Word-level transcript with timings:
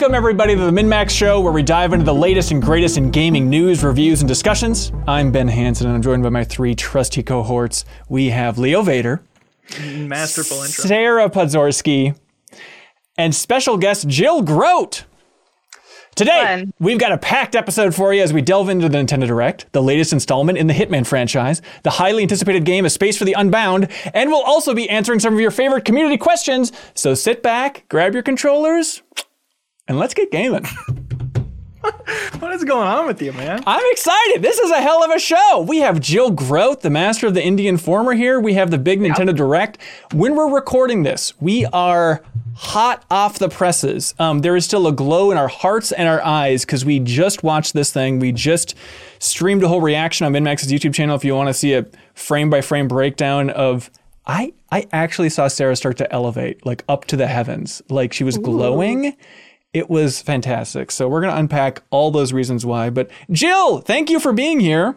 Welcome, 0.00 0.14
everybody, 0.14 0.54
to 0.54 0.60
the 0.60 0.70
MinnMax 0.70 1.10
Show, 1.10 1.40
where 1.40 1.52
we 1.52 1.64
dive 1.64 1.92
into 1.92 2.04
the 2.04 2.14
latest 2.14 2.52
and 2.52 2.62
greatest 2.62 2.96
in 2.96 3.10
gaming 3.10 3.50
news, 3.50 3.82
reviews, 3.82 4.20
and 4.20 4.28
discussions. 4.28 4.92
I'm 5.08 5.32
Ben 5.32 5.48
Hanson, 5.48 5.88
and 5.88 5.96
I'm 5.96 6.02
joined 6.02 6.22
by 6.22 6.28
my 6.28 6.44
three 6.44 6.76
trusty 6.76 7.24
cohorts. 7.24 7.84
We 8.08 8.28
have 8.28 8.58
Leo 8.58 8.82
Vader, 8.82 9.24
Masterful 9.76 10.58
intro. 10.58 10.84
Sarah 10.84 11.28
Podzorski, 11.28 12.16
and 13.16 13.34
special 13.34 13.76
guest 13.76 14.06
Jill 14.06 14.40
Grodt. 14.40 15.04
Today, 16.14 16.44
Fun. 16.60 16.72
we've 16.78 17.00
got 17.00 17.10
a 17.10 17.18
packed 17.18 17.56
episode 17.56 17.92
for 17.92 18.14
you 18.14 18.22
as 18.22 18.32
we 18.32 18.40
delve 18.40 18.68
into 18.68 18.88
the 18.88 18.98
Nintendo 18.98 19.26
Direct, 19.26 19.66
the 19.72 19.82
latest 19.82 20.12
installment 20.12 20.58
in 20.58 20.68
the 20.68 20.74
Hitman 20.74 21.08
franchise, 21.08 21.60
the 21.82 21.90
highly 21.90 22.22
anticipated 22.22 22.64
game 22.64 22.84
A 22.84 22.90
Space 22.90 23.18
for 23.18 23.24
the 23.24 23.32
Unbound, 23.32 23.88
and 24.14 24.30
we'll 24.30 24.44
also 24.44 24.74
be 24.74 24.88
answering 24.88 25.18
some 25.18 25.34
of 25.34 25.40
your 25.40 25.50
favorite 25.50 25.84
community 25.84 26.16
questions. 26.16 26.70
So 26.94 27.14
sit 27.14 27.42
back, 27.42 27.84
grab 27.88 28.14
your 28.14 28.22
controllers, 28.22 29.02
and 29.88 29.98
let's 29.98 30.14
get 30.14 30.30
gaming. 30.30 30.66
What 32.38 32.52
is 32.52 32.64
going 32.64 32.86
on 32.86 33.06
with 33.06 33.20
you, 33.20 33.32
man? 33.32 33.62
I'm 33.66 33.84
excited. 33.90 34.42
This 34.42 34.58
is 34.58 34.70
a 34.70 34.80
hell 34.80 35.02
of 35.02 35.10
a 35.10 35.18
show. 35.18 35.64
We 35.66 35.78
have 35.78 36.00
Jill 36.00 36.30
Grodt, 36.30 36.82
the 36.82 36.90
master 36.90 37.26
of 37.26 37.34
the 37.34 37.40
Indie 37.40 37.66
Informer 37.66 38.14
here. 38.14 38.38
We 38.38 38.54
have 38.54 38.70
the 38.70 38.78
big 38.78 39.00
Nintendo 39.00 39.34
Direct. 39.34 39.78
When 40.12 40.36
we're 40.36 40.52
recording 40.52 41.02
this, 41.02 41.38
we 41.40 41.66
are 41.66 42.22
hot 42.54 43.04
off 43.10 43.38
the 43.38 43.48
presses. 43.48 44.14
Um, 44.18 44.40
there 44.40 44.56
is 44.56 44.64
still 44.64 44.86
a 44.86 44.92
glow 44.92 45.30
in 45.30 45.38
our 45.38 45.48
hearts 45.48 45.90
and 45.90 46.08
our 46.08 46.22
eyes 46.22 46.64
because 46.64 46.84
we 46.84 47.00
just 47.00 47.42
watched 47.42 47.74
this 47.74 47.92
thing. 47.92 48.18
We 48.18 48.32
just 48.32 48.74
streamed 49.18 49.62
a 49.64 49.68
whole 49.68 49.80
reaction 49.80 50.26
on 50.26 50.32
MinnMax's 50.32 50.70
YouTube 50.70 50.94
channel 50.94 51.16
if 51.16 51.24
you 51.24 51.34
want 51.34 51.48
to 51.48 51.54
see 51.54 51.74
a 51.74 51.86
frame 52.14 52.50
by 52.50 52.60
frame 52.60 52.88
breakdown 52.88 53.50
of. 53.50 53.90
I, 54.26 54.52
I 54.70 54.86
actually 54.92 55.30
saw 55.30 55.48
Sarah 55.48 55.74
start 55.74 55.96
to 55.98 56.12
elevate, 56.12 56.64
like 56.66 56.84
up 56.88 57.06
to 57.06 57.16
the 57.16 57.26
heavens. 57.26 57.80
Like 57.88 58.12
she 58.12 58.24
was 58.24 58.36
glowing. 58.36 59.16
It 59.78 59.88
was 59.88 60.20
fantastic. 60.20 60.90
So 60.90 61.08
we're 61.08 61.20
going 61.20 61.32
to 61.32 61.38
unpack 61.38 61.82
all 61.90 62.10
those 62.10 62.32
reasons 62.32 62.66
why. 62.66 62.90
But 62.90 63.10
Jill, 63.30 63.78
thank 63.80 64.10
you 64.10 64.18
for 64.20 64.32
being 64.32 64.58
here. 64.60 64.96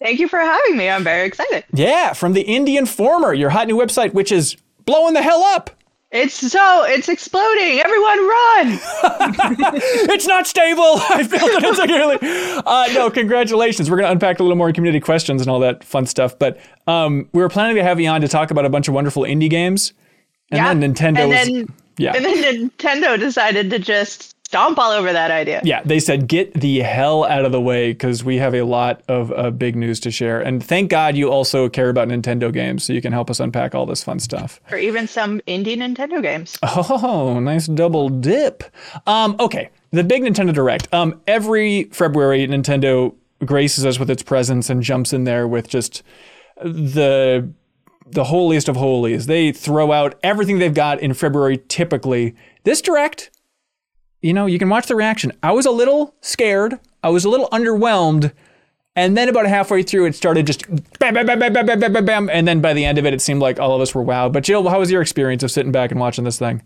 Thank 0.00 0.18
you 0.18 0.28
for 0.28 0.38
having 0.38 0.76
me. 0.76 0.88
I'm 0.88 1.04
very 1.04 1.26
excited. 1.26 1.64
Yeah, 1.72 2.14
from 2.14 2.32
the 2.32 2.42
Indie 2.44 2.76
Informer, 2.78 3.32
your 3.34 3.50
hot 3.50 3.66
new 3.68 3.76
website, 3.76 4.12
which 4.14 4.32
is 4.32 4.56
blowing 4.84 5.14
the 5.14 5.22
hell 5.22 5.42
up. 5.42 5.70
It's 6.10 6.34
so 6.34 6.84
it's 6.84 7.08
exploding. 7.08 7.80
Everyone 7.80 8.18
run! 8.18 8.78
It's 10.14 10.26
not 10.26 10.46
stable. 10.46 10.82
I 11.10 11.26
built 11.28 11.42
it 11.50 11.64
insecurely. 11.64 12.18
Uh, 12.64 12.86
no, 12.94 13.10
congratulations. 13.10 13.90
We're 13.90 13.96
going 13.96 14.06
to 14.06 14.12
unpack 14.12 14.38
a 14.40 14.42
little 14.42 14.56
more 14.56 14.72
community 14.72 15.00
questions 15.00 15.40
and 15.42 15.50
all 15.50 15.58
that 15.60 15.82
fun 15.84 16.06
stuff. 16.06 16.38
But 16.38 16.58
um, 16.86 17.28
we 17.32 17.42
were 17.42 17.48
planning 17.48 17.76
to 17.76 17.82
have 17.82 17.98
you 18.00 18.08
on 18.08 18.20
to 18.20 18.28
talk 18.28 18.50
about 18.50 18.64
a 18.64 18.70
bunch 18.70 18.86
of 18.88 18.94
wonderful 18.94 19.24
indie 19.24 19.50
games. 19.50 19.92
And 20.50 20.58
Yeah. 20.58 20.72
then 20.74 20.94
Nintendo 20.94 21.18
and 21.20 21.28
was. 21.30 21.48
then 21.48 21.66
yeah. 21.96 22.12
and 22.14 22.24
then 22.24 22.70
Nintendo 22.70 23.18
decided 23.18 23.70
to 23.70 23.78
just 23.78 24.34
stomp 24.54 24.78
all 24.78 24.92
over 24.92 25.12
that 25.12 25.32
idea. 25.32 25.60
Yeah, 25.64 25.82
they 25.82 25.98
said 25.98 26.28
get 26.28 26.54
the 26.54 26.78
hell 26.80 27.24
out 27.24 27.44
of 27.44 27.50
the 27.50 27.60
way 27.60 27.92
because 27.92 28.22
we 28.22 28.36
have 28.36 28.54
a 28.54 28.62
lot 28.62 29.02
of 29.08 29.32
uh, 29.32 29.50
big 29.50 29.74
news 29.74 29.98
to 30.00 30.12
share. 30.12 30.40
And 30.40 30.62
thank 30.62 30.90
God 30.90 31.16
you 31.16 31.28
also 31.28 31.68
care 31.68 31.88
about 31.88 32.06
Nintendo 32.06 32.52
games, 32.52 32.84
so 32.84 32.92
you 32.92 33.02
can 33.02 33.12
help 33.12 33.30
us 33.30 33.40
unpack 33.40 33.74
all 33.74 33.84
this 33.84 34.04
fun 34.04 34.20
stuff. 34.20 34.60
Or 34.70 34.78
even 34.78 35.08
some 35.08 35.40
indie 35.48 35.76
Nintendo 35.76 36.22
games. 36.22 36.56
Oh, 36.62 37.40
nice 37.40 37.66
double 37.66 38.08
dip. 38.08 38.62
Um, 39.06 39.36
okay, 39.40 39.70
the 39.90 40.04
big 40.04 40.22
Nintendo 40.22 40.52
Direct. 40.52 40.92
Um, 40.92 41.20
every 41.26 41.84
February, 41.84 42.46
Nintendo 42.46 43.14
graces 43.44 43.84
us 43.84 43.98
with 43.98 44.10
its 44.10 44.22
presence 44.22 44.70
and 44.70 44.82
jumps 44.82 45.12
in 45.12 45.24
there 45.24 45.48
with 45.48 45.68
just 45.68 46.02
the 46.62 47.48
the 48.06 48.24
holiest 48.24 48.68
of 48.68 48.76
holies. 48.76 49.26
They 49.26 49.52
throw 49.52 49.92
out 49.92 50.18
everything 50.22 50.58
they've 50.58 50.74
got 50.74 51.00
in 51.00 51.14
February 51.14 51.58
typically. 51.68 52.34
This 52.64 52.80
direct, 52.80 53.30
you 54.22 54.32
know, 54.32 54.46
you 54.46 54.58
can 54.58 54.68
watch 54.68 54.86
the 54.86 54.96
reaction. 54.96 55.32
I 55.42 55.52
was 55.52 55.66
a 55.66 55.70
little 55.70 56.14
scared. 56.20 56.78
I 57.02 57.10
was 57.10 57.24
a 57.24 57.28
little 57.28 57.48
underwhelmed. 57.48 58.32
And 58.96 59.16
then 59.16 59.28
about 59.28 59.46
halfway 59.46 59.82
through, 59.82 60.06
it 60.06 60.14
started 60.14 60.46
just 60.46 60.68
bam, 60.98 61.14
bam, 61.14 61.26
bam, 61.26 61.38
bam, 61.38 61.52
bam, 61.52 61.66
bam, 61.66 61.92
bam, 61.92 62.04
bam. 62.04 62.30
And 62.30 62.46
then 62.46 62.60
by 62.60 62.72
the 62.72 62.84
end 62.84 62.96
of 62.96 63.04
it, 63.06 63.12
it 63.12 63.20
seemed 63.20 63.40
like 63.40 63.58
all 63.58 63.74
of 63.74 63.80
us 63.80 63.94
were 63.94 64.02
wow. 64.02 64.28
But 64.28 64.44
Jill, 64.44 64.68
how 64.68 64.78
was 64.78 64.90
your 64.90 65.02
experience 65.02 65.42
of 65.42 65.50
sitting 65.50 65.72
back 65.72 65.90
and 65.90 65.98
watching 65.98 66.24
this 66.24 66.38
thing? 66.38 66.62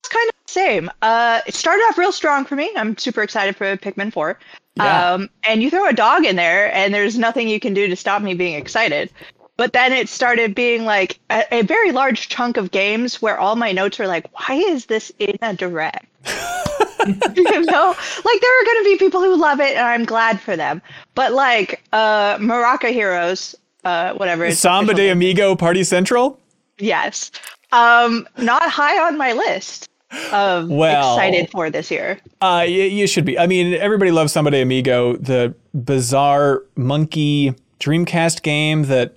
It's 0.00 0.08
kind 0.08 0.28
of 0.30 0.34
the 0.46 0.52
same. 0.52 0.90
Uh, 1.02 1.40
it 1.46 1.54
started 1.54 1.82
off 1.82 1.98
real 1.98 2.12
strong 2.12 2.46
for 2.46 2.56
me. 2.56 2.70
I'm 2.74 2.96
super 2.96 3.22
excited 3.22 3.54
for 3.54 3.76
Pikmin 3.76 4.12
4. 4.12 4.38
Yeah. 4.76 5.12
Um, 5.12 5.28
and 5.46 5.62
you 5.62 5.68
throw 5.68 5.86
a 5.86 5.92
dog 5.92 6.24
in 6.24 6.36
there, 6.36 6.74
and 6.74 6.94
there's 6.94 7.18
nothing 7.18 7.48
you 7.48 7.60
can 7.60 7.74
do 7.74 7.86
to 7.86 7.96
stop 7.96 8.22
me 8.22 8.32
being 8.32 8.54
excited. 8.54 9.10
But 9.60 9.74
then 9.74 9.92
it 9.92 10.08
started 10.08 10.54
being 10.54 10.86
like 10.86 11.20
a, 11.28 11.44
a 11.52 11.60
very 11.60 11.92
large 11.92 12.30
chunk 12.30 12.56
of 12.56 12.70
games 12.70 13.20
where 13.20 13.38
all 13.38 13.56
my 13.56 13.72
notes 13.72 13.98
were 13.98 14.06
like, 14.06 14.26
why 14.32 14.54
is 14.54 14.86
this 14.86 15.12
in 15.18 15.36
a 15.42 15.52
direct? 15.52 16.06
you 17.06 17.64
know, 17.66 17.94
like 18.24 18.40
there 18.40 18.62
are 18.62 18.64
going 18.64 18.78
to 18.78 18.84
be 18.84 18.96
people 18.96 19.20
who 19.20 19.36
love 19.36 19.60
it, 19.60 19.76
and 19.76 19.86
I'm 19.86 20.06
glad 20.06 20.40
for 20.40 20.56
them. 20.56 20.80
But 21.14 21.34
like 21.34 21.82
uh, 21.92 22.38
Maraca 22.38 22.90
Heroes, 22.90 23.54
uh, 23.84 24.14
whatever. 24.14 24.50
Samba 24.50 24.94
de 24.94 25.10
Amigo 25.10 25.54
Party 25.54 25.84
Central? 25.84 26.40
Yes. 26.78 27.30
Um, 27.70 28.26
not 28.38 28.62
high 28.62 28.98
on 29.06 29.18
my 29.18 29.34
list 29.34 29.90
of 30.32 30.70
Well- 30.70 31.16
excited 31.16 31.50
for 31.50 31.68
this 31.68 31.90
year. 31.90 32.18
Uh, 32.40 32.64
you, 32.66 32.84
you 32.84 33.06
should 33.06 33.26
be. 33.26 33.38
I 33.38 33.46
mean, 33.46 33.74
everybody 33.74 34.10
loves 34.10 34.32
Samba 34.32 34.52
de 34.52 34.62
Amigo, 34.62 35.16
the 35.16 35.54
bizarre 35.74 36.62
monkey 36.76 37.54
Dreamcast 37.78 38.42
game 38.42 38.84
that 38.84 39.16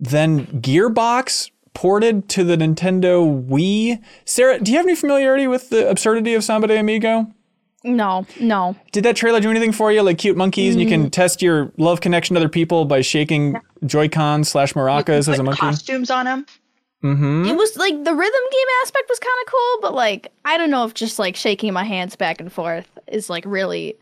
then 0.00 0.46
Gearbox 0.60 1.50
ported 1.74 2.28
to 2.30 2.44
the 2.44 2.56
Nintendo 2.56 3.46
Wii. 3.46 4.02
Sarah, 4.24 4.58
do 4.58 4.70
you 4.72 4.76
have 4.78 4.86
any 4.86 4.96
familiarity 4.96 5.46
with 5.46 5.70
the 5.70 5.88
absurdity 5.88 6.34
of 6.34 6.42
Samba 6.44 6.66
de 6.68 6.78
Amigo? 6.78 7.26
No, 7.84 8.26
no. 8.40 8.74
Did 8.90 9.04
that 9.04 9.14
trailer 9.16 9.40
do 9.40 9.50
anything 9.50 9.70
for 9.70 9.92
you? 9.92 10.02
Like 10.02 10.18
cute 10.18 10.36
monkeys, 10.36 10.74
and 10.74 10.80
you 10.82 10.88
Mm. 10.88 10.90
can 10.90 11.10
test 11.10 11.40
your 11.40 11.70
love 11.76 12.00
connection 12.00 12.34
to 12.34 12.40
other 12.40 12.48
people 12.48 12.84
by 12.84 13.00
shaking 13.02 13.56
Joy-Con 13.86 14.42
slash 14.42 14.72
maracas 14.72 15.10
as 15.10 15.28
a 15.28 15.34
Put 15.36 15.44
monkey. 15.44 15.60
costumes 15.60 16.10
on 16.10 16.24
them. 16.24 16.46
Hmm? 17.02 17.44
It 17.46 17.56
was 17.56 17.76
like 17.76 17.92
the 18.02 18.12
rhythm 18.12 18.42
game 18.50 18.66
aspect 18.82 19.08
was 19.08 19.20
kind 19.20 19.32
of 19.46 19.52
cool, 19.52 19.78
but 19.82 19.94
like 19.94 20.32
I 20.44 20.58
don't 20.58 20.70
know 20.70 20.84
if 20.84 20.94
just 20.94 21.20
like 21.20 21.36
shaking 21.36 21.72
my 21.72 21.84
hands 21.84 22.16
back 22.16 22.40
and 22.40 22.52
forth 22.52 22.88
is 23.06 23.30
like 23.30 23.44
really 23.46 23.96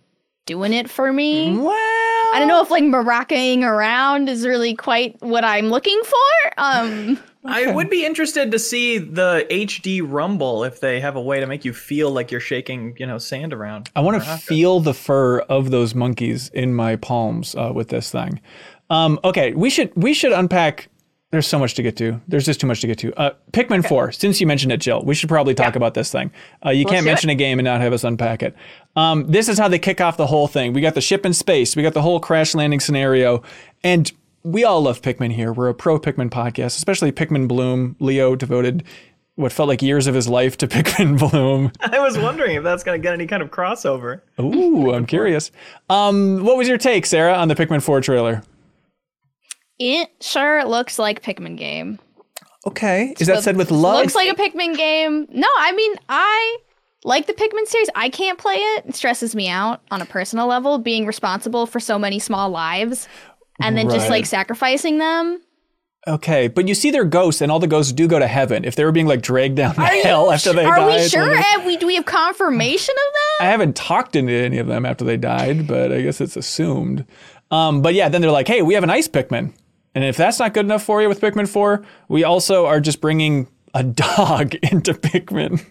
doing 0.47 0.73
it 0.73 0.89
for 0.89 1.12
me. 1.12 1.57
Well, 1.57 1.73
I 1.73 2.37
don't 2.39 2.49
know 2.49 2.62
if 2.62 2.71
like 2.71 2.84
maracaing 2.84 3.62
around 3.62 4.29
is 4.29 4.47
really 4.47 4.75
quite 4.75 5.21
what 5.21 5.45
I'm 5.45 5.69
looking 5.69 6.01
for. 6.05 6.53
Um, 6.57 7.19
I 7.45 7.71
would 7.71 7.91
be 7.91 8.05
interested 8.05 8.51
to 8.51 8.59
see 8.59 8.99
the 8.99 9.47
HD 9.51 10.03
Rumble 10.05 10.65
if 10.65 10.81
they 10.81 11.01
have 11.01 11.17
a 11.17 11.21
way 11.21 11.41
to 11.41 11.47
make 11.47 11.65
you 11.65 11.73
feel 11.73 12.11
like 12.11 12.31
you're 12.31 12.41
shaking, 12.41 12.97
you 12.99 13.07
know, 13.07 13.19
sand 13.19 13.53
around. 13.53 13.91
I 13.95 14.01
want 14.01 14.23
to 14.23 14.37
feel 14.39 14.81
the 14.81 14.95
fur 14.95 15.41
of 15.41 15.71
those 15.71 15.95
monkeys 15.95 16.49
in 16.51 16.75
my 16.75 16.97
palms 16.97 17.55
uh, 17.55 17.73
with 17.75 17.89
this 17.89 18.11
thing. 18.11 18.41
Um, 18.91 19.19
okay, 19.25 19.53
we 19.53 19.71
should 19.71 19.93
we 19.97 20.15
should 20.15 20.33
unpack. 20.33 20.89
There's 21.32 21.47
so 21.47 21.59
much 21.59 21.75
to 21.75 21.82
get 21.82 21.97
to. 21.97 22.20
There's 22.28 22.47
just 22.47 22.60
too 22.60 22.69
much 22.69 22.81
to 22.82 22.87
get 22.87 22.98
to. 22.98 23.12
Uh, 23.19 23.34
Pikmin 23.53 23.87
4. 23.87 24.12
Since 24.12 24.41
you 24.41 24.47
mentioned 24.47 24.70
it, 24.72 24.76
Jill, 24.78 25.03
we 25.03 25.14
should 25.14 25.28
probably 25.28 25.54
talk 25.54 25.75
about 25.75 25.94
this 25.94 26.12
thing. 26.12 26.31
Uh, 26.64 26.70
you 26.70 26.84
can't 26.84 27.03
do 27.03 27.06
mention 27.10 27.31
a 27.31 27.34
game 27.34 27.59
and 27.59 27.64
not 27.64 27.81
have 27.81 27.92
us 27.92 28.04
unpack 28.04 28.44
it. 28.44 28.54
Um, 28.94 29.26
this 29.26 29.48
is 29.48 29.59
how 29.59 29.66
they 29.66 29.81
kick 29.81 30.00
off 30.00 30.16
the 30.16 30.28
whole 30.28 30.47
thing. 30.47 30.72
We 30.72 30.81
got 30.81 30.94
the 30.94 31.00
ship 31.00 31.26
in 31.26 31.32
space. 31.32 31.75
We 31.75 31.82
got 31.82 31.94
the 31.94 32.03
whole 32.03 32.20
crash 32.20 32.54
landing 32.54 32.78
scenario, 32.78 33.42
and 33.82 34.10
we 34.44 34.62
all 34.62 34.81
love 34.82 35.03
Pikmin 35.03 35.32
here. 35.32 35.53
We're 35.53 35.69
a 35.69 35.75
pro 35.75 35.98
Pikmin 35.98 36.31
podcast, 36.31 36.76
especially 36.76 37.10
Pikmin 37.10 37.48
Bloom. 37.48 37.97
Leo 37.98 38.36
devoted 38.36 38.84
what 39.34 39.53
felt 39.53 39.68
like 39.68 39.83
years 39.83 40.06
of 40.06 40.15
his 40.15 40.28
life 40.28 40.56
to 40.59 40.68
Pikmin 40.68 41.18
Bloom. 41.18 41.72
I 41.80 41.98
was 41.98 42.16
wondering 42.16 42.54
if 42.54 42.62
that's 42.62 42.84
going 42.84 43.01
to 43.01 43.03
get 43.03 43.12
any 43.12 43.27
kind 43.27 43.42
of 43.42 43.51
crossover. 43.51 44.21
Ooh, 44.41 44.92
I'm 44.95 45.06
curious. 45.06 45.51
Um, 45.91 46.45
what 46.45 46.56
was 46.56 46.68
your 46.68 46.78
take, 46.78 47.04
Sarah, 47.04 47.34
on 47.34 47.48
the 47.48 47.56
Pikmin 47.56 47.83
4 47.83 48.01
trailer? 48.01 48.45
It 49.78 50.11
sure 50.21 50.65
looks 50.65 50.99
like 50.99 51.23
Pikmin 51.23 51.57
game. 51.57 51.99
Okay. 52.67 53.15
Is 53.19 53.28
that 53.28 53.43
said 53.45 53.57
with 53.57 53.71
love? 53.71 54.01
Looks 54.03 54.15
like 54.15 54.31
a 54.31 54.34
Pikmin 54.34 54.77
game. 54.77 55.27
No, 55.31 55.49
I 55.59 55.73
mean 55.73 55.95
I 56.09 56.59
like 57.05 57.27
the 57.27 57.33
Pikmin 57.34 57.67
series. 57.67 57.89
I 57.95 58.09
can't 58.09 58.39
play 58.39 58.57
it. 58.57 58.87
It 58.87 58.95
stresses 58.97 59.37
me 59.37 59.49
out 59.49 59.83
on 59.91 60.03
a 60.03 60.07
personal 60.07 60.47
level, 60.49 60.78
being 60.78 61.07
responsible 61.07 61.67
for 61.67 61.78
so 61.78 61.99
many 61.99 62.19
small 62.19 62.51
lives, 62.51 63.07
and 63.61 63.77
then 63.77 63.89
just 63.89 64.11
like 64.11 64.27
sacrificing 64.27 64.99
them. 64.99 65.41
okay, 66.09 66.49
but 66.49 66.67
you 66.69 66.75
see 66.75 66.91
their 66.91 67.05
ghosts, 67.05 67.41
and 67.41 67.53
all 67.53 67.59
the 67.61 67.67
ghosts 67.69 67.93
do 67.93 68.09
go 68.09 68.19
to 68.19 68.27
heaven. 68.27 68.65
If 68.65 68.75
they 68.75 68.84
were 68.84 68.93
being 68.93 69.07
like 69.07 69.23
dragged 69.23 69.57
down 69.57 69.77
the 69.77 69.83
hell 69.87 70.33
after 70.33 70.53
they 70.53 70.65
Are 70.65 70.77
died. 70.77 70.83
Are 70.83 71.03
we 71.03 71.09
sure? 71.09 71.34
Have 71.37 71.65
we 71.65 71.77
do 71.77 71.87
we 71.87 71.95
have 71.95 72.07
confirmation 72.07 72.95
of 72.95 73.13
that? 73.13 73.47
I 73.47 73.51
haven't 73.51 73.77
talked 73.77 74.17
into 74.17 74.33
any 74.33 74.59
of 74.59 74.67
them 74.67 74.84
after 74.84 75.05
they 75.05 75.17
died, 75.17 75.69
but 75.69 75.93
I 75.93 76.01
guess 76.03 76.21
it's 76.21 76.37
assumed. 76.37 77.05
Um, 77.53 77.83
but 77.83 77.95
yeah, 77.95 78.09
then 78.09 78.21
they're 78.23 78.31
like, 78.33 78.49
hey, 78.49 78.63
we 78.63 78.75
have 78.75 78.83
an 78.83 78.91
ice 78.91 79.07
Pikmin. 79.07 79.53
And 79.97 80.04
if 80.04 80.16
that's 80.19 80.39
not 80.39 80.53
good 80.53 80.66
enough 80.66 80.83
for 80.83 81.01
you 81.01 81.09
with 81.09 81.22
Pikmin 81.22 81.48
4, 81.48 81.83
we 82.09 82.22
also 82.22 82.66
are 82.66 82.81
just 82.81 83.01
bringing 83.01 83.48
a 83.72 83.83
dog 83.83 84.54
into 84.71 84.93
Pikmin. 84.93 85.65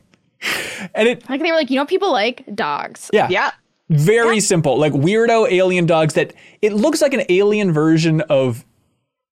And 0.96 1.08
it, 1.08 1.30
Like 1.30 1.42
they 1.42 1.52
were 1.52 1.56
like, 1.58 1.70
you 1.70 1.76
know, 1.76 1.86
people 1.86 2.12
like 2.12 2.44
dogs. 2.56 3.10
yeah, 3.14 3.28
Yeah. 3.30 3.52
very 3.90 4.40
simple, 4.40 4.78
like 4.80 4.94
weirdo 4.94 5.50
alien 5.52 5.86
dogs 5.86 6.16
that 6.16 6.34
it 6.64 6.74
looks 6.74 7.02
like 7.04 7.14
an 7.14 7.22
alien 7.30 7.72
version 7.72 8.22
of 8.22 8.66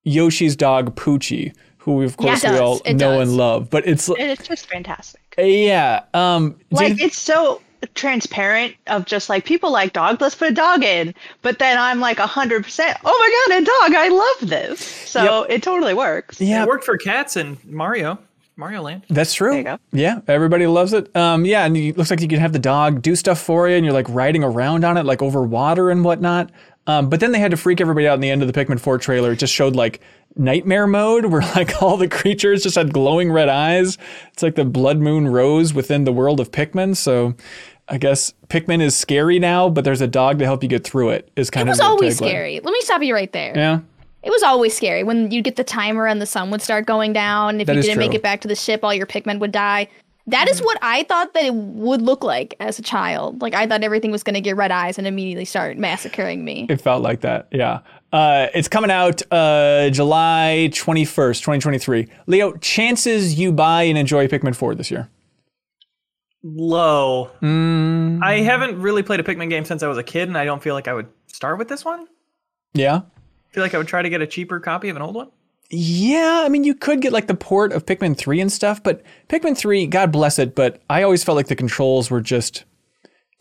Yoshi's 0.05 0.55
dog 0.55 0.95
Poochie, 0.95 1.55
who 1.77 1.95
we 1.95 2.05
of 2.05 2.11
Yeah, 2.19 2.27
course 2.39 2.43
we 2.43 2.57
all 2.59 2.79
It 2.85 2.93
know 2.93 3.17
does. 3.19 3.29
and 3.29 3.37
love. 3.37 3.69
But 3.71 3.87
it's 3.87 4.07
And 4.09 4.19
it's 4.19 4.47
just 4.47 4.67
fantastic. 4.67 5.21
yeah. 5.39 6.03
Um, 6.13 6.55
Like 6.71 6.99
you- 6.99 7.05
it's 7.07 7.17
so 7.17 7.61
transparent 7.87 8.75
of 8.87 9.05
just 9.05 9.29
like 9.29 9.45
people 9.45 9.71
like 9.71 9.93
dog, 9.93 10.21
let's 10.21 10.35
put 10.35 10.49
a 10.51 10.53
dog 10.53 10.83
in. 10.83 11.13
But 11.41 11.59
then 11.59 11.77
I'm 11.77 11.99
like 11.99 12.17
hundred 12.19 12.63
percent, 12.63 12.97
oh 13.03 13.45
my 13.49 13.55
god, 13.55 13.61
a 13.61 13.65
dog, 13.65 13.95
I 14.01 14.07
love 14.09 14.49
this. 14.49 14.79
So 14.79 15.43
it 15.43 15.63
totally 15.63 15.93
works. 15.93 16.39
yeah, 16.41 16.63
It 16.63 16.67
worked 16.67 16.83
for 16.83 16.97
cats 16.97 17.35
and 17.35 17.63
Mario, 17.65 18.17
Mario 18.55 18.81
Land. 18.81 19.03
That's 19.09 19.33
true. 19.33 19.49
There 19.51 19.57
you 19.59 19.63
go. 19.63 19.79
Yeah, 19.91 20.21
everybody 20.27 20.67
loves 20.67 20.93
it. 20.93 21.15
Um, 21.15 21.45
yeah, 21.45 21.65
and 21.65 21.75
it 21.75 21.97
looks 21.97 22.09
like 22.11 22.21
you 22.21 22.27
can 22.27 22.39
have 22.39 22.53
the 22.53 22.59
dog 22.59 23.01
do 23.01 23.15
stuff 23.15 23.39
for 23.39 23.67
you, 23.69 23.75
and 23.75 23.85
you're 23.85 23.93
like 23.93 24.07
riding 24.09 24.43
around 24.43 24.83
on 24.85 24.97
it, 24.97 25.05
like 25.05 25.21
over 25.21 25.41
water 25.43 25.89
and 25.89 26.03
whatnot. 26.03 26.51
Um, 26.85 27.09
but 27.09 27.21
then 27.21 27.31
they 27.31 27.39
had 27.39 27.51
to 27.51 27.57
freak 27.57 27.79
everybody 27.79 28.07
out 28.09 28.15
in 28.15 28.19
the 28.19 28.29
end 28.29 28.41
of 28.43 28.51
the 28.51 28.53
Pikmin 28.65 28.77
4 28.77 28.97
trailer. 28.97 29.31
It 29.31 29.37
just 29.37 29.53
showed 29.53 29.73
like 29.73 30.01
nightmare 30.35 30.85
mode, 30.85 31.25
where 31.27 31.41
like 31.55 31.81
all 31.81 31.95
the 31.95 32.09
creatures 32.09 32.63
just 32.63 32.75
had 32.75 32.91
glowing 32.91 33.31
red 33.31 33.47
eyes. 33.47 33.97
It's 34.33 34.43
like 34.43 34.55
the 34.55 34.65
blood 34.65 34.97
moon 34.99 35.27
rose 35.29 35.73
within 35.73 36.03
the 36.03 36.11
world 36.11 36.39
of 36.41 36.51
Pikmin. 36.51 36.97
So 36.97 37.35
I 37.89 37.97
guess 37.97 38.33
Pikmin 38.47 38.81
is 38.81 38.95
scary 38.95 39.39
now, 39.39 39.69
but 39.69 39.83
there's 39.83 40.01
a 40.01 40.07
dog 40.07 40.39
to 40.39 40.45
help 40.45 40.63
you 40.63 40.69
get 40.69 40.83
through 40.83 41.09
it. 41.09 41.29
Is 41.35 41.49
kind 41.49 41.67
It 41.67 41.71
of 41.71 41.73
was 41.73 41.79
the 41.79 41.85
always 41.85 42.13
tagline. 42.19 42.27
scary. 42.29 42.59
Let 42.63 42.71
me 42.71 42.79
stop 42.81 43.01
you 43.03 43.13
right 43.13 43.31
there. 43.33 43.53
Yeah. 43.55 43.79
It 44.23 44.29
was 44.29 44.41
always 44.41 44.75
scary 44.75 45.03
when 45.03 45.31
you'd 45.31 45.43
get 45.43 45.57
the 45.57 45.65
timer 45.65 46.07
and 46.07 46.21
the 46.21 46.25
sun 46.25 46.49
would 46.51 46.61
start 46.61 46.85
going 46.85 47.11
down. 47.11 47.59
If 47.59 47.67
That 47.67 47.75
you 47.75 47.81
didn't 47.81 47.97
make 47.99 48.13
it 48.13 48.21
back 48.23 48.39
to 48.41 48.47
the 48.47 48.55
ship, 48.55 48.81
all 48.83 48.93
your 48.93 49.05
Pikmin 49.05 49.39
would 49.39 49.51
die. 49.51 49.89
That 50.27 50.47
is 50.47 50.61
what 50.61 50.77
I 50.81 51.03
thought 51.03 51.33
that 51.33 51.43
it 51.43 51.53
would 51.53 52.01
look 52.01 52.23
like 52.23 52.55
as 52.61 52.79
a 52.79 52.81
child. 52.81 53.41
Like 53.41 53.53
I 53.53 53.67
thought 53.67 53.83
everything 53.83 54.11
was 54.11 54.23
going 54.23 54.35
to 54.35 54.39
get 54.41 54.55
red 54.55 54.71
eyes 54.71 54.97
and 54.97 55.05
immediately 55.05 55.43
start 55.43 55.77
massacring 55.77 56.45
me. 56.45 56.67
It 56.69 56.79
felt 56.79 57.03
like 57.03 57.19
that, 57.21 57.49
yeah. 57.51 57.79
Uh, 58.13 58.47
it's 58.55 58.69
coming 58.69 58.89
out 58.91 59.21
uh, 59.31 59.89
July 59.89 60.69
21st, 60.71 61.41
2023. 61.41 62.07
Leo, 62.27 62.53
chances 62.57 63.37
you 63.37 63.51
buy 63.51 63.83
and 63.83 63.97
enjoy 63.97 64.27
Pikmin 64.29 64.55
4 64.55 64.75
this 64.75 64.89
year? 64.89 65.09
Low. 66.43 67.31
Mm, 67.41 68.21
I 68.21 68.39
haven't 68.41 68.81
really 68.81 69.01
played 69.01 69.19
a 69.19 69.23
Pikmin 69.23 69.49
game 69.49 69.63
since 69.65 69.81
I 69.81 69.87
was 69.87 69.97
a 69.97 70.03
kid, 70.03 70.27
and 70.27 70.37
I 70.37 70.43
don't 70.45 70.61
feel 70.61 70.73
like 70.75 70.87
I 70.87 70.93
would 70.93 71.07
start 71.27 71.57
with 71.57 71.67
this 71.69 71.85
one. 71.85 72.07
yeah. 72.73 73.01
I 73.05 73.53
feel 73.53 73.63
like 73.63 73.75
I 73.75 73.77
would 73.77 73.87
try 73.87 74.01
to 74.01 74.09
get 74.09 74.19
a 74.19 74.25
cheaper 74.25 74.59
copy 74.59 74.89
of 74.89 74.95
an 74.95 75.03
old 75.03 75.13
one. 75.13 75.29
Yeah, 75.69 76.41
I 76.43 76.49
mean, 76.49 76.63
you 76.63 76.73
could 76.73 77.01
get 77.01 77.13
like 77.13 77.27
the 77.27 77.35
port 77.35 77.71
of 77.71 77.85
Pikmin 77.85 78.17
3 78.17 78.41
and 78.41 78.51
stuff, 78.51 78.81
but 78.81 79.03
Pikmin 79.29 79.55
3, 79.55 79.85
God 79.85 80.11
bless 80.11 80.39
it, 80.39 80.55
but 80.55 80.81
I 80.89 81.03
always 81.03 81.23
felt 81.23 81.35
like 81.35 81.47
the 81.47 81.55
controls 81.55 82.09
were 82.09 82.19
just. 82.21 82.63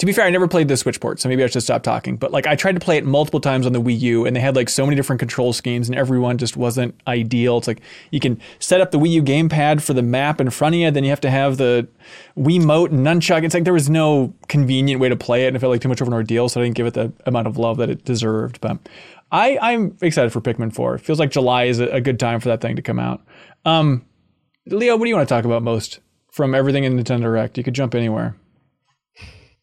To 0.02 0.06
be 0.06 0.12
fair, 0.12 0.24
I 0.24 0.30
never 0.30 0.48
played 0.48 0.66
the 0.66 0.76
Switch 0.76 0.98
port, 0.98 1.20
so 1.20 1.28
maybe 1.28 1.44
I 1.44 1.46
should 1.46 1.62
stop 1.62 1.84
talking. 1.84 2.16
But 2.16 2.32
like, 2.32 2.44
I 2.44 2.56
tried 2.56 2.72
to 2.72 2.80
play 2.80 2.96
it 2.96 3.04
multiple 3.04 3.38
times 3.38 3.66
on 3.66 3.72
the 3.72 3.80
Wii 3.80 4.00
U, 4.00 4.26
and 4.26 4.34
they 4.34 4.40
had 4.40 4.56
like 4.56 4.68
so 4.68 4.84
many 4.84 4.96
different 4.96 5.20
control 5.20 5.52
schemes, 5.52 5.88
and 5.88 5.96
everyone 5.96 6.38
just 6.38 6.56
wasn't 6.56 7.00
ideal. 7.06 7.58
It's 7.58 7.68
like 7.68 7.82
you 8.10 8.18
can 8.18 8.40
set 8.58 8.80
up 8.80 8.90
the 8.90 8.98
Wii 8.98 9.10
U 9.10 9.22
gamepad 9.22 9.80
for 9.80 9.92
the 9.92 10.02
map 10.02 10.40
in 10.40 10.50
front 10.50 10.74
of 10.74 10.80
you, 10.80 10.90
then 10.90 11.04
you 11.04 11.10
have 11.10 11.20
to 11.20 11.30
have 11.30 11.56
the 11.56 11.86
Wiimote 12.36 12.90
and 12.90 13.06
nunchuck. 13.06 13.44
It's 13.44 13.54
like 13.54 13.62
there 13.62 13.72
was 13.72 13.88
no 13.88 14.34
convenient 14.48 15.00
way 15.00 15.08
to 15.08 15.14
play 15.14 15.44
it, 15.44 15.46
and 15.46 15.56
it 15.56 15.60
felt 15.60 15.70
like 15.70 15.80
too 15.80 15.88
much 15.88 16.00
of 16.00 16.08
an 16.08 16.14
ordeal, 16.14 16.48
so 16.48 16.60
I 16.60 16.64
didn't 16.64 16.74
give 16.74 16.86
it 16.88 16.94
the 16.94 17.12
amount 17.24 17.46
of 17.46 17.56
love 17.56 17.76
that 17.76 17.88
it 17.88 18.04
deserved. 18.04 18.60
But 18.60 18.78
I, 19.30 19.56
I'm 19.62 19.96
excited 20.02 20.32
for 20.32 20.40
Pikmin 20.40 20.74
4. 20.74 20.96
It 20.96 21.02
feels 21.02 21.20
like 21.20 21.30
July 21.30 21.66
is 21.66 21.78
a, 21.78 21.86
a 21.86 22.00
good 22.00 22.18
time 22.18 22.40
for 22.40 22.48
that 22.48 22.60
thing 22.60 22.74
to 22.74 22.82
come 22.82 22.98
out. 22.98 23.22
Um, 23.64 24.04
Leo, 24.66 24.96
what 24.96 25.04
do 25.04 25.10
you 25.10 25.14
want 25.14 25.28
to 25.28 25.32
talk 25.32 25.44
about 25.44 25.62
most 25.62 26.00
from 26.32 26.56
everything 26.56 26.82
in 26.82 26.98
Nintendo 26.98 27.20
Direct? 27.20 27.56
You 27.56 27.62
could 27.62 27.74
jump 27.74 27.94
anywhere. 27.94 28.34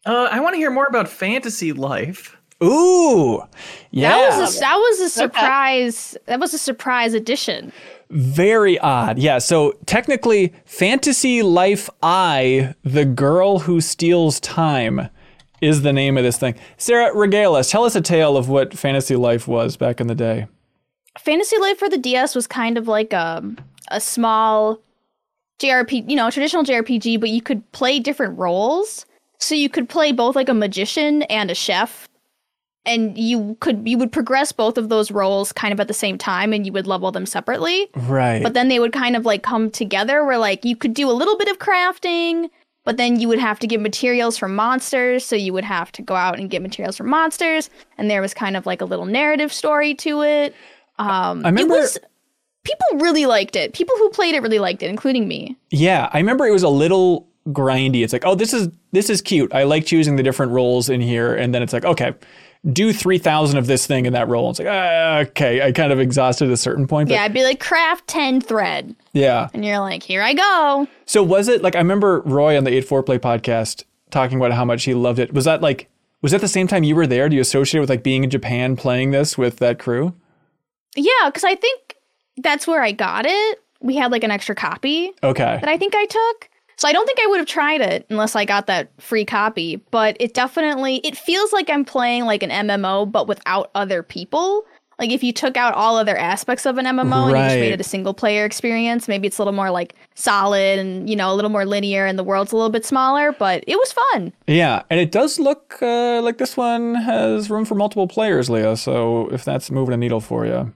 Uh, 0.06 0.28
I 0.30 0.40
want 0.40 0.54
to 0.54 0.58
hear 0.58 0.70
more 0.70 0.86
about 0.86 1.08
Fantasy 1.08 1.72
Life. 1.72 2.36
Ooh, 2.62 3.42
yeah, 3.90 4.10
That 4.10 4.38
was 4.38 4.56
a, 4.56 4.60
that 4.60 4.76
was 4.76 5.00
a 5.00 5.08
surprise. 5.08 6.16
That 6.26 6.40
was 6.40 6.52
a 6.52 6.58
surprise 6.58 7.14
addition. 7.14 7.72
very 8.10 8.78
odd. 8.80 9.18
Yeah, 9.18 9.38
so 9.38 9.72
technically, 9.86 10.52
Fantasy 10.66 11.42
Life 11.42 11.88
I, 12.02 12.74
the 12.84 13.06
girl 13.06 13.60
who 13.60 13.80
steals 13.80 14.40
time, 14.40 15.08
is 15.62 15.82
the 15.82 15.92
name 15.92 16.18
of 16.18 16.24
this 16.24 16.36
thing. 16.38 16.54
Sarah, 16.76 17.14
regale 17.14 17.54
us. 17.54 17.70
Tell 17.70 17.84
us 17.84 17.94
a 17.94 18.00
tale 18.02 18.36
of 18.36 18.48
what 18.48 18.76
Fantasy 18.76 19.16
Life 19.16 19.48
was 19.48 19.76
back 19.78 20.00
in 20.00 20.06
the 20.06 20.14
day. 20.14 20.46
Fantasy 21.18 21.56
Life 21.58 21.78
for 21.78 21.88
the 21.88 21.98
DS 21.98 22.34
was 22.34 22.46
kind 22.46 22.76
of 22.78 22.86
like 22.88 23.12
a 23.14 23.42
a 23.88 24.00
small 24.00 24.80
JRPG, 25.60 26.08
you 26.10 26.16
know, 26.16 26.30
traditional 26.30 26.62
JRPG, 26.62 27.18
but 27.18 27.30
you 27.30 27.40
could 27.42 27.70
play 27.72 27.98
different 27.98 28.38
roles. 28.38 29.06
So 29.40 29.54
you 29.54 29.68
could 29.68 29.88
play 29.88 30.12
both 30.12 30.36
like 30.36 30.48
a 30.48 30.54
magician 30.54 31.22
and 31.24 31.50
a 31.50 31.54
chef. 31.54 32.08
And 32.86 33.16
you 33.18 33.58
could 33.60 33.86
you 33.86 33.98
would 33.98 34.10
progress 34.10 34.52
both 34.52 34.78
of 34.78 34.88
those 34.88 35.10
roles 35.10 35.52
kind 35.52 35.70
of 35.72 35.80
at 35.80 35.88
the 35.88 35.94
same 35.94 36.16
time 36.16 36.54
and 36.54 36.64
you 36.64 36.72
would 36.72 36.86
level 36.86 37.12
them 37.12 37.26
separately. 37.26 37.88
Right. 37.94 38.42
But 38.42 38.54
then 38.54 38.68
they 38.68 38.78
would 38.78 38.92
kind 38.92 39.16
of 39.16 39.26
like 39.26 39.42
come 39.42 39.70
together 39.70 40.24
where 40.24 40.38
like 40.38 40.64
you 40.64 40.74
could 40.76 40.94
do 40.94 41.10
a 41.10 41.12
little 41.12 41.36
bit 41.36 41.48
of 41.48 41.58
crafting, 41.58 42.48
but 42.84 42.96
then 42.96 43.20
you 43.20 43.28
would 43.28 43.38
have 43.38 43.58
to 43.60 43.66
get 43.66 43.80
materials 43.82 44.38
from 44.38 44.54
monsters, 44.56 45.26
so 45.26 45.36
you 45.36 45.52
would 45.52 45.64
have 45.64 45.92
to 45.92 46.02
go 46.02 46.14
out 46.14 46.38
and 46.38 46.48
get 46.48 46.62
materials 46.62 46.96
from 46.96 47.10
monsters, 47.10 47.68
and 47.98 48.10
there 48.10 48.22
was 48.22 48.32
kind 48.32 48.56
of 48.56 48.64
like 48.64 48.80
a 48.80 48.86
little 48.86 49.04
narrative 49.04 49.52
story 49.52 49.94
to 49.96 50.22
it. 50.22 50.54
Um, 50.98 51.44
I 51.44 51.50
remember- 51.50 51.74
it 51.74 51.80
was, 51.80 51.98
people 52.64 52.86
really 52.94 53.26
liked 53.26 53.56
it. 53.56 53.74
People 53.74 53.94
who 53.98 54.08
played 54.08 54.34
it 54.34 54.40
really 54.40 54.58
liked 54.58 54.82
it, 54.82 54.88
including 54.88 55.28
me. 55.28 55.54
Yeah, 55.70 56.08
I 56.14 56.18
remember 56.18 56.46
it 56.46 56.52
was 56.52 56.62
a 56.62 56.68
little 56.70 57.28
grindy. 57.48 58.02
It's 58.04 58.12
like, 58.12 58.26
oh, 58.26 58.34
this 58.34 58.52
is 58.52 58.68
this 58.92 59.10
is 59.10 59.20
cute. 59.22 59.52
I 59.54 59.64
like 59.64 59.86
choosing 59.86 60.16
the 60.16 60.22
different 60.22 60.52
roles 60.52 60.88
in 60.88 61.00
here, 61.00 61.34
and 61.34 61.54
then 61.54 61.62
it's 61.62 61.72
like, 61.72 61.84
okay, 61.84 62.14
do 62.70 62.92
three 62.92 63.18
thousand 63.18 63.58
of 63.58 63.66
this 63.66 63.86
thing 63.86 64.06
in 64.06 64.12
that 64.12 64.28
role. 64.28 64.50
It's 64.50 64.58
like, 64.58 64.68
ah, 64.70 65.18
okay, 65.18 65.62
I 65.62 65.72
kind 65.72 65.92
of 65.92 66.00
exhausted 66.00 66.46
at 66.48 66.52
a 66.52 66.56
certain 66.56 66.86
point. 66.86 67.08
But 67.08 67.14
Yeah, 67.14 67.24
I'd 67.24 67.34
be 67.34 67.44
like 67.44 67.60
craft 67.60 68.06
ten 68.06 68.40
thread, 68.40 68.94
yeah. 69.12 69.48
and 69.54 69.64
you're 69.64 69.80
like, 69.80 70.02
here 70.02 70.22
I 70.22 70.34
go. 70.34 70.88
So 71.06 71.22
was 71.22 71.48
it 71.48 71.62
like 71.62 71.74
I 71.74 71.78
remember 71.78 72.20
Roy 72.20 72.56
on 72.56 72.64
the 72.64 72.70
Eight 72.72 72.86
Four 72.86 73.02
Play 73.02 73.18
podcast 73.18 73.84
talking 74.10 74.38
about 74.38 74.52
how 74.52 74.64
much 74.64 74.84
he 74.84 74.94
loved 74.94 75.18
it. 75.18 75.32
Was 75.32 75.44
that 75.44 75.62
like 75.62 75.88
was 76.22 76.32
that 76.32 76.40
the 76.40 76.48
same 76.48 76.66
time 76.66 76.84
you 76.84 76.94
were 76.94 77.06
there? 77.06 77.28
Do 77.28 77.36
you 77.36 77.42
associate 77.42 77.78
it 77.78 77.80
with 77.80 77.90
like 77.90 78.02
being 78.02 78.24
in 78.24 78.30
Japan 78.30 78.76
playing 78.76 79.10
this 79.10 79.38
with 79.38 79.56
that 79.58 79.78
crew? 79.78 80.14
Yeah, 80.96 81.12
because 81.26 81.44
I 81.44 81.54
think 81.54 81.96
that's 82.36 82.66
where 82.66 82.82
I 82.82 82.92
got 82.92 83.24
it. 83.26 83.62
We 83.80 83.96
had 83.96 84.12
like 84.12 84.24
an 84.24 84.30
extra 84.30 84.54
copy. 84.54 85.12
Okay. 85.22 85.58
that 85.60 85.68
I 85.68 85.78
think 85.78 85.94
I 85.96 86.04
took. 86.04 86.49
So 86.80 86.88
I 86.88 86.92
don't 86.92 87.04
think 87.04 87.18
I 87.20 87.26
would 87.26 87.36
have 87.36 87.46
tried 87.46 87.82
it 87.82 88.06
unless 88.08 88.34
I 88.34 88.46
got 88.46 88.66
that 88.68 88.90
free 88.98 89.26
copy, 89.26 89.76
but 89.90 90.16
it 90.18 90.32
definitely 90.32 90.96
it 91.04 91.14
feels 91.14 91.52
like 91.52 91.68
I'm 91.68 91.84
playing 91.84 92.24
like 92.24 92.42
an 92.42 92.48
MMO 92.48 93.12
but 93.12 93.28
without 93.28 93.70
other 93.74 94.02
people. 94.02 94.64
Like 94.98 95.10
if 95.10 95.22
you 95.22 95.30
took 95.30 95.58
out 95.58 95.74
all 95.74 95.98
other 95.98 96.16
aspects 96.16 96.64
of 96.64 96.78
an 96.78 96.86
MMO 96.86 97.28
and 97.28 97.30
you 97.32 97.36
just 97.36 97.56
made 97.56 97.72
it 97.74 97.82
a 97.82 97.84
single 97.84 98.14
player 98.14 98.46
experience, 98.46 99.08
maybe 99.08 99.26
it's 99.26 99.36
a 99.36 99.42
little 99.42 99.52
more 99.52 99.70
like 99.70 99.94
solid 100.14 100.78
and 100.78 101.08
you 101.08 101.16
know 101.16 101.30
a 101.30 101.34
little 101.34 101.50
more 101.50 101.66
linear 101.66 102.06
and 102.06 102.18
the 102.18 102.24
world's 102.24 102.50
a 102.50 102.56
little 102.56 102.70
bit 102.70 102.86
smaller, 102.86 103.32
but 103.32 103.62
it 103.66 103.76
was 103.76 103.92
fun. 103.92 104.32
Yeah, 104.46 104.82
and 104.88 104.98
it 104.98 105.12
does 105.12 105.38
look 105.38 105.76
uh, 105.82 106.22
like 106.22 106.38
this 106.38 106.56
one 106.56 106.94
has 106.94 107.50
room 107.50 107.66
for 107.66 107.74
multiple 107.74 108.08
players, 108.08 108.48
Leo. 108.48 108.74
So 108.74 109.28
if 109.28 109.44
that's 109.44 109.70
moving 109.70 109.92
a 109.92 109.98
needle 109.98 110.22
for 110.22 110.46
you. 110.46 110.72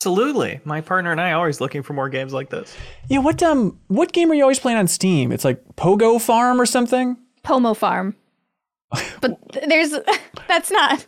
Absolutely. 0.00 0.60
My 0.64 0.80
partner 0.80 1.12
and 1.12 1.20
I 1.20 1.32
are 1.32 1.36
always 1.36 1.60
looking 1.60 1.82
for 1.82 1.92
more 1.92 2.08
games 2.08 2.32
like 2.32 2.48
this. 2.48 2.74
Yeah, 3.08 3.18
what 3.18 3.42
um 3.42 3.78
what 3.88 4.12
game 4.12 4.30
are 4.30 4.34
you 4.34 4.42
always 4.42 4.58
playing 4.58 4.78
on 4.78 4.88
Steam? 4.88 5.30
It's 5.30 5.44
like 5.44 5.62
Pogo 5.76 6.18
Farm 6.18 6.58
or 6.58 6.64
something? 6.64 7.18
Pomo 7.42 7.74
Farm. 7.74 8.16
But 9.20 9.38
there's 9.68 9.90
that's 10.48 10.70
not 10.70 11.06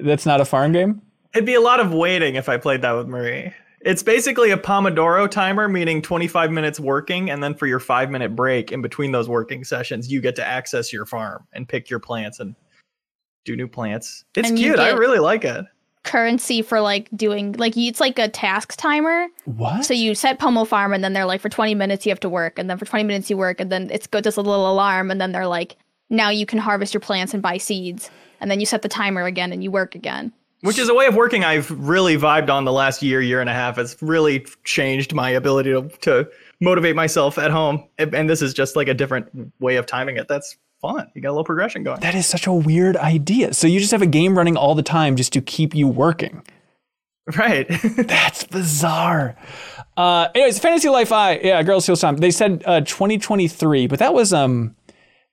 That's 0.00 0.26
not 0.26 0.40
a 0.40 0.44
farm 0.44 0.72
game? 0.72 1.02
It'd 1.32 1.46
be 1.46 1.54
a 1.54 1.60
lot 1.60 1.78
of 1.78 1.94
waiting 1.94 2.34
if 2.34 2.48
I 2.48 2.56
played 2.56 2.82
that 2.82 2.92
with 2.92 3.06
Marie. 3.06 3.52
It's 3.80 4.02
basically 4.02 4.50
a 4.50 4.56
Pomodoro 4.56 5.30
timer, 5.30 5.68
meaning 5.68 6.02
25 6.02 6.50
minutes 6.50 6.80
working, 6.80 7.30
and 7.30 7.42
then 7.42 7.54
for 7.54 7.66
your 7.68 7.80
five 7.80 8.10
minute 8.10 8.34
break 8.34 8.72
in 8.72 8.82
between 8.82 9.12
those 9.12 9.28
working 9.28 9.62
sessions, 9.62 10.10
you 10.10 10.20
get 10.20 10.34
to 10.36 10.44
access 10.44 10.92
your 10.92 11.06
farm 11.06 11.46
and 11.52 11.68
pick 11.68 11.88
your 11.88 12.00
plants 12.00 12.40
and 12.40 12.56
do 13.44 13.54
new 13.54 13.68
plants. 13.68 14.24
It's 14.34 14.48
And 14.48 14.58
you 14.58 14.72
cute. 14.72 14.80
I 14.80 14.90
really 14.90 15.20
like 15.20 15.44
it. 15.44 15.64
Currency 16.04 16.62
for 16.62 16.80
like 16.80 17.08
doing 17.14 17.52
like 17.52 17.76
it's 17.76 18.00
like 18.00 18.18
a 18.18 18.28
task 18.28 18.74
timer. 18.76 19.28
What? 19.44 19.84
So 19.84 19.94
you 19.94 20.14
set 20.14 20.38
Pomo 20.38 20.64
Farm, 20.64 20.92
and 20.92 21.02
then 21.02 21.12
they're 21.12 21.26
like, 21.26 21.40
for 21.40 21.48
20 21.48 21.74
minutes 21.74 22.04
you 22.06 22.10
have 22.10 22.20
to 22.20 22.28
work, 22.28 22.58
and 22.58 22.68
then 22.68 22.78
for 22.78 22.84
20 22.84 23.04
minutes 23.04 23.30
you 23.30 23.36
work, 23.36 23.60
and 23.60 23.70
then 23.70 23.90
it's 23.90 24.06
good. 24.06 24.24
Does 24.24 24.36
a 24.36 24.42
little 24.42 24.70
alarm, 24.70 25.10
and 25.10 25.20
then 25.20 25.32
they're 25.32 25.46
like, 25.46 25.76
now 26.10 26.28
you 26.30 26.46
can 26.46 26.58
harvest 26.58 26.94
your 26.94 27.00
plants 27.00 27.32
and 27.34 27.42
buy 27.42 27.56
seeds, 27.56 28.10
and 28.40 28.50
then 28.50 28.60
you 28.60 28.66
set 28.66 28.82
the 28.82 28.88
timer 28.88 29.24
again, 29.24 29.52
and 29.52 29.62
you 29.62 29.70
work 29.70 29.94
again. 29.94 30.32
Which 30.62 30.78
is 30.78 30.88
a 30.88 30.94
way 30.94 31.06
of 31.06 31.16
working 31.16 31.42
I've 31.42 31.68
really 31.72 32.16
vibed 32.16 32.48
on 32.48 32.64
the 32.64 32.72
last 32.72 33.02
year, 33.02 33.20
year 33.20 33.40
and 33.40 33.50
a 33.50 33.52
half. 33.52 33.78
It's 33.78 34.00
really 34.00 34.46
changed 34.62 35.12
my 35.12 35.28
ability 35.30 35.72
to, 35.72 35.88
to 36.02 36.30
motivate 36.60 36.94
myself 36.94 37.36
at 37.36 37.50
home. 37.50 37.84
And 37.98 38.30
this 38.30 38.40
is 38.40 38.54
just 38.54 38.76
like 38.76 38.86
a 38.86 38.94
different 38.94 39.28
way 39.58 39.74
of 39.74 39.86
timing 39.86 40.18
it. 40.18 40.28
That's 40.28 40.56
fun. 40.82 41.10
You 41.14 41.22
got 41.22 41.30
a 41.30 41.32
little 41.32 41.44
progression 41.44 41.82
going. 41.82 42.00
that 42.00 42.14
is 42.14 42.26
such 42.26 42.46
a 42.46 42.52
weird 42.52 42.96
idea. 42.98 43.54
So 43.54 43.66
you 43.66 43.80
just 43.80 43.92
have 43.92 44.02
a 44.02 44.06
game 44.06 44.36
running 44.36 44.56
all 44.56 44.74
the 44.74 44.82
time 44.82 45.16
just 45.16 45.32
to 45.32 45.40
keep 45.40 45.74
you 45.74 45.88
working. 45.88 46.42
Right. 47.38 47.66
That's 47.96 48.44
bizarre. 48.44 49.36
Uh, 49.96 50.28
anyways, 50.34 50.58
Fantasy 50.58 50.88
Life 50.88 51.12
I, 51.12 51.38
yeah, 51.38 51.62
Girls 51.62 51.84
Steal 51.84 51.96
Time. 51.96 52.16
They 52.16 52.30
said 52.30 52.62
uh, 52.66 52.80
2023, 52.80 53.86
but 53.86 53.98
that 53.98 54.12
was 54.12 54.32
um, 54.32 54.74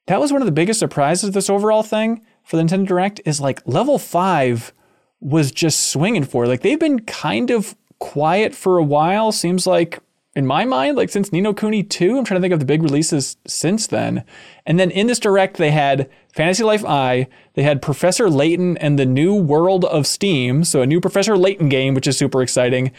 that 0.07 0.19
was 0.19 0.31
one 0.31 0.41
of 0.41 0.45
the 0.45 0.51
biggest 0.51 0.79
surprises 0.79 1.29
of 1.29 1.33
this 1.33 1.49
overall 1.49 1.83
thing 1.83 2.21
for 2.43 2.57
the 2.57 2.63
Nintendo 2.63 2.87
Direct. 2.87 3.21
Is 3.25 3.41
like 3.41 3.61
level 3.65 3.97
five 3.97 4.73
was 5.19 5.51
just 5.51 5.87
swinging 5.87 6.23
for. 6.23 6.45
Like 6.45 6.61
they've 6.61 6.79
been 6.79 6.99
kind 7.01 7.49
of 7.49 7.75
quiet 7.99 8.53
for 8.53 8.77
a 8.77 8.83
while. 8.83 9.31
Seems 9.31 9.65
like 9.65 9.99
in 10.39 10.47
my 10.47 10.65
mind, 10.65 10.97
like 10.97 11.09
since 11.09 11.31
Ni 11.31 11.41
no 11.41 11.53
Kuni 11.53 11.83
2. 11.83 12.17
I'm 12.17 12.25
trying 12.25 12.39
to 12.39 12.41
think 12.41 12.53
of 12.53 12.59
the 12.59 12.65
big 12.65 12.81
releases 12.81 13.37
since 13.45 13.85
then. 13.85 14.23
And 14.65 14.79
then 14.79 14.89
in 14.89 15.05
this 15.05 15.19
direct, 15.19 15.57
they 15.57 15.69
had 15.69 16.09
Fantasy 16.33 16.63
Life 16.63 16.83
I, 16.83 17.27
they 17.53 17.61
had 17.61 17.81
Professor 17.83 18.29
Layton 18.29 18.77
and 18.77 18.97
the 18.97 19.05
New 19.05 19.35
World 19.35 19.85
of 19.85 20.07
Steam, 20.07 20.63
so 20.63 20.81
a 20.81 20.87
new 20.87 20.99
Professor 20.99 21.37
Layton 21.37 21.69
game, 21.69 21.93
which 21.93 22.07
is 22.07 22.17
super 22.17 22.41
exciting. 22.41 22.91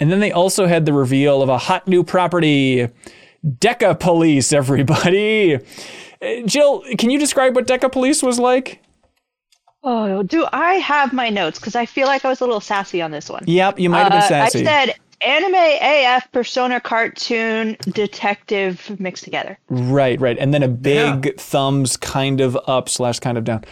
And 0.00 0.12
then 0.12 0.20
they 0.20 0.32
also 0.32 0.66
had 0.66 0.84
the 0.84 0.92
reveal 0.92 1.40
of 1.40 1.48
a 1.48 1.56
hot 1.58 1.88
new 1.88 2.04
property, 2.04 2.88
Deca 3.46 3.98
Police, 3.98 4.52
everybody. 4.52 5.54
Uh, 5.54 5.60
Jill, 6.46 6.82
can 6.98 7.10
you 7.10 7.18
describe 7.18 7.54
what 7.54 7.66
Deca 7.66 7.90
Police 7.90 8.22
was 8.22 8.38
like? 8.38 8.82
Oh, 9.84 10.22
do 10.24 10.46
I 10.52 10.74
have 10.74 11.12
my 11.12 11.30
notes? 11.30 11.58
Because 11.60 11.76
I 11.76 11.86
feel 11.86 12.08
like 12.08 12.24
I 12.24 12.28
was 12.28 12.40
a 12.40 12.44
little 12.44 12.60
sassy 12.60 13.00
on 13.00 13.12
this 13.12 13.30
one. 13.30 13.44
Yep, 13.46 13.78
you 13.78 13.88
might 13.88 14.00
have 14.00 14.10
been 14.10 14.18
Uh, 14.18 14.28
sassy. 14.28 14.60
I 14.60 14.64
said 14.64 14.94
anime 15.20 15.54
AF 15.54 16.30
persona 16.32 16.80
cartoon 16.80 17.76
detective 17.90 18.98
mixed 19.00 19.24
together. 19.24 19.58
Right, 19.68 20.20
right. 20.20 20.38
And 20.38 20.52
then 20.54 20.62
a 20.62 20.68
big 20.68 21.38
thumbs 21.38 21.96
kind 21.96 22.40
of 22.40 22.56
up 22.66 22.88
slash 22.88 23.18
kind 23.20 23.36
of 23.38 23.44
down. 23.44 23.64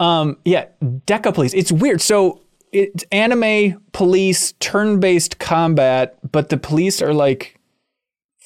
Um, 0.00 0.36
yeah, 0.44 0.66
Deca 0.82 1.34
Police. 1.34 1.54
It's 1.54 1.70
weird. 1.72 2.00
So 2.00 2.40
it's 2.72 3.04
anime 3.12 3.82
police 3.92 4.52
turn 4.60 5.00
based 5.00 5.38
combat, 5.38 6.16
but 6.32 6.48
the 6.48 6.56
police 6.56 7.00
are 7.00 7.14
like 7.14 7.58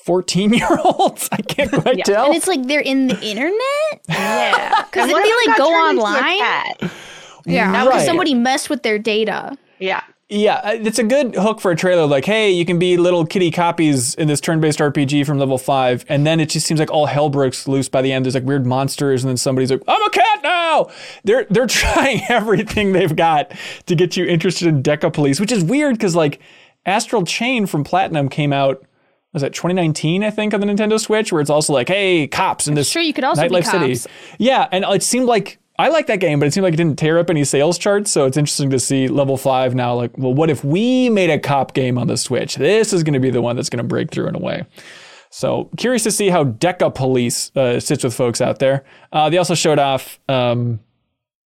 14 0.04 0.52
year 0.54 0.68
olds. 0.84 1.28
I 1.32 1.36
can't 1.42 1.70
quite 1.72 2.04
tell. 2.04 2.26
And 2.26 2.34
it's 2.34 2.46
like 2.46 2.62
they're 2.66 2.80
in 2.80 3.08
the 3.08 3.20
internet. 3.22 3.58
Yeah, 4.08 4.82
Because 4.90 5.02
And 5.04 5.10
didn't 5.10 5.12
one 5.12 5.22
they 5.22 5.30
of 5.30 5.46
like 5.46 5.58
go 5.58 5.68
turned 5.70 5.90
into 5.90 6.02
a 6.02 6.06
online? 6.06 6.38
cat. 6.38 6.90
Yeah, 7.46 7.72
Right. 7.72 7.84
because 7.84 8.04
somebody 8.06 8.34
messed 8.34 8.68
with 8.70 8.82
their 8.82 8.98
data. 8.98 9.56
Yeah. 9.78 10.02
Yeah, 10.30 10.56
uh, 10.56 10.72
it's 10.74 10.98
a 10.98 11.04
good 11.04 11.34
hook 11.34 11.58
for 11.58 11.70
a 11.70 11.76
trailer. 11.76 12.06
Like, 12.06 12.26
hey, 12.26 12.50
you 12.50 12.66
can 12.66 12.78
be 12.78 12.98
little 12.98 13.24
kitty 13.24 13.50
copies 13.50 14.14
in 14.14 14.28
this 14.28 14.42
turn 14.42 14.60
based 14.60 14.78
RPG 14.78 15.24
from 15.24 15.38
level 15.38 15.56
five. 15.56 16.04
And 16.08 16.26
then 16.26 16.38
it 16.38 16.50
just 16.50 16.66
seems 16.66 16.78
like 16.78 16.90
all 16.90 17.06
hell 17.06 17.30
breaks 17.30 17.66
loose 17.66 17.88
by 17.88 18.02
the 18.02 18.12
end. 18.12 18.26
There's 18.26 18.34
like 18.34 18.44
weird 18.44 18.66
monsters, 18.66 19.24
and 19.24 19.30
then 19.30 19.38
somebody's 19.38 19.70
like, 19.70 19.82
I'm 19.88 20.02
a 20.02 20.10
cat 20.10 20.40
now. 20.42 20.88
They're, 21.24 21.46
they're 21.48 21.66
trying 21.68 22.20
everything 22.28 22.92
they've 22.92 23.14
got 23.14 23.52
to 23.86 23.94
get 23.94 24.18
you 24.18 24.26
interested 24.26 24.68
in 24.68 24.82
Deca 24.82 25.12
Police, 25.12 25.40
which 25.40 25.52
is 25.52 25.64
weird 25.64 25.94
because 25.94 26.14
like 26.14 26.40
Astral 26.84 27.24
Chain 27.24 27.64
from 27.64 27.82
Platinum 27.82 28.28
came 28.28 28.52
out. 28.52 28.84
Was 29.32 29.42
that 29.42 29.54
2019? 29.54 30.24
I 30.24 30.30
think 30.30 30.52
on 30.52 30.60
the 30.60 30.66
Nintendo 30.66 30.98
Switch, 30.98 31.32
where 31.32 31.40
it's 31.40 31.50
also 31.50 31.72
like, 31.72 31.88
hey, 31.88 32.26
cops 32.26 32.66
in 32.66 32.74
this 32.74 32.88
Sure, 32.88 33.02
you 33.02 33.12
could 33.12 33.24
also 33.24 33.46
be 33.46 33.54
nightlife 33.54 33.96
city. 33.96 34.10
Yeah, 34.38 34.68
and 34.72 34.84
it 34.84 35.02
seemed 35.02 35.26
like 35.26 35.58
I 35.78 35.88
like 35.90 36.08
that 36.08 36.18
game, 36.18 36.40
but 36.40 36.46
it 36.46 36.52
seemed 36.52 36.64
like 36.64 36.74
it 36.74 36.78
didn't 36.78 36.98
tear 36.98 37.18
up 37.18 37.30
any 37.30 37.44
sales 37.44 37.78
charts. 37.78 38.10
So 38.10 38.26
it's 38.26 38.36
interesting 38.36 38.70
to 38.70 38.80
see 38.80 39.06
level 39.06 39.36
five 39.36 39.74
now. 39.74 39.94
Like, 39.94 40.16
well, 40.18 40.34
what 40.34 40.50
if 40.50 40.64
we 40.64 41.08
made 41.08 41.30
a 41.30 41.38
cop 41.38 41.72
game 41.74 41.98
on 41.98 42.08
the 42.08 42.16
Switch? 42.16 42.56
This 42.56 42.92
is 42.92 43.04
going 43.04 43.14
to 43.14 43.20
be 43.20 43.30
the 43.30 43.42
one 43.42 43.54
that's 43.54 43.70
going 43.70 43.78
to 43.78 43.84
break 43.84 44.10
through 44.10 44.28
in 44.28 44.34
a 44.34 44.40
way. 44.40 44.66
So 45.30 45.70
curious 45.76 46.02
to 46.04 46.10
see 46.10 46.30
how 46.30 46.44
Deca 46.44 46.94
Police 46.94 47.52
uh, 47.54 47.80
sits 47.80 48.02
with 48.02 48.14
folks 48.14 48.40
out 48.40 48.58
there. 48.58 48.84
Uh, 49.12 49.30
they 49.30 49.38
also 49.38 49.54
showed 49.54 49.78
off. 49.78 50.18
Um, 50.28 50.80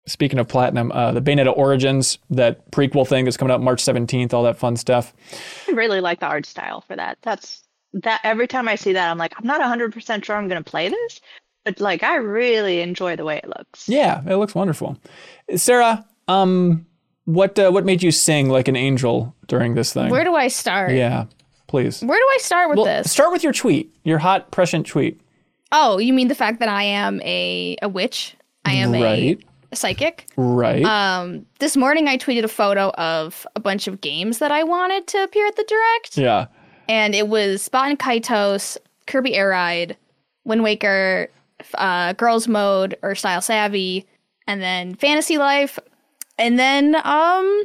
speaking 0.05 0.39
of 0.39 0.47
platinum, 0.47 0.91
uh, 0.91 1.11
the 1.11 1.21
Bayonetta 1.21 1.55
Origins, 1.55 2.17
that 2.29 2.69
prequel 2.71 3.07
thing 3.07 3.25
that's 3.25 3.37
coming 3.37 3.53
out 3.53 3.61
March 3.61 3.81
17th, 3.83 4.33
all 4.33 4.43
that 4.43 4.57
fun 4.57 4.75
stuff. 4.75 5.13
I 5.67 5.71
really 5.71 6.01
like 6.01 6.19
the 6.19 6.25
art 6.25 6.45
style 6.45 6.81
for 6.81 6.95
that. 6.95 7.17
That's 7.21 7.63
that 7.93 8.21
every 8.23 8.47
time 8.47 8.67
I 8.67 8.75
see 8.75 8.93
that, 8.93 9.09
I'm 9.09 9.17
like, 9.17 9.33
I'm 9.37 9.45
not 9.45 9.61
100% 9.61 10.23
sure 10.23 10.35
I'm 10.35 10.47
going 10.47 10.63
to 10.63 10.69
play 10.69 10.89
this, 10.89 11.21
but 11.65 11.79
like, 11.79 12.03
I 12.03 12.15
really 12.15 12.81
enjoy 12.81 13.15
the 13.15 13.25
way 13.25 13.37
it 13.37 13.47
looks. 13.47 13.87
Yeah, 13.89 14.21
it 14.27 14.35
looks 14.35 14.53
wonderful. 14.55 14.97
Sarah, 15.55 16.05
um, 16.27 16.85
what 17.25 17.57
uh, 17.57 17.71
what 17.71 17.85
made 17.85 18.03
you 18.03 18.11
sing 18.11 18.49
like 18.49 18.67
an 18.67 18.75
angel 18.75 19.33
during 19.47 19.75
this 19.75 19.93
thing? 19.93 20.09
Where 20.09 20.23
do 20.23 20.35
I 20.35 20.47
start? 20.47 20.91
yeah, 20.91 21.25
please. 21.67 22.01
Where 22.01 22.17
do 22.17 22.27
I 22.31 22.37
start 22.41 22.69
with 22.69 22.77
Well, 22.77 22.85
this? 22.85 23.11
start 23.11 23.31
with 23.31 23.43
your 23.43 23.53
tweet, 23.53 23.93
your 24.03 24.17
hot 24.19 24.51
prescient 24.51 24.85
tweet. 24.87 25.19
oh, 25.71 25.97
you 25.97 26.13
mean 26.13 26.27
the 26.27 26.35
fact 26.35 26.59
that 26.59 26.69
I 26.69 26.83
am 26.83 27.21
a 27.21 27.75
a 27.81 27.89
witch? 27.89 28.35
I 28.65 28.73
am 28.73 28.91
Right. 28.93 29.39
a 29.71 29.75
psychic. 29.75 30.27
Right. 30.37 30.83
Um, 30.85 31.45
this 31.59 31.75
morning 31.75 32.07
I 32.07 32.17
tweeted 32.17 32.43
a 32.43 32.47
photo 32.47 32.89
of 32.91 33.45
a 33.55 33.59
bunch 33.59 33.87
of 33.87 33.99
games 34.01 34.37
that 34.39 34.51
I 34.51 34.63
wanted 34.63 35.07
to 35.07 35.23
appear 35.23 35.47
at 35.47 35.55
the 35.55 35.65
direct, 35.67 36.17
yeah. 36.17 36.45
and 36.87 37.13
it 37.15 37.27
was 37.27 37.67
Baten 37.69 37.97
Kaitos, 37.97 38.77
Kirby 39.07 39.33
Air 39.35 39.49
Ride, 39.49 39.97
Wind 40.45 40.63
Waker, 40.63 41.27
f- 41.27 41.32
uh, 41.75 42.13
Girls 42.13 42.47
Mode 42.47 42.97
or 43.01 43.15
Style 43.15 43.41
Savvy, 43.41 44.05
and 44.47 44.61
then 44.61 44.95
Fantasy 44.95 45.37
Life, 45.37 45.79
and 46.37 46.57
then 46.59 46.95
um, 46.95 47.63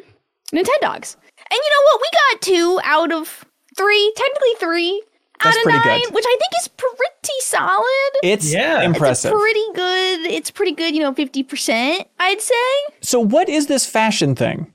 Nintendogs. 0.53 1.17
And 1.51 1.53
you 1.53 1.71
know 1.71 1.85
what? 1.85 2.01
We 2.01 2.09
got 2.13 2.43
two 2.43 2.81
out 2.85 3.13
of 3.13 3.45
three, 3.77 4.13
technically 4.17 4.55
three 4.59 5.03
That's 5.43 5.57
out 5.57 5.63
of 5.67 5.69
nine, 5.85 6.01
good. 6.05 6.15
which 6.15 6.25
I 6.27 6.37
think 6.39 6.53
is 6.61 6.69
pretty 6.69 7.41
solid. 7.41 7.87
It's 8.23 8.53
Yeah. 8.53 8.79
It's 8.79 8.87
impressive. 8.87 9.33
Pretty 9.33 9.67
good. 9.75 10.21
It's 10.33 10.51
pretty 10.51 10.73
good. 10.73 10.95
You 10.95 11.01
know, 11.01 11.15
fifty 11.15 11.43
percent, 11.43 12.07
I'd 12.19 12.41
say. 12.41 12.95
so 13.01 13.21
what 13.21 13.49
is 13.49 13.67
this 13.67 13.87
fashion 13.87 14.35
thing? 14.35 14.73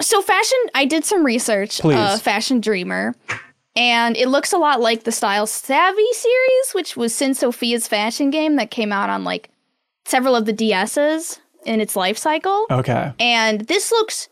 So 0.00 0.20
fashion, 0.20 0.58
I 0.74 0.84
did 0.84 1.04
some 1.04 1.24
research. 1.24 1.80
Please. 1.80 1.96
Uh, 1.96 2.18
fashion 2.18 2.60
Dreamer, 2.60 3.14
and 3.76 4.16
it 4.16 4.28
looks 4.28 4.52
a 4.52 4.58
lot 4.58 4.80
like 4.80 5.04
the 5.04 5.12
Style 5.12 5.46
Savvy 5.46 6.12
series, 6.12 6.72
which 6.74 6.96
was 6.96 7.14
Syn 7.14 7.34
Sophia's 7.34 7.88
fashion 7.88 8.30
game 8.30 8.56
that 8.56 8.70
came 8.70 8.92
out 8.92 9.10
on 9.10 9.24
like 9.24 9.50
several 10.04 10.34
of 10.36 10.44
the 10.46 10.52
DSs 10.52 11.38
in 11.64 11.80
its 11.80 11.96
life 11.96 12.18
cycle. 12.18 12.66
Okay. 12.70 13.12
And 13.18 13.62
this 13.62 13.90
looks 13.92 14.28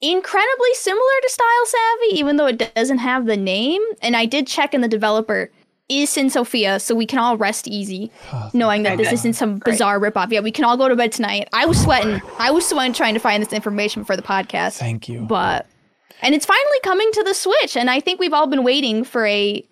incredibly 0.00 0.74
similar 0.74 1.02
to 1.22 1.28
Style 1.30 1.66
Savvy, 1.66 2.18
even 2.18 2.36
though 2.36 2.46
it 2.46 2.74
doesn't 2.74 2.98
have 2.98 3.26
the 3.26 3.36
name. 3.36 3.82
And 4.02 4.16
I 4.16 4.26
did 4.26 4.46
check 4.46 4.74
in 4.74 4.80
the 4.80 4.88
developer 4.88 5.50
is 5.88 6.10
Sin 6.10 6.28
Sophia, 6.28 6.78
so 6.78 6.94
we 6.94 7.06
can 7.06 7.18
all 7.18 7.38
rest 7.38 7.66
easy, 7.66 8.10
knowing 8.52 8.82
that 8.82 8.98
this 8.98 9.06
Okay. 9.06 9.14
isn't 9.14 9.32
some 9.32 9.56
bizarre 9.56 9.98
ripoff. 9.98 10.30
Yeah, 10.30 10.40
we 10.40 10.52
can 10.52 10.66
all 10.66 10.76
go 10.76 10.86
to 10.86 10.94
bed 10.94 11.12
tonight. 11.12 11.48
I 11.54 11.64
was 11.64 11.82
sweating. 11.82 12.20
I 12.38 12.50
was 12.50 12.68
sweating 12.68 12.92
trying 12.92 13.14
to 13.14 13.20
find 13.20 13.42
this 13.42 13.54
information 13.54 14.04
for 14.04 14.14
the 14.14 14.20
podcast. 14.20 14.76
Thank 14.76 15.08
you. 15.08 15.22
But 15.22 15.64
and 16.22 16.34
it's 16.34 16.46
finally 16.46 16.80
coming 16.84 17.10
to 17.12 17.22
the 17.24 17.34
Switch, 17.34 17.76
and 17.76 17.88
I 17.90 18.00
think 18.00 18.20
we've 18.20 18.32
all 18.32 18.46
been 18.46 18.64
waiting 18.64 19.04
for 19.04 19.26
a 19.26 19.66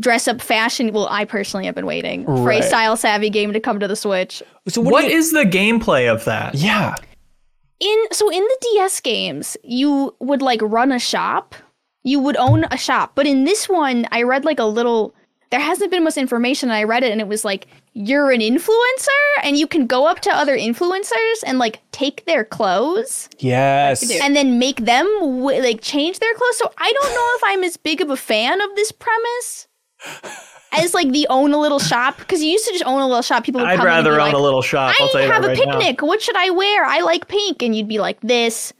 dress 0.00 0.26
up 0.28 0.40
fashion. 0.40 0.92
Well, 0.92 1.08
I 1.10 1.24
personally 1.26 1.66
have 1.66 1.74
been 1.74 1.86
waiting 1.86 2.24
for 2.24 2.32
Right. 2.42 2.60
a 2.60 2.66
style 2.66 2.96
savvy 2.96 3.28
game 3.30 3.52
to 3.52 3.60
come 3.60 3.78
to 3.80 3.88
the 3.88 3.96
Switch. 3.96 4.42
so 4.68 4.80
What 4.80 5.02
do 5.02 5.10
you- 5.10 5.18
is 5.18 5.32
the 5.32 5.44
gameplay 5.44 6.10
of 6.10 6.24
that? 6.24 6.54
Yeah. 6.54 6.94
in 7.80 8.04
so 8.12 8.30
in 8.30 8.42
the 8.42 8.56
DS 8.60 9.00
games, 9.00 9.56
you 9.62 10.14
would 10.20 10.42
like 10.42 10.60
run 10.62 10.92
a 10.92 10.98
shop. 10.98 11.54
You 12.02 12.20
would 12.20 12.36
own 12.36 12.64
a 12.70 12.76
shop. 12.76 13.12
But 13.14 13.26
in 13.26 13.44
this 13.44 13.68
one, 13.70 14.06
I 14.12 14.22
read 14.22 14.44
like 14.44 14.58
a 14.58 14.64
little 14.64 15.14
there 15.50 15.60
hasn't 15.60 15.90
been 15.90 16.04
much 16.04 16.16
information 16.16 16.68
and 16.70 16.76
I 16.76 16.84
read 16.84 17.02
it 17.02 17.10
and 17.12 17.20
it 17.20 17.26
was 17.28 17.44
like 17.44 17.66
you're 17.92 18.30
an 18.30 18.40
influencer 18.40 19.08
and 19.42 19.56
you 19.56 19.66
can 19.66 19.86
go 19.86 20.06
up 20.06 20.20
to 20.20 20.30
other 20.30 20.56
influencers 20.56 21.42
and 21.44 21.58
like 21.58 21.80
take 21.92 22.24
their 22.24 22.44
clothes 22.44 23.28
Yes. 23.38 24.08
and 24.22 24.36
then 24.36 24.58
make 24.60 24.84
them 24.84 25.06
w- 25.20 25.60
like 25.60 25.80
change 25.80 26.20
their 26.20 26.32
clothes. 26.34 26.56
So 26.58 26.72
I 26.78 26.92
don't 26.92 27.12
know 27.14 27.30
if 27.36 27.42
I'm 27.46 27.64
as 27.64 27.76
big 27.76 28.00
of 28.00 28.10
a 28.10 28.16
fan 28.16 28.60
of 28.60 28.74
this 28.76 28.92
premise 28.92 29.66
as 30.72 30.94
like 30.94 31.10
the 31.10 31.26
own 31.30 31.52
a 31.52 31.58
little 31.58 31.80
shop 31.80 32.18
because 32.18 32.42
you 32.42 32.50
used 32.50 32.64
to 32.66 32.72
just 32.72 32.84
own 32.86 33.00
a 33.00 33.06
little 33.08 33.22
shop. 33.22 33.42
People 33.44 33.60
would 33.60 33.70
I'd 33.70 33.76
come 33.76 33.86
in 33.88 33.92
and 33.92 34.06
rather 34.06 34.10
be 34.16 34.20
own 34.20 34.26
like, 34.28 34.34
a 34.34 34.38
little 34.38 34.62
shop. 34.62 34.94
I'll 35.00 35.08
tell 35.08 35.20
I 35.20 35.24
you 35.24 35.32
have 35.32 35.42
that 35.42 35.48
a 35.48 35.54
right 35.60 35.66
now. 35.66 35.78
picnic. 35.78 36.02
What 36.02 36.22
should 36.22 36.36
I 36.36 36.50
wear? 36.50 36.84
I 36.84 37.00
like 37.00 37.26
pink, 37.26 37.62
and 37.62 37.74
you'd 37.74 37.88
be 37.88 37.98
like, 37.98 38.20
"This, 38.20 38.72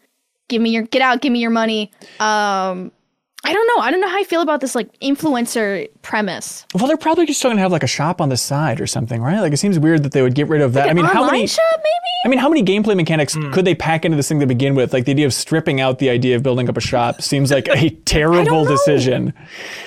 give 0.48 0.62
me 0.62 0.70
your 0.70 0.84
get 0.84 1.02
out, 1.02 1.20
give 1.20 1.32
me 1.32 1.40
your 1.40 1.50
money." 1.50 1.90
Um, 2.20 2.92
I 3.42 3.52
don't 3.54 3.66
know. 3.68 3.82
I 3.82 3.90
don't 3.90 4.00
know 4.00 4.08
how 4.08 4.18
I 4.18 4.24
feel 4.24 4.42
about 4.42 4.60
this 4.60 4.74
like 4.74 4.88
influencer 5.00 5.88
premise. 6.02 6.66
Well, 6.74 6.86
they're 6.86 6.96
probably 6.98 7.24
just 7.26 7.42
going 7.42 7.56
to 7.56 7.62
have 7.62 7.72
like 7.72 7.82
a 7.82 7.86
shop 7.88 8.20
on 8.20 8.28
the 8.28 8.36
side 8.36 8.80
or 8.80 8.86
something, 8.86 9.22
right? 9.22 9.40
Like 9.40 9.52
it 9.52 9.56
seems 9.56 9.78
weird 9.78 10.02
that 10.02 10.12
they 10.12 10.20
would 10.22 10.34
get 10.34 10.48
rid 10.48 10.60
of 10.60 10.74
that. 10.74 10.90
I 10.90 10.92
mean, 10.92 11.06
how 11.06 11.24
many? 11.24 11.46
shop 11.46 11.64
maybe? 11.76 11.86
I 12.26 12.28
mean, 12.28 12.38
how 12.38 12.50
many 12.50 12.62
gameplay 12.62 12.94
mechanics 12.94 13.32
Hmm. 13.34 13.50
could 13.52 13.64
they 13.64 13.74
pack 13.74 14.04
into 14.04 14.16
this 14.16 14.28
thing 14.28 14.40
to 14.40 14.46
begin 14.46 14.74
with? 14.74 14.92
Like 14.92 15.06
the 15.06 15.12
idea 15.12 15.24
of 15.26 15.32
stripping 15.32 15.80
out 15.80 15.98
the 16.00 16.10
idea 16.10 16.36
of 16.36 16.42
building 16.42 16.68
up 16.68 16.76
a 16.76 16.80
shop 16.82 17.22
seems 17.22 17.50
like 17.50 17.66
a 17.68 17.88
terrible 18.04 18.66
decision. 18.66 19.32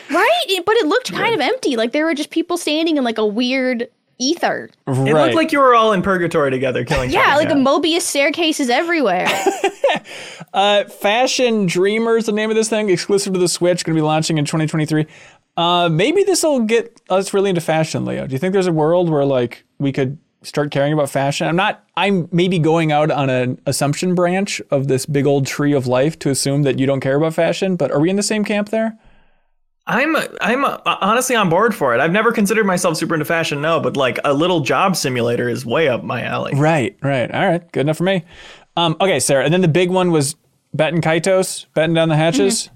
Right? 0.10 0.62
But 0.66 0.76
it 0.78 0.88
looked 0.88 1.12
kind 1.14 1.36
of 1.36 1.40
empty. 1.40 1.76
Like 1.76 1.92
there 1.92 2.06
were 2.06 2.16
just 2.16 2.32
people 2.32 2.58
standing 2.58 2.98
in 2.98 3.04
like 3.04 3.20
a 3.20 3.26
weird 3.26 3.88
ether. 4.24 4.70
It 4.88 4.92
looked 5.14 5.36
like 5.36 5.52
you 5.52 5.60
were 5.60 5.76
all 5.76 5.92
in 5.94 6.02
purgatory 6.02 6.52
together 6.52 6.86
killing 6.86 7.10
Yeah, 7.12 7.24
time. 7.26 7.38
like 7.38 7.50
a 7.50 7.54
Mobius 7.54 8.02
staircases 8.02 8.70
everywhere. 8.70 9.28
Uh, 10.54 10.84
Fashion 10.86 11.66
Dreamers, 11.66 12.26
the 12.28 12.32
name 12.32 12.50
of 12.52 12.56
this 12.56 12.70
thing, 12.70 12.90
exclusive 12.90 13.34
to 13.34 13.40
the 13.40 13.48
Switch, 13.48 13.84
going 13.84 13.96
to 13.96 14.00
be 14.00 14.04
launching 14.06 14.38
in 14.38 14.46
2023. 14.46 15.08
Uh, 15.58 15.90
maybe 15.90 16.24
this 16.24 16.44
will 16.44 16.60
get 16.62 17.02
us 17.10 17.34
really 17.34 17.50
into 17.50 17.62
fashion, 17.62 18.06
Leo. 18.06 18.28
Do 18.28 18.34
you 18.34 18.40
think 18.40 18.54
there's 18.54 18.68
a 18.68 18.72
world 18.74 19.10
where 19.10 19.26
like 19.26 19.64
we 19.80 19.92
could 19.92 20.18
start 20.44 20.70
caring 20.72 20.94
about 20.94 21.10
fashion? 21.10 21.48
I'm 21.48 21.56
not. 21.56 21.84
I'm 21.98 22.28
maybe 22.32 22.60
going 22.60 22.92
out 22.92 23.10
on 23.10 23.30
an 23.32 23.60
assumption 23.66 24.14
branch 24.14 24.62
of 24.70 24.88
this 24.88 25.06
big 25.08 25.26
old 25.26 25.48
tree 25.48 25.74
of 25.74 25.88
life 25.88 26.20
to 26.20 26.30
assume 26.30 26.64
that 26.64 26.78
you 26.80 26.86
don't 26.86 27.00
care 27.02 27.16
about 27.16 27.34
fashion. 27.34 27.76
But 27.76 27.92
are 27.92 28.00
we 28.00 28.10
in 28.12 28.16
the 28.16 28.24
same 28.24 28.44
camp 28.44 28.70
there? 28.70 28.98
I'm 29.86 30.16
I'm 30.40 30.64
uh, 30.64 30.80
honestly 30.86 31.36
on 31.36 31.50
board 31.50 31.76
for 31.76 31.94
it. 31.94 32.00
I've 32.00 32.12
never 32.12 32.32
considered 32.32 32.66
myself 32.66 32.98
super 32.98 33.16
into 33.16 33.26
fashion, 33.26 33.62
no, 33.62 33.80
but 33.80 33.98
like 33.98 34.18
a 34.24 34.34
little 34.34 34.62
job 34.62 34.96
simulator 34.96 35.50
is 35.50 35.66
way 35.66 35.90
up 35.90 36.04
my 36.04 36.24
alley. 36.24 36.54
Right, 36.56 36.98
right. 37.02 37.30
All 37.30 37.46
right, 37.46 37.70
good 37.74 37.82
enough 37.82 37.98
for 37.98 38.06
me. 38.06 38.24
Um, 38.78 38.96
okay, 39.02 39.20
Sarah. 39.20 39.44
And 39.44 39.54
then 39.54 39.62
the 39.62 39.68
big 39.68 39.90
one 39.90 40.12
was 40.12 40.36
Baten 40.76 41.02
Kaitos, 41.02 41.66
batten 41.74 41.94
down 41.94 42.10
the 42.10 42.16
hatches. 42.16 42.70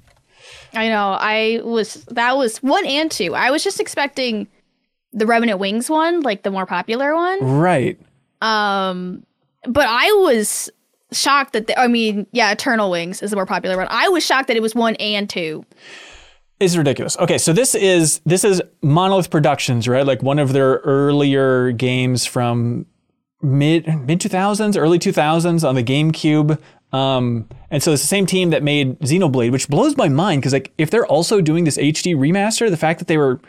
I 0.74 0.90
know. 0.90 1.18
I 1.18 1.62
was 1.64 2.06
that 2.06 2.36
was 2.38 2.58
one 2.58 2.86
and 2.86 3.10
two. 3.10 3.36
I 3.36 3.52
was 3.52 3.64
just 3.64 3.80
expecting 3.80 4.48
the 5.14 5.26
Revenant 5.26 5.60
Wings 5.60 5.90
one, 5.90 6.22
like 6.22 6.44
the 6.44 6.52
more 6.52 6.66
popular 6.66 7.16
one. 7.16 7.42
Right. 7.42 7.98
Um, 8.42 9.26
but 9.64 9.88
I 9.88 10.12
was 10.24 10.70
shocked 11.12 11.54
that 11.54 11.68
the, 11.68 11.80
I 11.80 11.88
mean, 11.88 12.28
yeah, 12.34 12.52
Eternal 12.52 12.92
Wings 12.92 13.22
is 13.22 13.32
the 13.32 13.38
more 13.38 13.46
popular 13.46 13.78
one. 13.78 13.88
I 13.90 14.10
was 14.10 14.26
shocked 14.26 14.50
that 14.50 14.58
it 14.58 14.62
was 14.62 14.76
one 14.76 14.96
and 14.96 15.30
two. 15.30 15.66
It's 16.60 16.76
ridiculous. 16.76 17.16
Okay, 17.18 17.38
so 17.38 17.54
this 17.54 17.76
is 17.76 18.20
this 18.26 18.44
is 18.44 18.62
Monolith 18.82 19.30
Productions, 19.30 19.88
right? 19.88 20.06
Like 20.06 20.24
one 20.24 20.40
of 20.40 20.54
their 20.54 20.78
earlier 20.78 21.72
games 21.72 22.26
from 22.26 22.88
mid 23.42 23.86
mid 23.88 24.20
2000s, 24.20 24.76
early 24.76 24.98
2000s 24.98 25.68
on 25.68 25.76
the 25.76 25.84
GameCube. 25.84 26.60
Um, 26.94 27.48
and 27.70 27.84
so 27.84 27.92
it's 27.92 28.02
the 28.02 28.08
same 28.08 28.26
team 28.26 28.50
that 28.52 28.64
made 28.64 28.98
Xenoblade, 29.00 29.52
which 29.52 29.68
blows 29.68 29.98
my 29.98 30.10
mind 30.10 30.42
because 30.42 30.54
like 30.54 30.74
if 30.78 30.90
they're 30.90 31.06
also 31.06 31.42
doing 31.42 31.64
this 31.64 31.78
HD 31.78 32.16
remaster, 32.16 32.70
the 32.70 32.78
fact 32.78 33.00
that 33.00 33.08
they 33.08 33.18
were 33.18 33.40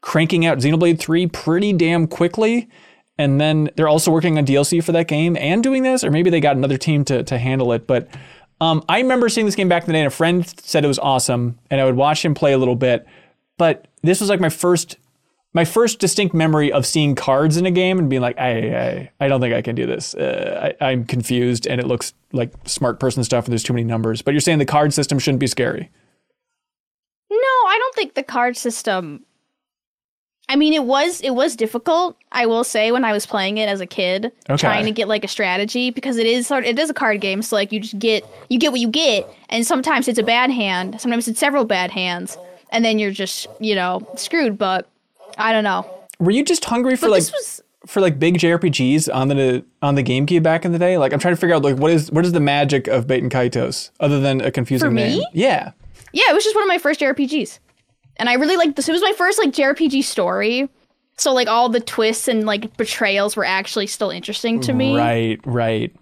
cranking 0.00 0.44
out 0.44 0.58
Xenoblade 0.58 0.98
3 0.98 1.26
pretty 1.28 1.72
damn 1.72 2.08
quickly, 2.08 2.68
and 3.16 3.40
then 3.40 3.70
they're 3.76 3.88
also 3.88 4.10
working 4.10 4.38
on 4.38 4.46
DLC 4.46 4.82
for 4.82 4.92
that 4.92 5.06
game 5.08 5.36
and 5.36 5.62
doing 5.62 5.82
this, 5.84 6.02
or 6.02 6.10
maybe 6.10 6.30
they 6.30 6.40
got 6.40 6.56
another 6.56 6.78
team 6.78 7.04
to 7.04 7.22
to 7.22 7.38
handle 7.38 7.72
it. 7.72 7.86
But 7.86 8.08
um, 8.60 8.82
I 8.88 9.00
remember 9.00 9.28
seeing 9.28 9.46
this 9.46 9.54
game 9.54 9.68
back 9.68 9.82
in 9.82 9.88
the 9.88 9.92
day, 9.92 10.00
and 10.00 10.06
a 10.06 10.10
friend 10.10 10.46
said 10.60 10.84
it 10.84 10.88
was 10.88 10.98
awesome, 10.98 11.58
and 11.70 11.80
I 11.80 11.84
would 11.84 11.96
watch 11.96 12.24
him 12.24 12.34
play 12.34 12.52
a 12.52 12.58
little 12.58 12.76
bit. 12.76 13.06
But 13.58 13.88
this 14.02 14.20
was 14.20 14.30
like 14.30 14.40
my 14.40 14.48
first, 14.48 14.96
my 15.52 15.64
first 15.64 15.98
distinct 15.98 16.34
memory 16.34 16.72
of 16.72 16.86
seeing 16.86 17.14
cards 17.14 17.58
in 17.58 17.66
a 17.66 17.70
game 17.70 17.98
and 17.98 18.08
being 18.08 18.22
like, 18.22 18.38
I, 18.38 18.50
I, 18.50 19.10
I 19.20 19.28
don't 19.28 19.40
think 19.40 19.54
I 19.54 19.60
can 19.60 19.74
do 19.74 19.86
this. 19.86 20.14
Uh, 20.14 20.72
I, 20.80 20.86
I'm 20.86 21.04
confused, 21.04 21.66
and 21.66 21.80
it 21.80 21.86
looks 21.86 22.14
like 22.32 22.50
smart 22.64 22.98
person 22.98 23.24
stuff, 23.24 23.44
and 23.44 23.52
there's 23.52 23.62
too 23.62 23.74
many 23.74 23.84
numbers. 23.84 24.22
But 24.22 24.32
you're 24.32 24.40
saying 24.40 24.58
the 24.58 24.64
card 24.64 24.94
system 24.94 25.18
shouldn't 25.18 25.40
be 25.40 25.46
scary. 25.46 25.90
No, 27.30 27.36
I 27.36 27.76
don't 27.78 27.94
think 27.94 28.14
the 28.14 28.22
card 28.22 28.56
system. 28.56 29.25
I 30.48 30.54
mean, 30.56 30.72
it 30.72 30.84
was 30.84 31.20
it 31.22 31.30
was 31.34 31.56
difficult. 31.56 32.16
I 32.30 32.46
will 32.46 32.62
say 32.64 32.92
when 32.92 33.04
I 33.04 33.12
was 33.12 33.26
playing 33.26 33.58
it 33.58 33.68
as 33.68 33.80
a 33.80 33.86
kid, 33.86 34.30
Okay. 34.48 34.56
trying 34.56 34.84
to 34.84 34.92
get 34.92 35.08
like 35.08 35.24
a 35.24 35.28
strategy 35.28 35.90
because 35.90 36.16
it 36.18 36.26
is 36.26 36.46
sort 36.46 36.64
it 36.64 36.78
is 36.78 36.88
a 36.90 36.94
card 36.94 37.20
game. 37.20 37.42
So 37.42 37.56
like 37.56 37.72
you 37.72 37.80
just 37.80 37.98
get 37.98 38.24
you 38.48 38.58
get 38.58 38.70
what 38.70 38.80
you 38.80 38.88
get, 38.88 39.28
and 39.48 39.66
sometimes 39.66 40.06
it's 40.08 40.18
a 40.18 40.22
bad 40.22 40.50
hand, 40.50 41.00
sometimes 41.00 41.26
it's 41.26 41.40
several 41.40 41.64
bad 41.64 41.90
hands, 41.90 42.38
and 42.70 42.84
then 42.84 42.98
you're 43.00 43.10
just 43.10 43.48
you 43.58 43.74
know 43.74 44.06
screwed. 44.16 44.56
But 44.56 44.88
I 45.36 45.52
don't 45.52 45.64
know. 45.64 45.84
Were 46.20 46.30
you 46.30 46.44
just 46.44 46.64
hungry 46.64 46.94
for 46.96 47.06
But 47.06 47.10
like 47.10 47.22
was 47.32 47.62
for 47.86 48.00
like 48.00 48.18
big 48.18 48.38
JRPGs 48.38 49.12
on 49.12 49.28
the 49.28 49.64
on 49.82 49.96
the 49.96 50.02
GameCube 50.04 50.44
back 50.44 50.64
in 50.64 50.70
the 50.72 50.78
day? 50.78 50.96
Like 50.96 51.12
I'm 51.12 51.18
trying 51.18 51.34
to 51.34 51.40
figure 51.40 51.56
out 51.56 51.62
like 51.62 51.76
what 51.76 51.90
is 51.90 52.12
what 52.12 52.24
is 52.24 52.30
the 52.32 52.40
magic 52.40 52.86
of 52.86 53.08
Baten 53.08 53.30
Kaitos 53.30 53.90
other 53.98 54.20
than 54.20 54.40
a 54.40 54.52
confusing 54.52 54.86
For 54.86 54.92
me? 54.94 55.02
name? 55.18 55.22
Yeah. 55.32 55.72
yeah, 56.12 56.22
it 56.30 56.34
was 56.34 56.44
just 56.44 56.54
one 56.54 56.62
of 56.62 56.68
my 56.68 56.78
first 56.78 57.00
JRPGs, 57.00 57.58
and 58.18 58.28
I 58.28 58.34
really 58.34 58.56
liked 58.56 58.76
this. 58.76 58.88
It 58.88 58.92
was 58.92 59.02
my 59.02 59.12
first 59.16 59.38
like 59.38 59.52
JRPG 59.52 60.04
story. 60.04 60.68
So 61.18 61.32
like 61.32 61.48
all 61.48 61.68
the 61.68 61.80
twists 61.80 62.28
and 62.28 62.44
like 62.44 62.76
betrayals 62.76 63.36
were 63.36 63.44
actually 63.44 63.86
still 63.86 64.10
interesting 64.10 64.60
to 64.60 64.72
me. 64.72 64.96
Right, 64.96 65.40
right. 65.44 65.94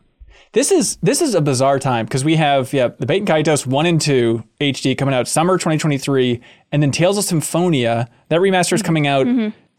This 0.53 0.71
is 0.71 0.97
this 1.03 1.21
is 1.21 1.35
a 1.35 1.41
bizarre 1.41 1.79
time 1.79 2.07
because 2.07 2.25
we 2.25 2.37
have 2.37 2.73
yeah 2.73 2.89
the 2.89 3.07
Baten 3.07 3.27
Kaitos 3.27 3.67
one 3.67 3.87
and 3.87 4.01
two 4.01 4.45
HD 4.61 4.97
coming 4.97 5.15
out 5.15 5.27
summer 5.27 5.55
2023, 5.55 6.41
and 6.71 6.83
then 6.83 6.91
Tales 6.93 7.19
of 7.19 7.25
Symphonia 7.25 8.09
that 8.29 8.41
remaster 8.41 8.75
is 8.75 8.83
coming 8.83 9.07
out 9.07 9.27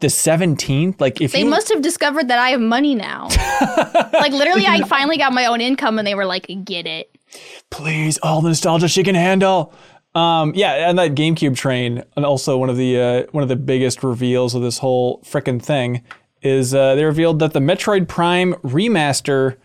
the 0.00 0.08
17th. 0.08 1.00
Like 1.00 1.22
if 1.22 1.32
Mm-hmm. 1.32 1.38
They 1.38 1.44
you 1.44 1.50
must 1.50 1.70
have 1.70 1.80
discovered 1.80 2.28
that 2.28 2.38
I 2.38 2.50
have 2.50 2.60
money 2.60 2.94
now. 2.94 3.28
like 4.12 4.32
literally, 4.32 4.66
I 4.66 4.82
finally 4.82 5.16
got 5.16 5.32
my 5.32 5.46
own 5.46 5.62
income, 5.62 5.98
and 5.98 6.06
they 6.06 6.14
were 6.14 6.26
like, 6.26 6.46
"Get 6.64 6.86
it." 6.86 7.10
please 7.70 8.18
all 8.18 8.40
the 8.40 8.48
nostalgia 8.48 8.88
she 8.88 9.02
can 9.02 9.14
handle. 9.14 9.72
Um, 10.16 10.52
yeah, 10.54 10.88
and 10.88 10.98
that 10.98 11.14
GameCube 11.14 11.56
train, 11.56 12.02
and 12.16 12.24
also 12.24 12.56
one 12.56 12.70
of 12.70 12.78
the 12.78 12.98
uh, 12.98 13.22
one 13.32 13.42
of 13.42 13.50
the 13.50 13.56
biggest 13.56 14.02
reveals 14.02 14.54
of 14.54 14.62
this 14.62 14.78
whole 14.78 15.20
frickin' 15.20 15.60
thing 15.60 16.02
is 16.40 16.74
uh, 16.74 16.94
they 16.94 17.04
revealed 17.04 17.38
that 17.40 17.52
the 17.52 17.60
Metroid 17.60 18.08
Prime 18.08 18.54
remaster 18.64 19.56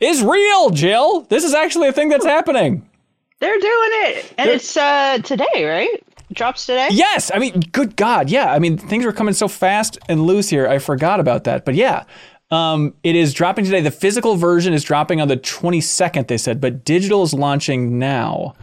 is 0.00 0.20
real. 0.20 0.70
Jill, 0.70 1.20
this 1.22 1.44
is 1.44 1.54
actually 1.54 1.86
a 1.86 1.92
thing 1.92 2.08
that's 2.08 2.26
happening. 2.26 2.88
They're 3.38 3.60
doing 3.60 3.90
it, 4.06 4.34
and 4.38 4.50
it's 4.50 4.76
uh 4.76 5.18
today, 5.18 5.64
right? 5.64 6.02
Drops 6.32 6.66
today. 6.66 6.88
Yes, 6.90 7.30
I 7.32 7.38
mean, 7.38 7.60
good 7.70 7.94
God, 7.94 8.28
yeah. 8.28 8.52
I 8.52 8.58
mean, 8.58 8.78
things 8.78 9.04
are 9.04 9.12
coming 9.12 9.34
so 9.34 9.46
fast 9.46 9.98
and 10.08 10.22
loose 10.22 10.48
here. 10.48 10.66
I 10.66 10.78
forgot 10.78 11.20
about 11.20 11.44
that, 11.44 11.64
but 11.64 11.76
yeah, 11.76 12.04
um, 12.50 12.94
it 13.04 13.14
is 13.14 13.32
dropping 13.32 13.66
today. 13.66 13.82
The 13.82 13.90
physical 13.92 14.34
version 14.34 14.72
is 14.72 14.82
dropping 14.82 15.20
on 15.20 15.28
the 15.28 15.36
22nd. 15.36 16.28
They 16.28 16.38
said, 16.38 16.60
but 16.60 16.84
digital 16.84 17.22
is 17.22 17.32
launching 17.32 17.98
now, 17.98 18.54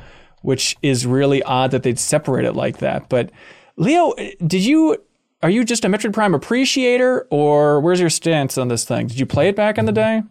which 0.41 0.75
is 0.81 1.05
really 1.05 1.41
odd 1.43 1.71
that 1.71 1.83
they'd 1.83 1.99
separate 1.99 2.45
it 2.45 2.53
like 2.53 2.77
that. 2.79 3.09
But 3.09 3.31
Leo, 3.77 4.13
did 4.45 4.65
you? 4.65 4.97
Are 5.41 5.49
you 5.49 5.63
just 5.63 5.85
a 5.85 5.87
Metroid 5.87 6.11
Prime 6.13 6.33
appreciator, 6.33 7.25
or 7.29 7.79
where's 7.79 7.99
your 8.01 8.09
stance 8.09 8.57
on 8.57 8.67
this 8.67 8.83
thing? 8.83 9.07
Did 9.07 9.19
you 9.19 9.25
play 9.25 9.47
it 9.47 9.55
back 9.55 9.77
in 9.77 9.85
the 9.85 9.93
day? 9.93 10.21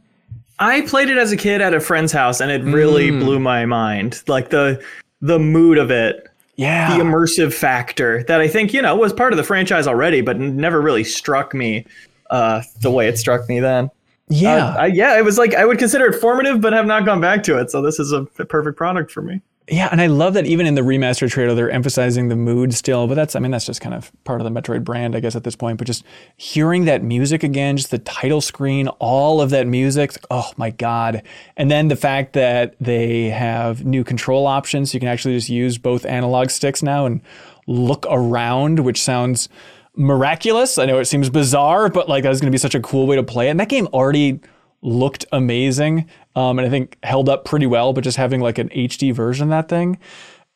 I 0.59 0.83
played 0.83 1.09
it 1.09 1.17
as 1.17 1.33
a 1.33 1.37
kid 1.37 1.61
at 1.63 1.73
a 1.73 1.81
friend's 1.81 2.13
house, 2.13 2.41
and 2.41 2.51
it 2.51 2.63
really 2.65 3.11
blew 3.11 3.39
my 3.39 3.65
mind. 3.65 4.23
Like 4.29 4.51
the 4.51 4.85
the 5.23 5.39
mood 5.39 5.79
of 5.79 5.91
it, 5.91 6.27
Yeah, 6.57 6.97
the 6.97 7.03
immersive 7.03 7.55
factor 7.55 8.23
that 8.25 8.41
I 8.41 8.49
think 8.49 8.75
you 8.75 8.83
know 8.83 8.95
was 8.97 9.13
part 9.13 9.33
of 9.33 9.37
the 9.39 9.45
franchise 9.45 9.87
already, 9.87 10.21
but 10.21 10.39
never 10.39 10.81
really 10.81 11.05
struck 11.05 11.55
me 11.55 11.87
uh, 12.31 12.61
the 12.83 12.91
way 12.91 13.09
it 13.09 13.17
struck 13.19 13.49
me 13.49 13.61
then. 13.61 13.91
yeah. 14.29 14.67
Uh, 14.67 14.77
I, 14.81 14.87
yeah, 14.87 15.17
it 15.17 15.25
was 15.25 15.39
like 15.39 15.55
I 15.55 15.65
would 15.65 15.79
consider 15.79 16.05
it 16.07 16.21
formative, 16.21 16.61
but 16.61 16.73
have 16.75 16.85
not 16.87 17.07
gone 17.07 17.21
back 17.23 17.43
to 17.45 17.59
it. 17.59 17.71
So 17.71 17.81
this 17.81 17.99
is 17.99 18.13
a 18.13 18.25
perfect 18.25 18.77
product 18.77 19.11
for 19.11 19.23
me. 19.23 19.41
Yeah, 19.71 19.89
and 19.93 20.01
I 20.01 20.07
love 20.07 20.33
that 20.35 20.47
even 20.47 20.67
in 20.67 20.77
the 20.77 20.81
remaster 20.81 21.31
trailer, 21.31 21.55
they're 21.55 21.71
emphasizing 21.71 22.29
the 22.29 22.37
mood 22.37 22.73
still. 22.73 23.07
But 23.07 23.17
that's, 23.17 23.37
I 23.37 23.39
mean, 23.39 23.51
that's 23.51 23.67
just 23.67 23.83
kind 23.83 23.95
of 23.95 24.11
part 24.25 24.41
of 24.41 24.45
the 24.45 24.61
Metroid 24.61 24.83
brand, 24.83 25.15
I 25.15 25.21
guess, 25.21 25.37
at 25.37 25.45
this 25.45 25.57
point. 25.57 25.77
But 25.77 25.87
just 25.87 26.05
hearing 26.39 26.87
that 26.87 27.03
music 27.03 27.43
again, 27.43 27.77
just 27.77 27.91
the 27.91 27.99
title 27.99 28.41
screen, 28.41 28.89
all 28.99 29.43
of 29.43 29.51
that 29.51 29.67
music, 29.67 30.17
oh 30.31 30.51
my 30.57 30.71
God. 30.71 31.23
And 31.57 31.71
then 31.71 31.89
the 31.89 31.97
fact 31.97 32.33
that 32.33 32.77
they 32.81 33.29
have 33.29 33.85
new 33.85 34.05
control 34.05 34.47
options. 34.47 34.95
You 34.95 35.01
can 35.01 35.09
actually 35.09 35.35
just 35.35 35.51
use 35.51 35.77
both 35.77 36.07
analog 36.07 36.49
sticks 36.49 36.83
now 36.83 37.05
and 37.05 37.21
look 37.67 38.07
around, 38.09 38.81
which 38.81 39.03
sounds 39.03 39.51
miraculous. 39.95 40.79
I 40.79 40.87
know 40.87 40.99
it 40.99 41.05
seems 41.05 41.29
bizarre, 41.29 41.91
but 41.91 42.09
like 42.09 42.23
that's 42.23 42.41
going 42.41 42.51
to 42.51 42.55
be 42.55 42.59
such 42.59 42.75
a 42.75 42.81
cool 42.81 43.07
way 43.07 43.17
to 43.17 43.23
play 43.23 43.49
it. 43.49 43.51
And 43.51 43.61
that 43.61 43.69
game 43.69 43.87
already 43.89 44.41
looked 44.81 45.27
amazing 45.33 46.09
um, 46.39 46.61
and 46.61 46.67
I 46.67 46.71
think 46.71 46.97
held 47.03 47.29
up 47.29 47.45
pretty 47.45 47.67
well, 47.67 47.93
but 47.93 48.05
just 48.05 48.17
having 48.17 48.41
like 48.41 48.59
an 48.59 48.69
HD 48.69 49.13
version 49.13 49.45
of 49.45 49.51
that 49.51 49.69
thing. 49.69 49.99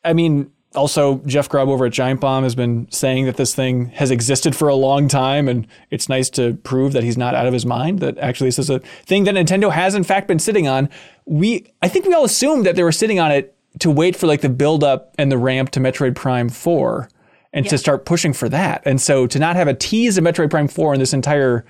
I 0.05 0.13
mean, 0.13 0.49
also, 0.75 1.17
Jeff 1.25 1.49
Grubb 1.49 1.67
over 1.67 1.85
at 1.85 1.91
Giant 1.91 2.21
Bomb 2.21 2.43
has 2.43 2.55
been 2.55 2.87
saying 2.89 3.25
that 3.25 3.35
this 3.35 3.53
thing 3.53 3.87
has 3.87 4.09
existed 4.09 4.55
for 4.55 4.69
a 4.69 4.75
long 4.75 5.09
time, 5.09 5.49
and 5.49 5.67
it's 5.91 6.07
nice 6.07 6.29
to 6.31 6.53
prove 6.63 6.93
that 6.93 7.03
he's 7.03 7.17
not 7.17 7.35
out 7.35 7.47
of 7.47 7.53
his 7.53 7.65
mind. 7.65 7.99
That 7.99 8.17
actually 8.17 8.47
this 8.47 8.59
is 8.59 8.69
a 8.69 8.79
thing 8.79 9.25
that 9.25 9.35
Nintendo 9.35 9.73
has 9.73 9.93
in 9.93 10.05
fact 10.05 10.29
been 10.29 10.39
sitting 10.39 10.69
on. 10.69 10.89
We, 11.25 11.67
I 11.81 11.89
think, 11.89 12.05
we 12.05 12.13
all 12.13 12.23
assumed 12.23 12.65
that 12.65 12.77
they 12.77 12.83
were 12.83 12.93
sitting 12.93 13.19
on 13.19 13.33
it 13.33 13.53
to 13.79 13.91
wait 13.91 14.15
for 14.15 14.25
like 14.25 14.39
the 14.39 14.49
build 14.49 14.85
up 14.85 15.13
and 15.19 15.29
the 15.29 15.37
ramp 15.37 15.71
to 15.71 15.81
Metroid 15.81 16.15
Prime 16.15 16.47
Four, 16.47 17.09
and 17.51 17.67
to 17.67 17.77
start 17.77 18.05
pushing 18.05 18.31
for 18.31 18.47
that. 18.49 18.83
And 18.85 19.01
so 19.01 19.27
to 19.27 19.37
not 19.37 19.57
have 19.57 19.67
a 19.67 19.73
tease 19.73 20.17
of 20.17 20.23
Metroid 20.23 20.49
Prime 20.49 20.69
Four 20.69 20.93
in 20.93 20.99
this 21.01 21.13
entire 21.13 21.65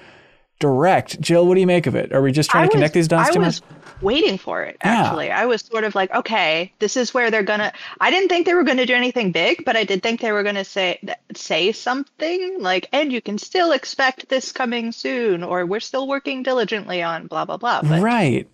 direct, 0.60 1.20
Jill, 1.20 1.48
what 1.48 1.56
do 1.56 1.62
you 1.62 1.68
make 1.68 1.88
of 1.88 1.96
it? 1.96 2.14
Are 2.14 2.22
we 2.22 2.32
just 2.32 2.52
trying 2.52 2.66
I 2.66 2.68
to 2.68 2.74
connect 2.74 2.94
these 2.94 3.08
dots 3.08 3.32
I 3.32 3.34
too 3.34 3.40
was 3.40 3.62
much? 3.62 3.83
Waiting 4.04 4.38
for 4.38 4.64
it. 4.64 4.78
Yeah. 4.84 5.04
Actually, 5.04 5.32
I 5.32 5.46
was 5.46 5.62
sort 5.62 5.84
of 5.84 5.96
like, 5.96 6.14
okay, 6.14 6.72
this 6.80 6.96
is 6.98 7.14
where 7.14 7.32
they're 7.32 7.44
gonna. 7.44 7.72
I 8.00 8.12
didn't 8.12 8.30
think 8.30 8.46
they 8.46 8.54
were 8.54 8.64
gonna 8.64 8.86
do 8.86 8.94
anything 8.94 9.32
big, 9.32 9.66
but 9.66 9.76
I 9.76 9.84
did 9.84 10.04
think 10.04 10.22
they 10.22 10.32
were 10.32 10.44
gonna 10.44 10.66
say 10.66 11.00
say 11.34 11.72
something 11.72 12.58
like, 12.60 12.88
and 12.92 13.12
you 13.12 13.22
can 13.22 13.38
still 13.38 13.72
expect 13.72 14.30
this 14.30 14.52
coming 14.52 14.92
soon, 14.92 15.44
or 15.44 15.66
we're 15.66 15.80
still 15.80 16.08
working 16.08 16.44
diligently 16.44 17.02
on 17.02 17.28
blah 17.28 17.46
blah 17.46 17.58
blah. 17.58 17.82
But 17.82 18.02
Right. 18.02 18.48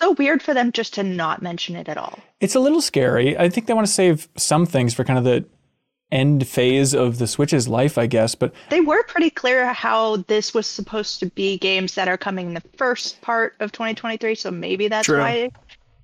so 0.00 0.12
weird 0.12 0.42
for 0.42 0.54
them 0.54 0.72
just 0.72 0.94
to 0.94 1.02
not 1.02 1.42
mention 1.42 1.76
it 1.76 1.88
at 1.88 1.96
all. 1.98 2.18
It's 2.40 2.54
a 2.54 2.60
little 2.60 2.80
scary. 2.80 3.36
I 3.38 3.48
think 3.48 3.66
they 3.66 3.74
want 3.74 3.86
to 3.86 3.92
save 3.92 4.28
some 4.36 4.64
things 4.66 4.94
for 4.94 5.04
kind 5.04 5.18
of 5.18 5.24
the 5.24 5.44
end 6.12 6.46
phase 6.46 6.94
of 6.94 7.18
the 7.18 7.26
Switch's 7.26 7.68
life, 7.68 7.96
I 7.98 8.06
guess. 8.06 8.34
But 8.34 8.52
They 8.68 8.80
were 8.80 9.02
pretty 9.04 9.30
clear 9.30 9.72
how 9.72 10.16
this 10.28 10.52
was 10.54 10.66
supposed 10.66 11.20
to 11.20 11.26
be 11.26 11.58
games 11.58 11.94
that 11.94 12.08
are 12.08 12.16
coming 12.18 12.48
in 12.48 12.54
the 12.54 12.62
first 12.76 13.20
part 13.20 13.54
of 13.60 13.72
2023, 13.72 14.34
so 14.34 14.50
maybe 14.50 14.88
that's 14.88 15.06
True. 15.06 15.18
why 15.18 15.50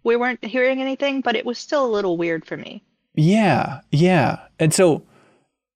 we 0.04 0.16
weren't 0.16 0.44
hearing 0.44 0.80
anything, 0.80 1.20
but 1.20 1.34
it 1.36 1.44
was 1.44 1.58
still 1.58 1.84
a 1.84 1.90
little 1.90 2.16
weird 2.16 2.44
for 2.44 2.56
me. 2.56 2.82
yeah, 3.14 3.80
yeah. 3.90 4.38
And 4.58 4.72
so 4.72 5.02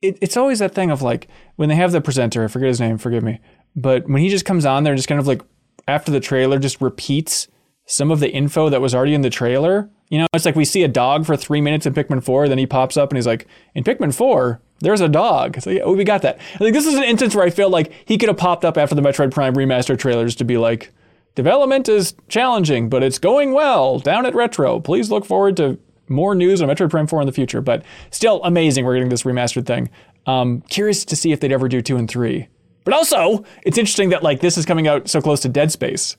it, 0.03 0.17
it's 0.21 0.37
always 0.37 0.61
that 0.61 0.75
thing 0.75 0.91
of 0.91 1.03
like 1.03 1.29
when 1.57 1.69
they 1.69 1.75
have 1.75 1.93
the 1.93 2.01
presenter, 2.01 2.45
I 2.45 2.49
forget 2.49 2.69
his 2.69 2.81
name, 2.81 2.97
forgive 2.99 3.23
me, 3.23 3.41
but 3.75 4.09
when 4.09 4.23
he 4.23 4.29
just 4.29 4.45
comes 4.45 4.65
on 4.65 4.85
there, 4.85 4.93
and 4.93 4.99
just 4.99 5.09
kind 5.09 5.21
of 5.21 5.27
like 5.27 5.43
after 5.89 6.13
the 6.13 6.21
trailer, 6.21 6.59
just 6.59 6.81
repeats 6.81 7.49
some 7.91 8.13
of 8.13 8.21
the 8.21 8.31
info 8.31 8.69
that 8.69 8.81
was 8.81 8.95
already 8.95 9.15
in 9.15 9.23
the 9.23 9.31
trailer. 9.31 9.91
You 10.11 10.19
know, 10.19 10.27
it's 10.33 10.45
like 10.45 10.55
we 10.55 10.65
see 10.65 10.85
a 10.85 10.89
dog 10.89 11.27
for 11.27 11.37
three 11.37 11.61
minutes 11.61 11.87
in 11.87 11.93
Pikmin 11.93 12.23
4, 12.23 12.49
then 12.49 12.59
he 12.59 12.67
pops 12.67 12.97
up 12.97 13.11
and 13.11 13.17
he's 13.17 13.27
like, 13.27 13.47
in 13.75 13.83
Pikmin 13.83 14.15
4, 14.15 14.61
there's 14.79 15.01
a 15.01 15.09
dog. 15.09 15.61
So 15.61 15.71
yeah, 15.71 15.87
we 15.87 16.05
got 16.05 16.23
that. 16.23 16.39
Like 16.61 16.73
this 16.73 16.87
is 16.87 16.95
an 16.95 17.03
instance 17.03 17.35
where 17.35 17.45
I 17.45 17.51
feel 17.51 17.69
like 17.69 17.93
he 18.05 18.17
could 18.17 18.29
have 18.29 18.39
popped 18.39 18.65
up 18.65 18.79
after 18.79 18.95
the 18.95 19.03
Metroid 19.03 19.33
Prime 19.33 19.55
remaster 19.55 19.99
trailers 19.99 20.37
to 20.37 20.45
be 20.45 20.57
like, 20.57 20.93
development 21.35 21.89
is 21.89 22.15
challenging, 22.29 22.89
but 22.89 23.03
it's 23.03 23.19
going 23.19 23.53
well 23.53 23.99
down 23.99 24.25
at 24.25 24.35
Retro. 24.35 24.79
Please 24.79 25.11
look 25.11 25.25
forward 25.25 25.57
to 25.57 25.79
more 26.09 26.37
news 26.37 26.63
on 26.63 26.69
Metroid 26.69 26.91
Prime 26.91 27.09
4 27.09 27.23
in 27.23 27.27
the 27.27 27.33
future. 27.33 27.61
But 27.61 27.85
still 28.11 28.41
amazing 28.45 28.85
we're 28.85 28.95
getting 28.95 29.09
this 29.09 29.25
remastered 29.25 29.67
thing. 29.67 29.91
Um, 30.27 30.61
curious 30.69 31.05
to 31.07 31.17
see 31.17 31.33
if 31.33 31.41
they'd 31.41 31.53
ever 31.53 31.69
do 31.69 31.83
2 31.83 31.97
and 31.97 32.09
3. 32.09 32.47
But 32.85 32.95
also, 32.95 33.45
it's 33.65 33.79
interesting 33.79 34.11
that 34.11 34.23
like 34.23 34.41
this 34.41 34.57
is 34.57 34.65
coming 34.65 34.87
out 34.87 35.09
so 35.09 35.21
close 35.21 35.41
to 35.41 35.49
Dead 35.49 35.73
Space. 35.73 36.17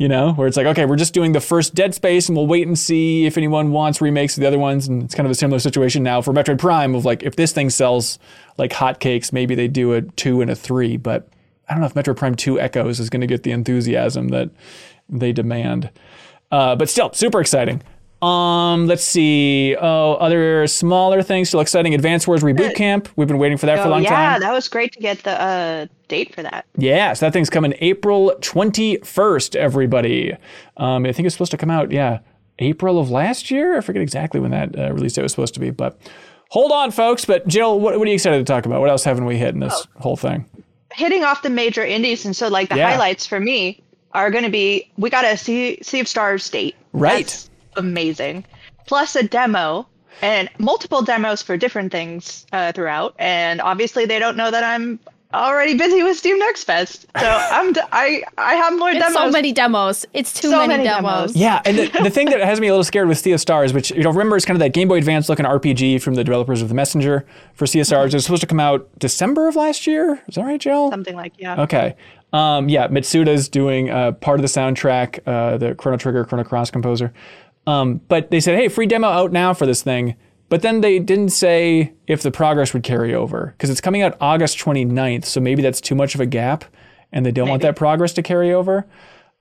You 0.00 0.08
know, 0.08 0.32
where 0.32 0.48
it's 0.48 0.56
like, 0.56 0.64
okay, 0.64 0.86
we're 0.86 0.96
just 0.96 1.12
doing 1.12 1.32
the 1.32 1.42
first 1.42 1.74
Dead 1.74 1.94
Space 1.94 2.30
and 2.30 2.34
we'll 2.34 2.46
wait 2.46 2.66
and 2.66 2.78
see 2.78 3.26
if 3.26 3.36
anyone 3.36 3.70
wants 3.70 4.00
remakes 4.00 4.34
of 4.34 4.40
the 4.40 4.46
other 4.46 4.58
ones. 4.58 4.88
And 4.88 5.02
it's 5.02 5.14
kind 5.14 5.26
of 5.26 5.30
a 5.30 5.34
similar 5.34 5.58
situation 5.58 6.02
now 6.02 6.22
for 6.22 6.32
Metroid 6.32 6.58
Prime 6.58 6.94
of 6.94 7.04
like, 7.04 7.22
if 7.22 7.36
this 7.36 7.52
thing 7.52 7.68
sells 7.68 8.18
like 8.56 8.70
hotcakes, 8.70 9.30
maybe 9.30 9.54
they 9.54 9.68
do 9.68 9.92
a 9.92 10.00
two 10.00 10.40
and 10.40 10.50
a 10.50 10.56
three. 10.56 10.96
But 10.96 11.28
I 11.68 11.74
don't 11.74 11.82
know 11.82 11.86
if 11.86 11.92
Metroid 11.92 12.16
Prime 12.16 12.34
2 12.34 12.58
Echoes 12.58 12.98
is 12.98 13.10
going 13.10 13.20
to 13.20 13.26
get 13.26 13.42
the 13.42 13.52
enthusiasm 13.52 14.28
that 14.28 14.48
they 15.10 15.32
demand. 15.32 15.90
Uh, 16.50 16.74
but 16.76 16.88
still, 16.88 17.12
super 17.12 17.40
exciting. 17.40 17.82
Um, 18.22 18.86
let's 18.86 19.02
see. 19.04 19.74
Oh, 19.80 20.14
other 20.14 20.66
smaller 20.66 21.22
things 21.22 21.48
still 21.48 21.60
exciting. 21.60 21.94
Advance 21.94 22.26
Wars 22.28 22.42
Reboot 22.42 22.74
Camp. 22.74 23.08
We've 23.16 23.26
been 23.28 23.38
waiting 23.38 23.56
for 23.56 23.66
that 23.66 23.76
for 23.78 23.84
a 23.84 23.86
Oh, 23.86 23.90
long 23.90 24.02
yeah, 24.02 24.10
time. 24.10 24.32
Yeah, 24.32 24.38
that 24.40 24.52
was 24.52 24.68
great 24.68 24.92
to 24.92 25.00
get 25.00 25.22
the 25.22 25.40
uh, 25.40 25.86
date 26.08 26.34
for 26.34 26.42
that. 26.42 26.66
Yeah, 26.76 27.12
so 27.14 27.26
that 27.26 27.32
thing's 27.32 27.48
coming 27.50 27.74
April 27.80 28.34
21st, 28.40 29.56
everybody. 29.56 30.34
Um, 30.76 31.06
I 31.06 31.12
think 31.12 31.26
it's 31.26 31.34
supposed 31.34 31.50
to 31.52 31.56
come 31.56 31.70
out, 31.70 31.90
yeah, 31.92 32.18
April 32.58 32.98
of 32.98 33.10
last 33.10 33.50
year. 33.50 33.76
I 33.78 33.80
forget 33.80 34.02
exactly 34.02 34.40
when 34.40 34.50
that 34.50 34.78
uh, 34.78 34.92
release 34.92 35.14
date 35.14 35.22
was 35.22 35.32
supposed 35.32 35.54
to 35.54 35.60
be, 35.60 35.70
but 35.70 35.98
hold 36.50 36.72
on, 36.72 36.90
folks. 36.90 37.24
But 37.24 37.46
Jill, 37.48 37.80
what, 37.80 37.98
what 37.98 38.06
are 38.06 38.10
you 38.10 38.14
excited 38.14 38.38
to 38.38 38.44
talk 38.44 38.66
about? 38.66 38.80
What 38.80 38.90
else 38.90 39.04
haven't 39.04 39.24
we 39.24 39.36
hit 39.38 39.54
in 39.54 39.60
this 39.60 39.86
whole 39.96 40.16
thing? 40.16 40.44
hitting 40.92 41.22
off 41.22 41.42
the 41.42 41.50
major 41.50 41.84
indies, 41.84 42.24
and 42.26 42.34
so 42.36 42.48
like 42.48 42.68
the 42.68 42.76
Yeah. 42.76 42.90
highlights 42.90 43.24
for 43.24 43.38
me 43.38 43.80
are 44.12 44.28
going 44.30 44.42
to 44.42 44.50
be 44.50 44.90
we 44.98 45.08
got 45.08 45.24
a 45.24 45.36
sea, 45.36 45.78
sea 45.82 46.00
of 46.00 46.08
Stars 46.08 46.50
date. 46.50 46.74
Right. 46.92 47.26
That's 47.26 47.49
amazing. 47.76 48.44
Plus 48.86 49.14
a 49.16 49.22
demo 49.22 49.86
and 50.22 50.50
multiple 50.58 51.02
demos 51.02 51.42
for 51.42 51.56
different 51.56 51.92
things 51.92 52.46
uh, 52.52 52.72
throughout. 52.72 53.14
And 53.18 53.60
obviously 53.60 54.04
they 54.06 54.18
don't 54.18 54.36
know 54.36 54.50
that 54.50 54.64
I'm 54.64 54.98
already 55.32 55.78
busy 55.78 56.02
with 56.02 56.16
Steam 56.16 56.36
Next 56.40 56.64
Fest, 56.64 57.06
so 57.16 57.24
I'm 57.52 57.72
d- 57.72 57.80
I 57.92 58.24
I 58.36 58.54
have 58.54 58.76
more 58.76 58.90
It's 58.90 58.98
demos. 58.98 59.14
so 59.14 59.30
many 59.30 59.52
demos. 59.52 60.04
It's 60.12 60.32
too 60.32 60.50
So 60.50 60.56
many, 60.56 60.68
many 60.68 60.82
demos. 60.84 61.02
demos. 61.32 61.36
Yeah, 61.36 61.62
and 61.64 61.78
the, 61.78 61.86
the 62.02 62.10
thing 62.10 62.26
that 62.30 62.40
has 62.44 62.60
me 62.60 62.66
a 62.66 62.72
little 62.72 62.82
scared 62.82 63.06
with 63.06 63.16
Sea 63.18 63.30
of 63.30 63.40
Stars, 63.40 63.72
which 63.72 63.92
you 63.92 64.02
know, 64.02 64.10
remember 64.10 64.34
is 64.36 64.44
kind 64.44 64.56
of 64.56 64.58
that 64.60 64.72
Game 64.72 64.88
Boy 64.88 64.98
Advance 64.98 65.28
looking 65.28 65.46
RPG 65.46 66.02
from 66.02 66.14
the 66.14 66.24
developers 66.24 66.62
of 66.62 66.68
The 66.68 66.74
Messenger 66.74 67.24
for 67.54 67.64
Sea 67.68 67.78
of 67.78 67.86
Stars. 67.86 68.12
It 68.12 68.16
was 68.16 68.24
supposed 68.24 68.40
to 68.40 68.48
come 68.48 68.58
out 68.58 68.88
December 68.98 69.46
of 69.46 69.54
last 69.54 69.86
year. 69.86 70.20
Is 70.26 70.34
that 70.34 70.42
right, 70.42 70.60
Jill? 70.60 70.90
Something 70.90 71.14
like 71.14 71.32
yeah. 71.38 71.62
Okay. 71.62 71.94
Um, 72.32 72.68
yeah, 72.68 72.88
Mitsuda's 72.88 73.48
doing 73.48 73.88
uh, 73.90 74.10
part 74.12 74.40
of 74.40 74.42
the 74.42 74.48
soundtrack, 74.48 75.20
uh, 75.26 75.58
the 75.58 75.76
Chrono 75.76 75.96
Trigger, 75.96 76.24
Chrono 76.24 76.42
Cross 76.42 76.72
composer. 76.72 77.12
Um, 77.70 78.00
but 78.08 78.30
they 78.30 78.40
said, 78.40 78.56
hey, 78.56 78.68
free 78.68 78.86
demo 78.86 79.08
out 79.08 79.32
now 79.32 79.54
for 79.54 79.66
this 79.66 79.82
thing. 79.82 80.16
But 80.48 80.62
then 80.62 80.80
they 80.80 80.98
didn't 80.98 81.28
say 81.28 81.92
if 82.08 82.22
the 82.22 82.30
progress 82.32 82.74
would 82.74 82.82
carry 82.82 83.14
over 83.14 83.54
because 83.56 83.70
it's 83.70 83.80
coming 83.80 84.02
out 84.02 84.16
August 84.20 84.58
29th. 84.58 85.24
So 85.24 85.40
maybe 85.40 85.62
that's 85.62 85.80
too 85.80 85.94
much 85.94 86.14
of 86.16 86.20
a 86.20 86.26
gap 86.26 86.64
and 87.12 87.24
they 87.24 87.30
don't 87.30 87.48
want 87.48 87.62
that 87.62 87.76
progress 87.76 88.12
to 88.14 88.22
carry 88.22 88.52
over. 88.52 88.86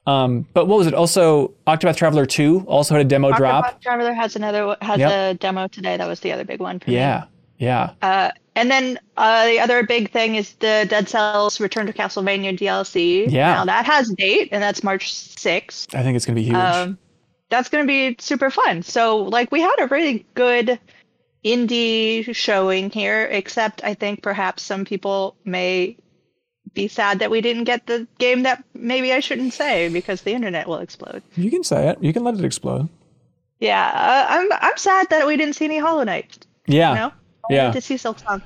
Um, 0.05 0.45
but 0.53 0.67
what 0.67 0.77
was 0.77 0.87
it? 0.87 0.93
Also, 0.93 1.53
Octopath 1.67 1.95
Traveler 1.95 2.25
2 2.25 2.65
also 2.67 2.95
had 2.95 3.05
a 3.05 3.09
demo 3.09 3.31
drop. 3.31 3.65
Octopath 3.65 3.81
Traveler 3.81 4.13
has 4.13 4.35
another 4.35 4.75
has 4.81 4.99
Yep. 4.99 5.11
a 5.11 5.37
demo 5.39 5.67
today. 5.67 5.97
That 5.97 6.07
was 6.07 6.19
the 6.19 6.31
other 6.31 6.43
big 6.45 6.59
one 6.59 6.79
for 6.79 6.89
me. 6.91 6.95
Yeah. 6.95 7.25
Yeah. 7.57 7.91
Uh, 8.01 8.31
and 8.55 8.69
then 8.69 8.99
uh, 9.17 9.45
the 9.47 9.59
other 9.59 9.83
big 9.83 10.11
thing 10.11 10.35
is 10.35 10.53
the 10.55 10.85
Dead 10.89 11.09
Cells 11.09 11.59
Return 11.59 11.85
to 11.87 11.93
Castlevania 11.93 12.57
DLC. 12.57 13.29
Yeah. 13.29 13.53
Now 13.53 13.65
that 13.65 13.85
has 13.85 14.09
a 14.11 14.15
date, 14.15 14.49
and 14.51 14.61
that's 14.61 14.83
March 14.83 15.13
6th. 15.13 15.93
I 15.95 16.03
think 16.03 16.15
it's 16.15 16.25
going 16.25 16.35
to 16.35 16.41
be 16.41 16.45
huge. 16.45 16.55
Um, 16.55 16.97
that's 17.49 17.69
going 17.69 17.83
to 17.83 17.88
be 17.88 18.15
super 18.19 18.49
fun. 18.49 18.83
So, 18.83 19.17
like, 19.23 19.51
we 19.51 19.62
had 19.62 19.75
a 19.79 19.88
really 19.88 20.25
good 20.35 20.79
indie 21.43 22.33
showing 22.35 22.89
here, 22.89 23.25
except 23.25 23.83
I 23.83 23.93
think 23.93 24.21
perhaps 24.21 24.63
some 24.63 24.85
people 24.85 25.35
may 25.45 25.97
be 26.73 26.88
sad 26.88 27.19
that 27.19 27.31
we 27.31 27.41
didn't 27.41 27.63
get 27.63 27.88
the 27.88 28.07
game 28.19 28.43
that 28.43 28.63
maybe 28.73 29.12
I 29.13 29.19
shouldn't 29.21 29.53
say 29.53 29.89
because 29.89 30.21
the 30.21 30.33
internet 30.33 30.67
will 30.67 30.77
explode. 30.79 31.23
you 31.35 31.49
can 31.49 31.63
say 31.63 31.89
it. 31.89 31.97
You 32.01 32.13
can 32.13 32.23
let 32.23 32.35
it 32.35 32.43
explode. 32.45 32.89
Yeah, 33.59 33.88
uh, 33.93 34.25
I'm 34.33 34.49
I'm 34.53 34.77
sad 34.77 35.09
that 35.09 35.27
we 35.27 35.35
didn't 35.35 35.55
see 35.55 35.65
any 35.65 35.79
Hollow 35.79 36.03
Knight. 36.03 36.45
Yeah. 36.67 36.89
You 36.89 36.95
know, 36.95 37.12
I 37.49 37.53
Yeah. 37.53 37.71
to 37.71 37.81
see 37.81 37.95
Silksong, 37.95 38.41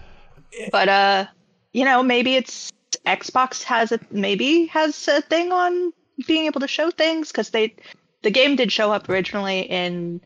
but 0.72 0.90
uh, 0.90 1.26
you 1.74 1.86
know, 1.86 2.02
maybe 2.02 2.36
it's 2.36 2.72
Xbox 3.06 3.64
has 3.64 3.92
a 3.92 4.00
maybe 4.10 4.66
has 4.68 5.08
a 5.08 5.22
thing 5.22 5.52
on 5.52 5.94
being 6.26 6.46
able 6.46 6.62
to 6.62 6.68
show 6.68 6.90
things 6.90 7.32
because 7.32 7.50
they 7.52 7.76
the 8.24 8.32
game 8.32 8.56
did 8.56 8.72
show 8.72 8.92
up 8.92 9.08
originally 9.10 9.62
in 9.62 10.20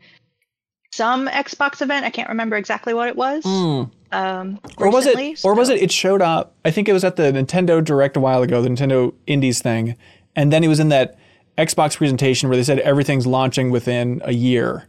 some 0.94 1.28
Xbox 1.28 1.82
event. 1.82 2.06
I 2.06 2.10
can't 2.10 2.30
remember 2.30 2.56
exactly 2.56 2.94
what 2.94 3.08
it 3.10 3.16
was. 3.16 3.46
Um, 3.46 3.92
Hmm. 4.10 4.56
or 4.78 4.90
was 4.90 5.06
it 5.06 5.44
or 5.44 5.54
was 5.54 5.68
it 5.68 5.82
it 5.82 5.92
showed 5.92 6.22
up 6.22 6.56
i 6.64 6.72
think 6.72 6.88
it 6.88 6.94
was 6.94 7.04
at 7.04 7.18
the 7.18 7.24
nintendo 7.24 7.84
direct 7.84 8.16
a 8.16 8.22
while 8.22 8.42
ago 8.42 8.62
the 8.62 8.70
nintendo 8.70 9.14
indies 9.28 9.62
thing 9.62 9.98
and 10.34 10.50
then 10.50 10.64
it 10.64 10.70
was 10.70 10.80
in 10.80 10.88
that 10.88 11.18
xbox 11.58 11.98
presentation 11.98 12.48
where 12.48 12.56
they 12.56 12.64
said 12.64 12.80
everything's 12.80 13.28
launching 13.28 13.70
within 13.70 14.22
a 14.24 14.32
year 14.32 14.88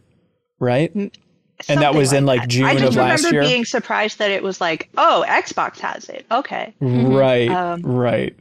right 0.59 0.95
and 0.95 1.11
that 1.67 1.67
something 1.67 1.97
was 1.97 2.13
in 2.13 2.25
like 2.25 2.43
that. 2.43 2.47
june 2.49 2.65
of 2.81 2.95
last 2.95 2.95
year. 2.95 3.03
I 3.03 3.11
just 3.17 3.25
remember 3.25 3.41
being 3.49 3.65
surprised 3.65 4.19
that 4.19 4.31
it 4.31 4.41
was 4.41 4.61
like, 4.61 4.87
oh, 4.97 5.25
Xbox 5.27 5.79
has 5.79 6.07
it. 6.07 6.25
Okay. 6.31 6.73
right 6.79 7.49
Um, 7.51 7.81
right 7.81 8.33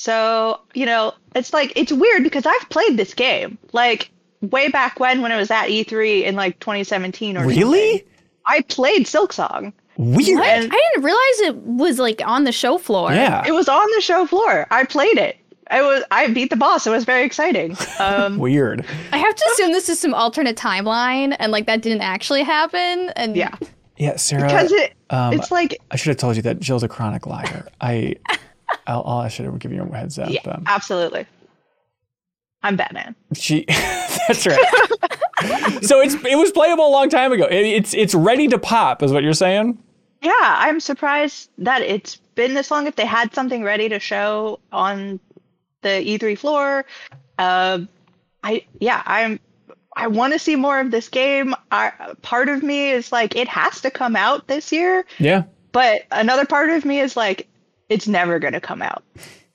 So, 0.00 0.58
you 0.72 0.86
know, 0.86 1.12
it's 1.36 1.52
like 1.52 1.74
it's 1.76 1.92
weird 1.92 2.22
because 2.22 2.46
I've 2.46 2.70
played 2.70 2.96
this 2.96 3.12
game 3.12 3.58
like 3.74 4.10
way 4.40 4.70
back 4.70 4.98
when 4.98 5.20
when 5.20 5.30
it 5.30 5.36
was 5.36 5.50
at 5.50 5.66
E3 5.66 6.22
in 6.22 6.36
like 6.36 6.58
2017 6.60 7.36
or 7.36 7.46
really 7.46 7.98
something. 7.98 8.08
I 8.46 8.62
played 8.62 9.04
Silksong. 9.04 9.74
weird 9.98 10.40
I 10.40 10.60
didn't 10.62 11.04
realize 11.04 11.40
it 11.40 11.56
was 11.56 11.98
like 11.98 12.22
on 12.24 12.44
the 12.44 12.50
show 12.50 12.78
floor. 12.78 13.12
yeah 13.12 13.44
It 13.46 13.52
was 13.52 13.68
on 13.68 13.86
the 13.94 14.00
show 14.00 14.24
floor. 14.24 14.66
I 14.70 14.84
played 14.84 15.18
it. 15.18 15.36
I 15.70 15.82
was 15.82 16.02
I 16.10 16.28
beat 16.28 16.48
the 16.48 16.56
boss. 16.56 16.86
It 16.86 16.90
was 16.90 17.04
very 17.04 17.26
exciting. 17.26 17.76
Um 17.98 18.38
weird 18.48 18.86
I 19.12 19.18
have 19.18 19.34
to 19.34 19.50
assume 19.52 19.72
this 19.72 19.90
is 19.90 20.00
some 20.00 20.14
alternate 20.14 20.56
timeline 20.56 21.36
and 21.38 21.52
like 21.52 21.66
that 21.66 21.82
didn't 21.82 22.00
actually 22.00 22.42
happen. 22.42 23.10
And 23.16 23.36
yeah. 23.36 23.54
yeah 23.98 24.16
sarah 24.16 24.46
Because 24.46 24.72
it 24.72 24.94
um, 25.10 25.34
it's 25.34 25.50
like 25.50 25.76
i 25.90 25.96
should 25.96 26.08
have 26.08 26.16
told 26.16 26.36
you 26.36 26.42
that 26.42 26.58
jill's 26.58 26.82
a 26.82 26.88
chronic 26.88 27.26
liar 27.26 27.68
i 27.82 28.14
I'll, 28.86 29.02
I'll, 29.06 29.18
i 29.18 29.28
should 29.28 29.46
have 29.46 29.58
given 29.58 29.76
you 29.76 29.84
a 29.84 29.96
heads 29.96 30.18
up 30.18 30.30
yeah, 30.30 30.40
um, 30.46 30.64
absolutely. 30.66 31.26
I'm 32.62 32.76
Batman. 32.76 33.14
She, 33.34 33.64
that's 34.28 34.46
right. 34.46 34.58
so 35.82 36.00
it's 36.00 36.14
it 36.14 36.36
was 36.36 36.50
playable 36.52 36.86
a 36.86 36.90
long 36.92 37.08
time 37.08 37.32
ago. 37.32 37.46
It, 37.46 37.64
it's 37.64 37.94
it's 37.94 38.14
ready 38.14 38.48
to 38.48 38.58
pop, 38.58 39.02
is 39.02 39.12
what 39.12 39.22
you're 39.22 39.32
saying. 39.32 39.78
Yeah, 40.20 40.30
I'm 40.36 40.80
surprised 40.80 41.48
that 41.58 41.80
it's 41.80 42.16
been 42.34 42.52
this 42.52 42.70
long. 42.70 42.86
If 42.86 42.96
they 42.96 43.06
had 43.06 43.34
something 43.34 43.64
ready 43.64 43.88
to 43.88 43.98
show 43.98 44.60
on 44.72 45.18
the 45.80 45.88
E3 45.88 46.36
floor, 46.36 46.84
uh, 47.38 47.78
I 48.44 48.66
yeah, 48.78 49.02
I'm 49.06 49.40
I 49.96 50.08
want 50.08 50.34
to 50.34 50.38
see 50.38 50.56
more 50.56 50.78
of 50.80 50.90
this 50.90 51.08
game. 51.08 51.54
I, 51.72 51.92
part 52.20 52.50
of 52.50 52.62
me 52.62 52.90
is 52.90 53.10
like 53.10 53.36
it 53.36 53.48
has 53.48 53.80
to 53.80 53.90
come 53.90 54.16
out 54.16 54.48
this 54.48 54.70
year, 54.70 55.06
Yeah. 55.18 55.44
but 55.72 56.02
another 56.12 56.44
part 56.44 56.68
of 56.68 56.84
me 56.84 57.00
is 57.00 57.16
like 57.16 57.48
it's 57.90 58.08
never 58.08 58.38
gonna 58.38 58.60
come 58.60 58.80
out. 58.80 59.04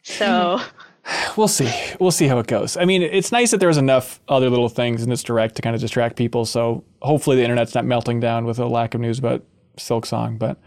So 0.03 0.61
We'll 1.37 1.47
see. 1.47 1.71
We'll 1.99 2.11
see 2.11 2.27
how 2.27 2.39
it 2.39 2.47
goes. 2.47 2.77
I 2.77 2.85
mean, 2.85 3.01
it's 3.01 3.31
nice 3.31 3.51
that 3.51 3.59
there's 3.59 3.77
enough 3.77 4.19
other 4.27 4.49
little 4.49 4.69
things 4.69 5.03
in 5.03 5.09
this 5.09 5.23
direct 5.23 5.55
to 5.55 5.61
kind 5.61 5.75
of 5.75 5.81
distract 5.81 6.15
people. 6.15 6.45
So 6.45 6.83
hopefully 7.01 7.35
the 7.35 7.43
internet's 7.43 7.75
not 7.75 7.85
melting 7.85 8.19
down 8.19 8.45
with 8.45 8.59
a 8.59 8.65
lack 8.65 8.93
of 8.93 9.01
news 9.01 9.19
about 9.19 9.43
Silksong. 9.77 10.39
But 10.39 10.57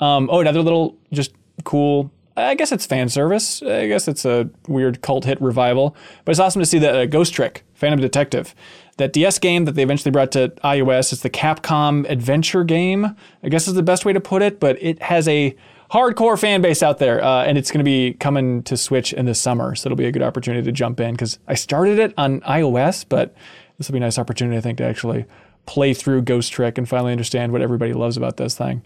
um, 0.00 0.28
oh, 0.30 0.40
another 0.40 0.62
little 0.62 0.96
just 1.12 1.32
cool. 1.64 2.10
I 2.36 2.54
guess 2.54 2.72
it's 2.72 2.84
fan 2.84 3.08
service. 3.08 3.62
I 3.62 3.86
guess 3.86 4.08
it's 4.08 4.26
a 4.26 4.50
weird 4.68 5.00
cult 5.00 5.24
hit 5.24 5.40
revival. 5.40 5.96
But 6.24 6.32
it's 6.32 6.40
awesome 6.40 6.60
to 6.60 6.66
see 6.66 6.78
that 6.80 6.94
uh, 6.94 7.06
Ghost 7.06 7.32
Trick, 7.32 7.64
Phantom 7.74 8.00
Detective, 8.00 8.54
that 8.98 9.14
DS 9.14 9.38
game 9.38 9.64
that 9.64 9.72
they 9.72 9.82
eventually 9.82 10.10
brought 10.10 10.32
to 10.32 10.52
iOS. 10.62 11.12
It's 11.12 11.22
the 11.22 11.30
Capcom 11.30 12.06
adventure 12.10 12.64
game. 12.64 13.16
I 13.42 13.48
guess 13.48 13.66
is 13.66 13.74
the 13.74 13.82
best 13.82 14.04
way 14.04 14.12
to 14.12 14.20
put 14.20 14.42
it. 14.42 14.60
But 14.60 14.76
it 14.82 15.00
has 15.02 15.26
a 15.28 15.56
hardcore 15.90 16.38
fan 16.38 16.62
base 16.62 16.82
out 16.82 16.98
there, 16.98 17.22
uh, 17.22 17.44
and 17.44 17.56
it's 17.58 17.70
going 17.70 17.80
to 17.80 17.84
be 17.84 18.14
coming 18.14 18.62
to 18.64 18.76
Switch 18.76 19.12
in 19.12 19.26
the 19.26 19.34
summer, 19.34 19.74
so 19.74 19.88
it'll 19.88 19.96
be 19.96 20.06
a 20.06 20.12
good 20.12 20.22
opportunity 20.22 20.64
to 20.64 20.72
jump 20.72 21.00
in 21.00 21.12
because 21.12 21.38
I 21.46 21.54
started 21.54 21.98
it 21.98 22.14
on 22.16 22.40
iOS, 22.40 23.04
but 23.08 23.34
this 23.78 23.88
will 23.88 23.94
be 23.94 23.98
a 23.98 24.00
nice 24.00 24.18
opportunity, 24.18 24.56
I 24.56 24.60
think, 24.60 24.78
to 24.78 24.84
actually 24.84 25.26
play 25.66 25.94
through 25.94 26.22
Ghost 26.22 26.52
Trick 26.52 26.78
and 26.78 26.88
finally 26.88 27.12
understand 27.12 27.52
what 27.52 27.62
everybody 27.62 27.92
loves 27.92 28.16
about 28.16 28.36
this 28.36 28.56
thing. 28.56 28.82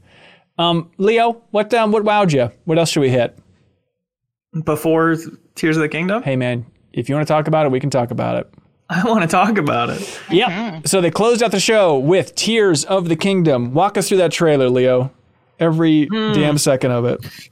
Um, 0.59 0.91
Leo, 0.99 1.43
what 1.53 1.73
um, 1.73 1.93
what 1.93 2.03
wowed 2.03 2.33
you? 2.33 2.51
What 2.65 2.79
else 2.79 2.91
should 2.91 3.01
we 3.01 3.11
hit? 3.11 3.39
Before 4.65 5.17
Tears 5.55 5.77
of 5.77 5.83
the 5.83 5.89
Kingdom, 5.89 6.23
Hey, 6.23 6.37
man, 6.37 6.67
if 6.93 7.09
you 7.09 7.15
want 7.15 7.27
to 7.27 7.33
talk 7.33 7.47
about 7.47 7.67
it, 7.67 7.73
we 7.73 7.81
can 7.81 7.91
talk 7.91 8.11
about 8.11 8.37
it. 8.37 8.53
I 8.91 9.05
want 9.05 9.23
to 9.23 9.29
talk 9.29 9.57
about 9.57 9.91
it. 9.91 10.21
Yeah. 10.31 10.81
So 10.85 11.01
they 11.01 11.11
closed 11.11 11.43
out 11.43 11.53
the 11.53 11.61
show 11.61 11.97
with 11.97 12.35
Tears 12.35 12.85
of 12.85 13.09
the 13.09 13.15
Kingdom. 13.15 13.73
Walk 13.73 13.97
us 13.97 14.09
through 14.09 14.19
that 14.19 14.33
trailer, 14.33 14.69
Leo. 14.69 15.13
Every 15.61 16.07
damn 16.07 16.59
second 16.59 16.91
of 16.91 17.05
it. 17.05 17.51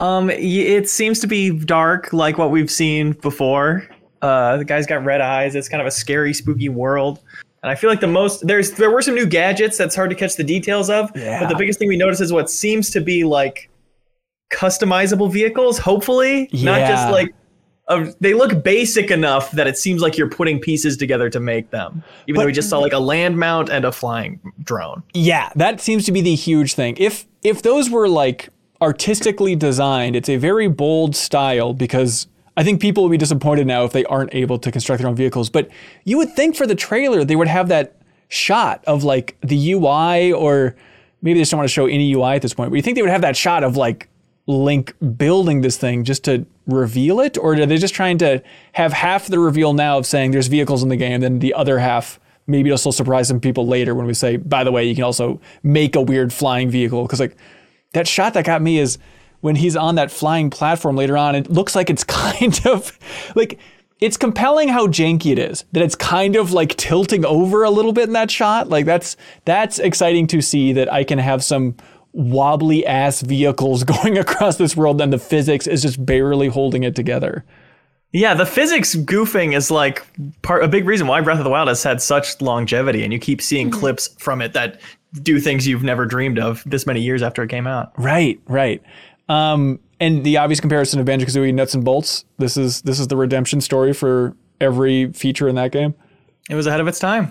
Um, 0.00 0.30
it 0.30 0.88
seems 0.88 1.20
to 1.20 1.26
be 1.26 1.50
dark, 1.50 2.12
like 2.12 2.38
what 2.38 2.50
we've 2.50 2.70
seen 2.70 3.12
before. 3.12 3.86
Uh, 4.22 4.56
the 4.56 4.64
guy's 4.64 4.86
got 4.86 5.04
red 5.04 5.20
eyes. 5.20 5.54
It's 5.54 5.68
kind 5.68 5.80
of 5.80 5.86
a 5.86 5.90
scary, 5.90 6.32
spooky 6.32 6.68
world. 6.68 7.20
And 7.62 7.70
I 7.70 7.74
feel 7.74 7.90
like 7.90 8.00
the 8.00 8.06
most 8.06 8.46
there's 8.46 8.72
there 8.72 8.90
were 8.90 9.02
some 9.02 9.14
new 9.14 9.26
gadgets 9.26 9.76
that's 9.76 9.94
hard 9.94 10.10
to 10.10 10.16
catch 10.16 10.36
the 10.36 10.44
details 10.44 10.90
of. 10.90 11.10
Yeah. 11.14 11.40
But 11.40 11.48
the 11.48 11.56
biggest 11.56 11.78
thing 11.78 11.88
we 11.88 11.96
notice 11.96 12.20
is 12.20 12.32
what 12.32 12.48
seems 12.48 12.90
to 12.90 13.00
be 13.00 13.24
like 13.24 13.68
customizable 14.50 15.30
vehicles. 15.30 15.78
Hopefully, 15.78 16.48
not 16.52 16.80
just 16.80 17.10
like. 17.10 17.34
Of, 17.88 18.14
they 18.20 18.34
look 18.34 18.62
basic 18.62 19.10
enough 19.10 19.50
that 19.52 19.66
it 19.66 19.78
seems 19.78 20.02
like 20.02 20.18
you're 20.18 20.28
putting 20.28 20.60
pieces 20.60 20.96
together 20.98 21.30
to 21.30 21.40
make 21.40 21.70
them. 21.70 22.02
Even 22.26 22.34
But- 22.36 22.42
though 22.42 22.46
we 22.46 22.52
just 22.52 22.68
saw 22.68 22.78
like 22.78 22.92
a 22.92 22.98
land 22.98 23.38
mount 23.38 23.70
and 23.70 23.84
a 23.86 23.92
flying 23.92 24.40
drone. 24.62 25.02
Yeah, 25.14 25.50
that 25.56 25.80
seems 25.80 26.04
to 26.04 26.12
be 26.12 26.20
the 26.20 26.34
huge 26.34 26.74
thing. 26.74 26.96
If 26.98 27.26
if 27.42 27.62
those 27.62 27.88
were 27.88 28.08
like 28.08 28.50
artistically 28.82 29.56
designed, 29.56 30.16
it's 30.16 30.28
a 30.28 30.36
very 30.36 30.68
bold 30.68 31.16
style 31.16 31.72
because 31.72 32.26
I 32.56 32.64
think 32.64 32.80
people 32.80 33.04
will 33.04 33.10
be 33.10 33.16
disappointed 33.16 33.66
now 33.66 33.84
if 33.84 33.92
they 33.92 34.04
aren't 34.04 34.34
able 34.34 34.58
to 34.58 34.70
construct 34.70 35.00
their 35.00 35.08
own 35.08 35.16
vehicles. 35.16 35.48
But 35.48 35.68
you 36.04 36.18
would 36.18 36.34
think 36.34 36.56
for 36.56 36.66
the 36.66 36.74
trailer 36.74 37.24
they 37.24 37.36
would 37.36 37.48
have 37.48 37.68
that 37.68 37.94
shot 38.28 38.84
of 38.86 39.02
like 39.04 39.36
the 39.40 39.72
UI 39.72 40.32
or 40.32 40.76
maybe 41.22 41.38
they 41.38 41.42
just 41.42 41.52
don't 41.52 41.58
want 41.58 41.68
to 41.68 41.72
show 41.72 41.86
any 41.86 42.12
UI 42.12 42.34
at 42.34 42.42
this 42.42 42.52
point. 42.54 42.70
But 42.70 42.76
you 42.76 42.82
think 42.82 42.96
they 42.96 43.02
would 43.02 43.10
have 43.10 43.22
that 43.22 43.36
shot 43.36 43.64
of 43.64 43.76
like 43.76 44.08
Link 44.46 44.94
building 45.16 45.60
this 45.60 45.76
thing 45.76 46.04
just 46.04 46.24
to 46.24 46.46
reveal 46.68 47.18
it, 47.18 47.36
or 47.36 47.54
are 47.54 47.66
they 47.66 47.78
just 47.78 47.94
trying 47.94 48.18
to 48.18 48.40
have 48.72 48.92
half 48.92 49.26
the 49.26 49.40
reveal 49.40 49.72
now 49.72 49.98
of 49.98 50.06
saying 50.06 50.30
there's 50.30 50.46
vehicles 50.46 50.82
in 50.82 50.88
the 50.88 50.96
game, 50.96 51.20
then 51.20 51.40
the 51.40 51.54
other 51.54 51.80
half 51.80 52.20
maybe 52.46 52.70
it'll 52.70 52.78
still 52.78 52.92
surprise 52.92 53.28
some 53.28 53.40
people 53.40 53.66
later 53.66 53.94
when 53.94 54.06
we 54.06 54.14
say, 54.14 54.36
by 54.36 54.64
the 54.64 54.72
way, 54.72 54.84
you 54.84 54.94
can 54.94 55.04
also 55.04 55.40
make 55.62 55.94
a 55.94 56.00
weird 56.00 56.32
flying 56.32 56.70
vehicle 56.70 57.02
because 57.02 57.20
like 57.20 57.36
that 57.92 58.08
shot 58.08 58.34
that 58.34 58.44
got 58.44 58.62
me 58.62 58.78
is 58.78 58.98
when 59.40 59.54
he's 59.54 59.76
on 59.76 59.94
that 59.96 60.10
flying 60.10 60.50
platform 60.50 60.96
later 60.96 61.16
on. 61.16 61.34
It 61.34 61.50
looks 61.50 61.76
like 61.76 61.90
it's 61.90 62.04
kind 62.04 62.60
of 62.66 62.98
like 63.34 63.58
it's 64.00 64.16
compelling 64.16 64.68
how 64.68 64.86
janky 64.86 65.32
it 65.32 65.38
is 65.38 65.64
that 65.72 65.82
it's 65.82 65.96
kind 65.96 66.36
of 66.36 66.52
like 66.52 66.76
tilting 66.76 67.24
over 67.24 67.64
a 67.64 67.70
little 67.70 67.92
bit 67.92 68.04
in 68.04 68.12
that 68.14 68.30
shot. 68.30 68.68
Like 68.68 68.86
that's 68.86 69.16
that's 69.44 69.78
exciting 69.78 70.26
to 70.28 70.40
see 70.40 70.72
that 70.72 70.92
I 70.92 71.04
can 71.04 71.18
have 71.18 71.44
some 71.44 71.76
wobbly 72.18 72.84
ass 72.84 73.22
vehicles 73.22 73.84
going 74.02 74.18
across 74.18 74.56
this 74.56 74.76
world 74.76 75.00
and 75.00 75.12
the 75.12 75.18
physics 75.18 75.66
is 75.66 75.82
just 75.82 76.04
barely 76.04 76.48
holding 76.48 76.82
it 76.82 76.94
together. 76.94 77.44
Yeah, 78.12 78.34
the 78.34 78.46
physics 78.46 78.96
goofing 78.96 79.54
is 79.54 79.70
like 79.70 80.04
part 80.42 80.64
a 80.64 80.68
big 80.68 80.86
reason 80.86 81.06
why 81.06 81.20
Breath 81.20 81.38
of 81.38 81.44
the 81.44 81.50
Wild 81.50 81.68
has 81.68 81.82
had 81.82 82.00
such 82.00 82.40
longevity, 82.40 83.04
and 83.04 83.12
you 83.12 83.18
keep 83.18 83.42
seeing 83.42 83.70
clips 83.70 84.08
from 84.18 84.40
it 84.40 84.54
that 84.54 84.80
do 85.22 85.38
things 85.38 85.66
you've 85.66 85.82
never 85.82 86.06
dreamed 86.06 86.38
of 86.38 86.62
this 86.64 86.86
many 86.86 87.02
years 87.02 87.22
after 87.22 87.42
it 87.42 87.48
came 87.48 87.66
out. 87.66 87.92
Right, 87.98 88.40
right. 88.46 88.82
Um, 89.28 89.78
and 90.00 90.24
the 90.24 90.38
obvious 90.38 90.58
comparison 90.58 91.00
of 91.00 91.06
Banjo 91.06 91.26
Kazooie 91.26 91.52
nuts 91.52 91.74
and 91.74 91.84
bolts. 91.84 92.24
This 92.38 92.56
is 92.56 92.80
this 92.82 92.98
is 92.98 93.08
the 93.08 93.16
redemption 93.16 93.60
story 93.60 93.92
for 93.92 94.34
every 94.58 95.12
feature 95.12 95.46
in 95.46 95.54
that 95.56 95.72
game. 95.72 95.94
It 96.48 96.54
was 96.54 96.66
ahead 96.66 96.80
of 96.80 96.88
its 96.88 96.98
time. 96.98 97.30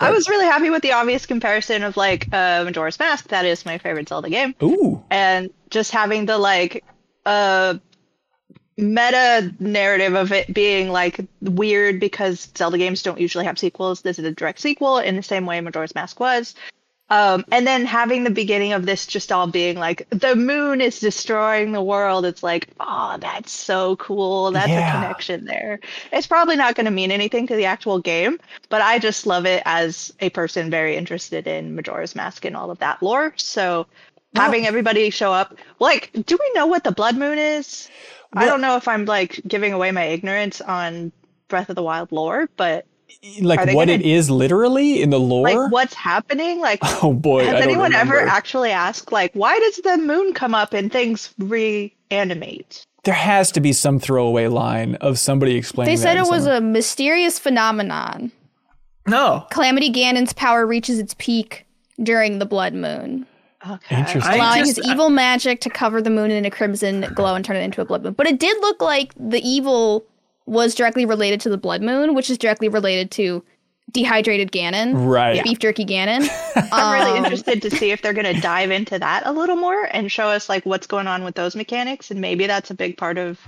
I 0.00 0.10
was 0.10 0.28
really 0.28 0.46
happy 0.46 0.68
with 0.70 0.82
the 0.82 0.92
obvious 0.92 1.26
comparison 1.26 1.84
of 1.84 1.96
like 1.96 2.26
uh, 2.32 2.64
Majora's 2.64 2.98
Mask. 2.98 3.28
That 3.28 3.44
is 3.44 3.64
my 3.64 3.78
favorite 3.78 4.08
Zelda 4.08 4.30
game, 4.30 4.54
Ooh, 4.62 5.02
and 5.10 5.50
just 5.70 5.92
having 5.92 6.26
the 6.26 6.38
like 6.38 6.84
uh 7.24 7.74
meta 8.76 9.54
narrative 9.60 10.14
of 10.14 10.32
it 10.32 10.52
being 10.52 10.90
like 10.90 11.20
weird 11.40 12.00
because 12.00 12.50
Zelda 12.56 12.78
games 12.78 13.02
don't 13.02 13.20
usually 13.20 13.44
have 13.44 13.58
sequels. 13.58 14.02
This 14.02 14.18
is 14.18 14.24
a 14.24 14.32
direct 14.32 14.60
sequel 14.60 14.98
in 14.98 15.16
the 15.16 15.22
same 15.22 15.46
way 15.46 15.60
Majora's 15.60 15.94
Mask 15.94 16.18
was. 16.18 16.54
Um, 17.12 17.44
and 17.52 17.66
then 17.66 17.84
having 17.84 18.24
the 18.24 18.30
beginning 18.30 18.72
of 18.72 18.86
this 18.86 19.06
just 19.06 19.30
all 19.32 19.46
being 19.46 19.78
like 19.78 20.08
the 20.08 20.34
moon 20.34 20.80
is 20.80 20.98
destroying 20.98 21.72
the 21.72 21.82
world. 21.82 22.24
It's 22.24 22.42
like, 22.42 22.68
oh, 22.80 23.18
that's 23.20 23.52
so 23.52 23.96
cool. 23.96 24.50
That's 24.50 24.70
Yeah. 24.70 24.88
a 24.88 24.92
connection 24.92 25.44
there. 25.44 25.80
It's 26.10 26.26
probably 26.26 26.56
not 26.56 26.74
going 26.74 26.86
to 26.86 26.90
mean 26.90 27.10
anything 27.10 27.46
to 27.48 27.54
the 27.54 27.66
actual 27.66 27.98
game, 27.98 28.40
but 28.70 28.80
I 28.80 28.98
just 28.98 29.26
love 29.26 29.44
it 29.44 29.62
as 29.66 30.14
a 30.20 30.30
person 30.30 30.70
very 30.70 30.96
interested 30.96 31.46
in 31.46 31.74
Majora's 31.74 32.16
Mask 32.16 32.46
and 32.46 32.56
all 32.56 32.70
of 32.70 32.78
that 32.78 33.02
lore. 33.02 33.34
So 33.36 33.88
having 34.34 34.66
everybody 34.66 35.10
show 35.10 35.34
up, 35.34 35.54
like, 35.78 36.10
do 36.24 36.38
we 36.40 36.52
know 36.54 36.66
what 36.66 36.82
the 36.82 36.92
blood 36.92 37.18
moon 37.18 37.36
is? 37.36 37.90
I 38.32 38.46
don't 38.46 38.62
know 38.62 38.76
if 38.76 38.88
I'm 38.88 39.04
like 39.04 39.38
giving 39.46 39.74
away 39.74 39.90
my 39.92 40.04
ignorance 40.04 40.62
on 40.62 41.12
Breath 41.48 41.68
of 41.68 41.76
the 41.76 41.82
Wild 41.82 42.10
lore, 42.10 42.48
but 42.56 42.86
like 43.40 43.58
what 43.74 43.86
gonna- 43.88 43.92
it 43.92 44.02
is 44.02 44.30
literally 44.30 45.02
in 45.02 45.10
the 45.10 45.20
lore. 45.20 45.48
like 45.48 45.72
what's 45.72 45.94
happening? 45.94 46.60
Like 46.60 46.80
oh 47.02 47.12
boy, 47.12 47.40
I 47.40 47.44
Has 47.44 47.52
don't 47.54 47.62
anyone 47.62 47.94
ever 47.94 48.20
actually 48.20 48.70
asked, 48.70 49.12
like, 49.12 49.32
why 49.34 49.58
does 49.58 49.76
the 49.76 49.98
moon 49.98 50.32
come 50.34 50.54
up 50.54 50.72
and 50.72 50.90
things 50.92 51.32
reanimate? 52.10 52.86
there 53.04 53.14
has 53.14 53.50
to 53.50 53.60
be 53.60 53.72
some 53.72 53.98
throwaway 53.98 54.46
line 54.46 54.94
of 54.96 55.18
somebody 55.18 55.56
explaining. 55.56 55.92
They 55.92 55.96
said 56.00 56.16
that 56.16 56.18
it 56.18 56.26
in 56.26 56.30
was 56.30 56.44
some- 56.44 56.52
a 56.52 56.60
mysterious 56.60 57.36
phenomenon. 57.38 58.30
No. 59.08 59.44
Calamity 59.50 59.90
Ganon's 59.90 60.32
power 60.32 60.64
reaches 60.64 61.00
its 61.00 61.12
peak 61.18 61.66
during 62.00 62.38
the 62.38 62.46
blood 62.46 62.74
moon, 62.74 63.26
Okay. 63.68 63.96
Interesting. 63.96 64.32
I 64.32 64.36
allowing 64.36 64.64
just- 64.64 64.76
his 64.76 64.86
evil 64.88 65.10
magic 65.10 65.60
to 65.62 65.70
cover 65.70 66.00
the 66.00 66.10
moon 66.10 66.30
in 66.30 66.44
a 66.44 66.50
crimson 66.50 67.00
glow 67.14 67.34
and 67.34 67.44
turn 67.44 67.56
it 67.56 67.62
into 67.62 67.80
a 67.80 67.84
blood 67.84 68.04
moon. 68.04 68.12
But 68.12 68.28
it 68.28 68.38
did 68.38 68.56
look 68.60 68.80
like 68.80 69.12
the 69.18 69.40
evil 69.40 70.04
was 70.46 70.74
directly 70.74 71.04
related 71.04 71.40
to 71.42 71.48
the 71.48 71.58
blood 71.58 71.82
moon, 71.82 72.14
which 72.14 72.28
is 72.30 72.38
directly 72.38 72.68
related 72.68 73.10
to 73.12 73.44
dehydrated 73.90 74.50
Ganon, 74.52 75.06
right. 75.08 75.42
beef 75.44 75.58
jerky 75.58 75.84
Ganon. 75.84 76.28
I'm 76.72 77.00
really 77.00 77.18
Um, 77.18 77.24
interested 77.24 77.60
to 77.62 77.70
see 77.70 77.90
if 77.90 78.00
they're 78.00 78.12
going 78.14 78.32
to 78.34 78.40
dive 78.40 78.70
into 78.70 78.98
that 78.98 79.22
a 79.26 79.32
little 79.32 79.56
more 79.56 79.88
and 79.92 80.10
show 80.10 80.28
us 80.28 80.48
like 80.48 80.64
what's 80.64 80.86
going 80.86 81.06
on 81.06 81.24
with 81.24 81.34
those 81.34 81.54
mechanics, 81.54 82.10
and 82.10 82.20
maybe 82.20 82.46
that's 82.46 82.70
a 82.70 82.74
big 82.74 82.96
part 82.96 83.18
of 83.18 83.38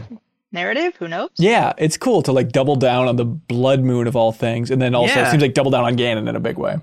narrative. 0.52 0.94
Who 0.96 1.08
knows? 1.08 1.30
Yeah, 1.36 1.72
it's 1.78 1.96
cool 1.96 2.22
to 2.22 2.32
like 2.32 2.50
double 2.52 2.76
down 2.76 3.08
on 3.08 3.16
the 3.16 3.24
blood 3.24 3.80
moon 3.80 4.06
of 4.06 4.16
all 4.16 4.32
things, 4.32 4.70
and 4.70 4.82
then 4.82 4.94
also 4.94 5.20
it 5.22 5.30
seems 5.30 5.42
like 5.42 5.54
double 5.54 5.70
down 5.70 5.84
on 5.84 5.96
Ganon 5.96 6.28
in 6.28 6.36
a 6.36 6.40
big 6.40 6.58
way. 6.58 6.76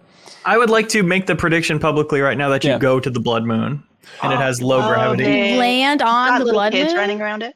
I 0.43 0.57
would 0.57 0.71
like 0.71 0.89
to 0.89 1.03
make 1.03 1.27
the 1.27 1.35
prediction 1.35 1.77
publicly 1.77 2.19
right 2.21 2.37
now 2.37 2.49
that 2.49 2.63
you 2.63 2.71
Yeah. 2.71 2.79
go 2.79 2.99
to 2.99 3.09
the 3.11 3.19
blood 3.19 3.43
moon 3.43 3.83
and 4.23 4.33
it 4.33 4.37
has 4.37 4.59
low 4.61 4.81
Oh, 4.81 4.87
gravity. 4.87 5.55
Land 5.55 6.01
on 6.01 6.39
the 6.39 6.45
little 6.45 6.53
blood 6.57 6.71
kids 6.73 6.89
moon. 6.89 6.97
running 6.97 7.21
around 7.21 7.43
it. 7.43 7.55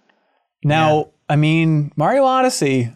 Now, 0.63 1.09
I 1.29 1.35
mean, 1.35 1.91
Mario 1.95 2.23
Odyssey 2.23 2.91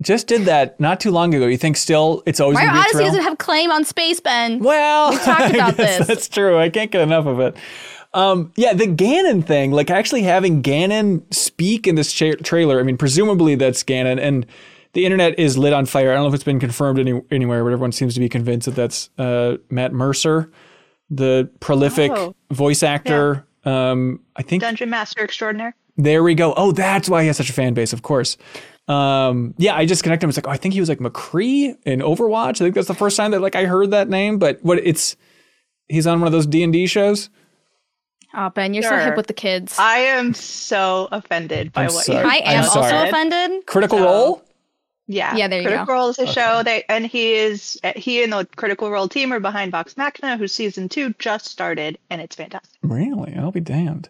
just 0.00 0.26
did 0.26 0.42
that 0.42 0.78
not 0.80 1.00
too 1.00 1.10
long 1.10 1.34
ago. 1.34 1.46
You 1.46 1.56
think 1.56 1.76
still 1.76 2.22
it's 2.26 2.40
always 2.40 2.54
Mario 2.54 2.70
gonna 2.70 2.78
a 2.78 2.80
Odyssey 2.82 2.92
thrill? 2.98 3.06
doesn't 3.08 3.22
have 3.22 3.38
claim 3.38 3.70
on 3.70 3.84
space, 3.84 4.20
Ben. 4.20 4.58
Well, 4.62 5.10
We 5.10 5.16
talked 5.18 5.54
about 5.54 5.74
I 5.74 5.76
guess 5.76 5.98
this. 5.98 6.06
That's 6.06 6.28
true. 6.28 6.58
I 6.58 6.68
can't 6.70 6.90
get 6.90 7.00
enough 7.02 7.26
of 7.26 7.40
it. 7.40 7.56
Um, 8.14 8.52
yeah, 8.56 8.74
the 8.74 8.86
Ganon 8.86 9.44
thing, 9.46 9.72
like 9.72 9.90
actually 9.90 10.22
having 10.22 10.62
Ganon 10.62 11.22
speak 11.32 11.86
in 11.86 11.94
this 11.94 12.12
cha- 12.12 12.34
trailer. 12.42 12.78
I 12.78 12.82
mean, 12.82 12.98
presumably 12.98 13.54
that's 13.54 13.82
Ganon, 13.82 14.20
and 14.20 14.44
the 14.92 15.06
internet 15.06 15.38
is 15.38 15.56
lit 15.56 15.72
on 15.72 15.86
fire. 15.86 16.10
I 16.10 16.14
don't 16.14 16.24
know 16.24 16.28
if 16.28 16.34
it's 16.34 16.44
been 16.44 16.60
confirmed 16.60 16.98
any- 16.98 17.22
anywhere, 17.30 17.64
but 17.64 17.72
everyone 17.72 17.92
seems 17.92 18.12
to 18.14 18.20
be 18.20 18.28
convinced 18.28 18.66
that 18.66 18.74
that's 18.74 19.08
uh, 19.18 19.56
Matt 19.70 19.94
Mercer, 19.94 20.50
the 21.08 21.48
prolific 21.60 22.10
Oh. 22.12 22.34
voice 22.50 22.82
actor. 22.82 23.46
Um, 23.64 24.20
I 24.36 24.42
think 24.42 24.60
Dungeon 24.62 24.90
Master 24.90 25.22
Extraordinaire. 25.24 25.74
There 25.96 26.22
we 26.22 26.34
go. 26.34 26.54
Oh, 26.56 26.72
that's 26.72 27.08
why 27.08 27.22
he 27.22 27.26
has 27.28 27.36
such 27.36 27.50
a 27.50 27.52
fan 27.52 27.74
base, 27.74 27.92
of 27.92 28.02
course. 28.02 28.36
Um, 28.88 29.54
yeah, 29.58 29.76
I 29.76 29.86
just 29.86 30.02
connected 30.02 30.24
him. 30.24 30.30
It's 30.30 30.38
like, 30.38 30.48
oh, 30.48 30.50
I 30.50 30.56
think 30.56 30.74
he 30.74 30.80
was 30.80 30.88
like 30.88 30.98
McCree 30.98 31.76
in 31.84 32.00
Overwatch. 32.00 32.56
I 32.60 32.64
think 32.64 32.74
that's 32.74 32.88
the 32.88 32.94
first 32.94 33.16
time 33.16 33.30
that 33.30 33.40
like 33.40 33.54
I 33.56 33.64
heard 33.64 33.90
that 33.92 34.08
name. 34.08 34.38
But 34.38 34.58
what 34.62 34.78
it's 34.78 35.16
he's 35.88 36.06
on 36.06 36.20
one 36.20 36.26
of 36.26 36.32
those 36.32 36.46
D 36.46 36.62
and 36.62 36.72
D 36.72 36.86
shows. 36.86 37.30
Oh, 38.34 38.48
Ben, 38.48 38.72
you're 38.72 38.82
so 38.82 38.96
hip 38.96 39.16
with 39.16 39.26
the 39.26 39.34
kids. 39.34 39.76
I 39.78 39.98
am 39.98 40.32
so 40.32 41.06
offended 41.12 41.70
by 41.72 41.82
I'm 41.86 41.92
what 41.94 42.04
sorry. 42.06 42.24
you 42.24 42.30
I 42.30 42.42
I'm 42.46 42.64
also 42.64 42.80
sorry. 42.82 43.08
offended. 43.08 43.66
Critical 43.66 43.98
So- 43.98 44.04
Role. 44.04 44.42
Yeah, 45.08 45.34
Yeah, 45.36 45.48
there 45.48 45.60
you 45.60 45.66
Critical 45.66 45.86
go. 45.86 45.92
Role 45.94 46.08
is 46.10 46.18
a 46.20 46.26
show 46.28 46.62
that, 46.62 46.84
and 46.88 47.04
he 47.04 47.34
is 47.34 47.78
he 47.96 48.22
and 48.22 48.32
the 48.32 48.46
Critical 48.56 48.90
Role 48.90 49.08
team 49.08 49.32
are 49.32 49.40
behind 49.40 49.72
Vox 49.72 49.96
Machina, 49.96 50.38
whose 50.38 50.54
season 50.54 50.88
two 50.88 51.12
just 51.18 51.46
started, 51.46 51.98
and 52.08 52.22
it's 52.22 52.36
fantastic. 52.36 52.70
Really? 52.82 53.34
I'll 53.36 53.50
be 53.50 53.60
damned. 53.60 54.08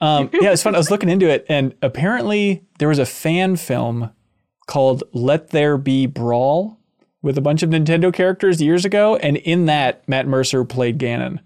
Um, 0.00 0.30
yeah, 0.40 0.50
it's 0.50 0.62
fun. 0.62 0.74
I 0.74 0.78
was 0.78 0.90
looking 0.90 1.08
into 1.08 1.28
it, 1.28 1.46
and 1.48 1.74
apparently 1.82 2.64
there 2.78 2.88
was 2.88 2.98
a 2.98 3.06
fan 3.06 3.56
film 3.56 4.10
called 4.66 5.04
"Let 5.12 5.50
There 5.50 5.76
Be 5.78 6.06
Brawl" 6.06 6.78
with 7.22 7.38
a 7.38 7.40
bunch 7.40 7.62
of 7.62 7.70
Nintendo 7.70 8.12
characters 8.12 8.60
years 8.60 8.84
ago, 8.84 9.16
and 9.16 9.36
in 9.38 9.66
that, 9.66 10.06
Matt 10.08 10.26
Mercer 10.26 10.64
played 10.64 10.98
Ganon. 10.98 11.40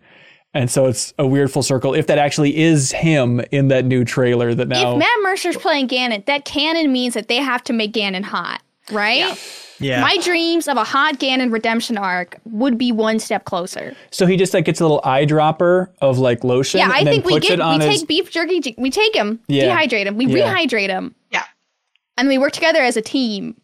And 0.55 0.71
so 0.71 0.87
it's 0.87 1.13
a 1.19 1.27
weird 1.27 1.53
full 1.53 1.63
circle. 1.63 1.95
If 1.95 2.07
that 2.07 2.19
actually 2.19 2.57
is 2.57 2.91
him 2.91 3.41
in 3.53 3.69
that 3.69 3.85
new 3.85 4.05
trailer, 4.05 4.55
that 4.55 4.67
now 4.67 4.95
If 4.95 4.99
Matt 4.99 5.19
Mercer's 5.23 5.57
playing 5.57 5.89
Ganon, 5.89 6.25
that 6.25 6.45
canon 6.45 6.91
means 6.91 7.15
that 7.15 7.29
they 7.29 7.37
have 7.37 7.63
to 7.65 7.73
make 7.73 7.93
Ganon 7.93 8.25
hot, 8.25 8.63
right? 8.90 9.37
Yeah. 9.81 10.01
My 10.01 10.16
dreams 10.18 10.66
of 10.66 10.77
a 10.77 10.83
hot 10.83 11.20
Ganon 11.20 11.53
redemption 11.53 11.96
arc 11.96 12.37
would 12.46 12.79
be 12.79 12.90
one 12.90 13.20
step 13.20 13.44
closer. 13.44 13.94
So 14.11 14.27
he 14.27 14.37
just 14.37 14.53
like 14.53 14.64
gets 14.64 14.81
a 14.81 14.85
little 14.85 15.01
eyedropper 15.03 15.88
of 16.01 16.18
like 16.18 16.42
lotion. 16.42 16.79
Yeah, 16.79 16.90
I 16.92 16.98
and 16.98 17.07
then 17.07 17.14
think 17.22 17.27
we 17.27 17.38
get 17.38 17.53
it 17.53 17.61
on 17.61 17.79
we 17.79 17.87
his. 17.87 18.01
take 18.01 18.09
beef 18.09 18.31
jerky, 18.33 18.74
we 18.77 18.90
take 18.90 19.14
him, 19.14 19.38
Yeah. 19.46 19.77
dehydrate 19.77 20.07
him, 20.07 20.16
we 20.16 20.27
Yeah. 20.27 20.53
rehydrate 20.53 20.88
him, 20.88 21.14
Yeah. 21.31 21.44
and 22.16 22.27
we 22.29 22.38
work 22.38 22.53
together 22.53 22.81
as 22.83 22.96
a 22.96 23.03
team. 23.03 23.55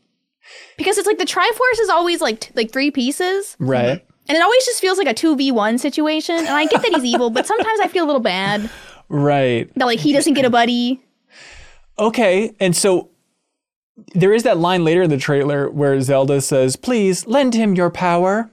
Because 0.77 0.99
it's 0.99 1.07
like 1.07 1.19
the 1.19 1.25
Triforce 1.25 1.81
is 1.81 1.89
always 1.89 2.21
like 2.21 2.39
t- 2.41 2.53
like 2.55 2.71
three 2.71 2.91
pieces, 2.93 3.57
right. 3.59 4.05
and 4.29 4.37
it 4.37 4.41
always 4.43 4.65
just 4.67 4.81
feels 4.81 4.99
like 4.99 5.09
a 5.09 5.15
two 5.15 5.35
v 5.35 5.51
one 5.51 5.79
situation. 5.79 6.37
And 6.37 6.49
I 6.49 6.67
get 6.67 6.81
that 6.83 6.93
he's 6.95 7.05
evil, 7.05 7.31
but 7.31 7.45
sometimes 7.47 7.81
I 7.81 7.89
feel 7.89 8.05
a 8.05 8.07
little 8.07 8.21
bad 8.21 8.71
Right. 9.09 9.69
that 9.75 9.87
like 9.87 9.99
he 9.99 10.13
doesn't 10.13 10.35
get 10.35 10.45
a 10.45 10.51
buddy. 10.51 11.01
Okay. 11.99 12.55
And 12.61 12.77
so 12.77 13.11
there 14.15 14.33
is 14.33 14.43
that 14.43 14.59
line 14.59 14.85
later 14.85 15.03
in 15.03 15.11
the 15.11 15.17
trailer 15.17 15.71
where 15.71 16.01
Zelda 16.01 16.41
says, 16.41 16.77
"Please 16.77 17.27
lend 17.27 17.55
him 17.55 17.75
your 17.75 17.91
power." 17.91 18.51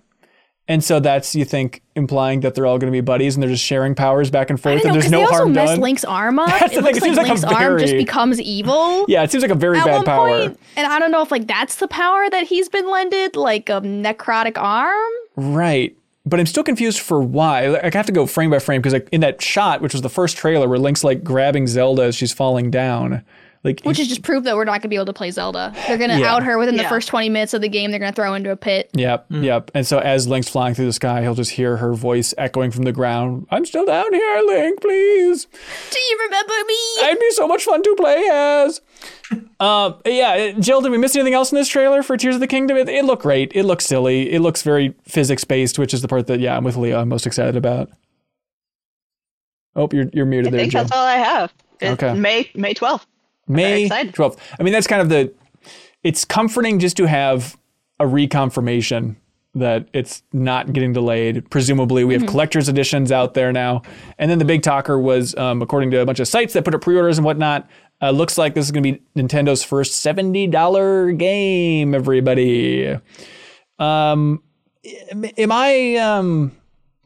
And 0.67 0.83
so 0.83 0.99
that's 1.01 1.35
you 1.35 1.43
think 1.43 1.81
implying 1.95 2.41
that 2.41 2.55
they're 2.55 2.65
all 2.65 2.77
going 2.77 2.91
to 2.91 2.95
be 2.95 3.01
buddies 3.01 3.35
and 3.35 3.43
they're 3.43 3.49
just 3.49 3.63
sharing 3.63 3.93
powers 3.93 4.29
back 4.29 4.49
and 4.49 4.61
forth, 4.61 4.83
know 4.83 4.91
and 4.91 4.95
there's 4.95 5.11
no 5.11 5.17
they 5.17 5.23
also 5.23 5.35
harm 5.35 5.53
mess 5.53 5.69
done. 5.71 5.79
Link's 5.81 6.05
arm 6.05 6.39
up. 6.39 6.47
That's 6.47 6.59
the 6.59 6.65
it 6.65 6.71
thing, 6.75 6.83
looks 6.83 6.97
it 6.97 7.03
seems 7.03 7.17
like 7.17 7.27
like 7.27 7.41
Link's 7.41 7.55
arm 7.55 7.79
just 7.79 7.93
becomes 7.93 8.39
evil. 8.39 9.05
yeah, 9.09 9.23
it 9.23 9.31
seems 9.31 9.41
like 9.41 9.51
a 9.51 9.55
very 9.55 9.79
At 9.79 9.85
bad 9.85 10.05
power. 10.05 10.27
point, 10.29 10.59
and 10.77 10.87
I 10.87 10.99
don't 10.99 11.11
know 11.11 11.21
if 11.21 11.31
like 11.31 11.47
that's 11.47 11.75
the 11.77 11.87
power 11.87 12.29
that 12.29 12.47
he's 12.47 12.69
been 12.69 12.89
lended, 12.89 13.35
like 13.35 13.69
a 13.69 13.81
necrotic 13.81 14.57
arm. 14.57 15.11
Right. 15.35 15.95
But 16.23 16.39
I'm 16.39 16.45
still 16.45 16.63
confused 16.63 16.99
for 16.99 17.19
why. 17.19 17.67
Like, 17.67 17.95
I 17.95 17.97
have 17.97 18.05
to 18.05 18.11
go 18.11 18.27
frame 18.27 18.51
by 18.51 18.59
frame 18.59 18.79
because 18.79 18.93
like 18.93 19.09
in 19.11 19.21
that 19.21 19.41
shot, 19.41 19.81
which 19.81 19.93
was 19.93 20.03
the 20.03 20.09
first 20.09 20.37
trailer 20.37 20.69
where 20.69 20.79
Link's 20.79 21.03
like 21.03 21.23
grabbing 21.23 21.67
Zelda 21.67 22.03
as 22.03 22.15
she's 22.15 22.31
falling 22.31 22.69
down, 22.69 23.25
like 23.63 23.81
Which 23.83 23.99
is 23.99 24.07
just 24.07 24.23
proof 24.23 24.43
that 24.45 24.55
we're 24.55 24.65
not 24.65 24.81
gonna 24.81 24.89
be 24.89 24.95
able 24.95 25.05
to 25.05 25.13
play 25.13 25.29
Zelda. 25.29 25.71
They're 25.87 25.97
gonna 25.99 26.17
Yeah. 26.19 26.33
out 26.33 26.41
her 26.43 26.57
within 26.57 26.77
the 26.77 26.83
first 26.85 27.07
20 27.09 27.29
minutes 27.29 27.53
of 27.53 27.61
the 27.61 27.69
game. 27.69 27.91
They're 27.91 27.99
gonna 27.99 28.11
throw 28.11 28.33
into 28.33 28.49
a 28.51 28.55
pit. 28.55 28.89
Yep, 28.93 29.29
Mm. 29.29 29.43
yep. 29.43 29.69
And 29.75 29.85
so 29.85 29.99
as 29.99 30.27
Link's 30.27 30.49
flying 30.49 30.73
through 30.73 30.87
the 30.87 30.93
sky, 30.93 31.21
he'll 31.21 31.35
just 31.35 31.51
hear 31.51 31.77
her 31.77 31.93
voice 31.93 32.33
echoing 32.39 32.71
from 32.71 32.83
the 32.85 32.91
ground. 32.91 33.45
I'm 33.51 33.65
still 33.65 33.85
down 33.85 34.11
here, 34.13 34.41
Link, 34.47 34.81
please. 34.81 35.45
Do 35.91 35.99
you 35.99 36.19
remember 36.25 36.53
me? 36.67 36.75
I'd 37.03 37.19
be 37.19 37.31
so 37.31 37.47
much 37.47 37.63
fun 37.65 37.83
to 37.83 37.95
play 37.95 38.27
as. 38.31 38.81
Uh, 39.61 39.93
yeah, 40.05 40.51
Jill, 40.59 40.81
did 40.81 40.91
we 40.91 40.97
miss 40.97 41.15
anything 41.15 41.35
else 41.35 41.51
in 41.51 41.55
this 41.57 41.67
trailer 41.69 42.01
for 42.03 42.17
Tears 42.17 42.33
of 42.35 42.41
the 42.41 42.47
Kingdom? 42.47 42.75
It, 42.77 42.89
it 42.89 43.05
looked 43.05 43.21
great. 43.21 43.51
It 43.55 43.63
looks 43.63 43.85
silly. 43.85 44.29
It 44.33 44.39
looks 44.41 44.63
very 44.63 44.95
physics 45.07 45.43
based, 45.43 45.77
which 45.79 45.93
is 45.93 46.01
the 46.01 46.07
part 46.07 46.25
that 46.27 46.39
yeah, 46.39 46.57
I'm 46.57 46.63
with 46.63 46.75
Leo. 46.75 46.99
I'm 46.99 47.09
most 47.09 47.27
excited 47.27 47.55
about. 47.55 47.89
Oh, 49.75 49.87
you're 49.93 50.07
you're 50.13 50.25
I 50.25 50.29
muted 50.29 50.51
there, 50.51 50.59
think 50.61 50.71
Jill. 50.71 50.81
that's 50.83 50.91
all 50.91 51.05
I 51.05 51.15
have. 51.17 51.53
It's 51.79 52.03
Okay. 52.03 52.13
May 52.19 52.49
May 52.55 52.73
12th. 52.73 53.05
May 53.47 53.87
12th. 54.11 54.37
I 54.59 54.63
mean, 54.63 54.73
that's 54.73 54.87
kind 54.87 55.01
of 55.01 55.09
the. 55.09 55.33
It's 56.03 56.25
comforting 56.25 56.79
just 56.79 56.97
to 56.97 57.05
have 57.05 57.57
a 57.99 58.05
reconfirmation 58.05 59.15
that 59.53 59.87
it's 59.93 60.23
not 60.31 60.71
getting 60.73 60.93
delayed. 60.93 61.49
Presumably, 61.49 62.03
we 62.05 62.13
have 62.13 62.25
collector's 62.25 62.69
editions 62.69 63.11
out 63.11 63.33
there 63.33 63.51
now. 63.51 63.81
And 64.17 64.31
then 64.31 64.39
the 64.39 64.45
big 64.45 64.61
talker 64.63 64.97
was, 64.97 65.35
um, 65.35 65.61
according 65.61 65.91
to 65.91 65.99
a 65.99 66.05
bunch 66.05 66.19
of 66.21 66.27
sites 66.27 66.53
that 66.53 66.63
put 66.63 66.73
up 66.73 66.81
pre-orders 66.81 67.17
and 67.17 67.25
whatnot, 67.25 67.69
uh, 68.01 68.11
looks 68.11 68.37
like 68.37 68.53
this 68.55 68.65
is 68.65 68.71
going 68.71 68.83
to 68.83 68.91
be 68.93 69.01
Nintendo's 69.21 69.61
first 69.63 69.95
seventy 69.95 70.47
dollar 70.47 71.11
game. 71.11 71.93
Everybody, 71.93 72.97
um, 73.77 74.41
am- 75.11 75.25
am 75.37 75.51
I 75.51 75.95
um 75.97 76.53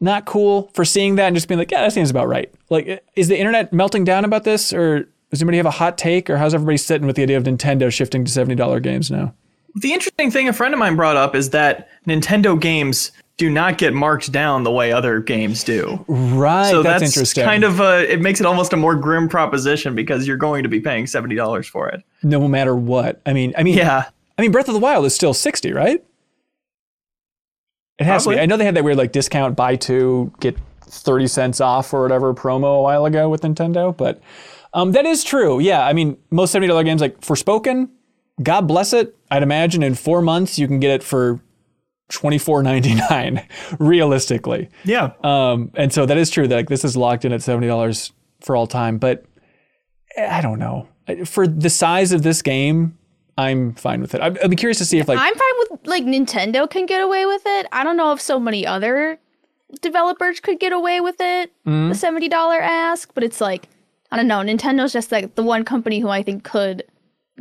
not 0.00 0.24
cool 0.24 0.70
for 0.74 0.84
seeing 0.84 1.16
that 1.16 1.26
and 1.26 1.36
just 1.36 1.48
being 1.48 1.58
like, 1.58 1.70
yeah, 1.70 1.82
that 1.82 1.92
seems 1.92 2.10
about 2.10 2.28
right? 2.28 2.52
Like, 2.70 3.04
is 3.16 3.28
the 3.28 3.38
internet 3.38 3.72
melting 3.72 4.04
down 4.04 4.24
about 4.24 4.44
this, 4.44 4.72
or 4.72 5.08
does 5.30 5.40
anybody 5.42 5.56
have 5.58 5.66
a 5.66 5.70
hot 5.72 5.98
take, 5.98 6.30
or 6.30 6.36
how's 6.36 6.54
everybody 6.54 6.76
sitting 6.76 7.06
with 7.06 7.16
the 7.16 7.22
idea 7.22 7.36
of 7.36 7.44
Nintendo 7.44 7.92
shifting 7.92 8.24
to 8.24 8.30
seventy 8.30 8.54
dollar 8.54 8.80
games 8.80 9.10
now? 9.10 9.34
The 9.74 9.92
interesting 9.92 10.30
thing 10.30 10.48
a 10.48 10.52
friend 10.52 10.72
of 10.72 10.80
mine 10.80 10.96
brought 10.96 11.16
up 11.16 11.34
is 11.34 11.50
that 11.50 11.88
Nintendo 12.06 12.58
games 12.58 13.12
do 13.36 13.50
not 13.50 13.76
get 13.76 13.92
marked 13.92 14.32
down 14.32 14.62
the 14.62 14.70
way 14.70 14.90
other 14.92 15.20
games 15.20 15.62
do. 15.62 16.02
Right, 16.08 16.70
So 16.70 16.82
that's, 16.82 17.02
that's, 17.02 17.12
interesting. 17.14 17.44
kind 17.44 17.64
of 17.64 17.80
a, 17.80 18.10
it 18.10 18.22
makes 18.22 18.40
it 18.40 18.46
almost 18.46 18.72
a 18.72 18.78
more 18.78 18.94
grim 18.94 19.28
proposition 19.28 19.94
because 19.94 20.26
you're 20.26 20.38
going 20.38 20.62
to 20.62 20.70
be 20.70 20.80
paying 20.80 21.04
$70 21.04 21.68
for 21.68 21.90
it. 21.90 22.02
no 22.22 22.48
matter 22.48 22.74
what. 22.74 23.20
I 23.26 23.34
mean, 23.34 23.52
I 23.58 23.62
mean, 23.62 23.76
Yeah. 23.76 24.06
I 24.38 24.42
mean, 24.42 24.52
Breath 24.52 24.68
of 24.68 24.72
the 24.74 24.80
Wild 24.80 25.04
is 25.04 25.14
still 25.14 25.34
sixty, 25.34 25.72
right? 25.72 26.02
It 27.98 28.04
has 28.04 28.24
to 28.24 28.30
be. 28.30 28.38
I 28.38 28.46
know 28.46 28.56
they 28.56 28.64
had 28.64 28.76
that 28.76 28.84
weird 28.84 28.98
like 28.98 29.12
discount 29.12 29.56
buy 29.56 29.76
two 29.76 30.32
get 30.40 30.56
thirty 30.82 31.26
cents 31.26 31.60
off 31.60 31.92
or 31.94 32.02
whatever 32.02 32.34
promo 32.34 32.78
a 32.78 32.82
while 32.82 33.06
ago 33.06 33.28
with 33.28 33.42
Nintendo, 33.42 33.96
but 33.96 34.20
um, 34.76 34.92
that 34.92 35.06
is 35.06 35.24
true. 35.24 35.58
Yeah, 35.58 35.84
I 35.84 35.94
mean, 35.94 36.18
most 36.30 36.52
seventy 36.52 36.68
dollar 36.68 36.84
games 36.84 37.00
like 37.00 37.20
Forspoken, 37.22 37.88
God 38.42 38.68
bless 38.68 38.92
it. 38.92 39.16
I'd 39.30 39.42
imagine 39.42 39.82
in 39.82 39.94
four 39.94 40.20
months 40.20 40.58
you 40.58 40.68
can 40.68 40.80
get 40.80 40.90
it 40.90 41.02
for 41.02 41.40
twenty 42.10 42.36
four 42.36 42.62
ninety 42.62 42.94
nine, 42.94 43.46
realistically. 43.78 44.68
Yeah. 44.84 45.12
Um, 45.24 45.72
and 45.74 45.92
so 45.92 46.04
that 46.04 46.18
is 46.18 46.30
true. 46.30 46.46
That 46.46 46.54
like 46.54 46.68
this 46.68 46.84
is 46.84 46.94
locked 46.94 47.24
in 47.24 47.32
at 47.32 47.42
seventy 47.42 47.66
dollars 47.66 48.12
for 48.42 48.54
all 48.54 48.66
time. 48.66 48.98
But 48.98 49.24
eh, 50.14 50.28
I 50.30 50.42
don't 50.42 50.58
know 50.58 50.88
for 51.24 51.46
the 51.46 51.70
size 51.70 52.12
of 52.12 52.22
this 52.22 52.42
game. 52.42 52.98
I'm 53.38 53.74
fine 53.74 54.02
with 54.02 54.14
it. 54.14 54.20
I'd, 54.20 54.38
I'm 54.38 54.56
curious 54.56 54.78
to 54.78 54.84
see 54.84 54.98
if 54.98 55.08
like 55.08 55.18
I'm 55.18 55.34
fine 55.34 55.52
with 55.70 55.86
like 55.86 56.04
Nintendo 56.04 56.68
can 56.68 56.84
get 56.84 57.02
away 57.02 57.24
with 57.24 57.42
it. 57.46 57.66
I 57.72 57.82
don't 57.82 57.96
know 57.96 58.12
if 58.12 58.20
so 58.20 58.38
many 58.38 58.66
other 58.66 59.18
developers 59.80 60.40
could 60.40 60.60
get 60.60 60.72
away 60.72 61.00
with 61.00 61.16
it. 61.20 61.50
Mm-hmm. 61.66 61.88
The 61.88 61.94
seventy 61.94 62.28
dollar 62.28 62.60
ask, 62.60 63.12
but 63.14 63.24
it's 63.24 63.40
like 63.40 63.68
I 64.12 64.16
don't 64.16 64.28
know. 64.28 64.38
Nintendo's 64.40 64.92
just 64.92 65.10
like 65.12 65.34
the 65.34 65.42
one 65.42 65.64
company 65.64 65.98
who 66.00 66.08
I 66.08 66.22
think 66.22 66.44
could 66.44 66.84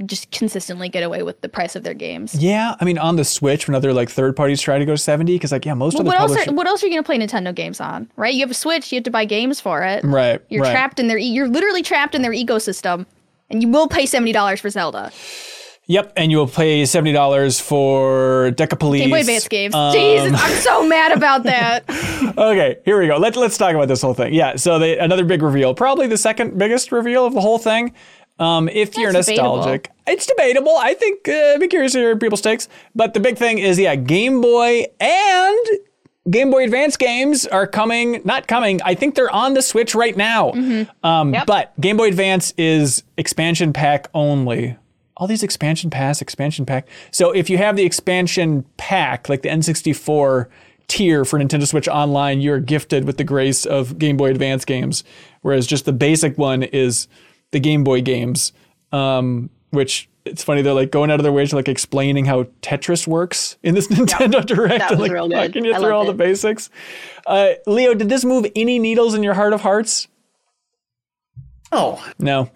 just 0.06 0.30
consistently 0.32 0.90
get 0.90 1.04
away 1.04 1.24
with 1.24 1.40
the 1.40 1.48
price 1.48 1.74
of 1.76 1.84
their 1.84 1.94
games. 1.94 2.36
yeah. 2.36 2.76
I 2.82 2.84
mean, 2.86 2.98
on 2.98 3.16
the 3.16 3.24
Switch, 3.24 3.66
when 3.68 3.76
other 3.76 3.94
like 3.94 4.10
third 4.10 4.36
parties 4.36 4.60
try 4.62 4.78
to 4.78 4.84
go 4.86 4.92
to 4.94 4.98
seventy, 4.98 5.34
because 5.36 5.52
like 5.54 5.66
yeah, 5.66 5.74
most 5.74 5.94
of 5.94 6.00
the 6.00 6.06
What 6.06 6.20
else? 6.20 6.36
Are, 6.48 6.54
what 6.54 6.68
else 6.68 6.84
are 6.84 6.88
you 6.88 6.92
gonna 6.94 7.04
play 7.04 7.18
Nintendo 7.18 7.56
games 7.56 7.80
on? 7.80 8.12
Right? 8.18 8.34
You 8.34 8.42
have 8.42 8.52
a 8.52 8.56
Switch. 8.56 8.92
You 8.92 8.98
have 8.98 9.06
to 9.06 9.12
buy 9.12 9.24
games 9.26 9.62
for 9.62 9.84
it. 9.84 10.04
right. 10.04 10.42
You're 10.50 10.64
right. 10.64 10.72
trapped 10.72 11.00
in 11.00 11.08
their. 11.08 11.18
e- 11.18 11.24
You're 11.26 11.48
literally 11.48 11.82
trapped 11.82 12.14
in 12.14 12.24
their 12.24 12.34
ecosystem, 12.34 13.06
and 13.50 13.62
you 13.62 13.70
will 13.70 13.88
pay 13.88 14.06
seventy 14.06 14.34
dollars 14.34 14.60
for 14.60 14.70
Zelda. 14.70 15.12
Yep, 15.88 16.14
and 16.16 16.32
you 16.32 16.38
will 16.38 16.48
pay 16.48 16.84
seventy 16.86 17.12
dollars 17.12 17.60
for 17.60 18.52
Decapolice. 18.56 18.98
Game 19.00 19.10
Boy 19.12 19.20
Advance 19.20 19.48
games. 19.48 19.76
Um, 19.76 19.94
Jesus, 19.94 20.34
I'm 20.36 20.56
so 20.62 20.88
mad 20.88 21.12
about 21.12 21.44
that. 21.44 21.84
okay, 22.38 22.78
here 22.86 23.00
we 23.00 23.08
go. 23.08 23.18
Let, 23.18 23.36
let's 23.36 23.58
talk 23.58 23.76
about 23.76 23.88
this 23.88 24.02
whole 24.02 24.16
thing. 24.16 24.34
Yeah, 24.34 24.56
so 24.56 24.80
they, 24.80 24.98
another 24.98 25.24
big 25.24 25.44
reveal, 25.44 25.76
probably 25.76 26.08
the 26.08 26.18
second 26.18 26.58
biggest 26.58 26.92
reveal 26.92 27.26
of 27.26 27.34
the 27.36 27.42
whole 27.42 27.60
thing. 27.60 27.94
Um, 28.40 28.68
if 28.68 28.98
you're 28.98 29.14
That's 29.14 29.28
debatable. 29.28 29.58
nostalgic, 29.58 29.92
it's 30.08 30.26
debatable. 30.26 30.76
I 30.76 30.94
think 30.96 31.28
uh, 31.30 31.32
I'd 31.54 31.60
be 31.60 31.68
curious 31.68 31.94
to 31.94 32.00
hear 32.00 32.18
people's 32.18 32.42
takes. 32.42 32.68
But 32.96 33.14
the 33.14 33.20
big 33.20 33.38
thing 33.38 33.60
is, 33.60 33.78
yeah, 33.80 33.96
Game 33.96 34.42
Boy 34.42 34.86
and 35.00 35.66
Game 36.32 36.50
Boy 36.50 36.64
Advance 36.64 36.98
games 36.98 37.46
are 37.46 37.68
coming. 37.68 38.22
Not 38.26 38.48
coming. 38.48 38.82
I 38.84 38.96
think 38.96 39.14
they're 39.14 39.32
on 39.32 39.54
the 39.54 39.62
Switch 39.62 39.94
right 39.94 40.18
now. 40.18 40.52
Um, 41.04 41.34
Yep. 41.34 41.46
But 41.46 41.80
Game 41.80 41.96
Boy 41.96 42.08
Advance 42.08 42.54
is 42.58 43.04
expansion 43.18 43.72
pack 43.72 44.10
only. 44.16 44.76
All 45.18 45.28
these 45.28 45.44
expansion 45.44 45.90
pass, 45.90 46.22
expansion 46.22 46.66
pack. 46.66 46.88
So 47.12 47.32
if 47.32 47.50
you 47.50 47.58
have 47.58 47.76
the 47.76 47.86
expansion 47.86 48.66
pack, 48.78 49.30
like 49.30 49.42
the 49.44 49.50
N64 49.50 50.48
tier 50.88 51.24
for 51.26 51.40
Nintendo 51.40 51.66
Switch 51.68 51.88
Online, 51.88 52.42
you're 52.42 52.60
gifted 52.60 53.06
with 53.06 53.18
the 53.18 53.24
grace 53.24 53.66
of 53.66 53.98
Game 53.98 54.18
Boy 54.18 54.30
Advance 54.32 54.66
games. 54.66 55.04
Whereas 55.42 55.66
just 55.68 55.86
the 55.86 55.94
basic 55.94 56.38
one 56.38 56.64
is 56.64 57.08
the 57.52 57.60
Game 57.60 57.84
Boy 57.84 58.02
games, 58.02 58.52
um, 58.92 59.50
which 59.70 60.10
it's 60.26 60.44
funny 60.44 60.62
they're 60.64 60.74
like 60.74 60.92
going 60.92 61.12
out 61.12 61.20
of 61.20 61.24
their 61.24 61.32
way 61.32 61.46
to 61.46 61.56
like 61.56 61.70
explaining 61.70 62.26
how 62.26 62.44
Tetris 62.62 63.08
works 63.08 63.58
in 63.64 63.74
this 63.76 63.88
Nintendo 63.90 64.46
Direct. 64.46 64.80
that 64.80 64.92
was 64.92 65.00
like, 65.00 65.12
real 65.12 65.28
good. 65.30 65.36
walking 65.38 65.64
you 65.66 65.74
I 65.74 65.78
through 65.80 65.94
all 65.94 66.06
loved 66.06 66.20
the 66.20 66.24
basics. 66.24 66.70
Uh, 67.26 67.52
Leo, 67.68 67.94
did 67.94 68.10
this 68.10 68.26
move 68.26 68.46
any 68.56 68.80
needles 68.80 69.14
in 69.14 69.24
your 69.24 69.36
heart 69.36 69.54
of 69.54 69.62
hearts? 69.62 70.08
Oh. 71.72 72.04
No. 72.20 72.50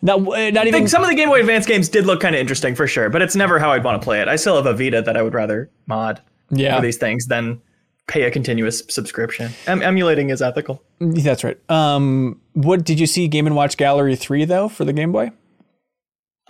Not, 0.00 0.20
uh, 0.20 0.22
not 0.22 0.36
I 0.36 0.48
even. 0.48 0.72
think 0.72 0.88
some 0.88 1.02
of 1.02 1.08
the 1.08 1.14
Game 1.16 1.28
Boy 1.28 1.40
Advance 1.40 1.66
games 1.66 1.88
did 1.88 2.06
look 2.06 2.20
kind 2.20 2.34
of 2.34 2.40
interesting 2.40 2.74
for 2.76 2.86
sure, 2.86 3.08
but 3.10 3.20
it's 3.22 3.34
never 3.34 3.58
how 3.58 3.72
I'd 3.72 3.82
want 3.82 4.00
to 4.00 4.04
play 4.04 4.20
it. 4.20 4.28
I 4.28 4.36
still 4.36 4.56
have 4.56 4.66
a 4.66 4.72
Vita 4.74 5.02
that 5.02 5.16
I 5.16 5.22
would 5.22 5.34
rather 5.34 5.70
mod 5.86 6.20
Yeah. 6.50 6.76
for 6.76 6.82
these 6.82 6.96
things 6.98 7.26
than 7.26 7.60
pay 8.06 8.22
a 8.22 8.30
continuous 8.30 8.82
subscription. 8.88 9.50
Em- 9.66 9.82
emulating 9.82 10.30
is 10.30 10.40
ethical. 10.40 10.82
That's 11.00 11.42
right. 11.44 11.58
Um, 11.70 12.40
what 12.54 12.84
did 12.84 12.98
you 13.00 13.06
see 13.06 13.26
Game 13.28 13.46
and 13.46 13.56
Watch 13.56 13.76
Gallery 13.76 14.14
three 14.16 14.44
though 14.44 14.68
for 14.68 14.84
the 14.84 14.92
Game 14.92 15.10
Boy? 15.12 15.30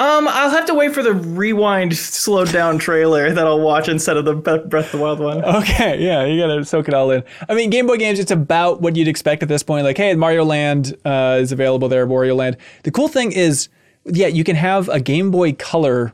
Um, 0.00 0.28
I'll 0.28 0.50
have 0.50 0.66
to 0.66 0.74
wait 0.74 0.94
for 0.94 1.02
the 1.02 1.12
rewind, 1.12 1.96
slowed 1.96 2.52
down 2.52 2.78
trailer 2.78 3.32
that 3.32 3.46
I'll 3.46 3.60
watch 3.60 3.88
instead 3.88 4.16
of 4.16 4.24
the 4.24 4.34
Breath 4.34 4.86
of 4.86 4.92
the 4.92 4.98
Wild 4.98 5.18
one. 5.18 5.44
Okay, 5.44 6.00
yeah, 6.04 6.24
you 6.24 6.40
gotta 6.40 6.64
soak 6.64 6.86
it 6.86 6.94
all 6.94 7.10
in. 7.10 7.24
I 7.48 7.54
mean, 7.54 7.68
Game 7.68 7.88
Boy 7.88 7.96
games, 7.96 8.20
it's 8.20 8.30
about 8.30 8.80
what 8.80 8.94
you'd 8.94 9.08
expect 9.08 9.42
at 9.42 9.48
this 9.48 9.64
point. 9.64 9.84
Like, 9.84 9.96
hey, 9.96 10.14
Mario 10.14 10.44
Land 10.44 10.96
uh, 11.04 11.38
is 11.40 11.50
available 11.50 11.88
there, 11.88 12.06
Wario 12.06 12.36
Land. 12.36 12.56
The 12.84 12.92
cool 12.92 13.08
thing 13.08 13.32
is, 13.32 13.68
yeah, 14.04 14.28
you 14.28 14.44
can 14.44 14.54
have 14.54 14.88
a 14.88 15.00
Game 15.00 15.32
Boy 15.32 15.52
Color 15.54 16.12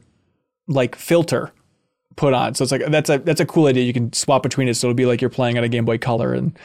like 0.66 0.96
filter 0.96 1.52
put 2.16 2.32
on. 2.32 2.54
So 2.54 2.62
it's 2.62 2.72
like 2.72 2.86
that's 2.86 3.10
a 3.10 3.18
that's 3.18 3.40
a 3.40 3.46
cool 3.46 3.66
idea. 3.66 3.84
You 3.84 3.92
can 3.92 4.12
swap 4.14 4.42
between 4.42 4.68
it, 4.68 4.74
so 4.74 4.88
it'll 4.88 4.94
be 4.94 5.06
like 5.06 5.20
you're 5.20 5.28
playing 5.28 5.58
on 5.58 5.64
a 5.64 5.68
Game 5.68 5.84
Boy 5.84 5.98
Color, 5.98 6.32
and 6.32 6.58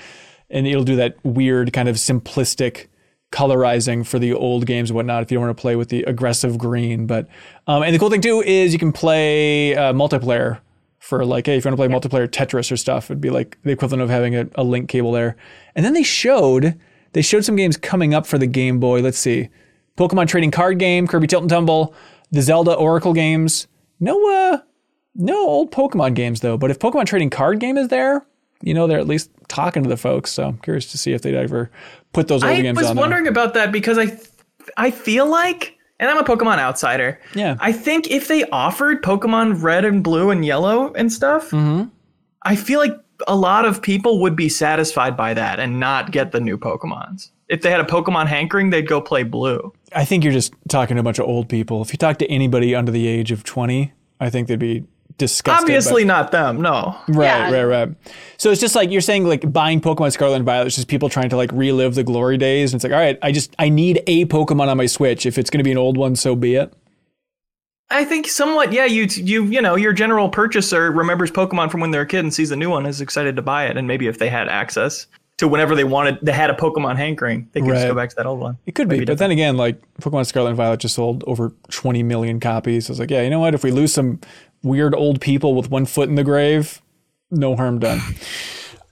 and 0.49 0.67
it'll 0.67 0.83
do 0.83 0.95
that 0.95 1.17
weird 1.23 1.73
kind 1.73 1.89
of 1.89 1.97
simplistic 1.97 2.87
colorizing 3.31 4.05
for 4.05 4.17
the 4.17 4.33
old 4.33 4.65
games 4.65 4.89
and 4.89 4.95
whatnot 4.95 5.21
if 5.21 5.31
you 5.31 5.37
don't 5.37 5.45
want 5.45 5.57
to 5.57 5.61
play 5.61 5.75
with 5.75 5.89
the 5.89 6.03
aggressive 6.03 6.57
green. 6.57 7.05
But 7.05 7.27
um, 7.67 7.83
and 7.83 7.93
the 7.93 7.99
cool 7.99 8.09
thing 8.09 8.21
too 8.21 8.41
is 8.41 8.73
you 8.73 8.79
can 8.79 8.91
play 8.91 9.75
uh, 9.75 9.93
multiplayer 9.93 10.59
for 10.97 11.23
like 11.25 11.45
hey 11.45 11.57
if 11.57 11.63
you 11.63 11.71
want 11.71 11.79
to 11.79 12.09
play 12.09 12.19
multiplayer 12.19 12.27
Tetris 12.27 12.71
or 12.71 12.77
stuff 12.77 13.05
it'd 13.05 13.21
be 13.21 13.29
like 13.29 13.57
the 13.63 13.71
equivalent 13.71 14.03
of 14.03 14.09
having 14.09 14.35
a, 14.35 14.47
a 14.55 14.63
link 14.63 14.89
cable 14.89 15.11
there. 15.11 15.35
And 15.75 15.85
then 15.85 15.93
they 15.93 16.03
showed 16.03 16.79
they 17.13 17.21
showed 17.21 17.45
some 17.45 17.55
games 17.55 17.77
coming 17.77 18.13
up 18.13 18.25
for 18.27 18.37
the 18.37 18.47
Game 18.47 18.79
Boy. 18.79 19.01
Let's 19.01 19.17
see, 19.19 19.49
Pokemon 19.97 20.27
trading 20.27 20.51
card 20.51 20.79
game, 20.79 21.07
Kirby 21.07 21.27
Tilt 21.27 21.43
and 21.43 21.49
Tumble, 21.49 21.93
the 22.31 22.41
Zelda 22.41 22.73
Oracle 22.73 23.13
games. 23.13 23.67
No 23.99 24.29
uh 24.29 24.59
no 25.15 25.37
old 25.37 25.71
Pokemon 25.71 26.15
games 26.15 26.41
though. 26.41 26.57
But 26.57 26.71
if 26.71 26.79
Pokemon 26.79 27.05
trading 27.05 27.29
card 27.29 27.59
game 27.59 27.77
is 27.77 27.89
there. 27.89 28.25
You 28.61 28.73
know 28.73 28.87
they're 28.87 28.99
at 28.99 29.07
least 29.07 29.31
talking 29.49 29.83
to 29.83 29.89
the 29.89 29.97
folks, 29.97 30.31
so 30.31 30.45
I'm 30.47 30.57
curious 30.59 30.89
to 30.91 30.97
see 30.97 31.11
if 31.11 31.21
they'd 31.21 31.35
ever 31.35 31.69
put 32.13 32.27
those 32.29 32.43
old 32.43 32.53
I 32.53 32.61
games 32.61 32.77
was 32.77 32.87
on 32.87 32.95
there. 32.95 33.03
wondering 33.03 33.27
about 33.27 33.53
that 33.55 33.71
because 33.73 33.97
I, 33.97 34.05
th- 34.05 34.27
I 34.77 34.91
feel 34.91 35.29
like 35.29 35.75
and 35.99 36.09
I'm 36.09 36.17
a 36.17 36.23
Pokemon 36.23 36.59
outsider. 36.59 37.19
Yeah. 37.35 37.57
I 37.59 37.73
think 37.73 38.09
if 38.09 38.29
they 38.29 38.45
offered 38.51 39.03
Pokemon 39.03 39.61
Red 39.61 39.83
and 39.83 40.01
Blue 40.01 40.29
and 40.29 40.45
Yellow 40.45 40.93
and 40.93 41.11
stuff, 41.11 41.49
Mm-hmm. 41.51 41.89
I 42.43 42.55
feel 42.55 42.79
like 42.79 42.93
a 43.27 43.35
lot 43.35 43.65
of 43.65 43.81
people 43.81 44.21
would 44.21 44.33
be 44.37 44.47
satisfied 44.47 45.17
by 45.17 45.33
that 45.33 45.59
and 45.59 45.77
not 45.77 46.11
get 46.11 46.31
the 46.31 46.39
new 46.39 46.57
Pokemons. 46.57 47.31
If 47.49 47.63
they 47.63 47.69
had 47.69 47.81
a 47.81 47.83
Pokemon 47.83 48.27
hankering, 48.27 48.69
they'd 48.69 48.87
go 48.87 49.01
play 49.01 49.23
Blue. 49.23 49.73
I 49.93 50.05
think 50.05 50.23
you're 50.23 50.31
just 50.31 50.53
talking 50.69 50.95
to 50.95 51.01
a 51.01 51.03
bunch 51.03 51.19
of 51.19 51.25
old 51.25 51.49
people. 51.49 51.81
If 51.81 51.91
you 51.91 51.97
talk 51.97 52.17
to 52.19 52.27
anybody 52.31 52.73
under 52.75 52.93
the 52.93 53.07
age 53.07 53.31
of 53.33 53.43
20, 53.43 53.91
I 54.21 54.29
think 54.29 54.47
they'd 54.47 54.57
be 54.57 54.85
disgusted. 55.19 55.67
by- 55.67 55.73
Obviously, 55.73 56.03
not 56.03 56.31
them. 56.31 56.59
No. 56.61 56.97
Right, 57.07 57.25
Yeah. 57.27 57.51
right, 57.51 57.63
right. 57.65 57.89
So 58.37 58.49
it's 58.49 58.59
just 58.59 58.73
like 58.75 58.89
you're 58.89 59.01
saying, 59.01 59.27
like 59.27 59.51
buying 59.53 59.79
Pokemon 59.81 60.11
Scarlet 60.11 60.37
and 60.37 60.45
Violet. 60.45 60.65
It's 60.67 60.75
just 60.75 60.87
people 60.87 61.09
trying 61.09 61.29
to 61.29 61.37
like 61.37 61.51
relive 61.53 61.93
the 61.93 62.03
glory 62.03 62.37
days. 62.37 62.73
And 62.73 62.79
it's 62.79 62.83
like, 62.83 62.93
all 62.93 62.99
right, 62.99 63.19
I 63.21 63.31
just 63.31 63.55
I 63.59 63.69
need 63.69 64.01
a 64.07 64.25
Pokemon 64.25 64.67
on 64.69 64.77
my 64.77 64.87
Switch. 64.87 65.27
If 65.27 65.37
it's 65.37 65.51
going 65.51 65.59
to 65.59 65.63
be 65.63 65.71
an 65.71 65.77
old 65.77 65.97
one, 65.97 66.15
so 66.15 66.35
be 66.35 66.55
it. 66.55 66.73
I 67.91 68.05
think 68.05 68.27
somewhat, 68.27 68.71
yeah. 68.71 68.85
You 68.85 69.07
you 69.11 69.45
you 69.45 69.61
know, 69.61 69.75
your 69.75 69.93
general 69.93 70.29
purchaser 70.29 70.91
remembers 70.91 71.31
Pokemon 71.31 71.71
from 71.71 71.81
when 71.81 71.91
they're 71.91 72.01
a 72.01 72.07
kid 72.07 72.19
and 72.19 72.33
sees 72.33 72.49
the 72.49 72.55
new 72.55 72.69
one, 72.69 72.85
is 72.85 73.01
excited 73.01 73.35
to 73.35 73.41
buy 73.41 73.65
it, 73.65 73.77
and 73.77 73.87
maybe 73.87 74.07
if 74.07 74.19
they 74.19 74.29
had 74.29 74.47
access 74.47 75.07
to 75.37 75.47
whenever 75.47 75.73
they 75.73 75.85
wanted, 75.85 76.19
they 76.21 76.33
had 76.33 76.49
a 76.49 76.53
Pokemon 76.53 76.97
hankering, 76.97 77.47
they 77.53 77.61
could 77.61 77.69
just 77.69 77.87
go 77.87 77.95
back 77.95 78.09
to 78.09 78.15
that 78.17 78.25
old 78.25 78.41
one. 78.41 78.57
It 78.65 78.75
could 78.75 78.89
be, 78.89 78.97
Maybe 78.97 79.05
but 79.05 79.19
then 79.19 79.31
again, 79.31 79.55
like 79.55 79.81
Pokemon 80.01 80.25
Scarlet 80.25 80.49
and 80.49 80.57
Violet 80.57 80.81
just 80.81 80.95
sold 80.95 81.23
over 81.27 81.53
20 81.71 82.03
million 82.03 82.41
copies. 82.41 82.87
So 82.87 82.91
it's 82.91 82.99
like, 82.99 83.09
yeah, 83.09 83.21
you 83.21 83.29
know 83.29 83.39
what? 83.39 83.55
If 83.55 83.63
we 83.63 83.71
lose 83.71 83.93
some 83.93 84.19
weird 84.63 84.93
old 84.95 85.21
people 85.21 85.55
with 85.55 85.69
one 85.69 85.85
foot 85.85 86.09
in 86.09 86.15
the 86.15 86.23
grave, 86.23 86.81
no 87.31 87.55
harm 87.55 87.79
done. 87.79 87.99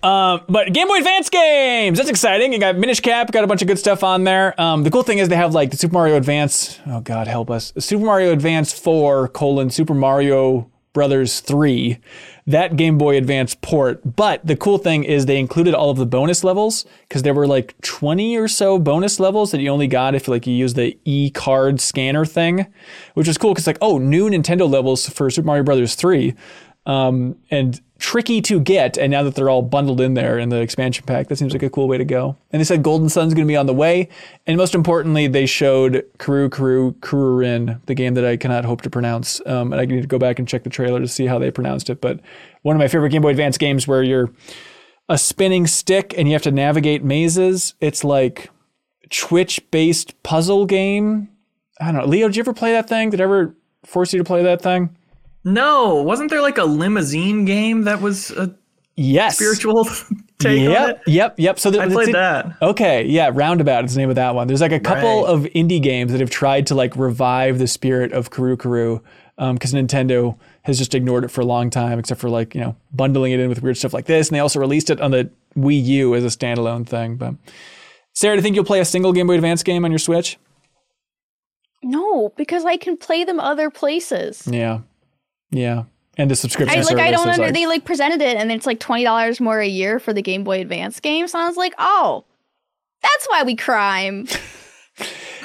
Um, 0.04 0.42
but 0.48 0.74
Game 0.74 0.88
Boy 0.88 0.98
Advance 0.98 1.30
games, 1.30 1.98
that's 1.98 2.10
exciting. 2.10 2.54
You 2.54 2.60
got 2.60 2.78
Minish 2.78 3.00
Cap, 3.00 3.32
got 3.32 3.44
a 3.44 3.48
bunch 3.48 3.62
of 3.64 3.68
good 3.68 3.80
stuff 3.80 4.04
on 4.04 4.24
there. 4.24 4.60
Um, 4.62 4.84
the 4.84 4.92
cool 4.92 5.04
thing 5.04 5.18
is 5.18 5.28
they 5.28 5.36
have 5.36 5.54
like 5.54 5.72
the 5.72 5.78
Super 5.78 5.94
Mario 5.94 6.16
Advance. 6.16 6.80
Oh 6.86 7.02
God, 7.02 7.28
help 7.28 7.50
us! 7.50 7.74
Super 7.80 8.06
Mario 8.06 8.32
Advance 8.32 8.72
Four 8.78 9.28
colon 9.30 9.70
Super 9.72 9.96
Mario 9.96 10.70
Brothers 10.94 11.40
Three, 11.40 11.98
that 12.48 12.78
Game 12.78 12.98
Boy 12.98 13.18
Advance 13.18 13.56
port. 13.56 14.16
But 14.16 14.46
the 14.46 14.56
cool 14.56 14.78
thing 14.78 15.04
is 15.04 15.26
they 15.26 15.38
included 15.38 15.74
all 15.74 15.90
of 15.90 15.98
the 15.98 16.06
bonus 16.06 16.44
levels 16.44 16.86
because 17.08 17.24
there 17.24 17.34
were 17.34 17.46
like 17.46 17.80
20 17.82 18.38
or 18.38 18.48
so 18.48 18.80
bonus 18.80 19.20
levels 19.20 19.52
that 19.52 19.60
you 19.60 19.70
only 19.70 19.88
got 19.88 20.16
if 20.16 20.28
like 20.28 20.48
you 20.48 20.54
use 20.54 20.74
the 20.74 20.98
e 21.04 21.30
card 21.30 21.80
scanner 21.82 22.26
thing, 22.26 22.66
which 23.14 23.28
was 23.28 23.38
cool 23.38 23.54
because 23.54 23.68
like 23.68 23.78
oh 23.82 23.98
new 23.98 24.30
Nintendo 24.30 24.70
levels 24.70 25.08
for 25.08 25.30
Super 25.30 25.46
Mario 25.46 25.64
Brothers 25.64 25.96
Three 25.96 26.34
um, 26.88 27.36
and 27.52 27.82
tricky 28.00 28.42
to 28.42 28.60
get. 28.60 28.98
And 28.98 29.12
now 29.12 29.24
that 29.24 29.36
they're 29.36 29.50
all 29.50 29.62
bundled 29.62 30.02
in 30.02 30.14
there 30.14 30.38
in 30.38 30.50
the 30.50 30.62
expansion 30.62 31.06
pack, 31.06 31.28
that 31.28 31.38
seems 31.38 31.54
like 31.54 31.64
a 31.64 31.70
cool 31.70 31.88
way 31.88 31.98
to 31.98 32.06
go. 32.06 32.38
And 32.52 32.60
they 32.60 32.64
said 32.64 32.84
Golden 32.84 33.10
Sun's 33.10 33.34
going 33.34 33.46
to 33.46 33.52
be 33.52 33.58
on 33.58 33.66
the 33.66 33.74
way. 33.74 34.10
And 34.46 34.58
most 34.58 34.76
importantly, 34.76 35.28
they 35.28 35.46
showed 35.46 36.06
Kuru 36.20 36.50
Kuru 36.50 36.94
Kururin, 36.94 37.84
the 37.86 37.96
game 37.96 38.14
that 38.16 38.26
I 38.26 38.38
cannot 38.38 38.66
hope 38.66 38.82
to 38.84 38.90
pronounce. 38.90 39.42
Um, 39.46 39.72
and 39.72 39.82
I 39.82 39.86
need 39.86 40.02
to 40.02 40.08
go 40.08 40.20
back 40.20 40.40
and 40.40 40.48
check 40.48 40.64
the 40.64 40.70
trailer 40.70 41.00
to 41.00 41.08
see 41.08 41.26
how 41.26 41.40
they 41.40 41.52
pronounced 41.52 41.90
it. 41.90 42.02
But 42.02 42.20
one 42.62 42.76
of 42.76 42.80
my 42.80 42.88
favorite 42.88 43.10
Game 43.10 43.22
Boy 43.22 43.30
Advance 43.30 43.58
games 43.58 43.88
where 43.88 44.04
you're 44.04 44.32
a 45.10 45.18
spinning 45.18 45.68
stick 45.68 46.14
and 46.18 46.28
you 46.28 46.34
have 46.34 46.44
to 46.44 46.52
navigate 46.52 47.04
mazes. 47.04 47.74
It's 47.80 48.04
like 48.04 48.50
Twitch 49.10 49.62
based 49.72 50.22
puzzle 50.24 50.66
game. 50.66 51.30
I 51.80 51.92
don't 51.92 52.02
know. 52.02 52.08
Leo, 52.08 52.28
did 52.28 52.36
you 52.36 52.42
ever 52.42 52.54
play 52.54 52.74
that 52.74 52.90
thing? 52.90 53.10
Did 53.10 53.20
it 53.20 53.24
ever 53.24 53.56
force 53.86 54.12
you 54.12 54.18
to 54.18 54.26
play 54.26 54.44
that 54.44 54.62
thing? 54.62 54.96
No, 55.54 55.96
wasn't 55.96 56.30
there 56.30 56.42
like 56.42 56.58
a 56.58 56.66
limousine 56.66 57.46
game 57.46 57.84
that 57.84 58.02
was 58.02 58.32
a 58.32 58.54
Yes. 59.00 59.36
spiritual 59.36 59.86
take 60.40 60.60
on 60.68 60.72
Yep, 60.72 60.90
it? 60.90 61.12
yep, 61.12 61.36
yep. 61.38 61.60
So 61.60 61.70
the, 61.72 61.80
I 61.82 61.88
played 61.88 62.14
that. 62.16 62.58
Okay, 62.62 63.06
yeah, 63.06 63.30
Roundabout 63.32 63.86
is 63.86 63.94
the 63.94 64.00
name 64.02 64.10
of 64.10 64.16
that 64.16 64.34
one. 64.36 64.48
There's 64.48 64.60
like 64.62 64.72
a 64.72 64.80
couple 64.80 65.24
Right. 65.24 65.30
of 65.34 65.44
indie 65.56 65.82
games 65.82 66.12
that 66.12 66.20
have 66.20 66.30
tried 66.32 66.68
to 66.68 66.76
like 66.76 66.96
revive 66.96 67.60
the 67.60 67.68
spirit 67.68 68.12
of 68.12 68.32
Kuru 68.32 68.58
Kuru 68.58 69.00
um, 69.38 69.56
because 69.56 69.72
Nintendo 69.74 70.36
has 70.64 70.80
just 70.80 70.96
ignored 70.96 71.24
it 71.24 71.30
for 71.30 71.42
a 71.42 71.46
long 71.46 71.70
time, 71.70 72.00
except 72.00 72.20
for 72.20 72.30
like 72.30 72.56
you 72.56 72.62
know 72.62 72.76
bundling 72.92 73.32
it 73.34 73.40
in 73.40 73.50
with 73.50 73.62
weird 73.62 73.78
stuff 73.78 73.94
like 73.94 74.06
this. 74.06 74.28
And 74.30 74.36
they 74.36 74.40
also 74.40 74.60
released 74.60 74.90
it 74.90 75.00
on 75.00 75.12
the 75.12 75.30
Wii 75.56 75.84
U 75.86 76.16
as 76.16 76.24
a 76.26 76.36
standalone 76.36 76.86
thing. 76.88 77.18
But 77.18 77.36
Sarah, 78.16 78.36
do 78.36 78.40
you 78.40 78.42
think 78.44 78.56
you'll 78.56 78.66
play 78.66 78.80
a 78.80 78.86
single 78.86 79.14
Game 79.14 79.28
Boy 79.28 79.36
Advance 79.36 79.62
game 79.64 79.86
on 79.86 79.92
your 79.92 80.00
Switch? 80.00 80.38
No, 81.84 82.34
because 82.36 82.66
I 82.66 82.78
can 82.78 82.98
play 82.98 83.24
them 83.24 83.40
other 83.40 83.70
places. 83.70 84.48
Yeah, 84.52 84.80
yeah. 85.52 85.84
And 86.20 86.32
the 86.32 86.36
subscription 86.36 86.80
I 86.80 86.82
like 86.82 86.98
I 86.98 87.12
don't 87.12 87.28
under 87.30 87.44
like, 87.44 87.54
they 87.54 87.68
like 87.68 87.86
presented 87.86 88.22
it 88.22 88.38
and 88.38 88.52
it's 88.52 88.66
like 88.66 88.80
twenty 88.80 89.04
dollars 89.04 89.40
more 89.40 89.60
a 89.60 89.68
year 89.68 90.00
for 90.00 90.14
the 90.14 90.22
Game 90.24 90.44
Boy 90.44 90.62
Advance 90.62 91.00
games. 91.00 91.34
And 91.36 91.44
I 91.44 91.48
was 91.48 91.58
like, 91.58 91.76
oh, 91.78 92.26
that's 93.04 93.28
why 93.28 93.44
we 93.44 93.56
crime. 93.56 94.28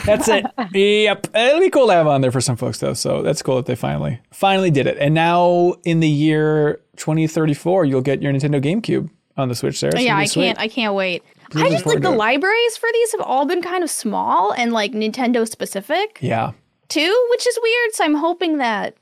That's 0.04 0.26
it. 0.28 0.44
yep. 0.74 1.28
It'll 1.34 1.60
be 1.60 1.70
cool 1.70 1.86
to 1.86 1.92
have 1.92 2.06
on 2.08 2.22
there 2.22 2.32
for 2.32 2.40
some 2.40 2.56
folks 2.56 2.78
though. 2.78 2.94
So 2.94 3.22
that's 3.22 3.40
cool 3.42 3.56
that 3.56 3.66
they 3.66 3.76
finally 3.76 4.18
finally 4.32 4.70
did 4.70 4.86
it. 4.88 4.96
And 4.98 5.14
now 5.14 5.74
in 5.84 6.00
the 6.00 6.08
year 6.08 6.80
2034, 6.96 7.84
you'll 7.84 8.00
get 8.00 8.20
your 8.20 8.32
Nintendo 8.32 8.60
GameCube 8.60 9.10
on 9.36 9.48
the 9.48 9.54
Switch 9.54 9.80
there. 9.80 9.90
It's 9.90 10.02
yeah, 10.02 10.16
I 10.16 10.24
sweet. 10.24 10.44
can't 10.46 10.58
I 10.58 10.66
can't 10.68 10.94
wait. 10.94 11.22
I 11.54 11.68
just 11.70 11.86
like 11.86 12.00
the 12.00 12.10
libraries 12.10 12.76
for 12.78 12.88
these 12.92 13.12
have 13.12 13.20
all 13.20 13.44
been 13.46 13.62
kind 13.62 13.84
of 13.84 13.90
small 13.90 14.52
and 14.52 14.72
like 14.72 14.92
Nintendo 14.92 15.46
specific 15.48 16.18
Yeah. 16.22 16.52
too, 16.88 17.26
which 17.30 17.46
is 17.46 17.58
weird. 17.62 17.92
So 17.94 18.04
I'm 18.04 18.14
hoping 18.14 18.56
that 18.58 18.96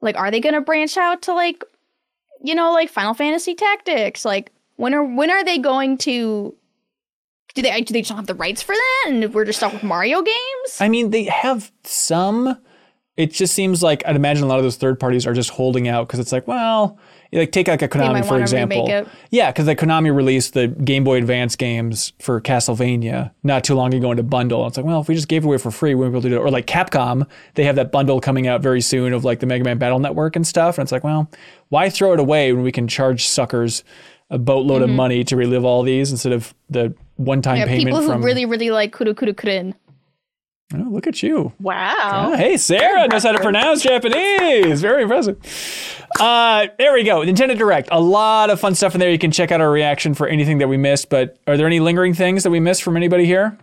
like 0.00 0.16
are 0.16 0.30
they 0.30 0.40
gonna 0.40 0.60
branch 0.60 0.96
out 0.96 1.22
to 1.22 1.32
like 1.32 1.64
you 2.42 2.54
know, 2.54 2.72
like 2.72 2.88
Final 2.88 3.14
Fantasy 3.14 3.54
Tactics? 3.54 4.24
Like 4.24 4.52
when 4.76 4.94
are 4.94 5.04
when 5.04 5.30
are 5.30 5.44
they 5.44 5.58
going 5.58 5.98
to 5.98 6.54
do 7.54 7.62
they 7.62 7.80
do 7.80 7.92
they 7.92 8.00
just 8.00 8.10
not 8.10 8.16
have 8.16 8.26
the 8.26 8.34
rights 8.34 8.62
for 8.62 8.74
that 8.74 9.04
and 9.08 9.34
we're 9.34 9.44
just 9.44 9.58
stuck 9.58 9.72
with 9.72 9.82
Mario 9.82 10.22
games? 10.22 10.78
I 10.80 10.88
mean, 10.88 11.10
they 11.10 11.24
have 11.24 11.70
some. 11.84 12.58
It 13.16 13.32
just 13.32 13.54
seems 13.54 13.82
like 13.82 14.02
I'd 14.06 14.16
imagine 14.16 14.44
a 14.44 14.46
lot 14.46 14.58
of 14.58 14.64
those 14.64 14.76
third 14.76 14.98
parties 14.98 15.26
are 15.26 15.34
just 15.34 15.50
holding 15.50 15.88
out 15.88 16.06
because 16.06 16.20
it's 16.20 16.32
like, 16.32 16.46
well, 16.48 16.98
like 17.32 17.52
take 17.52 17.68
like 17.68 17.82
a 17.82 17.88
Konami 17.88 18.26
for 18.26 18.40
example. 18.40 19.06
Yeah, 19.30 19.50
because 19.50 19.66
like 19.66 19.78
Konami 19.78 20.14
released 20.14 20.54
the 20.54 20.68
Game 20.68 21.04
Boy 21.04 21.18
Advance 21.18 21.56
games 21.56 22.12
for 22.18 22.40
Castlevania 22.40 23.30
not 23.42 23.64
too 23.64 23.74
long 23.74 23.94
ago 23.94 24.10
in 24.12 24.18
a 24.18 24.22
bundle. 24.22 24.66
It's 24.66 24.76
like, 24.76 24.86
well, 24.86 25.00
if 25.00 25.08
we 25.08 25.14
just 25.14 25.28
gave 25.28 25.44
it 25.44 25.46
away 25.46 25.58
for 25.58 25.70
free, 25.70 25.94
we 25.94 26.00
would 26.04 26.10
be 26.10 26.14
able 26.14 26.22
to 26.22 26.28
do 26.28 26.36
it. 26.36 26.38
Or 26.40 26.50
like 26.50 26.66
Capcom, 26.66 27.26
they 27.54 27.64
have 27.64 27.76
that 27.76 27.92
bundle 27.92 28.20
coming 28.20 28.46
out 28.46 28.62
very 28.62 28.80
soon 28.80 29.12
of 29.12 29.24
like 29.24 29.40
the 29.40 29.46
Mega 29.46 29.64
Man 29.64 29.78
Battle 29.78 29.98
Network 30.00 30.34
and 30.36 30.46
stuff. 30.46 30.78
And 30.78 30.84
it's 30.84 30.92
like, 30.92 31.04
well, 31.04 31.30
why 31.68 31.88
throw 31.88 32.12
it 32.12 32.20
away 32.20 32.52
when 32.52 32.62
we 32.62 32.72
can 32.72 32.88
charge 32.88 33.26
suckers 33.26 33.84
a 34.30 34.38
boatload 34.38 34.82
of 34.82 34.90
money 34.90 35.24
to 35.24 35.36
relive 35.36 35.64
all 35.64 35.82
these 35.82 36.10
instead 36.12 36.32
of 36.32 36.54
the 36.68 36.94
one-time 37.16 37.56
Mm-hmm. 37.58 37.60
yeah, 37.60 37.66
payment 37.66 37.86
people 37.96 38.00
who 38.00 38.12
from? 38.12 38.22
really 38.24 38.46
really 38.46 38.70
like 38.70 38.92
Kuru 38.96 39.12
Kuru 39.14 39.32
Kururin. 39.32 39.74
Oh, 40.72 40.86
look 40.88 41.06
at 41.08 41.22
you. 41.22 41.52
Wow. 41.60 42.30
Oh, 42.32 42.36
hey, 42.36 42.56
Sarah 42.56 43.08
knows 43.08 43.24
how 43.24 43.32
to 43.32 43.40
pronounce 43.40 43.82
Japanese. 43.82 44.80
Very 44.80 45.02
impressive. 45.02 45.36
Uh, 46.20 46.68
there 46.78 46.92
we 46.92 47.02
go. 47.02 47.20
Nintendo 47.20 47.58
Direct. 47.58 47.88
A 47.90 48.00
lot 48.00 48.50
of 48.50 48.60
fun 48.60 48.74
stuff 48.76 48.94
in 48.94 49.00
there. 49.00 49.10
You 49.10 49.18
can 49.18 49.32
check 49.32 49.50
out 49.50 49.60
our 49.60 49.70
reaction 49.70 50.14
for 50.14 50.28
anything 50.28 50.58
that 50.58 50.68
we 50.68 50.76
missed. 50.76 51.08
But 51.10 51.38
are 51.48 51.56
there 51.56 51.66
any 51.66 51.80
lingering 51.80 52.14
things 52.14 52.44
that 52.44 52.50
we 52.50 52.60
missed 52.60 52.84
from 52.84 52.96
anybody 52.96 53.26
here? 53.26 53.58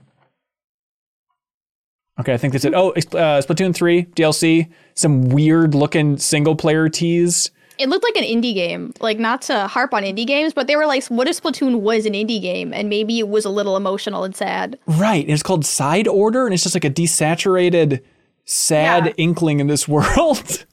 Okay, 2.20 2.34
I 2.34 2.38
think 2.38 2.53
that's 2.53 2.66
it. 2.66 2.74
Oh, 2.74 2.89
uh, 2.91 3.41
Splatoon 3.41 3.74
3 3.74 4.05
DLC. 4.05 4.70
Some 4.95 5.30
weird 5.30 5.76
looking 5.76 6.18
single 6.18 6.55
player 6.55 6.89
tease. 6.89 7.51
It 7.80 7.90
looked 7.90 8.04
like 8.04 8.16
an 8.18 8.24
indie 8.24 8.54
game. 8.54 8.94
Like 9.00 9.20
not 9.20 9.42
to 9.44 9.68
harp 9.68 9.94
on 9.94 10.04
indie 10.04 10.26
games, 10.26 10.54
but 10.54 10.68
they 10.68 10.76
were 10.76 10.86
like, 10.88 11.06
what 11.08 11.28
if 11.28 11.42
Splatoon 11.42 11.82
was 11.82 12.06
an 12.06 12.14
indie 12.14 12.42
game 12.42 12.74
and 12.74 12.90
maybe 12.90 13.20
it 13.20 13.28
was 13.30 13.46
a 13.46 13.50
little 13.50 13.78
emotional 13.78 14.24
and 14.24 14.36
sad. 14.36 14.78
Right. 14.88 15.24
And 15.24 15.32
it's 15.34 15.44
called 15.44 15.66
Side 15.66 16.08
Order, 16.08 16.46
and 16.46 16.54
it's 16.54 16.64
just 16.64 16.76
like 16.76 16.86
a 16.86 16.90
desaturated, 16.90 18.02
sad 18.46 19.06
Yeah. 19.06 19.14
inkling 19.18 19.60
in 19.60 19.68
this 19.68 19.88
world. 19.88 20.66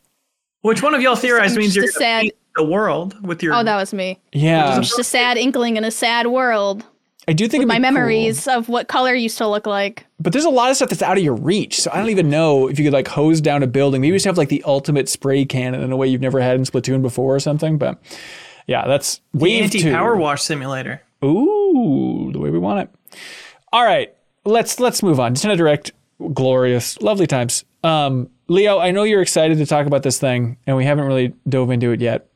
Which 0.63 0.83
one 0.83 0.95
of 0.95 1.03
y'all 1.03 1.17
theorized 1.17 1.57
means 1.57 1.77
you're 1.77 1.85
just 1.87 1.99
gonna 1.99 2.23
sad- 2.23 2.33
the 2.57 2.65
world 2.65 3.27
with 3.27 3.43
your? 3.43 3.53
Oh, 3.55 3.63
that 3.65 3.77
was 3.77 3.93
me. 3.93 4.19
yeah. 4.33 4.79
Just 4.81 4.99
a 4.99 5.05
sad 5.05 5.37
inkling 5.37 5.77
in 5.77 5.85
a 5.85 5.91
sad 5.91 6.29
world. 6.29 6.85
I 7.27 7.33
do 7.33 7.49
think 7.49 7.63
it'd 7.63 7.69
My 7.69 7.75
be 7.79 7.83
cool. 7.83 7.93
memories 7.93 8.47
of 8.47 8.69
what 8.69 8.89
color 8.89 9.15
used 9.15 9.39
to 9.39 9.49
look 9.49 9.67
like. 9.67 10.07
But 10.21 10.33
there's 10.33 10.45
a 10.45 10.51
lot 10.51 10.71
of 10.71 10.77
stuff 10.77 10.91
that's 10.91 11.03
out 11.03 11.17
of 11.17 11.25
your 11.25 11.35
reach. 11.35 11.81
So 11.81 11.91
I 11.93 11.97
don't 11.99 12.11
even 12.11 12.29
know 12.29 12.69
if 12.69 12.79
you 12.79 12.85
could 12.85 12.93
like 12.93 13.09
hose 13.09 13.41
down 13.41 13.63
a 13.63 13.67
building. 13.67 14.01
Maybe 14.01 14.09
you 14.09 14.15
just 14.17 14.27
have 14.27 14.37
like 14.39 14.51
the 14.51 14.63
ultimate 14.65 15.09
spray 15.09 15.45
cannon 15.45 15.83
in 15.83 15.91
a 15.91 15.97
way 15.97 16.07
you've 16.07 16.21
never 16.21 16.41
had 16.41 16.57
in 16.57 16.65
Splatoon 16.65 17.03
before 17.03 17.35
or 17.35 17.41
something. 17.41 17.79
But 17.79 17.99
yeah, 18.67 18.87
that's 18.87 19.21
wave 19.33 19.71
the 19.71 19.79
wave 19.79 19.87
anti-power 19.87 20.17
wash 20.17 20.43
simulator. 20.43 21.01
Ooh, 21.25 22.31
the 22.33 22.39
way 22.39 22.51
we 22.51 22.59
want 22.59 22.81
it. 22.81 23.19
All 23.73 23.85
right, 23.85 24.15
let's 24.45 24.79
let's 24.79 25.03
move 25.03 25.19
on. 25.19 25.35
Nintendo 25.35 25.57
Direct, 25.57 25.93
glorious, 26.33 27.01
lovely 27.01 27.27
times. 27.27 27.65
Um, 27.83 28.31
Leo, 28.49 28.79
I 28.79 28.91
know 28.91 29.03
you're 29.05 29.23
excited 29.23 29.59
to 29.59 29.67
talk 29.67 29.87
about 29.87 30.03
this 30.03 30.19
thing, 30.19 30.59
and 30.67 30.77
we 30.77 30.85
haven't 30.85 31.07
really 31.07 31.35
dove 31.49 31.71
into 31.71 31.93
it 31.93 32.01
yet. 32.01 32.29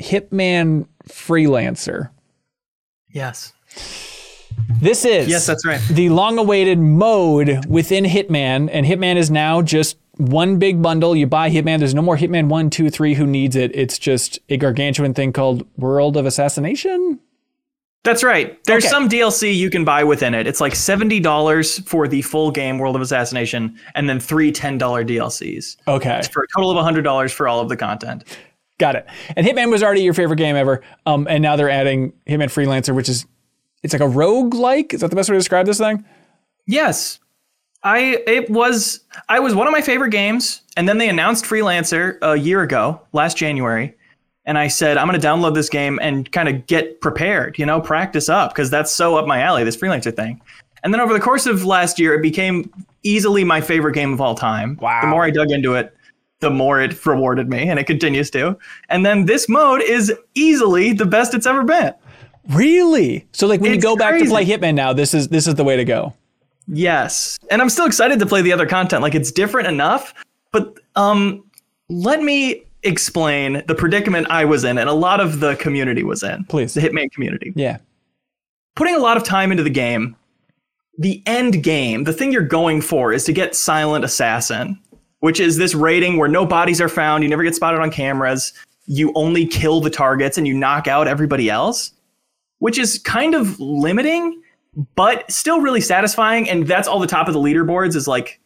Hitman 0.00 0.86
Freelancer. 1.08 2.10
Yes. 3.10 3.52
This 4.80 5.04
is 5.04 5.28
Yes, 5.28 5.46
that's 5.46 5.64
right. 5.64 5.80
the 5.90 6.08
long-awaited 6.10 6.78
mode 6.78 7.64
within 7.66 8.04
Hitman, 8.04 8.68
and 8.72 8.84
Hitman 8.86 9.16
is 9.16 9.30
now 9.30 9.62
just 9.62 9.96
one 10.16 10.58
big 10.58 10.82
bundle. 10.82 11.16
You 11.16 11.26
buy 11.26 11.50
Hitman. 11.50 11.78
There's 11.78 11.94
no 11.94 12.02
more 12.02 12.16
Hitman 12.16 12.48
one, 12.48 12.70
two, 12.70 12.90
three. 12.90 13.14
Who 13.14 13.26
needs 13.26 13.56
it? 13.56 13.74
It's 13.74 13.98
just 13.98 14.38
a 14.48 14.56
gargantuan 14.56 15.14
thing 15.14 15.32
called 15.32 15.66
World 15.76 16.16
of 16.16 16.26
Assassination. 16.26 17.18
That's 18.04 18.22
right. 18.22 18.62
There's 18.64 18.84
Okay. 18.84 18.90
some 18.90 19.08
DLC 19.08 19.54
you 19.56 19.70
can 19.70 19.84
buy 19.84 20.04
within 20.04 20.34
it. 20.34 20.46
It's 20.46 20.60
like 20.60 20.74
$70 20.74 21.78
for 21.88 22.06
the 22.06 22.20
full 22.20 22.50
game 22.50 22.78
World 22.78 22.96
of 22.96 23.02
Assassination 23.02 23.76
and 23.94 24.08
then 24.08 24.20
three 24.20 24.52
$10 24.52 25.04
DLCs 25.06 25.76
Okay. 25.88 26.20
for 26.30 26.42
a 26.42 26.46
total 26.54 26.70
of 26.70 26.76
$100 26.76 27.32
for 27.32 27.48
all 27.48 27.60
of 27.60 27.70
the 27.70 27.76
content. 27.78 28.24
Got 28.78 28.96
it. 28.96 29.06
And 29.36 29.46
Hitman 29.46 29.70
was 29.70 29.82
already 29.82 30.02
your 30.02 30.12
favorite 30.14 30.36
game 30.36 30.54
ever. 30.54 30.82
Um, 31.06 31.26
and 31.30 31.42
now 31.42 31.56
they're 31.56 31.70
adding 31.70 32.12
Hitman 32.28 32.52
Freelancer, 32.52 32.94
which 32.94 33.08
is 33.08 33.24
it's 33.84 33.92
like 33.92 34.02
a 34.02 34.08
rogue 34.08 34.54
like. 34.54 34.92
Is 34.94 35.02
that 35.02 35.10
the 35.10 35.16
best 35.16 35.28
way 35.28 35.34
to 35.34 35.38
describe 35.38 35.66
this 35.66 35.78
thing? 35.78 36.04
Yes. 36.66 37.20
I 37.84 38.22
it 38.26 38.48
was 38.48 39.00
I 39.28 39.38
was 39.38 39.54
one 39.54 39.66
of 39.66 39.72
my 39.72 39.82
favorite 39.82 40.10
games 40.10 40.62
and 40.76 40.88
then 40.88 40.96
they 40.98 41.08
announced 41.08 41.44
Freelancer 41.44 42.18
a 42.22 42.34
year 42.36 42.62
ago, 42.62 43.00
last 43.12 43.36
January. 43.36 43.94
And 44.46 44.58
I 44.58 44.68
said, 44.68 44.96
I'm 44.98 45.06
going 45.06 45.18
to 45.18 45.26
download 45.26 45.54
this 45.54 45.70
game 45.70 45.98
and 46.02 46.30
kind 46.32 46.48
of 46.48 46.66
get 46.66 47.00
prepared, 47.00 47.58
you 47.58 47.64
know, 47.64 47.80
practice 47.80 48.28
up 48.28 48.50
because 48.50 48.70
that's 48.70 48.92
so 48.92 49.16
up 49.16 49.26
my 49.26 49.40
alley, 49.40 49.64
this 49.64 49.76
freelancer 49.76 50.14
thing. 50.14 50.40
And 50.82 50.92
then 50.92 51.00
over 51.00 51.14
the 51.14 51.20
course 51.20 51.46
of 51.46 51.64
last 51.64 51.98
year, 51.98 52.14
it 52.14 52.20
became 52.20 52.70
easily 53.04 53.42
my 53.42 53.62
favorite 53.62 53.94
game 53.94 54.12
of 54.12 54.20
all 54.20 54.34
time. 54.34 54.76
Wow. 54.82 55.00
The 55.00 55.06
more 55.06 55.24
I 55.24 55.30
dug 55.30 55.50
into 55.50 55.74
it, 55.74 55.96
the 56.40 56.50
more 56.50 56.78
it 56.78 57.06
rewarded 57.06 57.48
me, 57.48 57.70
and 57.70 57.78
it 57.78 57.84
continues 57.84 58.30
to. 58.32 58.58
And 58.90 59.04
then 59.04 59.24
this 59.24 59.48
mode 59.48 59.80
is 59.80 60.12
easily 60.34 60.92
the 60.92 61.06
best 61.06 61.32
it's 61.32 61.46
ever 61.46 61.64
been. 61.64 61.94
Really? 62.50 63.26
So 63.32 63.46
like 63.46 63.60
when 63.60 63.70
you 63.70 63.76
It's 63.76 63.84
go 63.84 63.96
back 63.96 64.18
to 64.18 64.24
play 64.26 64.44
Hitman 64.44 64.74
now, 64.74 64.92
this 64.92 65.14
is 65.14 65.28
this 65.28 65.46
is 65.46 65.54
the 65.54 65.64
way 65.64 65.76
to 65.76 65.84
go. 65.84 66.12
Yes. 66.66 67.38
And 67.50 67.60
I'm 67.60 67.68
still 67.68 67.86
excited 67.86 68.18
to 68.18 68.26
play 68.26 68.42
the 68.42 68.52
other 68.52 68.66
content. 68.66 69.02
Like 69.02 69.14
it's 69.14 69.32
different 69.32 69.68
enough, 69.68 70.14
but 70.52 70.78
um 70.96 71.44
let 71.88 72.22
me 72.22 72.64
explain 72.82 73.62
the 73.66 73.74
predicament 73.74 74.26
I 74.30 74.44
was 74.44 74.64
in 74.64 74.78
and 74.78 74.88
a 74.88 74.94
lot 74.94 75.20
of 75.20 75.40
the 75.40 75.56
community 75.56 76.02
was 76.02 76.22
in. 76.22 76.44
Please. 76.44 76.74
The 76.74 76.80
Hitman 76.80 77.10
community. 77.12 77.52
Yeah. 77.56 77.78
Putting 78.76 78.94
a 78.94 78.98
lot 78.98 79.16
of 79.16 79.24
time 79.24 79.50
into 79.50 79.62
the 79.62 79.70
game, 79.70 80.16
the 80.98 81.22
end 81.26 81.62
game, 81.62 82.04
the 82.04 82.12
thing 82.12 82.32
you're 82.32 82.42
going 82.42 82.80
for 82.80 83.12
is 83.12 83.24
to 83.24 83.32
get 83.32 83.54
Silent 83.54 84.04
Assassin, 84.04 84.78
which 85.20 85.40
is 85.40 85.56
this 85.56 85.74
rating 85.74 86.18
where 86.18 86.28
no 86.28 86.44
bodies 86.44 86.80
are 86.80 86.88
found, 86.88 87.22
you 87.22 87.30
never 87.30 87.42
get 87.42 87.54
spotted 87.54 87.80
on 87.80 87.90
cameras, 87.90 88.52
you 88.86 89.12
only 89.14 89.46
kill 89.46 89.80
the 89.80 89.90
targets 89.90 90.36
and 90.36 90.46
you 90.46 90.54
knock 90.54 90.86
out 90.86 91.08
everybody 91.08 91.48
else, 91.48 91.92
which 92.64 92.78
is 92.78 92.98
kind 93.00 93.34
of 93.34 93.60
limiting, 93.60 94.40
but 94.94 95.30
still 95.30 95.60
really 95.60 95.82
satisfying. 95.82 96.48
And 96.48 96.66
that's 96.66 96.88
all 96.88 96.98
the 96.98 97.06
top 97.06 97.28
of 97.28 97.34
the 97.34 97.38
leaderboards 97.38 97.94
is 97.94 98.08
like 98.08 98.40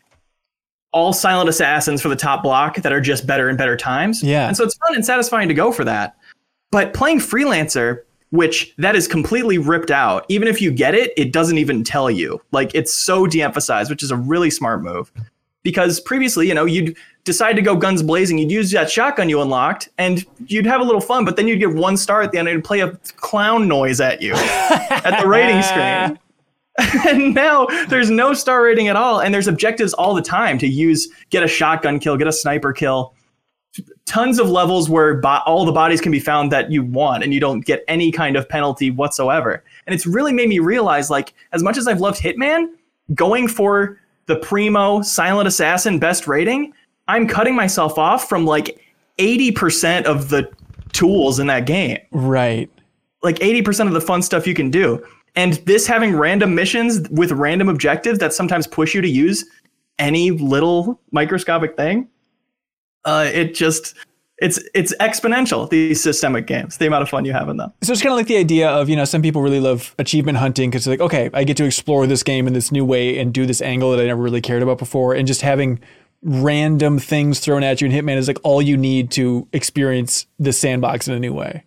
all 0.92 1.12
silent 1.12 1.48
assassins 1.48 2.02
for 2.02 2.08
the 2.08 2.16
top 2.16 2.42
block 2.42 2.78
that 2.78 2.92
are 2.92 3.00
just 3.00 3.28
better 3.28 3.48
and 3.48 3.56
better 3.56 3.76
times. 3.76 4.20
Yeah. 4.20 4.48
And 4.48 4.56
so 4.56 4.64
it's 4.64 4.76
fun 4.78 4.96
and 4.96 5.06
satisfying 5.06 5.46
to 5.46 5.54
go 5.54 5.70
for 5.70 5.84
that. 5.84 6.16
But 6.72 6.94
playing 6.94 7.20
freelancer, 7.20 8.00
which 8.30 8.74
that 8.78 8.96
is 8.96 9.06
completely 9.06 9.56
ripped 9.56 9.92
out, 9.92 10.26
even 10.28 10.48
if 10.48 10.60
you 10.60 10.72
get 10.72 10.96
it, 10.96 11.12
it 11.16 11.32
doesn't 11.32 11.58
even 11.58 11.84
tell 11.84 12.10
you. 12.10 12.42
Like 12.50 12.74
it's 12.74 12.92
so 12.92 13.24
de-emphasized, 13.24 13.88
which 13.88 14.02
is 14.02 14.10
a 14.10 14.16
really 14.16 14.50
smart 14.50 14.82
move. 14.82 15.12
Because 15.62 16.00
previously, 16.00 16.48
you 16.48 16.54
know, 16.54 16.64
you'd 16.64 16.96
decide 17.28 17.56
to 17.56 17.62
go 17.62 17.76
guns 17.76 18.02
blazing, 18.02 18.38
you'd 18.38 18.50
use 18.50 18.70
that 18.70 18.90
shotgun 18.90 19.28
you 19.28 19.42
unlocked, 19.42 19.90
and 19.98 20.24
you'd 20.46 20.64
have 20.64 20.80
a 20.80 20.84
little 20.84 21.00
fun, 21.00 21.26
but 21.26 21.36
then 21.36 21.46
you'd 21.46 21.58
get 21.58 21.74
one 21.74 21.96
star 21.96 22.22
at 22.22 22.32
the 22.32 22.38
end 22.38 22.48
and 22.48 22.54
it'd 22.54 22.64
play 22.64 22.80
a 22.80 22.92
clown 23.16 23.68
noise 23.68 24.00
at 24.00 24.22
you 24.22 24.32
at 24.34 25.20
the 25.20 25.28
rating 25.28 25.62
screen. 25.62 26.18
and 27.08 27.34
now 27.34 27.66
there's 27.88 28.08
no 28.08 28.32
star 28.32 28.62
rating 28.62 28.88
at 28.88 28.96
all, 28.96 29.20
and 29.20 29.34
there's 29.34 29.46
objectives 29.46 29.92
all 29.92 30.14
the 30.14 30.22
time 30.22 30.58
to 30.58 30.66
use 30.66 31.08
get 31.30 31.42
a 31.42 31.48
shotgun 31.48 31.98
kill, 31.98 32.16
get 32.16 32.26
a 32.26 32.32
sniper 32.32 32.72
kill. 32.72 33.14
Tons 34.06 34.38
of 34.38 34.48
levels 34.48 34.88
where 34.88 35.20
bo- 35.20 35.42
all 35.44 35.66
the 35.66 35.72
bodies 35.72 36.00
can 36.00 36.10
be 36.10 36.20
found 36.20 36.50
that 36.50 36.72
you 36.72 36.82
want, 36.82 37.22
and 37.22 37.34
you 37.34 37.40
don't 37.40 37.60
get 37.60 37.84
any 37.88 38.10
kind 38.10 38.36
of 38.36 38.48
penalty 38.48 38.90
whatsoever. 38.90 39.62
And 39.86 39.94
it's 39.94 40.06
really 40.06 40.32
made 40.32 40.48
me 40.48 40.60
realize, 40.60 41.10
like, 41.10 41.34
as 41.52 41.62
much 41.62 41.76
as 41.76 41.86
I've 41.86 42.00
loved 42.00 42.20
Hitman, 42.20 42.68
going 43.14 43.48
for 43.48 43.98
the 44.26 44.36
primo 44.36 45.02
silent 45.02 45.48
assassin 45.48 45.98
best 45.98 46.26
rating, 46.26 46.72
I'm 47.08 47.26
cutting 47.26 47.54
myself 47.56 47.98
off 47.98 48.28
from 48.28 48.44
like 48.44 48.80
80% 49.18 50.04
of 50.04 50.28
the 50.28 50.48
tools 50.92 51.38
in 51.38 51.46
that 51.48 51.66
game 51.66 51.98
Right. 52.12 52.70
like 53.22 53.36
80% 53.40 53.88
of 53.88 53.92
the 53.94 54.00
fun 54.00 54.22
stuff 54.22 54.46
you 54.46 54.54
can 54.54 54.70
do. 54.70 55.04
And 55.36 55.54
this 55.66 55.86
having 55.86 56.16
random 56.16 56.54
missions 56.54 57.08
with 57.10 57.32
random 57.32 57.68
objectives 57.68 58.18
that 58.20 58.32
sometimes 58.32 58.66
push 58.66 58.94
you 58.94 59.00
to 59.00 59.08
use 59.08 59.44
any 59.98 60.30
little 60.30 61.00
microscopic 61.12 61.76
thing, 61.76 62.08
uh, 63.04 63.28
it 63.32 63.54
just 63.54 63.94
it's 64.40 64.60
it's 64.74 64.94
exponential. 65.00 65.68
These 65.68 66.00
systemic 66.00 66.46
games, 66.46 66.78
the 66.78 66.86
amount 66.86 67.02
of 67.02 67.08
fun 67.08 67.24
you 67.24 67.32
have 67.32 67.48
in 67.48 67.56
them. 67.56 67.72
So 67.82 67.92
it's 67.92 68.00
kind 68.02 68.12
of 68.12 68.16
like 68.16 68.28
the 68.28 68.36
idea 68.36 68.68
of, 68.68 68.88
you 68.88 68.94
know, 68.96 69.04
some 69.04 69.20
people 69.22 69.42
really 69.42 69.58
love 69.60 69.94
achievement 69.98 70.38
hunting 70.38 70.70
because 70.70 70.86
like, 70.86 71.00
okay, 71.00 71.28
I 71.34 71.42
get 71.44 71.56
to 71.58 71.64
explore 71.64 72.06
this 72.06 72.22
game 72.22 72.46
in 72.46 72.52
this 72.52 72.70
new 72.72 72.84
way 72.84 73.18
and 73.18 73.32
do 73.32 73.46
this 73.46 73.60
angle 73.60 73.90
that 73.92 74.00
I 74.00 74.06
never 74.06 74.22
really 74.22 74.40
cared 74.40 74.62
about 74.62 74.78
before. 74.78 75.14
And 75.14 75.26
just 75.26 75.42
having 75.42 75.80
random 76.22 76.98
things 76.98 77.40
thrown 77.40 77.62
at 77.62 77.80
you 77.80 77.88
in 77.88 77.92
Hitman 77.92 78.16
is 78.16 78.26
like 78.28 78.38
all 78.42 78.60
you 78.60 78.76
need 78.76 79.10
to 79.12 79.46
experience 79.52 80.26
the 80.38 80.52
sandbox 80.52 81.06
in 81.08 81.14
a 81.14 81.20
new 81.20 81.32
way. 81.32 81.64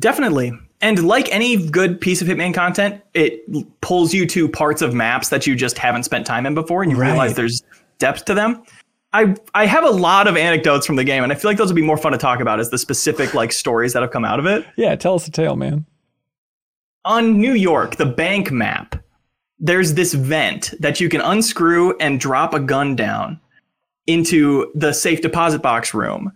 Definitely. 0.00 0.52
And 0.80 1.06
like 1.06 1.32
any 1.34 1.68
good 1.70 2.00
piece 2.00 2.22
of 2.22 2.28
Hitman 2.28 2.54
content, 2.54 3.02
it 3.14 3.42
pulls 3.80 4.14
you 4.14 4.26
to 4.26 4.48
parts 4.48 4.80
of 4.80 4.94
maps 4.94 5.30
that 5.30 5.46
you 5.46 5.56
just 5.56 5.76
haven't 5.76 6.04
spent 6.04 6.24
time 6.26 6.46
in 6.46 6.54
before, 6.54 6.82
and 6.82 6.92
you 6.92 6.96
Right. 6.98 7.08
realize 7.10 7.34
there's 7.34 7.62
depth 7.98 8.24
to 8.26 8.34
them. 8.34 8.62
I 9.12 9.34
I 9.54 9.66
have 9.66 9.82
a 9.84 9.90
lot 9.90 10.28
of 10.28 10.36
anecdotes 10.36 10.86
from 10.86 10.96
the 10.96 11.02
game, 11.04 11.24
and 11.24 11.32
I 11.32 11.34
feel 11.34 11.50
like 11.50 11.58
those 11.58 11.68
would 11.68 11.74
be 11.76 11.82
more 11.82 11.96
fun 11.96 12.12
to 12.12 12.18
talk 12.18 12.40
about 12.40 12.60
as 12.60 12.70
the 12.70 12.78
specific 12.78 13.34
like 13.34 13.50
stories 13.52 13.92
that 13.94 14.02
have 14.02 14.12
come 14.12 14.24
out 14.24 14.38
of 14.38 14.46
it. 14.46 14.64
Yeah, 14.76 14.94
tell 14.94 15.14
us 15.14 15.26
a 15.26 15.30
tale, 15.30 15.56
man. 15.56 15.86
on 17.04 17.40
New 17.40 17.54
York, 17.54 17.96
the 17.96 18.04
bank 18.06 18.50
map, 18.52 18.94
there's 19.58 19.94
this 19.94 20.14
vent 20.14 20.74
that 20.80 21.00
you 21.00 21.08
can 21.08 21.20
unscrew 21.20 21.96
and 21.98 22.20
drop 22.20 22.54
a 22.54 22.60
gun 22.60 22.94
down 22.94 23.40
into 24.06 24.70
the 24.74 24.92
safe 24.92 25.20
deposit 25.20 25.60
box 25.62 25.92
room. 25.92 26.32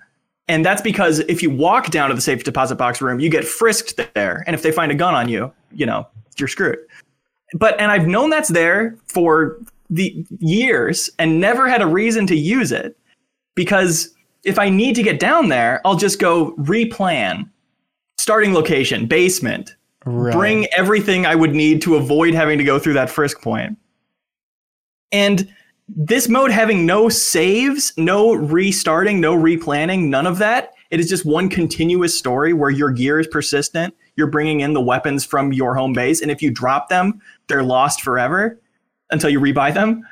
And 0.49 0.64
that's 0.64 0.83
because 0.83 1.20
if 1.20 1.43
you 1.43 1.51
walk 1.51 1.91
down 1.91 2.09
to 2.11 2.14
the 2.14 2.20
safe 2.20 2.45
deposit 2.45 2.75
box 2.77 3.01
room, 3.01 3.20
you 3.20 3.31
get 3.31 3.45
frisked 3.45 3.97
there. 4.14 4.43
And 4.47 4.55
if 4.55 4.62
they 4.62 4.73
find 4.73 4.91
a 4.91 4.95
gun 4.95 5.14
on 5.14 5.29
you, 5.29 5.53
you 5.73 5.87
know, 5.87 6.07
you're 6.37 6.49
screwed. 6.49 6.79
But, 7.55 7.79
and 7.81 7.91
I've 7.91 8.07
known 8.07 8.31
that's 8.31 8.49
there 8.49 8.97
for 9.07 9.59
the 9.89 10.27
years 10.41 11.11
and 11.18 11.41
never 11.41 11.68
had 11.68 11.83
a 11.83 11.87
reason 11.87 12.27
to 12.27 12.37
use 12.37 12.73
it 12.73 12.97
because 13.55 14.12
if 14.45 14.59
I 14.59 14.68
need 14.68 14.95
to 14.97 15.03
get 15.03 15.20
down 15.20 15.49
there, 15.49 15.81
I'll 15.85 15.97
just 15.97 16.18
go 16.18 16.53
replan 16.57 17.49
starting 18.18 18.55
location, 18.55 19.07
basement, 19.07 19.77
Right. 20.05 20.35
bring 20.35 20.67
everything 20.77 21.27
I 21.27 21.35
would 21.35 21.55
need 21.55 21.81
to 21.83 21.97
avoid 21.97 22.35
having 22.35 22.59
to 22.59 22.65
go 22.65 22.79
through 22.79 22.95
that 22.95 23.11
frisk 23.11 23.41
point. 23.41 23.79
And 25.13 25.53
this 25.89 26.29
mode 26.29 26.51
having 26.51 26.87
no 26.87 27.09
saves, 27.09 27.93
no 27.97 28.33
restarting, 28.33 29.21
no 29.21 29.37
replanning, 29.37 30.09
none 30.09 30.27
of 30.27 30.39
that. 30.39 30.73
It 30.91 31.01
is 31.01 31.09
just 31.09 31.25
one 31.25 31.49
continuous 31.49 32.17
story 32.17 32.53
where 32.53 32.71
your 32.71 32.91
gear 32.91 33.21
is 33.21 33.27
persistent. 33.27 33.95
You're 34.17 34.27
bringing 34.27 34.61
in 34.61 34.75
the 34.75 34.81
weapons 34.81 35.25
from 35.25 35.53
your 35.53 35.75
home 35.75 35.93
base, 35.93 36.21
and 36.21 36.31
if 36.31 36.43
you 36.43 36.51
drop 36.51 36.89
them, 36.89 37.21
they're 37.49 37.63
lost 37.63 38.03
forever 38.03 38.61
until 39.11 39.31
you 39.31 39.41
rebuy 39.41 39.73
them. 39.73 40.07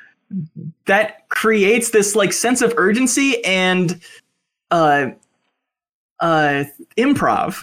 That 0.86 1.28
creates 1.28 1.90
this 1.90 2.14
like 2.14 2.32
sense 2.32 2.62
of 2.62 2.72
urgency 2.76 3.44
and 3.44 4.00
uh, 4.70 5.08
uh, 6.20 6.64
improv 6.96 7.62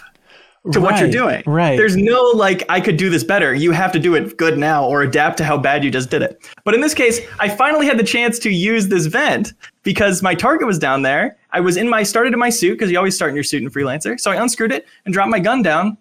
to 0.72 0.80
what 0.80 0.98
you're 0.98 1.10
doing. 1.10 1.42
right. 1.46 1.76
There's 1.76 1.96
no 1.96 2.22
like 2.34 2.64
I 2.68 2.80
could 2.80 2.96
do 2.96 3.10
this 3.10 3.24
better. 3.24 3.54
You 3.54 3.72
have 3.72 3.92
to 3.92 3.98
do 3.98 4.14
it 4.14 4.36
good 4.36 4.58
now 4.58 4.86
or 4.86 5.02
adapt 5.02 5.38
to 5.38 5.44
how 5.44 5.56
bad 5.56 5.84
you 5.84 5.90
just 5.90 6.10
did 6.10 6.22
it. 6.22 6.48
But 6.64 6.74
in 6.74 6.80
this 6.80 6.94
case, 6.94 7.20
I 7.40 7.48
finally 7.48 7.86
had 7.86 7.98
the 7.98 8.04
chance 8.04 8.38
to 8.40 8.50
use 8.50 8.88
this 8.88 9.06
vent 9.06 9.52
because 9.82 10.22
my 10.22 10.34
target 10.34 10.66
was 10.66 10.78
down 10.78 11.02
there. 11.02 11.36
I 11.52 11.60
was 11.60 11.76
in 11.76 11.88
my 11.88 12.02
started 12.02 12.32
in 12.32 12.38
my 12.38 12.50
suit 12.50 12.74
because 12.74 12.90
you 12.90 12.98
always 12.98 13.14
start 13.14 13.30
in 13.30 13.34
your 13.34 13.44
suit 13.44 13.62
in 13.62 13.70
freelancer. 13.70 14.18
So 14.20 14.30
I 14.30 14.42
unscrewed 14.42 14.72
it 14.72 14.86
and 15.04 15.14
dropped 15.14 15.30
my 15.30 15.40
gun 15.40 15.62
down, 15.62 15.96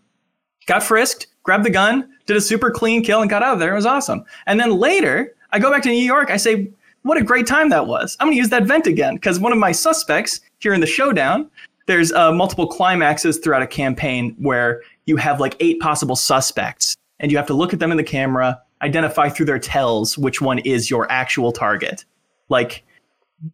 got 0.66 0.84
frisked, 0.84 1.28
grabbed 1.44 1.66
the 1.66 1.70
gun, 1.70 2.10
did 2.26 2.36
a 2.36 2.42
super 2.42 2.70
clean 2.70 3.04
kill 3.04 3.22
and 3.22 3.30
got 3.30 3.44
out 3.44 3.54
of 3.54 3.60
there. 3.60 3.72
It 3.72 3.76
was 3.76 3.86
awesome. 3.86 4.26
And 4.46 4.60
then 4.60 4.78
later, 4.78 5.36
I 5.52 5.60
go 5.60 5.72
back 5.72 5.84
to 5.84 5.90
New 5.90 5.96
York. 5.96 6.30
I 6.30 6.38
say, 6.38 6.70
what 7.04 7.18
a 7.18 7.24
great 7.24 7.48
time 7.48 7.70
that 7.70 7.88
was. 7.88 8.18
I'm 8.20 8.28
going 8.28 8.36
to 8.36 8.40
use 8.40 8.50
that 8.50 8.64
vent 8.64 8.86
again 8.86 9.16
because 9.16 9.40
one 9.40 9.54
of 9.54 9.58
my 9.58 9.72
suspects 9.72 10.42
here 10.60 10.74
in 10.74 10.82
the 10.82 10.88
showdown 10.88 11.50
there's 11.88 12.12
uh, 12.14 12.32
multiple 12.32 12.68
climaxes 12.68 13.38
throughout 13.40 13.62
a 13.64 13.68
campaign 13.68 14.36
where 14.38 14.82
you 15.06 15.18
have 15.18 15.40
like 15.40 15.56
eight 15.60 15.80
possible 15.80 16.16
suspects 16.16 16.96
and 17.20 17.32
you 17.32 17.38
have 17.38 17.48
to 17.48 17.54
look 17.54 17.74
at 17.74 17.80
them 17.80 17.92
in 17.92 17.98
the 17.98 18.04
camera 18.04 18.62
identify 18.84 19.28
through 19.28 19.46
their 19.48 19.58
tells 19.60 20.18
which 20.18 20.40
one 20.42 20.60
is 20.60 20.90
your 20.90 21.12
actual 21.12 21.52
target 21.52 22.06
like 22.50 22.84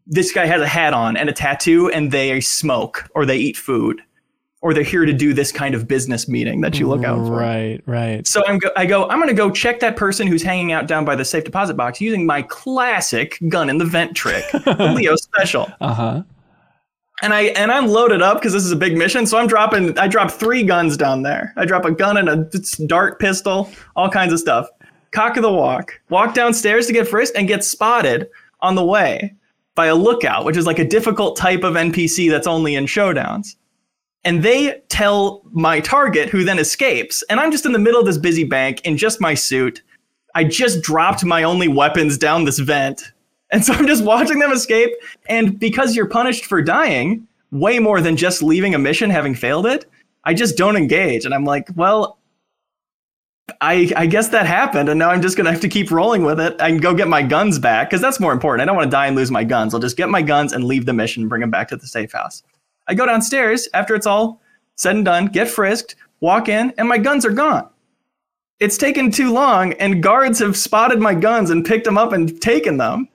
this 0.07 0.31
guy 0.33 0.45
has 0.45 0.61
a 0.61 0.67
hat 0.67 0.93
on 0.93 1.15
and 1.15 1.29
a 1.29 1.33
tattoo 1.33 1.89
and 1.91 2.11
they 2.11 2.39
smoke 2.41 3.09
or 3.15 3.25
they 3.25 3.37
eat 3.37 3.55
food 3.55 4.01
or 4.61 4.73
they're 4.73 4.83
here 4.83 5.05
to 5.05 5.11
do 5.13 5.33
this 5.33 5.51
kind 5.51 5.75
of 5.75 5.87
business 5.89 6.27
meeting 6.27 6.61
that 6.61 6.79
you 6.79 6.87
look 6.87 7.03
out 7.03 7.17
for 7.27 7.33
Right, 7.35 7.81
right. 7.85 8.25
so 8.25 8.41
I'm 8.47 8.59
go- 8.59 8.71
I 8.77 8.85
go, 8.85 9.07
I'm 9.09 9.17
going 9.17 9.27
to 9.27 9.33
go 9.33 9.51
check 9.51 9.81
that 9.81 9.97
person 9.97 10.25
who's 10.25 10.41
hanging 10.41 10.71
out 10.71 10.87
down 10.87 11.03
by 11.03 11.15
the 11.17 11.25
safe 11.25 11.43
deposit 11.43 11.73
box 11.75 11.99
using 11.99 12.25
my 12.25 12.43
classic 12.43 13.37
gun 13.49 13.69
in 13.69 13.77
the 13.77 13.83
vent 13.85 14.15
trick, 14.15 14.45
the 14.53 14.93
Leo 14.95 15.17
special. 15.17 15.69
Uh 15.81 15.93
huh. 15.93 16.23
And 17.21 17.33
I 17.33 17.43
and 17.43 17.71
I'm 17.71 17.87
loaded 17.87 18.21
up 18.21 18.37
because 18.37 18.53
this 18.53 18.65
is 18.65 18.71
a 18.71 18.75
big 18.75 18.97
mission. 18.97 19.25
So 19.25 19.37
I'm 19.37 19.47
dropping. 19.47 19.97
I 19.97 20.07
drop 20.07 20.31
three 20.31 20.63
guns 20.63 20.97
down 20.97 21.21
there. 21.21 21.53
I 21.55 21.65
drop 21.65 21.85
a 21.85 21.91
gun 21.91 22.17
and 22.17 22.29
a 22.29 22.49
dart 22.87 23.19
pistol, 23.19 23.71
all 23.95 24.09
kinds 24.09 24.33
of 24.33 24.39
stuff. 24.39 24.67
Cock 25.11 25.37
of 25.37 25.43
the 25.43 25.51
walk. 25.51 25.99
Walk 26.09 26.33
downstairs 26.33 26.87
to 26.87 26.93
get 26.93 27.07
frisked 27.07 27.37
and 27.37 27.47
get 27.47 27.63
spotted 27.63 28.29
on 28.61 28.75
the 28.75 28.83
way 28.83 29.35
by 29.75 29.87
a 29.87 29.95
lookout, 29.95 30.45
which 30.45 30.57
is 30.57 30.65
like 30.65 30.79
a 30.79 30.87
difficult 30.87 31.37
type 31.37 31.63
of 31.63 31.75
NPC 31.75 32.29
that's 32.29 32.47
only 32.47 32.75
in 32.75 32.85
showdowns. 32.85 33.55
And 34.23 34.41
they 34.41 34.81
tell 34.89 35.43
my 35.51 35.81
target, 35.81 36.29
who 36.29 36.43
then 36.43 36.57
escapes. 36.57 37.23
And 37.29 37.39
I'm 37.39 37.51
just 37.51 37.65
in 37.65 37.73
the 37.73 37.79
middle 37.79 37.99
of 37.99 38.05
this 38.05 38.17
busy 38.17 38.43
bank 38.43 38.81
in 38.81 38.97
just 38.97 39.19
my 39.19 39.33
suit. 39.33 39.81
I 40.33 40.45
just 40.45 40.81
dropped 40.81 41.25
my 41.25 41.43
only 41.43 41.67
weapons 41.67 42.17
down 42.17 42.45
this 42.45 42.59
vent. 42.59 43.11
And 43.53 43.63
so 43.63 43.71
I'm 43.71 43.87
just 43.87 44.03
watching 44.03 44.39
them 44.39 44.51
escape. 44.51 44.91
And 45.27 45.57
because 45.57 45.95
you're 45.95 46.09
punished 46.09 46.45
for 46.45 46.61
dying, 46.61 47.27
way 47.51 47.79
more 47.79 48.01
than 48.01 48.17
just 48.17 48.43
leaving 48.43 48.75
a 48.75 48.79
mission 48.79 49.09
having 49.09 49.35
failed 49.35 49.67
it, 49.67 49.85
I 50.25 50.33
just 50.33 50.57
don't 50.57 50.75
engage. 50.75 51.23
And 51.23 51.33
I'm 51.33 51.45
like, 51.45 51.69
well, 51.75 52.17
I, 53.61 53.91
I 53.95 54.05
guess 54.07 54.29
that 54.29 54.45
happened, 54.45 54.87
and 54.87 54.97
now 54.97 55.09
I'm 55.09 55.21
just 55.21 55.35
gonna 55.35 55.51
have 55.51 55.61
to 55.61 55.67
keep 55.67 55.91
rolling 55.91 56.23
with 56.23 56.39
it 56.39 56.55
and 56.59 56.81
go 56.81 56.93
get 56.93 57.09
my 57.09 57.21
guns 57.21 57.59
back 57.59 57.89
because 57.89 58.01
that's 58.01 58.19
more 58.19 58.31
important. 58.31 58.61
I 58.61 58.65
don't 58.65 58.75
want 58.75 58.87
to 58.87 58.95
die 58.95 59.07
and 59.07 59.17
lose 59.17 59.31
my 59.31 59.43
guns. 59.43 59.73
I'll 59.73 59.81
just 59.81 59.97
get 59.97 60.09
my 60.09 60.21
guns 60.21 60.53
and 60.53 60.63
leave 60.63 60.85
the 60.85 60.93
mission, 60.93 61.23
and 61.23 61.29
bring 61.29 61.41
them 61.41 61.51
back 61.51 61.67
to 61.69 61.75
the 61.75 61.85
safe 61.85 62.13
house. 62.13 62.41
I 62.87 62.95
go 62.95 63.05
downstairs 63.05 63.67
after 63.73 63.95
it's 63.95 64.07
all 64.07 64.41
said 64.75 64.95
and 64.95 65.05
done, 65.05 65.27
get 65.27 65.49
frisked, 65.49 65.95
walk 66.21 66.47
in, 66.47 66.73
and 66.77 66.87
my 66.87 66.97
guns 66.97 67.25
are 67.25 67.31
gone. 67.31 67.69
It's 68.59 68.77
taken 68.77 69.11
too 69.11 69.31
long, 69.33 69.73
and 69.73 70.01
guards 70.01 70.39
have 70.39 70.55
spotted 70.55 70.99
my 70.99 71.13
guns 71.13 71.49
and 71.49 71.65
picked 71.65 71.85
them 71.85 71.97
up 71.97 72.13
and 72.13 72.41
taken 72.41 72.77
them. 72.77 73.09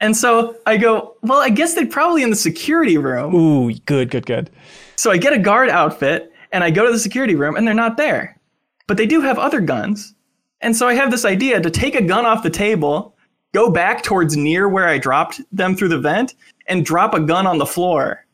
And 0.00 0.16
so 0.16 0.56
I 0.66 0.76
go, 0.76 1.16
well, 1.22 1.40
I 1.40 1.50
guess 1.50 1.74
they're 1.74 1.86
probably 1.86 2.22
in 2.22 2.30
the 2.30 2.36
security 2.36 2.98
room. 2.98 3.34
Ooh, 3.34 3.74
good, 3.86 4.10
good, 4.10 4.26
good. 4.26 4.50
So 4.96 5.10
I 5.10 5.16
get 5.16 5.32
a 5.32 5.38
guard 5.38 5.70
outfit 5.70 6.32
and 6.52 6.62
I 6.62 6.70
go 6.70 6.86
to 6.86 6.92
the 6.92 6.98
security 6.98 7.34
room 7.34 7.56
and 7.56 7.66
they're 7.66 7.74
not 7.74 7.96
there. 7.96 8.38
But 8.86 8.96
they 8.96 9.06
do 9.06 9.20
have 9.20 9.38
other 9.38 9.60
guns. 9.60 10.14
And 10.60 10.76
so 10.76 10.88
I 10.88 10.94
have 10.94 11.10
this 11.10 11.24
idea 11.24 11.60
to 11.60 11.70
take 11.70 11.94
a 11.94 12.02
gun 12.02 12.26
off 12.26 12.42
the 12.42 12.50
table, 12.50 13.16
go 13.52 13.70
back 13.70 14.02
towards 14.02 14.36
near 14.36 14.68
where 14.68 14.88
I 14.88 14.98
dropped 14.98 15.40
them 15.52 15.76
through 15.76 15.88
the 15.88 16.00
vent, 16.00 16.34
and 16.66 16.84
drop 16.84 17.14
a 17.14 17.20
gun 17.20 17.46
on 17.46 17.58
the 17.58 17.66
floor. 17.66 18.24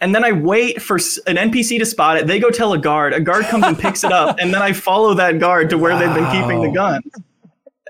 And 0.00 0.14
then 0.14 0.24
I 0.24 0.32
wait 0.32 0.80
for 0.80 0.96
an 1.26 1.36
NPC 1.36 1.78
to 1.78 1.86
spot 1.86 2.16
it. 2.16 2.26
They 2.26 2.38
go 2.38 2.50
tell 2.50 2.72
a 2.72 2.78
guard. 2.78 3.12
A 3.12 3.20
guard 3.20 3.44
comes 3.46 3.64
and 3.64 3.78
picks 3.78 4.02
it 4.02 4.12
up. 4.12 4.38
And 4.40 4.54
then 4.54 4.62
I 4.62 4.72
follow 4.72 5.12
that 5.14 5.38
guard 5.38 5.68
to 5.70 5.78
where 5.78 5.92
wow. 5.92 5.98
they've 5.98 6.14
been 6.14 6.30
keeping 6.30 6.62
the 6.62 6.70
guns. 6.70 7.04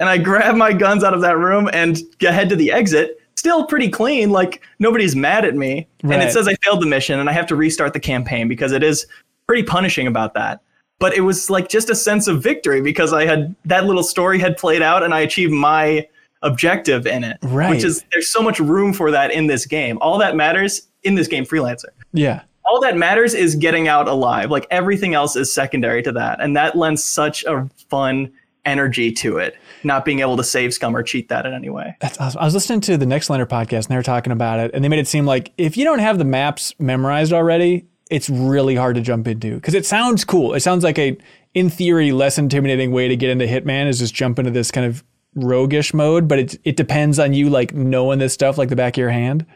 And 0.01 0.09
I 0.09 0.19
grab 0.19 0.57
my 0.57 0.73
guns 0.73 1.05
out 1.05 1.15
of 1.15 1.21
that 1.21 1.39
room 1.39 1.71
and 1.73 2.01
head 2.21 2.49
to 2.49 2.57
the 2.57 2.73
exit. 2.73 3.21
Still 3.37 3.67
pretty 3.67 3.89
clean. 3.89 4.31
Like 4.31 4.63
nobody's 4.81 5.15
mad 5.15 5.45
at 5.45 5.55
me. 5.55 5.87
Right. 6.03 6.15
And 6.15 6.23
it 6.23 6.33
says 6.33 6.49
I 6.49 6.55
failed 6.57 6.83
the 6.83 6.87
mission 6.87 7.21
and 7.21 7.31
I 7.31 7.33
have 7.33 7.47
to 7.47 7.57
restart 7.57 7.93
the 7.93 8.01
campaign 8.01 8.49
because 8.49 8.73
it 8.73 8.83
is 8.83 9.07
pretty 9.47 9.63
punishing 9.63 10.07
about 10.07 10.35
that 10.35 10.63
but 11.01 11.15
it 11.15 11.23
was 11.23 11.51
like 11.51 11.69
just 11.69 11.91
a 11.91 11.95
sense 11.97 12.29
of 12.29 12.41
victory 12.41 12.81
because 12.81 13.13
I 13.13 13.25
had 13.25 13.57
that 13.65 13.87
little 13.87 14.05
story 14.05 14.39
had 14.39 14.57
played 14.57 14.83
out 14.83 15.03
and 15.03 15.13
I 15.13 15.21
achieved 15.21 15.53
my 15.53 16.07
objective 16.43 17.07
in 17.07 17.25
it. 17.25 17.39
Right. 17.43 17.71
Which 17.71 17.83
is 17.83 18.05
there's 18.13 18.31
so 18.31 18.43
much 18.43 18.61
room 18.61 18.93
for 18.93 19.11
that 19.11 19.33
in 19.33 19.49
this 19.49 19.67
game. 19.67 19.99
All 20.01 20.19
that 20.19 20.37
matters 20.37 20.89
in 21.03 21.15
this 21.15 21.27
game, 21.27 21.45
freelancer. 21.45 21.87
Yeah. 22.13 22.43
All 22.67 22.81
that 22.83 22.97
matters 22.97 23.35
is 23.35 23.57
getting 23.57 23.89
out 23.89 24.07
alive. 24.07 24.51
Like 24.51 24.67
everything 24.71 25.15
else 25.15 25.35
is 25.35 25.53
secondary 25.53 26.03
to 26.03 26.13
that. 26.13 26.41
And 26.41 26.55
that 26.57 26.77
lends 26.77 27.03
such 27.03 27.45
a 27.45 27.69
fun 27.89 28.31
energy 28.65 29.13
to 29.13 29.39
it, 29.39 29.57
not 29.85 30.05
being 30.05 30.21
able 30.21 30.37
to 30.37 30.45
save 30.45 30.75
scum 30.75 30.95
or 30.97 31.03
cheat 31.03 31.29
that 31.29 31.47
in 31.47 31.53
any 31.55 31.71
way. 31.71 31.97
That's 32.01 32.19
awesome. 32.19 32.41
I 32.41 32.45
was 32.45 32.55
listening 32.55 32.81
to 32.83 32.97
the 32.97 33.07
Next 33.07 33.29
Nextlander 33.29 33.47
podcast 33.47 33.87
and 33.87 33.89
they 33.89 33.97
were 33.97 34.03
talking 34.03 34.33
about 34.33 34.61
it 34.61 34.71
and 34.75 34.85
they 34.85 34.89
made 34.89 34.99
it 34.99 35.09
seem 35.09 35.27
like 35.27 35.53
if 35.57 35.77
you 35.77 35.85
don't 35.85 35.99
have 35.99 36.19
the 36.19 36.25
maps 36.25 36.75
memorized 36.79 37.33
already, 37.33 37.87
it's 38.11 38.29
really 38.29 38.75
hard 38.75 38.97
to 38.97 39.01
jump 39.01 39.27
into 39.29 39.55
because 39.55 39.75
it 39.75 39.87
sounds 39.87 40.25
cool. 40.25 40.55
It 40.55 40.61
sounds 40.61 40.85
like 40.85 40.99
a, 40.99 41.17
in 41.55 41.71
theory, 41.71 42.13
less 42.13 42.39
intimidating 42.39 42.93
way 42.93 43.09
to 43.09 43.17
get 43.17 43.31
into 43.31 43.47
Hitman 43.47 43.87
is 43.87 44.01
just 44.01 44.15
jump 44.15 44.39
into 44.39 44.51
this 44.51 44.71
kind 44.71 44.87
of 44.87 45.05
roguish 45.35 45.95
mode. 45.95 46.29
But 46.29 46.39
it 46.41 46.61
it 46.65 46.77
depends 46.77 47.19
on 47.19 47.33
you 47.33 47.49
like 47.49 47.73
knowing 47.73 48.19
this 48.19 48.35
stuff 48.35 48.59
like 48.59 48.69
the 48.69 48.77
back 48.77 48.95
of 48.95 48.99
your 48.99 49.11
hand. 49.11 49.47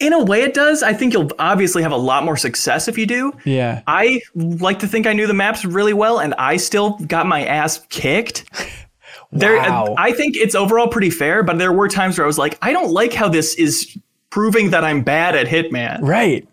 In 0.00 0.12
a 0.12 0.22
way, 0.22 0.42
it 0.42 0.54
does. 0.54 0.82
I 0.82 0.92
think 0.92 1.12
you'll 1.12 1.30
obviously 1.40 1.82
have 1.82 1.90
a 1.90 1.96
lot 1.96 2.24
more 2.24 2.36
success 2.36 2.86
if 2.86 2.96
you 2.96 3.04
do. 3.04 3.32
Yeah. 3.44 3.82
I 3.88 4.20
like 4.34 4.78
to 4.78 4.86
think 4.86 5.06
I 5.06 5.12
knew 5.12 5.26
the 5.26 5.34
maps 5.34 5.64
really 5.64 5.92
well, 5.92 6.20
and 6.20 6.34
I 6.34 6.56
still 6.56 6.98
got 7.06 7.26
my 7.26 7.44
ass 7.44 7.84
kicked. 7.88 8.44
There, 9.30 9.56
wow. 9.56 9.94
I 9.98 10.12
think 10.12 10.36
it's 10.36 10.54
overall 10.54 10.88
pretty 10.88 11.10
fair, 11.10 11.42
but 11.42 11.58
there 11.58 11.72
were 11.72 11.86
times 11.86 12.16
where 12.16 12.24
I 12.24 12.26
was 12.26 12.38
like, 12.38 12.56
I 12.62 12.72
don't 12.72 12.90
like 12.90 13.12
how 13.12 13.28
this 13.28 13.54
is 13.56 13.98
proving 14.30 14.70
that 14.70 14.84
I'm 14.84 15.02
bad 15.02 15.36
at 15.36 15.46
Hitman. 15.46 16.00
Right. 16.00 16.48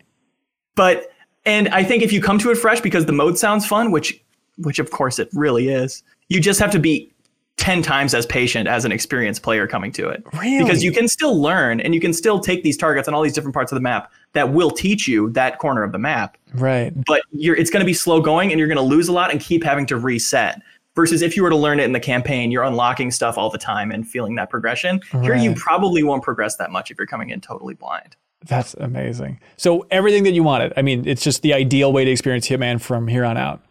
But 0.75 1.09
and 1.45 1.69
I 1.69 1.83
think 1.83 2.03
if 2.03 2.11
you 2.11 2.21
come 2.21 2.37
to 2.39 2.51
it 2.51 2.55
fresh 2.55 2.81
because 2.81 3.05
the 3.05 3.13
mode 3.13 3.37
sounds 3.37 3.65
fun, 3.65 3.91
which 3.91 4.21
which 4.57 4.79
of 4.79 4.91
course 4.91 5.19
it 5.19 5.29
really 5.33 5.69
is, 5.69 6.03
you 6.27 6.41
just 6.41 6.59
have 6.59 6.71
to 6.71 6.79
be 6.79 7.11
10 7.57 7.81
times 7.81 8.13
as 8.13 8.25
patient 8.25 8.67
as 8.67 8.83
an 8.85 8.91
experienced 8.91 9.41
player 9.41 9.65
coming 9.65 9.91
to 9.93 10.09
it. 10.09 10.23
Really? 10.33 10.63
Because 10.63 10.83
you 10.83 10.91
can 10.91 11.07
still 11.07 11.41
learn 11.41 11.79
and 11.79 11.93
you 11.93 12.01
can 12.01 12.13
still 12.13 12.39
take 12.39 12.63
these 12.63 12.75
targets 12.75 13.07
on 13.07 13.13
all 13.13 13.21
these 13.21 13.33
different 13.33 13.53
parts 13.53 13.71
of 13.71 13.75
the 13.75 13.81
map 13.81 14.11
that 14.33 14.51
will 14.51 14.69
teach 14.69 15.07
you 15.07 15.29
that 15.31 15.57
corner 15.57 15.81
of 15.83 15.91
the 15.91 15.97
map. 15.97 16.37
Right. 16.53 16.93
But 17.05 17.21
you're 17.31 17.55
it's 17.55 17.69
going 17.69 17.81
to 17.81 17.85
be 17.85 17.93
slow 17.93 18.21
going 18.21 18.51
and 18.51 18.59
you're 18.59 18.67
going 18.67 18.77
to 18.77 18.83
lose 18.83 19.07
a 19.07 19.13
lot 19.13 19.31
and 19.31 19.39
keep 19.39 19.63
having 19.63 19.85
to 19.87 19.97
reset. 19.97 20.61
Versus 20.95 21.21
if 21.21 21.35
you 21.35 21.43
were 21.43 21.49
to 21.49 21.57
learn 21.57 21.81
it 21.81 21.83
in 21.83 21.91
the 21.91 21.99
campaign, 21.99 22.51
you're 22.51 22.63
unlocking 22.63 23.11
stuff 23.11 23.37
all 23.37 23.49
the 23.49 23.57
time 23.57 23.91
and 23.91 24.07
feeling 24.07 24.35
that 24.35 24.49
progression. 24.49 25.01
Right. 25.13 25.23
Here 25.23 25.35
you 25.35 25.53
probably 25.53 26.03
won't 26.03 26.23
progress 26.23 26.55
that 26.55 26.71
much 26.71 26.89
if 26.89 26.97
you're 26.97 27.07
coming 27.07 27.31
in 27.31 27.41
totally 27.41 27.73
blind. 27.73 28.15
That's 28.45 28.75
amazing. 28.75 29.41
So 29.57 29.85
everything 29.91 30.23
that 30.23 30.31
you 30.31 30.43
wanted. 30.43 30.71
I 30.77 30.83
mean, 30.83 31.05
it's 31.05 31.23
just 31.23 31.41
the 31.41 31.53
ideal 31.53 31.91
way 31.91 32.05
to 32.05 32.11
experience 32.11 32.47
Hitman 32.47 32.79
from 32.79 33.07
here 33.07 33.25
on 33.25 33.35
out. 33.37 33.61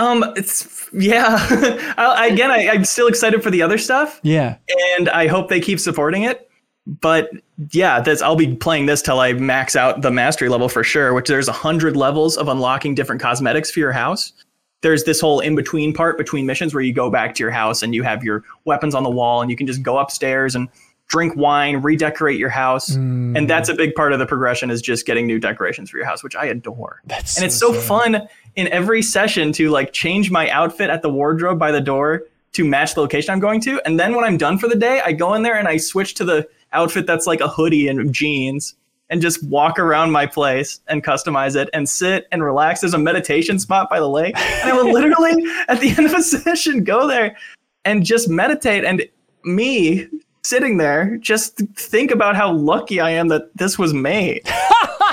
Um, 0.00 0.24
it's 0.34 0.88
yeah. 0.94 1.36
I, 1.98 2.28
again, 2.28 2.50
I, 2.50 2.70
I'm 2.70 2.86
still 2.86 3.06
excited 3.06 3.42
for 3.42 3.50
the 3.50 3.60
other 3.60 3.76
stuff. 3.76 4.18
Yeah, 4.22 4.56
and 4.96 5.10
I 5.10 5.26
hope 5.26 5.48
they 5.48 5.60
keep 5.60 5.78
supporting 5.78 6.22
it. 6.22 6.50
But 6.86 7.30
yeah, 7.70 8.00
this 8.00 8.22
I'll 8.22 8.34
be 8.34 8.56
playing 8.56 8.86
this 8.86 9.02
till 9.02 9.20
I 9.20 9.34
max 9.34 9.76
out 9.76 10.00
the 10.00 10.10
mastery 10.10 10.48
level 10.48 10.70
for 10.70 10.82
sure. 10.82 11.12
Which 11.12 11.28
there's 11.28 11.48
a 11.48 11.52
hundred 11.52 11.96
levels 11.96 12.38
of 12.38 12.48
unlocking 12.48 12.94
different 12.94 13.20
cosmetics 13.20 13.70
for 13.70 13.80
your 13.80 13.92
house. 13.92 14.32
There's 14.80 15.04
this 15.04 15.20
whole 15.20 15.40
in 15.40 15.54
between 15.54 15.92
part 15.92 16.16
between 16.16 16.46
missions 16.46 16.72
where 16.72 16.82
you 16.82 16.94
go 16.94 17.10
back 17.10 17.34
to 17.34 17.42
your 17.42 17.50
house 17.50 17.82
and 17.82 17.94
you 17.94 18.02
have 18.02 18.24
your 18.24 18.42
weapons 18.64 18.94
on 18.94 19.02
the 19.02 19.10
wall 19.10 19.42
and 19.42 19.50
you 19.50 19.56
can 19.56 19.66
just 19.66 19.82
go 19.82 19.98
upstairs 19.98 20.54
and 20.54 20.70
drink 21.10 21.34
wine, 21.36 21.82
redecorate 21.82 22.38
your 22.38 22.48
house. 22.48 22.90
Mm. 22.90 23.36
And 23.36 23.50
that's 23.50 23.68
a 23.68 23.74
big 23.74 23.94
part 23.94 24.12
of 24.12 24.20
the 24.20 24.26
progression 24.26 24.70
is 24.70 24.80
just 24.80 25.06
getting 25.06 25.26
new 25.26 25.40
decorations 25.40 25.90
for 25.90 25.96
your 25.98 26.06
house, 26.06 26.22
which 26.22 26.36
I 26.36 26.46
adore. 26.46 27.02
That's 27.04 27.36
and 27.36 27.44
it's 27.44 27.56
so 27.56 27.74
fun 27.74 28.28
in 28.54 28.68
every 28.68 29.02
session 29.02 29.52
to 29.54 29.70
like 29.70 29.92
change 29.92 30.30
my 30.30 30.48
outfit 30.50 30.88
at 30.88 31.02
the 31.02 31.10
wardrobe 31.10 31.58
by 31.58 31.72
the 31.72 31.80
door 31.80 32.22
to 32.52 32.64
match 32.64 32.94
the 32.94 33.00
location 33.00 33.32
I'm 33.32 33.40
going 33.40 33.60
to. 33.62 33.82
And 33.84 33.98
then 33.98 34.14
when 34.14 34.24
I'm 34.24 34.36
done 34.36 34.56
for 34.56 34.68
the 34.68 34.76
day, 34.76 35.02
I 35.04 35.12
go 35.12 35.34
in 35.34 35.42
there 35.42 35.58
and 35.58 35.66
I 35.66 35.76
switch 35.78 36.14
to 36.14 36.24
the 36.24 36.48
outfit 36.72 37.06
that's 37.06 37.26
like 37.26 37.40
a 37.40 37.48
hoodie 37.48 37.88
and 37.88 38.14
jeans 38.14 38.76
and 39.08 39.20
just 39.20 39.42
walk 39.42 39.80
around 39.80 40.12
my 40.12 40.26
place 40.26 40.80
and 40.86 41.02
customize 41.02 41.56
it 41.56 41.68
and 41.72 41.88
sit 41.88 42.28
and 42.30 42.44
relax. 42.44 42.80
There's 42.80 42.94
a 42.94 42.98
meditation 42.98 43.58
spot 43.58 43.90
by 43.90 43.98
the 43.98 44.08
lake. 44.08 44.36
And 44.38 44.70
I 44.70 44.72
will 44.72 44.92
literally 44.92 45.44
at 45.66 45.80
the 45.80 45.90
end 45.90 46.06
of 46.06 46.14
a 46.14 46.22
session 46.22 46.84
go 46.84 47.08
there 47.08 47.36
and 47.84 48.06
just 48.06 48.28
meditate. 48.28 48.84
And 48.84 49.02
me 49.42 50.06
sitting 50.42 50.78
there, 50.78 51.16
just 51.18 51.58
think 51.76 52.10
about 52.10 52.36
how 52.36 52.52
lucky 52.52 53.00
I 53.00 53.10
am 53.10 53.28
that 53.28 53.56
this 53.56 53.78
was 53.78 53.92
made. 53.92 54.42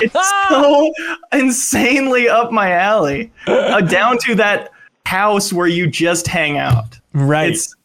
it's 0.01 0.33
so 0.49 0.91
insanely 1.33 2.29
up 2.29 2.51
my 2.51 2.71
alley, 2.71 3.31
uh, 3.47 3.81
down 3.81 4.17
to 4.19 4.35
that 4.35 4.71
house 5.05 5.53
where 5.53 5.67
you 5.67 5.87
just 5.87 6.27
hang 6.27 6.57
out. 6.57 6.99
Right. 7.13 7.51
It's 7.51 7.75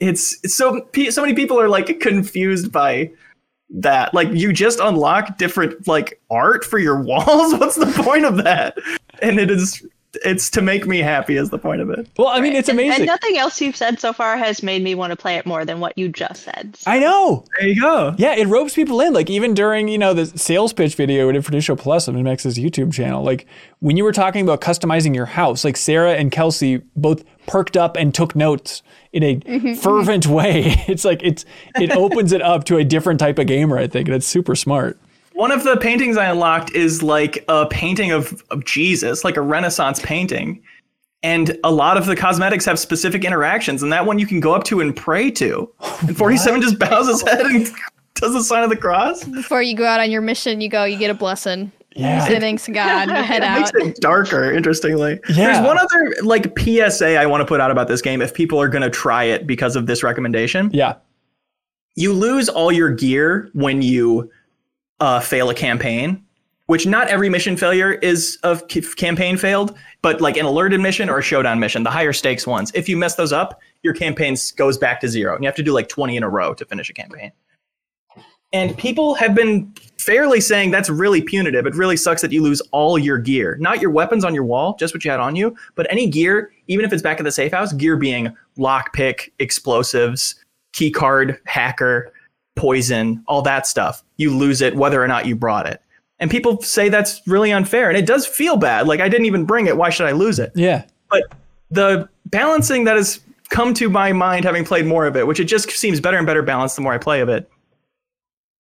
it's, 0.00 0.38
it's 0.42 0.56
so 0.56 0.86
so 1.10 1.22
many 1.22 1.34
people 1.34 1.60
are 1.60 1.68
like 1.68 2.00
confused 2.00 2.72
by 2.72 3.10
that. 3.70 4.12
Like 4.12 4.28
you 4.32 4.52
just 4.52 4.80
unlock 4.80 5.38
different 5.38 5.86
like 5.86 6.20
art 6.30 6.64
for 6.64 6.78
your 6.78 7.00
walls. 7.02 7.54
What's 7.54 7.76
the 7.76 7.86
point 8.02 8.24
of 8.24 8.36
that? 8.38 8.76
And 9.20 9.38
it 9.38 9.50
is 9.50 9.86
it's 10.24 10.50
to 10.50 10.62
make 10.62 10.86
me 10.86 10.98
happy 10.98 11.36
is 11.36 11.50
the 11.50 11.58
point 11.58 11.80
of 11.80 11.90
it. 11.90 12.06
Well, 12.18 12.28
I 12.28 12.40
mean, 12.40 12.52
it's 12.52 12.68
amazing. 12.68 12.92
And, 12.92 13.00
and, 13.00 13.06
nothing 13.06 13.38
else 13.38 13.60
you've 13.60 13.76
said 13.76 13.98
so 13.98 14.12
far 14.12 14.36
has 14.36 14.62
made 14.62 14.82
me 14.82 14.94
want 14.94 15.10
to 15.10 15.16
play 15.16 15.36
it 15.36 15.46
more 15.46 15.64
than 15.64 15.80
what 15.80 15.96
you 15.96 16.08
just 16.08 16.42
said. 16.42 16.76
So. 16.76 16.90
I 16.90 16.98
know. 16.98 17.44
There 17.58 17.68
you 17.68 17.80
go. 17.80 18.14
Yeah, 18.18 18.34
it 18.34 18.46
ropes 18.46 18.74
people 18.74 19.00
in. 19.00 19.12
Like 19.12 19.30
even 19.30 19.54
during 19.54 19.88
you 19.88 19.98
know 19.98 20.12
the 20.12 20.26
sales 20.26 20.72
pitch 20.72 20.94
video 20.94 21.26
we 21.26 21.32
did 21.32 21.44
for 21.44 21.58
Show 21.60 21.76
Plus 21.76 22.08
on 22.08 22.22
Max's 22.22 22.58
YouTube 22.58 22.92
channel. 22.92 23.22
Like 23.22 23.46
when 23.80 23.96
you 23.96 24.04
were 24.04 24.12
talking 24.12 24.42
about 24.42 24.60
customizing 24.60 25.14
your 25.14 25.26
house, 25.26 25.64
like 25.64 25.76
Sarah 25.76 26.14
and 26.14 26.30
Kelsey 26.30 26.82
both 26.94 27.24
perked 27.46 27.76
up 27.76 27.96
and 27.96 28.14
took 28.14 28.36
notes 28.36 28.82
in 29.12 29.22
a 29.22 29.36
mm-hmm. 29.36 29.74
fervent 29.74 30.26
way. 30.28 30.84
It's 30.88 31.04
like 31.04 31.22
it's 31.22 31.44
it 31.76 31.90
opens 31.92 32.32
it 32.32 32.42
up 32.42 32.64
to 32.64 32.76
a 32.76 32.84
different 32.84 33.20
type 33.20 33.38
of 33.38 33.46
gamer. 33.46 33.78
I 33.78 33.86
think 33.86 34.08
that's 34.08 34.26
super 34.26 34.54
smart. 34.54 34.98
One 35.34 35.50
of 35.50 35.64
the 35.64 35.76
paintings 35.76 36.16
I 36.16 36.26
unlocked 36.26 36.72
is 36.72 37.02
like 37.02 37.44
a 37.48 37.66
painting 37.66 38.10
of, 38.10 38.42
of 38.50 38.64
Jesus, 38.64 39.24
like 39.24 39.36
a 39.36 39.40
Renaissance 39.40 40.00
painting. 40.00 40.62
And 41.22 41.56
a 41.62 41.70
lot 41.70 41.96
of 41.96 42.06
the 42.06 42.16
cosmetics 42.16 42.64
have 42.64 42.78
specific 42.78 43.24
interactions, 43.24 43.82
and 43.82 43.92
that 43.92 44.06
one 44.06 44.18
you 44.18 44.26
can 44.26 44.40
go 44.40 44.54
up 44.54 44.64
to 44.64 44.80
and 44.80 44.94
pray 44.94 45.30
to. 45.32 45.72
And 46.02 46.16
47 46.16 46.60
just 46.60 46.78
bows 46.80 47.06
his 47.06 47.22
head 47.22 47.46
and 47.46 47.68
does 48.14 48.32
the 48.32 48.42
sign 48.42 48.64
of 48.64 48.70
the 48.70 48.76
cross. 48.76 49.22
Before 49.22 49.62
you 49.62 49.76
go 49.76 49.86
out 49.86 50.00
on 50.00 50.10
your 50.10 50.20
mission, 50.20 50.60
you 50.60 50.68
go, 50.68 50.82
you 50.84 50.98
get 50.98 51.10
a 51.10 51.14
blessing. 51.14 51.70
Yeah. 51.94 52.26
Say 52.26 52.40
thanks 52.40 52.64
to 52.64 52.72
God, 52.72 53.08
and 53.08 53.18
you 53.18 53.22
head 53.22 53.42
it 53.42 53.44
out. 53.44 53.60
makes 53.60 53.70
it 53.74 54.00
darker, 54.00 54.50
interestingly. 54.50 55.20
Yeah. 55.28 55.34
There's 55.52 55.64
one 55.64 55.78
other 55.78 56.14
like 56.22 56.58
PSA 56.58 57.18
I 57.18 57.26
want 57.26 57.42
to 57.42 57.44
put 57.44 57.60
out 57.60 57.70
about 57.70 57.86
this 57.86 58.02
game 58.02 58.20
if 58.20 58.34
people 58.34 58.60
are 58.60 58.68
going 58.68 58.82
to 58.82 58.90
try 58.90 59.24
it 59.24 59.46
because 59.46 59.76
of 59.76 59.86
this 59.86 60.02
recommendation. 60.02 60.70
Yeah. 60.72 60.94
You 61.94 62.12
lose 62.12 62.48
all 62.48 62.72
your 62.72 62.90
gear 62.90 63.50
when 63.52 63.82
you 63.82 64.30
uh, 65.02 65.18
fail 65.18 65.50
a 65.50 65.54
campaign, 65.54 66.24
which 66.66 66.86
not 66.86 67.08
every 67.08 67.28
mission 67.28 67.56
failure 67.56 67.94
is 67.94 68.38
a 68.44 68.56
campaign 68.96 69.36
failed, 69.36 69.76
but 70.00 70.20
like 70.20 70.36
an 70.36 70.46
alerted 70.46 70.80
mission 70.80 71.10
or 71.10 71.18
a 71.18 71.22
showdown 71.22 71.58
mission, 71.58 71.82
the 71.82 71.90
higher 71.90 72.12
stakes 72.12 72.46
ones. 72.46 72.70
If 72.72 72.88
you 72.88 72.96
mess 72.96 73.16
those 73.16 73.32
up, 73.32 73.60
your 73.82 73.94
campaign 73.94 74.36
goes 74.56 74.78
back 74.78 75.00
to 75.00 75.08
zero, 75.08 75.34
and 75.34 75.42
you 75.42 75.48
have 75.48 75.56
to 75.56 75.62
do 75.64 75.72
like 75.72 75.88
20 75.88 76.16
in 76.16 76.22
a 76.22 76.28
row 76.28 76.54
to 76.54 76.64
finish 76.64 76.88
a 76.88 76.92
campaign. 76.92 77.32
And 78.52 78.78
people 78.78 79.14
have 79.14 79.34
been 79.34 79.74
fairly 79.98 80.40
saying 80.40 80.70
that's 80.70 80.88
really 80.88 81.20
punitive. 81.20 81.66
It 81.66 81.74
really 81.74 81.96
sucks 81.96 82.22
that 82.22 82.30
you 82.30 82.40
lose 82.40 82.60
all 82.70 82.96
your 82.96 83.18
gear, 83.18 83.56
not 83.58 83.80
your 83.80 83.90
weapons 83.90 84.24
on 84.24 84.36
your 84.36 84.44
wall, 84.44 84.76
just 84.78 84.94
what 84.94 85.04
you 85.04 85.10
had 85.10 85.18
on 85.18 85.34
you, 85.34 85.56
but 85.74 85.88
any 85.90 86.06
gear, 86.06 86.52
even 86.68 86.84
if 86.84 86.92
it's 86.92 87.02
back 87.02 87.18
at 87.18 87.24
the 87.24 87.32
safe 87.32 87.50
house, 87.50 87.72
gear 87.72 87.96
being 87.96 88.36
lockpick, 88.56 89.32
explosives, 89.40 90.36
key 90.72 90.92
card, 90.92 91.40
hacker, 91.46 92.12
poison, 92.56 93.22
all 93.26 93.42
that 93.42 93.66
stuff. 93.66 94.02
You 94.16 94.36
lose 94.36 94.60
it 94.60 94.76
whether 94.76 95.02
or 95.02 95.08
not 95.08 95.26
you 95.26 95.34
brought 95.36 95.66
it. 95.66 95.80
And 96.18 96.30
people 96.30 96.60
say 96.62 96.88
that's 96.88 97.20
really 97.26 97.50
unfair. 97.52 97.88
And 97.88 97.98
it 97.98 98.06
does 98.06 98.26
feel 98.26 98.56
bad. 98.56 98.86
Like 98.86 99.00
I 99.00 99.08
didn't 99.08 99.26
even 99.26 99.44
bring 99.44 99.66
it. 99.66 99.76
Why 99.76 99.90
should 99.90 100.06
I 100.06 100.12
lose 100.12 100.38
it? 100.38 100.52
Yeah. 100.54 100.84
But 101.10 101.24
the 101.70 102.08
balancing 102.26 102.84
that 102.84 102.96
has 102.96 103.20
come 103.50 103.74
to 103.74 103.90
my 103.90 104.12
mind 104.12 104.44
having 104.44 104.64
played 104.64 104.86
more 104.86 105.06
of 105.06 105.16
it, 105.16 105.26
which 105.26 105.40
it 105.40 105.44
just 105.44 105.70
seems 105.70 106.00
better 106.00 106.16
and 106.16 106.26
better 106.26 106.42
balanced 106.42 106.76
the 106.76 106.82
more 106.82 106.92
I 106.92 106.98
play 106.98 107.20
of 107.20 107.28
it, 107.28 107.50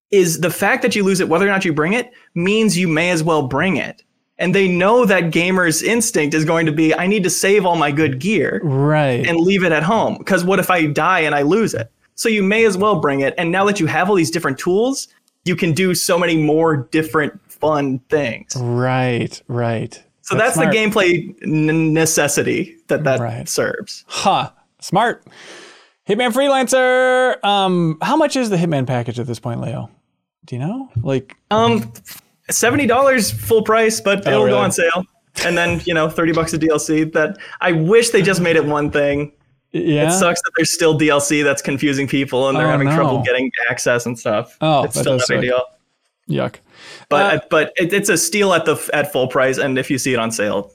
is 0.09 0.41
the 0.41 0.49
fact 0.49 0.81
that 0.81 0.95
you 0.95 1.03
lose 1.03 1.19
it, 1.19 1.29
whether 1.29 1.45
or 1.45 1.49
not 1.49 1.63
you 1.63 1.71
bring 1.71 1.93
it, 1.93 2.11
means 2.35 2.77
you 2.77 2.87
may 2.87 3.11
as 3.11 3.23
well 3.23 3.43
bring 3.47 3.77
it. 3.77 4.03
And 4.37 4.55
they 4.55 4.67
know 4.67 5.05
that 5.05 5.25
gamers' 5.25 5.83
instinct 5.83 6.33
is 6.33 6.43
going 6.43 6.65
to 6.65 6.71
be, 6.71 6.93
I 6.95 7.05
need 7.05 7.23
to 7.23 7.29
save 7.29 7.65
all 7.65 7.75
my 7.75 7.91
good 7.91 8.19
gear 8.19 8.59
Right. 8.63 9.25
and 9.25 9.39
leave 9.39 9.63
it 9.63 9.71
at 9.71 9.83
home. 9.83 10.17
Because 10.17 10.43
what 10.43 10.57
if 10.59 10.71
I 10.71 10.87
die 10.87 11.19
and 11.19 11.35
I 11.35 11.43
lose 11.43 11.73
it? 11.75 11.91
So 12.21 12.29
you 12.29 12.43
may 12.43 12.65
as 12.65 12.77
well 12.77 12.99
bring 12.99 13.21
it. 13.21 13.33
And 13.39 13.51
now 13.51 13.65
that 13.65 13.79
you 13.79 13.87
have 13.87 14.07
all 14.07 14.13
these 14.15 14.29
different 14.29 14.59
tools, 14.59 15.07
you 15.43 15.55
can 15.55 15.71
do 15.73 15.95
so 15.95 16.19
many 16.19 16.37
more 16.37 16.87
different 16.91 17.39
fun 17.51 17.97
things. 18.09 18.55
right. 18.57 19.41
Right. 19.47 20.03
So 20.21 20.37
that's, 20.37 20.55
the 20.55 20.65
gameplay 20.65 21.35
n- 21.43 21.93
necessity 21.95 22.77
that 22.89 23.03
that 23.05 23.19
Right. 23.19 23.49
serves. 23.49 24.05
Huh. 24.07 24.51
Smart. 24.79 25.25
Hitman 26.07 26.31
freelancer. 26.31 27.43
Um, 27.43 27.97
how 28.03 28.15
much 28.17 28.35
is 28.35 28.51
the 28.51 28.55
Hitman 28.57 28.85
package 28.85 29.19
at 29.19 29.25
this 29.25 29.39
point, 29.39 29.59
Leo? 29.61 29.89
Do 30.45 30.55
you 30.55 30.59
know? 30.61 30.89
Like, 31.01 31.35
Um, 31.49 31.91
seventy 32.51 32.85
dollars 32.85 33.31
full 33.31 33.63
price, 33.63 33.99
but 33.99 34.19
it'll 34.27 34.41
Oh, 34.41 34.45
really? 34.45 34.51
go 34.51 34.59
on 34.59 34.71
sale. 34.71 35.05
And 35.43 35.57
then 35.57 35.81
you 35.85 35.93
know, 35.95 36.07
thirty 36.07 36.33
bucks 36.33 36.53
of 36.53 36.59
DLC. 36.59 37.03
That 37.13 37.37
I 37.61 37.71
wish 37.71 38.11
they 38.11 38.21
just 38.21 38.41
made 38.41 38.55
it 38.57 38.65
one 38.65 38.91
thing. 38.91 39.31
Yeah. 39.71 40.07
It 40.07 40.11
sucks 40.11 40.41
that 40.41 40.51
there's 40.57 40.71
still 40.73 40.97
DLC 40.97 41.43
that's 41.43 41.61
confusing 41.61 42.07
people 42.07 42.49
and 42.49 42.57
they're 42.57 42.67
Oh, 42.67 42.71
having 42.71 42.89
trouble 42.89 43.21
getting 43.23 43.51
access 43.69 44.05
and 44.05 44.17
stuff. 44.19 44.57
Oh, 44.61 44.83
it's 44.83 44.99
still 44.99 45.17
does 45.17 45.29
not 45.29 45.37
ideal. 45.39 45.63
Yuck. 46.29 46.55
But 47.09 47.35
Uh, 47.35 47.39
but 47.49 47.73
it, 47.77 47.91
it's 47.93 48.09
a 48.09 48.17
steal 48.17 48.53
at 48.53 48.65
the 48.65 48.77
at 48.93 49.11
full 49.11 49.27
price, 49.27 49.57
and 49.57 49.77
if 49.77 49.89
you 49.91 49.97
see 49.97 50.13
it 50.13 50.19
on 50.19 50.31
sale, 50.31 50.71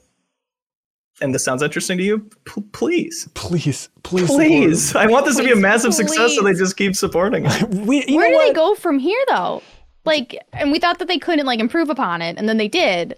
and 1.19 1.33
this 1.33 1.43
sounds 1.43 1.63
interesting 1.63 1.97
to 1.97 2.03
you, 2.03 2.19
p- 2.45 2.61
please, 2.73 3.27
Please, 3.33 3.89
please, 4.03 4.27
please, 4.27 4.95
I 4.95 5.07
want 5.07 5.25
this 5.25 5.37
to 5.37 5.43
be 5.43 5.49
a 5.49 5.53
Please, 5.53 5.61
massive 5.61 5.93
success, 5.93 6.35
so 6.35 6.43
they 6.43 6.53
just 6.53 6.77
keep 6.77 6.95
supporting 6.95 7.45
it. 7.47 7.63
We, 7.69 8.05
Where 8.07 8.31
know 8.31 8.39
do 8.39 8.47
they 8.47 8.53
go 8.53 8.75
from 8.75 8.99
here, 8.99 9.23
though? 9.29 9.63
Like, 10.05 10.37
and 10.53 10.71
we 10.71 10.79
thought 10.79 10.99
that 10.99 11.07
they 11.07 11.17
couldn't 11.17 11.45
like 11.45 11.59
improve 11.59 11.89
upon 11.89 12.21
it, 12.21 12.37
and 12.37 12.47
then 12.47 12.57
they 12.57 12.67
did. 12.67 13.17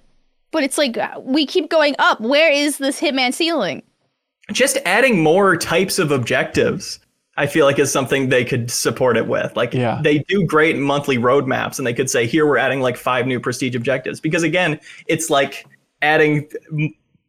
But 0.52 0.64
it's 0.64 0.78
like 0.78 0.98
uh, 0.98 1.20
we 1.22 1.46
keep 1.46 1.70
going 1.70 1.96
up. 2.00 2.22
Where 2.22 2.52
is 2.52 2.78
this 2.78 3.00
Hitman 3.02 3.34
ceiling? 3.34 3.84
Just 4.52 4.78
adding 4.86 5.22
more 5.22 5.56
types 5.58 6.00
of 6.00 6.12
objectives 6.12 7.00
i 7.38 7.48
feel 7.48 7.66
like 7.66 7.80
is 7.80 7.92
something 7.92 8.28
they 8.30 8.44
could 8.44 8.70
support 8.70 9.16
it 9.16 9.28
with. 9.28 9.56
Like 9.56 9.74
Yeah. 9.74 10.02
they 10.04 10.20
do 10.28 10.46
great 10.46 10.78
monthly 10.78 11.18
roadmaps 11.18 11.78
and 11.78 11.88
they 11.88 11.94
could 11.94 12.10
say 12.10 12.28
here 12.28 12.46
we're 12.46 12.58
adding 12.58 12.82
like 12.82 12.98
five 12.98 13.26
new 13.26 13.40
prestige 13.40 13.76
objectives. 13.76 14.20
Because 14.20 14.44
again 14.44 14.80
it's 15.08 15.30
like 15.30 15.66
adding 16.02 16.50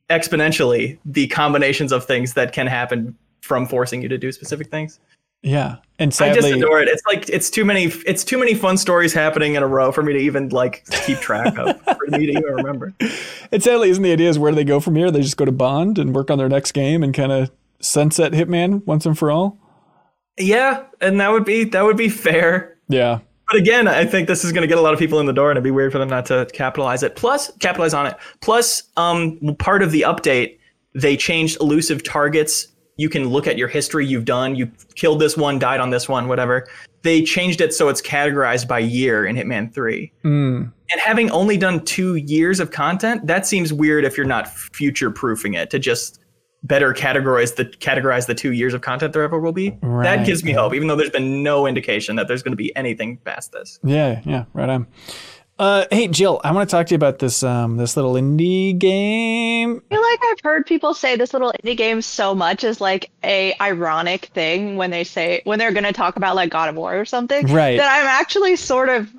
exponentially 0.09 0.99
the 1.05 1.29
combinations 1.29 1.93
of 1.93 2.05
things 2.05 2.35
that 2.35 2.53
can 2.53 2.67
happen 2.67 3.17
from 3.41 3.67
forcing 3.67 4.03
you 4.03 4.09
to 4.09 4.19
do 4.19 4.33
specific 4.33 4.69
things 4.69 4.99
Yeah. 5.43 5.77
And 5.99 6.15
sadly, 6.15 6.31
i 6.31 6.35
just 6.41 6.55
adore 6.55 6.81
it 6.81 6.89
it's 6.89 7.03
like 7.07 7.29
it's 7.29 7.51
too 7.51 7.63
many 7.63 7.85
it's 8.07 8.25
too 8.25 8.39
many 8.39 8.55
fun 8.55 8.79
stories 8.79 9.13
happening 9.13 9.55
in 9.55 9.63
a 9.63 9.67
row 9.67 9.93
for 9.93 10.03
me 10.03 10.15
to 10.15 10.19
even 10.19 10.49
like 10.49 10.83
keep 11.05 11.19
track 11.19 11.59
of 11.59 11.79
for 11.83 12.07
me 12.09 12.25
to 12.25 12.33
even 12.33 12.43
remember 12.43 12.95
and 13.53 13.63
sadly, 13.63 13.91
isn't 13.91 14.03
the 14.03 14.11
idea 14.13 14.31
is 14.31 14.39
where 14.39 14.51
do 14.51 14.57
they 14.57 14.65
go 14.65 14.81
from 14.81 14.97
here? 14.97 15.11
They 15.11 15.21
just 15.21 15.37
go 15.37 15.45
to 15.45 15.53
Bond 15.53 15.99
and 15.99 16.15
work 16.15 16.31
on 16.31 16.39
their 16.39 16.49
next 16.49 16.73
game 16.73 17.03
and 17.03 17.13
kind 17.13 17.33
of 17.33 17.51
sunset 17.81 18.33
Hitman 18.33 18.83
once 18.87 19.05
and 19.05 19.19
for 19.19 19.31
all. 19.31 19.59
yeah 20.39 20.85
and 21.03 21.21
that 21.21 21.31
would 21.33 21.45
be 21.45 21.65
that 21.65 21.85
would 21.85 21.99
be 21.99 22.09
fair 22.09 22.79
Yeah. 22.89 23.21
But 23.51 23.59
again, 23.59 23.89
I 23.89 24.05
think 24.07 24.29
this 24.29 24.45
is 24.45 24.53
going 24.53 24.63
to 24.63 24.69
get 24.69 24.79
a 24.79 24.81
lot 24.81 24.93
of 24.93 25.01
people 25.01 25.19
in 25.19 25.27
the 25.27 25.33
door, 25.33 25.51
and 25.51 25.57
it'd 25.57 25.65
be 25.65 25.73
weird 25.73 25.91
for 25.91 25.99
them 25.99 26.09
not 26.09 26.25
to 26.27 26.47
capitalize 26.53 27.03
it. 27.03 27.17
Plus, 27.17 27.51
capitalize 27.59 27.93
on 27.93 28.07
it. 28.07 28.17
Plus, 28.41 28.85
um, 28.97 29.41
part 29.59 29.83
of 29.83 29.91
the 29.91 30.03
update, 30.03 30.57
they 30.95 31.17
changed 31.17 31.61
elusive 31.61 32.05
targets. 32.05 32.69
You 33.01 33.09
can 33.09 33.31
look 33.31 33.47
at 33.47 33.57
your 33.57 33.69
history 33.69 34.07
you've 34.07 34.27
done. 34.27 34.55
You 34.55 34.71
killed 34.95 35.23
this 35.23 35.35
one, 35.35 35.59
died 35.59 35.81
on 35.81 35.89
this 35.89 36.07
one, 36.07 36.29
whatever. 36.29 36.69
They 37.01 37.23
changed 37.23 37.63
it 37.63 37.73
so 37.73 37.89
it's 37.89 38.03
categorized 38.03 38.69
by 38.69 38.81
year 38.81 39.25
in 39.25 39.37
Hitman 39.37 39.73
3. 39.73 40.13
Mm. 40.23 40.71
And 40.93 41.01
having 41.01 41.31
only 41.31 41.57
done 41.57 41.83
two 41.87 42.17
years 42.17 42.61
of 42.61 42.73
content, 42.73 43.27
that 43.27 43.47
seems 43.47 43.73
weird 43.73 44.05
if 44.05 44.19
you're 44.19 44.27
not 44.27 44.49
future 44.49 45.11
proofing 45.11 45.55
it 45.55 45.71
to 45.71 45.79
just 45.79 46.21
better 46.63 46.93
categorize 46.93 47.57
the 47.57 47.65
categorize 47.65 48.27
the 48.27 48.35
two 48.35 48.53
years 48.53 48.75
of 48.75 48.83
content 48.83 49.15
there 49.15 49.23
ever 49.23 49.41
will 49.41 49.53
be. 49.53 49.79
Right, 49.81 50.05
that 50.05 50.27
gives 50.27 50.45
me 50.45 50.53
hope, 50.53 50.75
even 50.75 50.89
though 50.89 50.97
there's 50.97 51.09
been 51.09 51.43
no 51.43 51.67
indication 51.67 52.17
that 52.17 52.29
there's 52.29 52.43
going 52.43 52.53
to 52.53 52.57
be 52.57 52.77
anything 52.77 53.17
past 53.25 53.53
this. 53.53 53.81
Yeah. 53.83 54.21
Yeah. 54.27 54.45
Right 54.53 54.69
on. 54.69 54.87
Uh, 55.61 55.85
hey 55.91 56.09
Jill, 56.09 56.41
I 56.43 56.53
want 56.53 56.67
to 56.67 56.75
talk 56.75 56.87
to 56.87 56.95
you 56.95 56.97
about 56.97 57.19
this 57.19 57.43
um, 57.43 57.77
this 57.77 57.95
little 57.95 58.15
indie 58.15 58.79
game. 58.79 59.83
I 59.91 59.95
feel 59.95 60.03
like 60.03 60.21
I've 60.25 60.41
heard 60.43 60.65
people 60.65 60.95
say 60.95 61.17
this 61.17 61.35
little 61.35 61.53
indie 61.63 61.77
game 61.77 62.01
so 62.01 62.35
much 62.35 62.65
as 62.65 62.81
like 62.81 63.11
a 63.23 63.55
ironic 63.61 64.25
thing 64.33 64.77
when 64.77 64.91
they 64.91 65.05
say 65.05 65.43
when 65.45 65.59
they're 65.59 65.73
gonna 65.73 65.93
talk 65.93 66.17
about 66.17 66.35
like 66.35 66.49
God 66.49 66.71
of 66.71 66.77
War 66.77 66.99
or 66.99 67.05
something. 67.05 67.47
Right. 67.49 67.77
That 67.77 67.95
I'm 67.95 68.07
actually 68.07 68.57
sort 68.57 68.89
of 68.89 69.13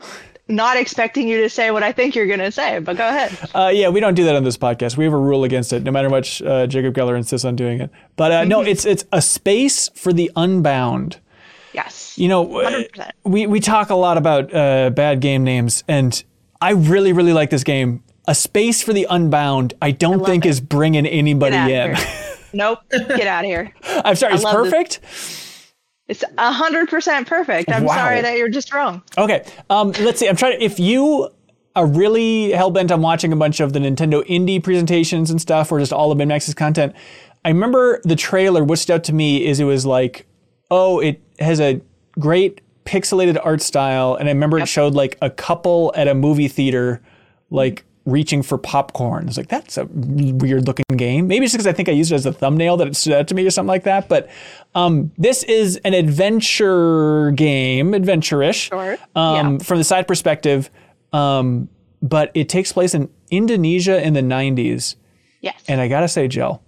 not 0.48 0.78
expecting 0.78 1.28
you 1.28 1.42
to 1.42 1.50
say 1.50 1.70
what 1.70 1.84
I 1.84 1.92
think 1.92 2.16
you're 2.16 2.26
gonna 2.26 2.52
say, 2.52 2.80
but 2.80 2.98
go 2.98 3.08
ahead. 3.08 3.38
Uh, 3.54 3.68
yeah, 3.72 3.90
we 3.90 4.00
don't 4.00 4.16
do 4.16 4.24
that 4.24 4.36
on 4.36 4.44
this 4.44 4.58
podcast. 4.58 4.98
We 4.98 5.04
have 5.04 5.14
a 5.14 5.18
rule 5.18 5.44
against 5.44 5.72
it, 5.74 5.84
no 5.84 5.92
matter 5.92 6.10
much 6.10 6.42
uh, 6.42 6.66
Jacob 6.66 6.96
Geller 6.96 7.16
insists 7.16 7.46
on 7.46 7.56
doing 7.56 7.82
it. 7.82 7.92
But 8.16 8.32
uh, 8.32 8.44
no, 8.46 8.62
it's 8.62 8.84
it's 8.84 9.06
a 9.12 9.22
space 9.22 9.90
for 9.90 10.12
the 10.12 10.32
unbound. 10.36 11.20
Yes. 11.72 12.18
You 12.18 12.30
know, 12.30 12.48
100%. 12.48 13.12
we 13.26 13.46
we 13.46 13.60
talk 13.60 13.92
a 13.92 13.96
lot 13.96 14.18
about 14.18 14.52
uh, 14.52 14.90
bad 14.90 15.20
game 15.20 15.44
names, 15.44 15.84
and 15.88 16.24
I 16.62 16.72
really 16.72 17.14
really 17.14 17.34
like 17.34 17.50
this 17.50 17.64
game. 17.64 18.04
A 18.28 18.36
space 18.36 18.82
for 18.84 18.94
the 18.94 19.08
unbound. 19.10 19.74
I 19.82 19.92
don't 19.92 20.20
love 20.20 20.28
think 20.28 20.46
it. 20.46 20.50
is 20.50 20.62
bringing 20.62 21.06
anybody 21.08 21.56
in. 21.56 21.62
out 21.62 21.90
of 21.92 21.98
here. 21.98 22.08
Nope. 22.54 22.80
Get 22.92 23.28
out 23.28 23.46
of 23.46 23.50
here. 23.50 23.74
I'm 24.04 24.16
sorry, 24.16 24.34
it's 24.34 24.44
love 24.44 24.66
this. 24.66 24.74
perfect. 24.74 25.00
It's 26.10 26.24
hundred 26.38 26.90
percent 26.90 27.26
perfect. 27.28 27.72
I'm 27.72 27.86
Wow. 27.86 27.96
sorry 27.96 28.22
that 28.22 28.38
you're 28.38 28.50
just 28.50 28.74
wrong. 28.74 29.02
Okay, 29.18 29.46
um, 29.70 29.92
let's 30.02 30.20
see. 30.20 30.28
I'm 30.28 30.36
trying 30.36 30.60
to. 30.60 30.64
If 30.64 30.78
you 30.80 31.30
are 31.78 31.86
really 31.86 32.52
hell 32.52 32.70
bent 32.70 32.92
on 32.92 33.02
watching 33.02 33.32
a 33.32 33.38
bunch 33.38 33.62
of 33.62 33.72
the 33.72 33.80
Nintendo 33.80 34.22
indie 34.28 34.62
presentations 34.62 35.32
and 35.32 35.40
stuff, 35.40 35.72
or 35.72 35.80
just 35.80 35.94
all 35.94 36.12
of 36.12 36.18
MinnMax's 36.18 36.54
content, 36.54 36.94
I 37.46 37.50
remember 37.50 38.02
the 38.04 38.18
trailer. 38.18 38.66
What 38.66 38.80
stood 38.80 38.96
out 38.96 39.04
to 39.06 39.14
me 39.14 39.46
is 39.46 39.62
it 39.62 39.64
was 39.64 39.86
like, 39.86 40.28
oh, 40.70 41.00
it 41.00 41.22
has 41.40 41.62
a 41.62 41.80
great 42.20 42.60
pixelated 42.92 43.40
art 43.44 43.62
style, 43.62 44.16
and 44.16 44.28
I 44.28 44.32
remember 44.34 44.60
it 44.60 44.68
showed 44.68 44.94
like 44.94 45.18
a 45.22 45.30
couple 45.30 45.94
at 45.96 46.08
a 46.10 46.14
movie 46.14 46.48
theater, 46.50 47.02
like 47.50 47.86
reaching 48.06 48.42
for 48.44 48.58
popcorn. 48.58 49.28
It's 49.28 49.38
like, 49.38 49.48
that's 49.48 49.78
a 49.78 49.86
weird 49.86 50.68
looking 50.68 50.84
game. 50.98 51.28
Maybe 51.28 51.46
it's 51.46 51.54
because 51.54 51.68
I 51.68 51.72
think 51.72 51.88
I 51.88 51.92
used 51.94 52.12
it 52.12 52.16
as 52.16 52.26
a 52.26 52.34
thumbnail 52.34 52.76
that 52.78 52.88
it 52.88 52.96
stood 52.96 53.14
out 53.14 53.28
to 53.30 53.36
me 53.36 53.46
or 53.46 53.52
something 53.52 53.68
like 53.68 53.84
that. 53.84 54.10
But 54.10 54.28
um, 54.76 55.12
this 55.18 55.44
is 55.44 55.78
an 55.86 55.94
adventure 55.94 57.32
game, 57.32 57.94
adventure-ish, 57.94 58.70
Sure. 58.70 58.98
um, 59.16 59.54
Yeah. 59.54 59.58
from 59.64 59.78
the 59.78 59.84
side 59.84 60.08
perspective. 60.08 60.70
Um, 61.14 61.70
but 62.02 62.32
it 62.34 62.50
takes 62.50 62.72
place 62.74 62.94
in 62.96 63.08
Indonesia 63.30 64.02
in 64.06 64.14
the 64.14 64.22
90s. 64.24 64.96
Yes. 65.42 65.62
And 65.68 65.80
I 65.80 65.88
gotta 65.88 66.08
say, 66.08 66.28
Jill, 66.28 66.62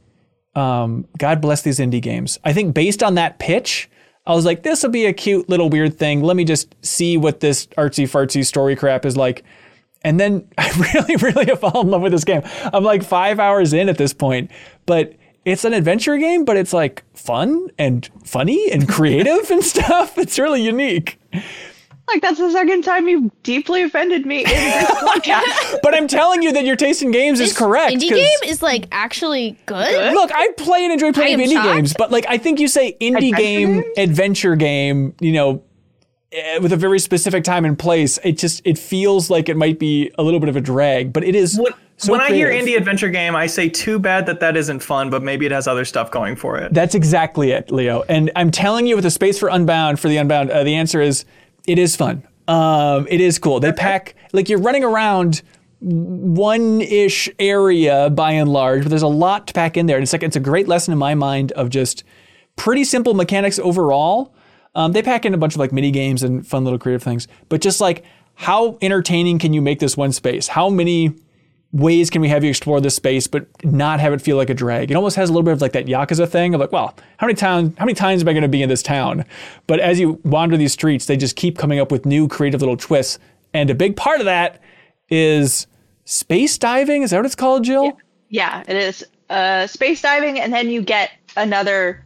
um, 0.55 1.05
God 1.17 1.41
bless 1.41 1.63
these 1.63 1.79
indie 1.79 2.01
games. 2.01 2.39
I 2.43 2.53
think 2.53 2.73
based 2.75 3.01
on 3.01 3.15
that 3.15 3.39
pitch, 3.39 3.89
I 4.25 4.33
was 4.33 4.45
like, 4.45 4.63
this 4.63 4.83
will 4.83 4.89
be 4.89 5.05
a 5.05 5.13
cute 5.13 5.49
little 5.49 5.69
weird 5.69 5.97
thing. 5.97 6.23
Let 6.23 6.37
me 6.37 6.45
just 6.45 6.73
see 6.81 7.17
what 7.17 7.41
this 7.41 7.67
artsy 7.77 8.05
fartsy 8.05 8.45
story 8.45 8.75
crap 8.75 9.05
is 9.05 9.17
like. 9.17 9.43
And 10.03 10.19
then 10.19 10.47
I 10.57 10.69
really, 10.93 11.15
really 11.17 11.45
have 11.47 11.59
fallen 11.59 11.87
in 11.87 11.91
love 11.91 12.01
with 12.01 12.11
this 12.11 12.23
game. 12.23 12.41
I'm 12.73 12.83
like 12.83 13.03
five 13.03 13.39
hours 13.39 13.73
in 13.73 13.89
at 13.89 13.97
this 13.97 14.13
point, 14.13 14.49
but 14.85 15.13
it's 15.45 15.65
an 15.65 15.73
adventure 15.73 16.17
game, 16.17 16.45
but 16.45 16.55
it's 16.55 16.71
like 16.71 17.03
fun 17.13 17.69
and 17.77 18.09
funny 18.23 18.71
and 18.71 18.87
creative 18.87 19.49
and 19.51 19.63
stuff. 19.63 20.17
It's 20.17 20.39
really 20.39 20.61
unique. 20.61 21.19
Like 22.07 22.21
that's 22.21 22.37
the 22.37 22.51
second 22.51 22.83
time 22.83 23.07
you've 23.07 23.31
deeply 23.43 23.81
offended 23.81 24.25
me 24.25 24.39
in 24.39 24.49
this 24.49 24.91
podcast. 25.03 25.79
But 25.81 25.95
I'm 25.95 26.07
telling 26.07 26.41
you 26.43 26.51
that 26.51 26.65
your 26.65 26.75
taste 26.75 27.01
in 27.01 27.11
games 27.11 27.39
is 27.39 27.57
correct. 27.57 27.95
Indie 27.95 28.09
game 28.09 28.39
is 28.45 28.61
like 28.61 28.87
actually 28.91 29.57
good. 29.65 29.87
Good? 29.87 30.13
Look, 30.13 30.31
I 30.33 30.49
play 30.57 30.83
and 30.83 30.91
enjoy 30.91 31.13
playing 31.13 31.39
indie 31.39 31.53
shocked. 31.53 31.65
games, 31.67 31.93
but 31.97 32.11
like 32.11 32.25
I 32.27 32.37
think 32.37 32.59
you 32.59 32.67
say 32.67 32.97
indie 32.99 33.29
Adventure 33.29 33.37
game, 33.37 33.73
games? 33.81 33.85
adventure 33.97 34.55
game, 34.57 35.15
you 35.21 35.31
know, 35.31 35.63
eh, 36.33 36.57
with 36.57 36.73
a 36.73 36.77
very 36.77 36.99
specific 36.99 37.45
time 37.45 37.63
and 37.63 37.79
place. 37.79 38.19
It 38.23 38.37
just 38.37 38.61
it 38.65 38.77
feels 38.77 39.29
like 39.29 39.47
it 39.47 39.55
might 39.55 39.79
be 39.79 40.11
a 40.17 40.23
little 40.23 40.41
bit 40.41 40.49
of 40.49 40.57
a 40.57 40.61
drag, 40.61 41.13
but 41.13 41.23
it 41.23 41.35
is. 41.35 41.57
When, 41.57 41.71
so 41.95 42.11
when 42.11 42.19
I 42.19 42.31
hear 42.31 42.49
indie 42.49 42.75
adventure 42.75 43.09
game, 43.09 43.33
I 43.33 43.45
say 43.47 43.69
too 43.69 43.97
bad 43.97 44.25
that 44.25 44.41
that 44.41 44.57
isn't 44.57 44.81
fun, 44.81 45.09
but 45.09 45.23
maybe 45.23 45.45
it 45.45 45.53
has 45.53 45.67
other 45.67 45.85
stuff 45.85 46.11
going 46.11 46.35
for 46.35 46.57
it. 46.57 46.73
That's 46.73 46.95
exactly 46.95 47.51
it, 47.51 47.71
Leo. 47.71 48.03
And 48.09 48.29
I'm 48.35 48.51
telling 48.51 48.87
you, 48.87 48.95
with 48.95 49.03
the 49.05 49.11
space 49.11 49.39
for 49.39 49.47
Unbound, 49.47 50.01
for 50.01 50.09
the 50.09 50.17
Unbound, 50.17 50.51
uh, 50.51 50.63
the 50.65 50.75
answer 50.75 50.99
is 50.99 51.23
it 51.67 51.79
is 51.79 51.95
fun. 51.95 52.27
Um, 52.47 53.07
it 53.09 53.21
is 53.21 53.39
cool. 53.39 53.59
They 53.59 53.71
pack 53.71 54.15
like 54.33 54.49
you're 54.49 54.59
running 54.59 54.83
around 54.83 55.41
one 55.79 56.81
ish 56.81 57.29
area 57.39 58.09
by 58.09 58.31
and 58.31 58.49
large, 58.49 58.83
but 58.83 58.89
there's 58.89 59.01
a 59.01 59.07
lot 59.07 59.47
to 59.47 59.53
pack 59.53 59.77
in 59.77 59.85
there. 59.85 59.97
And 59.97 60.03
it's 60.03 60.13
like 60.13 60.23
it's 60.23 60.35
a 60.35 60.41
great 60.41 60.67
lesson 60.67 60.91
in 60.91 60.97
my 60.97 61.15
mind 61.15 61.51
of 61.53 61.69
just 61.69 62.03
pretty 62.55 62.83
simple 62.83 63.13
mechanics 63.13 63.59
overall. 63.59 64.33
Um, 64.75 64.91
they 64.91 65.01
pack 65.01 65.25
in 65.25 65.33
a 65.33 65.37
bunch 65.37 65.53
of 65.53 65.59
like 65.59 65.71
mini 65.71 65.91
games 65.91 66.23
and 66.23 66.45
fun 66.45 66.63
little 66.63 66.79
creative 66.79 67.03
things, 67.03 67.27
but 67.49 67.61
just 67.61 67.79
like 67.79 68.03
how 68.35 68.77
entertaining 68.81 69.39
can 69.39 69.53
you 69.53 69.61
make 69.61 69.79
this 69.79 69.95
one 69.95 70.11
space? 70.11 70.47
How 70.47 70.69
many 70.69 71.13
ways 71.73 72.09
can 72.09 72.21
we 72.21 72.29
have 72.29 72.43
you 72.43 72.49
explore 72.49 72.79
this 72.79 72.95
space 72.95 73.27
but 73.27 73.47
not 73.65 73.99
have 73.99 74.13
it 74.13 74.21
feel 74.21 74.37
like 74.37 74.49
a 74.49 74.53
drag? 74.53 74.91
It 74.91 74.95
almost 74.95 75.15
has 75.17 75.29
a 75.29 75.33
little 75.33 75.43
bit 75.43 75.51
of 75.51 75.61
like 75.61 75.73
that 75.73 75.87
Yakuza 75.87 76.29
thing 76.29 76.53
of 76.53 76.61
like, 76.61 76.71
well, 76.71 76.95
how 77.17 77.27
many 77.27 77.35
times 77.35 77.75
how 77.77 77.85
many 77.85 77.95
times 77.95 78.21
am 78.21 78.29
I 78.29 78.33
going 78.33 78.43
to 78.43 78.47
be 78.47 78.61
in 78.61 78.69
this 78.69 78.83
town? 78.83 79.25
But 79.67 79.79
as 79.79 79.99
you 79.99 80.21
wander 80.23 80.55
these 80.55 80.71
streets, 80.71 81.07
they 81.07 81.17
just 81.17 81.35
keep 81.35 81.57
coming 81.57 81.79
up 81.79 81.91
with 81.91 82.05
new 82.05 82.27
creative 82.27 82.61
little 82.61 82.77
twists. 82.77 83.19
And 83.53 83.69
a 83.69 83.75
big 83.75 83.95
part 83.97 84.19
of 84.19 84.25
that 84.25 84.61
is 85.09 85.67
space 86.05 86.57
diving. 86.57 87.01
Is 87.01 87.11
that 87.11 87.17
what 87.17 87.25
it's 87.25 87.35
called, 87.35 87.63
Jill? 87.63 87.97
yeah, 88.29 88.63
it 88.67 88.75
is 88.75 89.05
uh, 89.29 89.67
space 89.67 90.01
diving, 90.01 90.39
and 90.39 90.51
then 90.51 90.69
you 90.69 90.81
get 90.81 91.11
another 91.37 92.03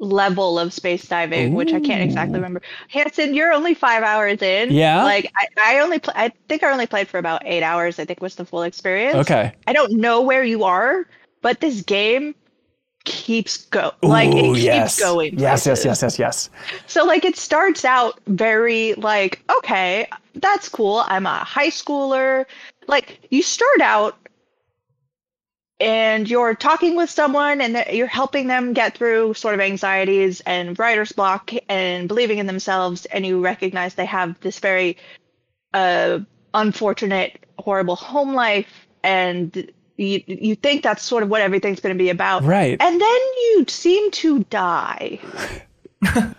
level 0.00 0.58
of 0.58 0.72
space 0.72 1.06
diving, 1.06 1.54
which 1.54 1.72
I 1.72 1.80
can't 1.80 2.02
exactly 2.02 2.36
remember. 2.36 2.62
Hanson, 2.88 3.34
you're 3.34 3.52
only 3.52 3.74
five 3.74 4.02
hours 4.02 4.42
in. 4.42 4.72
Yeah? 4.72 5.04
Like 5.04 5.30
I, 5.36 5.76
I 5.76 5.78
only, 5.80 5.98
pl- 5.98 6.14
I 6.16 6.32
think 6.48 6.62
I 6.62 6.70
only 6.72 6.86
played 6.86 7.06
for 7.06 7.18
about 7.18 7.42
eight 7.44 7.62
hours. 7.62 7.98
I 7.98 8.04
think 8.06 8.20
was 8.20 8.34
the 8.34 8.44
full 8.44 8.62
experience. 8.62 9.16
Okay. 9.16 9.52
I 9.66 9.72
don't 9.72 9.92
know 9.92 10.22
where 10.22 10.42
you 10.42 10.64
are, 10.64 11.06
but 11.42 11.60
this 11.60 11.82
game 11.82 12.34
keeps 13.04 13.64
go 13.66 13.92
like 14.02 14.28
it 14.28 14.42
keeps 14.42 14.62
yes. 14.62 15.00
going. 15.00 15.38
Yes, 15.38 15.66
yes, 15.66 15.84
yes, 15.84 16.02
yes, 16.02 16.18
yes. 16.18 16.50
So 16.86 17.04
like 17.04 17.24
it 17.24 17.36
starts 17.36 17.84
out 17.84 18.20
very 18.26 18.94
like, 18.94 19.42
okay, 19.58 20.06
that's 20.34 20.68
cool. 20.68 21.04
I'm 21.06 21.26
a 21.26 21.44
high 21.44 21.70
schooler. 21.70 22.46
Like 22.88 23.20
you 23.30 23.42
start 23.42 23.80
out 23.80 24.16
and 25.80 26.28
you're 26.28 26.54
talking 26.54 26.94
with 26.94 27.08
someone 27.08 27.60
and 27.62 27.84
you're 27.92 28.06
helping 28.06 28.46
them 28.48 28.74
get 28.74 28.96
through 28.96 29.32
sort 29.34 29.54
of 29.54 29.60
anxieties 29.60 30.40
and 30.42 30.78
writer's 30.78 31.12
block 31.12 31.52
and 31.68 32.06
believing 32.06 32.38
in 32.38 32.46
themselves 32.46 33.06
and 33.06 33.24
you 33.24 33.40
recognize 33.42 33.94
they 33.94 34.04
have 34.04 34.38
this 34.40 34.58
very 34.58 34.96
uh 35.72 36.18
unfortunate 36.52 37.38
horrible 37.58 37.96
home 37.96 38.34
life 38.34 38.86
and 39.02 39.70
you 39.96 40.22
you 40.26 40.54
think 40.54 40.82
that's 40.82 41.02
sort 41.02 41.22
of 41.22 41.28
what 41.30 41.40
everything's 41.40 41.80
going 41.80 41.94
to 41.94 41.98
be 42.02 42.10
about 42.10 42.42
Right. 42.42 42.76
and 42.80 43.00
then 43.00 43.20
you 43.42 43.64
seem 43.68 44.10
to 44.12 44.40
die 44.44 45.20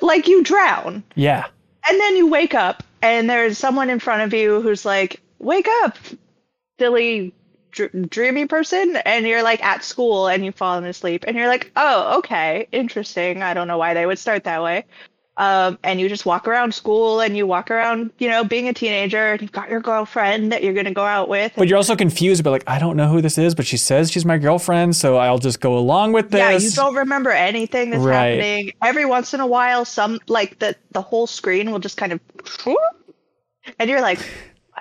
like 0.00 0.26
you 0.28 0.42
drown 0.42 1.02
Yeah. 1.14 1.46
and 1.88 2.00
then 2.00 2.16
you 2.16 2.28
wake 2.28 2.54
up 2.54 2.82
and 3.02 3.28
there's 3.28 3.58
someone 3.58 3.90
in 3.90 3.98
front 3.98 4.22
of 4.22 4.32
you 4.34 4.60
who's 4.62 4.84
like 4.84 5.20
wake 5.38 5.68
up 5.82 5.96
silly 6.78 7.34
dr- 7.72 8.08
dreamy 8.10 8.46
person 8.46 8.96
and 9.04 9.26
you're 9.26 9.42
like 9.42 9.62
at 9.64 9.82
school 9.82 10.28
and 10.28 10.44
you've 10.44 10.54
fallen 10.54 10.84
asleep 10.84 11.24
and 11.26 11.36
you're 11.36 11.48
like 11.48 11.70
oh 11.76 12.18
okay 12.18 12.68
interesting 12.72 13.42
i 13.42 13.52
don't 13.54 13.66
know 13.68 13.78
why 13.78 13.94
they 13.94 14.06
would 14.06 14.18
start 14.18 14.44
that 14.44 14.62
way 14.62 14.84
um, 15.38 15.78
and 15.82 15.98
you 15.98 16.10
just 16.10 16.26
walk 16.26 16.46
around 16.46 16.74
school 16.74 17.20
and 17.20 17.34
you 17.38 17.46
walk 17.46 17.70
around 17.70 18.10
you 18.18 18.28
know 18.28 18.44
being 18.44 18.68
a 18.68 18.74
teenager 18.74 19.32
and 19.32 19.40
you've 19.40 19.50
got 19.50 19.70
your 19.70 19.80
girlfriend 19.80 20.52
that 20.52 20.62
you're 20.62 20.74
going 20.74 20.84
to 20.84 20.92
go 20.92 21.04
out 21.06 21.26
with 21.30 21.52
But 21.56 21.68
you're 21.68 21.78
also 21.78 21.96
confused, 21.96 22.44
but 22.44 22.50
like, 22.50 22.64
I 22.66 22.78
don't 22.78 22.98
know 22.98 23.08
who 23.08 23.22
this 23.22 23.38
is, 23.38 23.54
but 23.54 23.64
she 23.66 23.78
says 23.78 24.10
she's 24.10 24.26
my 24.26 24.36
girlfriend, 24.36 24.94
so 24.94 25.16
I'll 25.16 25.38
just 25.38 25.60
go 25.60 25.78
along 25.78 26.12
with 26.12 26.28
this. 26.30 26.38
Yeah, 26.38 26.50
you 26.58 26.70
don't 26.70 26.94
remember 26.94 27.30
anything 27.30 27.88
that's 27.88 28.04
Right. 28.04 28.34
happening. 28.34 28.72
Every 28.82 29.06
once 29.06 29.32
in 29.32 29.40
a 29.40 29.46
while, 29.46 29.86
some 29.86 30.20
like 30.26 30.58
the 30.58 30.76
the 30.90 31.00
whole 31.00 31.26
screen 31.26 31.72
will 31.72 31.78
just 31.78 31.96
kind 31.96 32.12
of, 32.12 32.20
and 33.78 33.88
you're 33.88 34.02
like, 34.02 34.18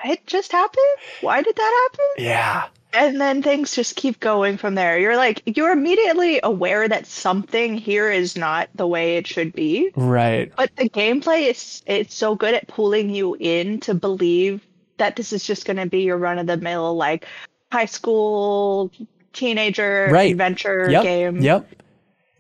it 0.04 0.28
just 0.28 0.52
happened? 0.52 0.84
Why 1.22 1.42
did 1.42 1.56
that 1.56 1.90
happen?" 1.92 2.26
Yeah. 2.26 2.68
And 2.94 3.22
then 3.22 3.42
things 3.42 3.74
just 3.76 3.96
keep 3.96 4.20
going 4.20 4.58
from 4.58 4.76
there. 4.76 5.00
You're 5.00 5.16
like, 5.16 5.42
you're 5.46 5.72
immediately 5.72 6.40
aware 6.44 6.88
that 6.88 7.08
something 7.08 7.78
here 7.78 8.12
is 8.12 8.36
not 8.36 8.70
the 8.76 8.86
way 8.88 9.16
it 9.18 9.28
should 9.28 9.54
be. 9.54 9.92
Right. 9.96 10.52
But 10.58 10.76
the 10.76 10.90
gameplay 10.90 11.50
is 11.50 11.82
it's 11.86 12.14
so 12.14 12.36
good 12.36 12.54
at 12.54 12.68
pulling 12.68 13.10
you 13.10 13.36
in 13.40 13.80
to 13.82 13.94
believe 13.94 14.62
that 14.98 15.16
this 15.16 15.32
is 15.34 15.44
just 15.46 15.66
going 15.66 15.78
to 15.78 15.86
be 15.86 16.02
your 16.02 16.18
run 16.18 16.38
of 16.38 16.48
the 16.48 16.58
mill 16.58 16.96
like 16.96 17.26
high 17.72 17.86
school 17.86 18.92
teenager 19.34 20.10
Right. 20.12 20.32
adventure 20.32 20.88
Yep. 20.92 21.04
game 21.04 21.42
Yep. 21.42 21.68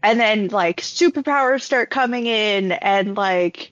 and 0.04 0.20
then 0.20 0.50
like 0.50 0.82
superpowers 0.82 1.62
start 1.62 1.90
coming 1.90 2.26
in 2.28 2.74
and 2.74 3.16
like 3.16 3.72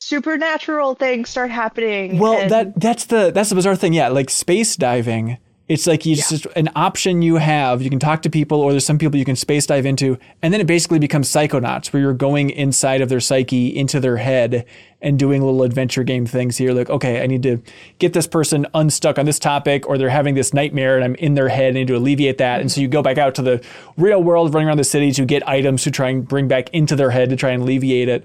supernatural 0.00 0.94
things 0.94 1.28
start 1.28 1.50
happening 1.50 2.18
Well, 2.18 2.34
and- 2.34 2.50
that 2.50 2.78
that's 2.78 3.06
the 3.06 3.30
that's 3.34 3.48
the 3.48 3.54
bizarre 3.54 3.74
thing. 3.76 3.92
Yeah, 3.94 4.08
like 4.08 4.30
space 4.30 4.76
diving. 4.76 5.38
It's 5.68 5.86
like 5.86 6.06
you 6.06 6.16
just 6.16 6.46
an 6.56 6.70
option 6.74 7.20
you 7.20 7.36
have. 7.36 7.82
You 7.82 7.90
can 7.90 7.98
talk 7.98 8.22
to 8.22 8.30
people, 8.30 8.60
or 8.62 8.70
there's 8.70 8.86
some 8.86 8.96
people 8.96 9.18
you 9.18 9.24
can 9.26 9.36
space 9.36 9.66
dive 9.66 9.84
into, 9.84 10.16
and 10.40 10.52
then 10.52 10.62
it 10.62 10.66
basically 10.66 10.98
becomes 10.98 11.28
Psychonauts, 11.28 11.92
where 11.92 12.00
you're 12.00 12.14
going 12.14 12.48
inside 12.48 13.02
of 13.02 13.10
their 13.10 13.20
psyche, 13.20 13.76
into 13.76 14.00
their 14.00 14.16
head, 14.16 14.64
and 15.02 15.18
doing 15.18 15.42
little 15.42 15.62
adventure 15.62 16.04
game 16.04 16.24
things. 16.24 16.56
Here, 16.56 16.72
like, 16.72 16.88
okay, 16.88 17.22
I 17.22 17.26
need 17.26 17.42
to 17.42 17.60
get 17.98 18.14
this 18.14 18.26
person 18.26 18.66
unstuck 18.72 19.18
on 19.18 19.26
this 19.26 19.38
topic, 19.38 19.86
or 19.86 19.98
they're 19.98 20.08
having 20.08 20.34
this 20.34 20.54
nightmare, 20.54 20.96
and 20.96 21.04
I'm 21.04 21.14
in 21.16 21.34
their 21.34 21.50
head, 21.50 21.68
and 21.68 21.76
I 21.76 21.80
need 21.80 21.88
to 21.88 21.96
alleviate 21.96 22.38
that. 22.38 22.62
And 22.62 22.72
so 22.72 22.80
you 22.80 22.88
go 22.88 23.02
back 23.02 23.18
out 23.18 23.34
to 23.34 23.42
the 23.42 23.62
real 23.98 24.22
world, 24.22 24.54
running 24.54 24.68
around 24.68 24.78
the 24.78 24.84
city 24.84 25.12
to 25.12 25.26
get 25.26 25.46
items 25.46 25.82
to 25.82 25.90
try 25.90 26.08
and 26.08 26.26
bring 26.26 26.48
back 26.48 26.70
into 26.70 26.96
their 26.96 27.10
head 27.10 27.28
to 27.28 27.36
try 27.36 27.50
and 27.50 27.62
alleviate 27.62 28.08
it. 28.08 28.24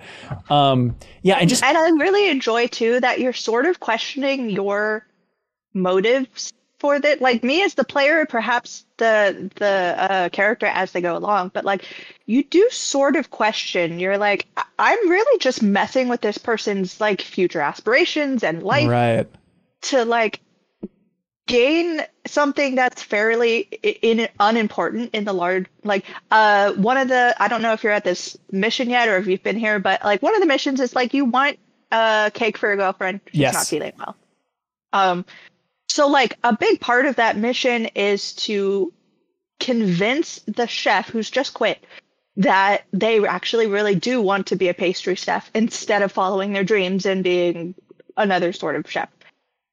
Um, 0.50 0.96
yeah, 1.24 1.36
and 1.36 1.50
just 1.50 1.64
and 1.64 1.78
i 1.78 1.90
really 1.90 2.30
enjoy 2.30 2.68
too 2.68 3.02
that 3.02 3.20
you're 3.20 3.34
sort 3.34 3.66
of 3.66 3.80
questioning 3.80 4.50
your 4.50 5.06
motives 5.74 6.54
for 6.84 7.00
that 7.00 7.22
like 7.22 7.46
me 7.46 7.64
as 7.64 7.76
the 7.76 7.86
player 7.86 8.26
perhaps 8.26 8.84
the 8.98 9.50
the 9.56 9.66
uh, 9.98 10.30
character 10.30 10.66
as 10.66 10.92
they 10.92 11.00
go 11.00 11.16
along 11.16 11.50
but 11.54 11.64
like 11.64 11.86
you 12.26 12.44
do 12.44 12.68
sort 12.72 13.16
of 13.16 13.30
question 13.32 14.00
you're 14.02 14.18
like 14.18 14.46
I- 14.58 14.66
i'm 14.78 15.10
really 15.10 15.40
just 15.40 15.64
messing 15.64 16.10
with 16.10 16.20
this 16.20 16.38
person's 16.38 17.00
like 17.00 17.22
future 17.22 17.62
aspirations 17.62 18.44
and 18.44 18.62
life 18.64 18.90
right. 18.90 19.28
to 19.84 20.04
like 20.04 20.42
gain 21.48 22.02
something 22.28 22.76
that's 22.76 23.02
fairly 23.02 23.60
in 24.02 24.28
unimportant 24.42 25.12
in 25.14 25.24
the 25.24 25.32
large 25.34 25.68
like 25.86 26.04
uh 26.32 26.74
one 26.74 26.98
of 26.98 27.08
the 27.08 27.34
i 27.40 27.48
don't 27.48 27.62
know 27.62 27.72
if 27.72 27.82
you're 27.86 27.94
at 27.94 28.04
this 28.04 28.36
mission 28.52 28.90
yet 28.90 29.08
or 29.08 29.16
if 29.16 29.26
you've 29.28 29.44
been 29.44 29.58
here 29.58 29.80
but 29.80 30.04
like 30.04 30.22
one 30.22 30.36
of 30.36 30.42
the 30.42 30.48
missions 30.48 30.82
is 30.82 30.94
like 30.96 31.14
you 31.14 31.24
want 31.24 31.58
a 31.94 32.30
cake 32.34 32.58
for 32.58 32.68
your 32.68 32.76
girlfriend 32.76 33.22
she's 33.32 33.40
Yes. 33.40 33.54
not 33.54 33.68
feeling 33.68 33.94
well 33.98 34.16
um 34.92 35.26
so 35.94 36.08
like 36.08 36.40
a 36.44 36.58
big 36.58 36.80
part 36.80 37.06
of 37.06 37.18
that 37.18 37.38
mission 37.38 37.86
is 37.94 38.34
to 38.34 38.92
convince 39.60 40.40
the 40.48 40.66
chef 40.66 41.08
who's 41.08 41.30
just 41.30 41.54
quit 41.54 41.86
that 42.36 42.86
they 42.92 43.24
actually 43.28 43.68
really 43.68 43.94
do 43.94 44.20
want 44.20 44.48
to 44.48 44.56
be 44.56 44.70
a 44.70 44.74
pastry 44.74 45.14
chef 45.14 45.52
instead 45.54 46.02
of 46.02 46.12
following 46.12 46.52
their 46.52 46.64
dreams 46.64 47.06
and 47.06 47.24
being 47.24 47.76
another 48.18 48.52
sort 48.54 48.76
of 48.76 48.90
chef. 48.90 49.08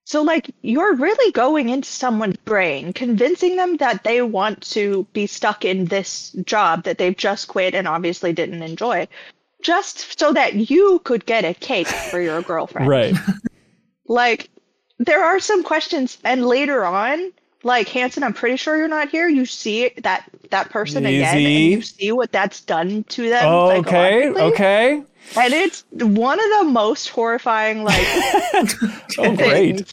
So 0.05 0.21
like 0.21 0.51
you're 0.61 0.95
really 0.95 1.33
going 1.33 1.71
into 1.71 1.89
someone's 1.89 2.37
brain, 2.37 2.93
convincing 2.93 3.57
them 3.57 3.79
that 3.79 4.05
they 4.05 4.21
want 4.21 4.61
to 4.73 5.07
be 5.15 5.27
stuck 5.27 5.65
in 5.65 5.87
this 5.87 6.33
job 6.45 6.85
that 6.85 6.99
they've 6.99 7.17
just 7.17 7.49
quit 7.49 7.75
and 7.75 7.89
obviously 7.89 8.35
didn't 8.35 8.63
enjoy, 8.63 9.09
just 9.63 10.21
so 10.21 10.35
that 10.35 10.69
you 10.69 11.01
could 11.03 11.25
get 11.25 11.47
a 11.47 11.55
cake 11.55 11.87
for 11.87 12.21
your 12.21 12.43
girlfriend 12.51 12.89
Right. 12.89 13.17
like 14.07 14.51
there 15.01 15.25
are 15.25 15.41
some 15.41 15.63
questions 15.65 16.19
and 16.25 16.45
later 16.47 16.85
on 16.85 17.33
like 17.63 17.89
hanson 17.89 18.23
i'm 18.23 18.33
pretty 18.35 18.57
sure 18.57 18.77
you're 18.77 18.87
not 18.89 19.09
here 19.09 19.29
you 19.29 19.45
see 19.47 19.91
that 20.03 20.25
that 20.51 20.69
person 20.71 21.05
again 21.07 21.37
and 21.37 21.43
you 21.45 21.83
see 21.83 22.13
what 22.13 22.31
that's 22.33 22.61
done 22.61 23.03
to 23.05 23.29
them 23.29 23.43
Oh, 23.45 23.71
okay. 23.81 24.29
Okay. 24.31 25.03
and 25.37 25.53
it's 25.55 25.85
one 25.93 26.39
of 26.39 26.47
the 26.59 26.71
most 26.73 27.09
horrifying 27.09 27.83
like 27.85 28.07
Oh, 29.19 29.35
great. 29.37 29.91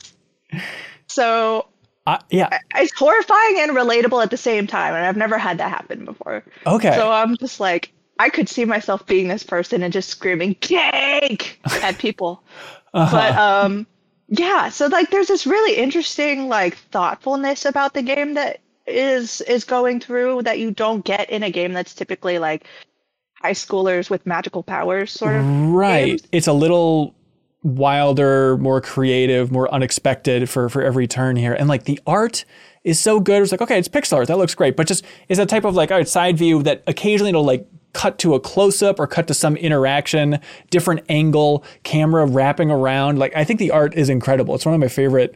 so 1.07 1.67
Uh, 2.05 2.17
yeah. 2.29 2.59
it's 2.75 2.93
horrifying 2.97 3.59
and 3.59 3.71
relatable 3.71 4.21
at 4.23 4.29
the 4.29 4.37
same 4.37 4.67
time 4.67 4.93
and 4.93 5.05
i've 5.05 5.17
never 5.17 5.37
had 5.37 5.57
that 5.57 5.69
happen 5.69 6.05
before 6.05 6.43
Okay. 6.65 6.93
so 6.95 7.11
i'm 7.11 7.35
just 7.37 7.59
like 7.59 7.91
I 8.19 8.29
could 8.29 8.49
see 8.49 8.65
myself 8.65 9.05
being 9.05 9.27
this 9.27 9.43
person 9.43 9.83
and 9.83 9.93
just 9.93 10.09
screaming 10.09 10.55
cake 10.55 11.59
at 11.83 11.99
people. 11.99 12.41
But 12.91 13.37
um 13.37 13.85
yeah, 14.29 14.69
so 14.69 14.87
like 14.87 15.09
there's 15.09 15.27
this 15.27 15.47
really 15.47 15.75
interesting 15.75 16.49
like 16.49 16.77
thoughtfulness 16.77 17.65
about 17.65 17.93
the 17.93 18.01
game 18.01 18.33
that 18.35 18.59
is 18.85 19.41
is 19.41 19.63
going 19.65 19.99
through 19.99 20.43
that 20.43 20.59
you 20.59 20.71
don't 20.71 21.03
get 21.05 21.29
in 21.29 21.43
a 21.43 21.51
game 21.51 21.73
that's 21.73 21.93
typically 21.93 22.39
like 22.39 22.65
high 23.41 23.51
schoolers 23.51 24.09
with 24.09 24.25
magical 24.25 24.63
powers 24.63 25.11
sort 25.11 25.35
of 25.35 25.47
Right. 25.49 26.21
games. 26.21 26.23
It's 26.31 26.47
a 26.47 26.53
little 26.53 27.15
wilder, 27.63 28.57
more 28.57 28.81
creative, 28.81 29.51
more 29.51 29.71
unexpected 29.73 30.49
for 30.49 30.69
for 30.69 30.81
every 30.81 31.07
turn 31.07 31.35
here. 31.35 31.53
And 31.53 31.67
like 31.69 31.83
the 31.83 31.99
art 32.07 32.45
is 32.83 32.99
so 32.99 33.19
good. 33.19 33.41
It's 33.41 33.51
like, 33.51 33.61
okay, 33.61 33.77
it's 33.79 33.89
pixel 33.89 34.13
art. 34.17 34.27
That 34.27 34.37
looks 34.37 34.55
great. 34.55 34.75
But 34.77 34.87
just 34.87 35.03
is 35.29 35.39
a 35.39 35.45
type 35.45 35.65
of 35.65 35.75
like, 35.75 35.91
all 35.91 35.97
right, 35.97 36.07
side 36.07 36.37
view 36.37 36.63
that 36.63 36.83
occasionally 36.87 37.29
it'll 37.29 37.43
like 37.45 37.67
cut 37.97 38.19
to 38.19 38.35
a 38.35 38.39
close 38.39 38.83
up 38.83 38.99
or 38.99 39.07
cut 39.07 39.27
to 39.27 39.33
some 39.33 39.57
interaction, 39.57 40.39
different 40.69 41.01
angle, 41.09 41.63
camera 41.83 42.25
wrapping 42.27 42.69
around. 42.69 43.17
Like 43.17 43.35
I 43.35 43.43
think 43.43 43.59
the 43.59 43.71
art 43.71 43.95
is 43.95 44.07
incredible. 44.07 44.53
It's 44.53 44.65
one 44.65 44.75
of 44.75 44.79
my 44.79 44.87
favorite 44.87 45.35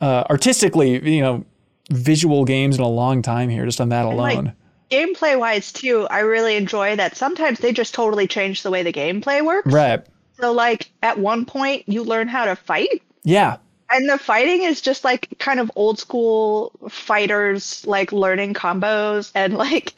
uh, 0.00 0.22
artistically, 0.30 0.90
you 1.14 1.20
know, 1.20 1.44
visual 1.90 2.44
games 2.44 2.76
in 2.76 2.82
a 2.82 2.88
long 2.88 3.22
time 3.22 3.48
here, 3.48 3.64
just 3.64 3.80
on 3.80 3.88
that 3.90 4.04
alone. 4.06 4.44
like, 4.44 4.54
Gameplay 4.88 5.36
wise 5.36 5.72
too, 5.72 6.06
I 6.10 6.20
really 6.20 6.54
enjoy 6.54 6.94
that 6.94 7.16
sometimes 7.16 7.58
they 7.58 7.72
just 7.72 7.92
totally 7.92 8.28
change 8.28 8.62
the 8.62 8.70
way 8.70 8.84
the 8.84 8.92
gameplay 8.92 9.44
works. 9.44 9.72
right. 9.72 10.06
So 10.40 10.52
like 10.52 10.90
at 11.02 11.18
one 11.18 11.44
point 11.44 11.82
you 11.88 12.04
learn 12.04 12.28
how 12.28 12.44
to 12.44 12.54
fight 12.54 13.02
Yeah. 13.24 13.56
and 13.90 14.08
the 14.08 14.16
fighting 14.18 14.62
is 14.62 14.80
just 14.80 15.02
like 15.02 15.28
kind 15.40 15.58
of 15.58 15.72
old 15.74 15.98
school 15.98 16.70
fighters 16.88 17.84
like 17.86 18.12
learning 18.12 18.54
combos 18.54 19.32
and 19.34 19.54
like 19.54 19.94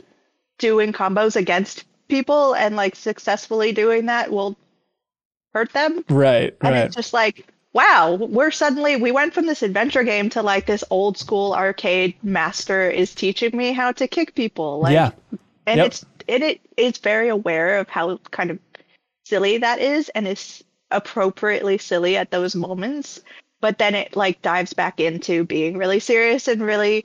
doing 0.58 0.92
combos 0.92 1.36
against 1.36 1.84
people 2.08 2.54
and 2.54 2.76
like 2.76 2.96
successfully 2.96 3.72
doing 3.72 4.06
that 4.06 4.30
will 4.30 4.56
hurt 5.54 5.72
them. 5.72 6.04
Right. 6.08 6.54
And 6.60 6.74
Right. 6.74 6.84
it's 6.84 6.96
just 6.96 7.12
like, 7.12 7.46
wow, 7.72 8.14
we're 8.14 8.50
suddenly 8.50 8.96
we 8.96 9.12
went 9.12 9.34
from 9.34 9.46
this 9.46 9.62
adventure 9.62 10.02
game 10.02 10.28
to 10.30 10.42
like 10.42 10.66
this 10.66 10.84
old 10.90 11.16
school 11.18 11.54
arcade 11.54 12.14
master 12.22 12.90
is 12.90 13.14
teaching 13.14 13.56
me 13.56 13.72
how 13.72 13.92
to 13.92 14.08
kick 14.08 14.34
people. 14.34 14.80
Like 14.80 14.92
yeah. 14.94 15.10
and 15.66 15.78
Yep. 15.78 15.86
it's 15.86 16.06
and 16.28 16.42
it 16.42 16.60
it's 16.76 16.98
very 16.98 17.28
aware 17.28 17.78
of 17.78 17.88
how 17.88 18.16
kind 18.30 18.50
of 18.50 18.58
silly 19.24 19.58
that 19.58 19.78
is 19.78 20.08
and 20.10 20.26
is 20.26 20.64
appropriately 20.90 21.76
silly 21.76 22.16
at 22.16 22.30
those 22.30 22.54
moments 22.54 23.20
but 23.60 23.76
then 23.78 23.94
it 23.94 24.16
like 24.16 24.40
dives 24.40 24.72
back 24.72 25.00
into 25.00 25.44
being 25.44 25.76
really 25.76 26.00
serious 26.00 26.48
and 26.48 26.62
really 26.62 27.04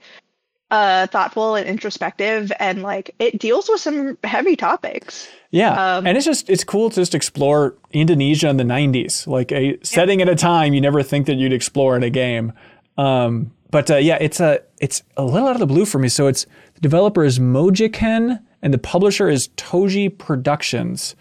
uh 0.73 1.05
thoughtful 1.07 1.55
and 1.55 1.69
introspective 1.69 2.51
and 2.59 2.81
like 2.81 3.13
it 3.19 3.39
deals 3.39 3.69
with 3.69 3.79
some 3.79 4.17
heavy 4.23 4.55
topics 4.57 5.29
Yeah, 5.53 5.97
Um, 5.97 6.07
and 6.07 6.17
it's 6.17 6.25
just 6.25 6.49
it's 6.49 6.63
cool 6.63 6.89
to 6.89 6.95
just 6.95 7.13
explore 7.13 7.77
Indonesia 7.91 8.49
in 8.49 8.57
the 8.57 8.65
'90s, 8.65 9.27
like 9.27 9.51
a 9.51 9.77
setting 9.83 10.19
at 10.19 10.27
a 10.27 10.33
time 10.33 10.73
you 10.73 10.81
never 10.81 11.03
think 11.03 11.27
that 11.27 11.35
you'd 11.35 11.53
explore 11.53 11.95
in 11.95 12.01
a 12.01 12.09
game. 12.09 12.53
Um, 12.97 13.51
but 13.69 13.89
uh, 13.91 13.97
yeah, 13.97 14.17
it's 14.19 14.39
a 14.39 14.61
it's 14.81 15.03
a 15.15 15.23
little 15.23 15.47
out 15.47 15.55
of 15.55 15.59
the 15.59 15.67
blue 15.67 15.85
for 15.85 15.99
me. 15.99 16.09
So 16.09 16.25
it's 16.25 16.47
the 16.73 16.81
developer 16.81 17.23
is 17.23 17.37
Mojiken 17.37 18.39
and 18.63 18.73
the 18.73 18.79
publisher 18.79 19.29
is 19.29 19.49
Toge 19.57 20.17
Productions. 20.17 21.15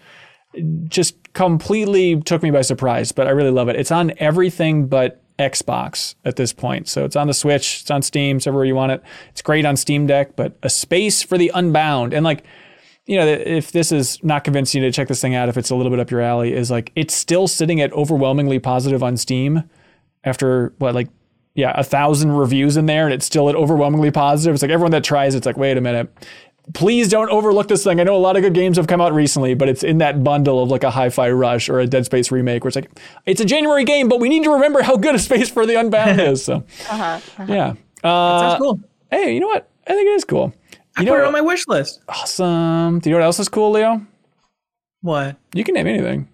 Just 0.87 1.15
completely 1.33 2.21
took 2.21 2.41
me 2.41 2.51
by 2.51 2.61
surprise, 2.61 3.11
but 3.11 3.27
I 3.27 3.31
really 3.31 3.51
love 3.51 3.69
it. 3.69 3.75
It's 3.75 3.91
on 3.91 4.13
everything 4.17 4.87
but 4.87 5.22
Xbox 5.39 6.15
at 6.25 6.35
this 6.35 6.53
point. 6.53 6.87
So 6.87 7.05
it's 7.05 7.15
on 7.15 7.27
the 7.27 7.33
Switch, 7.33 7.81
it's 7.81 7.91
on 7.91 8.01
Steam, 8.01 8.37
it's 8.37 8.47
everywhere 8.47 8.65
you 8.65 8.75
want 8.75 8.91
it. 8.91 9.03
It's 9.29 9.41
great 9.41 9.65
on 9.65 9.75
Steam 9.77 10.07
Deck, 10.07 10.35
but 10.35 10.57
a 10.63 10.69
space 10.69 11.23
for 11.23 11.37
the 11.37 11.51
unbound 11.53 12.13
and 12.13 12.23
like 12.23 12.43
you 13.05 13.17
know, 13.17 13.27
if 13.27 13.71
this 13.71 13.91
is 13.91 14.23
not 14.23 14.43
convincing 14.43 14.81
you 14.81 14.89
to 14.89 14.95
check 14.95 15.09
this 15.09 15.19
thing 15.19 15.35
out, 15.35 15.49
if 15.49 15.57
it's 15.57 15.69
a 15.69 15.75
little 15.75 15.89
bit 15.89 15.99
up 15.99 16.09
your 16.09 16.21
alley, 16.21 16.53
is 16.53 16.71
like 16.71 16.91
it's 16.95 17.13
still 17.13 17.47
sitting 17.47 17.81
at 17.81 17.91
overwhelmingly 17.93 18.59
positive 18.59 19.03
on 19.03 19.17
Steam 19.17 19.63
after 20.23 20.73
what, 20.77 20.95
like, 20.95 21.09
yeah, 21.53 21.73
a 21.75 21.83
thousand 21.83 22.31
reviews 22.31 22.77
in 22.77 22.85
there, 22.85 23.05
and 23.05 23.13
it's 23.13 23.25
still 23.25 23.49
at 23.49 23.55
overwhelmingly 23.55 24.09
positive. 24.09 24.53
It's 24.53 24.63
like 24.63 24.71
everyone 24.71 24.91
that 24.91 25.03
tries, 25.03 25.35
it's 25.35 25.45
like, 25.45 25.57
wait 25.57 25.77
a 25.77 25.81
minute, 25.81 26.11
please 26.73 27.09
don't 27.09 27.29
overlook 27.29 27.67
this 27.67 27.83
thing. 27.83 27.99
I 27.99 28.03
know 28.03 28.15
a 28.15 28.17
lot 28.17 28.35
of 28.37 28.41
good 28.41 28.53
games 28.53 28.77
have 28.77 28.87
come 28.87 29.01
out 29.01 29.13
recently, 29.13 29.53
but 29.53 29.67
it's 29.69 29.83
in 29.83 29.97
that 29.97 30.23
bundle 30.23 30.63
of 30.63 30.69
like 30.69 30.83
a 30.83 30.89
Hi-Fi 30.91 31.29
Rush 31.31 31.67
or 31.69 31.79
a 31.79 31.87
Dead 31.87 32.05
Space 32.05 32.31
remake, 32.31 32.63
where 32.63 32.69
it's 32.69 32.75
like, 32.75 32.89
it's 33.25 33.41
a 33.41 33.45
January 33.45 33.83
game, 33.83 34.07
but 34.09 34.19
we 34.19 34.29
need 34.29 34.43
to 34.45 34.51
remember 34.53 34.81
how 34.81 34.95
good 34.95 35.15
a 35.15 35.19
Space 35.19 35.49
for 35.49 35.65
the 35.65 35.79
Unbound 35.79 36.19
is. 36.21 36.43
So, 36.45 36.63
uh-huh, 36.89 37.19
yeah. 37.47 37.73
Uh, 38.03 38.39
Sounds 38.49 38.61
cool. 38.61 38.79
hey, 39.11 39.33
you 39.33 39.39
know 39.39 39.47
what? 39.47 39.69
I 39.87 39.91
think 39.93 40.07
it 40.07 40.11
is 40.13 40.23
cool. 40.25 40.53
I 40.95 41.01
You 41.01 41.07
put 41.09 41.17
know, 41.17 41.23
it 41.23 41.27
on 41.27 41.33
my 41.33 41.41
wish 41.41 41.67
list. 41.67 42.01
awesome. 42.07 42.99
Do 42.99 43.09
you 43.09 43.15
know 43.15 43.19
what 43.21 43.25
else 43.25 43.39
is 43.39 43.49
cool, 43.49 43.71
Leo? 43.71 44.05
What? 45.01 45.35
You 45.53 45.63
can 45.63 45.73
name 45.73 45.87
anything. 45.87 46.29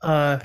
Uh, 0.00 0.38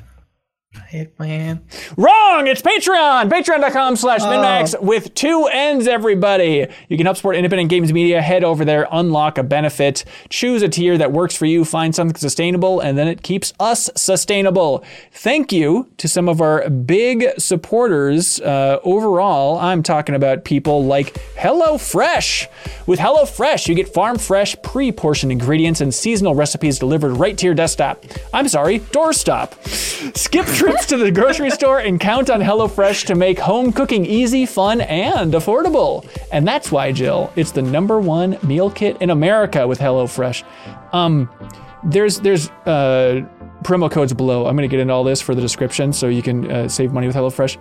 Hitman. 0.92 1.62
Wrong! 1.98 2.48
It's 2.48 2.62
Patreon! 2.62 3.30
Patreon.com 3.30 3.96
slash 3.96 4.22
MinnMax 4.22 4.82
with 4.82 5.14
two 5.14 5.48
N's, 5.52 5.88
everybody. 5.88 6.68
You 6.90 6.98
can 6.98 7.06
help 7.06 7.18
support 7.18 7.36
independent 7.36 7.70
games 7.70 7.92
media. 7.92 8.22
Head 8.22 8.44
over 8.44 8.64
there, 8.66 8.88
unlock 8.92 9.38
a 9.38 9.44
benefit, 9.44 10.06
choose 10.30 10.62
a 10.62 10.70
tier 10.70 10.98
that 10.98 11.12
works 11.12 11.36
for 11.36 11.46
you, 11.46 11.66
find 11.66 11.94
something 11.94 12.16
sustainable, 12.16 12.80
and 12.80 12.98
then 12.98 13.08
it 13.08 13.24
keeps 13.24 13.54
us 13.60 13.90
sustainable. 13.96 14.84
Thank 15.12 15.52
you 15.52 15.90
to 15.98 16.08
some 16.08 16.30
of 16.30 16.42
our 16.42 16.70
big 16.70 17.28
supporters. 17.38 18.40
Uh, 18.40 18.80
overall, 18.84 19.58
I'm 19.60 19.84
talking 19.84 20.16
about 20.16 20.44
people 20.46 20.86
like 20.86 21.14
HelloFresh. 21.36 22.48
With 22.86 23.00
HelloFresh, 23.00 23.68
you 23.68 23.76
get 23.76 23.94
farm 23.94 24.18
fresh, 24.18 24.56
pre 24.62 24.92
portioned 24.92 25.32
ingredients 25.32 25.82
and 25.82 25.94
seasonal 25.94 26.36
recipes 26.36 26.80
delivered 26.80 27.14
right 27.14 27.38
to 27.38 27.46
your 27.46 27.56
desktop. 27.56 28.04
I'm 28.34 28.48
sorry, 28.48 28.80
doorstop. 28.80 29.56
Skip 30.18 30.46
trips 30.68 30.86
to 30.86 30.98
the 30.98 31.10
grocery 31.10 31.50
store 31.50 31.80
and 31.80 31.98
count 31.98 32.30
on 32.30 32.42
HelloFresh 32.42 33.06
to 33.06 33.16
make 33.16 33.40
home 33.40 33.72
cooking 33.72 34.06
easy, 34.06 34.46
fun, 34.46 34.82
and 34.82 35.32
affordable. 35.32 36.06
And 36.30 36.46
that's 36.46 36.74
why, 36.74 36.92
Jill, 36.92 37.32
it's 37.38 37.52
the 37.52 37.62
number 37.62 38.02
one 38.02 38.38
meal 38.44 38.70
kit 38.70 39.02
in 39.02 39.10
America 39.10 39.66
with 39.66 39.80
HelloFresh. 39.80 40.44
Um, 40.94 41.30
there's 41.86 42.20
there's 42.20 42.50
uh, 42.66 43.26
promo 43.64 43.90
codes 43.90 44.14
below. 44.14 44.46
I'm 44.46 44.58
going 44.58 44.68
to 44.70 44.72
get 44.72 44.82
into 44.82 44.94
all 44.94 45.06
this 45.06 45.22
for 45.22 45.34
the 45.34 45.42
description 45.42 45.94
so 45.94 46.10
you 46.10 46.22
can 46.22 46.52
uh, 46.52 46.68
save 46.68 46.92
money 46.92 47.08
with 47.08 47.16
HelloFresh. 47.16 47.58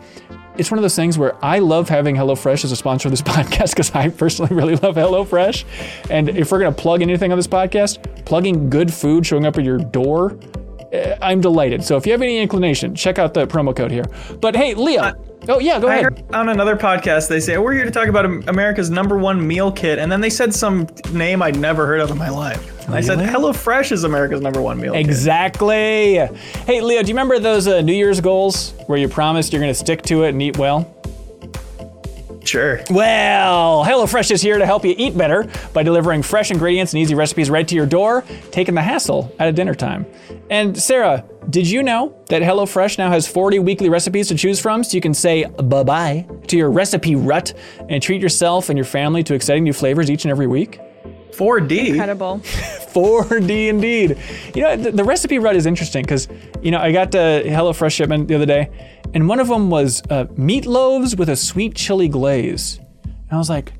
It's 0.58 0.72
one 0.72 0.78
of 0.78 0.82
those 0.82 0.96
things 0.96 1.16
where 1.16 1.36
I 1.44 1.60
love 1.60 1.88
having 1.88 2.16
HelloFresh 2.16 2.64
as 2.64 2.72
a 2.72 2.76
sponsor 2.76 3.06
of 3.06 3.12
this 3.12 3.22
podcast 3.34 3.70
because 3.70 3.92
I 3.94 4.08
personally 4.08 4.52
really 4.52 4.74
love 4.74 4.96
HelloFresh. 4.96 5.64
And 6.10 6.28
if 6.30 6.50
we're 6.50 6.58
going 6.58 6.74
to 6.74 6.82
plug 6.82 7.02
anything 7.02 7.30
on 7.30 7.38
this 7.38 7.46
podcast, 7.46 8.24
plugging 8.24 8.68
good 8.68 8.92
food 8.92 9.24
showing 9.24 9.46
up 9.46 9.58
at 9.58 9.64
your 9.64 9.78
door, 9.78 10.36
I'm 11.20 11.40
delighted. 11.40 11.82
So 11.84 11.96
if 11.96 12.06
you 12.06 12.12
have 12.12 12.22
any 12.22 12.38
inclination, 12.38 12.94
check 12.94 13.18
out 13.18 13.34
the 13.34 13.46
promo 13.46 13.74
code 13.74 13.90
here. 13.90 14.04
But 14.40 14.54
hey, 14.56 14.74
Leo. 14.74 15.12
oh, 15.48 15.58
yeah, 15.58 15.78
go 15.80 15.88
I 15.88 15.96
ahead. 15.96 16.24
on 16.32 16.48
another 16.48 16.76
podcast 16.76 17.28
they 17.28 17.40
say 17.40 17.58
we're 17.58 17.72
here 17.74 17.84
to 17.84 17.90
talk 17.90 18.08
about 18.08 18.24
America's 18.48 18.90
number 18.90 19.16
one 19.18 19.44
meal 19.46 19.70
kit, 19.72 19.98
and 19.98 20.10
then 20.10 20.20
they 20.20 20.30
said 20.30 20.54
some 20.54 20.86
name 21.12 21.42
I'd 21.42 21.58
never 21.58 21.86
heard 21.86 22.00
of 22.00 22.10
in 22.10 22.18
my 22.18 22.28
life. 22.30 22.72
And 22.86 22.94
I 22.94 23.00
said 23.00 23.18
Really? 23.18 23.30
HelloFresh 23.30 23.90
is 23.92 24.04
America's 24.04 24.40
number 24.40 24.60
one 24.62 24.78
meal 24.80 24.92
kit. 24.92 25.04
Exactly. 25.04 26.14
Hey, 26.66 26.80
Leo, 26.80 27.02
do 27.02 27.08
you 27.08 27.14
remember 27.14 27.38
those 27.38 27.66
uh, 27.66 27.80
New 27.80 27.92
Year's 27.94 28.20
goals 28.20 28.72
where 28.86 28.98
you 28.98 29.08
promised 29.08 29.52
you're 29.52 29.60
going 29.60 29.72
to 29.72 29.78
stick 29.78 30.02
to 30.02 30.22
it 30.22 30.30
and 30.30 30.40
eat 30.42 30.56
well? 30.56 30.92
Sure. 32.46 32.80
Well, 32.90 33.84
HelloFresh 33.84 34.30
is 34.30 34.40
here 34.40 34.58
to 34.58 34.66
help 34.66 34.84
you 34.84 34.94
eat 34.96 35.16
better 35.16 35.48
by 35.72 35.82
delivering 35.82 36.22
fresh 36.22 36.50
ingredients 36.50 36.92
and 36.92 37.02
easy 37.02 37.14
recipes 37.14 37.50
right 37.50 37.66
to 37.66 37.74
your 37.74 37.86
door, 37.86 38.24
taking 38.50 38.74
the 38.74 38.82
hassle 38.82 39.34
out 39.38 39.48
of 39.48 39.54
dinner 39.54 39.74
time. 39.74 40.06
And 40.48 40.80
Sarah, 40.80 41.24
did 41.50 41.68
you 41.68 41.82
know 41.82 42.16
that 42.28 42.42
HelloFresh 42.42 42.98
now 42.98 43.10
has 43.10 43.26
40 43.26 43.58
weekly 43.60 43.88
recipes 43.88 44.28
to 44.28 44.34
choose 44.34 44.60
from 44.60 44.84
so 44.84 44.96
you 44.96 45.00
can 45.00 45.14
say 45.14 45.44
bye 45.44 45.82
bye 45.82 46.26
to 46.48 46.56
your 46.56 46.70
recipe 46.70 47.16
rut 47.16 47.52
and 47.88 48.02
treat 48.02 48.22
yourself 48.22 48.68
and 48.68 48.76
your 48.76 48.84
family 48.84 49.22
to 49.24 49.34
exciting 49.34 49.64
new 49.64 49.72
flavors 49.72 50.10
each 50.10 50.24
and 50.24 50.30
every 50.30 50.46
week? 50.46 50.80
4D. 51.36 51.88
Incredible. 51.88 52.40
4D 52.96 53.68
indeed. 53.68 54.18
You 54.54 54.62
know, 54.62 54.76
the, 54.76 54.90
the 54.90 55.04
recipe 55.04 55.38
rut 55.38 55.54
is 55.54 55.66
interesting 55.66 56.02
because, 56.02 56.28
you 56.62 56.70
know, 56.70 56.78
I 56.78 56.92
got 56.92 57.14
a 57.14 57.44
HelloFresh 57.46 57.92
shipment 57.92 58.28
the 58.28 58.34
other 58.34 58.46
day, 58.46 58.70
and 59.12 59.28
one 59.28 59.38
of 59.38 59.48
them 59.48 59.68
was 59.68 60.02
uh, 60.10 60.24
meatloaves 60.36 61.18
with 61.18 61.28
a 61.28 61.36
sweet 61.36 61.74
chili 61.74 62.08
glaze. 62.08 62.80
And 63.04 63.32
I 63.32 63.36
was 63.36 63.50
like, 63.50 63.72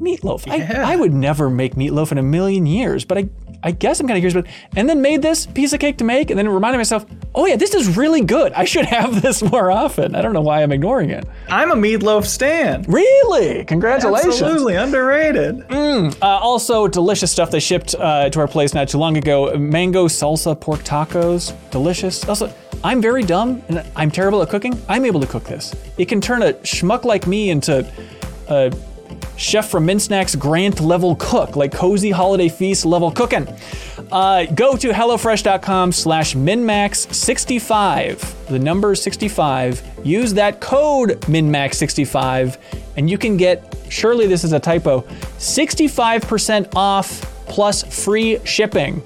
meatloaf? 0.00 0.46
Yeah. 0.46 0.84
I, 0.86 0.94
I 0.94 0.96
would 0.96 1.12
never 1.12 1.50
make 1.50 1.74
meatloaf 1.74 2.10
in 2.12 2.18
a 2.18 2.22
million 2.22 2.64
years, 2.66 3.04
but 3.04 3.18
I, 3.18 3.28
I 3.64 3.70
guess 3.70 3.98
I'm 3.98 4.06
kind 4.06 4.18
of 4.18 4.20
curious 4.20 4.34
about 4.34 4.46
it. 4.46 4.54
And 4.76 4.88
then 4.88 5.00
made 5.00 5.22
this 5.22 5.46
piece 5.46 5.72
of 5.72 5.80
cake 5.80 5.96
to 5.98 6.04
make, 6.04 6.30
and 6.30 6.38
then 6.38 6.46
reminded 6.48 6.76
myself, 6.76 7.06
oh 7.34 7.46
yeah, 7.46 7.56
this 7.56 7.74
is 7.74 7.96
really 7.96 8.20
good. 8.20 8.52
I 8.52 8.64
should 8.64 8.84
have 8.84 9.22
this 9.22 9.42
more 9.42 9.72
often. 9.72 10.14
I 10.14 10.22
don't 10.22 10.34
know 10.34 10.42
why 10.42 10.62
I'm 10.62 10.70
ignoring 10.70 11.10
it. 11.10 11.26
I'm 11.48 11.70
a 11.70 11.74
meatloaf 11.74 12.26
stan. 12.26 12.82
Really? 12.82 13.64
Congratulations. 13.64 14.40
Absolutely 14.40 14.76
underrated. 14.76 15.64
Uh, 15.72 16.14
also, 16.20 16.86
delicious 16.86 17.32
stuff 17.32 17.50
they 17.50 17.60
shipped 17.60 17.94
uh, 17.98 18.28
to 18.28 18.40
our 18.40 18.48
place 18.48 18.74
not 18.74 18.88
too 18.88 18.98
long 18.98 19.16
ago. 19.16 19.56
Mango 19.56 20.08
salsa 20.08 20.58
pork 20.58 20.80
tacos, 20.80 21.54
delicious. 21.70 22.28
Also, 22.28 22.52
I'm 22.84 23.00
very 23.00 23.22
dumb 23.22 23.62
and 23.68 23.82
I'm 23.96 24.10
terrible 24.10 24.42
at 24.42 24.50
cooking. 24.50 24.78
I'm 24.90 25.06
able 25.06 25.20
to 25.20 25.26
cook 25.26 25.44
this. 25.44 25.74
It 25.96 26.06
can 26.06 26.20
turn 26.20 26.42
a 26.42 26.52
schmuck 26.54 27.04
like 27.04 27.26
me 27.26 27.48
into 27.48 27.90
a 28.48 28.70
chef 29.36 29.68
from 29.68 29.86
Min 29.86 30.00
Snacks 30.00 30.34
Grant 30.34 30.80
level 30.80 31.14
cook, 31.16 31.56
like 31.56 31.72
cozy 31.72 32.10
holiday 32.10 32.48
feast 32.48 32.84
level 32.84 33.10
cooking. 33.10 33.48
Uh, 34.12 34.44
go 34.46 34.76
to 34.76 34.90
HelloFresh.com 34.90 35.92
slash 35.92 36.34
MinnMax65, 36.34 38.46
the 38.46 38.58
number 38.58 38.92
is 38.92 39.02
65. 39.02 39.82
Use 40.04 40.34
that 40.34 40.60
code 40.60 41.20
MinnMax65, 41.22 42.58
and 42.96 43.10
you 43.10 43.18
can 43.18 43.36
get, 43.36 43.76
surely 43.88 44.26
this 44.26 44.44
is 44.44 44.52
a 44.52 44.60
typo, 44.60 45.00
65% 45.38 46.74
off 46.74 47.30
plus 47.46 47.82
free 48.04 48.38
shipping 48.44 49.02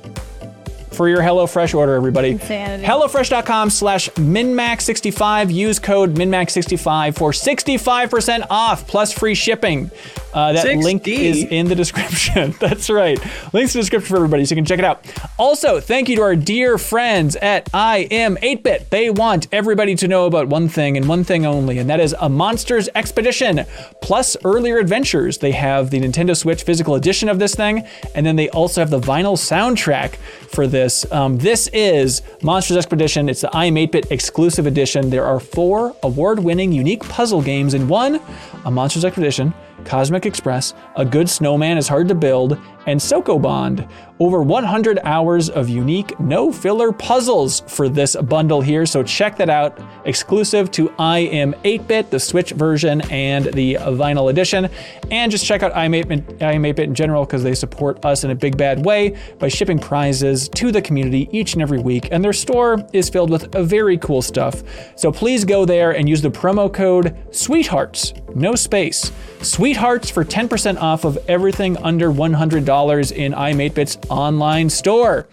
for 0.99 1.09
your 1.09 1.21
HelloFresh 1.21 1.75
order, 1.77 1.95
everybody. 1.95 2.31
Insanity. 2.31 2.85
HelloFresh.com 2.85 3.71
slash 3.71 4.09
MinnMax65. 4.11 5.55
Use 5.55 5.79
code 5.79 6.17
MinnMax65 6.17 7.17
for 7.17 7.31
65% 7.31 8.47
off 8.51 8.87
plus 8.89 9.13
free 9.13 9.37
shipping. 9.37 9.93
Uh, 10.33 10.53
that 10.53 10.67
6D. 10.67 10.83
link 10.83 11.09
is 11.09 11.45
in 11.45 11.69
the 11.69 11.75
description. 11.75 12.55
That's 12.61 12.91
right. 12.91 13.19
Links 13.53 13.75
in 13.75 13.79
the 13.79 13.83
description 13.83 14.09
for 14.09 14.17
everybody 14.17 14.45
so 14.45 14.55
you 14.55 14.57
can 14.57 14.65
check 14.65 14.79
it 14.79 14.85
out. 14.85 15.05
Also, 15.39 15.81
thank 15.81 16.09
you 16.09 16.17
to 16.17 16.23
our 16.23 16.37
dear 16.37 16.79
friends 16.79 17.37
at 17.37 17.69
I 17.73 18.09
Am 18.11 18.37
8-Bit. 18.37 18.91
They 18.91 19.11
want 19.11 19.49
everybody 19.53 19.95
to 19.97 20.09
know 20.09 20.27
about 20.27 20.49
one 20.49 20.69
thing 20.69 20.97
and 20.97 21.09
one 21.09 21.25
thing 21.25 21.47
only, 21.47 21.79
and 21.79 21.89
that 21.89 22.01
is 22.01 22.15
a 22.21 22.29
Monster's 22.29 22.89
Expedition 22.95 23.65
plus 24.03 24.37
earlier 24.45 24.79
adventures. 24.79 25.39
They 25.39 25.53
have 25.53 25.91
the 25.91 26.01
Nintendo 26.01 26.37
Switch 26.37 26.63
physical 26.63 26.95
edition 26.95 27.29
of 27.29 27.39
this 27.39 27.55
thing, 27.55 27.87
and 28.15 28.27
then 28.27 28.37
they 28.37 28.49
also 28.51 28.81
have 28.81 28.91
the 28.91 29.01
vinyl 29.01 29.37
soundtrack 29.37 30.17
for 30.51 30.67
this. 30.67 31.11
Um, 31.11 31.39
this 31.39 31.69
is 31.69 32.23
Monster's 32.43 32.77
Expedition. 32.77 33.29
It's 33.29 33.41
the 33.41 33.55
I 33.57 33.67
Am 33.67 33.75
8-Bit 33.75 34.11
exclusive 34.11 34.67
edition. 34.67 35.11
There 35.11 35.25
are 35.25 35.41
four 35.41 35.97
award-winning 36.03 36.73
unique 36.73 37.03
puzzle 37.09 37.43
games 37.43 37.75
in 37.75 37.89
one: 37.89 38.21
a 38.65 38.71
Monster's 38.71 39.05
Expedition. 39.05 39.55
Cosmic 39.85 40.27
Express, 40.27 40.75
A 40.97 41.05
Good 41.05 41.29
Snowman 41.29 41.79
is 41.79 41.89
Hard 41.89 42.09
to 42.09 42.15
Build, 42.15 42.59
and 42.89 42.99
Sokobond. 42.99 43.89
Over 44.21 44.43
100 44.43 44.99
hours 45.05 45.49
of 45.49 45.69
unique, 45.69 46.19
no 46.19 46.51
filler 46.51 46.91
puzzles 46.91 47.61
for 47.69 47.89
this 47.89 48.17
bundle 48.17 48.61
here, 48.61 48.85
so 48.85 49.05
check 49.05 49.37
that 49.37 49.49
out. 49.49 49.79
Exclusive 50.07 50.73
to 50.73 50.93
I 50.99 51.21
Am 51.21 51.55
8 51.63 51.87
Bit, 51.87 52.11
the 52.11 52.19
Switch 52.19 52.51
version, 52.51 53.01
and 53.13 53.45
the 53.53 53.75
vinyl 53.75 54.31
edition. 54.31 54.69
And 55.13 55.31
just 55.31 55.47
check 55.47 55.63
out 55.63 55.77
I 55.77 55.85
Am 55.85 55.95
8 55.95 56.09
Bit, 56.09 56.43
I 56.43 56.55
Am 56.55 56.65
8 56.65 56.77
Bit 56.77 56.89
in 56.89 56.95
general 56.95 57.25
because 57.25 57.45
they 57.45 57.55
support 57.55 58.05
us 58.05 58.25
in 58.25 58.31
a 58.31 58.35
big 58.35 58.57
bad 58.57 58.85
way 58.85 59.17
by 59.39 59.47
shipping 59.47 59.79
prizes 59.79 60.49
to 60.49 60.73
the 60.73 60.83
community 60.83 61.29
each 61.31 61.53
and 61.53 61.63
every 61.63 61.79
week. 61.79 62.09
And 62.11 62.25
their 62.25 62.33
store 62.33 62.85
is 62.93 63.09
filled 63.09 63.31
with 63.31 63.55
very 63.55 63.99
cool 63.99 64.23
stuff. 64.23 64.65
So 64.97 65.13
please 65.13 65.45
go 65.45 65.65
there 65.65 65.93
and 65.93 66.09
use 66.09 66.23
the 66.23 66.31
promo 66.31 66.73
code 66.73 67.17
SWEETHEARTS, 67.31 68.15
no 68.35 68.57
space. 68.57 69.13
Sweethearts 69.43 70.11
for 70.11 70.25
10% 70.25 70.81
off 70.81 71.05
of 71.05 71.17
everything 71.29 71.77
under 71.77 72.11
$100 72.11 72.65
in 72.87 73.33
i8bit's 73.33 73.99
online 74.09 74.71
store. 74.71 75.29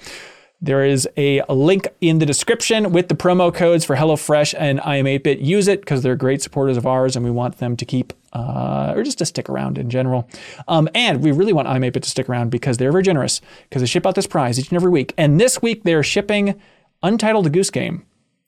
There 0.61 0.83
is 0.83 1.07
a 1.15 1.43
link 1.47 1.87
in 2.01 2.17
the 2.17 2.25
description 2.25 2.91
with 2.91 3.07
the 3.07 3.13
promo 3.13 3.53
codes 3.53 3.85
for 3.85 3.95
HelloFresh 3.95 4.55
and 4.57 4.79
iam8bit. 4.79 5.43
Use 5.45 5.67
it 5.67 5.81
because 5.81 6.01
they're 6.01 6.15
great 6.15 6.41
supporters 6.41 6.75
of 6.75 6.87
ours 6.87 7.15
and 7.15 7.23
we 7.23 7.29
want 7.29 7.59
them 7.59 7.77
to 7.77 7.85
keep, 7.85 8.13
uh, 8.33 8.93
or 8.95 9.03
just 9.03 9.19
to 9.19 9.25
stick 9.25 9.47
around 9.47 9.77
in 9.77 9.91
general. 9.91 10.27
Um, 10.67 10.89
and 10.95 11.21
we 11.21 11.31
really 11.31 11.53
want 11.53 11.67
iam8bit 11.67 12.01
to 12.01 12.09
stick 12.09 12.27
around 12.27 12.49
because 12.49 12.77
they're 12.77 12.91
very 12.91 13.03
generous 13.03 13.41
because 13.69 13.83
they 13.83 13.87
ship 13.87 14.07
out 14.07 14.15
this 14.15 14.25
prize 14.25 14.57
each 14.57 14.69
and 14.69 14.75
every 14.75 14.89
week. 14.89 15.13
And 15.17 15.39
this 15.39 15.61
week 15.61 15.83
they're 15.83 16.03
shipping 16.03 16.59
Untitled 17.03 17.51
Goose 17.53 17.69
Game 17.69 18.05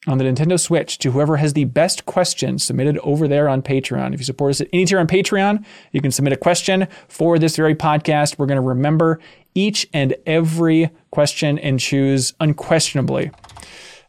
on 0.08 0.18
the 0.18 0.24
Nintendo 0.24 0.60
Switch 0.60 0.98
to 1.00 1.12
whoever 1.12 1.38
has 1.38 1.54
the 1.54 1.66
best 1.66 2.06
question 2.06 2.58
submitted 2.60 2.98
over 3.00 3.28
there 3.28 3.50
on 3.50 3.62
Patreon. 3.62 4.14
If 4.14 4.20
you 4.20 4.26
support 4.26 4.52
us 4.52 4.62
at 4.62 4.68
any 4.74 4.86
tier 4.86 5.00
on 5.00 5.08
Patreon, 5.08 5.64
you 5.92 6.02
can 6.02 6.12
submit 6.12 6.34
a 6.34 6.38
question 6.38 6.88
for 7.08 7.38
this 7.38 7.56
very 7.56 7.76
podcast. 7.76 8.38
We're 8.40 8.46
going 8.46 8.62
to 8.62 8.62
remember 8.62 9.20
each 9.54 9.88
and 9.94 10.16
every 10.26 10.90
question 11.12 11.60
and 11.60 11.80
choose 11.80 12.34
unquestionably 12.40 13.32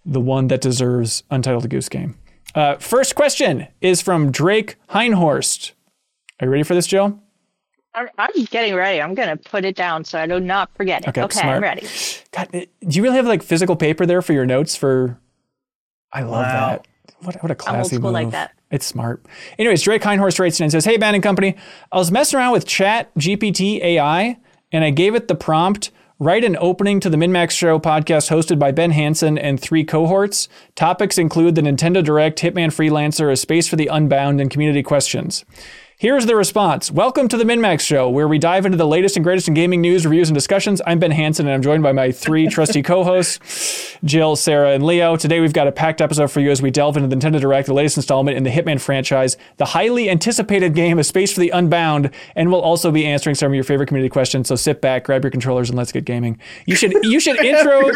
the 0.05 0.21
one 0.21 0.49
that 0.49 0.61
deserves 0.61 1.23
Untitled 1.31 1.69
Goose 1.69 1.89
Game. 1.89 2.17
Uh, 2.55 2.77
first 2.77 3.15
question 3.15 3.67
is 3.81 4.01
from 4.01 4.31
Drake 4.31 4.77
Heinhorst. 4.91 5.73
Are 6.41 6.47
you 6.47 6.51
ready 6.51 6.63
for 6.63 6.75
this, 6.75 6.87
Jill? 6.87 7.21
I'm, 7.95 8.45
getting 8.51 8.75
ready. 8.75 9.03
I'm 9.03 9.15
gonna 9.15 9.37
put 9.37 9.65
it 9.65 9.75
down 9.75 10.05
so 10.05 10.19
I 10.21 10.27
do 10.27 10.39
not 10.39 10.71
forget 10.77 11.03
it. 11.03 11.09
Okay, 11.09 11.23
Okay. 11.23 11.41
I'm 11.41 11.63
ready. 11.63 11.87
God, 12.33 12.49
do 12.53 12.67
you 12.81 13.03
really 13.03 13.17
have 13.17 13.27
like 13.27 13.43
physical 13.43 13.75
paper 13.75 14.07
there 14.07 14.23
for 14.23 14.33
your 14.33 14.47
notes 14.47 14.77
for? 14.77 15.19
I 16.13 16.23
love 16.23 16.47
Wow. 16.47 16.69
that. 16.71 16.87
What, 17.23 17.43
what 17.43 17.51
a 17.51 17.55
old 17.55 17.59
classy 17.59 17.97
school 17.97 18.13
like 18.13 18.27
move. 18.27 18.33
that. 18.33 18.53
It's 18.71 18.87
smart. 18.87 19.25
Anyways, 19.59 19.83
Drake 19.83 20.03
Heinhorst 20.03 20.39
writes 20.39 20.61
in 20.61 20.65
and 20.65 20.73
says, 20.73 20.85
"Hey, 20.85 20.97
Band 20.99 21.17
and 21.17 21.23
Company, 21.23 21.57
I 21.91 21.97
was 21.99 22.13
messing 22.13 22.39
around 22.39 22.53
with 22.53 22.67
Chat 22.67 23.13
GPT 23.17 23.83
AI, 23.83 24.39
and 24.71 24.85
I 24.85 24.91
gave 24.91 25.15
it 25.15 25.27
the 25.29 25.35
prompt." 25.35 25.91
Write 26.21 26.43
an 26.45 26.57
opening 26.61 26.99
to 27.01 27.09
the 27.09 27.17
MinnMax 27.17 27.53
Show 27.53 27.79
podcast 27.79 28.29
hosted 28.29 28.59
by 28.59 28.73
Ben 28.73 28.91
Hanson 28.91 29.39
and 29.39 29.61
three 29.61 29.85
cohorts. 29.85 30.49
Topics 30.75 31.17
include 31.17 31.55
the 31.55 31.61
Nintendo 31.63 32.03
Direct, 32.03 32.41
Hitman 32.41 32.69
Freelancer, 32.75 33.31
A 33.31 33.37
Space 33.37 33.69
for 33.69 33.77
the 33.77 33.87
Unbound, 33.87 34.41
and 34.41 34.51
community 34.51 34.83
questions. 34.83 35.45
Here's 36.01 36.27
the 36.27 36.37
response. 36.37 36.93
Welcome 36.93 37.27
to 37.27 37.37
the 37.37 37.43
MinnMax 37.43 37.81
Show, 37.81 38.09
where 38.09 38.29
we 38.29 38.39
dive 38.39 38.65
into 38.65 38.79
the 38.79 38.87
latest 38.87 39.17
and 39.17 39.25
greatest 39.25 39.49
in 39.49 39.55
gaming 39.55 39.81
news, 39.81 40.07
reviews, 40.07 40.29
and 40.29 40.35
discussions. 40.37 40.81
I'm 40.87 41.01
Ben 41.01 41.11
Hanson, 41.11 41.49
and 41.49 41.53
I'm 41.53 41.61
joined 41.61 41.83
by 41.83 41.91
my 41.91 42.13
three 42.13 42.47
trusty 42.51 42.85
co-hosts, 42.85 43.99
Jill, 44.05 44.37
Sarah, 44.37 44.75
and 44.75 44.87
Leo. 44.87 45.17
Today, 45.17 45.41
we've 45.41 45.53
got 45.53 45.67
a 45.67 45.73
packed 45.73 46.01
episode 46.01 46.31
for 46.31 46.39
you 46.39 46.53
as 46.53 46.63
we 46.63 46.71
delve 46.71 46.97
into 46.97 47.09
the 47.09 47.17
Nintendo 47.17 47.41
Direct, 47.41 47.67
the 47.67 47.75
latest 47.75 47.97
installment 47.97 48.37
in 48.37 48.45
the 48.45 48.51
Hitman 48.51 48.81
franchise, 48.81 49.37
the 49.57 49.65
highly 49.65 50.09
anticipated 50.09 50.73
game, 50.73 51.01
A 51.01 51.03
Space 51.03 51.33
for 51.33 51.41
the 51.41 51.51
Unbound, 51.51 52.13
and 52.37 52.53
we'll 52.53 52.61
also 52.61 52.93
be 52.93 53.05
answering 53.05 53.35
some 53.35 53.51
of 53.51 53.57
your 53.57 53.65
favorite 53.65 53.89
community 53.89 54.09
questions. 54.09 54.47
So 54.47 54.55
sit 54.55 54.81
back, 54.81 55.03
grab 55.03 55.25
your 55.25 55.33
controllers, 55.33 55.69
and 55.69 55.77
let's 55.77 55.91
get 55.91 56.05
gaming. 56.05 56.39
You 56.65 56.77
should 56.77 56.93
you 57.03 57.19
should 57.19 57.39
intro 57.45 57.91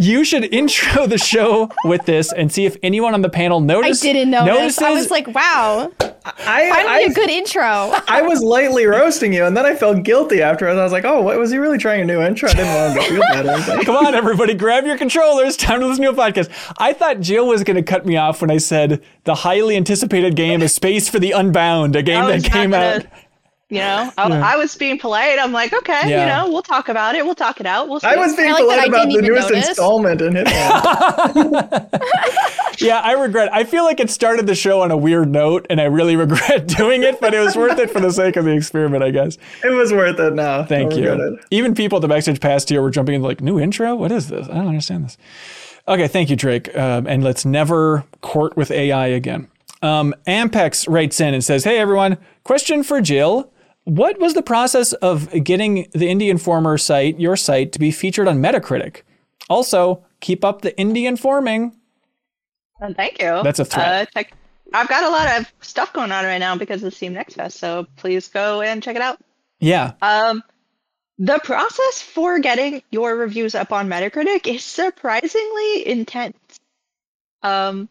you 0.00 0.24
should 0.24 0.52
intro 0.52 1.06
the 1.06 1.18
show 1.18 1.70
with 1.84 2.04
this 2.06 2.32
and 2.32 2.50
see 2.50 2.66
if 2.66 2.76
anyone 2.82 3.14
on 3.14 3.22
the 3.22 3.30
panel 3.30 3.60
noticed. 3.60 4.04
I 4.04 4.12
didn't 4.12 4.30
notice. 4.32 4.80
Notices, 4.80 4.82
I 4.82 4.90
was 4.90 5.10
like, 5.12 5.28
wow, 5.28 5.92
I, 6.24 6.79
finally 6.84 7.04
I, 7.04 7.08
a 7.10 7.14
good 7.14 7.30
intro. 7.30 7.62
I 8.08 8.22
was 8.22 8.42
lightly 8.42 8.86
roasting 8.86 9.32
you, 9.32 9.44
and 9.44 9.56
then 9.56 9.66
I 9.66 9.74
felt 9.74 10.02
guilty 10.02 10.42
afterwards. 10.42 10.78
I 10.78 10.82
was 10.82 10.92
like, 10.92 11.04
"Oh, 11.04 11.22
what 11.22 11.38
was 11.38 11.50
he 11.50 11.58
really 11.58 11.78
trying 11.78 12.00
a 12.00 12.04
new 12.04 12.20
intro?" 12.20 12.48
I 12.48 12.52
didn't 12.54 12.74
want 12.74 12.92
him 12.96 13.02
to 13.02 13.08
feel 13.10 13.20
bad. 13.20 13.78
or. 13.80 13.84
Come 13.84 13.96
on, 13.96 14.14
everybody, 14.14 14.54
grab 14.54 14.84
your 14.86 14.98
controllers. 14.98 15.56
Time 15.56 15.80
to 15.80 15.86
listen 15.86 16.04
to 16.04 16.10
a 16.10 16.14
podcast. 16.14 16.50
I 16.78 16.92
thought 16.92 17.20
Jill 17.20 17.46
was 17.46 17.64
going 17.64 17.76
to 17.76 17.82
cut 17.82 18.06
me 18.06 18.16
off 18.16 18.40
when 18.40 18.50
I 18.50 18.58
said 18.58 19.02
the 19.24 19.34
highly 19.34 19.76
anticipated 19.76 20.36
game 20.36 20.62
is 20.62 20.74
Space 20.74 21.08
for 21.08 21.18
the 21.18 21.32
Unbound, 21.32 21.96
a 21.96 22.02
game 22.02 22.22
oh, 22.24 22.26
that 22.28 22.34
was 22.34 22.42
not 22.44 22.52
came 22.52 22.70
gonna- 22.70 22.84
out. 22.84 23.06
You 23.70 23.78
know, 23.78 24.12
I, 24.18 24.28
Yeah. 24.28 24.52
I 24.52 24.56
was 24.56 24.74
being 24.76 24.98
polite. 24.98 25.38
I'm 25.38 25.52
like, 25.52 25.72
okay, 25.72 26.00
Yeah. 26.10 26.20
you 26.20 26.26
know, 26.48 26.52
we'll 26.52 26.62
talk 26.62 26.88
about 26.88 27.14
it. 27.14 27.24
We'll 27.24 27.36
talk 27.36 27.60
it 27.60 27.66
out. 27.66 27.88
We'll 27.88 28.00
see. 28.00 28.08
I 28.08 28.16
was 28.16 28.34
being 28.34 28.48
I 28.48 28.52
like 28.54 28.62
polite 28.62 28.88
about 28.88 29.08
the 29.12 29.22
newest 29.22 29.48
notice. 29.50 29.68
installment 29.68 30.20
in 30.20 30.32
Hitman. 30.34 31.86
Yeah, 32.78 33.00
I 33.00 33.12
regret. 33.12 33.52
I 33.52 33.64
feel 33.64 33.84
like 33.84 34.00
it 34.00 34.08
started 34.08 34.46
the 34.46 34.54
show 34.54 34.80
on 34.80 34.90
a 34.90 34.96
weird 34.96 35.28
note, 35.28 35.66
and 35.68 35.82
I 35.82 35.84
really 35.84 36.16
regret 36.16 36.66
doing 36.78 37.02
it. 37.02 37.20
But 37.20 37.34
it 37.34 37.40
was 37.40 37.54
worth 37.54 37.78
it 37.78 37.90
for 37.90 38.00
the 38.00 38.10
sake 38.10 38.36
of 38.36 38.46
the 38.46 38.52
experiment, 38.52 39.02
I 39.02 39.10
guess. 39.10 39.36
it 39.62 39.68
was 39.70 39.92
worth 39.92 40.18
it. 40.18 40.32
Now, 40.34 40.64
Thank 40.64 40.96
you. 40.96 41.12
it. 41.12 41.44
Even 41.50 41.74
people 41.74 41.96
at 41.98 42.00
the 42.02 42.08
backstage 42.08 42.40
pass 42.40 42.66
here 42.66 42.80
were 42.80 42.90
jumping 42.90 43.16
in 43.16 43.22
like, 43.22 43.42
new 43.42 43.60
intro? 43.60 43.94
What 43.96 44.10
is 44.10 44.28
this? 44.28 44.48
I 44.48 44.54
don't 44.54 44.68
understand 44.68 45.04
this. 45.04 45.18
Okay, 45.88 46.08
thank 46.08 46.30
you, 46.30 46.36
Drake. 46.36 46.74
Um, 46.74 47.06
and 47.06 47.22
let's 47.22 47.44
never 47.44 48.04
court 48.22 48.56
with 48.56 48.70
AI 48.70 49.08
again. 49.08 49.48
Um, 49.82 50.14
Ampex 50.26 50.88
writes 50.88 51.20
in 51.20 51.34
and 51.34 51.44
says, 51.44 51.64
Hey, 51.64 51.78
everyone, 51.78 52.16
question 52.44 52.82
for 52.82 53.02
Jill. 53.02 53.52
What 53.84 54.18
was 54.20 54.34
the 54.34 54.42
process 54.42 54.92
of 54.94 55.30
getting 55.44 55.88
the 55.92 56.08
Indie 56.08 56.30
Informer 56.30 56.78
site, 56.78 57.18
your 57.18 57.36
site, 57.36 57.72
to 57.72 57.78
be 57.78 57.90
featured 57.90 58.28
on 58.28 58.38
Metacritic? 58.38 59.02
Also, 59.48 60.04
keep 60.20 60.44
up 60.44 60.62
the 60.62 60.72
Indie 60.72 61.08
Informing. 61.08 61.76
Uh, 62.80 62.92
thank 62.94 63.20
you. 63.20 63.40
That's 63.42 63.58
a 63.58 63.64
threat. 63.64 64.08
Uh, 64.08 64.10
check. 64.12 64.32
I've 64.72 64.88
got 64.88 65.02
a 65.02 65.10
lot 65.10 65.40
of 65.40 65.52
stuff 65.60 65.92
going 65.92 66.12
on 66.12 66.24
right 66.24 66.38
now 66.38 66.56
because 66.56 66.82
of 66.82 66.94
Steam 66.94 67.12
Next 67.12 67.34
Fest, 67.34 67.58
so 67.58 67.86
please 67.96 68.28
go 68.28 68.60
and 68.60 68.82
check 68.82 68.96
it 68.96 69.02
out. 69.02 69.18
Yeah. 69.58 69.92
Um, 70.00 70.42
the 71.18 71.38
process 71.42 72.00
for 72.00 72.38
getting 72.38 72.82
your 72.90 73.16
reviews 73.16 73.54
up 73.54 73.72
on 73.72 73.88
Metacritic 73.88 74.46
is 74.46 74.64
surprisingly 74.64 75.86
intense. 75.86 76.36
Um, 77.42 77.88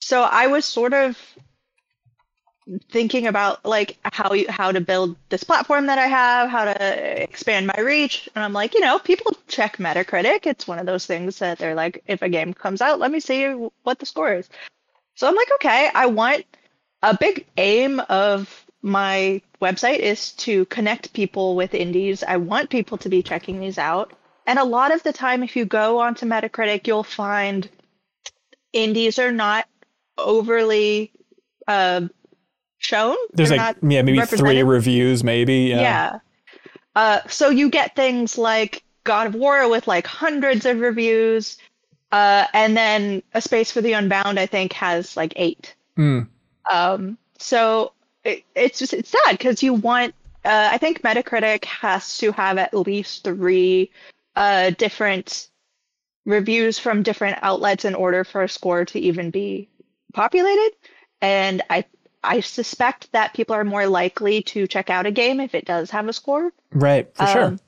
so 0.00 0.22
I 0.22 0.46
was 0.46 0.64
sort 0.64 0.94
of 0.94 1.18
thinking 2.90 3.26
about 3.26 3.64
like 3.64 3.98
how 4.04 4.32
you, 4.32 4.46
how 4.48 4.72
to 4.72 4.80
build 4.80 5.16
this 5.28 5.44
platform 5.44 5.86
that 5.86 5.98
I 5.98 6.06
have, 6.06 6.48
how 6.48 6.64
to 6.64 7.22
expand 7.22 7.66
my 7.66 7.80
reach, 7.80 8.28
and 8.34 8.44
I'm 8.44 8.52
like, 8.52 8.74
you 8.74 8.80
know, 8.80 8.98
people 8.98 9.36
check 9.48 9.78
Metacritic. 9.78 10.46
It's 10.46 10.66
one 10.66 10.78
of 10.78 10.86
those 10.86 11.06
things 11.06 11.38
that 11.40 11.58
they're 11.58 11.74
like, 11.74 12.02
if 12.06 12.22
a 12.22 12.28
game 12.28 12.54
comes 12.54 12.80
out, 12.80 12.98
let 12.98 13.10
me 13.10 13.20
see 13.20 13.46
what 13.82 13.98
the 13.98 14.06
score 14.06 14.34
is. 14.34 14.48
So 15.14 15.28
I'm 15.28 15.34
like, 15.34 15.50
okay, 15.54 15.90
I 15.94 16.06
want 16.06 16.44
a 17.02 17.16
big 17.16 17.46
aim 17.56 18.00
of 18.08 18.64
my 18.80 19.42
website 19.60 19.98
is 19.98 20.32
to 20.32 20.64
connect 20.66 21.12
people 21.12 21.54
with 21.54 21.74
indies. 21.74 22.22
I 22.22 22.36
want 22.36 22.70
people 22.70 22.98
to 22.98 23.08
be 23.08 23.22
checking 23.22 23.60
these 23.60 23.78
out. 23.78 24.12
And 24.46 24.58
a 24.58 24.64
lot 24.64 24.92
of 24.92 25.02
the 25.02 25.12
time, 25.12 25.42
if 25.42 25.54
you 25.54 25.64
go 25.64 26.00
onto 26.00 26.26
Metacritic, 26.26 26.86
you'll 26.86 27.04
find 27.04 27.68
indies 28.72 29.18
are 29.18 29.30
not 29.30 29.68
overly 30.18 31.12
uh, 31.68 32.08
shown. 32.82 33.16
There's 33.32 33.48
They're 33.48 33.58
like 33.58 33.76
yeah, 33.82 34.02
maybe 34.02 34.20
three 34.22 34.62
reviews, 34.62 35.24
maybe. 35.24 35.54
Yeah. 35.70 35.80
Yeah. 35.80 36.18
Uh, 36.94 37.20
so 37.28 37.48
you 37.48 37.70
get 37.70 37.96
things 37.96 38.36
like 38.36 38.82
God 39.04 39.28
of 39.28 39.34
War 39.34 39.68
with 39.68 39.86
like 39.86 40.06
hundreds 40.06 40.66
of 40.66 40.80
reviews, 40.80 41.56
uh, 42.10 42.46
and 42.52 42.76
then 42.76 43.22
A 43.34 43.40
Space 43.40 43.70
for 43.70 43.80
the 43.80 43.94
Unbound, 43.94 44.38
I 44.38 44.46
think, 44.46 44.72
has 44.74 45.16
like 45.16 45.32
eight. 45.36 45.74
Mm. 45.96 46.28
Um, 46.70 47.16
so 47.38 47.92
it, 48.24 48.44
it's 48.54 48.78
just 48.78 48.92
it's 48.92 49.10
sad 49.10 49.38
because 49.38 49.62
you 49.62 49.74
want. 49.74 50.14
Uh, 50.44 50.70
I 50.72 50.78
think 50.78 51.02
Metacritic 51.02 51.64
has 51.66 52.18
to 52.18 52.32
have 52.32 52.58
at 52.58 52.74
least 52.74 53.22
three 53.22 53.92
uh, 54.34 54.70
different 54.70 55.48
reviews 56.26 56.78
from 56.80 57.04
different 57.04 57.38
outlets 57.42 57.84
in 57.84 57.94
order 57.94 58.24
for 58.24 58.42
a 58.42 58.48
score 58.48 58.84
to 58.86 58.98
even 58.98 59.30
be 59.30 59.68
populated. 60.12 60.70
And 61.20 61.62
I 61.70 61.84
I 62.22 62.40
suspect 62.40 63.12
that 63.12 63.34
people 63.34 63.56
are 63.56 63.64
more 63.64 63.86
likely 63.86 64.42
to 64.44 64.66
check 64.66 64.90
out 64.90 65.06
a 65.06 65.10
game 65.10 65.40
if 65.40 65.54
it 65.54 65.64
does 65.64 65.90
have 65.90 66.08
a 66.08 66.12
score. 66.12 66.52
Right, 66.72 67.14
for 67.16 67.26
sure. 67.26 67.44
Um, 67.44 67.60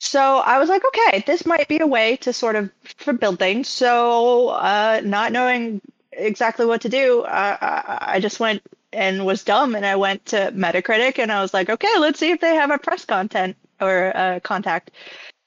So 0.00 0.20
I 0.20 0.58
was 0.58 0.68
like, 0.68 0.82
okay, 0.84 1.22
this 1.26 1.46
might 1.46 1.68
be 1.68 1.78
a 1.78 1.86
way 1.86 2.16
to 2.18 2.32
sort 2.32 2.56
of 2.56 2.70
for 2.98 3.12
build 3.12 3.38
things. 3.38 3.68
So 3.68 4.48
uh, 4.48 5.00
not 5.04 5.32
knowing 5.32 5.80
exactly 6.12 6.66
what 6.66 6.80
to 6.82 6.88
do, 6.88 7.22
uh, 7.22 7.56
I, 7.60 8.14
I 8.16 8.20
just 8.20 8.40
went 8.40 8.62
and 8.92 9.24
was 9.24 9.44
dumb, 9.44 9.74
and 9.74 9.86
I 9.86 9.96
went 9.96 10.26
to 10.26 10.52
Metacritic, 10.52 11.18
and 11.18 11.32
I 11.32 11.40
was 11.40 11.54
like, 11.54 11.70
okay, 11.70 11.98
let's 11.98 12.18
see 12.18 12.30
if 12.30 12.40
they 12.40 12.54
have 12.56 12.70
a 12.70 12.78
press 12.78 13.04
content 13.04 13.56
or 13.80 14.14
uh, 14.16 14.40
contact. 14.40 14.90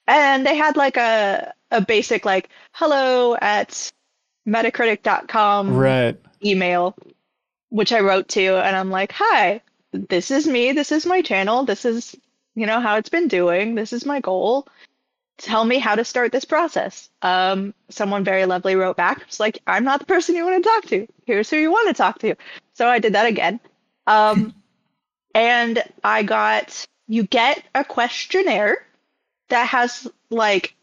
And 0.08 0.46
they 0.46 0.56
had 0.56 0.78
like 0.78 0.98
a 0.98 1.54
a 1.72 1.82
basic 1.82 2.26
like 2.26 2.50
hello 2.72 3.36
at 3.36 3.92
metacritic.com 4.48 5.76
Right. 5.76 6.18
email, 6.44 6.96
which 7.76 7.91
I 7.91 7.99
wrote 7.99 8.30
to, 8.30 8.56
and 8.64 8.73
I'm 8.73 8.89
like, 8.89 9.11
hi, 9.11 9.61
this 9.91 10.31
is 10.31 10.47
me. 10.47 10.72
This 10.72 10.93
is 10.93 11.06
my 11.06 11.22
channel. 11.22 11.65
This 11.65 11.84
is, 11.84 12.15
you 12.56 12.65
know, 12.65 12.80
how 12.80 12.95
it's 12.95 13.10
been 13.10 13.27
doing. 13.27 13.76
This 13.76 13.91
is 13.91 14.06
my 14.06 14.22
goal. 14.22 14.65
Tell 15.39 15.65
me 15.65 15.77
how 15.77 15.95
to 15.95 16.06
start 16.06 16.31
this 16.31 16.45
process. 16.45 17.10
Um, 17.22 17.73
someone 17.89 18.23
very 18.23 18.45
lovely 18.45 18.77
wrote 18.77 18.95
back. 18.95 19.23
It's 19.27 19.41
like, 19.41 19.60
I'm 19.68 19.84
not 19.84 19.99
the 19.99 20.06
person 20.06 20.35
you 20.35 20.45
want 20.45 20.64
to 20.64 20.69
talk 20.69 20.85
to. 20.85 21.06
Here's 21.26 21.49
who 21.49 21.57
you 21.57 21.69
want 21.69 21.89
to 21.89 21.93
talk 21.93 22.19
to. 22.19 22.35
So 22.76 22.88
I 22.88 22.99
did 22.99 23.11
that 23.11 23.26
again. 23.26 23.60
Um, 24.07 24.56
and 25.35 25.84
I 26.02 26.23
got, 26.23 26.88
you 27.10 27.23
get 27.23 27.61
a 27.76 27.84
questionnaire 27.84 28.85
that 29.49 29.68
has 29.68 30.07
like 30.30 30.73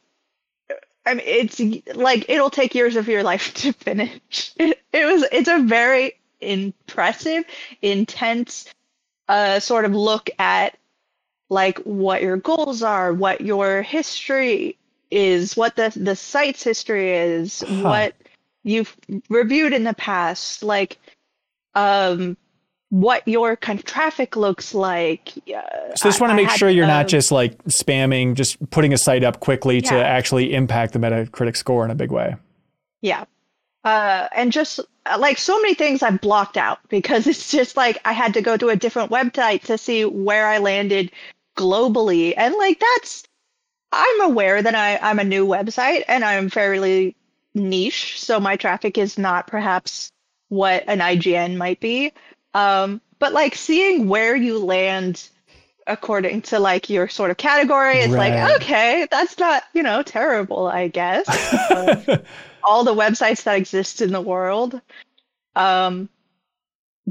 I 1.04 1.14
mean, 1.14 1.24
it's 1.26 1.58
like 1.96 2.26
it'll 2.28 2.50
take 2.50 2.76
years 2.76 2.94
of 2.94 3.08
your 3.08 3.24
life 3.24 3.54
to 3.62 3.72
finish. 3.72 4.52
It, 4.56 4.78
it 4.92 5.06
was, 5.06 5.24
it's 5.32 5.48
a 5.48 5.58
very 5.58 6.12
impressive, 6.42 7.44
intense, 7.80 8.66
uh, 9.28 9.60
sort 9.60 9.84
of 9.84 9.94
look 9.94 10.28
at 10.38 10.76
like 11.48 11.78
what 11.80 12.22
your 12.22 12.36
goals 12.36 12.82
are, 12.82 13.12
what 13.12 13.40
your 13.40 13.82
history 13.82 14.76
is, 15.10 15.56
what 15.56 15.76
the 15.76 15.92
the 15.96 16.16
site's 16.16 16.62
history 16.62 17.10
is, 17.10 17.62
Huh. 17.66 17.82
what 17.82 18.14
you've 18.64 18.96
reviewed 19.28 19.72
in 19.72 19.84
the 19.84 19.94
past, 19.94 20.62
like, 20.62 20.98
um, 21.74 22.36
what 22.90 23.26
your 23.26 23.56
kind 23.56 23.78
of 23.78 23.84
traffic 23.84 24.36
looks 24.36 24.74
like. 24.74 25.32
Uh, 25.48 25.60
So 25.96 26.08
just 26.08 26.20
want 26.20 26.32
I- 26.32 26.36
to 26.36 26.40
I 26.40 26.44
make 26.44 26.50
had, 26.50 26.58
sure 26.58 26.68
you're 26.70 26.84
um, 26.84 26.90
not 26.90 27.08
just 27.08 27.32
like 27.32 27.62
spamming, 27.64 28.34
just 28.34 28.58
putting 28.70 28.92
a 28.92 28.98
site 28.98 29.24
up 29.24 29.40
quickly 29.40 29.80
to 29.82 29.94
actually 29.94 30.54
impact 30.54 30.92
the 30.92 30.98
Metacritic 30.98 31.56
score 31.56 31.84
in 31.84 31.90
a 31.90 31.94
big 31.94 32.10
way. 32.12 32.36
Yeah. 33.00 33.24
Uh, 33.84 34.28
and 34.34 34.52
just 34.52 34.78
uh, 35.06 35.16
like 35.18 35.38
so 35.38 35.60
many 35.60 35.74
things 35.74 36.02
I've 36.02 36.20
blocked 36.20 36.56
out 36.56 36.78
because 36.88 37.26
it's 37.26 37.50
just 37.50 37.76
like 37.76 37.98
I 38.04 38.12
had 38.12 38.34
to 38.34 38.42
go 38.42 38.56
to 38.56 38.68
a 38.68 38.76
different 38.76 39.10
website 39.10 39.62
to 39.62 39.76
see 39.78 40.04
where 40.04 40.46
I 40.46 40.58
landed 40.58 41.10
globally. 41.56 42.34
And 42.36 42.54
like 42.54 42.80
that's, 42.80 43.24
I'm 43.90 44.20
aware 44.22 44.62
that 44.62 44.74
I, 44.74 44.98
I'm 44.98 45.18
a 45.18 45.24
new 45.24 45.46
website 45.46 46.04
and 46.08 46.24
I'm 46.24 46.48
fairly 46.48 47.16
niche. 47.54 48.20
So 48.20 48.40
my 48.40 48.56
traffic 48.56 48.96
is 48.96 49.18
not 49.18 49.46
perhaps 49.46 50.10
what 50.48 50.84
an 50.86 51.00
IGN 51.00 51.56
might 51.56 51.80
be. 51.80 52.12
Um, 52.54 53.00
but 53.18 53.32
like 53.32 53.54
seeing 53.54 54.08
where 54.08 54.34
you 54.36 54.58
land 54.64 55.28
according 55.86 56.42
to 56.42 56.58
like 56.58 56.88
your 56.88 57.08
sort 57.08 57.30
of 57.30 57.36
category, 57.36 57.98
it's 57.98 58.12
Right. 58.12 58.34
like, 58.34 58.56
okay, 58.56 59.08
that's 59.10 59.38
not, 59.38 59.64
you 59.74 59.82
know, 59.82 60.02
terrible, 60.02 60.66
I 60.66 60.88
guess. 60.88 61.26
All 62.64 62.84
the 62.84 62.94
websites 62.94 63.44
that 63.44 63.56
exist 63.56 64.02
in 64.02 64.12
the 64.12 64.20
world. 64.20 64.80
Um, 65.54 66.08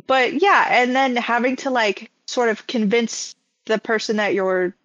but 0.07 0.41
yeah, 0.41 0.67
and 0.69 0.95
then 0.95 1.15
having 1.15 1.57
to 1.57 1.69
like 1.69 2.11
sort 2.25 2.49
of 2.49 2.65
convince 2.67 3.35
the 3.65 3.77
person 3.77 4.17
that 4.17 4.33
you're 4.33 4.75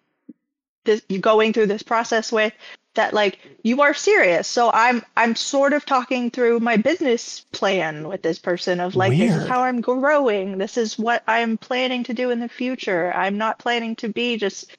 this, 0.83 1.01
going 1.19 1.53
through 1.53 1.67
this 1.67 1.83
process 1.83 2.31
with 2.31 2.53
that 2.95 3.13
like 3.13 3.39
you 3.63 3.81
are 3.81 3.93
serious. 3.93 4.47
So 4.47 4.69
I'm 4.73 5.03
I'm 5.15 5.35
sort 5.35 5.71
of 5.71 5.85
talking 5.85 6.29
through 6.29 6.59
my 6.59 6.77
business 6.77 7.41
plan 7.51 8.07
with 8.07 8.21
this 8.21 8.39
person 8.39 8.79
of 8.79 8.95
like 8.95 9.17
this 9.17 9.33
is 9.33 9.47
how 9.47 9.61
I'm 9.61 9.81
growing. 9.81 10.57
This 10.57 10.77
is 10.77 10.99
what 10.99 11.23
I'm 11.27 11.57
planning 11.57 12.03
to 12.05 12.13
do 12.13 12.31
in 12.31 12.39
the 12.39 12.49
future. 12.49 13.13
I'm 13.13 13.37
not 13.37 13.59
planning 13.59 13.95
to 13.97 14.09
be 14.09 14.37
just 14.37 14.75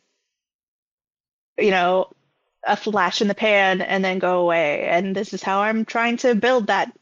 you 1.56 1.70
know 1.70 2.10
a 2.64 2.76
flash 2.76 3.20
in 3.20 3.28
the 3.28 3.34
pan 3.34 3.80
and 3.80 4.04
then 4.04 4.18
go 4.18 4.40
away. 4.40 4.86
And 4.88 5.14
this 5.14 5.32
is 5.32 5.42
how 5.42 5.60
I'm 5.60 5.84
trying 5.84 6.16
to 6.18 6.34
build 6.34 6.66
that 6.66 6.92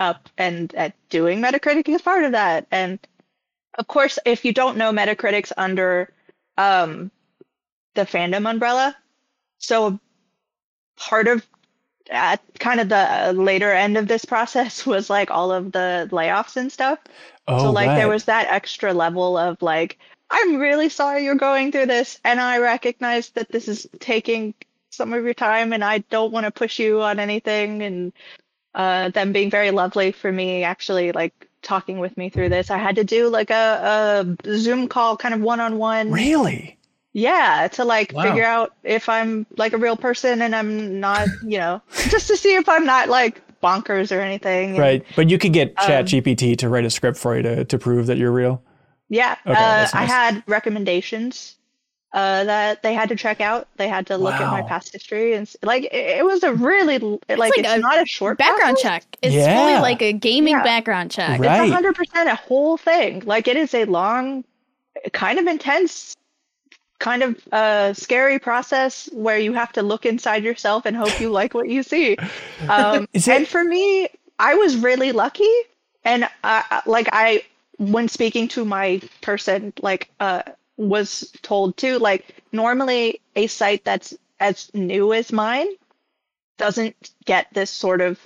up 0.00 0.28
and 0.36 0.74
uh, 0.76 0.90
doing 1.10 1.40
Metacritic 1.40 1.88
is 1.88 2.02
part 2.02 2.24
of 2.24 2.32
that. 2.32 2.66
And 2.70 2.98
of 3.78 3.86
course, 3.86 4.18
if 4.24 4.44
you 4.44 4.52
don't 4.52 4.76
know 4.76 4.92
Metacritic's 4.92 5.52
under 5.56 6.12
um, 6.58 7.10
the 7.94 8.02
fandom 8.02 8.50
umbrella, 8.50 8.96
so 9.58 9.98
part 10.96 11.28
of 11.28 11.46
at 12.10 12.40
kind 12.58 12.80
of 12.80 12.88
the 12.88 13.32
later 13.34 13.70
end 13.70 13.96
of 13.96 14.08
this 14.08 14.24
process 14.24 14.84
was 14.86 15.08
like 15.08 15.30
all 15.30 15.52
of 15.52 15.72
the 15.72 16.08
layoffs 16.10 16.56
and 16.56 16.70
stuff. 16.70 16.98
Oh, 17.48 17.58
so 17.58 17.70
like 17.70 17.88
right. 17.88 17.96
there 17.96 18.08
was 18.08 18.24
that 18.24 18.48
extra 18.48 18.92
level 18.92 19.36
of 19.36 19.60
like 19.62 19.98
I'm 20.30 20.56
really 20.56 20.88
sorry 20.88 21.24
you're 21.24 21.34
going 21.34 21.72
through 21.72 21.86
this 21.86 22.18
and 22.24 22.40
I 22.40 22.58
recognize 22.58 23.30
that 23.30 23.50
this 23.50 23.68
is 23.68 23.86
taking 23.98 24.54
some 24.92 25.12
of 25.12 25.24
your 25.24 25.34
time 25.34 25.72
and 25.72 25.82
I 25.82 25.98
don't 25.98 26.32
want 26.32 26.44
to 26.44 26.50
push 26.50 26.78
you 26.78 27.02
on 27.02 27.18
anything 27.18 27.82
and 27.82 28.12
uh 28.74 29.08
them 29.10 29.32
being 29.32 29.50
very 29.50 29.70
lovely 29.70 30.12
for 30.12 30.30
me 30.32 30.62
actually 30.64 31.12
like 31.12 31.48
talking 31.62 31.98
with 31.98 32.16
me 32.16 32.28
through 32.28 32.48
this. 32.50 32.70
I 32.70 32.78
had 32.78 32.96
to 32.96 33.04
do 33.04 33.28
like 33.28 33.50
a, 33.50 34.36
a 34.46 34.56
Zoom 34.58 34.88
call 34.88 35.16
kind 35.16 35.34
of 35.34 35.40
one 35.40 35.60
on 35.60 35.78
one. 35.78 36.10
really. 36.10 36.78
Yeah, 37.14 37.68
to 37.72 37.84
like 37.84 38.12
Wow. 38.12 38.22
figure 38.22 38.44
out 38.44 38.72
if 38.84 39.08
I'm 39.08 39.46
like 39.56 39.74
a 39.74 39.78
real 39.78 39.96
person 39.96 40.40
and 40.42 40.56
I'm 40.56 40.98
not, 40.98 41.28
you 41.42 41.58
know, 41.58 41.82
just 42.10 42.28
to 42.28 42.36
see 42.36 42.54
if 42.54 42.68
I'm 42.68 42.86
not 42.86 43.08
like 43.08 43.42
bonkers 43.60 44.16
or 44.16 44.20
anything. 44.20 44.70
And, 44.70 44.78
Right. 44.78 45.04
But 45.14 45.28
you 45.30 45.38
could 45.38 45.52
get 45.52 45.74
Um, 45.78 45.86
ChatGPT 45.88 46.56
to 46.58 46.68
write 46.68 46.84
a 46.84 46.90
script 46.90 47.18
for 47.18 47.36
you 47.36 47.42
to, 47.42 47.64
to 47.66 47.78
prove 47.78 48.06
that 48.06 48.16
you're 48.18 48.32
real. 48.32 48.62
Yeah. 49.08 49.36
Okay, 49.46 49.52
uh, 49.52 49.54
that's 49.56 49.94
I 49.94 50.04
had 50.04 50.42
recommendations 50.46 51.56
uh, 52.14 52.44
that 52.44 52.82
they 52.82 52.92
had 52.94 53.08
to 53.08 53.16
check 53.16 53.40
out. 53.40 53.68
They 53.76 53.88
had 53.88 54.06
to 54.08 54.16
look 54.18 54.34
at 54.34 54.50
my 54.50 54.62
past 54.62 54.92
history 54.92 55.32
and 55.34 55.50
like 55.62 55.84
it, 55.84 56.18
it 56.18 56.24
was 56.24 56.42
a 56.42 56.52
really 56.52 56.96
l- 57.00 57.20
like, 57.28 57.38
like 57.38 57.52
it's 57.58 57.68
a 57.68 57.78
not 57.78 58.02
a 58.02 58.06
short 58.06 58.38
Background 58.38 58.74
process. 58.76 58.82
check. 59.04 59.16
It's 59.22 59.34
fully 59.34 59.74
like 59.80 60.02
a 60.02 60.12
gaming 60.12 60.54
Yeah. 60.54 60.62
background 60.62 61.10
check. 61.10 61.40
Right. 61.40 61.62
It's 61.64 61.72
hundred 61.72 61.94
percent 61.96 62.28
a 62.28 62.34
whole 62.34 62.76
thing. 62.76 63.22
Like 63.24 63.48
it 63.48 63.56
is 63.56 63.72
a 63.74 63.84
long, 63.86 64.44
kind 65.12 65.38
of 65.38 65.46
intense, 65.46 66.14
kind 66.98 67.22
of 67.22 67.48
uh, 67.50 67.94
scary 67.94 68.38
process 68.38 69.08
where 69.12 69.38
you 69.38 69.52
have 69.54 69.72
to 69.72 69.82
look 69.82 70.04
inside 70.04 70.44
yourself 70.44 70.84
and 70.86 70.94
hope 70.96 71.18
you 71.18 71.30
like 71.40 71.54
what 71.54 71.68
you 71.68 71.82
see. 71.82 72.16
Um, 72.68 73.08
it- 73.14 73.26
and 73.28 73.48
for 73.48 73.64
me, 73.64 74.08
I 74.38 74.54
was 74.54 74.76
really 74.76 75.12
lucky, 75.12 75.50
and 76.04 76.28
uh, 76.44 76.62
like 76.84 77.08
I, 77.12 77.42
when 77.78 78.08
speaking 78.08 78.48
to 78.48 78.64
my 78.64 79.00
person, 79.22 79.72
like 79.80 80.10
uh, 80.20 80.42
was 80.76 81.30
told 81.42 81.76
too, 81.76 81.98
like 81.98 82.42
normally 82.52 83.20
a 83.36 83.46
site 83.46 83.84
that's 83.84 84.14
as 84.40 84.70
new 84.74 85.12
as 85.12 85.32
mine 85.32 85.68
doesn't 86.58 87.10
get 87.24 87.46
this 87.52 87.70
sort 87.70 88.00
of 88.00 88.20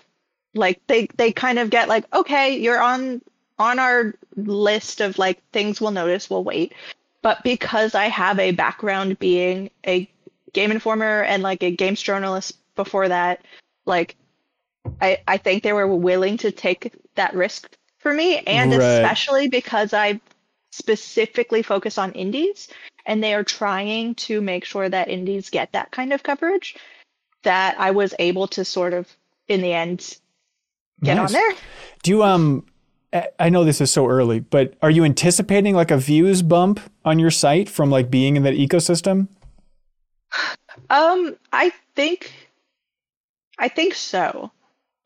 like 0.54 0.80
they 0.86 1.06
they 1.16 1.32
kind 1.32 1.58
of 1.58 1.70
get 1.70 1.88
like 1.88 2.04
okay 2.14 2.56
you're 2.58 2.80
on 2.80 3.20
on 3.58 3.78
our 3.78 4.14
list 4.36 5.00
of 5.00 5.18
like 5.18 5.42
things 5.52 5.80
we'll 5.80 5.90
notice 5.90 6.28
we'll 6.30 6.44
wait 6.44 6.72
but 7.22 7.42
because 7.44 7.94
i 7.94 8.06
have 8.06 8.38
a 8.38 8.52
background 8.52 9.18
being 9.18 9.70
a 9.86 10.08
game 10.52 10.70
informer 10.70 11.22
and 11.22 11.42
like 11.42 11.62
a 11.62 11.70
games 11.70 12.00
journalist 12.00 12.56
before 12.74 13.08
that 13.08 13.44
like 13.84 14.16
i 15.00 15.18
i 15.28 15.36
think 15.36 15.62
they 15.62 15.72
were 15.72 15.86
willing 15.86 16.36
to 16.36 16.50
take 16.50 16.92
that 17.14 17.34
risk 17.34 17.76
for 17.98 18.12
me 18.12 18.38
and 18.40 18.72
Right. 18.72 18.80
especially 18.80 19.48
because 19.48 19.92
i 19.92 20.20
specifically 20.76 21.62
focus 21.62 21.96
on 21.98 22.12
indies 22.12 22.68
and 23.06 23.22
they 23.22 23.32
are 23.34 23.44
trying 23.44 24.14
to 24.14 24.40
make 24.40 24.64
sure 24.64 24.88
that 24.88 25.08
indies 25.08 25.48
get 25.50 25.72
that 25.72 25.90
kind 25.90 26.12
of 26.12 26.22
coverage 26.22 26.76
that 27.44 27.74
i 27.78 27.90
was 27.90 28.14
able 28.18 28.46
to 28.46 28.64
sort 28.64 28.92
of 28.92 29.08
in 29.48 29.60
the 29.62 29.72
end 29.72 30.18
get 31.02 31.14
Nice. 31.16 31.28
on 31.28 31.32
there 31.32 31.52
Do 32.02 32.10
you 32.10 32.22
um 32.22 32.64
I- 33.12 33.28
I 33.38 33.48
know 33.48 33.64
this 33.64 33.80
is 33.80 33.90
so 33.90 34.08
early, 34.08 34.40
but 34.40 34.74
are 34.82 34.90
you 34.90 35.04
anticipating 35.04 35.74
like 35.74 35.92
a 35.92 35.96
views 35.96 36.42
bump 36.42 36.80
on 37.04 37.18
your 37.18 37.30
site 37.30 37.68
from 37.70 37.88
like 37.88 38.10
being 38.10 38.36
in 38.36 38.42
that 38.42 38.54
ecosystem? 38.54 39.28
Um, 40.90 41.36
I 41.52 41.72
think, 41.94 42.32
I 43.58 43.68
think 43.68 43.94
so. 43.94 44.50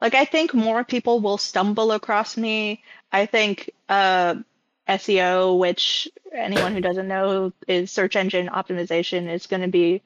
Like, 0.01 0.15
I 0.15 0.25
think 0.25 0.55
more 0.55 0.83
people 0.83 1.21
will 1.21 1.39
stumble 1.39 1.93
across 1.93 2.37
me. 2.37 2.83
I 3.13 3.27
think 3.27 3.71
uh, 3.89 4.37
SEO, 4.89 5.59
which 5.59 6.09
anyone 6.33 6.75
who 6.75 6.81
doesn't 6.81 7.09
know 7.09 7.53
is 7.69 7.91
search 7.91 8.17
engine 8.17 8.49
optimization, 8.49 9.33
is 9.33 9.47
going 9.47 9.63
to 9.63 9.69
be 9.69 10.03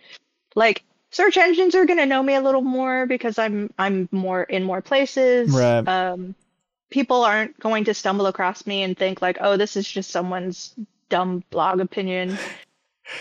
like 0.54 0.84
search 1.10 1.36
engines 1.36 1.74
are 1.74 1.86
going 1.86 1.98
to 1.98 2.06
know 2.06 2.22
me 2.22 2.34
a 2.34 2.40
little 2.40 2.62
more 2.62 3.06
because 3.06 3.38
I'm 3.38 3.72
I'm 3.78 4.08
more 4.12 4.42
in 4.42 4.64
more 4.64 4.82
places. 4.82 5.50
Right. 5.50 5.86
Um, 5.86 6.34
people 6.90 7.24
aren't 7.24 7.58
going 7.58 7.84
to 7.84 7.94
stumble 7.94 8.26
across 8.26 8.66
me 8.66 8.82
and 8.82 8.96
think 8.96 9.22
like, 9.22 9.38
oh, 9.40 9.56
this 9.56 9.76
is 9.76 9.88
just 9.88 10.10
someone's 10.10 10.74
dumb 11.08 11.44
blog 11.50 11.80
opinion 11.80 12.36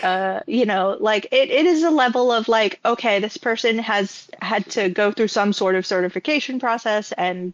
uh 0.02 0.40
you 0.46 0.64
know 0.64 0.96
like 0.98 1.26
it, 1.30 1.50
it 1.50 1.66
is 1.66 1.82
a 1.82 1.90
level 1.90 2.32
of 2.32 2.48
like 2.48 2.80
okay 2.84 3.20
this 3.20 3.36
person 3.36 3.78
has 3.78 4.28
had 4.40 4.64
to 4.70 4.88
go 4.88 5.12
through 5.12 5.28
some 5.28 5.52
sort 5.52 5.74
of 5.74 5.84
certification 5.84 6.58
process 6.58 7.12
and 7.12 7.52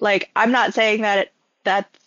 like 0.00 0.30
i'm 0.36 0.52
not 0.52 0.74
saying 0.74 1.00
that 1.00 1.18
it, 1.18 1.32
that's 1.64 2.03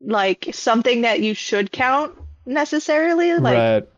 like 0.00 0.48
something 0.52 1.02
that 1.02 1.20
you 1.20 1.34
should 1.34 1.72
count 1.72 2.14
necessarily 2.46 3.34
like 3.34 3.56
right. 3.56 3.88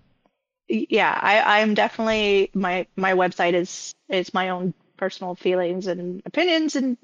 yeah 0.69 1.19
i 1.23 1.61
i'm 1.61 1.75
definitely 1.75 2.51
my 2.55 2.87
my 2.97 3.13
website 3.13 3.53
is 3.53 3.95
is 4.09 4.35
my 4.35 4.49
own 4.49 4.75
personal 4.97 5.35
feelings 5.35 5.87
and 5.87 6.23
opinions 6.27 6.75
and 6.75 6.97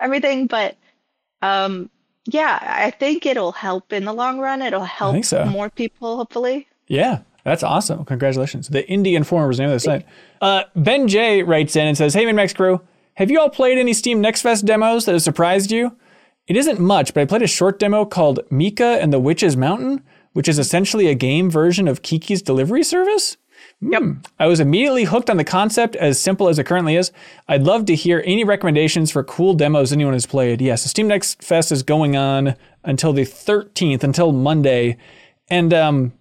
everything 0.00 0.46
but 0.46 0.76
um 1.42 1.88
yeah 2.26 2.58
i 2.62 2.90
think 2.90 3.24
it'll 3.24 3.52
help 3.52 3.92
in 3.92 4.04
the 4.04 4.12
long 4.12 4.40
run 4.40 4.62
it'll 4.62 4.84
help 4.84 5.24
so. 5.24 5.44
more 5.44 5.70
people 5.70 6.16
hopefully 6.16 6.66
Yeah, 6.90 7.20
that's 7.44 7.62
awesome. 7.62 8.04
Congratulations. 8.04 8.68
The 8.68 8.82
Indie 8.82 9.14
Informer 9.14 9.46
was 9.46 9.58
the 9.58 9.62
name 9.62 9.70
of 9.70 9.76
the 9.76 9.80
site. 9.80 10.06
Uh, 10.40 10.64
ben 10.74 11.06
J 11.06 11.44
writes 11.44 11.76
in 11.76 11.86
and 11.86 11.96
says, 11.96 12.12
Hey, 12.14 12.24
MinnMax 12.24 12.54
crew, 12.54 12.80
have 13.14 13.30
you 13.30 13.38
all 13.38 13.48
played 13.48 13.78
any 13.78 13.92
Steam 13.92 14.20
Next 14.20 14.42
Fest 14.42 14.66
demos 14.66 15.04
that 15.04 15.12
have 15.12 15.22
surprised 15.22 15.70
you? 15.70 15.96
It 16.46 16.56
isn't 16.56 16.80
much, 16.80 17.14
but 17.14 17.20
I 17.20 17.26
played 17.26 17.42
a 17.42 17.46
short 17.46 17.78
demo 17.78 18.04
called 18.04 18.40
Mika 18.50 18.98
and 19.00 19.12
the 19.12 19.20
Witch's 19.20 19.56
Mountain, 19.56 20.02
which 20.32 20.48
is 20.48 20.58
essentially 20.58 21.06
a 21.06 21.14
game 21.14 21.50
version 21.50 21.86
of 21.88 22.02
Kiki's 22.02 22.42
Delivery 22.42 22.82
Service. 22.82 23.36
Yep. 23.80 24.02
Hmm. 24.02 24.12
I 24.38 24.46
was 24.46 24.60
immediately 24.60 25.04
hooked 25.04 25.30
on 25.30 25.36
the 25.36 25.44
concept, 25.44 25.96
as 25.96 26.20
simple 26.20 26.48
as 26.48 26.58
it 26.58 26.64
currently 26.64 26.96
is. 26.96 27.12
I'd 27.48 27.62
love 27.62 27.86
to 27.86 27.94
hear 27.94 28.22
any 28.26 28.44
recommendations 28.44 29.10
for 29.10 29.24
cool 29.24 29.54
demos 29.54 29.92
anyone 29.92 30.14
has 30.14 30.26
played. 30.26 30.60
Yes, 30.60 30.82
the 30.82 30.88
Steam 30.88 31.08
Next 31.08 31.42
Fest 31.42 31.72
is 31.72 31.82
going 31.82 32.16
on 32.16 32.56
until 32.84 33.12
the 33.12 33.22
13th, 33.22 34.02
until 34.02 34.32
Monday. 34.32 34.96
And 35.48 35.72
um, 35.74 36.12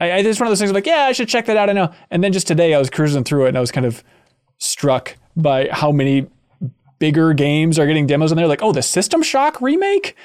I, 0.00 0.10
I 0.10 0.16
it's 0.18 0.40
one 0.40 0.46
of 0.46 0.50
those 0.50 0.60
things 0.60 0.72
like, 0.72 0.86
yeah, 0.86 1.04
I 1.04 1.12
should 1.12 1.28
check 1.28 1.46
that 1.46 1.56
out. 1.56 1.70
I 1.70 1.72
know. 1.72 1.92
And 2.10 2.22
then 2.22 2.32
just 2.32 2.46
today, 2.46 2.74
I 2.74 2.78
was 2.78 2.90
cruising 2.90 3.24
through 3.24 3.46
it, 3.46 3.48
and 3.48 3.58
I 3.58 3.60
was 3.60 3.72
kind 3.72 3.86
of 3.86 4.02
struck 4.58 5.16
by 5.36 5.68
how 5.70 5.92
many 5.92 6.26
bigger 6.98 7.32
games 7.34 7.78
are 7.78 7.86
getting 7.86 8.06
demos 8.06 8.32
on 8.32 8.36
there. 8.36 8.46
Like, 8.46 8.62
oh, 8.62 8.72
the 8.72 8.82
System 8.82 9.22
Shock 9.22 9.60
remake 9.60 10.16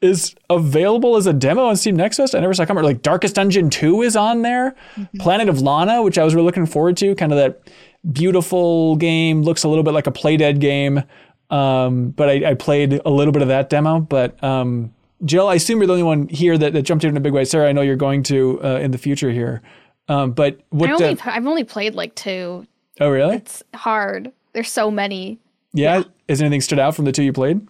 is 0.00 0.34
available 0.48 1.16
as 1.16 1.26
a 1.26 1.32
demo 1.32 1.66
on 1.66 1.76
Steam 1.76 1.96
Next 1.96 2.16
Fest. 2.16 2.34
I 2.34 2.40
never 2.40 2.54
saw 2.54 2.62
it 2.62 2.66
come. 2.66 2.78
Or 2.78 2.82
like 2.82 3.02
Darkest 3.02 3.34
Dungeon 3.34 3.68
2 3.68 4.02
is 4.02 4.16
on 4.16 4.42
there. 4.42 4.74
Planet 5.18 5.48
of 5.48 5.60
Lana, 5.60 6.02
which 6.02 6.18
I 6.18 6.24
was 6.24 6.34
really 6.34 6.46
looking 6.46 6.66
forward 6.66 6.96
to, 6.98 7.14
kind 7.14 7.32
of 7.32 7.38
that 7.38 7.68
beautiful 8.10 8.96
game, 8.96 9.42
looks 9.42 9.62
a 9.62 9.68
little 9.68 9.84
bit 9.84 9.92
like 9.92 10.06
a 10.06 10.12
Playdead 10.12 10.58
game. 10.60 11.02
Um, 11.50 12.10
but 12.10 12.28
I, 12.30 12.50
I 12.50 12.54
played 12.54 13.00
a 13.04 13.10
little 13.10 13.32
bit 13.32 13.42
of 13.42 13.48
that 13.48 13.68
demo. 13.68 14.00
But 14.00 14.42
um, 14.42 14.94
Jill, 15.24 15.48
I 15.48 15.56
assume 15.56 15.78
you're 15.78 15.86
the 15.86 15.92
only 15.92 16.02
one 16.04 16.28
here 16.28 16.56
that, 16.56 16.72
that 16.72 16.82
jumped 16.82 17.04
in 17.04 17.10
in 17.10 17.16
a 17.16 17.20
big 17.20 17.34
way. 17.34 17.44
Sarah, 17.44 17.68
I 17.68 17.72
know 17.72 17.82
you're 17.82 17.96
going 17.96 18.22
to 18.24 18.60
uh, 18.64 18.78
in 18.78 18.92
the 18.92 18.98
future 18.98 19.30
here. 19.30 19.60
Um, 20.08 20.32
but 20.32 20.60
what? 20.70 20.88
I 20.88 20.92
only, 20.92 21.08
uh, 21.08 21.16
I've 21.26 21.46
only 21.46 21.64
played 21.64 21.94
like 21.94 22.14
two. 22.14 22.66
oh, 23.00 23.10
really? 23.10 23.36
It's 23.36 23.62
hard. 23.74 24.32
There's 24.54 24.70
so 24.70 24.90
many. 24.90 25.38
Yeah. 25.72 26.02
Has 26.28 26.40
anything 26.40 26.60
stood 26.60 26.78
out 26.78 26.94
from 26.96 27.04
the 27.04 27.12
two 27.12 27.22
you 27.22 27.32
played? 27.32 27.60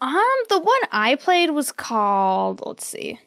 Um, 0.00 0.34
the 0.48 0.58
one 0.60 0.80
I 0.92 1.14
played 1.16 1.50
was 1.50 1.72
called. 1.72 2.62
Let's 2.66 2.86
see. 2.86 3.18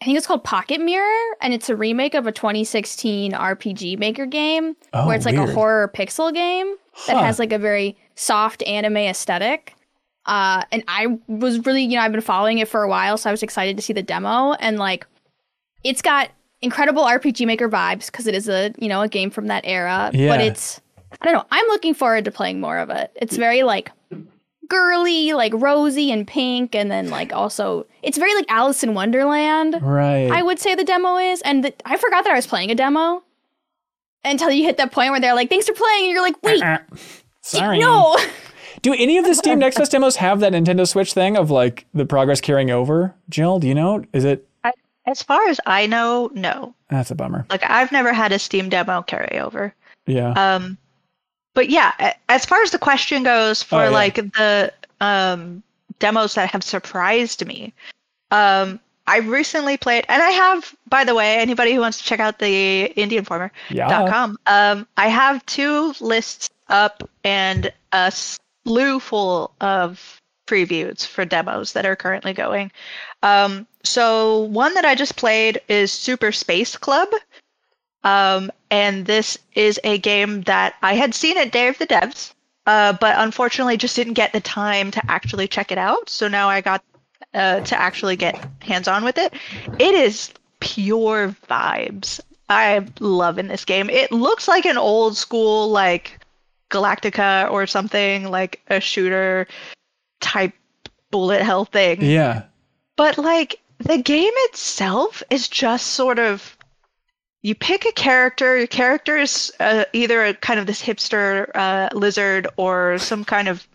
I 0.00 0.04
think 0.04 0.18
it's 0.18 0.26
called 0.26 0.42
Pocket 0.42 0.80
Mirror, 0.80 1.36
and 1.40 1.54
it's 1.54 1.68
a 1.68 1.76
remake 1.76 2.14
of 2.14 2.26
a 2.26 2.32
2016 2.32 3.32
RPG 3.32 3.98
Maker 4.00 4.26
game 4.26 4.74
Oh, 4.92 5.06
where 5.06 5.14
it's 5.14 5.24
like 5.24 5.36
weird. 5.36 5.50
a 5.50 5.54
horror 5.54 5.92
pixel 5.94 6.34
game 6.34 6.74
that 7.06 7.16
has 7.18 7.38
like 7.38 7.52
a 7.52 7.58
very 7.58 7.96
soft 8.16 8.64
anime 8.64 8.96
aesthetic. 8.96 9.76
Uh, 10.26 10.64
and 10.72 10.82
I 10.88 11.18
was 11.28 11.64
really, 11.66 11.82
you 11.84 11.96
know, 11.96 12.00
I've 12.02 12.10
been 12.12 12.20
following 12.20 12.58
it 12.58 12.66
for 12.68 12.82
a 12.82 12.88
while, 12.88 13.16
so 13.16 13.30
I 13.30 13.32
was 13.32 13.44
excited 13.44 13.76
to 13.76 13.82
see 13.82 13.92
the 13.92 14.02
demo. 14.02 14.54
And 14.54 14.76
like, 14.76 15.06
it's 15.84 16.02
got 16.02 16.30
incredible 16.62 17.04
RPG 17.04 17.46
Maker 17.46 17.68
vibes 17.68 18.06
because 18.06 18.26
it 18.26 18.34
is 18.34 18.48
a, 18.48 18.72
you 18.78 18.88
know, 18.88 19.02
a 19.02 19.08
game 19.08 19.30
from 19.30 19.46
that 19.48 19.62
era. 19.64 20.10
Yeah. 20.12 20.28
But 20.28 20.40
it's, 20.40 20.80
I 21.20 21.24
don't 21.26 21.34
know, 21.34 21.44
I'm 21.50 21.66
looking 21.68 21.94
forward 21.94 22.24
to 22.24 22.30
playing 22.30 22.60
more 22.60 22.78
of 22.78 22.90
it. 22.90 23.10
It's 23.16 23.36
very 23.36 23.62
like 23.62 23.90
girly, 24.68 25.32
like 25.34 25.52
rosy 25.54 26.10
and 26.10 26.26
pink, 26.26 26.74
and 26.74 26.90
then 26.90 27.10
like 27.10 27.32
also, 27.32 27.86
it's 28.02 28.18
very 28.18 28.34
like 28.34 28.46
Alice 28.48 28.82
in 28.82 28.94
Wonderland. 28.94 29.78
Right. 29.82 30.30
I 30.30 30.42
would 30.42 30.58
say 30.58 30.74
the 30.74 30.84
demo 30.84 31.16
is, 31.18 31.42
and 31.42 31.64
the, 31.64 31.74
I 31.84 31.96
forgot 31.96 32.24
that 32.24 32.32
I 32.32 32.36
was 32.36 32.46
playing 32.46 32.70
a 32.70 32.74
demo 32.74 33.22
until 34.24 34.50
you 34.50 34.64
hit 34.64 34.76
that 34.78 34.92
point 34.92 35.10
where 35.10 35.20
they're 35.20 35.34
like, 35.34 35.48
"Thanks 35.50 35.66
for 35.66 35.74
playing," 35.74 36.04
and 36.04 36.12
you're 36.12 36.22
like, 36.22 36.42
"Wait, 36.42 36.62
Uh, 36.62 36.78
Sorry. 37.42 37.78
no." 37.78 38.16
Do 38.80 38.92
any 38.94 39.16
of 39.18 39.24
the 39.24 39.34
Steam 39.34 39.58
Next 39.60 39.76
Fest 39.76 39.92
demos 39.92 40.16
have 40.16 40.40
that 40.40 40.52
Nintendo 40.52 40.88
Switch 40.88 41.12
thing 41.12 41.36
of 41.36 41.50
like 41.50 41.86
the 41.94 42.06
progress 42.06 42.40
carrying 42.40 42.70
over? 42.70 43.14
Jill, 43.28 43.58
do 43.60 43.68
you 43.68 43.74
know? 43.74 44.04
Is 44.12 44.24
it? 44.24 44.48
As 45.04 45.20
far 45.20 45.44
as 45.48 45.58
I 45.66 45.86
know, 45.86 46.30
no. 46.32 46.76
That's 46.88 47.10
a 47.10 47.16
bummer. 47.16 47.44
Like 47.50 47.68
I've 47.68 47.90
never 47.90 48.12
had 48.12 48.30
a 48.30 48.38
Steam 48.38 48.68
demo 48.68 49.02
carry 49.02 49.40
over. 49.40 49.74
Yeah. 50.06 50.30
Um, 50.30 50.78
but 51.54 51.68
yeah, 51.70 52.14
as 52.28 52.44
far 52.44 52.62
as 52.62 52.70
the 52.70 52.78
question 52.78 53.22
goes 53.22 53.62
for 53.62 53.80
Oh, 53.80 53.84
yeah. 53.84 53.88
like 53.90 54.14
the 54.16 54.72
um 55.00 55.62
demos 55.98 56.34
that 56.34 56.50
have 56.50 56.62
surprised 56.64 57.46
me, 57.46 57.72
um, 58.30 58.80
I 59.06 59.18
recently 59.18 59.76
played, 59.76 60.04
and 60.08 60.22
I 60.22 60.30
have, 60.30 60.74
by 60.88 61.04
the 61.04 61.14
way, 61.14 61.36
anybody 61.36 61.74
who 61.74 61.80
wants 61.80 61.98
to 61.98 62.04
check 62.04 62.20
out 62.20 62.38
the 62.38 62.92
IndieInformer.com, 62.96 64.38
yeah. 64.46 64.72
um, 64.72 64.86
I 64.96 65.08
have 65.08 65.44
two 65.46 65.94
lists 66.00 66.50
up 66.68 67.08
and 67.24 67.72
a 67.92 68.12
slew 68.12 69.00
full 69.00 69.52
of 69.60 70.20
previews 70.46 71.06
for 71.06 71.24
demos 71.24 71.72
that 71.72 71.84
are 71.86 71.96
currently 71.96 72.32
going. 72.32 72.70
Um, 73.22 73.66
so 73.84 74.40
one 74.44 74.74
that 74.74 74.84
I 74.84 74.94
just 74.94 75.16
played 75.16 75.60
is 75.68 75.90
Super 75.92 76.30
Space 76.32 76.76
Club. 76.76 77.08
Um, 78.04 78.50
and 78.70 79.06
this 79.06 79.38
is 79.54 79.78
a 79.84 79.98
game 79.98 80.42
that 80.42 80.74
I 80.82 80.94
had 80.94 81.14
seen 81.14 81.38
at 81.38 81.52
Day 81.52 81.68
of 81.68 81.78
the 81.78 81.86
Devs, 81.86 82.32
uh, 82.66 82.94
but 83.00 83.14
unfortunately 83.18 83.76
just 83.76 83.94
didn't 83.96 84.14
get 84.14 84.32
the 84.32 84.40
time 84.40 84.90
to 84.92 85.02
actually 85.10 85.46
check 85.48 85.70
it 85.70 85.78
out. 85.78 86.08
So 86.08 86.26
now 86.28 86.48
I 86.48 86.60
got 86.60 86.82
uh, 87.34 87.60
to 87.60 87.80
actually 87.80 88.16
get 88.16 88.44
hands 88.60 88.88
on 88.88 89.04
with 89.04 89.18
it. 89.18 89.32
It 89.78 89.94
is 89.94 90.32
pure 90.60 91.34
vibes. 91.48 92.20
I'm 92.48 92.92
loving 93.00 93.48
this 93.48 93.64
game. 93.64 93.88
It 93.88 94.10
looks 94.12 94.48
like 94.48 94.66
an 94.66 94.76
old 94.76 95.16
school, 95.16 95.68
like 95.68 96.18
Galactica 96.70 97.50
or 97.50 97.66
something, 97.66 98.30
like 98.30 98.60
a 98.68 98.80
shooter 98.80 99.46
type 100.20 100.52
bullet 101.10 101.42
hell 101.42 101.66
thing 101.66 102.00
Yeah. 102.00 102.44
but 102.96 103.18
like 103.18 103.60
the 103.78 103.98
game 103.98 104.32
itself 104.48 105.22
is 105.28 105.46
just 105.46 105.88
sort 105.88 106.18
of 106.18 106.56
you 107.42 107.54
pick 107.54 107.84
a 107.84 107.92
character 107.92 108.56
your 108.56 108.66
character 108.66 109.16
is 109.18 109.52
uh, 109.60 109.84
either 109.92 110.24
a 110.24 110.34
kind 110.34 110.58
of 110.60 110.66
this 110.66 110.80
hipster 110.82 111.50
uh, 111.54 111.88
lizard 111.92 112.46
or 112.56 112.98
some 112.98 113.24
kind 113.24 113.48
of 113.48 113.66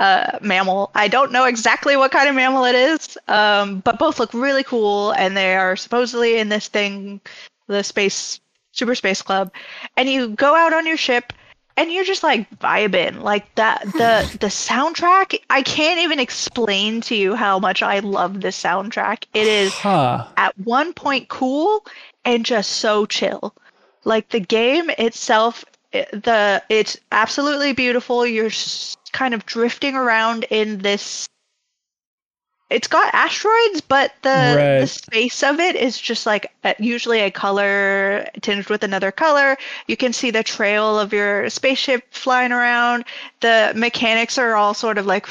uh, 0.00 0.38
mammal. 0.42 0.90
I 0.94 1.06
don't 1.06 1.30
know 1.30 1.44
exactly 1.44 1.96
what 1.96 2.10
kind 2.10 2.28
of 2.28 2.34
mammal 2.34 2.64
it 2.64 2.74
is 2.74 3.16
um, 3.28 3.80
but 3.80 3.98
both 3.98 4.18
look 4.18 4.34
really 4.34 4.64
cool 4.64 5.12
and 5.12 5.36
they 5.36 5.54
are 5.54 5.76
supposedly 5.76 6.38
in 6.38 6.48
this 6.48 6.66
thing 6.68 7.20
the 7.68 7.82
space 7.84 8.40
super 8.72 8.94
space 8.94 9.22
club. 9.22 9.52
And 9.96 10.08
you 10.08 10.28
go 10.30 10.56
out 10.56 10.72
on 10.72 10.86
your 10.86 10.96
ship 10.96 11.32
and 11.76 11.92
you're 11.92 12.04
just 12.04 12.22
like 12.22 12.50
vibing. 12.58 13.20
Like 13.20 13.54
that 13.54 13.82
the 13.84 14.28
the 14.40 14.48
soundtrack 14.48 15.38
i 15.50 15.62
can't 15.62 16.00
even 16.00 16.18
explain 16.18 17.00
to 17.02 17.14
you 17.14 17.34
how 17.36 17.58
much 17.58 17.82
i 17.82 18.00
love 18.00 18.40
this 18.40 18.60
soundtrack. 18.60 19.26
It 19.32 19.46
is 19.46 19.72
Huh. 19.74 20.26
at 20.36 20.58
one 20.58 20.92
point 20.92 21.28
cool 21.28 21.86
and 22.24 22.44
just 22.44 22.72
so 22.72 23.06
chill. 23.06 23.54
Like 24.04 24.28
the 24.30 24.40
game 24.40 24.90
itself 24.98 25.64
the 25.92 26.62
it's 26.68 26.98
absolutely 27.12 27.72
beautiful. 27.72 28.26
You're 28.26 28.50
kind 29.12 29.34
of 29.34 29.46
drifting 29.46 29.94
around 29.94 30.44
in 30.50 30.78
this 30.78 31.28
it's 32.70 32.88
got 32.88 33.14
asteroids 33.14 33.82
but 33.82 34.14
the, 34.22 34.78
the 34.80 34.86
space 34.86 35.42
of 35.42 35.60
it 35.60 35.76
is 35.76 36.00
just 36.00 36.26
like 36.26 36.50
usually 36.78 37.20
a 37.20 37.30
color 37.30 38.26
tinged 38.40 38.68
with 38.68 38.82
another 38.82 39.12
color. 39.12 39.56
You 39.86 39.96
can 39.96 40.12
see 40.12 40.30
the 40.30 40.42
trail 40.42 40.98
of 40.98 41.12
your 41.12 41.48
spaceship 41.50 42.02
flying 42.10 42.52
around. 42.52 43.04
The 43.40 43.72
mechanics 43.76 44.38
are 44.38 44.56
all 44.56 44.74
sort 44.74 44.98
of 44.98 45.06
like 45.06 45.26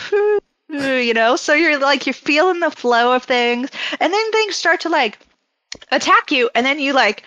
you 0.70 1.14
know, 1.14 1.36
so 1.36 1.54
you're 1.54 1.80
like 1.80 2.06
you're 2.06 2.14
feeling 2.14 2.60
the 2.60 2.72
flow 2.72 3.14
of 3.14 3.24
things, 3.24 3.70
and 4.00 4.14
then 4.14 4.32
things 4.32 4.56
start 4.56 4.80
to 4.82 4.90
like 4.90 5.20
attack 5.92 6.32
you, 6.32 6.50
and 6.56 6.66
then 6.66 6.80
you 6.80 6.94
like 6.94 7.24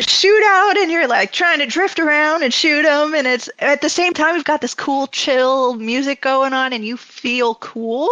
shoot 0.00 0.44
out 0.46 0.76
and 0.78 0.92
you're 0.92 1.08
like 1.08 1.32
trying 1.32 1.58
to 1.58 1.66
drift 1.66 1.98
around 1.98 2.44
and 2.44 2.54
shoot 2.54 2.82
them 2.84 3.14
and 3.16 3.26
it's 3.26 3.50
at 3.58 3.80
the 3.80 3.88
same 3.88 4.12
time 4.12 4.32
we've 4.34 4.44
got 4.44 4.60
this 4.60 4.72
cool 4.72 5.08
chill 5.08 5.74
music 5.74 6.20
going 6.20 6.52
on 6.52 6.72
and 6.72 6.84
you 6.84 6.96
feel 6.96 7.56
cool 7.56 8.08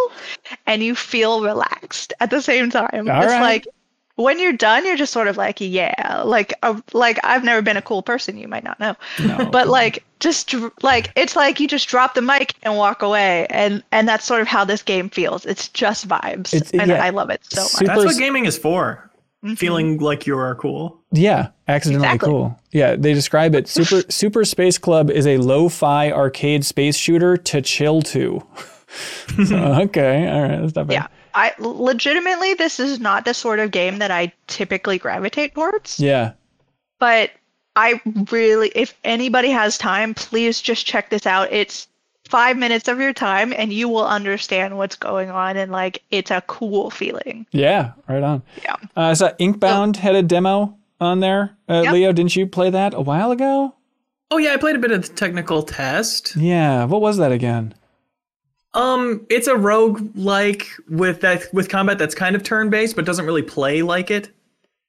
and 0.66 0.82
you 0.82 0.96
feel 0.96 1.42
relaxed 1.44 2.12
at 2.18 2.30
the 2.30 2.42
same 2.42 2.70
time 2.70 3.08
All 3.08 3.22
it's 3.22 3.26
right. 3.30 3.40
like 3.40 3.68
when 4.16 4.40
you're 4.40 4.52
done 4.52 4.84
you're 4.84 4.96
just 4.96 5.12
sort 5.12 5.28
of 5.28 5.36
like 5.36 5.60
yeah 5.60 6.22
like 6.24 6.52
uh, 6.64 6.80
like 6.92 7.20
i've 7.22 7.44
never 7.44 7.62
been 7.62 7.76
a 7.76 7.82
cool 7.82 8.02
person 8.02 8.36
you 8.36 8.48
might 8.48 8.64
not 8.64 8.80
know 8.80 8.96
No. 9.20 9.46
but 9.52 9.68
like 9.68 10.02
just 10.18 10.56
like 10.82 11.12
it's 11.14 11.36
like 11.36 11.60
you 11.60 11.68
just 11.68 11.86
drop 11.88 12.14
the 12.14 12.22
mic 12.22 12.54
and 12.64 12.76
walk 12.76 13.00
away 13.00 13.46
and 13.50 13.80
and 13.92 14.08
that's 14.08 14.24
sort 14.24 14.40
of 14.40 14.48
how 14.48 14.64
this 14.64 14.82
game 14.82 15.08
feels 15.08 15.46
it's 15.46 15.68
just 15.68 16.08
vibes 16.08 16.52
It's- 16.52 16.72
and 16.72 16.90
yeah. 16.90 17.04
i 17.04 17.10
love 17.10 17.30
it 17.30 17.42
so 17.44 17.60
much 17.62 17.70
Super- 17.70 17.86
That's 17.94 18.04
what 18.06 18.18
gaming 18.18 18.44
is 18.44 18.58
for. 18.58 19.05
Mhm. 19.46 19.58
Feeling 19.58 19.98
like 19.98 20.26
you 20.26 20.36
are 20.38 20.54
cool. 20.56 20.98
Yeah, 21.12 21.48
accidentally 21.68 22.06
Exactly. 22.06 22.28
cool. 22.30 22.58
Yeah, 22.72 22.96
they 22.96 23.12
describe 23.14 23.54
it. 23.54 23.68
Super 23.68 24.02
Super 24.10 24.44
Space 24.44 24.78
Club 24.78 25.10
is 25.10 25.26
a 25.26 25.38
lo-fi 25.38 26.10
arcade 26.10 26.64
space 26.64 26.96
shooter 26.96 27.36
to 27.36 27.62
chill 27.62 28.02
to. 28.02 28.42
So, 29.46 29.56
okay, 29.82 30.30
all 30.30 30.42
right, 30.42 30.60
that's 30.60 30.74
not 30.74 30.86
bad. 30.86 30.92
Yeah. 30.94 31.06
I 31.34 31.52
legitimately 31.58 32.54
this 32.54 32.80
is 32.80 32.98
not 32.98 33.24
the 33.26 33.34
sort 33.34 33.58
of 33.58 33.70
game 33.72 33.98
that 33.98 34.10
I 34.10 34.32
typically 34.46 34.96
gravitate 34.96 35.54
towards, 35.54 36.00
Yeah. 36.00 36.32
but 36.98 37.30
I 37.74 38.00
really 38.30 38.70
if 38.74 38.94
anybody 39.04 39.50
has 39.50 39.76
time, 39.76 40.14
please 40.14 40.62
just 40.62 40.86
check 40.86 41.10
this 41.10 41.26
out. 41.26 41.52
It's 41.52 41.88
5 42.28 42.56
minutes 42.56 42.88
of 42.88 42.98
your 43.00 43.12
time 43.12 43.52
and 43.56 43.72
you 43.72 43.88
will 43.88 44.06
understand 44.06 44.76
what's 44.76 44.96
going 44.96 45.30
on 45.30 45.56
and 45.56 45.70
like 45.72 46.02
it's 46.10 46.30
a 46.30 46.40
cool 46.42 46.90
feeling. 46.90 47.46
Yeah, 47.52 47.92
right 48.08 48.22
on. 48.22 48.42
Yeah. 48.62 48.74
Uh, 48.96 49.00
I 49.00 49.12
saw 49.14 49.30
Inkbound 49.40 49.96
had 49.96 50.14
a 50.14 50.22
demo 50.22 50.76
on 51.00 51.20
there. 51.20 51.56
Uh, 51.68 51.82
Yep. 51.84 51.92
Leo, 51.92 52.12
didn't 52.12 52.36
you 52.36 52.46
play 52.46 52.70
that 52.70 52.94
a 52.94 53.00
while 53.00 53.30
ago? 53.30 53.74
Oh 54.30 54.38
yeah, 54.38 54.52
I 54.54 54.56
played 54.56 54.76
a 54.76 54.78
bit 54.80 54.90
of 54.90 55.02
the 55.08 55.14
technical 55.14 55.62
test. 55.62 56.34
Yeah. 56.36 56.84
What 56.84 57.00
was 57.00 57.16
that 57.18 57.32
again? 57.32 57.74
Um, 58.74 59.24
it's 59.30 59.46
a 59.46 59.56
rogue 59.56 60.10
like 60.14 60.66
with 60.88 61.22
that 61.22 61.52
with 61.54 61.68
combat 61.70 61.98
that's 61.98 62.14
kind 62.14 62.36
of 62.36 62.42
turn 62.42 62.68
based, 62.68 62.94
but 62.96 63.04
doesn't 63.06 63.24
really 63.24 63.42
play 63.42 63.82
like 63.82 64.10
it. 64.10 64.30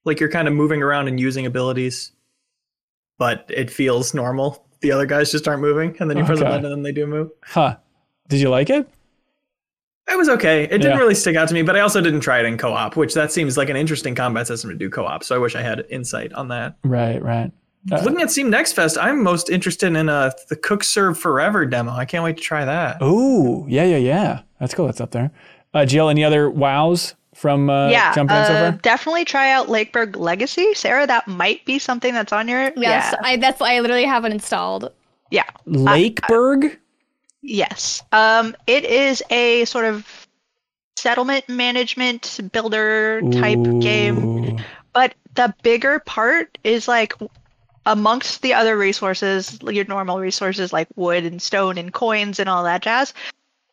Like 0.03 0.19
you're 0.19 0.31
kind 0.31 0.47
of 0.47 0.53
moving 0.53 0.81
around 0.81 1.07
and 1.07 1.19
using 1.19 1.45
abilities, 1.45 2.11
but 3.17 3.45
it 3.49 3.69
feels 3.71 4.13
normal. 4.13 4.65
The 4.81 4.91
other 4.91 5.05
guys 5.05 5.31
just 5.31 5.47
aren't 5.47 5.61
moving, 5.61 5.95
and 5.99 6.09
then 6.09 6.17
you 6.17 6.23
press 6.23 6.39
a 6.39 6.43
button 6.43 6.65
and 6.65 6.73
then 6.73 6.81
they 6.83 6.91
do 6.91 7.07
move. 7.07 7.31
Huh. 7.43 7.77
Did 8.27 8.39
you 8.41 8.49
like 8.49 8.69
it? 8.69 8.87
It 10.09 10.17
was 10.17 10.29
okay. 10.29 10.63
It 10.63 10.69
didn't 10.69 10.91
Yeah. 10.93 10.97
really 10.97 11.15
stick 11.15 11.35
out 11.35 11.47
to 11.49 11.53
me, 11.53 11.63
but 11.63 11.75
I 11.75 11.81
also 11.81 11.99
didn't 11.99 12.21
try 12.21 12.39
it 12.39 12.45
in 12.45 12.57
co-op, 12.57 12.95
which 12.95 13.13
that 13.13 13.31
seems 13.31 13.57
like 13.57 13.69
an 13.69 13.75
interesting 13.75 14.15
combat 14.15 14.47
system 14.47 14.69
to 14.69 14.75
do 14.75 14.89
co-op. 14.89 15.23
So 15.23 15.35
I 15.35 15.37
wish 15.37 15.55
I 15.55 15.61
had 15.61 15.85
insight 15.89 16.31
on 16.33 16.47
that. 16.47 16.77
Right, 16.83 17.21
right. 17.21 17.51
Uh, 17.91 18.01
Looking 18.03 18.21
at 18.21 18.31
Steam 18.31 18.49
Next 18.49 18.73
Fest, 18.73 18.97
I'm 18.99 19.21
most 19.21 19.49
interested 19.49 19.93
in 19.95 20.07
uh, 20.09 20.31
the 20.49 20.55
Cook 20.55 20.83
Serve 20.83 21.17
Forever 21.17 21.65
demo. 21.65 21.91
I 21.91 22.05
can't 22.05 22.23
wait 22.23 22.37
to 22.37 22.43
try 22.43 22.63
that. 22.65 22.97
Oh, 23.01 23.65
yeah, 23.67 23.83
yeah, 23.83 23.97
yeah. 23.97 24.39
That's 24.59 24.73
cool. 24.73 24.85
That's 24.85 25.01
up 25.01 25.11
there. 25.11 25.31
Uh, 25.73 25.85
Jill, 25.85 26.07
any 26.09 26.23
other 26.23 26.49
wows 26.49 27.15
from 27.37 27.69
uh, 27.69 27.89
yeah, 27.89 28.13
jumping 28.15 28.35
in 28.35 28.45
so 28.45 28.53
uh, 28.53 28.71
far? 28.71 28.79
definitely 28.81 29.23
try 29.23 29.51
out 29.51 29.67
Lakeburg 29.67 30.15
Legacy. 30.15 30.73
Sarah, 30.73 31.05
that 31.05 31.27
might 31.27 31.63
be 31.65 31.77
something 31.77 32.13
that's 32.13 32.33
on 32.33 32.47
your 32.47 32.71
Yes, 32.75 33.13
Yeah. 33.13 33.15
I 33.21 33.37
that's 33.37 33.61
I 33.61 33.79
literally 33.79 34.05
have 34.05 34.25
it 34.25 34.31
installed. 34.31 34.91
Yeah. 35.29 35.45
Lakeburg? 35.67 36.77
Yes. 37.41 38.01
Um, 38.11 38.55
it 38.65 38.83
is 38.85 39.23
a 39.29 39.65
sort 39.65 39.85
of 39.85 40.27
settlement 40.97 41.47
management 41.47 42.39
builder 42.51 43.21
type 43.31 43.59
game, 43.79 44.59
but 44.93 45.13
the 45.35 45.53
bigger 45.61 45.99
part 45.99 46.57
is 46.63 46.87
like 46.87 47.13
amongst 47.85 48.41
the 48.41 48.53
other 48.53 48.77
resources, 48.77 49.59
your 49.61 49.85
normal 49.85 50.19
resources 50.19 50.73
like 50.73 50.87
wood 50.95 51.23
and 51.23 51.41
stone 51.41 51.77
and 51.77 51.93
coins 51.93 52.39
and 52.39 52.49
all 52.49 52.63
that 52.63 52.81
jazz. 52.81 53.13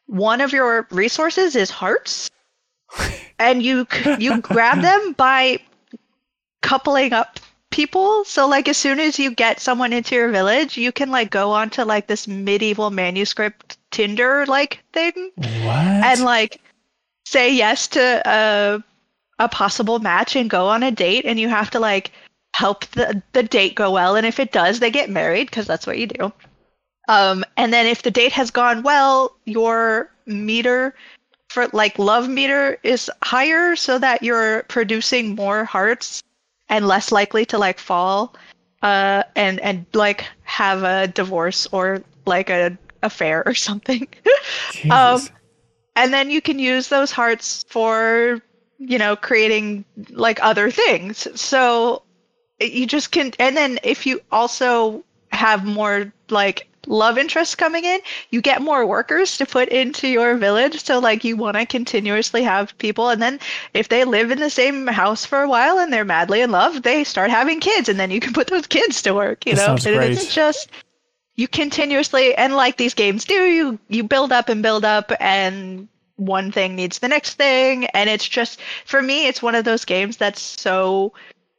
One 0.06 0.40
of 0.40 0.52
your 0.52 0.86
resources 0.90 1.56
is 1.56 1.70
hearts, 1.70 2.30
and 3.38 3.62
you 3.62 3.86
you 4.18 4.40
grab 4.40 4.80
them 4.82 5.12
by 5.12 5.58
coupling 6.62 7.12
up 7.12 7.40
people. 7.70 8.24
So 8.24 8.46
like 8.46 8.68
as 8.68 8.76
soon 8.76 9.00
as 9.00 9.18
you 9.18 9.34
get 9.34 9.60
someone 9.60 9.92
into 9.92 10.14
your 10.14 10.30
village, 10.30 10.76
you 10.76 10.92
can 10.92 11.10
like 11.10 11.30
go 11.30 11.50
onto 11.50 11.82
like 11.82 12.06
this 12.06 12.28
medieval 12.28 12.90
manuscript 12.90 13.78
Tinder 13.90 14.44
like 14.46 14.82
thing 14.92 15.30
What? 15.36 15.48
and 15.48 16.22
like 16.22 16.60
say 17.26 17.54
yes 17.54 17.86
to 17.88 18.22
a 18.24 18.82
a 19.38 19.48
possible 19.48 19.98
match 19.98 20.36
and 20.36 20.50
go 20.50 20.66
on 20.66 20.82
a 20.82 20.90
date 20.90 21.24
and 21.24 21.38
you 21.38 21.48
have 21.48 21.70
to 21.70 21.80
like 21.80 22.10
help 22.54 22.86
the 22.86 23.22
the 23.32 23.42
date 23.42 23.74
go 23.74 23.92
well 23.92 24.16
and 24.16 24.26
if 24.26 24.38
it 24.40 24.52
does 24.52 24.80
they 24.80 24.90
get 24.90 25.10
married 25.10 25.48
because 25.48 25.66
that's 25.66 25.86
what 25.86 25.98
you 25.98 26.06
do 26.06 26.32
um 27.08 27.44
and 27.56 27.72
then 27.72 27.86
if 27.86 28.02
the 28.02 28.10
date 28.10 28.32
has 28.32 28.50
gone 28.50 28.82
well 28.82 29.36
your 29.44 30.10
meter 30.26 30.94
for 31.54 31.68
like 31.72 31.98
love 31.98 32.28
meter 32.28 32.78
is 32.82 33.10
higher 33.22 33.76
so 33.76 33.98
that 33.98 34.22
you're 34.22 34.64
producing 34.64 35.34
more 35.36 35.64
hearts 35.64 36.22
and 36.68 36.86
less 36.86 37.12
likely 37.12 37.46
to 37.46 37.58
like 37.58 37.78
fall 37.78 38.34
uh 38.82 39.22
and 39.36 39.60
and 39.60 39.86
like 39.94 40.26
have 40.42 40.82
a 40.82 41.06
divorce 41.08 41.66
or 41.70 42.02
like 42.26 42.50
a 42.50 42.76
affair 43.04 43.42
or 43.46 43.54
something. 43.68 44.08
Um, 44.90 45.20
and 45.94 46.12
then 46.12 46.30
you 46.30 46.40
can 46.40 46.58
use 46.58 46.88
those 46.88 47.12
hearts 47.12 47.64
for 47.68 48.42
you 48.78 48.98
know 48.98 49.14
creating 49.14 49.84
like 50.10 50.42
other 50.42 50.70
things. 50.70 51.28
So 51.40 52.02
you 52.60 52.86
just 52.86 53.12
can 53.12 53.32
and 53.38 53.56
then 53.56 53.78
if 53.84 54.06
you 54.06 54.20
also 54.32 55.04
have 55.30 55.64
more 55.64 56.12
like 56.30 56.68
love 56.86 57.18
interests 57.18 57.54
coming 57.54 57.84
in 57.84 58.00
you 58.30 58.40
get 58.40 58.62
more 58.62 58.86
workers 58.86 59.36
to 59.38 59.46
put 59.46 59.68
into 59.68 60.08
your 60.08 60.36
village. 60.36 60.82
So 60.82 60.98
like 60.98 61.24
you 61.24 61.36
want 61.36 61.56
to 61.56 61.66
continuously 61.66 62.42
have 62.42 62.76
people. 62.78 63.08
And 63.08 63.20
then 63.22 63.40
if 63.72 63.88
they 63.88 64.04
live 64.04 64.30
in 64.30 64.40
the 64.40 64.50
same 64.50 64.86
house 64.86 65.24
for 65.24 65.42
a 65.42 65.48
while 65.48 65.78
and 65.78 65.92
they're 65.92 66.04
madly 66.04 66.40
in 66.40 66.50
love 66.50 66.82
they 66.82 67.04
start 67.04 67.30
having 67.30 67.60
kids 67.60 67.88
and 67.88 67.98
then 67.98 68.10
you 68.10 68.20
can 68.20 68.32
put 68.32 68.48
those 68.48 68.66
kids 68.66 69.02
to 69.02 69.14
work 69.14 69.46
you 69.46 69.54
That 69.54 69.84
know? 69.84 69.90
And 69.90 70.04
it's 70.04 70.34
just 70.34 70.70
you 71.36 71.48
continuously 71.48 72.34
and 72.34 72.54
like 72.54 72.76
these 72.76 72.94
games 72.94 73.24
do 73.24 73.34
you 73.34 73.78
you 73.88 74.04
build 74.04 74.32
up 74.32 74.48
and 74.48 74.62
build 74.62 74.84
up 74.84 75.12
and 75.20 75.88
one 76.16 76.52
thing 76.52 76.76
needs 76.76 77.00
the 77.00 77.08
next 77.08 77.34
thing. 77.34 77.86
And 77.86 78.08
it's 78.08 78.28
just 78.28 78.60
for 78.84 79.02
me 79.02 79.26
it's 79.26 79.42
one 79.42 79.54
of 79.54 79.64
those 79.64 79.84
games 79.84 80.16
that's 80.16 80.40
so 80.40 81.12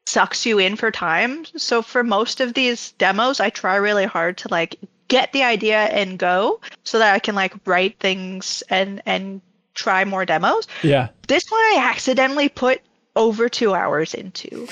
sucks 0.06 0.46
you 0.46 0.60
in 0.60 0.76
for 0.76 0.92
time. 0.92 1.46
So 1.58 1.82
for 1.82 2.04
most 2.04 2.40
of 2.40 2.54
these 2.54 2.92
demos 2.94 3.40
i 3.40 3.50
try 3.50 3.76
really 3.76 4.06
hard 4.06 4.38
to 4.40 4.48
like 4.50 4.78
get 5.08 5.32
the 5.34 5.44
idea 5.44 5.84
and 5.86 6.18
go 6.20 6.60
so 6.84 7.00
that 7.00 7.14
i 7.14 7.20
can 7.20 7.36
like 7.36 7.54
write 7.66 8.00
things 8.00 8.64
and 8.70 9.02
and 9.06 9.42
try 9.74 10.06
more 10.06 10.26
demos 10.26 10.68
yeah. 10.84 11.10
this 11.28 11.44
one 11.50 11.60
i 11.60 11.78
accidentally 11.80 12.50
put 12.50 12.82
over 13.16 13.50
two 13.50 13.74
hours 13.74 14.14
into 14.14 14.68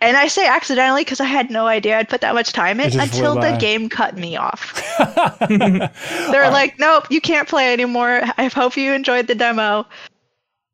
and 0.00 0.16
i 0.16 0.26
say 0.26 0.46
accidentally 0.46 1.02
because 1.02 1.20
i 1.20 1.24
had 1.24 1.50
no 1.50 1.66
idea 1.66 1.98
i'd 1.98 2.08
put 2.08 2.22
that 2.22 2.34
much 2.34 2.52
time 2.52 2.80
in 2.80 2.98
until 2.98 3.34
the 3.34 3.40
by. 3.40 3.56
game 3.58 3.88
cut 3.88 4.16
me 4.16 4.36
off 4.36 4.82
they're 5.48 6.50
like 6.50 6.78
nope 6.78 7.06
you 7.10 7.20
can't 7.20 7.48
play 7.48 7.72
anymore 7.72 8.22
i 8.38 8.46
hope 8.46 8.76
you 8.76 8.92
enjoyed 8.92 9.26
the 9.26 9.34
demo 9.34 9.86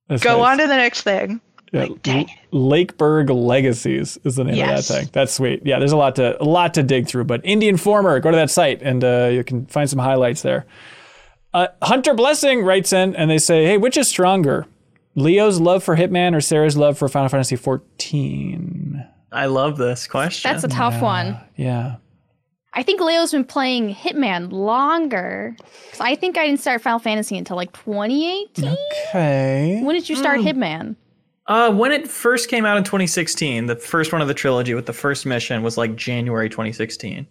That's 0.09 0.23
go 0.23 0.39
nice. 0.39 0.53
on 0.53 0.59
to 0.59 0.67
the 0.69 0.77
next 0.77 1.03
thing 1.03 1.41
Yeah, 1.73 1.85
Like, 1.85 2.03
dang 2.03 2.29
it. 2.29 2.37
Lakeburg 2.53 3.31
Legacies 3.31 4.19
is 4.25 4.37
the 4.37 4.45
name 4.45 4.57
Yes. 4.57 4.91
of 4.91 4.95
that 4.97 5.01
thing. 5.03 5.11
That's 5.13 5.33
sweet. 5.33 5.63
Yeah, 5.65 5.79
there's 5.79 5.93
a 5.93 5.97
lot 5.97 6.17
to 6.17 6.41
a 6.41 6.45
lot 6.45 6.75
to 6.75 6.83
dig 6.83 7.07
through. 7.09 7.25
But 7.25 7.43
Indie 7.45 7.69
Informer, 7.69 8.21
go 8.21 8.31
to 8.31 8.37
that 8.37 8.51
site 8.51 8.83
and 8.83 9.03
uh, 9.03 9.31
you 9.33 9.43
can 9.43 9.65
find 9.67 9.89
some 9.89 9.99
highlights 9.99 10.43
there. 10.43 10.67
Uh, 11.55 11.69
Hunter 11.83 12.13
Blessing 12.15 12.63
writes 12.63 12.93
in 12.93 13.17
and 13.17 13.31
they 13.31 13.39
say, 13.39 13.65
"Hey, 13.65 13.79
which 13.79 13.97
is 13.97 14.07
stronger, 14.09 14.67
Leo's 15.15 15.61
love 15.61 15.83
for 15.83 15.97
Hitman 15.97 16.35
or 16.37 16.41
Sarah's 16.43 16.77
love 16.77 16.99
for 16.99 17.09
Final 17.09 17.29
Fantasy 17.31 17.57
14?" 17.57 19.05
I 19.33 19.47
love 19.47 19.79
this 19.79 20.07
question. 20.07 20.51
That's 20.51 20.65
a 20.65 20.69
tough 20.69 21.01
one. 21.01 21.39
Yeah. 21.57 21.97
I 22.75 22.83
think 22.83 23.01
Leo's 23.01 23.33
been 23.33 23.45
playing 23.45 23.95
Hitman 23.95 24.51
longer. 24.53 25.57
'Cause 25.91 26.01
I 26.01 26.15
think 26.17 26.37
I 26.39 26.47
didn't 26.47 26.61
start 26.61 26.81
Final 26.83 26.99
Fantasy 26.99 27.37
until 27.39 27.57
like 27.57 27.73
2018. 27.73 28.77
Okay. 29.09 29.81
When 29.83 29.95
did 29.95 30.09
you 30.09 30.17
start 30.17 30.41
Hitman? 30.41 30.97
Uh, 31.47 31.73
when 31.73 31.91
it 31.91 32.09
first 32.09 32.49
came 32.49 32.65
out 32.65 32.77
in 32.77 32.85
2016, 32.85 33.67
the 33.67 33.77
first 33.77 34.13
one 34.13 34.23
of 34.23 34.29
the 34.29 34.35
trilogy 34.35 34.75
with 34.75 34.87
the 34.87 34.93
first 34.93 35.27
mission 35.27 35.63
was 35.63 35.77
like 35.77 35.97
January 35.97 36.49
2016. 36.49 37.27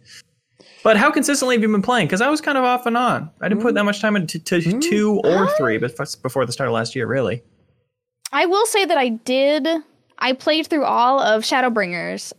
But 0.83 0.97
how 0.97 1.11
consistently 1.11 1.55
have 1.55 1.61
you 1.61 1.69
been 1.71 1.81
playing? 1.81 2.07
Because 2.07 2.21
I 2.21 2.29
was 2.29 2.41
kind 2.41 2.57
of 2.57 2.63
off 2.63 2.85
and 2.85 2.97
on. 2.97 3.29
I 3.39 3.47
didn't 3.47 3.61
put 3.61 3.75
that 3.75 3.85
much 3.85 4.01
time 4.01 4.15
into 4.15 4.39
to 4.39 4.79
two 4.79 5.21
or 5.23 5.47
three 5.55 5.77
bef- 5.77 6.21
before 6.21 6.45
the 6.45 6.51
start 6.51 6.67
of 6.67 6.73
last 6.73 6.95
year, 6.95 7.07
really. 7.07 7.43
I 8.31 8.45
will 8.47 8.65
say 8.65 8.85
that 8.85 8.97
I 8.97 9.09
did. 9.09 9.67
I 10.17 10.33
played 10.33 10.67
through 10.67 10.85
all 10.85 11.19
of 11.19 11.43
Shadowbringers, 11.43 12.33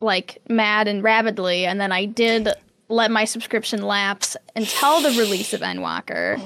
like 0.00 0.38
mad 0.48 0.88
and 0.88 1.02
rapidly, 1.02 1.66
and 1.66 1.80
then 1.80 1.92
I 1.92 2.06
did 2.06 2.48
let 2.88 3.10
my 3.10 3.24
subscription 3.24 3.82
lapse 3.82 4.36
until 4.56 5.00
the 5.00 5.10
release 5.18 5.52
of 5.52 5.60
Endwalker. 5.60 6.38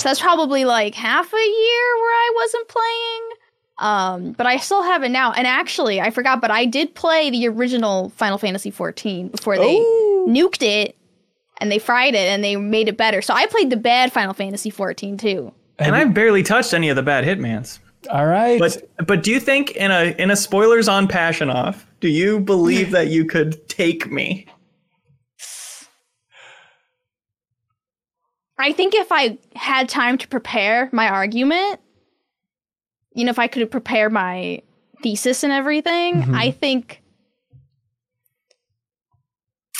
So 0.00 0.08
that's 0.08 0.20
probably 0.20 0.64
like 0.64 0.94
half 0.94 1.32
a 1.32 1.36
year 1.36 1.96
where 2.00 2.14
I 2.14 2.32
wasn't 2.34 2.68
playing. 2.68 3.30
Um, 3.78 4.32
but 4.32 4.46
I 4.46 4.58
still 4.58 4.82
have 4.82 5.02
it 5.02 5.08
now. 5.08 5.32
And 5.32 5.46
actually, 5.46 6.00
I 6.00 6.10
forgot, 6.10 6.40
but 6.40 6.50
I 6.50 6.64
did 6.64 6.94
play 6.94 7.30
the 7.30 7.48
original 7.48 8.10
Final 8.10 8.38
Fantasy 8.38 8.70
XIV 8.70 9.32
before 9.32 9.58
they 9.58 9.76
Ooh. 9.76 10.26
nuked 10.28 10.62
it 10.62 10.96
and 11.58 11.70
they 11.72 11.78
fried 11.78 12.14
it 12.14 12.28
and 12.28 12.44
they 12.44 12.56
made 12.56 12.88
it 12.88 12.96
better. 12.96 13.20
So 13.20 13.34
I 13.34 13.46
played 13.46 13.70
the 13.70 13.76
bad 13.76 14.12
Final 14.12 14.34
Fantasy 14.34 14.70
XIV 14.70 15.18
too. 15.18 15.52
And 15.78 15.96
I've 15.96 16.14
barely 16.14 16.42
touched 16.42 16.72
any 16.72 16.88
of 16.88 16.96
the 16.96 17.02
bad 17.02 17.24
Hitmans. 17.24 17.80
All 18.10 18.26
right. 18.26 18.58
But 18.58 18.88
but 19.06 19.22
do 19.22 19.30
you 19.30 19.40
think 19.40 19.72
in 19.72 19.90
a 19.90 20.14
in 20.18 20.30
a 20.30 20.36
spoilers 20.36 20.88
on 20.88 21.08
Passion 21.08 21.50
Off, 21.50 21.86
do 22.00 22.08
you 22.08 22.38
believe 22.38 22.90
that 22.90 23.08
you 23.08 23.24
could 23.24 23.66
take 23.68 24.10
me? 24.10 24.46
I 28.58 28.72
think 28.72 28.94
if 28.94 29.10
I 29.10 29.38
had 29.56 29.88
time 29.88 30.16
to 30.18 30.28
prepare 30.28 30.88
my 30.92 31.08
argument, 31.08 31.80
you 33.14 33.24
know, 33.24 33.30
if 33.30 33.38
I 33.38 33.46
could 33.46 33.70
prepare 33.70 34.10
my 34.10 34.60
thesis 35.02 35.42
and 35.44 35.52
everything, 35.52 36.22
Mhm. 36.22 36.34
I 36.34 36.50
think 36.50 37.00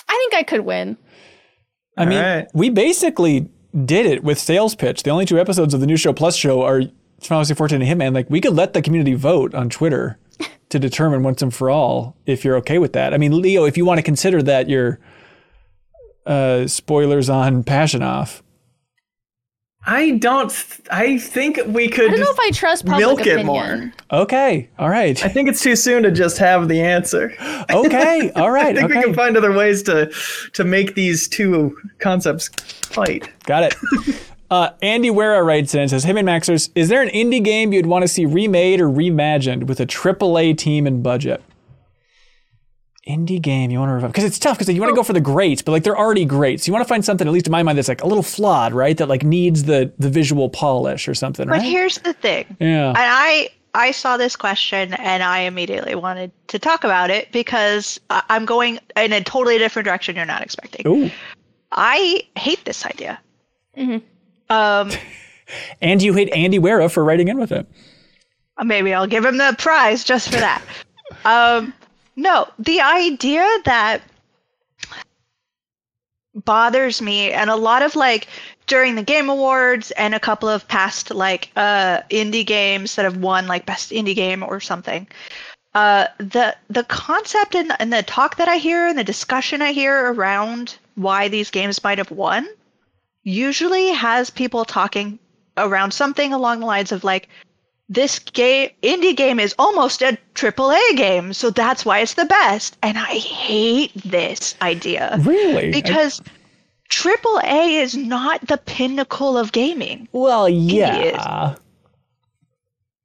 I 0.09 0.17
think 0.31 0.35
I 0.35 0.43
could 0.45 0.61
win. 0.61 0.97
I 1.97 2.05
mean, 2.05 2.19
Alright. 2.19 2.47
we 2.55 2.71
basically 2.71 3.49
did 3.85 4.07
it 4.07 4.23
with 4.23 4.39
sales 4.39 4.75
pitch. 4.75 5.03
The 5.03 5.11
only 5.11 5.25
two 5.27 5.39
episodes 5.41 5.75
of 5.75 5.81
the 5.81 5.87
new 5.87 5.97
show 5.97 6.13
plus 6.13 6.37
show 6.37 6.63
are 6.63 6.83
Final 7.21 7.39
Fantasy 7.41 7.55
14 7.55 7.83
and 7.83 8.01
Hitman. 8.01 8.15
Like 8.15 8.29
we 8.31 8.41
could 8.41 8.55
let 8.55 8.75
the 8.75 8.83
community 8.83 9.15
vote 9.15 9.55
on 9.55 9.69
Twitter 9.71 10.19
to 10.69 10.79
determine 10.79 11.23
once 11.23 11.43
and 11.43 11.53
for 11.53 11.71
all 11.71 12.17
if 12.27 12.45
you're 12.45 12.57
okay 12.59 12.79
with 12.79 12.93
that. 12.93 13.13
I 13.15 13.19
mean, 13.19 13.41
Leo, 13.41 13.65
if 13.65 13.77
you 13.77 13.85
want 13.85 13.99
to 13.99 14.03
consider 14.03 14.43
that 14.43 14.69
your 14.69 15.01
uh, 16.27 16.67
spoilers 16.67 17.29
on 17.29 17.65
Passion 17.65 18.03
off. 18.03 18.43
I 19.87 20.13
don't. 20.13 20.51
I 20.91 21.19
think 21.19 21.61
we 21.67 21.89
could. 21.89 22.07
I 22.07 22.17
don't 22.17 22.21
know 22.21 22.31
if 22.31 22.41
I 22.41 22.51
trust 22.53 22.87
public 22.87 23.01
milk 23.01 23.21
it 23.27 23.33
opinion. 23.35 23.47
more. 24.11 24.21
Okay, 24.23 24.69
all 24.79 24.89
right, 24.89 25.23
I 25.25 25.29
think 25.29 25.49
it's 25.49 25.63
too 25.63 25.77
soon 25.77 26.03
to 26.05 26.11
just 26.11 26.39
have 26.39 26.69
the 26.69 26.81
answer. 26.81 27.35
okay, 27.71 28.31
all 28.35 28.51
right. 28.51 28.65
I 28.65 28.67
right, 28.69 28.77
think 28.77 28.89
we 28.89 29.03
can 29.03 29.15
find 29.15 29.37
other 29.37 29.53
ways 29.53 29.83
to 29.85 30.13
to 30.55 30.65
make 30.65 30.95
these 30.95 31.29
two 31.29 31.77
concepts 31.99 32.49
fight. 32.87 33.29
got 33.45 33.63
it. 33.65 33.75
Uh, 34.51 34.71
Andy 34.83 35.11
Wera 35.11 35.43
writes 35.43 35.75
in 35.75 35.81
and 35.81 35.91
says, 35.91 36.05
Hitman 36.05 36.25
Maxers, 36.25 36.71
is 36.77 36.89
there 36.89 37.03
an 37.03 37.09
indie 37.09 37.43
game 37.43 37.73
you'd 37.73 37.87
want 37.87 38.03
to 38.03 38.09
see 38.09 38.25
remade 38.25 38.79
or 38.81 38.89
reimagined 38.89 39.65
with 39.65 39.81
a 39.81 39.87
AAA 39.87 40.57
team 40.57 40.87
and 40.87 41.03
budget? 41.03 41.43
Indie 43.09 43.41
game 43.41 43.71
you 43.71 43.79
want 43.79 43.91
to 43.91 43.95
revive 43.95 44.13
because 44.13 44.25
it's 44.25 44.39
tough 44.39 44.57
because 44.59 44.73
you 44.75 44.81
want 44.81 44.91
to 44.91 44.97
go 44.97 45.03
for 45.03 45.13
the 45.13 45.21
greats, 45.21 45.61
but 45.61 45.73
like 45.73 45.83
they're 45.85 45.99
already 45.99 46.25
great. 46.25 46.61
So 46.61 46.69
you 46.69 46.73
want 46.73 46.85
to 46.85 46.89
find 46.89 47.05
something, 47.05 47.27
at 47.27 47.33
least 47.35 47.47
in 47.47 47.53
my 47.53 47.63
mind, 47.63 47.77
that's 47.77 47.89
like 47.89 48.03
a 48.03 48.07
little 48.07 48.23
flawed, 48.23 48.73
right? 48.73 48.97
That 48.97 49.09
like 49.09 49.23
needs 49.23 49.65
the 49.65 49.93
the 49.99 50.09
visual 50.09 50.49
polish 50.49 51.07
or 51.07 51.15
something, 51.15 51.47
But 51.47 51.59
right? 51.59 51.63
here's 51.63 51.99
the 51.99 52.15
thing. 52.15 52.57
yeah. 52.61 52.89
And 52.89 52.97
I 52.99 53.51
I 53.75 53.91
saw 53.91 54.17
this 54.17 54.37
question 54.37 54.95
and 54.95 55.23
I 55.23 55.41
immediately 55.41 55.95
wanted 55.97 56.31
to 56.49 56.59
talk 56.59 56.85
about 56.85 57.11
it 57.11 57.31
because 57.33 58.01
I- 58.09 58.23
I'm 58.31 58.47
going 58.47 58.79
in 58.97 59.13
a 59.13 59.21
totally 59.23 59.59
different 59.59 59.85
direction 59.85 60.17
you're 60.17 60.25
not 60.25 60.43
expecting. 60.43 60.87
Ooh. 60.87 61.11
I 61.73 62.23
hate 62.37 62.65
this 62.65 62.87
idea. 62.87 63.21
Mhm. 63.77 64.01
Um, 64.49 64.91
And 65.83 66.01
you 66.03 66.15
hate 66.15 66.33
Andy 66.33 66.59
Wera 66.59 66.89
for 66.89 67.05
writing 67.05 67.29
in 67.29 67.39
with 67.39 67.53
it. 67.53 67.67
maybe 68.65 68.95
I'll 68.95 69.07
give 69.07 69.25
him 69.27 69.37
the 69.37 69.55
prize 69.59 70.05
just 70.05 70.31
for 70.31 70.37
that. 70.37 70.63
um, 71.27 71.75
no, 72.17 72.49
the 72.59 72.81
idea 72.81 73.47
that 73.65 74.03
bothers 76.35 77.01
me, 77.01 77.33
and 77.33 77.51
a 77.51 77.57
lot 77.57 77.83
of 77.83 77.97
like 77.97 78.29
during 78.67 78.95
the 78.95 79.03
Game 79.03 79.29
Awards 79.29 79.91
and 79.93 80.15
a 80.15 80.21
couple 80.21 80.49
of 80.49 80.67
past 80.69 81.11
like 81.13 81.51
uh, 81.57 82.01
indie 82.11 82.47
games 82.47 82.95
that 82.97 83.05
have 83.05 83.17
won 83.17 83.47
like 83.47 83.67
best 83.67 83.91
indie 83.91 84.15
game 84.15 84.43
or 84.43 84.61
something. 84.61 85.07
Uh, 85.75 86.07
the 86.19 86.57
the 86.71 86.85
concept 86.85 87.55
and, 87.55 87.73
and 87.81 87.93
the 87.93 88.03
talk 88.03 88.37
that 88.37 88.49
I 88.49 88.57
hear 88.57 88.87
and 88.87 88.99
the 88.99 89.05
discussion 89.05 89.61
I 89.61 89.73
hear 89.73 90.13
around 90.13 90.79
why 90.95 91.29
these 91.29 91.51
games 91.51 91.83
might 91.83 91.99
have 91.99 92.11
won 92.13 92.49
usually 93.25 93.89
has 93.93 94.31
people 94.31 94.65
talking 94.65 95.19
around 95.57 95.93
something 95.93 96.33
along 96.33 96.61
the 96.61 96.67
lines 96.67 96.93
of 96.93 97.03
like 97.03 97.29
this 97.89 98.19
game 98.19 98.71
indie 98.83 99.17
game 99.17 99.39
is 99.39 99.55
almost 99.59 100.03
a 100.03 100.17
triple 100.35 100.73
A 100.73 100.95
game, 100.97 101.33
so 101.33 101.51
that's 101.51 101.85
why 101.85 102.01
it's 102.01 102.15
the 102.15 102.25
best. 102.25 102.77
And 102.83 102.97
I 102.99 103.15
hate 103.19 103.93
this 104.05 104.55
idea 104.63 105.17
Really? 105.21 105.71
because 105.71 106.23
triple 106.89 107.41
A 107.45 107.77
is 107.77 107.95
not 107.97 108.47
the 108.47 108.57
pinnacle 108.57 109.37
of 109.37 109.53
gaming. 109.53 110.09
well, 110.13 110.49
yeah. 110.49 111.57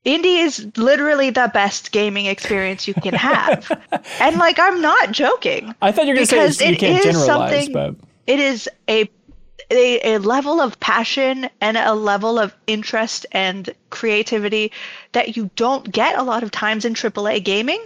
Indie 0.06 0.44
is 0.46 0.66
literally 0.78 1.30
the 1.30 1.52
best 1.54 1.92
gaming 1.92 2.26
experience 2.26 2.88
you 2.88 2.94
can 2.94 3.14
have. 3.14 3.70
and 4.22 4.38
like 4.38 4.58
I'm 4.58 4.82
not 4.82 5.12
joking. 5.12 5.76
I 5.82 5.92
thought 5.92 6.06
you 6.08 6.14
were 6.14 6.26
going 6.26 6.28
to 6.48 6.54
say 6.54 6.72
you 6.72 6.78
can't 6.78 7.04
generalize, 7.04 7.66
something- 7.66 7.74
but 7.74 7.96
It 8.26 8.40
is 8.40 8.70
a 8.90 9.10
a, 9.72 10.16
a 10.16 10.18
level 10.20 10.60
of 10.62 10.80
passion 10.80 11.50
and 11.62 11.78
a 11.78 11.94
level 11.94 12.40
of 12.40 12.56
interest 12.68 13.26
and 13.32 13.70
creativity 13.90 14.72
that 15.12 15.36
you 15.38 15.50
don't 15.56 15.92
get 15.92 16.18
a 16.18 16.24
lot 16.24 16.44
of 16.44 16.52
times 16.52 16.86
in 16.86 16.96
AAA 16.96 17.40
gaming. 17.40 17.82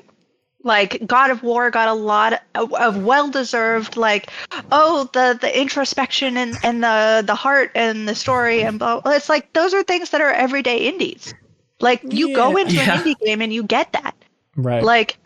Like 0.65 1.05
God 1.05 1.29
of 1.29 1.43
War 1.43 1.69
got 1.71 1.89
a 1.89 1.93
lot 1.93 2.41
of, 2.55 2.73
of 2.73 3.03
well-deserved, 3.03 3.97
like, 3.97 4.29
oh, 4.71 5.09
the 5.11 5.37
the 5.41 5.59
introspection 5.61 6.37
and, 6.37 6.57
and 6.63 6.81
the 6.81 7.23
the 7.25 7.35
heart 7.35 7.71
and 7.75 8.07
the 8.07 8.15
story 8.15 8.63
and 8.63 8.79
blah. 8.79 9.01
blah. 9.01 9.11
It's 9.11 9.27
like 9.27 9.51
those 9.53 9.73
are 9.73 9.83
things 9.83 10.11
that 10.11 10.21
are 10.21 10.31
everyday 10.31 10.87
indies. 10.87 11.33
Like 11.81 12.01
you 12.09 12.33
go 12.33 12.55
into 12.55 12.75
Yeah. 12.75 12.93
an 12.93 13.03
indie 13.03 13.19
game 13.19 13.41
and 13.41 13.51
you 13.53 13.63
get 13.63 13.91
that. 13.91 14.15
right. 14.55 14.83
Like, 14.83 15.17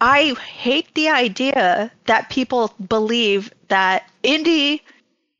I 0.00 0.32
hate 0.34 0.94
the 0.94 1.08
idea 1.10 1.92
that 2.06 2.30
people 2.30 2.72
believe 2.88 3.52
that 3.68 4.08
indie 4.24 4.80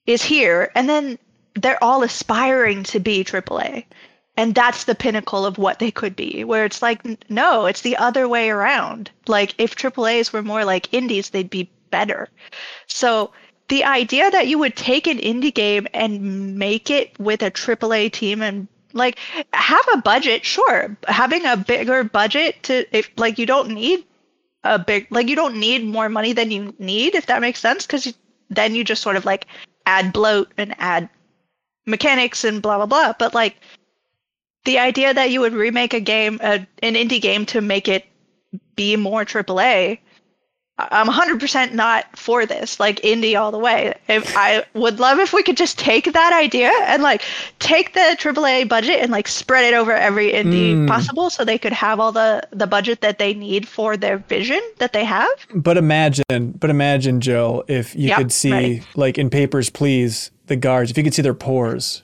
is 0.07 0.23
here 0.23 0.71
and 0.75 0.89
then 0.89 1.19
they're 1.55 1.83
all 1.83 2.03
aspiring 2.03 2.83
to 2.85 3.01
be 3.01 3.25
AAA. 3.25 3.85
And 4.37 4.55
that's 4.55 4.85
the 4.85 4.95
pinnacle 4.95 5.45
of 5.45 5.59
what 5.59 5.81
they 5.81 5.91
could 5.91 6.17
be. 6.17 6.45
Where 6.45 6.65
it's 6.65 6.81
like, 6.81 7.03
no, 7.29 7.67
it's 7.67 7.83
the 7.83 7.97
other 7.97 8.29
way 8.29 8.49
around. 8.49 9.11
Like, 9.27 9.55
if 9.59 9.77
AAAs 9.77 10.33
were 10.33 10.43
more 10.43 10.65
like 10.65 10.95
indies, 10.95 11.31
they'd 11.31 11.51
be 11.51 11.71
better. 11.91 12.29
So, 12.87 13.33
the 13.69 13.85
idea 13.85 14.31
that 14.31 14.49
you 14.49 14.59
would 14.59 14.77
take 14.77 15.07
an 15.07 15.19
indie 15.19 15.55
game 15.55 15.87
and 15.93 16.57
make 16.57 16.91
it 16.91 17.19
with 17.21 17.43
a 17.43 17.51
AAA 17.51 18.13
team 18.13 18.43
and 18.43 18.67
like 18.93 19.19
have 19.53 19.87
a 19.93 19.99
budget, 19.99 20.45
sure. 20.45 20.97
Having 21.07 21.47
a 21.47 21.57
bigger 21.57 22.03
budget 22.03 22.63
to 22.65 22.85
if 22.97 23.11
like 23.17 23.39
you 23.39 23.47
don't 23.47 23.71
need 23.71 24.05
a 24.65 24.79
big 24.79 25.07
like 25.11 25.29
you 25.29 25.37
don't 25.37 25.57
need 25.57 25.85
more 25.85 26.09
money 26.09 26.33
than 26.33 26.51
you 26.51 26.75
need 26.79 27.15
if 27.15 27.27
that 27.27 27.41
makes 27.41 27.61
sense 27.61 27.87
because 27.87 28.13
then 28.51 28.75
you 28.75 28.83
just 28.83 29.03
sort 29.03 29.17
of 29.17 29.25
like 29.25 29.47
add 29.87 30.13
bloat 30.13 30.53
and 30.57 30.75
add 30.79 31.09
mechanics 31.87 32.45
and 32.45 32.63
blah 32.63 32.77
blah 32.77 32.87
blah. 32.87 33.15
But 33.19 33.35
like 33.35 33.57
the 34.65 34.79
idea 34.79 35.15
that 35.15 35.31
you 35.31 35.41
would 35.41 35.55
remake 35.55 35.95
a 35.95 36.01
game, 36.01 36.39
a, 36.43 36.67
an 36.83 36.95
indie 36.95 37.21
game 37.21 37.47
to 37.47 37.61
make 37.61 37.89
it 37.89 38.05
be 38.77 38.97
more 38.97 39.25
AAA, 39.25 39.99
I'm 40.91 41.07
100% 41.09 41.73
not 41.73 42.05
for 42.19 42.47
this. 42.47 42.79
Like 42.81 43.01
indie 43.03 43.39
all 43.41 43.51
the 43.51 43.59
way. 43.59 43.95
If 44.09 44.37
I 44.37 44.65
would 44.75 44.99
love 45.01 45.19
if 45.19 45.33
we 45.33 45.43
could 45.43 45.57
just 45.57 45.79
take 45.79 46.13
that 46.13 46.33
idea 46.33 46.71
and 46.87 47.03
like 47.03 47.23
take 47.59 47.93
the 47.95 48.17
AAA 48.19 48.69
budget 48.69 49.01
and 49.01 49.11
like 49.11 49.29
spread 49.29 49.65
it 49.65 49.75
over 49.75 49.93
every 49.93 50.33
indie 50.33 50.75
Mm. 50.75 50.89
possible, 50.89 51.31
so 51.31 51.45
they 51.45 51.59
could 51.59 51.73
have 51.73 51.99
all 52.01 52.13
the 52.13 52.43
the 52.53 52.67
budget 52.67 53.01
that 53.01 53.19
they 53.19 53.35
need 53.35 53.67
for 53.67 53.97
their 53.97 54.19
vision 54.19 54.61
that 54.79 54.93
they 54.93 55.05
have. 55.05 55.29
But 55.55 55.77
imagine, 55.77 56.25
but 56.59 56.71
imagine, 56.71 57.21
Jill, 57.21 57.65
if 57.69 57.95
you 57.95 58.09
Yep, 58.09 58.19
could 58.19 58.33
see, 58.33 58.51
ready. 58.53 58.83
like 58.95 59.19
in 59.19 59.31
Papers, 59.31 59.71
Please, 59.71 60.31
the 60.47 60.57
guards, 60.57 60.91
if 60.91 60.99
you 60.99 61.05
could 61.05 61.15
see 61.15 61.23
their 61.23 61.35
pores. 61.35 62.03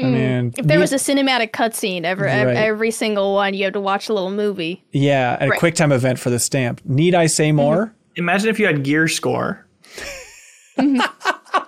I 0.00 0.02
mm. 0.02 0.12
mean, 0.12 0.54
If 0.56 0.66
there 0.66 0.78
we- 0.78 0.82
was 0.82 0.92
a 0.92 0.96
cinematic 0.96 1.52
cutscene 1.52 2.04
every 2.04 2.26
Right. 2.26 2.56
every 2.56 2.90
single 2.90 3.34
one, 3.34 3.54
you 3.54 3.64
have 3.64 3.74
to 3.74 3.80
watch 3.80 4.08
a 4.08 4.12
little 4.12 4.30
movie. 4.30 4.82
yeah, 4.92 5.36
a 5.40 5.48
Right. 5.48 5.58
quick 5.58 5.74
time 5.74 5.92
event 5.92 6.18
for 6.18 6.30
the 6.30 6.38
stamp. 6.38 6.80
Need 6.84 7.14
I 7.14 7.26
say 7.26 7.48
mm-hmm. 7.48 7.56
more? 7.56 7.94
Imagine 8.16 8.48
if 8.48 8.58
you 8.58 8.66
had 8.66 8.82
gear 8.82 9.08
score. 9.08 9.66
Mm-hmm. 10.78 11.00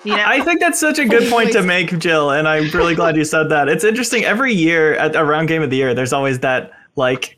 You 0.04 0.16
know, 0.16 0.24
I 0.24 0.40
think 0.40 0.60
that's 0.60 0.78
such 0.78 0.98
a 1.00 1.04
good 1.04 1.28
point 1.30 1.52
to 1.52 1.62
make, 1.62 1.96
Jill, 1.98 2.30
and 2.30 2.46
I'm 2.46 2.70
really 2.70 2.94
glad 2.94 3.16
you 3.16 3.24
said 3.24 3.48
that. 3.50 3.68
It's 3.68 3.82
interesting. 3.82 4.24
Every 4.24 4.52
year 4.52 4.94
at 4.94 5.16
around 5.16 5.46
Game 5.46 5.62
of 5.62 5.70
the 5.70 5.76
Year, 5.76 5.94
there's 5.94 6.12
always 6.12 6.40
that 6.40 6.70
like, 6.94 7.36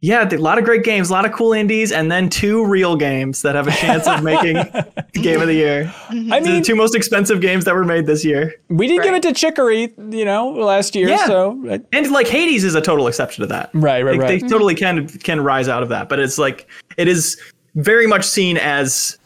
yeah, 0.00 0.28
a 0.32 0.36
lot 0.36 0.58
of 0.58 0.64
great 0.64 0.84
games, 0.84 1.10
a 1.10 1.12
lot 1.12 1.26
of 1.26 1.32
cool 1.32 1.52
indies, 1.52 1.90
and 1.90 2.10
then 2.10 2.30
two 2.30 2.64
real 2.64 2.94
games 2.94 3.42
that 3.42 3.56
have 3.56 3.66
a 3.66 3.72
chance 3.72 4.06
of 4.06 4.22
making 4.22 4.54
Game 5.12 5.40
of 5.40 5.48
the 5.48 5.54
Year. 5.54 5.92
I 6.08 6.14
mean, 6.14 6.28
the 6.40 6.60
two 6.64 6.76
most 6.76 6.94
expensive 6.94 7.40
games 7.40 7.64
that 7.64 7.74
were 7.74 7.84
made 7.84 8.06
this 8.06 8.24
year, 8.24 8.54
we 8.68 8.86
did 8.86 9.02
give 9.02 9.14
it 9.14 9.22
to 9.24 9.32
Chicory, 9.32 9.92
you 10.10 10.24
know, 10.24 10.50
last 10.50 10.94
year. 10.94 11.08
Yeah. 11.08 11.26
So 11.26 11.68
uh, 11.68 11.78
and 11.92 12.10
like 12.12 12.28
Hades 12.28 12.62
is 12.62 12.76
a 12.76 12.80
total 12.80 13.08
exception 13.08 13.42
to 13.42 13.48
that. 13.48 13.70
right, 13.74 14.04
right, 14.04 14.12
Like, 14.12 14.20
right. 14.20 14.40
They 14.40 14.48
totally 14.48 14.76
can 14.76 15.08
can 15.08 15.40
rise 15.40 15.68
out 15.68 15.82
of 15.82 15.88
that, 15.88 16.08
but 16.08 16.20
it's 16.20 16.38
like 16.38 16.68
it 16.96 17.08
is 17.08 17.40
very 17.74 18.06
much 18.06 18.24
seen 18.24 18.56
as 18.56 19.18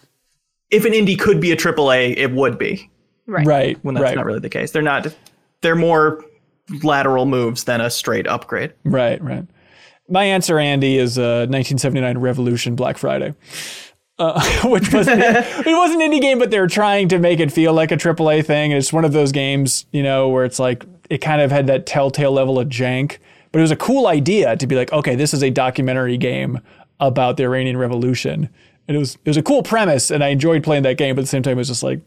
if 0.71 0.87
an 0.87 0.93
indie 0.93 1.19
could 1.19 1.39
be 1.39 1.53
a 1.53 1.57
AAA, 1.57 2.17
it 2.17 2.33
would 2.33 2.59
be. 2.59 2.91
Right. 3.27 3.47
Right. 3.47 3.79
When 3.85 3.95
that's 3.95 4.05
right. 4.05 4.17
not 4.17 4.25
really 4.25 4.41
the 4.41 4.49
case. 4.49 4.71
They're 4.71 4.81
not. 4.81 5.15
They're 5.61 5.77
more 5.77 6.25
lateral 6.83 7.27
moves 7.27 7.65
than 7.65 7.81
a 7.81 7.91
straight 7.91 8.27
upgrade. 8.27 8.73
Right, 8.85 9.23
right. 9.23 9.47
My 10.09 10.25
answer, 10.25 10.59
Andy, 10.59 10.99
is 10.99 11.19
uh, 11.19 11.47
1979 11.49 12.19
Revolution 12.19 12.75
Black 12.75 12.99
Friday, 12.99 13.35
uh, 14.19 14.41
which 14.69 14.93
was 14.93 15.07
it 15.11 15.67
was 15.67 15.91
an 15.93 16.01
indie 16.01 16.21
game, 16.21 16.39
but 16.39 16.51
they're 16.51 16.67
trying 16.67 17.09
to 17.09 17.19
make 17.19 17.41
it 17.41 17.53
feel 17.53 17.73
like 17.73 17.93
a 17.93 17.97
AAA 17.97 18.45
thing. 18.45 18.73
It's 18.73 18.93
one 18.93 19.05
of 19.05 19.13
those 19.13 19.33
games, 19.33 19.87
you 19.93 20.03
know, 20.03 20.29
where 20.29 20.45
it's 20.45 20.59
like 20.59 20.85
it 21.09 21.19
kind 21.19 21.41
of 21.41 21.51
had 21.51 21.67
that 21.69 21.87
telltale 21.87 22.33
level 22.33 22.59
of 22.59 22.69
jank, 22.69 23.19
but 23.53 23.59
it 23.59 23.63
was 23.63 23.71
a 23.71 23.77
cool 23.77 24.07
idea 24.07 24.57
to 24.57 24.67
be 24.67 24.75
like, 24.75 24.93
okay, 24.93 25.15
this 25.15 25.33
is 25.33 25.43
a 25.43 25.51
documentary 25.51 26.17
game 26.17 26.61
about 27.01 27.37
the 27.37 27.45
Iranian 27.45 27.77
Revolution, 27.77 28.49
and 28.89 28.97
it 28.97 28.99
was 28.99 29.17
it 29.25 29.31
was 29.31 29.37
a 29.37 29.43
cool 29.43 29.63
premise, 29.63 30.11
and 30.11 30.25
I 30.25 30.29
enjoyed 30.29 30.65
playing 30.65 30.83
that 30.83 30.99
game. 30.99 31.15
But 31.15 31.21
at 31.21 31.25
the 31.25 31.29
same 31.29 31.43
time, 31.43 31.53
it 31.53 31.57
was 31.59 31.69
just 31.69 31.83
like. 31.83 32.01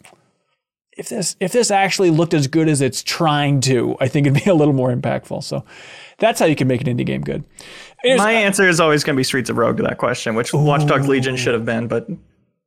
If 0.97 1.09
this 1.09 1.35
if 1.41 1.51
this 1.51 1.71
actually 1.71 2.09
looked 2.09 2.33
as 2.33 2.47
good 2.47 2.69
as 2.69 2.79
it's 2.79 3.03
trying 3.03 3.59
to, 3.61 3.97
I 3.99 4.07
think 4.07 4.27
it'd 4.27 4.41
be 4.45 4.49
a 4.49 4.53
little 4.53 4.73
more 4.73 4.95
impactful. 4.95 5.43
So 5.43 5.65
that's 6.19 6.39
how 6.39 6.45
you 6.45 6.55
can 6.55 6.67
make 6.67 6.85
an 6.85 6.87
indie 6.97 7.05
game 7.05 7.21
good. 7.21 7.43
Here's- 8.03 8.19
My 8.19 8.31
answer 8.31 8.67
is 8.67 8.79
always 8.79 9.03
going 9.03 9.15
to 9.15 9.19
be 9.19 9.23
Streets 9.23 9.49
of 9.49 9.57
Rogue 9.57 9.77
to 9.77 9.83
that 9.83 9.97
question, 9.97 10.35
which 10.35 10.53
Watch 10.53 10.85
Dogs 10.85 11.07
Legion 11.07 11.35
should 11.35 11.53
have 11.53 11.65
been, 11.65 11.87
but 11.87 12.07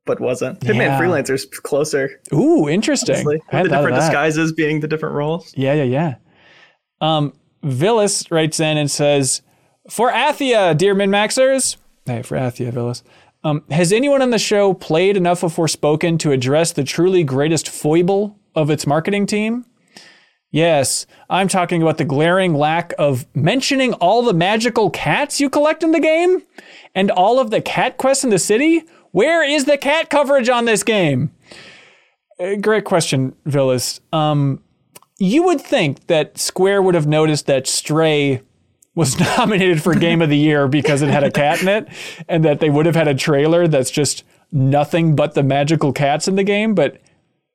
but 0.05 0.19
wasn't. 0.19 0.59
Hitman 0.61 0.77
Yeah. 0.77 0.99
Freelancer's 0.99 1.45
closer. 1.45 2.09
Ooh, 2.33 2.67
interesting. 2.67 3.13
honestly, 3.15 3.41
I 3.51 3.57
hadn't 3.57 3.63
with 3.63 3.71
the 3.71 3.77
different 3.77 3.95
disguises 3.97 4.51
being 4.51 4.79
the 4.79 4.87
different 4.87 5.13
roles. 5.15 5.53
Yeah, 5.55 5.73
yeah, 5.73 5.83
yeah. 5.83 6.15
Um, 6.99 7.33
Villis 7.63 8.31
writes 8.31 8.59
in 8.59 8.77
and 8.77 8.89
says, 8.89 9.41
"For 9.89 10.11
Athia, 10.11 10.75
dear 10.75 10.95
min-maxers, 10.95 11.75
hey, 12.05 12.23
for 12.23 12.37
Athia, 12.37 12.71
Villis, 12.71 13.03
um, 13.43 13.63
has 13.69 13.93
anyone 13.93 14.21
on 14.21 14.31
the 14.31 14.39
show 14.39 14.73
played 14.73 15.15
enough 15.15 15.43
of 15.43 15.55
Forspoken 15.55 16.17
to 16.19 16.31
address 16.31 16.71
the 16.71 16.83
truly 16.83 17.23
greatest 17.23 17.69
foible 17.69 18.35
of 18.55 18.69
its 18.71 18.87
marketing 18.87 19.25
team?" 19.27 19.65
Yes, 20.51 21.05
I'm 21.29 21.47
talking 21.47 21.81
about 21.81 21.97
the 21.97 22.05
glaring 22.05 22.55
lack 22.55 22.93
of 22.97 23.25
mentioning 23.35 23.93
all 23.93 24.23
the 24.23 24.33
magical 24.33 24.89
cats 24.89 25.39
you 25.39 25.49
collect 25.49 25.83
in 25.83 25.91
the 25.91 25.99
game 25.99 26.41
and 26.95 27.11
all 27.11 27.39
of 27.39 27.51
the 27.51 27.61
cat 27.61 27.97
quests 27.97 28.23
in 28.23 28.31
the 28.31 28.39
city. 28.39 28.83
Where 29.11 29.43
is 29.43 29.65
the 29.65 29.77
cat 29.77 30.09
coverage 30.09 30.49
on 30.49 30.65
this 30.65 30.81
game? 30.81 31.31
Uh, 32.39 32.55
great 32.55 32.85
question, 32.85 33.35
Villis. 33.45 33.99
Um, 34.11 34.63
you 35.19 35.43
would 35.43 35.61
think 35.61 36.07
that 36.07 36.37
Square 36.39 36.81
would 36.83 36.95
have 36.95 37.07
noticed 37.07 37.45
that 37.45 37.67
Stray 37.67 38.41
was 38.95 39.19
nominated 39.37 39.83
for 39.83 39.93
Game 39.93 40.21
of 40.21 40.29
the 40.29 40.37
Year 40.37 40.67
because 40.67 41.01
it 41.01 41.09
had 41.09 41.23
a 41.23 41.31
cat 41.31 41.61
in 41.61 41.67
it, 41.67 41.87
and 42.27 42.43
that 42.43 42.59
they 42.59 42.69
would 42.69 42.85
have 42.85 42.95
had 42.95 43.07
a 43.07 43.13
trailer 43.13 43.67
that's 43.67 43.91
just 43.91 44.23
nothing 44.51 45.15
but 45.15 45.35
the 45.35 45.43
magical 45.43 45.93
cats 45.93 46.27
in 46.27 46.35
the 46.35 46.43
game. 46.43 46.73
But 46.73 46.99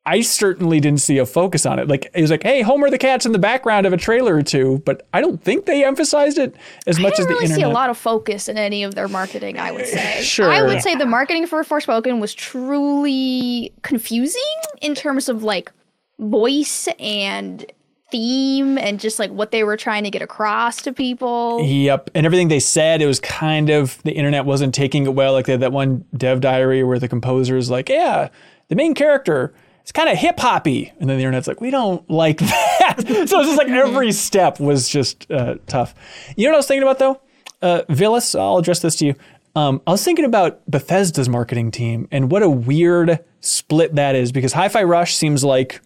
I 0.07 0.21
certainly 0.21 0.79
didn't 0.79 1.01
see 1.01 1.17
a 1.17 1.25
focus 1.25 1.65
on 1.65 1.79
it. 1.79 1.87
Like 1.87 2.11
it 2.13 2.21
was 2.21 2.29
like, 2.29 2.43
hey, 2.43 2.61
Homer 2.61 2.89
the 2.91 2.97
cat's 2.97 3.25
in 3.25 3.31
the 3.31 3.39
background 3.39 3.87
of 3.87 3.93
a 3.93 3.97
trailer 3.97 4.35
or 4.35 4.43
two, 4.43 4.83
but 4.85 5.07
I 5.13 5.21
don't 5.21 5.43
think 5.43 5.65
they 5.65 5.83
emphasized 5.83 6.37
it 6.37 6.55
as 6.85 6.99
I 6.99 7.01
much 7.01 7.19
as 7.19 7.25
the 7.25 7.33
really 7.33 7.45
internet. 7.45 7.57
see 7.57 7.63
a 7.63 7.69
lot 7.69 7.89
of 7.89 7.97
focus 7.97 8.47
in 8.47 8.57
any 8.57 8.83
of 8.83 8.93
their 8.93 9.07
marketing. 9.07 9.57
I 9.57 9.71
would 9.71 9.81
eh, 9.81 9.85
say. 9.85 10.23
Sure. 10.23 10.51
I 10.51 10.61
would 10.61 10.81
say 10.83 10.95
the 10.95 11.07
marketing 11.07 11.47
for 11.47 11.63
Forspoken 11.63 12.19
was 12.19 12.35
truly 12.35 13.73
confusing 13.81 14.41
in 14.81 14.93
terms 14.93 15.27
of 15.27 15.43
like 15.43 15.71
voice 16.19 16.87
and 16.99 17.65
theme 18.11 18.77
and 18.77 18.99
just 18.99 19.17
like 19.17 19.31
what 19.31 19.49
they 19.49 19.63
were 19.63 19.75
trying 19.75 20.03
to 20.03 20.11
get 20.11 20.21
across 20.21 20.83
to 20.83 20.93
people. 20.93 21.63
Yep. 21.63 22.11
And 22.13 22.27
everything 22.27 22.49
they 22.49 22.59
said, 22.59 23.01
it 23.01 23.07
was 23.07 23.19
kind 23.19 23.71
of 23.71 24.01
the 24.03 24.11
internet 24.11 24.45
wasn't 24.45 24.75
taking 24.75 25.05
it 25.05 25.15
well. 25.15 25.33
Like 25.33 25.47
they 25.47 25.53
had 25.53 25.61
that 25.61 25.71
one 25.71 26.05
dev 26.15 26.41
diary 26.41 26.83
where 26.83 26.99
the 26.99 27.07
composer 27.07 27.57
is 27.57 27.71
like, 27.71 27.89
yeah, 27.89 28.29
the 28.67 28.75
main 28.75 28.93
character 28.93 29.53
is 29.85 29.91
kind 29.91 30.09
of 30.09 30.17
hip 30.17 30.39
hoppy. 30.39 30.91
And 30.99 31.09
then 31.09 31.17
the 31.17 31.23
internet's 31.23 31.47
like, 31.47 31.61
we 31.61 31.71
don't 31.71 32.07
like 32.09 32.37
that. 32.39 32.95
so 32.97 33.13
it's 33.13 33.31
just 33.31 33.57
like 33.57 33.69
every 33.69 34.11
step 34.27 34.59
was 34.59 34.89
just 34.89 35.29
uh, 35.31 35.55
tough. 35.67 35.95
You 36.35 36.45
know 36.45 36.51
what 36.51 36.55
I 36.55 36.59
was 36.59 36.67
thinking 36.67 36.83
about 36.83 36.99
though? 36.99 37.21
Uh, 37.61 37.81
Villas, 37.89 38.35
I'll 38.35 38.57
address 38.57 38.79
this 38.79 38.95
to 38.97 39.05
you. 39.05 39.15
Um, 39.55 39.81
I 39.87 39.91
was 39.91 40.03
thinking 40.03 40.25
about 40.25 40.69
Bethesda's 40.69 41.29
marketing 41.29 41.71
team 41.71 42.09
and 42.11 42.29
what 42.29 42.43
a 42.43 42.49
weird 42.49 43.23
split 43.39 43.95
that 43.95 44.15
is 44.15 44.33
because 44.33 44.51
Hi 44.51 44.67
Fi 44.67 44.83
Rush 44.83 45.15
seems 45.15 45.45
like 45.45 45.79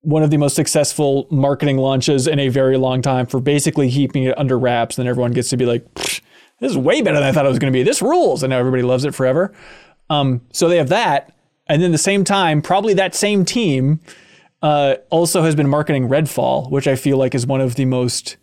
one 0.00 0.22
of 0.22 0.30
the 0.30 0.38
most 0.38 0.56
successful 0.56 1.26
marketing 1.30 1.76
launches 1.76 2.26
in 2.26 2.38
a 2.38 2.48
very 2.48 2.78
long 2.78 3.02
time 3.02 3.26
for 3.26 3.40
basically 3.40 3.90
keeping 3.90 4.24
it 4.24 4.38
under 4.38 4.58
wraps. 4.58 4.96
And 4.96 5.04
then 5.04 5.10
everyone 5.10 5.32
gets 5.32 5.50
to 5.50 5.56
be 5.56 5.66
like, 5.66 5.84
this 5.94 6.22
is 6.70 6.78
way 6.78 7.02
better 7.02 7.18
than 7.18 7.24
I 7.28 7.32
thought 7.32 7.44
it 7.44 7.50
was 7.50 7.58
going 7.58 7.72
to 7.72 7.76
be. 7.76 7.82
This 7.82 8.00
rules. 8.00 8.42
And 8.42 8.50
now 8.50 8.58
everybody 8.58 8.82
loves 8.82 9.04
it 9.04 9.14
forever. 9.14 9.52
Um, 10.08 10.40
so 10.52 10.68
they 10.68 10.78
have 10.78 10.88
that. 10.88 11.34
And 11.68 11.82
then 11.82 11.92
the 11.92 11.98
same 11.98 12.24
time, 12.24 12.62
probably 12.62 12.94
that 12.94 13.14
same 13.14 13.44
team 13.44 14.00
uh, 14.62 14.96
also 15.10 15.42
has 15.42 15.54
been 15.54 15.68
marketing 15.68 16.08
Redfall, 16.08 16.70
which 16.70 16.86
I 16.86 16.96
feel 16.96 17.16
like 17.16 17.34
is 17.34 17.46
one 17.46 17.60
of 17.60 17.74
the 17.74 17.84
most 17.84 18.36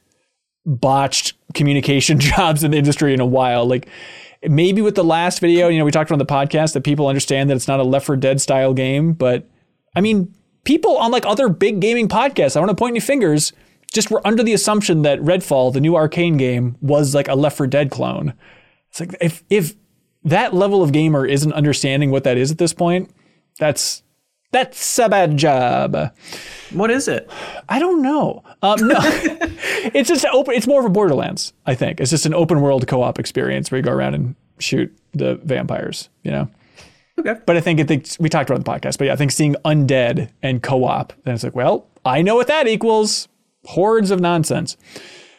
botched 0.66 1.34
communication 1.54 2.20
jobs 2.20 2.64
in 2.64 2.72
the 2.72 2.78
industry 2.78 3.14
in 3.14 3.20
a 3.20 3.26
while. 3.26 3.66
Like 3.66 3.88
maybe 4.44 4.82
with 4.82 4.96
the 4.96 5.04
last 5.04 5.40
video, 5.40 5.68
you 5.68 5.80
know, 5.80 5.86
we 5.86 5.92
talked 5.92 6.12
on 6.12 6.20
the 6.20 6.26
podcast 6.26 6.74
that 6.74 6.84
people 6.84 7.08
understand 7.08 7.50
that 7.50 7.56
it's 7.56 7.68
not 7.68 7.80
a 7.80 7.84
Left 7.84 8.06
4 8.06 8.16
Dead 8.16 8.40
style 8.42 8.74
game, 8.74 9.14
but 9.14 9.48
I 9.96 10.02
mean, 10.02 10.34
people 10.64 10.98
on 10.98 11.12
like 11.12 11.26
other 11.26 11.50
big 11.50 11.80
gaming 11.80 12.08
podcasts, 12.08 12.56
I 12.56 12.60
want 12.60 12.70
to 12.70 12.76
point 12.76 12.94
any 12.94 13.00
fingers, 13.00 13.54
just 13.94 14.12
were 14.12 14.26
under 14.26 14.44
the 14.44 14.54
assumption 14.54 15.04
that 15.04 15.20
Redfall, 15.20 15.74
the 15.74 15.80
new 15.80 15.94
Arkane 15.94 16.38
game, 16.38 16.76
was 16.82 17.16
like 17.16 17.28
a 17.28 17.36
Left 17.36 17.58
4 17.58 17.68
Dead 17.68 17.92
clone. 17.92 18.34
It's 18.90 19.00
like 19.00 19.16
if 19.22 19.44
if 19.50 19.76
that 20.24 20.54
level 20.54 20.82
of 20.82 20.92
gamer 20.92 21.26
isn't 21.26 21.54
understanding 21.54 22.12
what 22.12 22.24
that 22.24 22.38
is 22.38 22.52
at 22.52 22.58
this 22.58 22.74
point, 22.74 23.12
that's 23.60 24.04
that's 24.52 25.00
a 25.00 25.10
bad 25.10 25.36
job. 25.36 26.14
What 26.72 26.90
is 26.90 27.08
it? 27.08 27.30
I 27.68 27.78
don't 27.78 28.02
know. 28.02 28.44
Um, 28.62 28.88
no, 28.88 28.96
it's 29.94 30.08
just 30.08 30.26
open. 30.26 30.56
It's 30.56 30.68
more 30.68 30.80
of 30.80 30.86
a 30.86 30.90
Borderlands. 30.90 31.52
I 31.66 31.76
think 31.76 32.00
it's 32.00 32.12
just 32.12 32.26
an 32.26 32.34
open 32.34 32.62
world 32.62 32.88
co-op 32.88 33.20
experience 33.20 33.70
where 33.70 33.78
you 33.78 33.84
go 33.84 33.92
around 33.92 34.16
and 34.16 34.36
shoot 34.60 34.96
the 35.14 35.36
vampires. 35.36 36.10
You 36.24 36.32
know. 36.32 36.50
Okay. 37.20 37.36
But 37.46 37.58
I 37.58 37.62
think 37.62 37.80
it 37.80 37.88
thinks 37.88 38.20
we 38.20 38.30
talked 38.30 38.50
about 38.50 38.64
the 38.64 38.72
podcast. 38.72 38.98
But 38.98 39.06
yeah, 39.06 39.14
I 39.14 39.16
think 39.16 39.32
seeing 39.32 39.56
undead 39.66 40.30
and 40.42 40.62
co-op, 40.62 41.14
then 41.24 41.34
it's 41.34 41.44
like, 41.44 41.56
well, 41.56 41.88
I 42.04 42.22
know 42.22 42.36
what 42.36 42.48
that 42.48 42.68
equals. 42.68 43.28
Hordes 43.66 44.12
of 44.12 44.20
nonsense. 44.20 44.78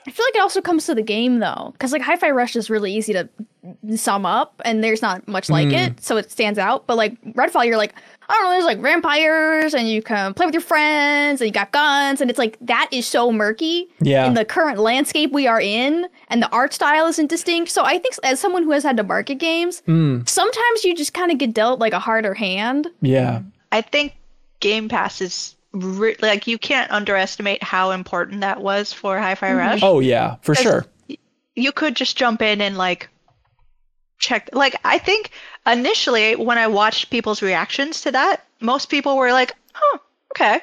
I 0.07 0.11
feel 0.11 0.25
like 0.27 0.37
it 0.37 0.41
also 0.41 0.61
comes 0.61 0.87
to 0.87 0.95
the 0.95 1.03
game 1.03 1.41
though, 1.41 1.71
because 1.73 1.93
like 1.93 2.03
Hi-Fi 2.03 2.31
Rush 2.31 2.55
is 2.55 2.71
really 2.71 2.93
easy 2.93 3.13
to 3.13 3.29
sum 3.97 4.25
up, 4.25 4.61
and 4.65 4.83
there's 4.85 5.03
not 5.03 5.27
much 5.27 5.51
like 5.51 5.69
mm-hmm. 5.69 5.93
it, 5.93 6.05
so 6.05 6.17
it 6.17 6.31
stands 6.31 6.59
out. 6.59 6.87
But 6.87 6.97
like 6.97 7.21
Redfall, 7.35 7.67
you're 7.67 7.77
like, 7.77 7.93
I 8.29 8.35
don't 8.35 8.45
know, 8.45 8.51
there's 8.51 8.65
like 8.65 8.79
vampires, 8.79 9.75
and 9.75 9.89
you 9.89 10.03
can 10.03 10.35
play 10.35 10.47
with 10.47 10.55
your 10.55 10.63
friends, 10.63 11.41
and 11.41 11.49
you 11.49 11.53
got 11.53 11.73
guns, 11.73 12.21
and 12.21 12.31
it's 12.31 12.39
like 12.39 12.57
that 12.61 12.89
is 12.93 13.07
so 13.07 13.33
murky 13.33 13.89
Yeah. 14.01 14.27
in 14.27 14.35
the 14.35 14.45
current 14.45 14.79
landscape 14.79 15.33
we 15.33 15.49
are 15.49 15.61
in, 15.61 16.07
and 16.29 16.41
the 16.41 16.49
art 16.51 16.73
style 16.73 17.07
isn't 17.07 17.29
distinct. 17.29 17.73
So 17.73 17.83
I 17.85 17.99
think 17.99 18.15
as 18.23 18.39
someone 18.39 18.63
who 18.63 18.71
has 18.71 18.85
had 18.85 18.97
to 18.99 19.03
market 19.03 19.37
games, 19.37 19.83
mm. 19.89 20.29
sometimes 20.29 20.85
you 20.85 20.95
just 20.95 21.15
kind 21.15 21.33
of 21.33 21.39
get 21.39 21.53
dealt 21.53 21.81
like 21.81 21.93
a 21.93 21.99
harder 21.99 22.35
hand. 22.35 22.87
Yeah. 23.01 23.43
I 23.73 23.81
think 23.81 24.15
Game 24.61 24.89
Pass 24.89 25.21
is 25.21 25.56
re- 25.73 26.17
like 26.21 26.47
you 26.47 26.59
can't 26.59 26.91
underestimate 26.91 27.63
how 27.63 27.91
important 27.91 28.41
that 28.41 28.61
was 28.61 28.93
for 28.93 29.19
Hi-Fi 29.19 29.49
mm-hmm. 29.49 29.59
Rush. 29.59 29.81
Oh 29.83 30.01
yeah, 30.01 30.37
for 30.43 30.55
sure. 30.55 30.87
You 31.55 31.73
could 31.73 31.97
just 31.97 32.17
jump 32.17 32.43
in 32.43 32.61
and 32.61 32.77
like 32.77 33.09
check. 34.19 34.51
Like 34.53 34.77
I 34.85 34.99
think 34.99 35.31
initially 35.67 36.37
when 36.37 36.59
I 36.59 36.67
watched 36.67 37.11
people's 37.11 37.43
reactions 37.43 38.01
to 38.03 38.13
that, 38.13 38.45
most 38.61 38.89
people 38.89 39.17
were 39.17 39.33
like, 39.33 39.55
"Oh, 39.75 39.99
okay." 40.33 40.61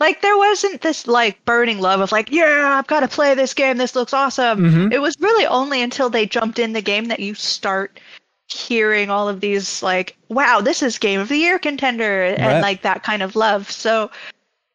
Like 0.00 0.20
there 0.20 0.36
wasn't 0.36 0.80
this 0.80 1.06
like 1.06 1.44
burning 1.44 1.80
love 1.80 2.00
of 2.00 2.10
like, 2.10 2.30
"Yeah, 2.30 2.76
I've 2.78 2.88
got 2.88 3.00
to 3.00 3.08
play 3.08 3.34
this 3.34 3.54
game. 3.54 3.76
This 3.76 3.94
looks 3.94 4.12
awesome." 4.12 4.60
Mm-hmm. 4.60 4.92
It 4.92 5.00
was 5.00 5.16
really 5.20 5.46
only 5.46 5.82
until 5.82 6.10
they 6.10 6.26
jumped 6.26 6.58
in 6.58 6.72
the 6.72 6.82
game 6.82 7.06
that 7.06 7.20
you 7.20 7.34
start 7.34 8.00
hearing 8.48 9.10
all 9.10 9.28
of 9.28 9.40
these 9.40 9.82
like, 9.82 10.16
"Wow, 10.28 10.60
this 10.60 10.82
is 10.82 10.98
game 10.98 11.20
of 11.20 11.28
the 11.28 11.36
year 11.36 11.58
contender," 11.58 12.24
and 12.24 12.44
Right. 12.44 12.60
like 12.60 12.82
that 12.82 13.04
kind 13.04 13.22
of 13.22 13.36
love. 13.36 13.70
So 13.70 14.10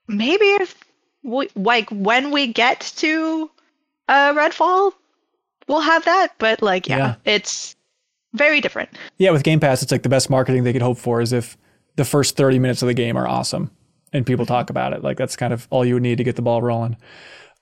maybe 0.08 0.46
if 0.46 0.76
we, 1.24 1.50
like 1.56 1.90
when 1.92 2.32
we 2.32 2.48
get 2.52 2.80
to 2.98 3.50
uh 4.08 4.34
Redfall, 4.34 4.94
we'll 5.68 5.82
have 5.82 6.06
that. 6.06 6.30
But 6.38 6.62
like, 6.62 6.88
yeah, 6.88 6.98
Yeah. 6.98 7.16
it's 7.26 7.76
very 8.34 8.62
different. 8.62 8.90
Yeah, 9.18 9.32
with 9.32 9.44
Game 9.44 9.60
Pass, 9.60 9.82
it's 9.82 9.92
like 9.92 10.04
the 10.04 10.10
best 10.10 10.30
marketing 10.30 10.64
they 10.64 10.74
could 10.74 10.82
hope 10.82 10.98
for 10.98 11.22
is 11.22 11.34
if 11.34 11.58
the 11.96 12.06
first 12.06 12.38
30 12.38 12.60
minutes 12.60 12.82
of 12.82 12.88
the 12.88 12.94
game 12.94 13.18
are 13.18 13.28
awesome 13.28 13.72
and 14.14 14.26
people 14.26 14.46
talk 14.46 14.70
about 14.70 14.94
it. 14.94 15.04
Like 15.04 15.18
that's 15.18 15.36
kind 15.36 15.52
of 15.54 15.68
all 15.72 15.84
you 15.86 15.96
would 15.96 16.04
need 16.04 16.18
to 16.20 16.24
get 16.24 16.36
the 16.36 16.42
ball 16.42 16.62
rolling. 16.62 16.96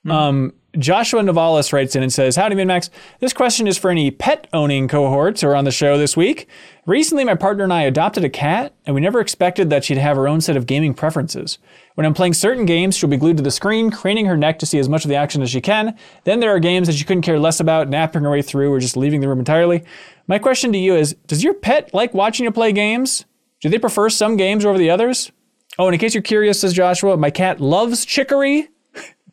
Um, 0.08 0.54
Joshua 0.78 1.22
Navalis 1.22 1.72
writes 1.72 1.96
in 1.96 2.04
and 2.04 2.12
says, 2.12 2.36
Howdy, 2.36 2.56
MinnMax. 2.56 2.90
This 3.20 3.34
question 3.34 3.68
is 3.68 3.78
for 3.78 3.90
any 3.90 4.12
pet 4.12 4.48
owning 4.54 4.88
cohorts 4.88 5.42
who 5.42 5.48
are 5.48 5.56
on 5.56 5.66
the 5.66 5.72
show 5.72 5.98
this 5.98 6.18
week. 6.18 6.48
Recently, 6.86 7.24
my 7.24 7.36
partner 7.36 7.64
and 7.64 7.74
I 7.74 7.84
adopted 7.84 8.24
a 8.24 8.30
cat, 8.30 8.74
and 8.86 8.94
we 8.94 9.02
never 9.02 9.20
expected 9.20 9.70
that 9.70 9.84
she'd 9.84 9.98
have 9.98 10.18
her 10.18 10.28
own 10.28 10.42
set 10.42 10.58
of 10.58 10.68
gaming 10.68 10.94
preferences. 10.94 11.58
When 11.96 12.06
I'm 12.06 12.14
playing 12.14 12.34
certain 12.34 12.66
games, 12.66 12.96
she'll 12.96 13.10
be 13.10 13.18
glued 13.18 13.38
to 13.38 13.44
the 13.44 13.52
screen, 13.52 13.90
craning 13.90 14.26
her 14.28 14.38
neck 14.38 14.60
to 14.60 14.66
see 14.66 14.80
as 14.80 14.90
much 14.90 15.06
of 15.06 15.10
the 15.10 15.16
action 15.16 15.42
as 15.42 15.50
she 15.50 15.62
can. 15.62 15.98
Then 16.26 16.40
there 16.40 16.54
are 16.54 16.60
games 16.60 16.88
that 16.88 16.94
she 16.94 17.06
couldn't 17.06 17.24
care 17.24 17.40
less 17.40 17.60
about, 17.60 17.90
napping 17.90 18.24
her 18.24 18.30
way 18.30 18.42
through, 18.42 18.72
or 18.72 18.80
just 18.80 18.98
leaving 18.98 19.22
the 19.22 19.28
room 19.28 19.40
entirely. 19.40 19.84
My 20.28 20.40
question 20.40 20.72
to 20.74 20.78
you 20.78 20.96
is 20.96 21.16
Does 21.28 21.44
your 21.44 21.54
pet 21.54 21.94
like 21.94 22.14
watching 22.14 22.44
you 22.44 22.52
play 22.52 22.72
games? 22.72 23.26
Do 23.62 23.70
they 23.70 23.80
prefer 23.80 24.10
some 24.10 24.38
games 24.38 24.66
over 24.66 24.78
the 24.78 24.90
others? 24.90 25.32
Oh, 25.80 25.88
and 25.88 25.94
in 25.94 26.00
case 26.00 26.14
you're 26.14 26.22
curious, 26.24 26.62
says 26.62 26.74
Joshua, 26.74 27.18
my 27.18 27.30
cat 27.30 27.60
loves 27.60 28.06
Chicory, 28.06 28.70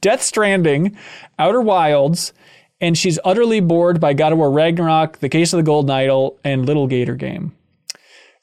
Death 0.02 0.20
Stranding, 0.22 0.94
Outer 1.38 1.62
Wilds, 1.62 2.34
and 2.82 2.98
she's 2.98 3.18
utterly 3.24 3.60
bored 3.60 3.98
by 4.00 4.12
God 4.12 4.32
of 4.32 4.38
War 4.38 4.50
Ragnarok, 4.50 5.18
The 5.20 5.30
Case 5.30 5.52
of 5.54 5.56
the 5.56 5.62
Golden 5.62 5.90
Idol, 5.90 6.38
and 6.44 6.66
Little 6.66 6.86
Gator 6.86 7.14
Game. 7.14 7.56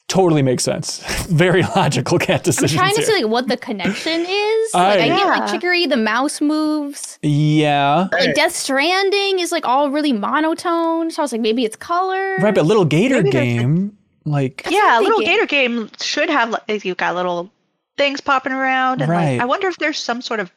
Totally 0.08 0.42
makes 0.42 0.64
sense. 0.64 1.04
Very 1.28 1.62
logical 1.62 2.18
cat 2.18 2.42
decisions. 2.42 2.72
I'm 2.72 2.78
trying 2.78 2.94
to 2.96 3.00
here. 3.02 3.06
see 3.18 3.22
like 3.22 3.30
what 3.30 3.46
the 3.46 3.56
connection 3.56 4.22
is. 4.22 4.74
I- 4.74 4.88
Like 4.96 5.00
I 5.02 5.06
get 5.08 5.26
like 5.26 5.38
Yeah. 5.42 5.46
Chicory, 5.52 5.86
the 5.86 5.96
mouse 5.96 6.40
moves. 6.40 7.20
yeah. 7.22 8.08
Like 8.10 8.34
Death 8.34 8.56
Stranding 8.56 9.38
is 9.38 9.52
like 9.52 9.64
all 9.68 9.88
really 9.90 10.12
monotone. 10.12 11.12
So 11.12 11.22
I 11.22 11.24
was 11.24 11.30
like, 11.30 11.40
maybe 11.40 11.64
it's 11.64 11.76
color. 11.76 12.38
Right, 12.38 12.52
but 12.52 12.66
Little 12.66 12.84
Gator 12.84 13.16
Maybe 13.22 13.30
Game, 13.30 13.96
like, 14.24 14.66
Yeah, 14.68 14.98
little 15.00 15.20
gator 15.20 15.46
game 15.46 15.88
should 16.00 16.28
have 16.28 16.50
like 16.68 16.84
you've 16.84 16.96
got 16.96 17.14
little 17.14 17.52
things 17.96 18.20
popping 18.20 18.52
around, 18.52 19.02
and 19.02 19.10
Right. 19.10 19.32
like 19.34 19.40
I 19.42 19.44
wonder 19.44 19.68
if 19.68 19.76
there's 19.78 19.98
some 19.98 20.22
sort 20.22 20.40
of 20.40 20.50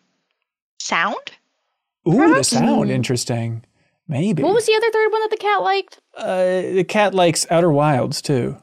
sound. 0.83 1.31
ooh, 2.07 2.33
the 2.35 2.43
sound 2.43 2.89
interesting. 2.91 3.63
Maybe. 4.07 4.43
What 4.43 4.53
was 4.53 4.65
the 4.65 4.75
other 4.75 4.91
third 4.91 5.11
one 5.11 5.21
that 5.21 5.29
the 5.31 5.37
cat 5.37 5.61
liked? 5.61 5.99
uh, 6.17 6.61
the 6.77 6.83
cat 6.83 7.13
likes 7.13 7.45
Outer 7.49 7.71
Wilds 7.71 8.21
too. 8.21 8.57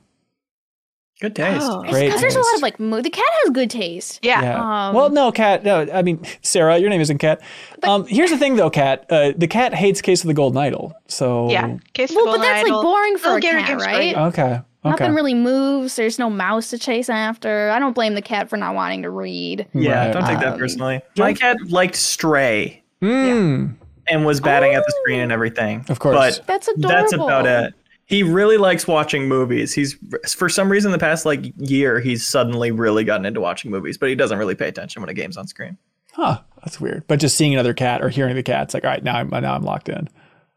Good 1.20 1.36
taste. 1.36 1.66
Oh. 1.68 1.82
It's 1.82 1.90
Great 1.92 2.10
'cause 2.10 2.20
there's 2.22 2.34
a 2.36 2.40
lot 2.40 2.54
of 2.56 2.62
like 2.62 2.80
mo- 2.80 3.02
the 3.02 3.10
cat 3.10 3.24
has 3.42 3.50
good 3.50 3.68
taste. 3.68 4.20
Yeah. 4.22 4.40
Yeah. 4.42 4.88
Um, 4.88 4.94
well, 4.94 5.10
no, 5.10 5.30
Cat. 5.30 5.64
No, 5.64 5.86
I 5.92 6.00
mean 6.00 6.24
Sarah. 6.40 6.78
Your 6.78 6.88
name 6.88 7.00
isn't 7.02 7.18
Cat. 7.18 7.42
Um, 7.82 8.06
here's 8.06 8.30
the 8.30 8.38
thing, 8.38 8.56
though, 8.56 8.70
Cat. 8.70 9.04
Uh, 9.10 9.32
the 9.36 9.46
cat 9.46 9.74
hates 9.74 10.00
Case 10.00 10.22
of 10.22 10.28
the 10.28 10.34
Golden 10.34 10.56
Idol. 10.56 10.94
So 11.08 11.50
Yeah. 11.50 11.76
Case 11.92 12.10
of 12.10 12.16
Well, 12.16 12.24
but 12.26 12.30
Golden 12.36 12.42
that's 12.42 12.62
like 12.62 12.72
Idol. 12.72 12.82
boring 12.82 13.18
for 13.18 13.30
Little 13.34 13.36
a 13.36 13.62
cat, 13.62 13.80
right? 13.80 14.14
great. 14.14 14.16
Okay. 14.16 14.60
Okay. 14.84 14.90
Nothing 15.04 15.14
really 15.14 15.34
moves. 15.34 15.96
There's 15.96 16.18
no 16.18 16.30
mouse 16.30 16.70
to 16.70 16.78
chase 16.78 17.10
after. 17.10 17.70
I 17.70 17.78
don't 17.78 17.94
blame 17.94 18.14
the 18.14 18.22
cat 18.22 18.48
for 18.48 18.56
not 18.56 18.74
wanting 18.74 19.02
to 19.02 19.10
read. 19.10 19.66
Yeah, 19.74 20.06
Right. 20.06 20.12
don't 20.12 20.24
take 20.26 20.38
that 20.40 20.54
Um, 20.54 20.58
personally. 20.58 21.02
My 21.18 21.34
cat 21.34 21.56
liked 21.68 21.96
Stray 21.96 22.82
Mm, 23.02 23.74
and 24.08 24.24
was 24.26 24.40
batting 24.40 24.74
at 24.74 24.82
the 24.86 24.94
screen 25.02 25.20
and 25.20 25.30
everything. 25.32 25.84
Of 25.88 25.98
course. 25.98 26.38
But 26.38 26.46
That's 26.46 26.68
adorable. 26.68 26.88
that's 26.88 27.12
about 27.12 27.46
it. 27.46 27.74
He 28.06 28.22
really 28.22 28.56
likes 28.56 28.86
watching 28.88 29.28
movies. 29.28 29.72
He's 29.74 29.96
for 30.34 30.48
some 30.48 30.70
reason 30.70 30.90
the 30.92 30.98
past 30.98 31.24
like 31.26 31.52
year 31.58 32.00
he's 32.00 32.26
suddenly 32.26 32.70
really 32.72 33.04
gotten 33.04 33.24
into 33.26 33.40
watching 33.40 33.70
movies, 33.70 33.96
but 33.98 34.08
he 34.08 34.14
doesn't 34.14 34.38
really 34.38 34.54
pay 34.54 34.66
attention 34.68 35.00
when 35.02 35.08
a 35.08 35.14
game's 35.14 35.36
on 35.36 35.46
screen. 35.46 35.76
Huh. 36.12 36.40
That's 36.64 36.80
weird. 36.80 37.04
But 37.06 37.20
just 37.20 37.36
seeing 37.36 37.52
another 37.54 37.72
cat 37.72 38.02
or 38.02 38.08
hearing 38.08 38.34
the 38.34 38.42
cat, 38.42 38.64
it's 38.64 38.74
like, 38.74 38.84
all 38.84 38.90
right, 38.90 39.04
now 39.04 39.16
I'm 39.16 39.28
now 39.28 39.54
I'm 39.54 39.62
locked 39.62 39.88
in. 39.88 40.08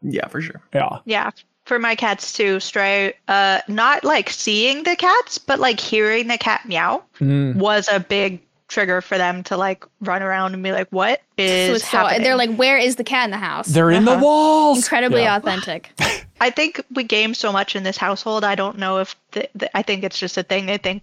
Yeah, 0.02 0.26
for 0.28 0.40
sure. 0.42 0.60
Yeah. 0.74 0.98
Yeah. 1.04 1.30
For 1.64 1.78
my 1.78 1.94
cats 1.94 2.32
to 2.34 2.60
Stray, 2.60 3.14
uh, 3.26 3.60
not 3.68 4.04
like 4.04 4.28
seeing 4.28 4.82
the 4.82 4.96
cats, 4.96 5.38
but 5.38 5.58
like 5.58 5.80
hearing 5.80 6.28
the 6.28 6.36
cat 6.36 6.66
meow 6.66 7.02
Mm. 7.20 7.56
was 7.56 7.88
a 7.90 8.00
big 8.00 8.40
trigger 8.68 9.00
for 9.00 9.16
them 9.16 9.42
to 9.44 9.56
like 9.56 9.84
run 10.00 10.22
around 10.22 10.52
and 10.52 10.62
be 10.62 10.72
like, 10.72 10.88
"What 10.90 11.22
is 11.38 11.68
So 11.68 11.74
it's 11.76 11.88
so, 11.90 11.98
happening?" 11.98 12.22
they're 12.22 12.36
like, 12.36 12.54
where 12.56 12.76
is 12.76 12.96
the 12.96 13.04
cat 13.04 13.24
in 13.24 13.30
the 13.30 13.38
house? 13.38 13.68
They're 13.68 13.90
in 13.90 14.04
the 14.04 14.12
Uh-huh. 14.12 14.22
walls. 14.24 14.78
Incredibly 14.78 15.22
Yeah. 15.22 15.36
authentic. 15.36 15.90
I 16.40 16.50
think 16.50 16.82
we 16.94 17.02
game 17.04 17.32
so 17.32 17.50
much 17.50 17.74
in 17.76 17.82
this 17.82 17.96
household. 17.96 18.44
I 18.44 18.54
don't 18.56 18.76
know 18.78 18.98
if 18.98 19.16
the, 19.32 19.48
the, 19.54 19.74
I 19.76 19.80
think 19.82 20.04
it's 20.04 20.18
just 20.18 20.36
a 20.36 20.42
thing. 20.42 20.68
I 20.70 20.76
think 20.76 21.02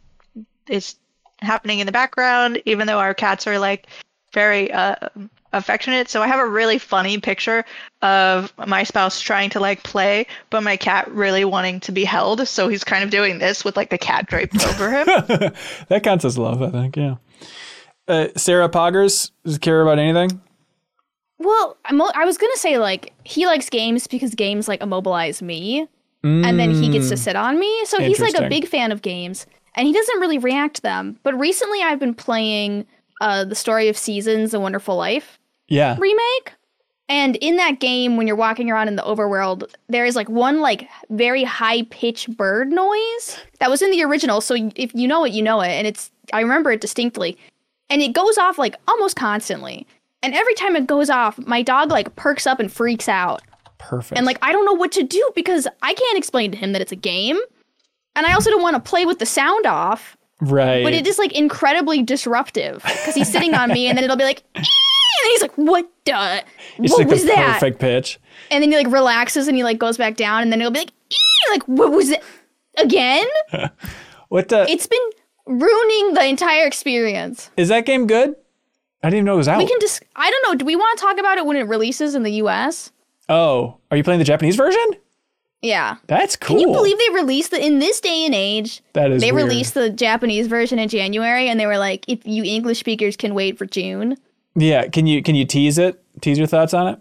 is 0.68 0.96
happening 1.40 1.80
in 1.80 1.88
the 1.88 1.92
background, 1.92 2.62
even 2.66 2.86
though 2.86 3.00
our 3.00 3.16
cats 3.16 3.48
are 3.48 3.58
like 3.58 3.88
very 4.34 4.72
uh, 4.72 4.96
affectionate. 5.54 6.10
So 6.10 6.22
I 6.22 6.28
have 6.28 6.40
a 6.40 6.48
really 6.48 6.78
funny 6.78 7.20
picture 7.20 7.66
of 8.02 8.54
my 8.68 8.84
spouse 8.84 9.20
trying 9.22 9.50
to 9.52 9.60
like 9.60 9.84
play, 9.84 10.26
but 10.50 10.62
my 10.64 10.78
cat 10.78 11.10
really 11.12 11.46
wanting 11.46 11.80
to 11.82 11.92
be 11.92 12.04
held. 12.04 12.48
So 12.48 12.68
he's 12.68 12.84
kind 12.84 13.04
of 13.04 13.10
doing 13.10 13.40
this 13.40 13.66
with 13.66 13.76
like 13.76 13.90
the 13.90 13.98
cat 13.98 14.28
draped 14.28 14.66
over 14.66 14.92
him. 14.92 15.06
that 15.90 16.02
counts 16.04 16.26
as 16.26 16.38
love, 16.38 16.62
I 16.62 16.70
think. 16.70 16.96
Yeah. 16.96 17.16
Uh, 18.08 18.28
Sarah 18.36 18.70
Poggers 18.70 19.32
does 19.46 19.58
care 19.58 19.82
about 19.82 20.00
anything? 20.00 20.42
Well, 21.38 21.78
I'm, 21.86 22.02
I 22.02 22.26
was 22.26 22.38
gonna 22.38 22.56
say 22.58 22.78
like 22.78 23.14
he 23.24 23.48
likes 23.48 23.70
games 23.70 24.06
because 24.06 24.36
games 24.36 24.68
like 24.68 24.82
immobilize 24.82 25.42
me, 25.42 25.88
and 26.24 26.60
then 26.60 26.70
he 26.70 26.90
gets 26.90 27.10
to 27.10 27.18
sit 27.18 27.36
on 27.36 27.60
me. 27.60 27.86
So 27.86 28.00
he's 28.00 28.20
like 28.20 28.38
a 28.38 28.48
big 28.48 28.68
fan 28.68 28.92
of 28.92 29.02
games, 29.02 29.48
and 29.76 29.88
he 29.88 29.94
doesn't 29.94 30.20
really 30.20 30.38
react 30.38 30.76
to 30.76 30.82
them. 30.84 31.18
But 31.24 31.40
recently, 31.40 31.82
I've 31.82 32.00
been 32.00 32.14
playing 32.14 32.86
uh, 33.22 33.46
the 33.46 33.56
Story 33.56 33.88
of 33.88 33.98
Seasons: 33.98 34.54
A 34.54 34.60
Wonderful 34.60 34.96
Life 34.96 35.40
Yeah. 35.72 35.96
remake. 36.00 36.54
And 37.10 37.36
in 37.38 37.58
that 37.58 37.80
game, 37.82 38.16
when 38.16 38.26
you're 38.26 38.38
walking 38.38 38.72
around 38.72 38.88
in 38.88 38.96
the 38.96 39.02
overworld, 39.04 39.66
there 39.90 40.06
is 40.06 40.16
like 40.16 40.30
one 40.30 40.62
like 40.62 40.88
very 41.10 41.44
high 41.44 41.82
pitch 41.84 42.28
bird 42.30 42.70
noise 42.72 43.38
that 43.60 43.70
was 43.70 43.82
in 43.82 43.92
the 43.92 44.02
original. 44.04 44.40
So 44.40 44.56
if 44.76 44.96
you 44.96 45.08
know 45.10 45.26
it, 45.26 45.34
you 45.34 45.42
know 45.42 45.60
it, 45.62 45.70
and 45.72 45.86
it's 45.86 46.10
I 46.32 46.40
remember 46.40 46.72
it 46.72 46.80
distinctly, 46.80 47.38
and 47.90 48.02
it 48.02 48.14
goes 48.14 48.38
off 48.38 48.58
like 48.58 48.76
almost 48.88 49.18
constantly. 49.18 49.86
And 50.24 50.34
every 50.34 50.54
time 50.54 50.76
it 50.78 50.88
goes 50.88 51.10
off, 51.10 51.38
my 51.40 51.62
dog 51.62 51.90
like 51.90 52.16
perks 52.16 52.48
up 52.48 52.62
and 52.62 52.72
freaks 52.72 53.10
out, 53.10 53.42
Perfect. 53.78 54.18
and 54.18 54.26
like 54.26 54.38
I 54.42 54.54
don't 54.54 54.64
know 54.66 54.74
what 54.78 54.94
to 54.94 55.04
do 55.04 55.32
because 55.36 55.68
I 55.82 55.94
can't 55.94 56.18
explain 56.18 56.52
to 56.52 56.58
him 56.58 56.72
that 56.72 56.82
it's 56.82 56.94
a 56.94 56.96
game, 56.98 57.38
and 58.16 58.26
I 58.26 58.34
also 58.34 58.50
don't 58.52 58.62
want 58.62 58.76
to 58.82 58.90
play 58.90 59.06
with 59.06 59.20
the 59.20 59.26
sound 59.26 59.66
off. 59.66 60.16
right. 60.40 60.82
But 60.82 60.94
it 60.94 61.06
is 61.06 61.20
like 61.20 61.34
incredibly 61.34 62.04
disruptive 62.04 62.82
because 62.84 63.16
he's 63.16 63.30
sitting 63.30 63.54
on 63.54 63.68
me, 63.70 63.88
and 63.88 63.98
then 63.98 64.06
it'll 64.06 64.16
be 64.16 64.24
like. 64.24 64.44
and 65.24 65.30
he's 65.32 65.42
like, 65.42 65.54
"What 65.56 65.90
the? 66.06 66.44
it's 66.80 66.92
what 66.92 67.00
like 67.00 67.08
was 67.08 67.22
the 67.22 67.28
that?" 67.28 67.54
perfect 67.60 67.80
pitch. 67.80 68.20
and 68.50 68.62
then 68.64 68.72
he 68.72 68.78
like 68.78 68.92
relaxes 68.92 69.48
and 69.48 69.56
he 69.58 69.64
like 69.64 69.78
goes 69.80 69.98
back 69.98 70.16
down 70.16 70.42
and 70.42 70.52
then 70.52 70.60
he'll 70.60 70.72
be 70.72 70.80
like 70.80 70.92
like 71.52 71.64
what 71.68 71.92
was 71.92 72.10
it 72.10 72.24
again 72.78 73.26
What 74.30 74.48
the, 74.48 74.66
it's 74.70 74.88
been 74.88 75.02
ruining 75.46 76.14
the 76.14 76.26
entire 76.26 76.66
experience 76.66 77.50
is 77.58 77.68
that 77.70 77.86
game 77.86 78.08
good? 78.08 78.36
I 79.04 79.08
didn't 79.10 79.18
even 79.18 79.26
know 79.26 79.34
it 79.34 79.38
was 79.38 79.48
out. 79.48 79.58
we 79.58 79.68
can 79.68 79.80
just 79.82 80.04
i 80.16 80.30
don't 80.30 80.44
know 80.48 80.56
do 80.58 80.64
we 80.66 80.76
want 80.76 80.98
to 80.98 81.04
talk 81.06 81.18
about 81.20 81.38
it 81.38 81.46
when 81.46 81.58
it 81.58 81.64
releases 81.68 82.16
in 82.16 82.24
the 82.24 82.32
us 82.34 82.92
oh, 83.30 83.78
are 83.90 83.98
you 83.98 84.04
playing 84.04 84.20
the 84.20 84.26
Japanese 84.26 84.56
version? 84.56 84.86
yeah 85.62 85.98
That's 86.08 86.36
cool. 86.36 86.58
can 86.58 86.68
you 86.68 86.74
believe 86.74 86.98
they 86.98 87.10
released 87.14 87.52
the 87.52 87.64
in 87.64 87.80
this 87.80 88.00
day 88.00 88.26
and 88.26 88.34
age 88.36 88.82
that 88.94 89.12
is 89.12 89.22
they 89.22 89.32
weird. 89.32 89.48
released 89.48 89.74
the 89.76 89.90
japanese 89.90 90.48
version 90.48 90.80
in 90.80 90.88
january 90.90 91.48
and 91.50 91.60
they 91.60 91.66
were 91.68 91.78
like 91.78 92.04
if 92.08 92.26
you 92.26 92.44
english 92.44 92.80
speakers 92.80 93.16
can 93.18 93.34
wait 93.36 93.58
for 93.58 93.66
june 93.66 94.18
Yeah, 94.56 94.88
can 94.88 95.08
you 95.08 95.22
can 95.24 95.36
you 95.36 95.46
tease 95.46 95.78
it? 95.78 96.04
Tease 96.22 96.38
your 96.38 96.48
thoughts 96.48 96.74
on 96.74 96.88
it? 96.88 97.00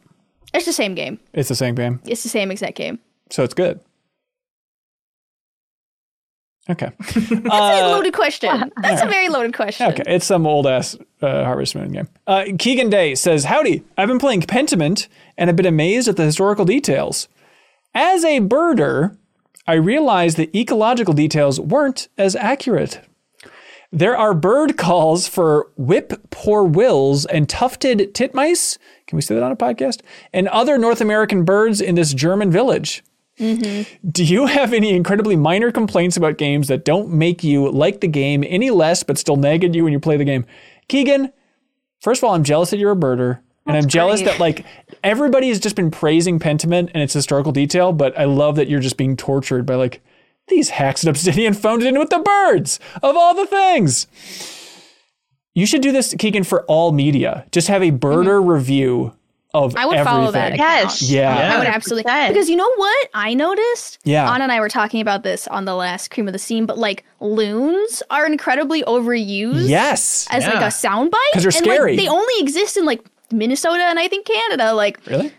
it's 0.53 0.67
the 0.67 0.73
same 0.73 0.95
game 0.97 1.21
It's 1.33 1.49
the 1.49 1.55
same 1.55 1.75
game, 1.77 2.01
it's 2.05 2.23
the 2.25 2.29
same 2.29 2.51
exact 2.51 2.75
game 2.77 2.99
so 3.31 3.45
it's 3.45 3.55
good. 3.55 3.79
Okay. 6.69 6.91
that's 6.99 7.31
a 7.31 7.53
Uh, 7.53 7.89
loaded 7.93 8.13
question 8.15 8.71
that's 8.83 9.03
a 9.03 9.07
very 9.07 9.29
loaded 9.29 9.55
question 9.55 9.87
Okay, 9.89 10.03
it's 10.07 10.27
some 10.27 10.47
old 10.47 10.67
ass 10.67 10.97
uh, 11.23 11.45
Harvest 11.45 11.75
Moon 11.75 11.91
game. 11.93 12.09
Uh, 12.27 12.45
Keegan 12.59 12.91
Day 12.91 13.15
says, 13.15 13.45
"Howdy, 13.45 13.83
I've 13.97 14.09
been 14.09 14.19
playing 14.19 14.43
Pentiment 14.43 15.09
and 15.37 15.49
have 15.49 15.57
been 15.57 15.67
amazed 15.67 16.07
at 16.09 16.17
the 16.17 16.25
historical 16.25 16.65
details. 16.65 17.29
As 17.95 18.25
a 18.25 18.41
birder, 18.41 19.17
I 19.67 19.75
realized 19.75 20.37
the 20.37 20.51
ecological 20.59 21.15
details 21.15 21.59
weren't 21.59 22.09
as 22.17 22.37
accurate. 22.37 23.01
There 23.93 24.17
are 24.17 24.35
bird 24.35 24.77
calls 24.77 25.27
for 25.27 25.71
whip 25.77 26.31
poor 26.31 26.63
wills 26.63 27.27
and 27.27 27.49
tufted 27.49 28.15
titmice. 28.15 28.79
Can 29.07 29.17
we 29.17 29.23
say 29.23 29.35
that 29.35 29.43
on 29.43 29.51
a 29.51 29.57
podcast? 29.57 30.01
And 30.33 30.47
other 30.49 30.79
North 30.79 31.01
American 31.01 31.45
birds 31.45 31.81
in 31.81 31.97
this 31.97 32.15
German 32.15 32.51
village." 32.51 33.03
Mm-hmm. 33.39 34.09
Do 34.11 34.23
you 34.23 34.47
have 34.47 34.73
any 34.75 34.95
incredibly 34.95 35.35
minor 35.35 35.73
complaints 35.73 36.17
about 36.17 36.37
games 36.37 36.69
that 36.69 36.85
don't 36.85 37.11
make 37.11 37.43
you 37.43 37.71
like 37.71 38.01
the 38.01 38.09
game 38.09 38.45
any 38.47 38.71
less 38.71 39.03
but 39.03 39.17
still 39.17 39.37
nag 39.37 39.65
at 39.65 39.75
you 39.75 39.83
when 39.83 39.93
you 39.93 40.01
play 40.01 40.19
the 40.19 40.25
game? 40.25 40.45
Keegan, 40.89 41.33
first 42.01 42.21
of 42.21 42.29
all, 42.29 42.35
I'm 42.35 42.45
jealous 42.45 42.71
that 42.71 42.79
you're 42.79 42.93
a 42.93 42.97
birder. 42.97 43.41
And 43.67 43.77
I'm 43.77 43.87
jealous 43.87 44.21
great. 44.21 44.33
that 44.33 44.41
like 44.41 44.67
everybody 45.05 45.49
has 45.49 45.61
just 45.61 45.77
been 45.77 45.91
praising 45.91 46.39
Pentiment 46.39 46.91
and 46.93 47.03
its 47.03 47.13
historical 47.13 47.53
detail, 47.53 47.93
but 47.93 48.19
I 48.19 48.25
love 48.25 48.57
that 48.57 48.69
you're 48.69 48.81
just 48.81 48.97
being 48.97 49.17
tortured 49.17 49.65
by 49.65 49.77
like 49.77 50.03
these 50.51 50.69
hacks 50.71 51.05
at 51.05 51.09
Obsidian 51.11 51.55
phoned 51.55 51.83
it 51.83 51.87
in 51.89 51.99
with 51.99 52.11
the 52.11 52.19
birds 52.19 52.79
of 53.03 53.17
all 53.17 53.35
the 53.35 53.47
things. 53.47 54.07
You 55.55 55.67
should 55.67 55.83
do 55.83 55.93
this, 55.93 56.15
Keegan, 56.19 56.45
for 56.45 56.65
all 56.67 56.93
media. 56.93 57.45
Just 57.51 57.69
have 57.69 57.83
a 57.83 57.91
birder 57.91 58.45
review 58.47 59.13
of 59.53 59.71
Mm-hmm. 59.73 59.79
I 59.79 59.87
would 59.87 59.97
everything. 59.97 60.05
follow 60.21 60.31
that. 60.31 60.57
Yes. 60.57 61.03
Yeah. 61.03 61.37
Yeah. 61.37 61.55
I 61.57 61.59
would 61.59 61.67
absolutely 61.67 62.09
100%. 62.11 62.29
because 62.29 62.49
you 62.49 62.55
know 62.55 62.73
what 62.77 63.09
I 63.15 63.35
noticed. 63.35 63.99
Yeah. 64.05 64.33
Anna 64.33 64.45
and 64.45 64.53
I 64.53 64.61
were 64.61 64.69
talking 64.69 65.01
about 65.01 65.25
this 65.25 65.49
on 65.49 65.65
the 65.65 65.75
last 65.75 66.13
cream 66.13 66.29
of 66.29 66.33
the 66.33 66.39
scene, 66.39 66.67
but 66.67 66.79
like 66.79 67.05
loons 67.19 68.01
are 68.11 68.27
incredibly 68.27 68.85
overused 68.85 69.69
Yes. 69.69 70.29
as 70.31 70.45
like 70.45 70.55
Yeah. 70.55 70.67
a 70.67 70.71
soundbite 70.71 71.11
'Cause 71.33 71.43
they're 71.43 71.53
and, 71.57 71.67
like, 71.67 71.77
scary. 71.79 71.97
they 71.97 72.07
only 72.07 72.35
exist 72.39 72.77
in 72.77 72.85
like 72.85 73.01
Minnesota 73.33 73.83
and 73.83 73.99
I 73.99 74.07
think 74.07 74.25
Canada. 74.27 74.73
Like, 74.73 75.01
Really? 75.07 75.33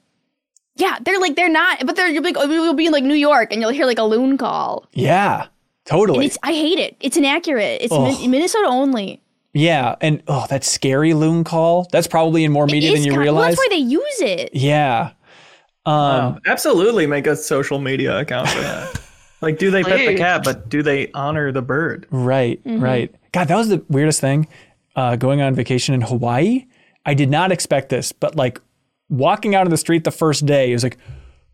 Yeah, 0.82 0.98
they're 1.06 1.20
like 1.20 1.36
they're 1.36 1.49
not, 1.49 1.86
but 1.86 1.95
they're 1.95 2.08
you'll 2.10 2.24
be, 2.24 2.34
like 2.34 2.48
you'll 2.49 2.74
be 2.74 2.88
in 2.88 2.91
like 2.91 3.03
New 3.03 3.14
York 3.16 3.52
and 3.53 3.62
you'll 3.62 3.72
hear 3.72 3.86
like 3.86 3.99
a 3.99 4.03
loon 4.03 4.38
call. 4.38 4.88
Yeah. 4.94 5.41
And 5.44 5.49
Totally. 5.86 6.26
it's 6.26 6.38
I 6.44 6.52
hate 6.53 6.80
it. 6.80 6.95
It's 6.99 7.18
inaccurate. 7.18 7.82
It's 7.82 7.94
Ugh. 7.94 8.20
Min- 8.22 8.32
Minnesota 8.32 8.68
only. 8.68 9.22
Yeah, 9.53 9.95
and 9.99 10.24
oh, 10.28 10.45
that 10.49 10.64
scary 10.64 11.14
loon 11.14 11.44
call. 11.44 11.88
That's 11.91 12.08
probably 12.08 12.44
in 12.45 12.52
more 12.53 12.66
media 12.68 12.94
than 12.94 13.03
you 13.03 13.12
kind- 13.12 13.18
well, 13.18 13.24
realize. 13.24 13.56
that's 13.56 13.60
why 13.60 13.68
they 13.70 13.82
use 13.84 14.22
it. 14.22 14.52
yeah. 14.53 15.12
Um, 15.86 15.94
Oh, 15.95 16.38
absolutely 16.45 17.08
make 17.08 17.28
a 17.28 17.36
social 17.36 17.80
media 17.80 18.20
account 18.20 18.49
for 18.49 18.62
that. 18.62 19.02
Like, 19.41 19.58
do 19.58 19.72
they 19.72 19.82
pet 19.84 20.06
the 20.06 20.16
cat, 20.16 20.44
but 20.44 20.70
do 20.70 20.84
they 20.84 21.10
honor 21.16 21.52
the 21.52 21.64
bird? 21.64 22.06
Right, 22.12 22.62
right. 22.64 23.12
God, 23.32 23.48
that 23.48 23.56
was 23.58 23.70
the 23.70 23.84
weirdest 23.90 24.22
thing. 24.22 24.48
Uh, 24.95 25.16
going 25.16 25.41
on 25.41 25.56
vacation 25.56 25.95
in 25.95 26.02
Hawaii, 26.02 26.68
I 27.08 27.16
did 27.16 27.32
not 27.32 27.52
expect 27.52 27.90
this, 27.90 28.12
but 28.12 28.36
like 28.36 28.62
walking 29.11 29.53
out 29.53 29.65
on 29.65 29.69
the 29.69 29.77
street 29.77 30.03
the 30.03 30.11
first 30.11 30.45
day, 30.45 30.71
it 30.71 30.73
was 30.73 30.83
like 30.83 30.97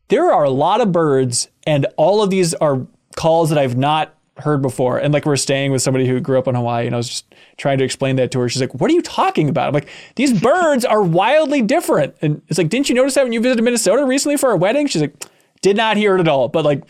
there 0.08 0.32
are 0.32 0.46
a 0.46 0.50
lot 0.50 0.80
of 0.80 0.94
birds, 0.94 1.50
and 1.66 1.86
all 1.98 2.24
of 2.24 2.30
these 2.30 2.54
are 2.54 2.88
calls 3.18 3.50
that 3.50 3.58
I've 3.58 3.76
not 3.76 4.14
heard 4.38 4.62
before. 4.62 5.00
And 5.00 5.14
like 5.14 5.26
we're 5.26 5.36
staying 5.36 5.72
with 5.72 5.82
somebody 5.82 6.08
who 6.08 6.20
grew 6.20 6.38
up 6.38 6.48
in 6.48 6.56
Hawaii, 6.56 6.86
and 6.86 6.96
I 6.96 6.98
was 6.98 7.10
just 7.10 7.36
trying 7.58 7.80
to 7.80 7.84
explain 7.84 8.16
that 8.18 8.32
to 8.32 8.40
her. 8.40 8.48
She's 8.48 8.62
like, 8.62 8.74
"What 8.76 8.90
are 8.90 8.94
you 8.94 9.02
talking 9.02 9.50
about?" 9.50 9.68
I'm 9.68 9.74
like, 9.74 9.90
"These 10.16 10.40
birds 10.42 10.86
are 10.86 11.02
wildly 11.02 11.62
different." 11.62 12.16
And 12.22 12.42
it's 12.48 12.58
like, 12.58 12.70
"Didn't 12.70 12.90
you 12.90 12.96
notice 12.96 13.16
that 13.16 13.24
when 13.24 13.34
you 13.34 13.42
visited 13.42 13.64
Minnesota 13.64 14.06
recently 14.06 14.38
for 14.38 14.52
a 14.52 14.58
wedding?" 14.58 14.88
She's 14.88 15.02
like, 15.02 15.16
"Did 15.62 15.76
not 15.76 15.98
hear 15.98 16.16
it 16.16 16.22
at 16.22 16.28
all." 16.28 16.48
But 16.48 16.64
like. 16.64 16.84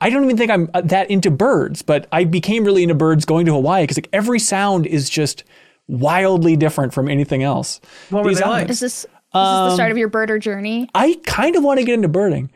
I 0.00 0.10
don't 0.10 0.24
even 0.24 0.36
think 0.36 0.50
I'm 0.50 0.68
uh, 0.74 0.82
that 0.82 1.08
into 1.08 1.30
birds, 1.30 1.80
but 1.80 2.08
I 2.12 2.24
became 2.24 2.64
really 2.64 2.82
into 2.82 2.96
birds 2.96 3.24
going 3.24 3.46
to 3.46 3.52
Hawaii 3.52 3.84
because 3.84 3.96
like 3.96 4.08
every 4.12 4.38
sound 4.38 4.86
is 4.86 5.08
just 5.08 5.44
wildly 5.88 6.56
different 6.56 6.92
from 6.92 7.08
anything 7.08 7.42
else. 7.42 7.80
What 8.10 8.24
were 8.24 8.30
These 8.30 8.40
they 8.40 8.44
like? 8.44 8.68
Is 8.68 8.80
this, 8.80 9.06
is 9.34 9.40
this 9.40 9.58
is 9.66 9.70
the 9.72 9.74
start 9.74 9.90
of 9.90 9.98
your 9.98 10.08
birder 10.10 10.40
journey? 10.40 10.88
I 10.94 11.18
kind 11.26 11.56
of 11.56 11.62
want 11.64 11.80
to 11.80 11.84
get 11.84 11.94
into 11.94 12.08
birding. 12.08 12.50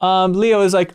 Um, 0.00 0.32
Leo 0.34 0.60
is 0.62 0.74
like, 0.74 0.92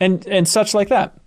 and 0.00 0.26
and 0.26 0.46
such 0.46 0.74
like 0.74 0.88
that. 0.88 1.14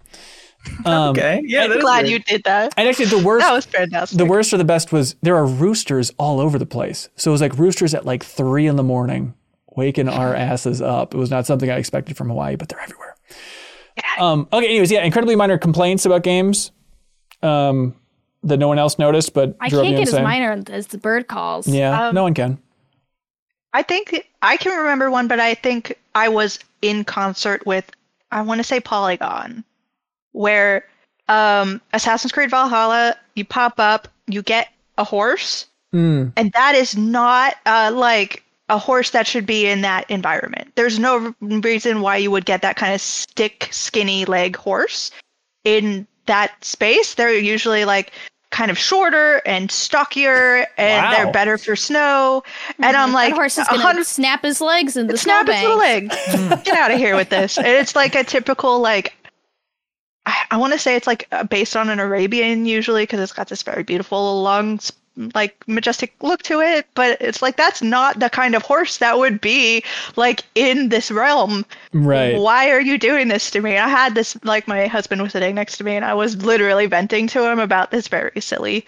Um, 0.86 1.10
Okay, 1.10 1.42
yeah, 1.44 1.66
that 1.66 1.78
is 1.78 1.82
Glad 1.84 2.04
weird. 2.06 2.12
you 2.12 2.20
did 2.20 2.44
that. 2.44 2.76
And 2.78 2.88
actually, 2.88 3.06
the 3.08 3.18
worst, 3.24 3.44
That 3.44 3.52
was 3.54 3.66
fantastic. 3.66 4.16
the 4.20 4.26
worst 4.26 4.54
or 4.54 4.58
the 4.58 4.64
best 4.64 4.92
was 4.92 5.16
there 5.24 5.36
are 5.36 5.46
roosters 5.48 6.12
all 6.20 6.40
over 6.40 6.60
the 6.60 6.68
place. 6.68 7.10
So 7.16 7.32
it 7.32 7.34
was 7.34 7.42
like 7.42 7.58
roosters 7.58 7.96
at 7.96 8.06
like 8.06 8.24
three 8.24 8.68
in 8.68 8.76
the 8.76 8.84
morning, 8.84 9.34
waking 9.76 10.08
our 10.08 10.36
asses 10.36 10.80
up. 10.80 11.16
It 11.16 11.18
was 11.18 11.32
not 11.32 11.48
something 11.48 11.72
I 11.72 11.78
expected 11.78 12.16
from 12.16 12.28
Hawaii, 12.30 12.58
but 12.58 12.70
they're 12.70 12.80
everywhere. 12.80 13.16
Um, 14.20 14.48
okay, 14.54 14.68
anyways, 14.68 14.92
yeah, 14.92 15.02
incredibly 15.04 15.36
minor 15.36 15.58
complaints 15.58 16.06
about 16.06 16.22
games 16.22 16.72
um, 17.42 17.96
that 18.44 18.58
no 18.58 18.68
one 18.68 18.80
else 18.80 18.98
noticed, 18.98 19.34
but 19.34 19.56
I 19.60 19.70
drove 19.70 19.84
can't 19.84 19.98
you 19.98 20.06
get 20.06 20.14
as 20.14 20.22
minor 20.22 20.64
as 20.70 20.88
the 20.88 20.98
bird 20.98 21.28
calls. 21.28 21.68
Yeah, 21.68 22.08
Um, 22.08 22.16
no 22.16 22.24
one 22.24 22.34
can. 22.34 22.58
I 23.74 23.84
think 23.84 24.28
I 24.42 24.58
can 24.58 24.78
remember 24.78 25.10
one, 25.12 25.28
but 25.28 25.40
I 25.40 25.54
think 25.54 25.98
I 26.16 26.28
was 26.30 26.60
in 26.82 27.04
concert 27.04 27.66
with 27.66 27.90
I 28.32 28.42
want 28.42 28.60
to 28.60 28.64
say 28.64 28.80
Polygon, 28.80 29.64
where 30.32 30.86
um, 31.28 31.82
Assassin's 31.94 32.32
Creed 32.32 32.50
Valhalla, 32.50 33.16
you 33.36 33.46
pop 33.46 33.80
up, 33.80 34.08
you 34.28 34.42
get 34.42 34.70
a 34.98 35.04
horse, 35.04 35.68
Mm, 35.94 36.32
and 36.38 36.54
that 36.54 36.74
is 36.74 36.96
not 36.96 37.56
uh, 37.66 37.92
like 37.94 38.44
a 38.70 38.78
horse 38.78 39.10
that 39.10 39.28
should 39.28 39.46
be 39.46 39.68
in 39.68 39.82
that 39.82 40.10
environment. 40.10 40.72
There's 40.76 40.98
no 40.98 41.36
reason 41.42 42.00
why 42.00 42.16
you 42.16 42.32
would 42.32 42.46
get 42.46 42.62
that 42.62 42.78
kind 42.78 42.94
of 42.94 43.02
stick, 43.02 43.68
skinny 43.72 44.24
leg 44.24 44.56
horse 44.56 45.12
in 45.66 46.08
that 46.28 46.52
space. 46.64 47.16
They're 47.16 47.38
usually 47.38 47.84
like 47.84 48.14
kind 48.52 48.70
of 48.70 48.78
shorter 48.78 49.42
and 49.46 49.72
stockier, 49.72 50.68
and 50.78 51.06
Wow. 51.06 51.12
they're 51.16 51.32
better 51.32 51.58
for 51.58 51.76
snow. 51.76 52.44
And 52.80 52.96
I'm 52.98 53.14
like, 53.14 53.30
that 53.32 53.36
horse 53.38 53.58
is 53.58 53.68
gonna 53.68 53.82
hundred- 53.82 54.06
snap 54.06 54.44
his 54.44 54.62
legs 54.62 54.96
in 54.98 55.08
the 55.08 55.18
snap 55.18 55.48
his 55.48 55.62
little 55.64 55.80
snowbank. 55.80 56.12
leg. 56.52 56.64
Get 56.66 56.76
out 56.78 56.92
of 56.92 56.98
here 56.98 57.16
with 57.16 57.30
this. 57.30 57.58
And 57.58 57.66
it's 57.68 57.96
like 57.96 58.14
a 58.16 58.24
typical 58.24 58.80
like. 58.80 59.14
I, 60.26 60.36
I 60.52 60.58
want 60.58 60.74
to 60.74 60.78
say 60.80 60.96
it's 60.96 61.08
like 61.08 61.28
uh, 61.32 61.44
based 61.46 61.76
on 61.76 61.90
an 61.90 62.00
Arabian 62.00 62.66
usually 62.68 63.04
because 63.04 63.20
it's 63.20 63.32
got 63.34 63.48
this 63.48 63.64
very 63.64 63.82
beautiful 63.82 64.44
long 64.44 64.76
s- 64.76 64.92
like 65.36 65.56
majestic 65.68 66.14
look 66.22 66.42
to 66.42 66.62
it 66.62 66.88
but 66.96 67.18
it's 67.22 67.42
like 67.42 67.58
that's 67.58 67.82
not 67.82 68.20
the 68.20 68.30
kind 68.30 68.56
of 68.56 68.62
horse 68.62 68.98
that 69.00 69.18
would 69.20 69.42
be 69.42 69.84
like 70.16 70.44
in 70.56 70.88
this 70.90 71.12
realm 71.12 71.66
right. 71.94 72.38
why 72.40 72.70
are 72.72 72.80
you 72.80 72.98
doing 72.98 73.28
this 73.28 73.52
to 73.52 73.60
me 73.60 73.78
i 73.78 73.90
had 73.90 74.16
this 74.16 74.38
like 74.46 74.68
my 74.70 74.88
husband 74.88 75.22
was 75.22 75.34
sitting 75.34 75.54
next 75.56 75.78
to 75.78 75.84
me 75.84 75.96
and 75.98 76.06
i 76.06 76.14
was 76.14 76.38
literally 76.44 76.86
venting 76.86 77.28
to 77.28 77.44
him 77.52 77.60
about 77.60 77.92
this 77.92 78.08
very 78.08 78.40
silly 78.40 78.86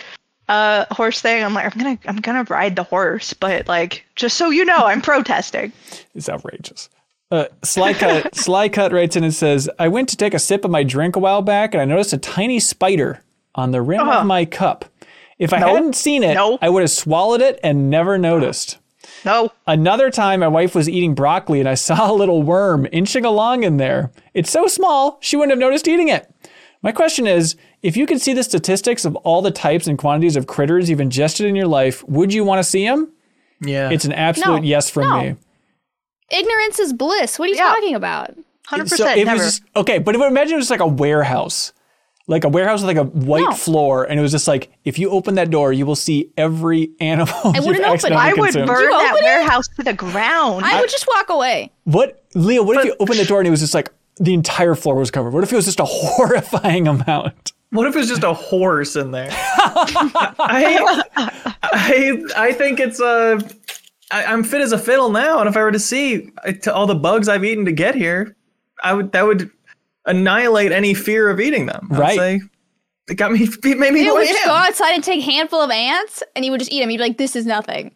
uh 0.47 0.85
horse 0.91 1.19
thing 1.21 1.43
i'm 1.43 1.53
like 1.53 1.65
i'm 1.75 1.81
gonna 1.81 1.99
i'm 2.07 2.17
gonna 2.21 2.43
ride 2.49 2.75
the 2.77 2.83
horse 2.83 3.33
but 3.33 3.67
like 3.67 4.05
just 4.15 4.37
so 4.37 4.49
you 4.49 4.63
know 4.63 4.85
i'm 4.85 5.01
protesting 5.01 5.71
It's 6.15 6.29
outrageous. 6.29 6.89
Uh, 7.31 7.45
Sly 7.63 7.93
Cut, 7.95 8.35
Sly 8.45 8.69
Cut 8.69 8.91
writes 8.91 9.15
in 9.15 9.23
and 9.23 9.33
says, 9.33 9.67
I 9.79 9.87
went 9.87 10.07
to 10.09 10.17
take 10.17 10.35
a 10.35 10.39
sip 10.39 10.63
of 10.65 10.69
my 10.69 10.83
drink 10.83 11.15
a 11.15 11.19
while 11.19 11.41
back 11.41 11.73
and 11.73 11.81
I 11.81 11.85
noticed 11.85 12.13
a 12.13 12.19
tiny 12.19 12.59
spider 12.59 13.23
on 13.55 13.71
the 13.71 13.81
rim 13.81 14.01
Uh-huh. 14.01 14.19
of 14.19 14.27
my 14.27 14.45
cup. 14.45 14.85
If 15.39 15.53
I 15.53 15.59
No. 15.59 15.67
hadn't 15.75 15.95
seen 15.95 16.23
it, 16.23 16.33
No. 16.35 16.57
I 16.61 16.69
would 16.69 16.81
have 16.81 16.91
swallowed 16.91 17.41
it 17.41 17.59
and 17.63 17.89
never 17.89 18.17
noticed. 18.17 18.77
no 19.25 19.51
Another 19.67 20.09
time, 20.11 20.41
my 20.41 20.47
wife 20.47 20.75
was 20.75 20.87
eating 20.89 21.13
broccoli 21.15 21.59
and 21.59 21.67
I 21.69 21.73
saw 21.75 22.11
a 22.11 22.13
little 22.13 22.43
worm 22.43 22.87
inching 22.91 23.25
along 23.25 23.63
in 23.63 23.77
there. 23.77 24.11
It's 24.33 24.51
so 24.51 24.67
small, 24.67 25.17
she 25.21 25.35
wouldn't 25.35 25.51
have 25.51 25.59
noticed 25.59 25.87
eating 25.87 26.07
it. 26.09 26.29
My 26.81 26.91
question 26.91 27.25
is 27.27 27.55
if 27.81 27.95
you 27.97 28.05
could 28.05 28.21
see 28.21 28.33
the 28.33 28.43
statistics 28.43 29.05
of 29.05 29.15
all 29.17 29.41
the 29.41 29.51
types 29.51 29.87
and 29.87 29.97
quantities 29.97 30.35
of 30.35 30.47
critters 30.47 30.89
you've 30.89 31.01
ingested 31.01 31.45
in 31.45 31.55
your 31.55 31.67
life, 31.67 32.03
would 32.07 32.33
you 32.33 32.43
want 32.43 32.59
to 32.59 32.63
see 32.63 32.85
them? 32.85 33.11
Yeah, 33.61 33.89
It's 33.89 34.05
an 34.05 34.13
absolute 34.13 34.61
No. 34.61 34.67
yes 34.67 34.89
from 34.89 35.09
No. 35.09 35.21
me. 35.21 35.35
Ignorance 36.29 36.79
is 36.79 36.93
bliss. 36.93 37.37
What 37.39 37.45
are 37.45 37.51
you 37.51 37.57
Yeah. 37.57 37.67
talking 37.73 37.95
about? 37.95 38.31
100% 38.69 38.97
So 38.97 39.07
it 39.09 39.25
never 39.25 39.37
was 39.43 39.59
just, 39.59 39.63
okay, 39.75 39.99
but 39.99 40.15
imagine 40.15 40.53
it 40.53 40.57
was 40.57 40.69
like 40.69 40.79
a 40.79 40.87
warehouse, 40.87 41.73
like 42.27 42.43
a 42.45 42.49
warehouse 42.49 42.81
with 42.81 42.87
like 42.87 42.97
a 42.97 43.03
white 43.09 43.41
No. 43.49 43.51
floor, 43.53 44.05
and 44.05 44.17
it 44.19 44.21
was 44.23 44.31
just 44.31 44.47
like 44.47 44.71
if 44.85 44.97
you 44.97 45.09
open 45.09 45.35
that 45.35 45.49
door, 45.49 45.73
you 45.73 45.85
will 45.85 45.95
see 45.95 46.31
every 46.37 46.91
animal. 46.99 47.33
you've 47.53 47.65
wouldn't 47.65 47.83
open 47.83 47.83
it. 47.83 47.93
accidentally 47.93 48.21
i 48.29 48.33
would 48.33 48.43
consumed. 48.53 48.67
burn 48.67 48.89
that 48.91 49.15
it? 49.19 49.23
warehouse 49.23 49.67
to 49.75 49.83
the 49.83 49.93
ground 49.93 50.63
I 50.65 50.79
would 50.79 50.89
just 50.89 51.05
walk 51.07 51.29
away. 51.29 51.71
What, 51.83 52.23
Leo? 52.35 52.63
What 52.63 52.77
if 52.77 52.85
you 52.85 52.95
opened 52.99 53.19
the 53.19 53.25
door 53.25 53.39
and 53.39 53.47
it 53.47 53.51
was 53.51 53.59
just 53.59 53.73
like 53.73 53.91
the 54.17 54.33
entire 54.33 54.75
floor 54.75 54.95
was 54.95 55.11
covered? 55.11 55.33
What 55.33 55.43
if 55.43 55.51
it 55.51 55.55
was 55.55 55.65
just 55.65 55.79
a 55.79 55.85
horrifying 55.87 56.87
amount? 56.87 57.51
What 57.71 57.87
if 57.87 57.95
it's 57.95 58.07
just 58.07 58.23
a 58.23 58.33
horse 58.33 58.95
in 58.95 59.11
there? 59.11 59.29
I, 59.31 61.01
I, 61.63 62.23
I 62.37 62.51
think 62.53 62.79
it's 62.79 63.01
uh, 63.01 63.39
I, 64.11 64.25
I'm 64.25 64.43
fit 64.43 64.61
as 64.61 64.71
a 64.71 64.77
fiddle 64.77 65.09
now, 65.09 65.39
and 65.39 65.49
if 65.49 65.57
I 65.57 65.61
were 65.63 65.71
to 65.71 65.79
see 65.79 66.31
uh, 66.45 66.51
to 66.61 66.73
all 66.73 66.85
the 66.87 66.95
bugs 66.95 67.27
I've 67.27 67.43
eaten 67.43 67.65
to 67.65 67.71
get 67.71 67.95
here, 67.95 68.35
I 68.83 68.93
would 68.93 69.11
that 69.13 69.25
would 69.25 69.49
annihilate 70.05 70.71
any 70.71 70.93
fear 70.93 71.29
of 71.29 71.39
eating 71.39 71.65
them. 71.65 71.87
I'd 71.91 71.99
Right. 71.99 72.17
Say, 72.17 72.41
it 73.09 73.15
got 73.15 73.31
me. 73.31 73.43
It 73.43 73.77
made 73.77 73.93
me 73.93 74.01
You 74.03 74.11
who 74.11 74.15
I 74.15 74.19
would 74.19 74.27
just 74.27 74.45
go 74.45 74.51
outside 74.51 74.93
and 74.93 75.03
take 75.03 75.19
a 75.19 75.31
handful 75.31 75.61
of 75.61 75.69
ants, 75.71 76.23
and 76.35 76.45
you 76.45 76.51
would 76.51 76.59
just 76.59 76.71
eat 76.71 76.79
them. 76.79 76.89
You'd 76.89 76.97
be 76.99 77.03
like, 77.03 77.17
"This 77.17 77.35
is 77.35 77.45
nothing." 77.45 77.91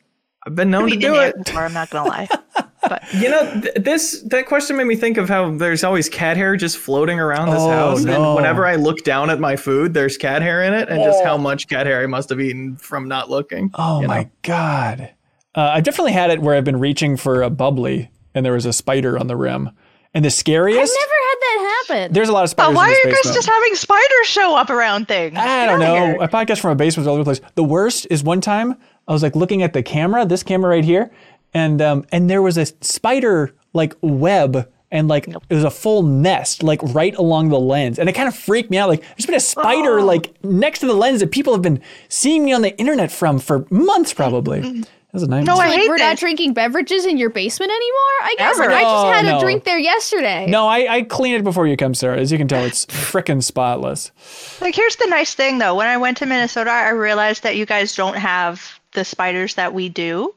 I've 0.45 0.55
been 0.55 0.69
known 0.69 0.89
to 0.89 0.95
do 0.95 1.15
it 1.15 1.35
it. 1.35 1.45
before, 1.45 1.63
i'm 1.65 1.73
not 1.73 1.89
gonna 1.89 2.07
lie 2.07 2.25
but 2.87 3.03
You 3.13 3.29
know, 3.29 3.59
th- 3.61 3.75
this 3.83 4.21
that 4.27 4.45
question 4.45 4.77
made 4.77 4.85
me 4.87 4.95
think 4.95 5.17
of 5.17 5.27
how 5.27 5.51
there's 5.57 5.83
always 5.83 6.07
cat 6.07 6.37
hair 6.37 6.55
just 6.55 6.77
floating 6.77 7.19
around 7.19 7.49
this 7.49 7.59
Oh, 7.61 7.69
house, 7.69 8.03
no. 8.05 8.13
and 8.29 8.35
whenever 8.35 8.65
I 8.65 8.75
look 8.75 9.03
down 9.03 9.29
at 9.29 9.41
my 9.41 9.57
food, 9.57 9.93
there's 9.93 10.15
cat 10.15 10.41
hair 10.41 10.63
in 10.63 10.73
it, 10.73 10.87
and 10.87 11.03
just 11.03 11.21
how 11.23 11.37
much 11.37 11.67
cat 11.67 11.85
hair 11.85 12.01
I 12.01 12.05
must 12.05 12.29
have 12.29 12.39
eaten 12.39 12.77
from 12.77 13.09
not 13.09 13.29
looking. 13.29 13.71
Oh 13.73 14.03
my 14.03 14.23
know? 14.23 14.29
god! 14.43 15.09
Uh, 15.53 15.71
I've 15.73 15.83
definitely 15.83 16.13
had 16.13 16.29
it 16.31 16.41
where 16.41 16.55
I've 16.55 16.63
been 16.63 16.79
reaching 16.79 17.17
for 17.17 17.41
a 17.41 17.49
bubbly 17.49 18.09
and 18.33 18.45
there 18.45 18.53
was 18.53 18.65
a 18.65 18.71
spider 18.73 19.17
on 19.19 19.27
the 19.27 19.35
rim. 19.35 19.71
And 20.17 20.25
the 20.25 20.31
scariest. 20.31 20.79
I've 20.79 20.99
never 20.99 21.13
had 21.13 21.35
that 21.41 21.83
happen. 21.87 22.13
there's 22.13 22.27
a 22.29 22.31
lot 22.31 22.39
of 22.43 22.49
But 22.55 22.63
spiders. 22.63 22.75
why 22.75 22.85
in 22.87 22.91
are 22.91 22.95
this 22.95 23.05
you 23.05 23.23
guys 23.29 23.35
just 23.35 23.47
having 23.47 23.75
spiders 23.75 24.25
show 24.25 24.55
up 24.57 24.69
around 24.71 25.07
things? 25.07 25.37
I 25.37 25.67
don't 25.67 25.75
outta 25.81 25.85
know. 25.85 26.05
here. 26.07 26.17
A 26.21 26.27
podcast 26.27 26.59
from 26.59 26.71
a 26.71 26.75
basement 26.75 27.07
all 27.07 27.13
over 27.13 27.23
the 27.23 27.39
place. 27.39 27.51
The 27.53 27.63
worst 27.63 28.07
is 28.09 28.23
one 28.23 28.41
time 28.41 28.75
I 29.07 29.13
was 29.13 29.21
like 29.21 29.35
looking 29.35 29.61
at 29.61 29.73
the 29.73 29.83
camera, 29.83 30.25
this 30.25 30.41
camera 30.41 30.71
right 30.71 30.83
here, 30.83 31.11
and 31.53 31.81
um, 31.83 32.03
and 32.11 32.29
there 32.29 32.41
was 32.41 32.57
a 32.57 32.65
spider 32.81 33.53
like 33.73 33.95
web 34.01 34.67
and 34.89 35.07
like 35.07 35.27
it 35.27 35.53
was 35.53 35.63
a 35.65 35.69
full 35.69 36.01
nest 36.01 36.63
like 36.63 36.81
right 36.81 37.13
along 37.15 37.49
the 37.49 37.59
lens, 37.59 37.99
and 37.99 38.09
it 38.09 38.13
kind 38.13 38.27
of 38.27 38.35
freaked 38.35 38.71
me 38.71 38.77
out. 38.77 38.89
Like 38.89 39.01
there's 39.01 39.25
been 39.27 39.35
a 39.35 39.39
spider 39.39 39.99
Oh. 39.99 40.05
like 40.05 40.33
next 40.43 40.79
to 40.79 40.87
the 40.87 40.93
lens 40.95 41.19
that 41.19 41.31
people 41.31 41.53
have 41.53 41.61
been 41.61 41.79
seeing 42.09 42.43
me 42.43 42.53
on 42.53 42.63
the 42.63 42.75
internet 42.79 43.11
from 43.11 43.37
for 43.39 43.67
months 43.69 44.13
probably. 44.13 44.83
That 45.07 45.13
was 45.13 45.23
a 45.23 45.27
nightmare. 45.27 45.55
No, 45.55 45.61
I 45.61 45.67
like 45.69 45.79
hate 45.79 45.89
we're 45.89 45.97
not 45.97 46.17
drinking 46.17 46.53
beverages 46.53 47.05
in 47.05 47.17
your 47.17 47.29
basement 47.29 47.71
anymore. 47.71 48.17
I 48.23 48.35
guess. 48.37 48.59
Ever. 48.59 48.69
Like, 48.69 48.77
I 48.77 48.81
just 48.83 49.05
No, 49.05 49.11
had 49.13 49.25
no. 49.25 49.37
a 49.37 49.39
drink 49.41 49.63
there 49.63 49.79
yesterday. 49.79 50.45
No, 50.47 50.67
I, 50.67 50.95
I 50.95 51.01
clean 51.03 51.33
it 51.35 51.43
before 51.45 51.65
you 51.65 51.77
come, 51.77 51.93
Sarah. 51.93 52.19
As 52.19 52.31
you 52.31 52.37
can 52.37 52.47
tell, 52.47 52.63
it's 52.65 52.85
frickin' 52.87 53.41
spotless. 53.41 54.11
Like, 54.59 54.75
here's 54.75 54.97
the 54.97 55.07
nice 55.07 55.33
thing 55.33 55.59
though. 55.59 55.75
When 55.75 55.87
I 55.87 55.95
went 55.97 56.17
to 56.17 56.25
Minnesota, 56.25 56.71
I 56.71 56.89
realized 56.89 57.43
that 57.43 57.55
you 57.55 57.65
guys 57.65 57.95
don't 57.95 58.17
have 58.17 58.79
the 58.93 59.05
spiders 59.05 59.55
that 59.55 59.73
we 59.73 59.87
do. 59.89 60.33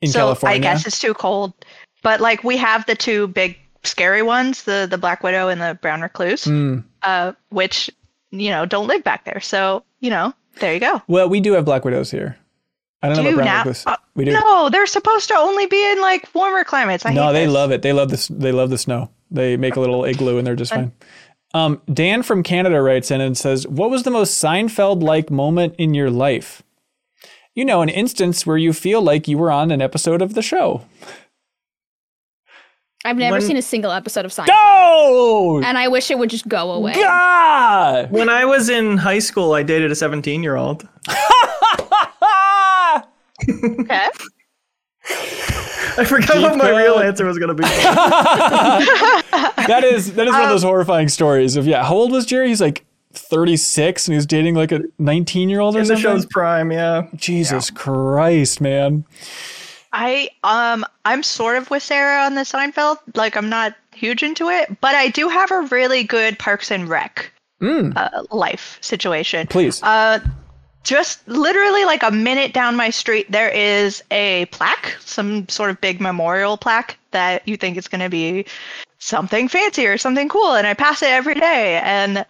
In 0.00 0.08
so 0.10 0.18
California. 0.18 0.56
I 0.56 0.58
guess 0.58 0.84
it's 0.86 0.98
too 0.98 1.14
cold. 1.14 1.52
But 2.02 2.20
like, 2.20 2.42
we 2.42 2.56
have 2.56 2.84
the 2.86 2.96
two 2.96 3.28
big 3.28 3.56
scary 3.84 4.22
ones, 4.22 4.64
the 4.64 4.88
the 4.90 4.98
black 4.98 5.22
widow 5.22 5.48
and 5.48 5.60
the 5.60 5.78
brown 5.80 6.00
recluse, 6.02 6.44
Mm. 6.44 6.82
uh, 7.02 7.32
which 7.50 7.88
you 8.32 8.50
know 8.50 8.66
don't 8.66 8.88
live 8.88 9.04
back 9.04 9.24
there. 9.24 9.38
So 9.40 9.84
you 10.00 10.10
know, 10.10 10.34
there 10.58 10.74
you 10.74 10.80
go. 10.80 11.00
Well, 11.06 11.28
we 11.28 11.38
do 11.40 11.52
have 11.52 11.64
black 11.64 11.84
widows 11.84 12.10
here. 12.10 12.36
I 13.02 13.08
don't 13.08 13.16
know 13.16 13.22
about 13.30 13.34
brown 13.34 13.46
now- 13.46 13.58
recluse. 13.58 13.86
uh, 13.86 13.96
We 14.14 14.24
do. 14.26 14.32
No, 14.32 14.68
they're 14.68 14.86
supposed 14.86 15.28
to 15.28 15.34
only 15.36 15.66
be 15.66 15.90
in 15.92 16.00
like 16.00 16.28
warmer 16.34 16.64
climates. 16.64 17.04
I 17.04 17.12
No, 17.12 17.26
hate 17.26 17.32
they 17.32 17.44
this. 17.46 17.54
love 17.54 17.70
it. 17.72 17.82
They 17.82 17.92
love 17.92 18.10
this. 18.10 18.28
They 18.28 18.52
love 18.52 18.70
the 18.70 18.78
snow. 18.78 19.10
They 19.30 19.56
make 19.56 19.76
a 19.76 19.80
little 19.80 20.04
igloo 20.04 20.38
and 20.38 20.46
they're 20.46 20.54
just 20.56 20.72
fine. 20.74 20.92
Um, 21.54 21.82
Dan 21.92 22.22
from 22.22 22.42
Canada 22.42 22.80
writes 22.80 23.10
in 23.10 23.20
and 23.20 23.36
says, 23.36 23.66
"What 23.66 23.90
was 23.90 24.04
the 24.04 24.10
most 24.10 24.42
Seinfeld-like 24.42 25.30
moment 25.30 25.74
in 25.78 25.92
your 25.94 26.10
life? 26.10 26.62
You 27.54 27.64
know, 27.66 27.82
an 27.82 27.88
instance 27.90 28.46
where 28.46 28.56
you 28.56 28.72
feel 28.72 29.02
like 29.02 29.28
you 29.28 29.36
were 29.36 29.50
on 29.50 29.70
an 29.70 29.82
episode 29.82 30.22
of 30.22 30.32
the 30.34 30.40
show." 30.42 30.82
I've 33.04 33.16
never 33.16 33.32
When- 33.32 33.42
seen 33.42 33.56
a 33.56 33.62
single 33.62 33.90
episode 33.90 34.24
of 34.24 34.30
Seinfeld, 34.30 34.46
No! 34.48 35.60
and 35.64 35.76
I 35.76 35.88
wish 35.88 36.08
it 36.12 36.18
would 36.18 36.30
just 36.30 36.46
go 36.46 36.70
away. 36.70 36.94
God! 36.94 38.12
When 38.12 38.28
I 38.28 38.44
was 38.44 38.68
in 38.68 38.96
high 38.98 39.18
school, 39.18 39.52
I 39.54 39.64
dated 39.64 39.90
a 39.90 39.94
17 39.96 40.42
year 40.42 40.54
old. 40.56 40.86
Okay. 43.48 44.08
I 45.98 46.04
forgot 46.04 46.40
what 46.40 46.56
my 46.56 46.64
Keep 46.66 46.76
real 46.76 46.98
answer 47.00 47.26
was 47.26 47.38
going 47.38 47.48
to 47.48 47.54
be. 47.54 47.62
that 49.66 49.82
is 49.84 50.14
that 50.14 50.26
is 50.26 50.32
one 50.32 50.40
of 50.42 50.46
Um, 50.46 50.50
those 50.50 50.62
horrifying 50.62 51.08
stories 51.08 51.56
of 51.56 51.66
yeah. 51.66 51.84
How 51.84 51.94
old 51.94 52.12
was 52.12 52.24
Jerry? 52.24 52.48
He's 52.48 52.60
like 52.60 52.84
36 53.14 54.08
and 54.08 54.14
he's 54.14 54.24
dating 54.26 54.54
like 54.54 54.72
a 54.72 54.80
19 54.98 55.48
year 55.50 55.60
old 55.60 55.76
or 55.76 55.80
in 55.80 55.86
the 55.88 55.96
show's 55.96 56.24
prime, 56.26 56.70
yeah. 56.72 57.08
Jesus 57.16 57.70
Christ, 57.70 58.60
man. 58.60 59.04
I 59.92 60.30
um 60.44 60.86
I'm 61.04 61.22
sort 61.22 61.56
of 61.58 61.68
with 61.70 61.82
Sarah 61.82 62.24
on 62.24 62.34
the 62.34 62.42
Seinfeld. 62.42 62.96
Like 63.14 63.36
I'm 63.36 63.48
not 63.50 63.74
huge 63.92 64.22
into 64.22 64.48
it, 64.48 64.80
but 64.80 64.94
I 64.94 65.08
do 65.08 65.28
have 65.28 65.50
a 65.50 65.62
really 65.62 66.04
good 66.04 66.38
Parks 66.38 66.70
and 66.70 66.88
Rec 66.88 67.30
Mm, 67.60 67.96
uh, 67.96 68.24
life 68.34 68.78
situation. 68.80 69.46
please. 69.46 69.80
Uh, 69.84 70.18
just 70.82 71.26
literally 71.28 71.84
like 71.84 72.02
a 72.02 72.10
minute 72.10 72.52
down 72.52 72.76
my 72.76 72.90
street, 72.90 73.30
there 73.30 73.48
is 73.48 74.02
a 74.10 74.46
plaque, 74.46 74.96
some 75.00 75.48
sort 75.48 75.70
of 75.70 75.80
big 75.80 76.00
memorial 76.00 76.56
plaque 76.56 76.98
that 77.12 77.46
you 77.46 77.56
think 77.56 77.76
is 77.76 77.88
going 77.88 78.00
to 78.00 78.08
be 78.08 78.44
something 78.98 79.48
fancy 79.48 79.86
or 79.86 79.98
something 79.98 80.28
cool. 80.28 80.54
And 80.54 80.66
I 80.66 80.74
pass 80.74 81.02
it 81.02 81.10
every 81.10 81.34
day. 81.34 81.80
And 81.84 82.24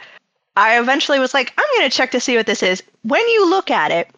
I 0.56 0.78
eventually 0.78 1.18
was 1.18 1.34
like, 1.34 1.52
I'm 1.56 1.78
going 1.78 1.90
to 1.90 1.96
check 1.96 2.10
to 2.12 2.20
see 2.20 2.36
what 2.36 2.46
this 2.46 2.62
is. 2.62 2.82
When 3.02 3.26
you 3.28 3.48
look 3.48 3.70
at 3.70 3.90
it, 3.90 4.08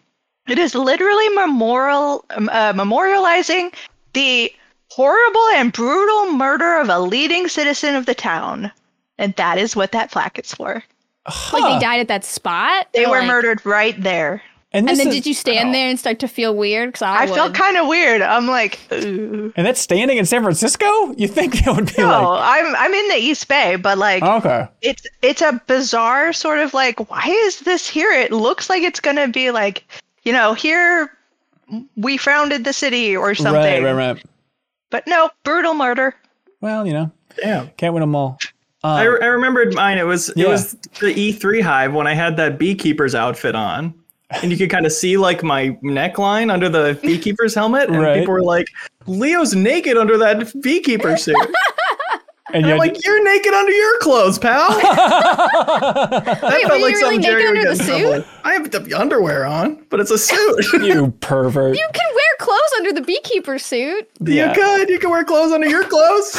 it 0.48 0.58
is 0.58 0.74
literally 0.74 1.28
memorial 1.30 2.24
uh, 2.30 2.72
memorializing 2.72 3.72
the 4.12 4.52
horrible 4.88 5.48
and 5.54 5.72
brutal 5.72 6.32
murder 6.32 6.78
of 6.80 6.88
a 6.88 6.98
leading 6.98 7.48
citizen 7.48 7.94
of 7.94 8.06
the 8.06 8.14
town. 8.14 8.70
And 9.16 9.34
that 9.36 9.58
is 9.58 9.74
what 9.74 9.92
that 9.92 10.10
plaque 10.10 10.38
is 10.38 10.52
for. 10.52 10.82
Like 11.52 11.74
they 11.74 11.78
died 11.84 12.00
at 12.00 12.08
that 12.08 12.24
spot. 12.24 12.88
They 12.92 13.04
Or, 13.06 13.10
were 13.10 13.18
like- 13.18 13.26
murdered 13.28 13.64
right 13.66 14.00
there. 14.02 14.42
and, 14.72 14.88
And 14.90 14.98
then 14.98 15.08
is- 15.08 15.14
did 15.14 15.26
you 15.26 15.34
stand 15.34 15.72
there 15.74 15.88
and 15.88 15.98
start 15.98 16.18
to 16.18 16.28
feel 16.28 16.54
weird? 16.54 16.88
Because 16.90 17.02
I, 17.02 17.22
I 17.22 17.26
felt 17.28 17.54
kind 17.54 17.76
of 17.76 17.86
weird. 17.86 18.20
I'm 18.22 18.46
like, 18.46 18.78
Ooh. 18.92 19.52
And 19.56 19.64
that's 19.66 19.80
standing 19.80 20.18
in 20.18 20.26
San 20.26 20.42
Francisco? 20.42 20.86
You 21.16 21.28
think 21.28 21.64
that 21.64 21.74
would 21.76 21.86
be 21.94 22.02
no, 22.02 22.30
like 22.30 22.66
I'm 22.66 22.76
I'm 22.76 22.92
in 22.92 23.08
the 23.08 23.16
East 23.16 23.48
Bay, 23.48 23.76
but 23.76 23.96
like 23.98 24.22
Okay. 24.22 24.66
it's 24.82 25.06
it's 25.22 25.40
a 25.42 25.60
bizarre 25.66 26.32
sort 26.32 26.58
of 26.58 26.74
like, 26.74 27.08
why 27.08 27.24
is 27.26 27.60
this 27.60 27.88
here? 27.88 28.10
It 28.10 28.32
looks 28.32 28.68
like 28.68 28.82
it's 28.82 29.00
gonna 29.00 29.28
be 29.28 29.50
like, 29.50 29.84
you 30.24 30.32
know, 30.32 30.52
here 30.54 31.10
we 31.96 32.18
founded 32.18 32.64
the 32.64 32.72
city 32.74 33.16
or 33.16 33.34
something. 33.34 33.54
Right, 33.54 33.82
right, 33.82 33.92
right. 34.14 34.22
But 34.90 35.06
no, 35.06 35.30
brutal 35.44 35.72
murder. 35.74 36.14
Well, 36.60 36.86
you 36.86 36.92
know, 36.92 37.10
yeah, 37.38 37.66
can't 37.78 37.94
win 37.94 38.02
them 38.02 38.14
all. 38.14 38.38
Um, 38.84 38.90
I, 38.90 39.02
I 39.04 39.26
remembered 39.26 39.74
mine. 39.74 39.98
It 39.98 40.06
was 40.06 40.30
Yeah. 40.36 40.44
it 40.44 40.48
was 40.50 40.72
the 41.00 41.12
E3 41.14 41.60
hive 41.62 41.92
when 41.94 42.06
I 42.06 42.14
had 42.14 42.36
that 42.36 42.58
beekeeper's 42.58 43.14
outfit 43.14 43.54
on, 43.54 43.94
and 44.30 44.50
you 44.52 44.58
could 44.58 44.68
kind 44.70 44.84
of 44.86 44.92
see 44.92 45.16
like 45.16 45.42
my 45.42 45.70
neckline 45.82 46.52
under 46.52 46.68
the 46.68 46.98
beekeeper's 47.02 47.54
helmet, 47.54 47.88
and 47.88 47.98
Right. 48.00 48.18
people 48.20 48.34
were 48.34 48.42
like, 48.42 48.66
"Leo's 49.06 49.54
naked 49.54 49.96
under 49.96 50.18
that 50.18 50.52
beekeeper 50.62 51.16
suit." 51.24 51.34
and 51.38 52.56
And 52.56 52.66
you 52.66 52.72
I'm 52.74 52.78
had 52.78 52.92
like, 52.92 53.04
"You're 53.06 53.24
naked 53.24 53.54
under 53.54 53.72
your 53.72 53.98
clothes, 54.00 54.38
pal." 54.38 54.68
that 54.68 56.40
Wait, 56.42 56.68
were 56.68 56.76
you 56.76 56.94
really 56.96 57.18
naked 57.18 57.34
would 57.34 57.46
under 57.46 57.62
get 57.62 57.78
the 57.78 57.94
in 57.96 58.02
trouble. 58.02 58.24
I 58.44 58.52
have 58.52 58.70
the 58.70 58.94
underwear 59.00 59.46
on, 59.46 59.84
but 59.88 59.98
it's 59.98 60.10
a 60.10 60.18
suit. 60.18 60.66
you 60.82 61.10
pervert. 61.20 61.74
You 61.76 61.88
can 61.94 62.14
wear 62.14 62.24
clothes 62.38 62.72
under 62.76 62.92
the 62.92 63.00
beekeeper 63.02 63.58
suit. 63.58 64.08
Yeah. 64.20 64.48
You 64.50 64.54
could. 64.54 64.88
You 64.90 64.98
can 64.98 65.08
wear 65.10 65.24
clothes 65.24 65.52
under 65.52 65.68
your 65.68 65.84
clothes. 65.84 66.36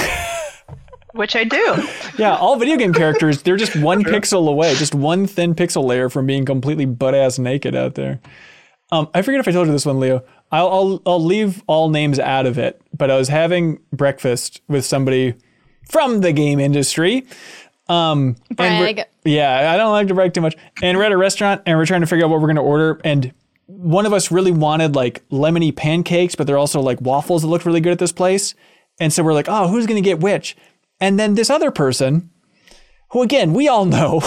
Which 1.16 1.36
I 1.36 1.44
do. 1.44 1.88
Yeah, 2.18 2.38
all 2.38 2.56
video 2.56 2.78
game 2.78 2.94
characters, 2.94 3.42
they're 3.42 3.58
just 3.58 3.76
one 3.76 4.02
pixel 4.02 4.48
away, 4.48 4.74
just 4.76 4.96
one 4.96 5.28
thin 5.28 5.54
pixel 5.54 5.84
layer 5.84 6.08
from 6.08 6.26
being 6.26 6.46
completely 6.46 6.86
butt 6.86 7.14
ass 7.14 7.38
naked 7.38 7.76
out 7.76 7.96
there. 7.96 8.22
Um, 8.90 9.10
I 9.14 9.22
forget 9.22 9.42
if 9.42 9.48
I 9.50 9.52
told 9.52 9.68
you 9.68 9.74
this 9.74 9.86
one, 9.86 10.00
Leo. 10.00 10.24
I'll, 10.50 10.70
I'll 10.70 11.02
I'll 11.06 11.24
leave 11.24 11.62
all 11.68 11.90
names 11.90 12.20
out 12.20 12.46
of 12.46 12.58
it, 12.58 12.82
but 12.98 13.12
I 13.12 13.18
was 13.18 13.28
having 13.28 13.80
breakfast 13.92 14.62
with 14.70 14.86
somebody 14.86 15.34
from 15.90 16.22
the 16.22 16.32
game 16.32 16.62
industry. 16.62 17.26
Um, 17.90 18.38
and 18.50 18.56
Brag. 18.56 19.04
yeah, 19.26 19.72
I 19.74 19.76
don't 19.78 19.92
like 19.92 20.08
to 20.08 20.14
brag 20.14 20.34
too 20.34 20.42
much. 20.42 20.56
And 20.82 20.98
we're 20.98 21.04
at 21.04 21.12
a 21.12 21.18
restaurant 21.18 21.64
and 21.66 21.78
we're 21.78 21.86
trying 21.86 22.02
to 22.02 22.08
figure 22.08 22.24
out 22.24 22.32
what 22.32 22.40
we're 22.40 22.48
going 22.48 22.56
to 22.56 22.62
order. 22.62 23.02
And 23.04 23.34
one 23.68 24.06
of 24.06 24.14
us 24.14 24.32
really 24.32 24.52
wanted 24.52 24.96
like 24.96 25.28
lemony 25.30 25.76
pancakes, 25.76 26.36
but 26.36 26.48
they're 26.48 26.58
also 26.58 26.80
like 26.80 27.02
waffles 27.02 27.42
that 27.42 27.50
looked 27.50 27.66
really 27.66 27.82
good 27.82 27.92
at 27.92 28.00
this 28.00 28.12
place. 28.12 28.56
And 29.00 29.12
so 29.12 29.22
we're 29.24 29.34
like, 29.34 29.50
oh, 29.50 29.68
who's 29.68 29.86
going 29.86 30.02
to 30.02 30.08
get 30.08 30.20
which? 30.22 30.56
And 31.06 31.20
then 31.20 31.36
this 31.36 31.50
other 31.52 31.70
person, 31.72 32.30
who 33.12 33.22
again, 33.22 33.54
we 33.54 33.68
all 33.68 33.86
know, 33.86 34.22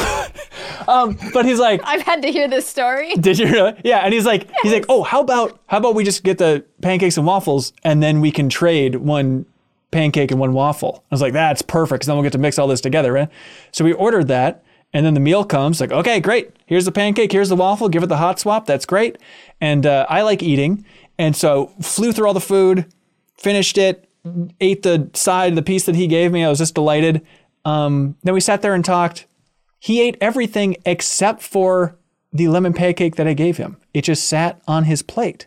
um, 0.89 1.19
but 1.33 1.45
he's 1.45 1.59
like, 1.59 1.81
I've 1.85 2.03
had 2.03 2.23
to 2.23 2.31
hear 2.31 2.47
this 2.49 2.67
story. 2.67 3.15
did 3.17 3.39
you 3.39 3.47
really? 3.47 3.75
Yeah. 3.85 3.99
And 3.99 4.15
he's 4.15 4.25
like, 4.25 4.49
he's 4.63 4.73
like, 4.73 4.87
oh, 4.89 5.03
how 5.03 5.21
about, 5.21 5.61
how 5.67 5.79
about 5.79 5.95
we 5.95 6.05
just 6.05 6.23
get 6.23 6.39
the 6.39 6.65
pancakes 6.81 7.17
and 7.17 7.27
waffles 7.27 7.73
and 7.83 8.03
then 8.03 8.21
we 8.21 8.31
can 8.31 8.49
trade 8.49 8.95
one 8.97 9.45
pancake 9.91 10.31
and 10.31 10.39
one 10.39 10.53
waffle. 10.53 11.03
I 11.11 11.15
was 11.15 11.21
like, 11.21 11.33
that's 11.33 11.63
perfect. 11.63 12.03
'cause 12.03 12.07
then 12.07 12.15
we'll 12.17 12.23
get 12.23 12.33
to 12.33 12.39
mix 12.39 12.59
all 12.59 12.69
this 12.69 12.81
together, 12.81 13.13
right? 13.13 13.29
So 13.73 13.85
we 13.85 13.93
ordered 13.93 14.29
that. 14.29 14.63
And 14.95 15.05
then 15.05 15.15
the 15.15 15.21
meal 15.21 15.45
comes 15.45 15.81
like, 15.81 15.91
okay, 15.93 16.21
great. 16.21 16.51
Here's 16.67 16.85
the 16.87 16.93
pancake. 16.93 17.33
Here's 17.33 17.49
the 17.51 17.57
waffle. 17.57 17.89
Give 17.91 18.03
it 18.03 18.07
the 18.07 18.17
hot 18.17 18.39
swap. 18.39 18.65
That's 18.67 18.87
great. 18.87 19.19
And 19.61 19.85
uh, 19.85 20.07
I 20.09 20.23
like 20.23 20.43
eating. 20.43 20.85
And 21.19 21.35
so 21.37 21.73
flew 21.83 22.13
through 22.13 22.27
all 22.29 22.35
the 22.35 22.41
food, 22.41 22.87
finished 23.37 23.77
it, 23.77 24.08
ate 24.61 24.83
the 24.83 25.11
side, 25.15 25.55
the 25.55 25.63
piece 25.63 25.87
that 25.87 25.95
he 25.95 26.07
gave 26.07 26.33
me. 26.33 26.45
I 26.45 26.49
was 26.49 26.59
just 26.59 26.75
delighted. 26.75 27.27
Um, 27.65 28.17
then 28.23 28.35
we 28.35 28.41
sat 28.41 28.63
there 28.63 28.75
and 28.75 28.85
talked. 28.85 29.27
He 29.79 30.01
ate 30.01 30.17
everything 30.21 30.77
except 30.85 31.43
for 31.43 31.97
the 32.33 32.49
lemon 32.49 32.73
pancake 32.73 33.17
that 33.17 33.27
I 33.27 33.35
gave 33.35 33.57
him. 33.57 33.77
It 33.95 34.03
just 34.03 34.27
sat 34.27 34.61
on 34.67 34.85
his 34.85 35.03
plate. 35.03 35.47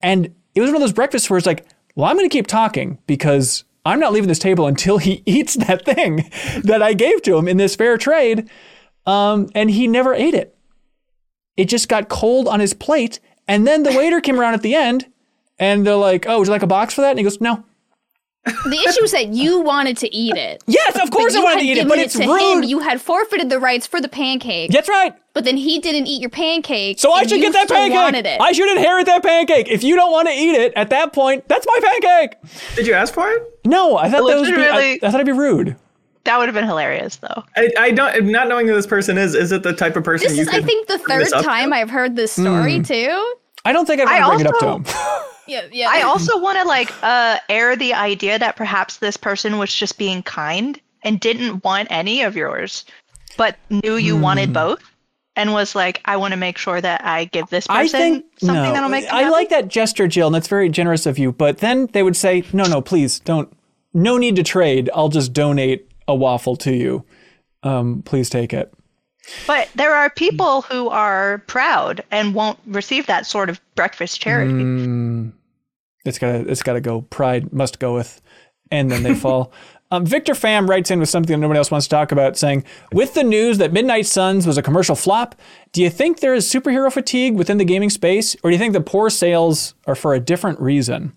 And 0.00 0.34
it 0.54 0.60
was 0.60 0.70
one 0.70 0.76
of 0.76 0.80
those 0.82 0.92
breakfasts 0.92 1.28
where 1.30 1.38
it's 1.38 1.46
like, 1.46 1.66
well, 1.94 2.10
I'm 2.10 2.16
going 2.16 2.28
to 2.28 2.32
keep 2.32 2.46
talking 2.46 2.98
because 3.06 3.64
I'm 3.84 4.00
not 4.00 4.12
leaving 4.12 4.28
this 4.28 4.38
table 4.38 4.66
until 4.66 4.98
he 4.98 5.22
eats 5.26 5.54
that 5.54 5.84
thing 5.84 6.30
that 6.62 6.82
I 6.82 6.94
gave 6.94 7.22
to 7.22 7.36
him 7.36 7.48
in 7.48 7.56
this 7.56 7.76
fair 7.76 7.96
trade. 7.96 8.48
Um, 9.06 9.50
and 9.54 9.70
he 9.70 9.86
never 9.86 10.14
ate 10.14 10.34
it. 10.34 10.56
It 11.56 11.66
just 11.66 11.88
got 11.88 12.08
cold 12.08 12.48
on 12.48 12.60
his 12.60 12.74
plate. 12.74 13.20
And 13.46 13.66
then 13.66 13.82
the 13.82 13.92
waiter 13.92 14.20
came 14.20 14.40
around 14.40 14.54
at 14.54 14.62
the 14.62 14.74
end 14.74 15.06
and 15.58 15.86
they're 15.86 15.94
like, 15.94 16.26
oh, 16.26 16.38
would 16.38 16.48
you 16.48 16.52
like 16.52 16.62
a 16.62 16.66
box 16.66 16.94
for 16.94 17.02
that? 17.02 17.10
And 17.10 17.18
he 17.18 17.24
goes, 17.24 17.40
no. 17.40 17.64
The 18.44 18.84
issue 18.88 19.04
is 19.04 19.12
that 19.12 19.28
you 19.28 19.60
wanted 19.60 19.96
to 19.98 20.14
eat 20.14 20.36
it. 20.36 20.62
Yes, 20.74 20.98
of 21.00 21.10
course 21.10 21.34
I 21.34 21.38
you 21.38 21.44
wanted 21.44 21.60
to 21.60 21.66
eat 21.66 21.78
it, 21.78 21.88
but 21.88 21.98
it's 21.98 22.18
to 22.18 22.26
rude. 22.26 22.58
him. 22.58 22.62
You 22.64 22.80
had 22.80 23.00
forfeited 23.00 23.48
the 23.48 23.58
rights 23.60 23.86
for 23.86 24.00
the 24.00 24.08
pancake, 24.08 24.70
That's 24.70 24.88
right. 24.88 25.14
but 25.32 25.44
then 25.44 25.56
he 25.56 25.78
didn't 25.78 26.06
eat 26.06 26.20
your 26.20 26.30
pancake. 26.30 26.98
So 26.98 27.12
I 27.12 27.24
should 27.24 27.40
get 27.40 27.52
that 27.52 27.68
still 27.68 27.76
pancake. 27.76 27.96
Wanted 27.96 28.26
it. 28.26 28.40
I 28.40 28.52
should 28.52 28.70
inherit 28.76 29.06
that 29.06 29.22
pancake. 29.22 29.68
If 29.68 29.84
you 29.84 29.94
don't 29.94 30.10
want 30.10 30.28
to 30.28 30.34
eat 30.34 30.54
it 30.54 30.72
at 30.74 30.90
that 30.90 31.12
point, 31.12 31.46
that's 31.48 31.66
my 31.66 31.80
pancake. 31.82 32.36
Did 32.74 32.86
you 32.86 32.94
ask 32.94 33.14
for 33.14 33.30
it? 33.30 33.60
No, 33.64 33.96
I 33.96 34.10
thought 34.10 34.26
that 34.26 34.40
was 34.40 34.48
be, 34.48 34.54
I, 34.54 34.56
Legitimately- 34.56 35.02
I 35.02 35.10
thought 35.10 35.20
it'd 35.20 35.26
be 35.26 35.32
rude. 35.32 35.76
That 36.24 36.38
would 36.38 36.48
have 36.48 36.54
been 36.54 36.64
hilarious 36.66 37.16
though. 37.16 37.44
I, 37.54 37.68
I 37.78 37.90
don't. 37.90 38.26
Not 38.26 38.48
knowing 38.48 38.66
who 38.66 38.74
this 38.74 38.86
person 38.86 39.18
is, 39.18 39.34
is 39.34 39.52
it 39.52 39.62
the 39.62 39.74
type 39.74 39.94
of 39.94 40.04
person 40.04 40.28
this 40.28 40.36
you 40.36 40.42
is, 40.42 40.48
I 40.48 40.62
think, 40.62 40.88
the 40.88 40.98
third 40.98 41.32
up 41.32 41.42
to? 41.42 41.46
time 41.46 41.72
I've 41.72 41.90
heard 41.90 42.16
this 42.16 42.32
story 42.32 42.78
hmm. 42.78 42.82
too. 42.82 43.34
I 43.64 43.72
don't 43.72 43.86
think 43.86 44.00
I'd 44.00 44.08
I 44.08 44.26
want 44.26 44.40
to 44.40 44.44
bring 44.50 44.54
it 44.54 44.54
up 44.54 44.84
to 44.84 44.90
him. 44.90 45.20
Yeah, 45.46 45.66
yeah. 45.70 45.88
I 45.90 46.00
also 46.00 46.38
want 46.38 46.56
to 46.58 46.64
like 46.64 46.90
uh 47.02 47.38
air 47.50 47.76
the 47.76 47.92
idea 47.92 48.38
that 48.38 48.56
perhaps 48.56 48.96
this 48.96 49.18
person 49.18 49.58
was 49.58 49.74
just 49.74 49.98
being 49.98 50.22
kind 50.22 50.80
and 51.02 51.20
didn't 51.20 51.62
want 51.64 51.88
any 51.90 52.22
of 52.22 52.34
yours, 52.34 52.86
but 53.36 53.56
knew 53.68 53.96
you 53.96 54.16
wanted 54.16 54.48
Hmm. 54.48 54.52
both 54.54 54.82
and 55.36 55.52
was 55.52 55.74
like, 55.74 56.00
I 56.06 56.16
want 56.16 56.32
to 56.32 56.38
make 56.38 56.56
sure 56.56 56.80
that 56.80 57.04
I 57.04 57.26
give 57.26 57.50
this 57.50 57.66
I 57.68 57.82
person 57.82 58.00
think 58.00 58.24
something 58.38 58.54
no. 58.62 58.72
that'll 58.72 58.88
make 58.88 59.04
them 59.04 59.14
I 59.14 59.22
happy. 59.24 59.32
like 59.32 59.48
that 59.50 59.68
gesture, 59.68 60.08
Jill, 60.08 60.28
and 60.28 60.34
that's 60.34 60.48
very 60.48 60.70
generous 60.70 61.04
of 61.04 61.18
you. 61.18 61.30
But 61.30 61.58
then 61.58 61.88
they 61.92 62.02
would 62.02 62.16
say, 62.16 62.42
"No, 62.54 62.64
no, 62.64 62.80
please 62.80 63.20
don't. 63.20 63.52
No 63.92 64.16
need 64.16 64.36
to 64.36 64.42
trade. 64.42 64.88
I'll 64.94 65.10
just 65.10 65.34
donate 65.34 65.90
a 66.08 66.14
waffle 66.14 66.56
to 66.56 66.72
you. 66.72 67.04
Um, 67.62 68.00
please 68.06 68.30
take 68.30 68.54
it." 68.54 68.72
But 69.46 69.68
there 69.74 69.94
are 69.94 70.10
people 70.10 70.62
who 70.62 70.88
are 70.88 71.38
proud 71.46 72.02
and 72.10 72.34
won't 72.34 72.58
receive 72.66 73.06
that 73.06 73.26
sort 73.26 73.48
of 73.48 73.60
breakfast 73.74 74.20
charity. 74.20 74.52
Mm. 74.52 75.32
It's 76.04 76.18
gotta 76.18 76.48
it's 76.50 76.62
gotta 76.62 76.80
go. 76.80 77.02
Pride 77.02 77.52
must 77.52 77.78
go 77.78 77.94
with, 77.94 78.20
and 78.70 78.90
then 78.90 79.02
they 79.02 79.14
fall. 79.24 79.52
Um, 79.90 80.04
Victor 80.04 80.32
Pham 80.32 80.68
writes 80.68 80.90
in 80.90 80.98
with 80.98 81.08
something 81.08 81.32
that 81.32 81.40
nobody 81.40 81.58
else 81.58 81.70
wants 81.70 81.86
to 81.86 81.90
talk 81.90 82.10
about, 82.10 82.36
saying, 82.36 82.64
"With 82.92 83.14
the 83.14 83.22
news 83.22 83.58
that 83.58 83.72
Midnight 83.72 84.06
Suns 84.06 84.46
was 84.46 84.58
a 84.58 84.62
commercial 84.62 84.96
flop, 84.96 85.34
do 85.72 85.82
you 85.82 85.90
think 85.90 86.20
there 86.20 86.34
is 86.34 86.50
superhero 86.50 86.92
fatigue 86.92 87.34
within 87.34 87.58
the 87.58 87.64
gaming 87.64 87.90
space, 87.90 88.34
or 88.42 88.50
do 88.50 88.54
you 88.54 88.58
think 88.58 88.72
the 88.72 88.80
poor 88.80 89.08
sales 89.08 89.74
are 89.86 89.94
for 89.94 90.14
a 90.14 90.20
different 90.20 90.60
reason?" 90.60 91.12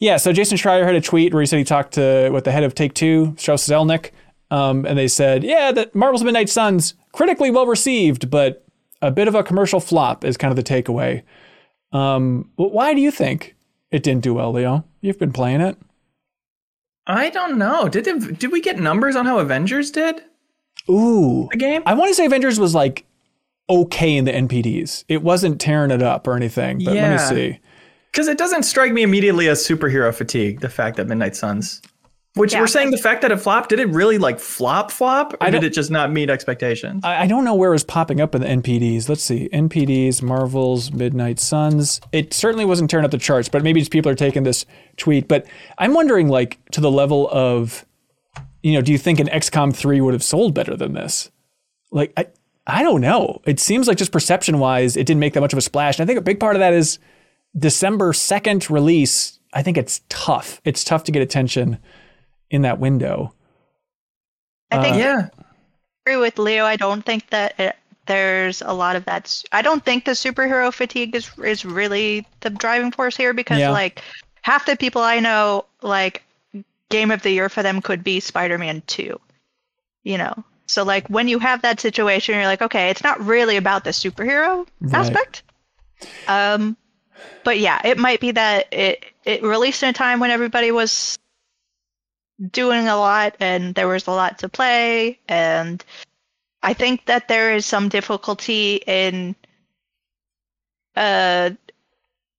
Yeah, 0.00 0.16
so 0.16 0.32
Jason 0.32 0.58
Schreier 0.58 0.84
had 0.84 0.96
a 0.96 1.00
tweet 1.00 1.32
where 1.32 1.42
he 1.42 1.46
said 1.46 1.58
he 1.58 1.64
talked 1.64 1.94
to 1.94 2.30
with 2.30 2.42
the 2.42 2.50
head 2.50 2.64
of 2.64 2.74
Take 2.74 2.94
Two, 2.94 3.34
Strauss 3.38 3.68
Zelnick, 3.68 4.10
um, 4.52 4.84
and 4.84 4.98
they 4.98 5.08
said, 5.08 5.42
"Yeah, 5.42 5.72
that 5.72 5.94
Marvel's 5.94 6.22
Midnight 6.22 6.50
Suns 6.50 6.92
critically 7.12 7.50
well 7.50 7.66
received, 7.66 8.30
but 8.30 8.64
a 9.00 9.10
bit 9.10 9.26
of 9.26 9.34
a 9.34 9.42
commercial 9.42 9.80
flop 9.80 10.24
is 10.24 10.36
kind 10.36 10.52
of 10.52 10.56
the 10.56 10.62
takeaway." 10.62 11.22
Um, 11.92 12.50
why 12.56 12.92
do 12.92 13.00
you 13.00 13.10
think 13.10 13.56
it 13.90 14.02
didn't 14.02 14.22
do 14.22 14.34
well, 14.34 14.52
Leo? 14.52 14.84
You've 15.00 15.18
been 15.18 15.32
playing 15.32 15.62
it. 15.62 15.78
I 17.06 17.30
don't 17.30 17.56
know. 17.56 17.88
Did 17.88 18.06
it, 18.06 18.38
did 18.38 18.52
we 18.52 18.60
get 18.60 18.78
numbers 18.78 19.16
on 19.16 19.24
how 19.26 19.38
Avengers 19.38 19.90
did 19.90 20.22
Ooh. 20.88 21.48
the 21.50 21.56
game? 21.56 21.82
I 21.86 21.94
want 21.94 22.10
to 22.10 22.14
say 22.14 22.26
Avengers 22.26 22.60
was 22.60 22.74
like 22.74 23.06
okay 23.70 24.16
in 24.16 24.26
the 24.26 24.32
NPDs. 24.32 25.04
It 25.08 25.22
wasn't 25.22 25.60
tearing 25.60 25.90
it 25.90 26.02
up 26.02 26.26
or 26.26 26.36
anything, 26.36 26.84
but 26.84 26.94
let 26.94 27.10
me 27.10 27.18
see. 27.18 27.58
Because 28.12 28.28
it 28.28 28.36
doesn't 28.36 28.64
strike 28.64 28.92
me 28.92 29.02
immediately 29.02 29.48
as 29.48 29.66
superhero 29.66 30.14
fatigue. 30.14 30.60
The 30.60 30.68
fact 30.68 30.98
that 30.98 31.08
Midnight 31.08 31.34
Suns, 31.34 31.80
which 32.34 32.52
Yeah. 32.54 32.60
we're 32.60 32.66
saying 32.66 32.90
the 32.92 32.96
fact 32.98 33.22
that 33.22 33.30
it 33.30 33.36
flopped, 33.38 33.68
did 33.68 33.78
it 33.78 33.88
really 33.88 34.16
like 34.16 34.38
flop 34.40 34.90
flop, 34.90 35.34
or 35.34 35.38
I 35.42 35.50
did 35.50 35.64
it 35.64 35.70
just 35.74 35.90
not 35.90 36.10
meet 36.10 36.30
expectations? 36.30 37.04
I, 37.04 37.22
I 37.22 37.26
don't 37.26 37.44
know 37.44 37.54
where 37.54 37.70
it 37.70 37.74
was 37.74 37.84
popping 37.84 38.20
up 38.20 38.34
in 38.34 38.40
the 38.40 38.46
NPDs. 38.48 39.08
Let's 39.08 39.22
see. 39.22 39.50
NPDs, 39.52 40.22
Marvel's 40.22 40.92
Midnight 40.92 41.38
Suns. 41.38 42.00
It 42.10 42.32
certainly 42.32 42.64
wasn't 42.64 42.90
tearing 42.90 43.04
up 43.04 43.10
the 43.10 43.18
charts, 43.18 43.48
but 43.48 43.62
maybe 43.62 43.80
just 43.80 43.92
people 43.92 44.10
are 44.10 44.14
taking 44.14 44.44
this 44.44 44.64
tweet. 44.96 45.28
But 45.28 45.46
I'm 45.76 45.92
wondering, 45.92 46.28
like, 46.28 46.58
to 46.72 46.80
the 46.80 46.90
level 46.90 47.28
of, 47.30 47.84
you 48.62 48.72
know, 48.72 48.80
do 48.80 48.92
you 48.92 48.98
think 48.98 49.20
an 49.20 49.26
XCOM 49.28 49.74
3 49.76 50.00
would 50.00 50.14
have 50.14 50.24
sold 50.24 50.54
better 50.54 50.74
than 50.74 50.94
this? 50.94 51.30
Like, 51.90 52.14
I, 52.16 52.26
I 52.66 52.82
don't 52.82 53.02
know. 53.02 53.42
It 53.44 53.60
seems 53.60 53.88
like 53.88 53.98
just 53.98 54.12
perception 54.12 54.58
wise, 54.58 54.96
it 54.96 55.04
didn't 55.06 55.20
make 55.20 55.34
that 55.34 55.40
much 55.42 55.52
of 55.52 55.58
a 55.58 55.62
splash. 55.62 55.98
And 55.98 56.04
I 56.04 56.06
think 56.06 56.18
a 56.18 56.22
big 56.22 56.40
part 56.40 56.56
of 56.56 56.60
that 56.60 56.72
is 56.72 56.98
December 57.58 58.12
2nd 58.12 58.70
release. 58.70 59.38
I 59.52 59.62
think 59.62 59.76
it's 59.76 60.00
tough. 60.08 60.62
It's 60.64 60.82
tough 60.82 61.04
to 61.04 61.12
get 61.12 61.20
attention 61.20 61.76
in 62.52 62.62
that 62.62 62.78
window. 62.78 63.34
I 64.70 64.78
think 64.80 64.96
Uh, 64.96 64.98
yeah, 64.98 65.28
agree 66.06 66.16
with 66.20 66.38
Leo. 66.38 66.64
I 66.64 66.76
don't 66.76 67.04
think 67.04 67.28
that 67.30 67.58
it, 67.58 67.76
there's 68.06 68.62
a 68.62 68.72
lot 68.72 68.94
of 68.94 69.04
that. 69.06 69.42
I 69.52 69.62
don't 69.62 69.84
think 69.84 70.04
the 70.04 70.12
superhero 70.12 70.72
fatigue 70.72 71.16
is 71.16 71.30
is 71.38 71.64
really 71.64 72.26
the 72.40 72.50
driving 72.50 72.92
force 72.92 73.16
here 73.16 73.32
because 73.32 73.58
Yeah. 73.58 73.70
like 73.70 74.02
half 74.42 74.66
the 74.66 74.76
people 74.76 75.02
I 75.02 75.18
know 75.18 75.64
like 75.82 76.22
game 76.90 77.10
of 77.10 77.22
the 77.22 77.30
year 77.30 77.48
for 77.48 77.62
them 77.62 77.80
could 77.80 78.04
be 78.04 78.20
Spider-Man 78.20 78.82
2. 78.86 79.18
You 80.04 80.18
know. 80.18 80.44
So 80.66 80.84
like 80.84 81.08
when 81.08 81.28
you 81.28 81.38
have 81.38 81.62
that 81.62 81.80
situation 81.80 82.34
you're 82.34 82.44
like 82.44 82.62
okay, 82.62 82.90
it's 82.90 83.02
not 83.02 83.20
really 83.24 83.56
about 83.56 83.84
the 83.84 83.90
superhero 83.90 84.66
Right. 84.80 84.94
aspect. 84.94 85.42
Um 86.28 86.76
but 87.44 87.58
yeah, 87.58 87.80
it 87.84 87.98
might 87.98 88.20
be 88.20 88.30
that 88.32 88.66
it 88.72 89.04
it 89.24 89.42
released 89.42 89.82
in 89.82 89.88
a 89.88 89.92
time 89.92 90.20
when 90.20 90.30
everybody 90.30 90.70
was 90.70 91.18
doing 92.50 92.88
a 92.88 92.96
lot 92.96 93.36
and 93.40 93.74
there 93.74 93.88
was 93.88 94.06
a 94.06 94.10
lot 94.10 94.38
to 94.38 94.48
play 94.48 95.18
and 95.28 95.84
I 96.62 96.74
think 96.74 97.06
that 97.06 97.28
there 97.28 97.54
is 97.54 97.66
some 97.66 97.88
difficulty 97.88 98.82
in 98.86 99.34
uh 100.96 101.50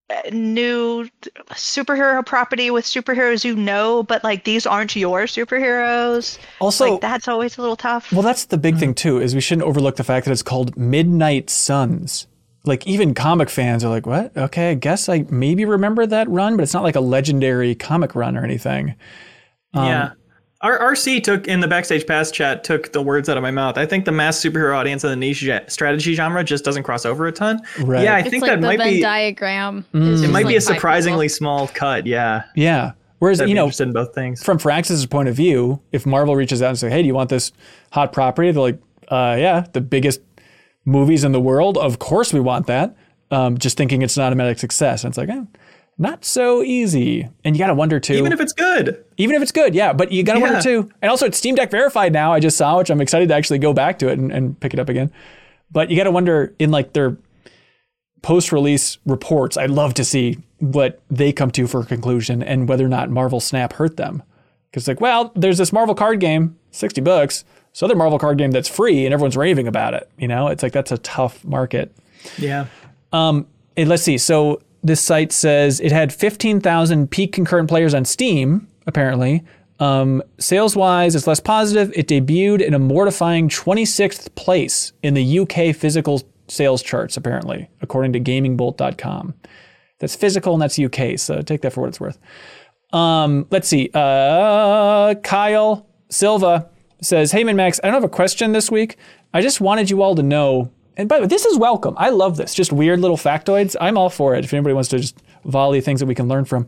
a 0.09 0.31
new 0.31 1.09
superhero 1.51 2.23
property 2.25 2.69
with 2.69 2.85
superheroes 2.85 3.43
you 3.45 3.55
know 3.55 4.03
but 4.03 4.23
like 4.23 4.43
these 4.43 4.65
aren't 4.67 4.95
your 4.95 5.23
superheroes 5.23 6.37
Also, 6.59 6.91
like 6.91 7.01
that's 7.01 7.27
always 7.27 7.57
a 7.57 7.61
little 7.61 7.77
tough 7.77 8.11
Well, 8.11 8.21
that's 8.21 8.45
the 8.45 8.57
big 8.57 8.77
thing 8.77 8.93
too. 8.93 9.19
Is 9.19 9.33
we 9.33 9.41
shouldn't 9.41 9.65
overlook 9.67 9.95
the 9.95 10.03
fact 10.03 10.25
that 10.25 10.31
it's 10.31 10.43
called 10.43 10.77
Midnight 10.77 11.49
Suns. 11.49 12.27
Like 12.65 12.85
even 12.85 13.13
comic 13.13 13.49
fans 13.49 13.83
are 13.83 13.89
like, 13.89 14.05
"What? 14.05 14.35
Okay, 14.37 14.71
I 14.71 14.73
guess 14.75 15.09
I 15.09 15.25
maybe 15.29 15.65
remember 15.65 16.05
that 16.05 16.29
run, 16.29 16.55
but 16.55 16.63
it's 16.63 16.73
not 16.73 16.83
like 16.83 16.95
a 16.95 17.01
legendary 17.01 17.75
comic 17.75 18.15
run 18.15 18.37
or 18.37 18.43
anything." 18.43 18.95
Um, 19.73 19.85
yeah. 19.87 20.11
Our 20.61 20.79
RC 20.93 21.23
took 21.23 21.45
in 21.47 21.59
the 21.59 21.67
backstage 21.67 22.07
pass 22.07 22.31
chat 22.31 22.63
took 22.63 22.93
the 22.93 23.01
words 23.01 23.27
out 23.27 23.35
of 23.35 23.43
my 23.43 23.51
mouth. 23.51 23.77
I 23.77 23.85
think 23.85 24.05
the 24.05 24.13
mass 24.13 24.39
superhero 24.41 24.73
audience 24.77 25.03
and 25.03 25.11
the 25.11 25.17
niche 25.17 25.49
strategy 25.67 26.13
genre 26.15 26.41
just 26.41 26.63
doesn't 26.63 26.83
cross 26.83 27.05
over 27.05 27.27
a 27.27 27.33
ton. 27.33 27.59
Right. 27.81 28.03
Yeah, 28.03 28.15
I 28.15 28.19
It's 28.19 28.27
It's 28.27 28.31
think 28.31 28.41
like 28.43 28.51
that 28.51 28.61
the 28.61 28.67
might 28.67 28.77
Venn 28.79 28.89
be 28.93 29.01
diagram. 29.01 29.85
Mm. 29.93 30.07
it 30.13 30.17
just 30.21 30.31
might 30.31 30.47
be 30.47 30.55
a 30.55 30.61
surprisingly 30.61 31.27
small 31.27 31.67
cut. 31.67 32.05
Yeah, 32.05 32.43
Yeah. 32.55 32.93
Whereas 33.19 33.39
I'd 33.41 33.47
you 33.49 33.55
know, 33.55 33.63
interested 33.63 33.87
in 33.87 33.93
both 33.93 34.13
things. 34.13 34.43
from 34.43 34.57
Firaxis' 34.57 35.09
point 35.09 35.29
of 35.29 35.35
view, 35.35 35.81
if 35.93 36.05
Marvel 36.05 36.35
reaches 36.35 36.61
out 36.61 36.69
and 36.69 36.77
say, 36.79 36.89
"Hey, 36.89 37.01
do 37.01 37.07
you 37.07 37.13
want 37.13 37.29
this 37.29 37.53
hot 37.93 38.11
property?" 38.11 38.51
They're 38.51 38.61
like, 38.61 38.79
uh, 39.07 39.35
"Yeah, 39.39 39.65
the 39.71 39.79
biggest 39.79 40.19
movies 40.85 41.23
in 41.23 41.31
the 41.31 41.39
world. 41.39 41.77
Of 41.77 41.99
course, 41.99 42.33
we 42.33 42.41
want 42.41 42.67
that." 42.67 42.95
Um, 43.31 43.57
just 43.57 43.77
thinking 43.77 44.01
it's 44.01 44.17
an 44.17 44.23
automatic 44.23 44.59
success, 44.59 45.03
and 45.05 45.11
it's 45.11 45.17
like, 45.17 45.29
eh, 45.29 45.41
not 45.97 46.25
so 46.25 46.63
easy. 46.63 47.29
And 47.43 47.55
you 47.55 47.59
got 47.59 47.67
to 47.67 47.73
wonder 47.73 47.99
too. 47.99 48.13
Even 48.13 48.31
if 48.33 48.39
it's 48.39 48.53
good. 48.53 49.03
Even 49.17 49.35
if 49.35 49.41
it's 49.41 49.51
good, 49.51 49.75
yeah. 49.75 49.93
But 49.93 50.11
you 50.11 50.23
got 50.23 50.33
to 50.33 50.39
wonder 50.39 50.61
too. 50.61 50.89
And 51.01 51.09
also, 51.11 51.25
it's 51.25 51.37
Steam 51.37 51.55
Deck 51.55 51.69
verified 51.71 52.13
now. 52.13 52.33
I 52.33 52.39
just 52.39 52.57
saw, 52.57 52.77
which 52.77 52.89
I'm 52.89 53.01
excited 53.01 53.29
to 53.29 53.35
actually 53.35 53.59
go 53.59 53.73
back 53.73 53.99
to 53.99 54.09
it 54.09 54.17
and, 54.17 54.31
and 54.31 54.59
pick 54.59 54.73
it 54.73 54.79
up 54.79 54.89
again. 54.89 55.11
But 55.71 55.89
you 55.89 55.97
got 55.97 56.03
to 56.05 56.11
wonder 56.11 56.53
in 56.59 56.71
like 56.71 56.93
their 56.93 57.17
post-release 58.21 58.97
reports. 59.05 59.57
I'd 59.57 59.69
love 59.69 59.93
to 59.95 60.05
see 60.05 60.37
what 60.59 61.01
they 61.11 61.33
come 61.33 61.51
to 61.51 61.67
for 61.67 61.81
a 61.81 61.85
conclusion 61.85 62.41
and 62.41 62.69
whether 62.69 62.85
or 62.85 62.89
not 62.89 63.09
Marvel 63.09 63.39
Snap 63.39 63.73
hurt 63.73 63.97
them. 63.97 64.23
Because 64.71 64.87
like, 64.87 65.01
well, 65.01 65.31
there's 65.35 65.57
this 65.57 65.73
Marvel 65.73 65.93
card 65.93 66.19
game, 66.19 66.57
sixty 66.71 67.01
bucks. 67.01 67.43
This 67.71 67.83
other 67.83 67.95
Marvel 67.95 68.19
card 68.19 68.37
game 68.37 68.51
that's 68.51 68.69
free, 68.69 69.05
and 69.05 69.13
everyone's 69.13 69.35
raving 69.35 69.67
about 69.67 69.93
it. 69.93 70.09
You 70.17 70.27
know, 70.27 70.47
it's 70.47 70.63
like 70.63 70.73
that's 70.73 70.91
a 70.91 70.97
tough 70.99 71.43
market. 71.43 71.95
Yeah. 72.37 72.67
Um, 73.11 73.47
and 73.75 73.89
let's 73.89 74.03
see. 74.03 74.17
So 74.17 74.61
this 74.83 75.01
site 75.01 75.31
says 75.31 75.79
it 75.79 75.91
had 75.91 76.13
15,000 76.13 77.09
peak 77.09 77.31
concurrent 77.31 77.69
players 77.69 77.93
on 77.93 78.05
Steam, 78.05 78.67
apparently. 78.85 79.43
Um, 79.79 80.21
sales 80.39 80.75
wise, 80.75 81.15
it's 81.15 81.27
less 81.27 81.39
positive. 81.39 81.91
It 81.95 82.07
debuted 82.07 82.61
in 82.61 82.73
a 82.73 82.79
mortifying 82.79 83.49
26th 83.49 84.33
place 84.35 84.93
in 85.01 85.13
the 85.13 85.39
UK 85.39 85.75
physical 85.75 86.21
sales 86.47 86.83
charts, 86.83 87.17
apparently, 87.17 87.69
according 87.81 88.13
to 88.13 88.19
gamingbolt.com. 88.19 89.33
That's 89.99 90.15
physical 90.15 90.53
and 90.53 90.61
that's 90.61 90.77
UK, 90.77 91.17
so 91.17 91.41
take 91.41 91.61
that 91.61 91.73
for 91.73 91.81
what 91.81 91.87
it's 91.87 91.99
worth. 91.99 92.19
Um, 92.91 93.47
let's 93.49 93.67
see. 93.67 93.89
Uh, 93.93 95.15
Kyle 95.23 95.87
Silva 96.09 96.69
says, 97.01 97.31
Hey, 97.31 97.43
Max, 97.43 97.79
I 97.83 97.87
don't 97.87 97.95
have 97.95 98.03
a 98.03 98.09
question 98.09 98.51
this 98.51 98.69
week. 98.69 98.97
I 99.33 99.41
just 99.41 99.61
wanted 99.61 99.89
you 99.89 100.01
all 100.01 100.15
to 100.15 100.23
know. 100.23 100.71
And 100.95 101.09
by 101.09 101.17
the 101.17 101.21
way, 101.23 101.27
this 101.27 101.45
is 101.45 101.57
welcome. 101.57 101.95
I 101.97 102.09
love 102.09 102.37
this. 102.37 102.53
Just 102.53 102.71
weird 102.71 102.99
little 102.99 103.17
factoids. 103.17 103.75
I'm 103.81 103.97
all 103.97 104.09
for 104.09 104.35
it. 104.35 104.45
If 104.45 104.53
anybody 104.53 104.73
wants 104.73 104.89
to 104.89 104.99
just 104.99 105.17
volley 105.45 105.81
things 105.81 105.99
that 105.99 106.05
we 106.05 106.15
can 106.15 106.27
learn 106.27 106.45
from. 106.45 106.67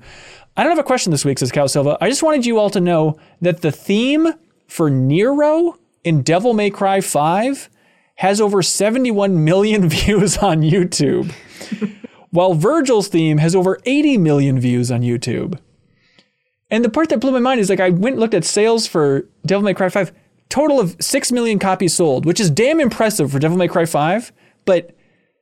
I 0.58 0.64
don't 0.64 0.72
have 0.72 0.80
a 0.80 0.84
question 0.84 1.12
this 1.12 1.26
week, 1.26 1.40
says 1.40 1.52
Cal 1.52 1.68
Silva. 1.68 1.98
I 2.02 2.10
just 2.10 2.24
wanted 2.24 2.46
you 2.46 2.60
all 2.60 2.70
to 2.72 2.80
know 2.80 3.18
that 3.42 3.62
the 3.62 3.72
theme 3.72 4.34
for 4.68 4.90
Nero 4.90 5.78
in 6.04 6.22
Devil 6.22 6.54
May 6.54 6.70
Cry 6.70 7.02
5 7.02 7.70
has 8.16 8.40
over 8.40 8.62
71 8.62 9.44
million 9.44 9.90
views 9.90 10.38
on 10.38 10.62
YouTube, 10.62 11.32
while 12.32 12.54
Virgil's 12.54 13.08
theme 13.08 13.38
has 13.40 13.56
over 13.56 13.80
80 13.86 14.18
million 14.18 14.60
views 14.60 14.92
on 14.92 15.02
YouTube. 15.02 15.60
And 16.70 16.84
the 16.84 16.90
part 16.90 17.10
that 17.10 17.20
blew 17.20 17.32
my 17.32 17.40
mind 17.40 17.60
is 17.60 17.70
like 17.70 17.80
I 17.80 17.90
went 17.90 18.14
and 18.14 18.20
looked 18.20 18.34
at 18.34 18.46
sales 18.46 18.88
for 18.88 19.28
Devil 19.46 19.64
May 19.64 19.74
Cry 19.74 19.90
5, 19.90 20.12
total 20.50 20.80
of 20.80 20.96
6 21.00 21.32
million 21.32 21.60
copies 21.60 21.96
sold, 21.96 22.26
which 22.26 22.40
is 22.40 22.50
damn 22.50 22.80
impressive 22.80 23.32
for 23.32 23.40
Devil 23.40 23.58
May 23.58 23.68
Cry 23.68 23.86
5, 23.86 24.32
but 24.66 24.96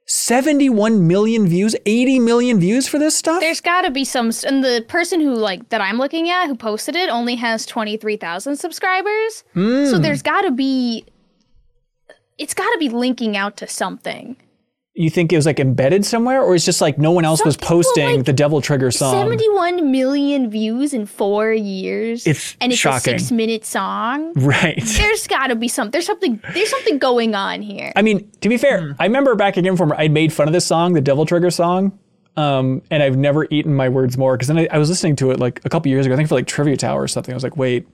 71 0.06 1.08
million 1.08 1.48
views, 1.48 1.76
80 1.86 2.20
million 2.20 2.60
views 2.60 2.88
for 2.88 3.00
this 3.00 3.16
stuff? 3.16 3.40
There's 3.40 3.62
got 3.62 3.84
to 3.84 3.92
be 3.92 4.04
some, 4.04 4.32
and 4.46 4.64
the 4.64 4.84
person 4.88 5.22
who 5.22 5.34
like 5.34 5.70
that 5.70 5.82
I'm 5.82 5.98
looking 5.98 6.30
at 6.30 6.48
who 6.48 6.56
posted 6.56 6.96
it 6.96 7.10
only 7.10 7.36
has 7.36 7.66
twenty 7.66 7.96
three 7.96 8.18
thousand 8.18 8.58
subscribers. 8.58 9.44
Hmm. 9.54 9.86
So 9.86 10.00
there's 10.00 10.22
got 10.22 10.42
to 10.42 10.52
be, 10.52 11.06
it's 12.38 12.54
got 12.54 12.70
to 12.72 12.78
be 12.80 12.90
linking 12.90 13.38
out 13.38 13.56
to 13.58 13.68
something. 13.68 14.36
You 14.96 15.10
think 15.10 15.34
it 15.34 15.36
was 15.36 15.46
like 15.48 15.60
embedded 15.60 16.06
somewhere 16.06 16.44
or 16.44 16.54
it's 16.54 16.66
just 16.66 16.80
like 16.80 17.00
no 17.00 17.10
one 17.12 17.26
else 17.26 17.40
Some 17.40 17.48
was 17.48 17.58
posting 17.58 18.18
like, 18.18 18.26
the 18.26 18.34
Devil 18.34 18.62
Trigger 18.62 18.92
song? 18.92 19.14
Seventy 19.14 19.50
one 19.50 19.92
million 19.92 20.50
views 20.52 20.94
in 20.94 21.06
four 21.08 21.52
years. 21.52 22.28
It's 22.28 22.56
and 22.62 22.72
it's 22.72 22.80
shocking. 22.80 23.16
a 23.16 23.20
six 23.20 23.32
minute 23.32 23.66
song. 23.66 24.34
Right. 24.36 24.80
There's 24.84 25.26
got 25.28 25.48
to 25.48 25.56
be 25.56 25.68
some. 25.68 25.90
There's 25.90 26.06
something. 26.06 26.40
There's 26.54 26.70
something 26.70 27.00
going 27.00 27.34
on 27.34 27.62
here. 27.64 27.92
I 27.96 28.02
mean, 28.04 28.30
to 28.42 28.50
be 28.50 28.58
fair, 28.58 28.82
Hmm. 28.82 28.92
I 29.00 29.06
remember 29.06 29.34
back 29.36 29.58
at 29.58 29.64
Game 29.64 29.74
Informer, 29.74 29.96
I'd 29.98 30.12
made 30.12 30.32
fun 30.32 30.48
of 30.48 30.54
this 30.54 30.66
song, 30.66 30.94
the 30.94 31.02
Devil 31.02 31.26
Trigger 31.26 31.50
song, 31.50 31.98
um, 32.38 32.82
and 32.92 33.02
I've 33.02 33.18
never 33.18 33.48
eaten 33.50 33.74
my 33.74 33.90
words 33.90 34.16
more 34.18 34.36
because 34.36 34.48
then 34.48 34.60
I, 34.60 34.68
I 34.72 34.78
was 34.78 34.90
listening 34.90 35.16
to 35.18 35.32
it 35.32 35.40
like 35.40 35.60
a 35.66 35.70
couple 35.70 35.90
years 35.90 36.06
ago, 36.06 36.14
I 36.14 36.18
think 36.18 36.30
for 36.30 36.36
like 36.36 36.46
Trivia 36.48 36.78
Tower 36.78 37.02
or 37.02 37.08
something. 37.08 37.34
I 37.34 37.36
was 37.36 37.44
like, 37.44 37.58
wait, 37.58 37.88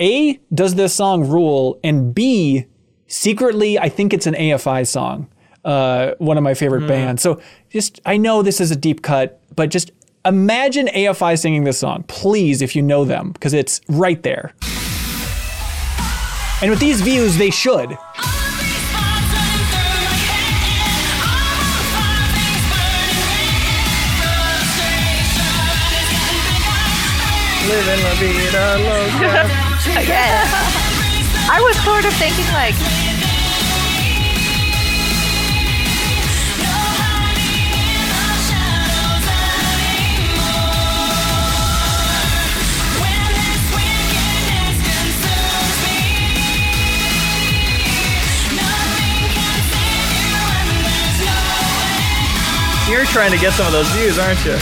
A, 0.00 0.38
does 0.54 0.74
this 0.76 0.94
song 0.94 1.28
rule? 1.28 1.80
And 1.82 2.14
B, 2.14 2.66
secretly, 3.06 3.78
I 3.78 3.88
think 3.88 4.12
it's 4.12 4.26
an 4.26 4.34
AFI 4.34 4.86
song, 4.86 5.28
uh, 5.66 6.14
one 6.18 6.38
of 6.38 6.42
my 6.44 6.54
favorite 6.54 6.82
Hmm. 6.82 6.88
bands. 6.88 7.22
So 7.22 7.40
just, 7.70 8.00
I 8.06 8.16
know 8.16 8.40
this 8.42 8.60
is 8.60 8.70
a 8.70 8.76
deep 8.76 9.02
cut, 9.02 9.38
but 9.54 9.68
just 9.70 9.90
imagine 10.24 10.86
AFI 10.88 11.38
singing 11.38 11.64
this 11.64 11.78
song, 11.78 12.04
please, 12.08 12.62
if 12.62 12.74
you 12.74 12.82
know 12.82 13.04
them, 13.04 13.32
because 13.32 13.52
it's 13.52 13.80
right 13.88 14.22
there. 14.22 14.54
And 16.62 16.70
with 16.70 16.80
these 16.80 17.02
views, 17.02 17.36
they 17.36 17.50
should. 17.50 17.98
Living 27.68 28.00
la 28.04 28.14
vida 28.14 28.78
loca. 28.78 29.50
Again. 30.00 30.46
I 31.50 31.58
was 31.62 31.76
sort 31.82 32.04
of 32.04 32.12
thinking 32.14 32.46
like 32.54 32.74
You're 52.88 53.04
trying 53.06 53.32
to 53.32 53.38
get 53.38 53.52
some 53.52 53.66
of 53.66 53.72
those 53.72 53.88
views, 53.90 54.16
aren't 54.18 54.44
you? 54.44 54.56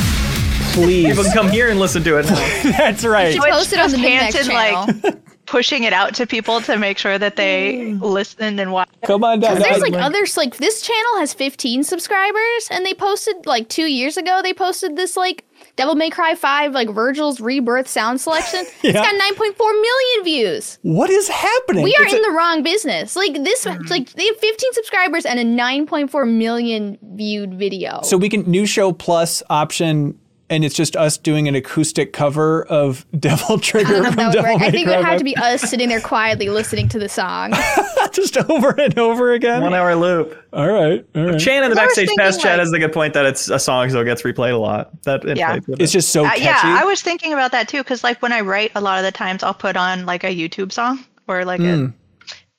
Please. 0.73 1.09
People 1.09 1.25
can 1.25 1.33
come 1.35 1.49
here 1.51 1.69
and 1.69 1.79
listen 1.79 2.03
to 2.05 2.17
it. 2.19 2.23
That's 2.65 3.05
right. 3.05 3.35
Should 3.35 3.43
post 3.43 3.73
it 3.75 3.79
on 3.79 3.91
the 3.91 3.99
Just 3.99 4.09
Midnext 4.09 4.47
Hanson, 4.47 4.51
channel. 4.51 4.87
like 5.05 5.34
pushing 5.47 5.85
it 5.85 5.93
out 5.93 6.15
to 6.15 6.27
people 6.27 6.61
to 6.63 6.79
make 6.79 6.99
sure 6.99 7.19
that 7.19 7.37
they 7.37 7.75
mm. 7.75 8.01
listen 8.01 8.59
and 8.59 8.73
watch. 8.73 8.89
Come 9.05 9.25
on 9.25 9.41
down. 9.41 9.59
There's 9.59 9.81
like 9.81 9.95
I- 9.95 10.01
others 10.01 10.37
like 10.37 10.57
this 10.57 10.83
channel 10.83 11.19
has 11.19 11.35
15 11.35 11.85
subscribers 11.85 12.69
and 12.71 12.85
they 12.85 12.95
posted 12.95 13.47
like 13.47 13.69
2 13.69 13.83
years 13.87 14.17
ago 14.17 14.41
they 14.43 14.55
posted 14.55 14.97
this 14.97 15.17
like 15.17 15.45
Devil 15.77 15.95
May 15.95 16.11
Cry 16.11 16.35
5 16.35 16.73
like 16.73 16.89
Virgil's 16.91 17.41
Rebirth 17.41 17.89
sound 17.89 18.21
selection. 18.21 18.65
It's 18.83 18.95
Yeah. 18.95 19.03
got 19.03 19.15
9.4 19.15 19.59
million 19.59 20.25
views. 20.25 20.79
what 20.83 21.11
is 21.11 21.29
happening? 21.29 21.85
We 21.85 21.95
are 21.97 22.05
It's 22.05 22.15
in 22.15 22.21
a- 22.21 22.23
the 22.23 22.31
wrong 22.33 22.63
business. 22.63 23.17
Like 23.17 23.35
this 23.35 23.65
mm. 23.65 23.91
like 23.91 24.13
they 24.13 24.27
have 24.27 24.37
15 24.39 24.73
subscribers 24.73 25.27
and 25.27 25.39
a 25.39 25.45
9.4 25.45 26.31
million 26.33 26.99
viewed 27.15 27.55
video. 27.55 28.01
So 28.03 28.17
we 28.17 28.29
can 28.29 28.43
new 28.43 28.67
show 28.67 28.93
plus 28.93 29.43
option, 29.51 30.19
and 30.51 30.65
it's 30.65 30.75
just 30.75 30.95
us 30.97 31.17
doing 31.17 31.49
an 31.49 31.55
acoustic 31.55 32.13
cover 32.13 32.65
of 32.67 33.05
Devil 33.19 33.59
Trigger 33.59 34.03
don't 34.03 34.03
know 34.03 34.09
if 34.09 34.15
from 34.15 34.33
Devil 34.33 34.51
work. 34.53 34.61
May 34.61 34.67
I 34.67 34.71
think 34.71 34.87
it 34.89 34.97
would 34.97 35.05
have 35.05 35.19
to 35.19 35.25
be 35.25 35.37
us 35.37 35.63
sitting 35.63 35.89
there 35.89 36.01
quietly 36.01 36.49
listening 36.51 36.89
to 36.91 36.99
the 36.99 37.09
song. 37.09 37.53
just 38.13 38.37
over 38.37 38.71
and 38.81 38.97
over 38.99 39.33
again. 39.33 39.63
One 39.63 39.75
hour 39.75 39.95
loop. 39.97 40.37
all 40.53 40.69
right, 40.69 41.05
all 41.17 41.25
right. 41.25 41.41
Chan 41.41 41.65
in 41.65 41.71
the 41.71 41.81
I 41.81 41.85
backstage 41.85 42.09
pass 42.17 42.35
thinking, 42.35 42.43
chat 42.43 42.53
like- 42.53 42.61
has 42.61 42.71
the 42.71 42.79
good 42.79 42.93
point 42.93 43.15
that 43.15 43.27
it's 43.27 43.49
a 43.49 43.59
song, 43.59 43.91
so 43.91 44.01
it 44.01 44.05
gets 44.05 44.23
replayed 44.23 44.53
a 44.53 44.57
lot. 44.59 45.03
That 45.05 45.25
it 45.25 45.37
Yeah. 45.37 45.59
plays 45.59 45.77
It's 45.81 45.93
just 45.93 46.11
so 46.11 46.25
Uh, 46.25 46.29
catchy. 46.31 46.45
yeah, 46.45 46.79
I 46.81 46.85
was 46.85 47.03
thinking 47.03 47.33
about 47.33 47.51
that 47.53 47.67
too 47.69 47.79
because 47.79 48.05
like 48.05 48.21
when 48.23 48.33
I 48.33 48.41
write, 48.43 48.71
a 48.75 48.81
lot 48.81 48.99
of 48.99 49.05
the 49.05 49.13
times 49.13 49.43
I'll 49.43 49.55
put 49.55 49.77
on 49.77 50.07
like 50.07 50.23
a 50.25 50.29
YouTube 50.35 50.71
song 50.73 51.05
or 51.27 51.45
like 51.45 51.61
a, 51.61 51.93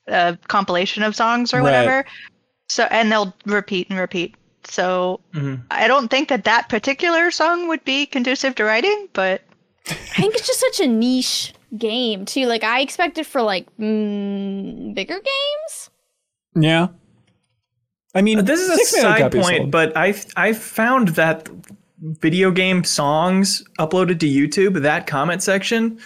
a 0.07 0.38
compilation 0.48 1.03
of 1.03 1.16
songs 1.16 1.53
or. 1.53 1.57
Right. 1.57 1.64
whatever. 1.64 2.06
So 2.68 2.84
and 2.86 3.12
they'll 3.12 3.34
repeat 3.45 3.90
and 3.91 3.99
repeat. 3.99 4.34
So 4.68 5.20
Mm-hmm. 5.34 5.62
I 5.72 5.88
don't 5.88 6.10
think 6.10 6.30
that 6.30 6.44
that 6.46 6.70
particular 6.70 7.30
song 7.32 7.68
would 7.68 7.84
be 7.84 8.06
conducive 8.06 8.56
to 8.56 8.64
writing, 8.64 9.10
but 9.14 9.42
I 9.90 9.94
think 9.94 10.34
it's 10.36 10.48
just 10.48 10.60
such 10.60 10.80
a 10.80 10.88
niche 10.88 11.54
game 11.78 12.26
too. 12.26 12.46
Like 12.48 12.64
I 12.64 12.80
expected 12.82 13.26
for 13.28 13.42
like 13.42 13.68
mm, 13.78 14.94
bigger 14.96 15.16
games. 15.20 15.90
yeah. 16.56 16.88
I 18.14 18.22
mean, 18.22 18.46
This 18.46 18.62
is 18.62 18.70
a 18.70 18.98
side 19.02 19.32
point, 19.34 19.58
sold. 19.58 19.72
but 19.72 19.96
I've 19.98 20.26
I've 20.38 20.58
found 20.58 21.10
that 21.10 21.50
video 22.22 22.50
game 22.50 22.84
songs 22.86 23.62
uploaded 23.78 24.20
to 24.22 24.26
YouTube, 24.26 24.82
that 24.84 25.06
comment 25.06 25.44
section 25.44 26.00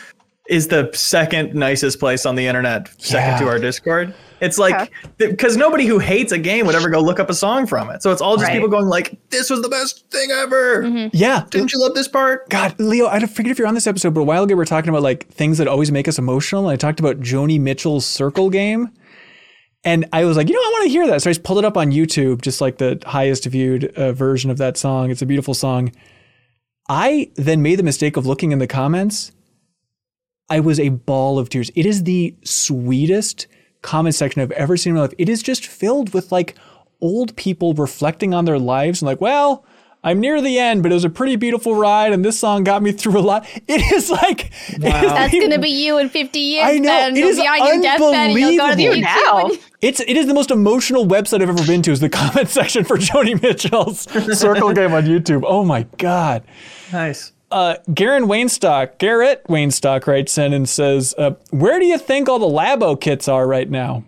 is 0.50 0.70
the 0.70 0.90
second 0.94 1.54
nicest 1.54 2.00
place 2.00 2.26
on 2.26 2.34
the 2.34 2.48
internet, 2.48 2.90
second 3.00 3.34
Yeah. 3.34 3.40
to 3.40 3.48
our 3.48 3.60
Discord. 3.60 4.14
It's 4.42 4.58
like 4.58 4.92
because 5.18 5.58
nobody 5.58 5.86
who 5.86 6.00
hates 6.00 6.32
a 6.32 6.38
game 6.38 6.66
would 6.66 6.76
ever 6.76 6.90
go 6.90 7.00
look 7.02 7.20
up 7.20 7.30
a 7.30 7.34
song 7.34 7.66
from 7.68 7.90
it. 7.90 8.02
So 8.04 8.12
it's 8.12 8.22
all 8.22 8.36
just 8.38 8.48
Right. 8.48 8.54
people 8.54 8.70
going 8.70 8.88
like, 8.88 9.18
"This 9.30 9.50
was 9.50 9.62
the 9.62 9.70
best 9.70 10.06
thing 10.12 10.32
ever." 10.32 11.10
yeah, 11.14 11.46
Didn't 11.50 11.74
you 11.74 11.80
love 11.80 11.94
this 11.94 12.08
part? 12.08 12.50
God, 12.50 12.76
Leo, 12.80 13.08
I 13.08 13.20
forget 13.26 13.52
if 13.52 13.60
you're 13.60 13.68
on 13.68 13.74
this 13.76 13.88
episode, 13.88 14.14
but 14.14 14.22
a 14.22 14.24
while 14.24 14.44
ago 14.44 14.56
we 14.56 14.58
were 14.58 14.66
talking 14.66 14.90
about 14.90 15.02
like 15.02 15.28
things 15.30 15.58
that 15.58 15.68
always 15.68 15.92
make 15.92 16.08
us 16.08 16.18
emotional. 16.18 16.70
And 16.70 16.74
I 16.74 16.76
talked 16.78 17.00
about 17.00 17.20
Joni 17.20 17.60
Mitchell's 17.60 18.06
Circle 18.06 18.50
Game. 18.50 18.90
And 19.86 20.06
I 20.12 20.26
was 20.26 20.36
like, 20.36 20.50
you 20.50 20.54
know, 20.56 20.60
I 20.60 20.70
want 20.74 20.84
to 20.84 20.90
hear 20.90 21.08
that. 21.08 21.22
So 21.22 21.30
I 21.30 21.34
just 21.34 21.44
pulled 21.44 21.60
it 21.60 21.66
up 21.66 21.78
on 21.78 21.92
YouTube, 21.92 22.42
just 22.42 22.60
like 22.60 22.80
the 22.80 23.02
highest 23.06 23.46
viewed 23.46 23.86
uh, 23.98 24.12
version 24.12 24.52
of 24.52 24.58
that 24.58 24.76
song. 24.76 25.10
It's 25.10 25.22
a 25.22 25.26
beautiful 25.26 25.54
song. 25.54 25.94
I 26.90 27.30
then 27.36 27.62
made 27.62 27.80
the 27.80 27.84
mistake 27.84 28.18
of 28.18 28.26
looking 28.26 28.52
in 28.52 28.60
the 28.60 28.68
comments. 28.68 29.32
I 30.50 30.60
was 30.60 30.80
a 30.80 30.90
ball 30.90 31.40
of 31.40 31.48
tears. 31.48 31.72
It 31.76 31.86
is 31.86 32.04
the 32.04 32.36
sweetest 32.44 33.48
comment 33.82 34.16
section 34.16 34.42
I've 34.42 34.52
ever 34.52 34.76
seen 34.78 34.92
in 34.92 34.96
my 34.96 35.02
life. 35.04 35.14
It 35.18 35.30
is 35.30 35.42
just 35.44 35.66
filled 35.66 36.14
with 36.14 36.32
like 36.32 36.56
old 37.02 37.36
people 37.36 37.74
reflecting 37.74 38.34
on 38.34 38.46
their 38.46 38.60
lives 38.60 39.02
and 39.02 39.08
like, 39.08 39.22
well, 39.22 39.66
I'm 40.02 40.22
near 40.22 40.42
the 40.42 40.58
end, 40.58 40.82
but 40.82 40.94
it 40.94 40.96
was 40.96 41.04
a 41.04 41.10
pretty 41.10 41.36
beautiful 41.36 41.76
ride, 41.76 42.14
and 42.14 42.24
this 42.24 42.40
song 42.40 42.64
got 42.64 42.82
me 42.82 42.94
through 42.94 43.20
a 43.20 43.22
lot. 43.22 43.46
It 43.68 43.92
is 43.92 44.10
like, 44.10 44.46
it 44.70 44.76
is 44.76 44.82
That's 44.82 45.32
the- 45.34 45.42
gonna 45.42 45.60
be 45.60 45.70
you 45.70 45.98
in 45.98 46.08
50 46.08 46.40
years. 46.40 46.66
I 46.70 46.78
know, 46.78 46.88
Ben. 46.88 47.16
it 47.18 47.20
You'll 47.20 47.30
is 47.30 47.38
be 47.40 47.46
on 47.48 47.68
your 47.68 47.82
deathbed 47.82 48.14
and 48.16 48.40
you'll 48.40 48.58
go 48.58 48.70
to 48.70 48.76
the 48.78 48.88
unbelievable. 48.88 48.96
YouTube 48.96 49.26
Now. 49.26 49.48
and- 49.50 49.60
It's 49.82 50.00
it 50.00 50.16
is 50.16 50.28
the 50.28 50.34
most 50.34 50.52
emotional 50.52 51.06
website 51.06 51.42
I've 51.42 51.50
ever 51.50 51.66
been 51.66 51.82
to. 51.82 51.92
Is 51.92 52.00
the 52.00 52.08
comment 52.22 52.48
section 52.48 52.86
for 52.86 52.96
Joni 52.98 53.42
Mitchell's 53.42 54.02
Circle 54.40 54.72
Game 54.74 54.94
on 54.94 55.04
YouTube? 55.04 55.44
Oh 55.46 55.66
my 55.66 55.84
god. 55.98 56.44
Nice. 56.94 57.34
Uh, 57.52 57.76
Garen 57.94 58.26
Waynestock, 58.26 58.98
Garrett 59.00 59.44
Waynestock 59.48 60.06
writes 60.08 60.38
in 60.38 60.54
and 60.54 60.68
says, 60.70 61.16
uh, 61.18 61.32
"Where 61.50 61.80
do 61.80 61.86
you 61.86 61.98
think 61.98 62.30
all 62.30 62.40
the 62.40 62.46
Labo 62.46 63.00
kits 63.00 63.28
are 63.28 63.48
right 63.48 63.70
now? 63.70 64.04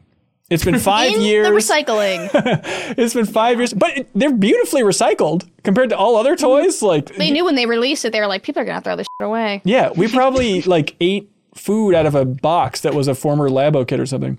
It's 0.50 0.64
been 0.66 0.80
five 0.94 1.14
years. 1.18 1.48
the 1.48 1.54
recycling. 1.54 2.30
it's 2.98 3.14
been 3.14 3.26
five 3.26 3.58
years, 3.58 3.74
but 3.74 3.98
it, 3.98 4.10
they're 4.14 4.34
beautifully 4.34 4.82
recycled 4.82 5.48
compared 5.64 5.90
to 5.90 5.98
all 5.98 6.18
other 6.18 6.36
toys. 6.36 6.82
Like, 6.82 7.16
they 7.16 7.32
knew 7.32 7.46
when 7.46 7.56
they 7.56 7.66
released 7.66 8.06
it, 8.06 8.12
they 8.12 8.20
were 8.20 8.28
like, 8.28 8.44
people 8.44 8.62
are 8.62 8.66
gonna 8.66 8.82
throw 8.82 8.96
this 8.96 9.08
shit 9.20 9.26
away. 9.26 9.62
yeah, 9.64 9.90
we 9.96 10.08
probably 10.12 10.62
like 10.64 10.96
ate 11.00 11.32
food 11.56 11.96
out 11.96 12.06
of 12.06 12.16
a 12.16 12.26
box 12.26 12.82
that 12.82 12.94
was 12.94 13.08
a 13.08 13.16
former 13.16 13.50
Labo 13.50 13.88
kit 13.88 14.00
or 14.00 14.06
something." 14.06 14.38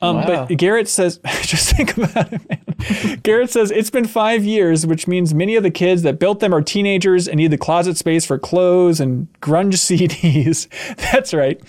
Um, 0.00 0.16
But 0.24 0.46
Garrett 0.58 0.88
says, 0.88 1.18
just 1.42 1.76
think 1.76 1.96
about 1.96 2.32
it, 2.32 2.40
man. 2.48 3.20
Garrett 3.22 3.50
says, 3.50 3.70
it's 3.70 3.90
been 3.90 4.06
five 4.06 4.44
years, 4.44 4.86
which 4.86 5.08
means 5.08 5.34
many 5.34 5.56
of 5.56 5.62
the 5.64 5.70
kids 5.70 6.02
that 6.02 6.18
built 6.18 6.40
them 6.40 6.54
are 6.54 6.62
teenagers 6.62 7.26
and 7.26 7.38
need 7.38 7.50
the 7.50 7.58
closet 7.58 7.96
space 7.96 8.24
for 8.24 8.38
clothes 8.38 9.00
and 9.00 9.26
grunge 9.40 9.74
CDs. 9.74 10.68
That's 11.12 11.34
right. 11.34 11.60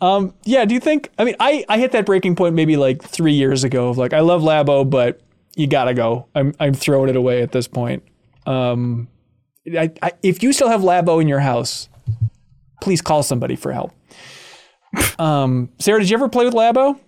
Um, 0.00 0.34
yeah, 0.44 0.64
do 0.64 0.74
you 0.74 0.80
think, 0.80 1.10
I 1.18 1.24
mean, 1.24 1.34
I, 1.40 1.64
I 1.68 1.78
hit 1.78 1.92
that 1.92 2.06
breaking 2.06 2.36
point 2.36 2.54
maybe 2.54 2.76
like 2.76 3.02
three 3.02 3.32
years 3.32 3.64
ago 3.64 3.88
of 3.88 3.98
like, 3.98 4.12
I 4.12 4.20
love 4.20 4.42
Labo, 4.42 4.88
but 4.88 5.20
you 5.56 5.66
gotta 5.66 5.94
go. 5.94 6.26
I'm, 6.34 6.54
I'm 6.60 6.74
throwing 6.74 7.08
it 7.08 7.16
away 7.16 7.42
at 7.42 7.50
this 7.50 7.66
point. 7.66 8.02
Um, 8.44 9.08
I, 9.66 9.90
I, 10.02 10.12
if 10.22 10.42
you 10.42 10.52
still 10.52 10.68
have 10.68 10.82
Labo 10.82 11.20
in 11.20 11.26
your 11.28 11.40
house, 11.40 11.88
please 12.82 13.00
call 13.00 13.22
somebody 13.22 13.56
for 13.56 13.72
help. 13.72 13.92
Um, 15.18 15.70
Sarah, 15.78 15.98
did 15.98 16.10
you 16.10 16.16
ever 16.16 16.28
play 16.28 16.44
with 16.44 16.54
Labo? 16.54 17.00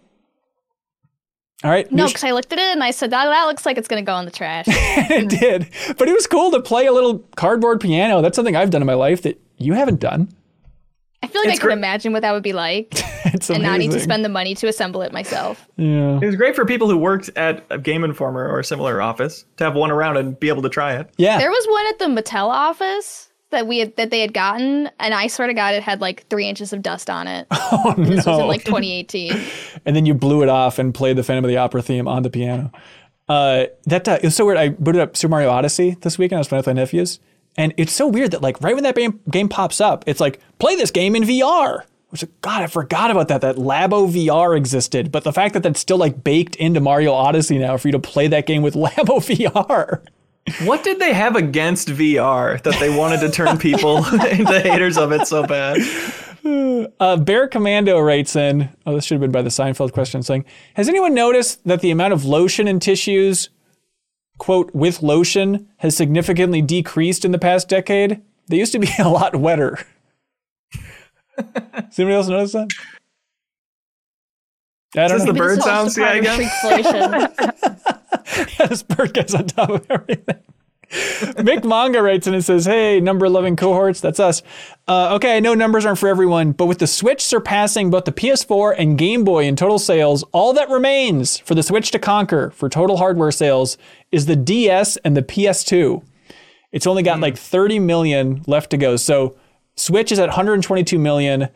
All 1.64 1.70
right. 1.70 1.90
No, 1.90 2.04
Mish- 2.04 2.12
because 2.12 2.24
I 2.24 2.30
looked 2.32 2.52
at 2.52 2.58
it 2.58 2.72
and 2.72 2.84
I 2.84 2.92
said, 2.92 3.10
that, 3.10 3.24
that 3.26 3.44
looks 3.46 3.66
like 3.66 3.78
it's 3.78 3.88
gonna 3.88 4.02
go 4.02 4.16
in 4.18 4.24
the 4.24 4.30
trash. 4.30 4.66
it 4.68 5.28
did. 5.28 5.68
But 5.98 6.08
it 6.08 6.12
was 6.12 6.26
cool 6.26 6.50
to 6.52 6.60
play 6.60 6.86
a 6.86 6.92
little 6.92 7.18
cardboard 7.36 7.80
piano. 7.80 8.20
That's 8.22 8.36
something 8.36 8.54
I've 8.56 8.70
done 8.70 8.82
in 8.82 8.86
my 8.86 8.94
life 8.94 9.22
that 9.22 9.40
you 9.56 9.72
haven't 9.72 9.98
done. 10.00 10.28
I 11.20 11.26
feel 11.26 11.40
like 11.42 11.48
It's 11.48 11.58
I 11.58 11.60
could 11.60 11.66
great- 11.66 11.78
imagine 11.78 12.12
what 12.12 12.22
that 12.22 12.30
would 12.30 12.44
be 12.44 12.52
like 12.52 12.92
It's 13.24 13.50
and 13.50 13.58
amazing. 13.58 13.62
not 13.62 13.78
need 13.80 13.90
to 13.90 13.98
spend 14.00 14.24
the 14.24 14.28
money 14.28 14.54
to 14.54 14.68
assemble 14.68 15.02
it 15.02 15.12
myself. 15.12 15.66
Yeah. 15.76 16.20
It 16.22 16.26
was 16.26 16.36
great 16.36 16.54
for 16.54 16.64
people 16.64 16.88
who 16.88 16.96
worked 16.96 17.28
at 17.36 17.66
a 17.70 17.78
Game 17.78 18.04
Informer 18.04 18.48
or 18.48 18.60
a 18.60 18.64
similar 18.64 19.02
office 19.02 19.44
to 19.56 19.64
have 19.64 19.74
one 19.74 19.90
around 19.90 20.16
and 20.16 20.38
be 20.38 20.48
able 20.48 20.62
to 20.62 20.68
try 20.68 20.94
it. 20.94 21.10
Yeah. 21.16 21.38
There 21.38 21.50
was 21.50 21.66
one 21.66 21.86
at 21.88 21.98
the 21.98 22.22
Mattel 22.22 22.46
office 22.48 23.27
that 23.50 23.66
we 23.66 23.78
had 23.78 23.96
that 23.96 24.10
they 24.10 24.20
had 24.20 24.34
gotten, 24.34 24.90
and 25.00 25.14
I 25.14 25.26
swear 25.26 25.48
to 25.48 25.54
God, 25.54 25.74
it 25.74 25.82
had 25.82 26.00
like 26.00 26.26
three 26.28 26.46
inches 26.48 26.72
of 26.72 26.82
dust 26.82 27.08
on 27.08 27.26
it. 27.26 27.46
oh, 27.50 27.94
This 27.96 28.16
was 28.16 28.26
no. 28.26 28.40
in 28.42 28.48
like 28.48 28.64
2018. 28.64 29.32
and 29.86 29.96
then 29.96 30.06
you 30.06 30.14
blew 30.14 30.42
it 30.42 30.48
off 30.48 30.78
and 30.78 30.94
played 30.94 31.16
the 31.16 31.22
Phantom 31.22 31.44
of 31.44 31.48
the 31.48 31.56
Opera 31.56 31.82
theme 31.82 32.06
on 32.06 32.22
the 32.22 32.30
piano. 32.30 32.70
Uh, 33.28 33.66
that 33.86 34.08
uh, 34.08 34.12
it 34.22 34.24
was 34.24 34.36
so 34.36 34.46
weird. 34.46 34.56
I 34.58 34.70
booted 34.70 35.00
up 35.00 35.16
Super 35.16 35.30
Mario 35.30 35.50
Odyssey 35.50 35.96
this 36.00 36.18
weekend. 36.18 36.38
I 36.38 36.40
was 36.40 36.48
playing 36.48 36.60
with 36.60 36.66
my 36.66 36.72
nephews, 36.74 37.20
and 37.56 37.74
it's 37.76 37.92
so 37.92 38.06
weird 38.06 38.30
that 38.30 38.42
like 38.42 38.60
right 38.62 38.74
when 38.74 38.84
that 38.84 38.94
game, 38.94 39.20
game 39.30 39.48
pops 39.48 39.80
up, 39.80 40.04
it's 40.06 40.20
like 40.20 40.40
play 40.58 40.76
this 40.76 40.90
game 40.90 41.14
in 41.14 41.24
VR. 41.24 41.82
Which 42.10 42.22
like 42.22 42.40
God, 42.40 42.62
I 42.62 42.66
forgot 42.68 43.10
about 43.10 43.28
that. 43.28 43.42
That 43.42 43.56
Labo 43.56 44.10
VR 44.10 44.56
existed, 44.56 45.12
but 45.12 45.24
the 45.24 45.32
fact 45.32 45.52
that 45.52 45.62
that's 45.62 45.78
still 45.78 45.98
like 45.98 46.24
baked 46.24 46.56
into 46.56 46.80
Mario 46.80 47.12
Odyssey 47.12 47.58
now 47.58 47.76
for 47.76 47.88
you 47.88 47.92
to 47.92 47.98
play 47.98 48.28
that 48.28 48.46
game 48.46 48.62
with 48.62 48.74
Labo 48.74 49.18
VR. 49.20 50.00
What 50.64 50.84
did 50.84 50.98
they 50.98 51.12
have 51.12 51.36
against 51.36 51.88
VR 51.88 52.62
that 52.62 52.78
they 52.80 52.94
wanted 52.94 53.20
to 53.20 53.30
turn 53.30 53.58
people 53.58 53.98
into 54.26 54.60
haters 54.60 54.96
of 54.98 55.12
it 55.12 55.26
so 55.26 55.46
bad? 55.46 55.78
Uh, 56.98 57.16
Bear 57.16 57.46
Commando 57.46 57.98
writes 58.00 58.34
in, 58.34 58.70
oh, 58.86 58.94
this 58.94 59.04
should 59.04 59.16
have 59.16 59.20
been 59.20 59.32
by 59.32 59.42
the 59.42 59.50
Seinfeld 59.50 59.92
question, 59.92 60.22
saying, 60.22 60.46
Has 60.74 60.88
anyone 60.88 61.12
noticed 61.12 61.62
that 61.66 61.82
the 61.82 61.90
amount 61.90 62.14
of 62.14 62.24
lotion 62.24 62.66
in 62.66 62.80
tissues, 62.80 63.50
quote, 64.38 64.74
with 64.74 65.02
lotion, 65.02 65.68
has 65.78 65.94
significantly 65.94 66.62
decreased 66.62 67.26
in 67.26 67.32
the 67.32 67.38
past 67.38 67.68
decade? 67.68 68.22
They 68.46 68.56
used 68.56 68.72
to 68.72 68.78
be 68.78 68.88
a 68.98 69.08
lot 69.10 69.36
wetter. 69.36 69.78
Does 71.36 71.98
anybody 71.98 72.14
else 72.14 72.28
notice 72.28 72.52
that? 72.52 72.70
I 74.96 75.08
don't 75.08 75.16
Is 75.18 75.24
this 75.24 75.26
know. 75.26 75.32
the 75.32 75.38
bird 75.38 75.58
This 75.58 75.64
sounds 75.64 75.96
guy 75.96 76.20
part 76.22 76.40
of 76.40 77.30
again? 77.84 77.97
This 78.58 78.82
bird 78.82 79.14
gets 79.14 79.34
on 79.34 79.46
top 79.46 79.70
of 79.70 79.86
everything. 79.90 80.42
Mick 80.90 81.64
Manga 81.64 82.02
writes 82.02 82.26
in 82.26 82.32
and 82.32 82.44
says, 82.44 82.64
Hey, 82.64 82.98
number 82.98 83.28
loving 83.28 83.56
cohorts, 83.56 84.00
that's 84.00 84.18
us. 84.18 84.42
Uh, 84.86 85.14
okay, 85.16 85.36
I 85.36 85.40
know 85.40 85.52
numbers 85.52 85.84
aren't 85.84 85.98
for 85.98 86.08
everyone, 86.08 86.52
but 86.52 86.64
with 86.64 86.78
the 86.78 86.86
Switch 86.86 87.20
surpassing 87.20 87.90
both 87.90 88.06
the 88.06 88.12
PS4 88.12 88.74
and 88.78 88.96
Game 88.96 89.22
Boy 89.22 89.44
in 89.44 89.54
total 89.54 89.78
sales, 89.78 90.24
all 90.32 90.54
that 90.54 90.70
remains 90.70 91.38
for 91.38 91.54
the 91.54 91.62
Switch 91.62 91.90
to 91.90 91.98
conquer 91.98 92.50
for 92.50 92.70
total 92.70 92.96
hardware 92.96 93.30
sales 93.30 93.76
is 94.10 94.26
the 94.26 94.36
DS 94.36 94.96
and 94.98 95.14
the 95.14 95.22
PS2. 95.22 96.02
It's 96.72 96.86
only 96.86 97.02
got 97.02 97.20
like 97.20 97.36
30 97.36 97.78
million 97.80 98.42
left 98.46 98.70
to 98.70 98.78
go. 98.78 98.96
So 98.96 99.36
Switch 99.76 100.10
is 100.10 100.18
at 100.18 100.28
122 100.28 100.98
million, 100.98 101.48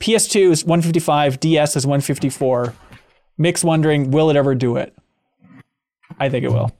PS2 0.00 0.50
is 0.50 0.64
155, 0.64 1.38
DS 1.38 1.76
is 1.76 1.86
154. 1.86 2.74
Mick's 3.38 3.62
wondering, 3.62 4.10
will 4.10 4.30
it 4.30 4.36
ever 4.36 4.54
do 4.54 4.76
it? 4.76 4.96
I 6.20 6.28
think 6.28 6.44
it 6.44 6.50
will. 6.50 6.70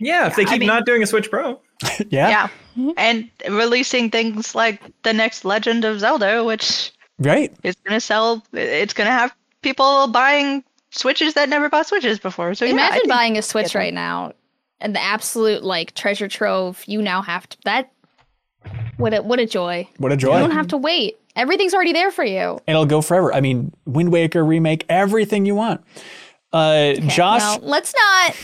Yeah, 0.00 0.26
if 0.26 0.36
they 0.36 0.42
I 0.42 0.46
keep 0.46 0.60
mean- 0.60 0.66
not 0.68 0.86
doing 0.86 1.02
a 1.02 1.06
Switch 1.06 1.30
Pro. 1.30 1.60
yeah, 2.10 2.48
Yeah. 2.76 2.92
And 2.96 3.28
releasing 3.48 4.10
things 4.10 4.54
like 4.54 4.80
the 5.02 5.12
next 5.12 5.44
Legend 5.44 5.84
of 5.84 6.00
Zelda, 6.00 6.44
which 6.44 6.92
right. 7.18 7.52
is 7.64 7.74
going 7.84 7.94
to 7.94 8.00
sell, 8.00 8.42
it's 8.52 8.92
going 8.94 9.06
to 9.06 9.12
have 9.12 9.34
people 9.62 10.06
buying 10.08 10.62
Switches 10.90 11.34
that 11.34 11.48
never 11.48 11.68
bought 11.68 11.86
Switches 11.86 12.18
before. 12.18 12.54
So 12.54 12.64
Imagine 12.66 13.00
think- 13.00 13.08
buying 13.08 13.36
a 13.36 13.42
Switch 13.42 13.74
right 13.74 13.92
now, 13.92 14.32
and 14.80 14.94
the 14.94 15.02
absolute 15.02 15.62
like 15.64 15.94
treasure 15.94 16.28
trove 16.28 16.82
you 16.86 17.02
now 17.02 17.20
have 17.22 17.48
to 17.50 17.56
that. 17.64 17.92
What 18.96 19.14
a 19.14 19.22
what 19.22 19.38
a 19.38 19.46
joy! 19.46 19.88
What 19.98 20.12
a 20.12 20.16
joy. 20.16 20.34
You 20.34 20.40
don't 20.40 20.50
have 20.52 20.68
to 20.68 20.76
wait. 20.76 21.16
Everything's 21.36 21.74
already 21.74 21.92
there 21.92 22.10
for 22.10 22.24
you. 22.24 22.52
and 22.66 22.74
it'll 22.74 22.86
go 22.86 23.00
forever. 23.02 23.32
I 23.34 23.40
mean, 23.40 23.72
Wind 23.86 24.10
Waker 24.12 24.44
remake, 24.44 24.84
everything 24.88 25.46
you 25.46 25.54
want. 25.54 25.82
Uh, 26.52 26.94
Josh, 26.94 27.40
Well, 27.42 27.60
let's 27.62 27.94
not. 27.94 28.34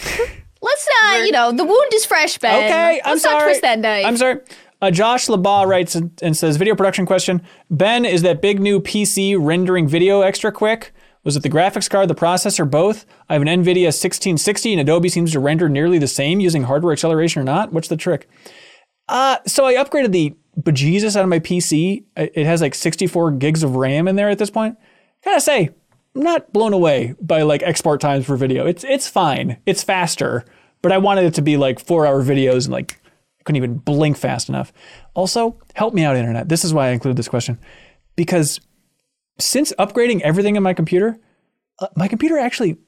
Let's 0.61 0.89
not. 1.03 1.27
You 1.27 1.33
know, 1.33 1.53
the 1.53 1.65
wound 1.65 1.93
is 1.93 2.05
fresh, 2.07 2.39
Ben. 2.39 2.65
Okay, 2.65 3.01
I'm 3.05 3.13
let's 3.13 3.23
sorry. 3.23 3.39
not 3.39 3.45
twist 3.45 3.63
that 3.63 3.79
knife. 3.79 4.07
I'm 4.07 4.17
sorry. 4.17 4.41
Uh, 4.81 4.91
Josh 4.91 5.27
Labaugh 5.27 5.67
writes 5.67 5.95
and, 5.95 6.11
and 6.23 6.37
says, 6.37 6.57
"Video 6.57 6.75
production 6.75 7.05
question: 7.07 7.43
Ben, 7.71 8.05
is 8.05 8.23
that 8.23 8.41
big 8.41 8.61
new 8.61 8.81
PC 8.81 9.37
rendering 9.39 9.87
video 9.89 10.23
extra 10.23 10.51
quick? 10.53 10.93
Was 11.23 11.37
it 11.37 11.43
the 11.43 11.51
graphics 11.51 11.89
card, 11.89 12.09
the 12.09 12.15
processor, 12.15 12.71
both? 12.71 13.07
I 13.29 13.35
have 13.35 13.43
an 13.43 13.49
NVIDIA 13.49 13.87
1660, 13.87 14.73
and 14.73 14.81
Adobe 14.81 15.09
seems 15.09 15.33
to 15.33 15.41
render 15.41 15.69
nearly 15.71 15.99
the 15.99 16.07
same 16.09 16.41
using 16.41 16.65
hardware 16.65 16.93
acceleration 16.93 17.41
or 17.41 17.45
not. 17.45 17.73
What's 17.73 17.89
the 17.89 17.97
trick? 17.97 18.29
Uh, 19.09 19.39
so 19.47 19.65
I 19.67 19.75
upgraded 19.75 20.13
the 20.13 20.35
bejesus 20.61 21.17
out 21.17 21.23
of 21.25 21.29
my 21.29 21.41
PC. 21.41 22.05
It 22.17 22.33
it 22.35 22.47
has 22.47 22.61
like 22.63 22.75
64 22.75 23.33
gigs 23.33 23.63
of 23.63 23.77
RAM 23.77 24.09
in 24.09 24.17
there 24.17 24.29
at 24.31 24.39
this 24.39 24.51
point. 24.51 24.77
Gotta 25.25 25.41
say, 25.41 25.69
I'm 25.69 25.75
not 26.15 26.53
blown 26.53 26.73
away 26.73 27.15
by 27.21 27.43
like 27.43 27.63
export 27.63 28.01
times 28.01 28.27
for 28.27 28.37
video. 28.37 28.67
It's 28.67 28.85
it's 28.85 29.09
fine. 29.09 29.59
It's 29.67 29.83
faster, 29.83 30.45
but 30.83 30.93
I 30.93 30.99
wanted 30.99 31.25
it 31.25 31.35
to 31.35 31.43
be 31.43 31.57
like 31.57 31.79
four 31.81 32.07
hour 32.07 32.23
videos 32.23 32.65
and 32.65 32.73
like 32.73 33.01
couldn't 33.45 33.57
even 33.57 33.77
blink 33.77 34.17
fast 34.17 34.49
enough. 34.49 34.73
Also, 35.15 35.59
help 35.75 35.93
me 35.93 36.05
out, 36.05 36.17
internet. 36.17 36.49
This 36.49 36.65
is 36.65 36.73
why 36.73 36.89
I 36.89 36.91
included 36.91 37.17
this 37.17 37.29
question 37.29 37.59
because 38.17 38.61
since 39.39 39.73
upgrading 39.79 40.21
everything 40.21 40.57
in 40.57 40.63
my 40.63 40.75
computer, 40.75 41.19
uh, 41.81 41.89
my 41.97 42.09
computer 42.09 42.39
actually 42.39 42.79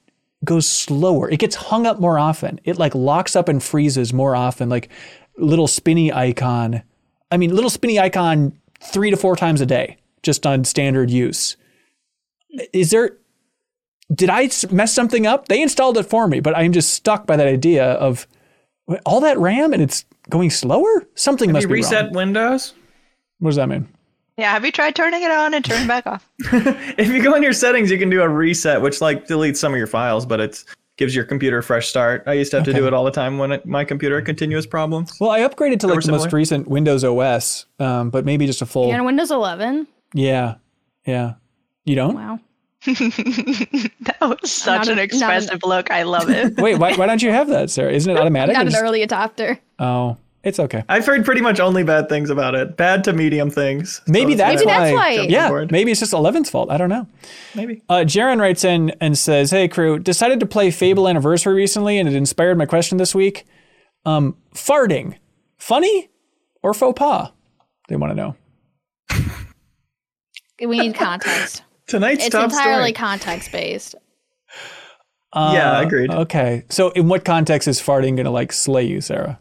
goes 0.45 0.69
slower. 0.69 1.29
It 1.29 1.39
gets 1.39 1.57
hung 1.57 1.87
up 1.87 1.99
more 1.99 2.19
often. 2.19 2.61
It 2.65 2.79
like 2.79 2.95
locks 2.95 3.35
up 3.35 3.49
and 3.49 3.63
freezes 3.63 4.13
more 4.13 4.37
often. 4.37 4.69
Like 4.69 4.89
little 5.37 5.67
spinny 5.67 6.13
icon. 6.13 6.83
I 7.31 7.37
mean, 7.37 7.55
little 7.55 7.71
spinny 7.71 7.99
icon 7.99 8.59
three 8.81 9.11
to 9.11 9.17
four 9.17 9.37
times 9.37 9.61
a 9.61 9.67
day 9.67 9.97
just 10.23 10.47
on 10.47 10.65
standard 10.65 11.11
use. 11.11 11.57
Is 12.73 12.91
there? 12.91 13.17
Did 14.15 14.31
I 14.31 14.49
mess 14.71 14.93
something 14.93 15.27
up? 15.27 15.49
They 15.49 15.61
installed 15.61 15.99
it 15.99 16.05
for 16.05 16.29
me, 16.29 16.41
but 16.41 16.57
I'm 16.57 16.73
just 16.73 16.95
stuck 16.95 17.27
by 17.27 17.37
that 17.37 17.49
idea 17.49 17.93
of 17.93 18.27
all 19.05 19.21
that 19.21 19.37
RAM 19.39 19.73
and 19.73 19.83
it's 19.83 20.05
going 20.31 20.51
slower. 20.51 21.07
Something 21.15 21.51
must 21.53 21.63
you 21.63 21.69
be 21.69 21.75
reset 21.75 22.05
wrong. 22.07 22.15
Windows. 22.15 22.75
What 23.41 23.51
does 23.51 23.57
that 23.57 23.69
mean? 23.69 23.89
Yeah, 24.37 24.53
have 24.53 24.65
you 24.65 24.71
tried 24.71 24.95
turning 24.95 25.23
it 25.23 25.31
on 25.31 25.55
and 25.55 25.65
turning 25.65 25.85
it 25.85 25.89
back 25.89 26.07
off? 26.07 26.29
If 26.99 27.09
you 27.09 27.23
go 27.23 27.35
in 27.35 27.43
your 27.43 27.55
settings, 27.55 27.91
you 27.91 27.99
can 27.99 28.11
do 28.11 28.23
a 28.23 28.29
reset, 28.29 28.81
which 28.83 29.01
like 29.01 29.27
deletes 29.27 29.57
some 29.57 29.73
of 29.73 29.79
your 29.79 29.87
files, 29.87 30.27
but 30.27 30.41
it 30.41 30.63
gives 30.99 31.15
your 31.15 31.25
computer 31.25 31.59
a 31.59 31.63
fresh 31.63 31.89
start. 31.89 32.23
I 32.27 32.35
used 32.35 32.51
to 32.51 32.59
have 32.59 32.67
to 32.67 32.73
do 32.73 32.87
it 32.87 32.95
all 32.95 33.05
the 33.05 33.11
time 33.11 33.39
when 33.39 33.53
it, 33.53 33.67
my 33.67 33.85
computer 33.85 34.17
had 34.17 34.27
continuous 34.27 34.67
problems. 34.67 35.19
Well, 35.21 35.31
I 35.31 35.41
upgraded 35.41 35.81
to 35.81 35.87
like 35.87 35.97
were 35.97 36.03
the 36.03 36.13
most 36.13 36.33
recent 36.33 36.69
Windows 36.69 37.03
OS, 37.03 37.67
um, 37.79 38.11
but 38.11 38.25
maybe 38.25 38.47
just 38.47 38.63
a 38.63 38.67
full. 38.67 38.89
You're 38.91 39.03
Windows 39.03 39.31
11. 39.31 39.87
Yeah, 40.15 40.57
yeah. 41.07 41.35
You 41.87 41.95
don't? 41.95 42.15
Wow. 42.15 42.39
That 42.87 44.17
was 44.21 44.53
such 44.53 44.87
not 44.87 44.89
an 44.89 44.93
a- 44.93 44.93
not 44.93 44.93
an- 44.93 44.99
expressive 45.05 45.61
look. 45.65 45.91
I 45.91 46.03
love 46.03 46.29
it. 46.29 46.57
Wait, 46.59 46.79
why, 46.79 46.95
why 46.95 47.07
don't 47.07 47.23
you 47.23 47.31
have 47.33 47.49
that, 47.49 47.71
Sarah? 47.71 47.91
Isn't 47.93 48.15
it 48.15 48.21
automatic? 48.21 48.55
Not 48.55 48.61
Or 48.65 48.67
an 48.67 48.71
just- 48.73 48.83
early 48.83 49.07
adopter. 49.07 49.59
oh, 49.79 50.19
it's 50.45 50.61
okay. 50.61 50.85
I've 50.89 51.05
heard 51.05 51.25
pretty 51.25 51.41
much 51.41 51.59
only 51.59 51.83
bad 51.83 52.09
things 52.09 52.31
about 52.31 52.55
it. 52.55 52.77
Bad 52.77 53.03
to 53.05 53.13
medium 53.13 53.51
things. 53.51 54.01
Maybe 54.07 54.33
it's 54.35 54.39
that's 54.41 54.61
Maybe 54.61 54.67
why. 54.67 54.79
that's 54.79 54.97
why- 54.97 55.27
Yeah, 55.29 55.47
aboard. 55.47 55.73
maybe 55.73 55.91
it's 55.91 55.99
just 56.01 56.13
11's 56.13 56.51
fault. 56.51 56.71
I 56.71 56.77
don't 56.77 56.89
know. 56.91 57.09
Maybe. 57.57 57.83
Uh, 57.89 58.05
Jaron 58.05 58.39
writes 58.41 58.63
in 58.65 58.91
and 59.01 59.19
says, 59.19 59.51
"Hey 59.51 59.67
crew, 59.67 59.99
decided 59.99 60.39
to 60.41 60.47
play 60.47 60.71
Fable 60.71 61.09
Anniversary 61.09 61.55
recently, 61.55 61.99
and 61.99 62.09
it 62.09 62.15
inspired 62.15 62.59
my 62.59 62.67
question 62.67 62.99
this 62.99 63.13
week. 63.15 63.45
Um, 64.05 64.37
farting, 64.55 65.17
funny 65.59 66.11
or 66.63 66.73
faux 66.75 66.97
pas? 66.97 67.33
They 67.89 67.97
want 67.97 68.13
to 68.13 68.15
know. 68.17 68.37
We 70.61 70.79
need 70.79 70.95
context. 70.95 71.63
Tonight's 71.87 72.25
it's 72.27 72.33
top 72.33 72.45
entirely 72.51 72.93
story. 72.93 72.93
context 72.93 73.53
based. 73.53 73.95
Uh, 75.33 75.51
Yeah, 75.55 75.81
agreed. 75.83 76.11
Okay, 76.11 76.65
so 76.71 76.91
in 76.91 77.09
what 77.09 77.25
context 77.25 77.69
is 77.69 77.79
farting 77.79 78.17
gonna 78.17 78.31
like 78.31 78.53
slay 78.55 78.85
you, 78.85 79.03
Sarah? 79.03 79.39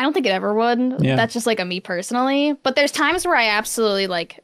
I 0.00 0.02
don't 0.02 0.12
think 0.12 0.26
it 0.26 0.30
ever 0.30 0.52
would. 0.52 0.96
Yeah. 1.00 1.14
That's 1.14 1.32
just 1.32 1.46
like 1.46 1.60
a 1.60 1.64
me 1.64 1.78
personally. 1.78 2.54
But 2.64 2.74
there's 2.74 2.90
times 2.90 3.24
where 3.24 3.36
I 3.36 3.48
absolutely 3.50 4.08
like, 4.08 4.42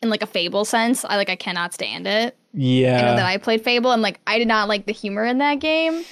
in 0.00 0.08
like 0.08 0.22
a 0.22 0.26
Fable 0.26 0.64
sense, 0.64 1.04
I 1.04 1.16
like 1.16 1.28
I 1.28 1.36
cannot 1.36 1.74
stand 1.74 2.06
it. 2.06 2.34
Yeah, 2.54 2.96
I 2.98 3.02
know 3.02 3.16
that 3.16 3.26
I 3.26 3.36
played 3.36 3.62
Fable 3.62 3.90
and 3.90 4.00
like 4.00 4.20
I 4.26 4.38
did 4.38 4.48
not 4.48 4.68
like 4.68 4.86
the 4.86 4.92
humor 4.92 5.24
in 5.24 5.36
that 5.38 5.56
game 5.56 6.04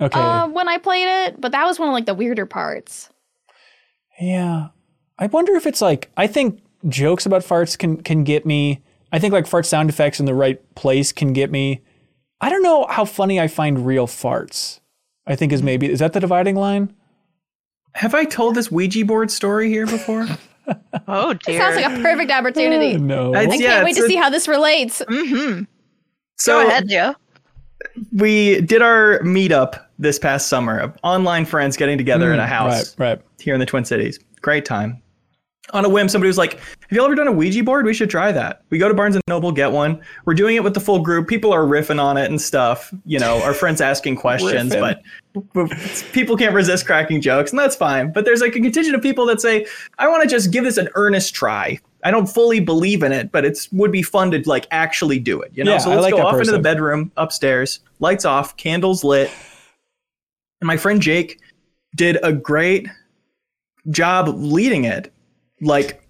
Okay. 0.00 0.18
uh, 0.18 0.48
when 0.48 0.68
I 0.68 0.78
played 0.78 1.06
it. 1.26 1.38
But 1.40 1.52
that 1.52 1.66
was 1.66 1.78
one 1.78 1.88
of 1.88 1.92
like 1.92 2.06
the 2.06 2.14
weirder 2.14 2.46
parts. 2.46 3.10
Yeah. 4.18 4.68
I 5.18 5.26
wonder 5.26 5.54
if 5.56 5.66
it's 5.66 5.82
like 5.82 6.10
I 6.16 6.26
think 6.26 6.62
jokes 6.88 7.26
about 7.26 7.42
farts 7.42 7.76
can 7.78 8.02
can 8.02 8.24
get 8.24 8.44
me. 8.46 8.82
I 9.12 9.18
think 9.18 9.32
like 9.32 9.46
fart 9.46 9.66
sound 9.66 9.88
effects 9.90 10.18
in 10.20 10.26
the 10.26 10.34
right 10.34 10.60
place 10.74 11.12
can 11.12 11.32
get 11.32 11.50
me. 11.50 11.80
I 12.40 12.50
don't 12.50 12.62
know 12.62 12.86
how 12.88 13.04
funny 13.04 13.40
I 13.40 13.46
find 13.48 13.86
real 13.86 14.06
farts. 14.06 14.80
I 15.26 15.36
think 15.36 15.52
is 15.52 15.62
maybe 15.62 15.90
is 15.90 16.00
that 16.00 16.12
the 16.12 16.20
dividing 16.20 16.56
line? 16.56 16.94
Have 17.94 18.14
I 18.14 18.24
told 18.24 18.56
this 18.56 18.70
Ouija 18.72 19.04
board 19.04 19.30
story 19.30 19.68
here 19.68 19.86
before? 19.86 20.26
Oh 21.06 21.34
dear! 21.34 21.56
It 21.56 21.58
sounds 21.58 21.76
like 21.76 21.84
a 21.84 22.00
perfect 22.00 22.30
opportunity. 22.30 22.96
no. 22.98 23.34
I- 23.34 23.40
I 23.40 23.58
can't 23.58 23.84
wait 23.84 23.96
to 23.96 24.04
a- 24.04 24.06
see 24.06 24.16
how 24.16 24.30
this 24.30 24.48
relates. 24.48 25.02
mm-hmm. 25.02 25.64
So 26.38 26.62
Go 26.62 26.66
ahead, 26.68 26.86
Leo. 26.86 27.14
we 28.16 28.62
did 28.62 28.80
our 28.80 29.18
meetup 29.20 29.78
this 29.98 30.18
past 30.18 30.48
summer 30.48 30.78
of 30.78 30.96
online 31.02 31.44
friends 31.44 31.76
getting 31.76 31.98
together 31.98 32.32
in 32.32 32.40
a 32.40 32.46
house 32.46 32.96
Right, 32.98 33.10
right. 33.18 33.20
here 33.38 33.52
in 33.52 33.60
the 33.60 33.66
Twin 33.66 33.84
Cities. 33.84 34.18
Great 34.40 34.64
time. 34.64 35.02
On 35.74 35.84
a 35.84 35.88
whim, 35.90 36.08
somebody 36.08 36.28
was 36.28 36.38
like, 36.38 36.58
Have 36.88 36.96
you 36.96 37.00
all 37.00 37.06
ever 37.06 37.14
done 37.14 37.26
a 37.26 37.32
Ouija 37.32 37.64
board? 37.64 37.86
We 37.86 37.94
should 37.94 38.10
try 38.10 38.30
that. 38.32 38.62
We 38.70 38.78
go 38.78 38.88
to 38.88 38.94
Barnes 38.94 39.14
and 39.14 39.22
Noble, 39.26 39.52
get 39.52 39.72
one. 39.72 40.02
We're 40.26 40.34
doing 40.34 40.56
it 40.56 40.62
with 40.62 40.74
the 40.74 40.80
full 40.80 41.00
group. 41.00 41.28
People 41.28 41.52
are 41.52 41.62
riffing 41.64 42.00
on 42.00 42.16
it 42.16 42.26
and 42.26 42.40
stuff. 42.40 42.92
You 43.06 43.18
know, 43.18 43.42
our 43.42 43.54
friends 43.54 43.80
asking 43.80 44.16
questions, 44.16 44.74
but 44.74 45.02
people 46.12 46.36
can't 46.36 46.54
resist 46.54 46.84
cracking 46.84 47.20
jokes, 47.20 47.50
and 47.50 47.58
that's 47.58 47.74
fine. 47.74 48.12
But 48.12 48.26
there's 48.26 48.40
like 48.40 48.54
a 48.54 48.60
contingent 48.60 48.94
of 48.94 49.02
people 49.02 49.24
that 49.26 49.40
say, 49.40 49.66
I 49.98 50.08
want 50.08 50.22
to 50.22 50.28
just 50.28 50.50
give 50.50 50.64
this 50.64 50.76
an 50.76 50.88
earnest 50.94 51.34
try. 51.34 51.80
I 52.04 52.10
don't 52.10 52.26
fully 52.26 52.60
believe 52.60 53.02
in 53.02 53.12
it, 53.12 53.32
but 53.32 53.46
it's 53.46 53.72
would 53.72 53.90
be 53.90 54.02
fun 54.02 54.30
to 54.32 54.42
like 54.44 54.66
actually 54.70 55.18
do 55.18 55.40
it. 55.40 55.52
You 55.54 55.64
know, 55.64 55.72
Yeah, 55.72 55.78
so 55.78 55.88
let's 55.88 56.02
like 56.02 56.14
go 56.14 56.26
off 56.26 56.38
into 56.38 56.52
the 56.52 56.58
bedroom 56.58 57.10
upstairs, 57.16 57.80
lights 57.98 58.26
off, 58.26 58.56
candles 58.58 59.02
lit. 59.02 59.30
And 60.60 60.66
my 60.66 60.76
friend 60.76 61.00
Jake 61.00 61.40
did 61.96 62.18
a 62.22 62.32
great 62.32 62.88
job 63.88 64.28
leading 64.28 64.84
it. 64.84 65.12
Like 65.62 66.03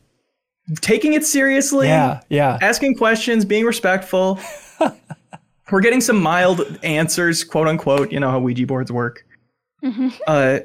taking 0.80 1.12
it 1.14 1.24
seriously, 1.24 1.88
Yeah, 1.88 2.20
yeah. 2.28 2.58
asking 2.62 2.96
questions, 2.96 3.44
being 3.44 3.64
respectful. 3.64 4.38
We're 5.70 5.80
getting 5.80 6.00
some 6.00 6.20
mild 6.20 6.78
answers, 6.82 7.42
quote 7.42 7.68
unquote. 7.68 8.12
You 8.12 8.20
know 8.20 8.30
how 8.30 8.38
Ouija 8.38 8.66
boards 8.66 8.92
work. 8.92 9.26
Uh, 10.26 10.60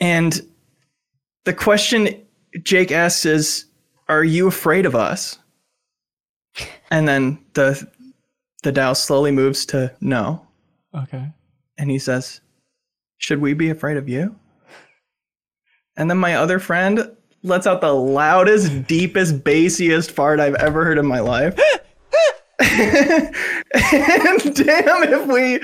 and 0.00 0.40
the 1.44 1.52
question 1.54 2.22
Jake 2.62 2.92
asks 2.92 3.24
is, 3.24 3.64
"Are 4.08 4.22
you 4.24 4.46
afraid 4.46 4.84
of 4.86 4.94
us?" 4.94 5.38
And 6.90 7.06
then 7.08 7.38
the 7.54 7.88
the 8.62 8.72
Dow 8.72 8.92
slowly 8.92 9.30
moves 9.32 9.64
to 9.66 9.92
no, 10.00 10.46
Okay. 10.94 11.32
and 11.78 11.90
he 11.90 11.98
says, 11.98 12.40
"Should 13.18 13.40
we 13.40 13.52
be 13.54 13.70
afraid 13.70 13.96
of 13.96 14.08
you?" 14.08 14.36
And 15.96 16.10
then 16.10 16.18
my 16.18 16.34
other 16.34 16.58
friend 16.58 17.15
lets 17.46 17.66
out 17.66 17.80
the 17.80 17.94
loudest, 17.94 18.86
deepest, 18.86 19.42
bassiest 19.42 20.10
fart 20.10 20.40
I've 20.40 20.56
ever 20.56 20.84
heard 20.84 20.98
in 20.98 21.06
my 21.06 21.20
life. 21.20 21.58
and 22.58 23.30
damn 24.54 25.02
if 25.04 25.26
we 25.26 25.58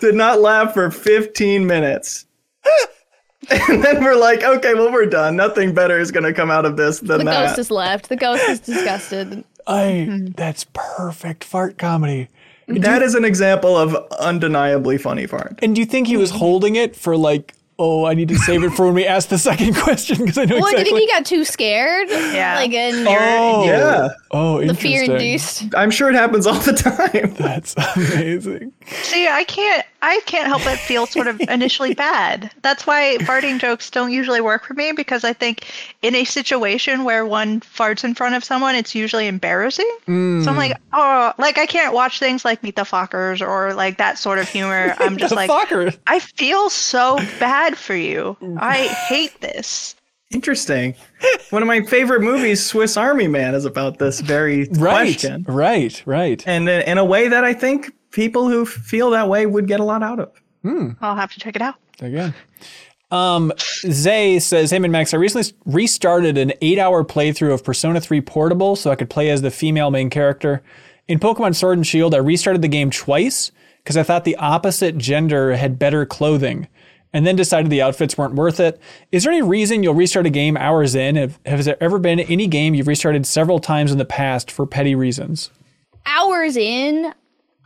did 0.00 0.14
not 0.14 0.40
laugh 0.40 0.74
for 0.74 0.90
15 0.90 1.66
minutes. 1.66 2.26
and 3.50 3.84
then 3.84 4.02
we're 4.02 4.16
like, 4.16 4.42
okay, 4.42 4.74
well, 4.74 4.90
we're 4.92 5.06
done. 5.06 5.36
Nothing 5.36 5.74
better 5.74 5.98
is 5.98 6.10
going 6.10 6.24
to 6.24 6.32
come 6.32 6.50
out 6.50 6.64
of 6.64 6.76
this 6.76 7.00
than 7.00 7.18
The 7.18 7.24
that. 7.24 7.40
The 7.40 7.46
ghost 7.46 7.58
is 7.58 7.70
left. 7.70 8.08
The 8.08 8.16
ghost 8.16 8.48
is 8.48 8.60
disgusted. 8.60 9.44
I 9.66 10.30
that's 10.34 10.64
perfect 10.72 11.44
fart 11.44 11.76
comedy. 11.76 12.28
that 12.68 13.02
is 13.02 13.14
an 13.14 13.24
example 13.24 13.76
of 13.76 13.94
undeniably 14.18 14.96
funny 14.96 15.26
fart. 15.26 15.58
And 15.62 15.74
do 15.74 15.82
you 15.82 15.86
think 15.86 16.06
he 16.06 16.16
was 16.16 16.30
mm-hmm. 16.30 16.38
holding 16.38 16.76
it 16.76 16.96
for 16.96 17.16
like, 17.16 17.54
oh, 17.78 18.04
I 18.06 18.14
need 18.14 18.28
to 18.28 18.36
save 18.36 18.64
it 18.64 18.70
for 18.70 18.86
when 18.86 18.94
we 18.94 19.06
ask 19.06 19.28
the 19.28 19.38
second 19.38 19.74
question 19.76 20.18
because 20.18 20.36
I 20.36 20.44
know 20.44 20.56
Well, 20.58 20.72
do 20.72 20.78
you 20.78 20.84
think 20.84 20.98
he 20.98 21.06
got 21.06 21.24
too 21.24 21.44
scared? 21.44 22.08
Yeah. 22.10 22.56
Like, 22.56 22.72
and 22.72 23.06
oh, 23.06 23.64
Yeah. 23.64 24.08
Oh, 24.30 24.64
the 24.64 24.74
fear 24.74 25.04
induced. 25.04 25.74
I'm 25.74 25.90
sure 25.90 26.08
it 26.10 26.14
happens 26.14 26.46
all 26.46 26.58
the 26.58 26.72
time. 27.12 27.34
That's 27.34 27.74
amazing. 27.96 28.72
See, 29.02 29.28
I 29.28 29.44
can't 29.44 29.86
I 30.00 30.20
can't 30.26 30.46
help 30.46 30.64
but 30.64 30.78
feel 30.78 31.06
sort 31.06 31.26
of 31.26 31.40
initially 31.48 31.94
bad. 31.94 32.50
That's 32.62 32.86
why 32.86 33.16
farting 33.20 33.58
jokes 33.58 33.90
don't 33.90 34.12
usually 34.12 34.40
work 34.40 34.64
for 34.64 34.74
me 34.74 34.92
because 34.92 35.24
I 35.24 35.32
think 35.32 35.66
in 36.02 36.14
a 36.14 36.24
situation 36.24 37.04
where 37.04 37.26
one 37.26 37.60
farts 37.60 38.04
in 38.04 38.14
front 38.14 38.34
of 38.34 38.44
someone, 38.44 38.74
it's 38.74 38.94
usually 38.94 39.26
embarrassing. 39.26 39.90
So 40.06 40.12
I'm 40.12 40.56
like, 40.56 40.72
mm. 40.72 40.80
oh, 40.92 41.32
like 41.38 41.58
I 41.58 41.66
can't 41.66 41.94
watch 41.94 42.18
things 42.18 42.44
like 42.44 42.62
Meet 42.62 42.76
the 42.76 42.82
Fockers 42.82 43.46
or 43.46 43.74
like 43.74 43.98
that 43.98 44.18
sort 44.18 44.38
of 44.38 44.48
humor. 44.48 44.94
I'm 44.98 45.16
just 45.18 45.30
the 45.30 45.36
like, 45.36 45.50
fucker. 45.50 45.96
I 46.06 46.20
feel 46.20 46.70
so 46.70 47.16
bad 47.40 47.76
for 47.76 47.94
you. 47.94 48.36
I 48.58 48.86
mm. 48.86 48.94
hate 49.08 49.40
this. 49.40 49.96
Interesting. 50.30 50.94
One 51.50 51.62
of 51.62 51.68
my 51.68 51.82
favorite 51.82 52.20
movies, 52.20 52.64
Swiss 52.64 52.98
Army 52.98 53.28
Man, 53.28 53.54
is 53.54 53.64
about 53.64 53.98
this 53.98 54.20
very 54.20 54.68
Right. 54.72 55.06
question. 55.06 55.44
Right. 55.48 56.02
Right. 56.04 56.42
And 56.46 56.68
in 56.68 56.82
in 56.82 56.98
a 56.98 57.04
way 57.04 57.28
that 57.28 57.44
I 57.44 57.54
think 57.54 57.92
people 58.10 58.48
who 58.48 58.64
feel 58.64 59.10
that 59.10 59.28
way 59.28 59.46
would 59.46 59.66
get 59.66 59.80
a 59.80 59.84
lot 59.84 60.02
out 60.02 60.20
of. 60.20 60.30
I'll 61.00 61.16
have 61.16 61.32
to 61.32 61.40
check 61.40 61.56
it 61.56 61.62
out. 61.62 61.76
Again. 62.00 62.34
Um, 63.10 63.52
Zay 63.58 64.38
says, 64.38 64.70
Hey, 64.70 64.78
MinnMax, 64.78 65.14
I 65.14 65.16
recently 65.16 65.56
restarted 65.64 66.36
an 66.36 66.52
eight 66.60 66.78
hour 66.78 67.04
playthrough 67.04 67.54
of 67.54 67.64
Persona 67.64 68.00
3 68.00 68.20
Portable 68.20 68.76
so 68.76 68.90
I 68.90 68.96
could 68.96 69.08
play 69.08 69.30
as 69.30 69.42
the 69.42 69.50
female 69.50 69.90
main 69.90 70.10
character. 70.10 70.62
In 71.06 71.18
Pokemon 71.18 71.54
Sword 71.54 71.78
and 71.78 71.86
Shield, 71.86 72.14
I 72.14 72.18
restarted 72.18 72.60
the 72.60 72.68
game 72.68 72.90
twice 72.90 73.50
because 73.82 73.96
I 73.96 74.02
thought 74.02 74.24
the 74.24 74.36
opposite 74.36 74.98
gender 74.98 75.56
had 75.56 75.78
better 75.78 76.04
clothing 76.04 76.68
and 77.14 77.26
then 77.26 77.36
decided 77.36 77.70
the 77.70 77.80
outfits 77.80 78.18
weren't 78.18 78.34
worth 78.34 78.60
it. 78.60 78.78
Is 79.10 79.24
there 79.24 79.32
any 79.32 79.40
reason 79.40 79.82
you'll 79.82 79.94
restart 79.94 80.26
a 80.26 80.30
game 80.30 80.58
hours 80.58 80.94
in? 80.94 81.16
Have, 81.16 81.38
has 81.46 81.64
there 81.64 81.82
ever 81.82 81.98
been 81.98 82.20
any 82.20 82.46
game 82.46 82.74
you've 82.74 82.86
restarted 82.86 83.24
several 83.26 83.58
times 83.58 83.90
in 83.90 83.96
the 83.96 84.04
past 84.04 84.50
for 84.50 84.66
petty 84.66 84.94
reasons? 84.94 85.50
Hours 86.04 86.56
in, 86.56 87.14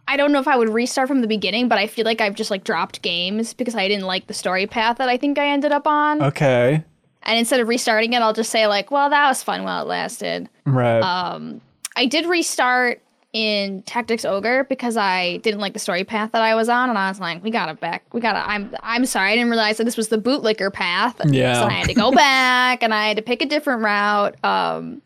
I 0.09 0.17
don't 0.17 0.33
know 0.33 0.41
if 0.41 0.49
I 0.49 0.57
would 0.57 0.69
restart 0.69 1.09
from 1.09 1.21
the 1.21 1.27
beginning, 1.27 1.69
but 1.69 1.79
I 1.79 1.87
feel 1.87 2.05
like 2.05 2.21
I've 2.21 2.35
just 2.35 2.51
like 2.51 2.65
dropped 2.65 3.03
games 3.03 3.55
because 3.55 3.75
I 3.75 3.89
didn't 3.89 4.07
like 4.07 4.27
the 4.27 4.35
story 4.35 4.67
path 4.67 4.99
that 4.99 5.09
I 5.09 5.17
think 5.17 5.39
I 5.39 5.49
ended 5.49 5.73
up 5.73 5.87
on. 5.87 6.23
Okay. 6.23 6.85
And 7.23 7.39
instead 7.39 7.61
of 7.61 7.69
restarting 7.69 8.13
it, 8.13 8.19
I'll 8.21 8.33
just 8.33 8.51
say 8.51 8.67
like, 8.67 8.91
well, 8.91 9.09
that 9.11 9.29
was 9.29 9.43
fun 9.43 9.63
while 9.63 9.83
it 9.83 9.89
lasted. 9.89 10.49
Right. 10.67 11.01
Um, 11.01 11.61
I 11.97 12.07
did 12.07 12.27
restart 12.27 13.01
in 13.33 13.83
Tactics 13.85 14.25
Ogre 14.25 14.65
because 14.65 14.97
I 14.97 15.39
didn't 15.39 15.61
like 15.61 15.73
the 15.73 15.79
story 15.79 16.05
path 16.05 16.33
that 16.33 16.43
I 16.43 16.55
was 16.55 16.69
on, 16.69 16.91
and 16.91 16.99
I 16.99 17.09
was 17.09 17.19
like, 17.19 17.43
we 17.43 17.51
gotta 17.51 17.75
back, 17.75 18.05
we 18.13 18.21
gotta. 18.21 18.47
I'm 18.47 18.75
I'm 18.83 19.07
sorry, 19.07 19.33
I 19.33 19.35
didn't 19.37 19.51
realize 19.51 19.79
that 19.79 19.85
this 19.85 19.97
was 19.97 20.09
the 20.09 20.19
bootlicker 20.19 20.73
path. 20.73 21.21
Yeah. 21.25 21.55
So 21.55 21.67
I 21.67 21.73
had 21.73 21.89
to 21.89 21.95
go 21.95 22.11
back, 22.13 22.83
and 22.83 22.93
I 22.93 23.09
had 23.09 23.17
to 23.17 23.23
pick 23.23 23.41
a 23.41 23.47
different 23.47 23.83
route. 23.83 24.43
Um, 24.45 25.01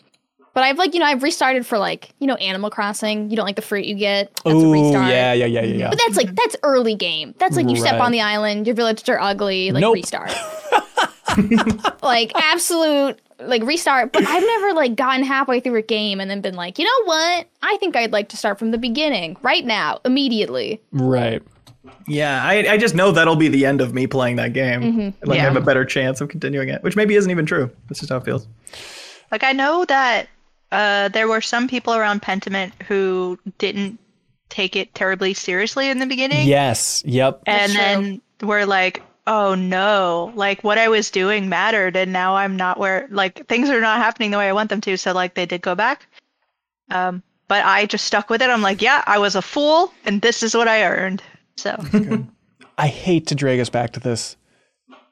but 0.57 0.65
I've 0.65 0.79
like 0.79 0.95
you 0.95 1.01
know 1.01 1.07
I've 1.07 1.23
restarted 1.23 1.67
for 1.67 1.77
like 1.77 2.15
you 2.19 2.27
know 2.27 2.35
Animal 2.37 2.71
Crossing. 2.71 3.29
You 3.29 3.37
don't 3.37 3.45
like 3.45 3.57
the 3.57 3.63
fruit 3.63 3.85
you 3.85 3.95
get. 3.95 4.33
That's 4.43 4.57
a 4.63 4.67
restart. 4.67 5.09
yeah, 5.11 5.35
yeah, 5.35 5.45
yeah, 5.45 5.61
yeah, 5.61 5.75
yeah. 5.77 5.89
But 5.91 5.99
that's 6.05 6.17
like 6.17 6.35
that's 6.35 6.57
early 6.63 6.95
game. 6.95 7.35
That's 7.37 7.57
like 7.57 7.69
you 7.69 7.77
step 7.77 7.93
Right. 7.93 8.01
on 8.01 8.11
the 8.11 8.23
island, 8.23 8.67
your 8.67 8.75
villagers 8.75 9.07
are 9.11 9.21
ugly, 9.21 9.71
like 9.71 9.83
Nope. 9.83 9.97
restart. 9.97 10.33
like 12.03 12.33
absolute 12.35 13.21
like 13.39 13.63
restart. 13.65 14.13
But 14.15 14.27
I've 14.27 14.43
never 14.43 14.73
like 14.73 14.97
gotten 14.97 15.25
halfway 15.25 15.61
through 15.61 15.77
a 15.77 15.83
game 15.83 16.21
and 16.21 16.31
then 16.31 16.41
been 16.41 16.55
like, 16.55 16.79
you 16.79 16.87
know 16.87 17.05
what? 17.05 17.49
I 17.63 17.77
think 17.79 17.95
I'd 17.95 18.13
like 18.13 18.31
to 18.31 18.37
start 18.39 18.59
from 18.59 18.71
the 18.71 18.79
beginning 18.79 19.37
right 19.43 19.65
now, 19.65 20.01
immediately. 20.07 20.81
Right. 20.91 21.43
Yeah, 22.09 22.43
I, 22.43 22.67
I 22.73 22.77
just 22.79 22.95
know 22.95 23.13
that'll 23.13 23.37
be 23.37 23.49
the 23.49 23.67
end 23.67 23.81
of 23.83 23.93
me 23.93 24.07
playing 24.07 24.37
that 24.37 24.53
game. 24.55 24.81
Mm-hmm. 24.81 25.29
Like 25.29 25.39
I 25.39 25.43
have 25.43 25.57
a 25.57 25.61
better 25.61 25.85
chance 25.85 26.21
of 26.23 26.29
continuing 26.31 26.71
it, 26.71 26.83
which 26.83 26.97
maybe 26.97 27.15
isn't 27.15 27.31
even 27.31 27.45
true. 27.45 27.71
That's 27.89 28.01
just 28.01 28.11
how 28.11 28.17
it 28.17 28.25
feels. 28.25 28.49
Like 29.31 29.45
I 29.45 29.53
know 29.53 29.85
that 29.85 30.29
uh, 30.73 31.09
there 31.09 31.29
were 31.29 31.41
some 31.41 31.69
people 31.69 31.95
around 31.95 32.23
Pentiment 32.23 32.73
who 32.85 33.39
didn't 33.59 33.99
take 34.49 34.77
it 34.77 34.95
terribly 34.95 35.35
seriously 35.35 35.89
in 35.91 35.99
the 35.99 36.07
beginning, 36.07 36.47
Yes. 36.47 37.03
Yep. 37.07 37.43
and 37.47 37.73
That's 37.73 37.75
then 37.75 38.23
were 38.43 38.65
like, 38.67 39.03
"Oh 39.27 39.55
no! 39.55 40.33
Like 40.35 40.63
what 40.65 40.79
I 40.79 40.89
was 40.89 41.11
doing 41.11 41.49
mattered, 41.49 41.97
and 41.97 42.13
now 42.13 42.37
I'm 42.37 42.57
not 42.57 42.79
where 42.79 43.07
like 43.11 43.47
things 43.49 43.69
are 43.71 43.81
not 43.81 43.99
happening 43.99 44.31
the 44.31 44.39
way 44.39 44.49
I 44.49 44.53
want 44.53 44.71
them 44.71 44.81
to." 44.83 44.97
So 44.97 45.13
like 45.13 45.35
they 45.35 45.47
did 45.47 45.63
go 45.63 45.75
back. 45.75 46.07
Um, 46.91 47.23
but 47.49 47.65
I 47.65 47.87
just 47.87 48.05
stuck 48.07 48.29
with 48.31 48.43
it. 48.43 48.51
I'm 48.51 48.63
like, 48.63 48.83
"Yeah, 48.83 49.03
I 49.07 49.19
was 49.19 49.35
a 49.35 49.43
fool, 49.43 49.93
and 50.05 50.21
this 50.23 50.43
is 50.43 50.55
what 50.55 50.69
I 50.69 50.85
earned." 50.85 51.23
So 51.57 51.77
I 52.79 52.89
hate 52.89 53.27
to 53.29 53.35
drag 53.35 53.59
us 53.61 53.71
back 53.71 53.93
to 53.95 54.01
this, 54.01 54.37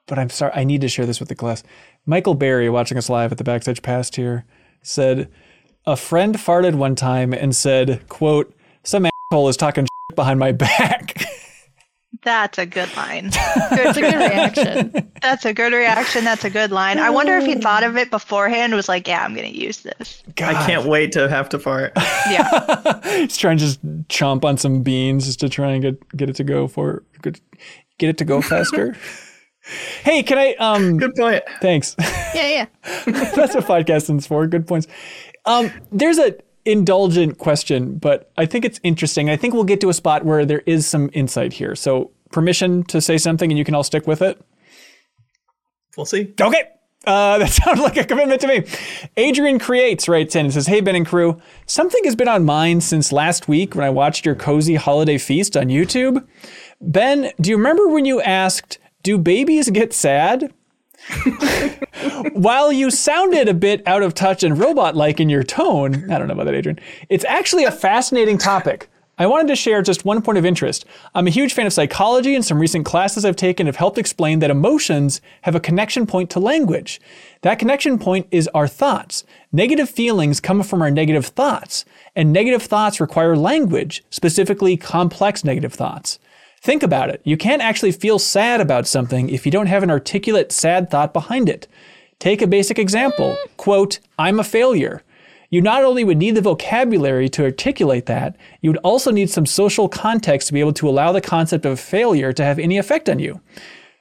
but 0.07 0.19
I'm 0.19 0.31
sorry. 0.31 0.53
I 0.55 0.65
need 0.65 0.81
to 0.83 0.89
share 0.89 1.07
this 1.07 1.21
with 1.21 1.29
the 1.29 1.35
class. 1.35 1.63
Michael 2.07 2.35
Barry, 2.35 2.69
watching 2.69 2.99
us 2.99 3.09
live 3.09 3.33
at 3.33 3.39
the 3.39 3.45
backstage 3.45 3.81
past 3.83 4.15
here, 4.17 4.45
said 4.83 5.31
a 5.87 5.97
friend 5.97 6.37
farted 6.37 6.75
one 6.75 6.95
time 6.95 7.33
and 7.33 7.55
said, 7.55 8.07
"quote 8.09 8.55
Some 8.83 9.07
asshole 9.31 9.49
is 9.49 9.57
talking 9.57 9.85
shit 9.85 10.17
behind 10.17 10.39
my 10.41 10.53
back." 10.53 11.25
that's 12.23 12.57
a 12.59 12.65
good 12.65 12.89
line. 12.97 13.29
That's 13.71 13.99
a 13.99 14.01
good 14.01 14.15
reaction. 14.15 15.11
That's 15.21 15.45
a 15.45 15.53
good 15.53 15.75
reaction. 15.75 16.25
That's 16.25 16.43
a 16.45 16.49
good 16.49 16.71
line. 16.71 16.99
I 16.99 17.11
wonder 17.11 17.37
if 17.37 17.45
he 17.45 17.57
thought 17.57 17.83
of 17.83 17.99
it 17.99 18.11
beforehand. 18.11 18.73
and 18.73 18.77
Was 18.77 18.89
like, 18.89 19.07
"Yeah, 19.07 19.23
I'm 19.23 19.35
gonna 19.35 19.49
use 19.49 19.81
this." 19.83 20.23
God, 20.35 20.55
I 20.55 20.67
can't 20.67 20.87
wait 20.87 21.13
to 21.13 21.29
have 21.29 21.49
to 21.51 21.59
fart. 21.59 21.93
Yeah. 22.31 23.01
He's 23.19 23.37
trying 23.37 23.59
to 23.59 23.65
just 23.65 23.85
chomp 24.09 24.45
on 24.47 24.57
some 24.57 24.83
beans 24.83 25.27
just 25.27 25.41
to 25.41 25.51
try 25.51 25.73
and 25.73 25.83
get 25.83 26.17
get 26.17 26.31
it 26.31 26.37
to 26.37 26.45
go 26.45 26.67
for 26.67 27.03
get, 27.21 27.39
get 27.99 28.09
it 28.09 28.17
to 28.19 28.25
go 28.25 28.41
faster. 28.41 28.97
hey, 30.03 30.23
can 30.23 30.39
I? 30.39 30.55
Um, 30.55 30.97
Good 30.97 31.15
point. 31.15 31.43
thanks. 31.61 31.95
Yeah, 32.35 32.49
yeah. 32.49 32.67
That's 33.05 33.55
what 33.55 33.65
podcasting's 33.67 34.27
for. 34.27 34.47
Good 34.47 34.67
points. 34.67 34.87
Um, 35.47 35.71
there's 35.93 36.19
a 36.19 36.37
indulgent 36.65 37.39
question, 37.39 37.99
but 37.99 38.31
I 38.37 38.47
think 38.47 38.65
it's 38.65 38.81
interesting. 38.83 39.29
I 39.29 39.37
think 39.37 39.55
we'll 39.55 39.65
get 39.65 39.81
to 39.83 39.91
a 39.91 39.95
spot 39.95 40.25
where 40.25 40.45
there 40.47 40.63
is 40.67 40.87
some 40.87 41.11
insight 41.13 41.53
here. 41.53 41.75
So 41.77 42.11
permission 42.31 42.85
to 42.85 43.01
say 43.01 43.19
something, 43.19 43.51
and 43.51 43.59
you 43.59 43.65
can 43.65 43.75
all 43.75 43.85
stick 43.85 44.07
with 44.07 44.23
it. 44.23 44.41
We'll 45.97 46.07
see. 46.07 46.33
Okay. 46.41 46.63
Uh, 47.07 47.39
that 47.39 47.51
sounds 47.51 47.81
like 47.81 47.97
a 47.97 48.05
commitment 48.05 48.41
to 48.41 48.49
me. 48.49 48.65
Adrian 49.17 49.59
Creates 49.59 50.09
writes 50.09 50.35
in 50.35 50.47
and 50.47 50.55
says, 50.55 50.67
Hey, 50.67 50.81
Ben 50.81 50.97
and 50.97 51.07
crew, 51.07 51.41
something 51.67 52.03
has 52.05 52.17
been 52.17 52.29
on 52.29 52.45
mind 52.45 52.83
since 52.83 53.13
last 53.13 53.49
week 53.49 53.75
when 53.75 53.85
I 53.85 53.91
watched 53.91 54.25
your 54.25 54.35
cozy 54.35 54.75
holiday 54.77 55.19
feast 55.19 55.57
on 55.57 55.67
YouTube. 55.67 56.27
Ben, 56.81 57.31
do 57.41 57.51
you 57.51 57.57
remember 57.57 57.89
when 57.89 58.05
you 58.05 58.21
asked, 58.23 58.79
Do 59.03 59.19
babies 59.19 59.71
get 59.71 59.93
sad? 59.93 60.53
While 62.33 62.73
you 62.73 62.91
sounded 62.91 63.49
a 63.49 63.55
bit 63.55 63.83
out 63.87 64.03
of 64.03 64.15
touch 64.15 64.43
and 64.43 64.59
robot 64.59 64.97
like 64.97 65.21
in 65.21 65.29
your 65.29 65.43
tone, 65.43 66.11
I 66.11 66.19
don't 66.19 66.29
know 66.29 66.35
about 66.35 66.47
that, 66.47 66.55
Adrian, 66.55 66.79
it's 67.09 67.25
actually 67.25 67.65
a 67.65 67.73
fascinating 67.73 68.39
topic. 68.39 68.89
I 69.17 69.27
wanted 69.27 69.47
to 69.49 69.57
share 69.57 69.81
just 69.81 70.05
one 70.05 70.23
point 70.23 70.39
of 70.39 70.45
interest. 70.45 70.85
I'm 71.15 71.29
a 71.29 71.31
huge 71.31 71.53
fan 71.55 71.67
of 71.67 71.73
psychology, 71.73 72.35
and 72.35 72.45
some 72.45 72.59
recent 72.59 72.85
classes 72.85 73.25
I've 73.25 73.37
taken 73.37 73.67
have 73.67 73.77
helped 73.77 73.97
explain 73.97 74.41
that 74.41 74.51
emotions 74.51 75.21
have 75.43 75.55
a 75.55 75.61
connection 75.61 76.05
point 76.05 76.31
to 76.31 76.41
language. 76.41 77.01
That 77.43 77.61
connection 77.61 77.97
point 77.97 78.27
is 78.33 78.49
our 78.49 78.67
thoughts. 78.67 79.23
Negative 79.53 79.89
feelings 79.89 80.41
come 80.41 80.65
from 80.65 80.83
our 80.83 80.91
negative 80.91 81.27
thoughts, 81.27 81.85
and 82.17 82.33
negative 82.33 82.65
thoughts 82.65 83.01
require 83.01 83.37
language, 83.37 84.03
specifically 84.11 84.77
complex 84.77 85.45
negative 85.45 85.75
thoughts. 85.75 86.19
Think 86.65 86.83
about 86.83 87.11
it. 87.11 87.21
You 87.25 87.37
can't 87.37 87.61
actually 87.61 87.93
feel 87.93 88.19
sad 88.19 88.59
about 88.59 88.87
something 88.87 89.29
if 89.29 89.45
you 89.45 89.53
don't 89.53 89.67
have 89.67 89.83
an 89.83 89.91
articulate 89.91 90.51
sad 90.51 90.89
thought 90.89 91.13
behind 91.13 91.47
it. 91.47 91.69
Take 92.19 92.41
a 92.41 92.47
basic 92.47 92.79
example. 92.79 93.37
Quote, 93.59 93.99
I'm 94.19 94.41
a 94.41 94.45
failure. 94.45 95.03
You 95.51 95.61
not 95.61 95.85
only 95.85 96.05
would 96.05 96.17
need 96.17 96.37
the 96.37 96.41
vocabulary 96.41 97.29
to 97.29 97.45
articulate 97.45 98.07
that, 98.07 98.35
you 98.63 98.71
would 98.71 98.79
also 98.79 99.11
need 99.11 99.29
some 99.29 99.45
social 99.45 99.91
context 99.91 100.47
to 100.47 100.55
be 100.55 100.61
able 100.61 100.73
to 100.73 100.89
allow 100.89 101.13
the 101.13 101.21
concept 101.21 101.67
of 101.67 101.79
failure 101.79 102.33
to 102.33 102.43
have 102.43 102.59
any 102.59 102.79
effect 102.79 103.11
on 103.11 103.19
you. 103.19 103.43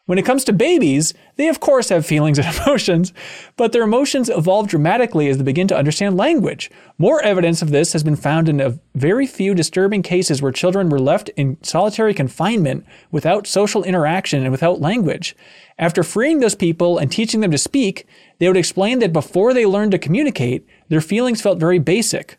When 0.05 0.17
it 0.17 0.25
comes 0.25 0.43
to 0.43 0.53
babies, 0.53 1.13
they 1.37 1.47
of 1.47 1.61
course 1.61 1.87
have 1.87 2.05
feelings 2.05 2.37
and 2.37 2.53
emotions, 2.57 3.13
but 3.55 3.71
their 3.71 3.83
emotions 3.83 4.29
evolve 4.29 4.67
dramatically 4.67 5.29
as 5.29 5.37
they 5.37 5.43
begin 5.43 5.69
to 5.69 5.77
understand 5.77 6.17
language. 6.17 6.69
More 6.97 7.21
evidence 7.21 7.61
of 7.61 7.71
this 7.71 7.93
has 7.93 8.03
been 8.03 8.17
found 8.17 8.49
in 8.49 8.59
a 8.59 8.77
very 8.95 9.25
few 9.25 9.55
disturbing 9.55 10.01
cases 10.01 10.41
where 10.41 10.51
children 10.51 10.89
were 10.89 10.99
left 10.99 11.29
in 11.37 11.57
solitary 11.63 12.13
confinement 12.13 12.85
without 13.11 13.47
social 13.47 13.83
interaction 13.85 14.41
and 14.43 14.51
without 14.51 14.81
language. 14.81 15.37
After 15.79 16.03
freeing 16.03 16.41
those 16.41 16.55
people 16.55 16.97
and 16.97 17.09
teaching 17.09 17.39
them 17.39 17.51
to 17.51 17.57
speak, 17.57 18.05
they 18.39 18.49
would 18.49 18.57
explain 18.57 18.99
that 18.99 19.13
before 19.13 19.53
they 19.53 19.65
learned 19.65 19.93
to 19.93 19.97
communicate, 19.97 20.67
their 20.89 21.01
feelings 21.01 21.41
felt 21.41 21.59
very 21.59 21.79
basic. 21.79 22.37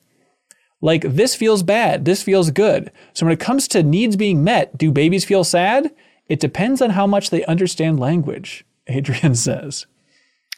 Like, 0.82 1.02
this 1.02 1.34
feels 1.34 1.62
bad, 1.62 2.04
this 2.04 2.22
feels 2.22 2.50
good. 2.50 2.92
So, 3.14 3.24
when 3.24 3.32
it 3.32 3.40
comes 3.40 3.66
to 3.68 3.82
needs 3.82 4.16
being 4.16 4.44
met, 4.44 4.76
do 4.76 4.92
babies 4.92 5.24
feel 5.24 5.42
sad? 5.42 5.90
It 6.28 6.40
depends 6.40 6.80
on 6.80 6.90
how 6.90 7.06
much 7.06 7.30
they 7.30 7.44
understand 7.44 8.00
language, 8.00 8.64
Adrian 8.86 9.34
says. 9.34 9.86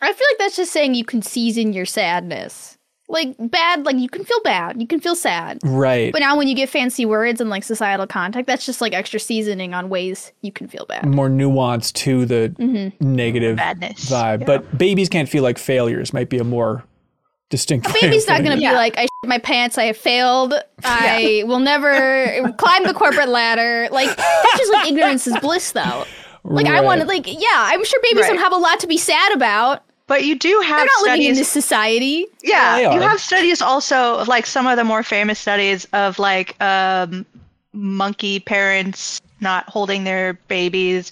I 0.01 0.13
feel 0.13 0.27
like 0.31 0.39
that's 0.39 0.57
just 0.57 0.73
saying 0.73 0.95
you 0.95 1.05
can 1.05 1.23
season 1.23 1.73
your 1.73 1.87
sadness. 1.87 2.79
Like 3.09 3.37
bad, 3.39 3.87
like 3.87 3.97
you 3.97 4.09
can 4.09 4.25
feel 4.25 4.41
bad, 4.43 4.81
you 4.81 4.87
can 4.87 4.99
feel 4.99 5.15
sad. 5.15 5.61
Right. 5.63 6.13
But 6.13 6.19
now 6.21 6.37
when 6.37 6.49
you 6.49 6.57
get 6.57 6.69
fancy 6.69 7.07
words 7.07 7.41
and 7.41 7.49
like 7.49 7.63
societal 7.63 8.07
context, 8.09 8.49
that's 8.49 8.67
just 8.67 8.81
like 8.81 8.95
extra 8.95 9.21
seasoning 9.21 9.75
on 9.75 9.89
ways 9.89 10.33
you 10.43 10.51
can 10.51 10.67
feel 10.67 10.87
bad. 10.87 11.07
More 11.07 11.29
nuance 11.29 11.93
to 11.93 12.27
the 12.27 12.53
mm-hmm. 12.59 13.15
negative 13.15 13.57
Badness. 13.59 14.11
vibe. 14.11 14.45
But 14.45 14.77
babies 14.77 15.09
can't 15.09 15.29
feel 15.29 15.45
like 15.45 15.57
failures, 15.57 16.13
might 16.13 16.29
be 16.29 16.39
a 16.39 16.45
more 16.45 16.83
distinct 17.49 17.87
way 17.87 17.93
of 17.95 18.01
Baby's 18.01 18.27
not 18.27 18.43
gonna 18.43 18.57
be 18.57 18.63
Yeah. 18.63 18.73
like, 18.73 18.97
I 18.99 19.03
shit 19.03 19.09
my 19.27 19.39
pants. 19.39 19.79
I 19.79 19.85
have 19.85 19.97
failed. 19.97 20.55
I 20.85 21.43
will 21.47 21.59
never 21.61 22.53
climb 22.59 22.85
the 22.85 22.95
corporate 22.95 23.29
ladder. 23.29 23.89
Like 23.91 24.15
that's 24.17 24.59
just 24.59 24.73
like 24.73 24.89
ignorance 24.89 25.27
is 25.27 25.37
bliss, 25.41 25.73
though. 25.73 26.05
Like 26.45 26.67
I 26.67 26.75
Right. 26.75 26.85
want 26.85 27.01
to, 27.01 27.07
like 27.07 27.27
yeah, 27.27 27.39
I'm 27.55 27.85
sure 27.85 28.01
babies 28.03 28.23
Right. 28.23 28.29
don't 28.29 28.39
have 28.39 28.53
a 28.53 28.57
lot 28.57 28.81
to 28.81 28.87
be 28.87 28.97
sad 28.99 29.33
about. 29.33 29.83
But 30.09 30.25
you 30.25 30.39
do 30.39 30.61
have 30.65 30.77
They're 30.79 30.87
not 30.87 31.03
living 31.03 31.23
in 31.23 31.35
studies. 31.35 31.39
this 31.39 31.49
society. 31.49 32.27
yeah, 32.45 32.77
they 32.77 32.83
you 32.95 33.01
have 33.01 33.21
studies 33.21 33.61
also 33.61 34.19
of, 34.19 34.29
like 34.29 34.47
some 34.47 34.69
of 34.69 34.77
the 34.77 34.85
more 34.85 35.03
famous 35.03 35.41
studies 35.41 35.85
of 35.93 36.21
like 36.21 36.55
um, 36.63 37.27
monkey 37.73 38.39
parents 38.41 39.21
not 39.41 39.69
holding 39.69 40.05
their 40.05 40.35
babies, 40.49 41.11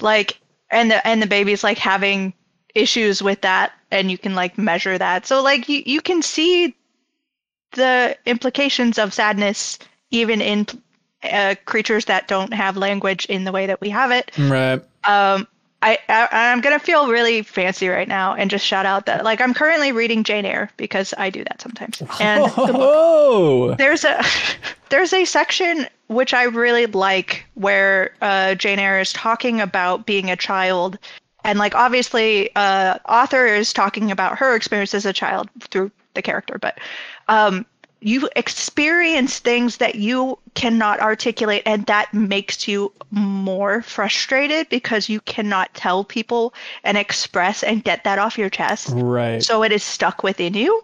like 0.00 0.38
and 0.70 0.90
the 0.90 1.06
and 1.06 1.20
the 1.22 1.26
babies 1.26 1.62
like 1.62 1.76
having 1.76 2.32
issues 2.74 3.22
with 3.22 3.42
that, 3.42 3.72
and 3.90 4.10
you 4.10 4.16
can 4.16 4.34
like 4.34 4.56
measure 4.56 4.96
that. 4.96 5.26
So 5.26 5.42
like 5.42 5.68
you 5.68 5.82
you 5.84 6.00
can 6.00 6.22
see 6.22 6.74
the 7.72 8.16
implications 8.26 8.98
of 8.98 9.12
sadness 9.14 9.78
even 10.10 10.40
in 10.40 10.66
uh, 11.22 11.54
creatures 11.64 12.04
that 12.06 12.28
don't 12.28 12.52
have 12.52 12.76
language 12.76 13.24
in 13.26 13.44
the 13.44 13.52
way 13.52 13.66
that 13.66 13.80
we 13.80 13.88
have 13.90 14.10
it. 14.10 14.30
Right. 14.38 14.82
Um, 15.04 15.46
I, 15.84 15.98
I 16.08 16.28
I'm 16.32 16.60
gonna 16.60 16.78
feel 16.78 17.08
really 17.08 17.42
fancy 17.42 17.88
right 17.88 18.06
now 18.06 18.34
and 18.34 18.50
just 18.50 18.64
shout 18.64 18.86
out 18.86 19.06
that 19.06 19.24
like 19.24 19.40
I'm 19.40 19.52
currently 19.52 19.90
reading 19.90 20.22
Jane 20.22 20.44
Eyre 20.44 20.70
because 20.76 21.12
I 21.18 21.30
do 21.30 21.42
that 21.44 21.60
sometimes. 21.60 22.00
And 22.20 22.44
Oh. 22.56 23.74
there's 23.74 24.04
a 24.04 24.22
there's 24.90 25.12
a 25.12 25.24
section 25.24 25.86
which 26.06 26.34
I 26.34 26.44
really 26.44 26.86
like 26.86 27.46
where 27.54 28.14
uh, 28.20 28.54
Jane 28.54 28.78
Eyre 28.78 29.00
is 29.00 29.12
talking 29.12 29.60
about 29.60 30.04
being 30.06 30.30
a 30.30 30.36
child, 30.36 30.98
and 31.42 31.58
like 31.58 31.74
obviously, 31.74 32.54
uh, 32.54 32.98
author 33.08 33.46
is 33.46 33.72
talking 33.72 34.10
about 34.10 34.38
her 34.38 34.54
experience 34.54 34.92
as 34.94 35.06
a 35.06 35.12
child 35.12 35.48
through 35.70 35.90
the 36.14 36.20
character, 36.22 36.58
but 36.60 36.78
um, 37.28 37.66
you 38.02 38.28
experience 38.34 39.38
things 39.38 39.76
that 39.76 39.94
you 39.94 40.38
cannot 40.54 41.00
articulate, 41.00 41.62
and 41.64 41.86
that 41.86 42.12
makes 42.12 42.66
you 42.66 42.92
more 43.10 43.82
frustrated 43.82 44.68
because 44.68 45.08
you 45.08 45.20
cannot 45.20 45.72
tell 45.74 46.02
people 46.04 46.52
and 46.84 46.98
express 46.98 47.62
and 47.62 47.84
get 47.84 48.04
that 48.04 48.18
off 48.18 48.38
your 48.38 48.50
chest. 48.50 48.90
Right. 48.92 49.42
So 49.42 49.62
it 49.62 49.72
is 49.72 49.84
stuck 49.84 50.22
within 50.22 50.54
you. 50.54 50.82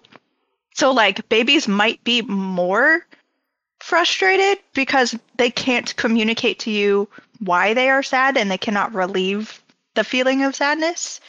So 0.75 0.93
like 0.93 1.29
babies 1.29 1.67
might 1.67 2.03
be 2.05 2.23
more 2.23 3.05
frustrated 3.81 4.63
because 4.75 5.17
they 5.37 5.51
can't 5.51 5.95
communicate 5.97 6.61
to 6.61 6.71
you 6.71 7.09
why 7.41 7.75
they 7.75 7.91
are 7.91 8.03
sad 8.03 8.37
and 8.37 8.51
they 8.51 8.59
cannot 8.59 8.95
relieve 8.95 9.61
the 9.95 10.05
feeling 10.05 10.45
of 10.45 10.55
sadness. 10.55 11.21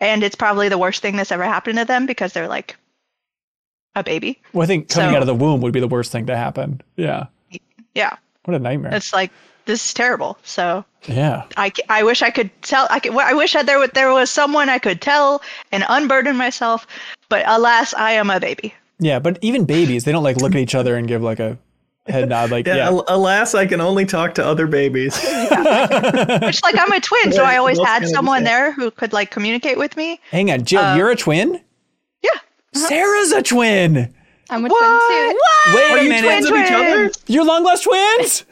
And 0.00 0.22
it's 0.24 0.34
probably 0.34 0.68
the 0.68 0.78
worst 0.78 1.02
thing 1.02 1.16
that's 1.16 1.32
ever 1.32 1.44
happened 1.44 1.78
to 1.78 1.84
them 1.84 2.06
because 2.06 2.32
they're 2.32 2.48
like 2.48 2.76
a 3.94 4.02
baby. 4.02 4.40
well, 4.52 4.62
I 4.62 4.66
think 4.66 4.88
coming 4.88 5.10
so- 5.10 5.16
out 5.16 5.22
of 5.22 5.26
the 5.26 5.34
womb 5.34 5.60
would 5.60 5.72
be 5.72 5.80
the 5.80 5.88
worst 5.88 6.12
thing 6.12 6.26
to 6.26 6.36
happen. 6.36 6.80
Yeah. 6.96 7.26
Yeah. 7.94 8.16
What 8.44 8.54
a 8.54 8.58
nightmare. 8.58 8.94
It's 8.94 9.12
like 9.12 9.30
this 9.66 9.84
is 9.84 9.94
terrible. 9.94 10.38
So 10.42 10.84
yeah. 11.06 11.44
I, 11.56 11.70
I 11.88 12.02
wish 12.02 12.22
I 12.22 12.30
could 12.30 12.50
tell 12.62 12.86
I 12.90 12.98
could 13.00 13.14
I 13.16 13.34
wish 13.34 13.52
that 13.52 13.66
there 13.66 13.78
was 13.78 13.90
there 13.94 14.12
was 14.12 14.30
someone 14.30 14.68
I 14.68 14.78
could 14.78 15.00
tell 15.00 15.42
and 15.70 15.84
unburden 15.88 16.36
myself, 16.36 16.86
but 17.28 17.44
alas 17.46 17.92
I 17.94 18.12
am 18.12 18.30
a 18.30 18.40
baby. 18.40 18.74
Yeah. 18.98 19.18
But 19.18 19.38
even 19.42 19.64
babies, 19.64 20.04
they 20.04 20.12
don't 20.12 20.24
like 20.24 20.36
look 20.38 20.52
at 20.54 20.58
each 20.60 20.74
other 20.74 20.96
and 20.96 21.06
give 21.06 21.22
like 21.22 21.38
a 21.40 21.58
head 22.08 22.28
nod. 22.28 22.50
Like, 22.50 22.66
Yeah, 22.66 22.76
yeah. 22.90 23.00
alas, 23.08 23.54
I 23.54 23.66
can 23.66 23.80
only 23.80 24.04
talk 24.06 24.34
to 24.36 24.44
other 24.44 24.66
babies. 24.66 25.14
Which 25.22 26.62
like 26.62 26.76
I'm 26.78 26.90
a 26.92 27.00
twin, 27.00 27.32
so 27.32 27.44
I 27.44 27.56
always 27.58 27.78
had 27.78 28.08
someone 28.08 28.44
there 28.44 28.72
who 28.72 28.90
could 28.90 29.12
like 29.12 29.30
communicate 29.30 29.78
with 29.78 29.96
me. 29.96 30.18
Hang 30.30 30.50
on, 30.50 30.64
Jill, 30.64 30.82
Uh, 30.82 30.96
you're 30.96 31.10
a 31.10 31.16
twin? 31.16 31.60
Yeah. 32.74 32.86
Sarah's 32.88 33.32
a 33.32 33.42
twin. 33.42 34.14
I'm 34.50 34.64
a 34.64 34.68
What? 34.68 34.78
twin 34.78 35.30
too. 35.30 35.38
What? 35.38 35.74
Wait 35.76 35.90
Are 35.92 35.98
a 35.98 36.02
you 36.02 36.08
minute. 36.08 36.26
twins 36.28 36.46
of 36.46 36.54
each 36.56 36.72
other? 36.72 36.94
Twins! 37.08 37.24
You're 37.26 37.44
long 37.44 37.64
lost 37.64 37.84
twins? 37.84 38.44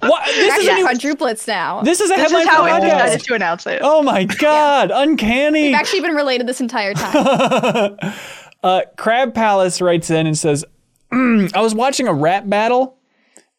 what? 0.00 0.24
This 0.26 0.58
is 0.58 0.64
Yeah, 0.66 0.72
a 0.72 0.76
new, 0.76 0.86
quadruplets 0.86 1.46
now. 1.46 1.82
this 1.82 2.00
is 2.00 2.10
a 2.10 2.14
This 2.14 2.22
headline 2.22 2.42
is 2.42 2.48
how 2.48 2.62
for 2.64 2.70
I 2.70 2.80
the 2.80 2.86
podcast. 2.86 3.02
decided 3.04 3.24
to 3.26 3.34
announce 3.34 3.66
it. 3.66 3.80
Oh 3.82 4.02
my 4.02 4.24
god, 4.24 4.90
uncanny. 4.92 5.62
We've 5.68 5.74
actually 5.74 6.00
been 6.02 6.14
related 6.14 6.46
this 6.46 6.60
entire 6.60 6.94
time. 6.94 7.96
Uh, 8.62 8.80
Crab 8.96 9.32
Palace 9.32 9.80
writes 9.80 10.10
in 10.10 10.26
and 10.26 10.36
says, 10.36 10.64
"Mm, 11.12 11.54
I 11.54 11.60
was 11.60 11.72
watching 11.72 12.08
a 12.08 12.12
rap 12.12 12.48
battle. 12.48 12.98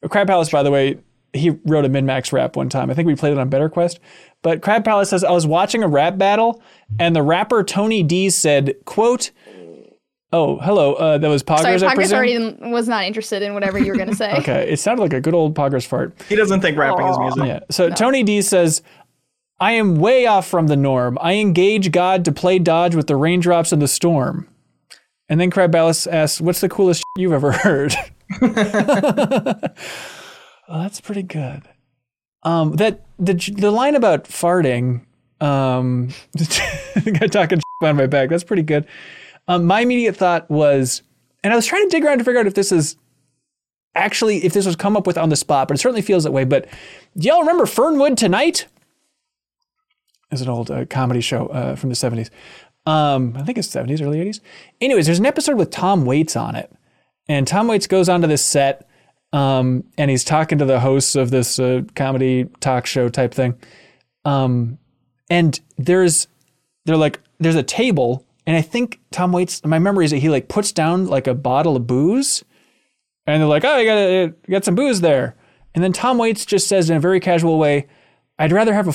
Crab 0.09 0.27
Palace, 0.27 0.49
by 0.49 0.63
the 0.63 0.71
way, 0.71 0.97
he 1.31 1.51
wrote 1.65 1.85
a 1.85 1.89
MinnMax 1.89 2.33
rap 2.33 2.57
one 2.57 2.67
time. 2.67 2.89
I 2.89 2.93
think 2.93 3.07
we 3.07 3.15
played 3.15 3.31
it 3.31 3.37
on 3.39 3.47
Better 3.47 3.69
Quest. 3.69 4.01
But 4.48 4.61
Crab 4.61 4.86
Palace 4.86 5.10
says, 5.10 5.26
I 5.26 5.32
was 5.32 5.45
watching 5.45 5.84
a 5.84 5.90
rap 5.90 6.18
battle, 6.18 6.61
and 7.02 7.14
the 7.14 7.22
rapper 7.22 7.65
Tony 7.65 8.02
D 8.02 8.30
said, 8.30 8.76
quote, 8.86 9.32
Oh, 10.32 10.57
hello. 10.60 10.94
Uh, 10.94 11.18
that 11.18 11.28
was 11.28 11.44
Poggers, 11.44 11.64
Sorry, 11.64 11.76
I 11.76 11.80
Poggers 11.80 11.95
presume? 11.95 12.15
already 12.15 12.72
was 12.72 12.88
not 12.88 13.03
interested 13.03 13.41
in 13.41 13.53
whatever 13.53 13.78
you 13.78 13.91
were 13.91 13.98
going 13.98 14.07
to 14.07 14.15
say. 14.15 14.38
Okay, 14.38 14.72
it 14.72 14.80
sounded 14.80 15.02
like 15.02 15.11
a 15.11 15.19
good 15.19 15.34
old 15.34 15.53
Poggers 15.53 15.86
fart. 15.86 16.15
He 16.30 16.38
doesn't 16.38 16.61
think 16.61 16.78
rapping 16.78 17.07
is 17.07 17.18
music. 17.18 17.44
Yeah. 17.44 17.60
So 17.69 17.90
Tony 17.90 18.24
D 18.24 18.41
says, 18.41 18.82
I 19.60 19.74
am 19.74 19.98
way 19.98 20.28
off 20.28 20.48
from 20.48 20.68
the 20.68 20.78
norm. 20.78 21.18
I 21.19 21.34
engage 21.34 21.91
God 21.91 22.24
to 22.24 22.32
play 22.32 22.57
dodge 22.57 22.95
with 22.95 23.07
the 23.07 23.18
raindrops 23.18 23.74
and 23.74 23.82
the 23.82 23.88
storm. 23.90 24.48
And 25.28 25.41
then 25.41 25.52
Crab 25.52 25.74
Palace 25.74 26.07
asks, 26.07 26.40
What's 26.40 26.61
the 26.61 26.69
coolest 26.69 27.03
you've 27.18 27.34
ever 27.34 27.52
heard? 27.52 27.94
well, 28.41 29.60
that's 30.69 31.02
pretty 31.02 31.24
good. 31.24 31.64
Um, 32.48 32.78
that 32.78 33.02
the 33.19 33.34
the 33.34 33.72
line 33.72 33.95
about 33.95 34.24
farting, 34.24 35.02
um, 35.41 36.14
the 36.32 37.18
guy 37.19 37.28
talking 37.28 37.60
behind 37.82 37.98
my 37.98 38.07
back. 38.07 38.30
That's 38.30 38.45
pretty 38.45 38.64
good. 38.64 38.88
Um, 39.49 39.65
my 39.65 39.82
immediate 39.82 40.15
thought 40.15 40.49
was, 40.49 41.02
and 41.44 41.52
I 41.52 41.57
was 41.57 41.65
trying 41.65 41.84
to 41.84 41.90
dig 41.90 42.06
around 42.06 42.19
to 42.19 42.24
figure 42.24 42.40
out 42.40 42.48
if 42.48 42.53
this 42.53 42.72
is 42.72 42.95
actually 43.95 44.45
if 44.45 44.53
this 44.53 44.65
was 44.65 44.78
come 44.78 44.95
up 44.95 45.06
with 45.06 45.18
on 45.18 45.28
the 45.28 45.36
spot, 45.36 45.68
but 45.68 45.76
it 45.76 45.82
certainly 45.82 46.02
feels 46.02 46.24
that 46.24 46.32
way. 46.32 46.45
But 46.45 46.69
do 47.18 47.28
y'all 47.28 47.41
remember 47.41 47.65
Fernwood 47.65 48.18
Tonight? 48.18 48.68
Is 50.32 50.41
an 50.41 50.48
old 50.48 50.72
uh, 50.72 50.86
comedy 50.86 51.22
show 51.22 51.48
uh, 51.48 51.76
from 51.76 51.90
the 51.90 51.95
70s. 51.95 52.30
Um, 52.86 53.34
I 53.38 53.44
think 53.44 53.57
it's 53.57 53.68
70s, 53.68 54.02
early 54.02 54.19
80s. 54.19 54.40
Anyways, 54.80 55.06
there's 55.06 55.19
an 55.19 55.26
episode 55.26 55.57
with 55.57 55.72
Tom 55.72 56.06
Waits 56.06 56.38
on 56.38 56.56
it. 56.56 56.72
And 57.28 57.45
Tom 57.45 57.68
Waits 57.68 57.88
goes 57.88 58.07
onto 58.07 58.28
this 58.28 58.44
set 58.44 58.86
um, 59.33 59.83
and 59.97 60.09
he's 60.09 60.23
talking 60.23 60.57
to 60.57 60.65
the 60.65 60.79
hosts 60.79 61.15
of 61.15 61.31
this 61.31 61.59
uh, 61.59 61.81
comedy 61.95 62.45
talk 62.59 62.85
show 62.85 63.09
type 63.09 63.33
thing. 63.33 63.55
Um, 64.25 64.77
and 65.29 65.59
there's, 65.77 66.27
they're 66.85 66.97
like, 66.97 67.19
there's 67.39 67.55
a 67.55 67.63
table. 67.63 68.25
And 68.45 68.55
I 68.55 68.61
think 68.61 68.99
Tom 69.11 69.31
Waits, 69.31 69.63
my 69.65 69.79
memory 69.79 70.05
is 70.05 70.11
that 70.11 70.17
he 70.17 70.29
like 70.29 70.47
puts 70.47 70.71
down 70.71 71.07
like 71.07 71.27
a 71.27 71.33
bottle 71.33 71.75
of 71.75 71.85
booze 71.85 72.43
and 73.27 73.41
they're 73.41 73.47
like, 73.47 73.65
"Oh, 73.65 73.77
you 73.77 73.85
got 73.85 74.49
got 74.49 74.65
some 74.65 74.75
booze 74.75 75.01
there." 75.01 75.35
And 75.75 75.83
then 75.83 75.93
Tom 75.93 76.17
Waits 76.17 76.45
just 76.45 76.67
says 76.67 76.89
in 76.89 76.97
a 76.97 76.99
very 76.99 77.19
casual 77.19 77.59
way, 77.59 77.87
"I'd 78.39 78.53
rather 78.53 78.73
have 78.73 78.87
a." 78.87 78.93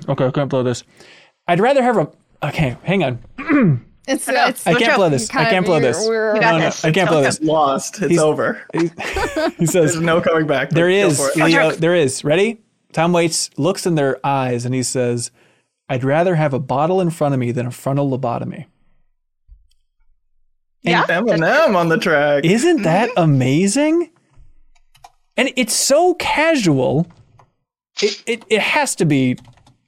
Okay, 0.08 0.26
I 0.26 0.30
can't 0.32 0.50
blow 0.50 0.64
this. 0.64 0.82
I'd 1.46 1.60
rather 1.60 1.82
have 1.82 1.96
a. 1.96 2.10
Okay, 2.42 2.76
hang 2.82 3.04
on. 3.04 3.84
It's, 4.06 4.28
know. 4.28 4.46
it's 4.46 4.66
I 4.66 4.74
can't 4.74 4.96
blow 4.96 5.08
this. 5.08 5.30
I 5.30 5.48
can't 5.48 5.64
blow 5.64 5.80
this. 5.80 6.06
we're- 6.06 6.34
You 6.34 6.40
got 6.40 6.52
No, 6.52 6.58
no, 6.58 6.64
this. 6.66 6.84
I 6.84 6.92
can't 6.92 7.08
blow 7.08 7.22
this. 7.22 7.40
Lost. 7.40 8.02
It's 8.02 8.18
over. 8.18 8.62
He 8.74 9.66
says, 9.66 9.92
There's 9.92 10.00
no 10.00 10.20
coming 10.20 10.46
back. 10.46 10.70
"There 10.70 10.88
Go 10.88 10.94
is, 10.94 11.18
for 11.18 11.30
it. 11.30 11.44
Leo. 11.44 11.70
There 11.72 11.94
is. 11.94 12.24
Ready?" 12.24 12.60
Tom 12.92 13.12
Waits 13.12 13.50
looks 13.56 13.86
in 13.86 13.94
their 13.94 14.24
eyes 14.24 14.64
and 14.64 14.74
he 14.74 14.82
says, 14.82 15.30
"I'd 15.88 16.04
rather 16.04 16.34
have 16.34 16.52
a 16.52 16.60
bottle 16.60 17.00
in 17.00 17.10
front 17.10 17.34
of 17.34 17.40
me 17.40 17.50
than 17.50 17.66
a 17.66 17.70
frontal 17.70 18.10
lobotomy." 18.10 18.66
Yeah. 20.82 21.04
Eminem 21.06 21.74
on 21.74 21.88
the 21.88 21.98
track. 21.98 22.44
Isn't 22.44 22.76
mm-hmm. 22.76 22.84
that 22.84 23.10
amazing? 23.16 24.10
And 25.36 25.50
it's 25.56 25.74
so 25.74 26.14
casual. 26.14 27.06
It, 28.02 28.22
it, 28.26 28.44
it 28.50 28.60
has 28.60 28.94
to 28.96 29.04
be 29.04 29.38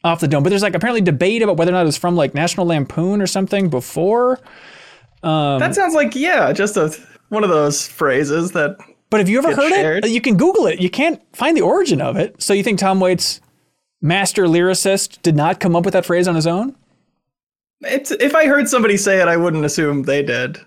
off 0.07 0.21
the 0.21 0.29
dome. 0.29 0.43
But 0.43 0.51
there's 0.51 0.63
like 0.63 0.75
apparently 0.75 1.01
debate 1.01 1.43
about 1.43 1.57
whether 1.57 1.71
or 1.71 1.75
not 1.75 1.87
it's 1.87 1.97
from 1.97 2.17
like 2.17 2.35
National 2.35 2.67
Lampoon 2.67 3.21
or 3.21 3.27
something 3.27 3.69
before. 3.69 4.39
Um, 5.23 5.59
that 5.59 5.75
sounds 5.75 5.95
like 5.95 6.15
yeah, 6.15 6.53
just 6.53 6.77
a 6.77 6.95
one 7.29 7.43
of 7.45 7.51
those 7.51 7.87
phrases 7.89 8.53
that 8.53 8.77
But 9.11 9.21
have 9.21 9.29
you 9.29 9.39
ever 9.39 9.55
heard 9.55 9.71
shared. 9.71 10.05
it? 10.05 10.11
You 10.11 10.21
can 10.21 10.37
Google 10.37 10.67
it. 10.67 10.81
You 10.81 10.91
can't 10.91 11.21
find 11.35 11.57
the 11.57 11.63
origin 11.63 12.01
of 12.01 12.17
it. 12.17 12.41
So 12.41 12.53
you 12.55 12.63
think 12.63 12.79
Tom 12.79 13.01
Waits, 13.01 13.41
master 14.01 14.45
lyricist, 14.47 15.21
did 15.23 15.35
not 15.37 15.59
come 15.59 15.75
up 15.75 15.85
with 15.85 15.93
that 15.95 16.07
phrase 16.07 16.29
on 16.29 16.35
his 16.35 16.47
own? 16.47 16.77
it's 17.83 18.11
if 18.11 18.35
I 18.35 18.47
heard 18.47 18.69
somebody 18.69 18.97
say 18.97 19.21
it, 19.21 19.29
I 19.29 19.37
wouldn't 19.37 19.65
assume 19.65 20.05
they 20.05 20.23
did. 20.23 20.59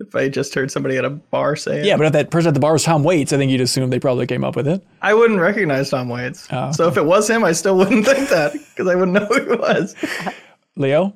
If 0.00 0.14
I 0.14 0.28
just 0.28 0.54
heard 0.54 0.70
somebody 0.70 0.96
at 0.96 1.04
a 1.04 1.10
bar 1.10 1.56
say 1.56 1.80
it, 1.80 1.84
Yeah, 1.86 1.96
but 1.96 2.06
if 2.06 2.12
that 2.12 2.30
person 2.30 2.48
at 2.48 2.54
the 2.54 2.60
bar 2.60 2.72
was 2.72 2.84
Tom 2.84 3.02
Waits, 3.02 3.32
I 3.32 3.36
think 3.36 3.50
you'd 3.50 3.60
assume 3.60 3.90
they 3.90 3.98
probably 3.98 4.26
came 4.28 4.44
up 4.44 4.54
with 4.54 4.68
it. 4.68 4.80
I 5.02 5.12
wouldn't 5.12 5.40
recognize 5.40 5.90
Tom 5.90 6.08
Waits. 6.08 6.46
Oh, 6.52 6.70
So 6.70 6.86
if 6.86 6.96
it 6.96 7.04
was 7.04 7.28
him, 7.28 7.42
I 7.42 7.50
still 7.52 7.76
wouldn't 7.76 8.06
think 8.06 8.28
that 8.28 8.52
because 8.52 8.86
I 8.86 8.94
wouldn't 8.94 9.12
know 9.14 9.26
who 9.26 9.50
he 9.50 9.56
was. 9.56 9.96
Leo, 10.76 11.14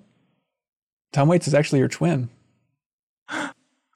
Tom 1.12 1.28
Waits 1.28 1.46
is 1.46 1.54
actually 1.54 1.78
your 1.78 1.88
twin. 1.88 2.28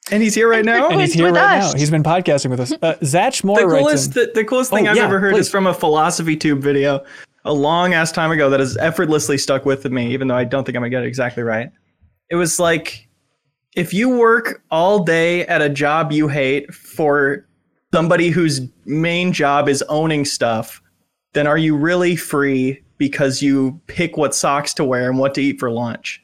And 0.09 0.23
he's 0.23 0.33
here 0.33 0.47
right 0.49 0.63
now. 0.63 0.87
And 0.89 1.01
he's 1.01 1.11
He's 1.11 1.21
here 1.21 1.33
right 1.33 1.57
us. 1.59 1.73
now. 1.73 1.77
He's 1.79 1.91
been 1.91 2.01
podcasting 2.03 2.49
with 2.49 2.61
us. 2.61 2.71
Uh, 2.81 2.95
Zach 3.03 3.43
Moore 3.43 3.59
the 3.59 3.77
coolest, 3.77 4.15
in, 4.15 4.23
the, 4.27 4.31
the 4.35 4.45
coolest 4.45 4.71
thing 4.71 4.87
Oh, 4.87 4.91
I've 4.91 4.95
yeah, 4.95 5.03
ever 5.03 5.19
heard 5.19 5.33
please. 5.33 5.47
is 5.47 5.51
from 5.51 5.67
a 5.67 5.73
philosophy 5.73 6.37
tube 6.37 6.61
video 6.61 7.03
a 7.43 7.51
long 7.51 7.93
ass 7.93 8.13
time 8.13 8.31
ago 8.31 8.49
that 8.49 8.61
has 8.61 8.77
effortlessly 8.77 9.37
stuck 9.37 9.65
with 9.65 9.83
me, 9.83 10.13
even 10.13 10.29
though 10.29 10.37
I 10.37 10.45
don't 10.45 10.63
think 10.63 10.77
I'm 10.77 10.81
gonna 10.81 10.91
get 10.91 11.03
it 11.03 11.07
exactly 11.07 11.43
right. 11.43 11.71
It 12.29 12.35
was 12.35 12.57
like 12.57 13.06
if 13.77 13.93
you 13.93 14.09
work 14.09 14.63
all 14.71 15.03
day 15.03 15.45
at 15.45 15.61
a 15.61 15.69
job 15.69 16.11
you 16.11 16.27
hate 16.27 16.73
for 16.73 17.47
somebody 17.93 18.29
whose 18.29 18.61
main 18.85 19.31
job 19.31 19.69
is 19.69 19.83
owning 19.83 20.25
stuff, 20.25 20.81
then 21.33 21.45
are 21.45 21.59
you 21.59 21.77
really 21.77 22.15
free 22.15 22.83
because 22.97 23.43
you 23.43 23.79
pick 23.85 24.17
what 24.17 24.33
socks 24.33 24.73
to 24.73 24.83
wear 24.83 25.07
and 25.07 25.19
what 25.19 25.35
to 25.35 25.43
eat 25.43 25.59
for 25.59 25.69
lunch? 25.69 26.23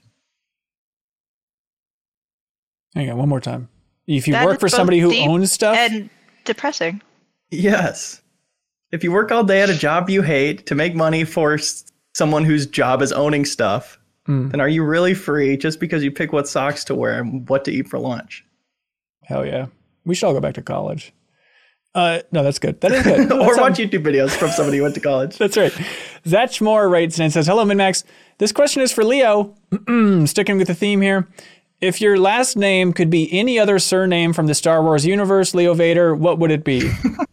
Hang 2.95 3.11
on, 3.11 3.17
one 3.17 3.29
more 3.29 3.39
time. 3.39 3.69
If 4.07 4.27
you 4.27 4.33
That 4.33 4.47
work 4.47 4.59
for 4.59 4.67
somebody 4.67 4.99
who 4.99 5.15
owns 5.15 5.51
stuff, 5.51 5.77
And 5.77 6.09
depressing. 6.45 7.03
Yes. 7.51 8.23
If 8.91 9.03
you 9.03 9.11
work 9.11 9.31
all 9.31 9.43
day 9.43 9.61
at 9.61 9.69
a 9.69 9.77
job 9.77 10.09
you 10.09 10.23
hate 10.23 10.65
to 10.65 10.73
make 10.73 10.95
money 10.95 11.23
for 11.23 11.59
someone 12.15 12.45
whose 12.45 12.65
job 12.65 13.03
is 13.03 13.11
owning 13.11 13.45
stuff, 13.45 13.99
Mm. 14.27 14.51
then 14.51 14.61
are 14.61 14.69
you 14.69 14.83
really 14.83 15.13
free 15.13 15.57
just 15.57 15.79
because 15.79 16.03
you 16.03 16.11
pick 16.11 16.31
what 16.31 16.47
socks 16.47 16.85
to 16.85 16.95
wear 16.95 17.19
and 17.19 17.47
what 17.49 17.65
to 17.65 17.71
eat 17.71 17.87
for 17.89 17.99
lunch? 17.99 18.45
hell 19.25 19.45
yeah, 19.45 19.67
we 20.05 20.15
should 20.15 20.27
all 20.27 20.33
go 20.33 20.39
back 20.39 20.53
to 20.55 20.61
college. 20.61 21.13
Uh, 21.95 22.21
no, 22.31 22.43
that's 22.43 22.59
good. 22.59 22.81
That 22.81 22.91
is 22.91 23.03
good. 23.03 23.19
or 23.31 23.39
That's, 23.39 23.57
um, 23.57 23.61
watch 23.61 23.77
YouTube 23.77 24.03
videos 24.03 24.31
from 24.31 24.49
somebody 24.49 24.77
who 24.77 24.83
went 24.83 24.95
to 24.95 25.01
college. 25.01 25.37
That's 25.37 25.55
right. 25.55 25.71
Zach 26.25 26.59
Moore 26.59 26.89
writes 26.89 27.19
and 27.19 27.31
says, 27.31 27.45
Hello, 27.45 27.63
MinnMax. 27.63 28.03
This 28.39 28.51
question 28.51 28.81
is 28.81 28.91
for 28.91 29.03
Leo. 29.03 29.53
Sticking 30.25 30.57
with 30.57 30.67
the 30.67 30.73
theme 30.73 31.01
here. 31.01 31.27
If 31.81 32.01
your 32.01 32.17
last 32.17 32.57
name 32.57 32.93
could 32.93 33.11
be 33.11 33.31
any 33.31 33.59
other 33.59 33.77
surname 33.77 34.33
from 34.33 34.47
the 34.47 34.55
Star 34.55 34.81
Wars 34.81 35.05
universe, 35.05 35.53
Leo 35.53 35.75
Vader, 35.75 36.15
what 36.15 36.39
would 36.39 36.49
it 36.49 36.63
be? 36.63 36.91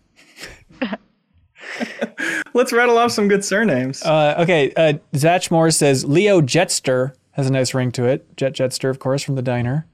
Let's 2.55 2.73
rattle 2.73 2.99
off 2.99 3.13
some 3.13 3.29
good 3.29 3.45
surnames. 3.45 4.03
uh, 4.03 4.35
okay, 4.39 4.73
uh, 4.77 4.95
Zach 5.17 5.51
Moore 5.51 5.71
says 5.71 6.05
Leo 6.05 6.41
Jettster 6.41 7.15
has 7.33 7.47
a 7.49 7.53
nice 7.53 7.75
ring 7.75 7.93
to 7.93 8.05
it. 8.05 8.37
Jet 8.37 8.55
Jettster, 8.55 8.91
of 8.91 8.99
course, 8.99 9.23
from 9.23 9.35
the 9.37 9.43
diner. 9.43 9.87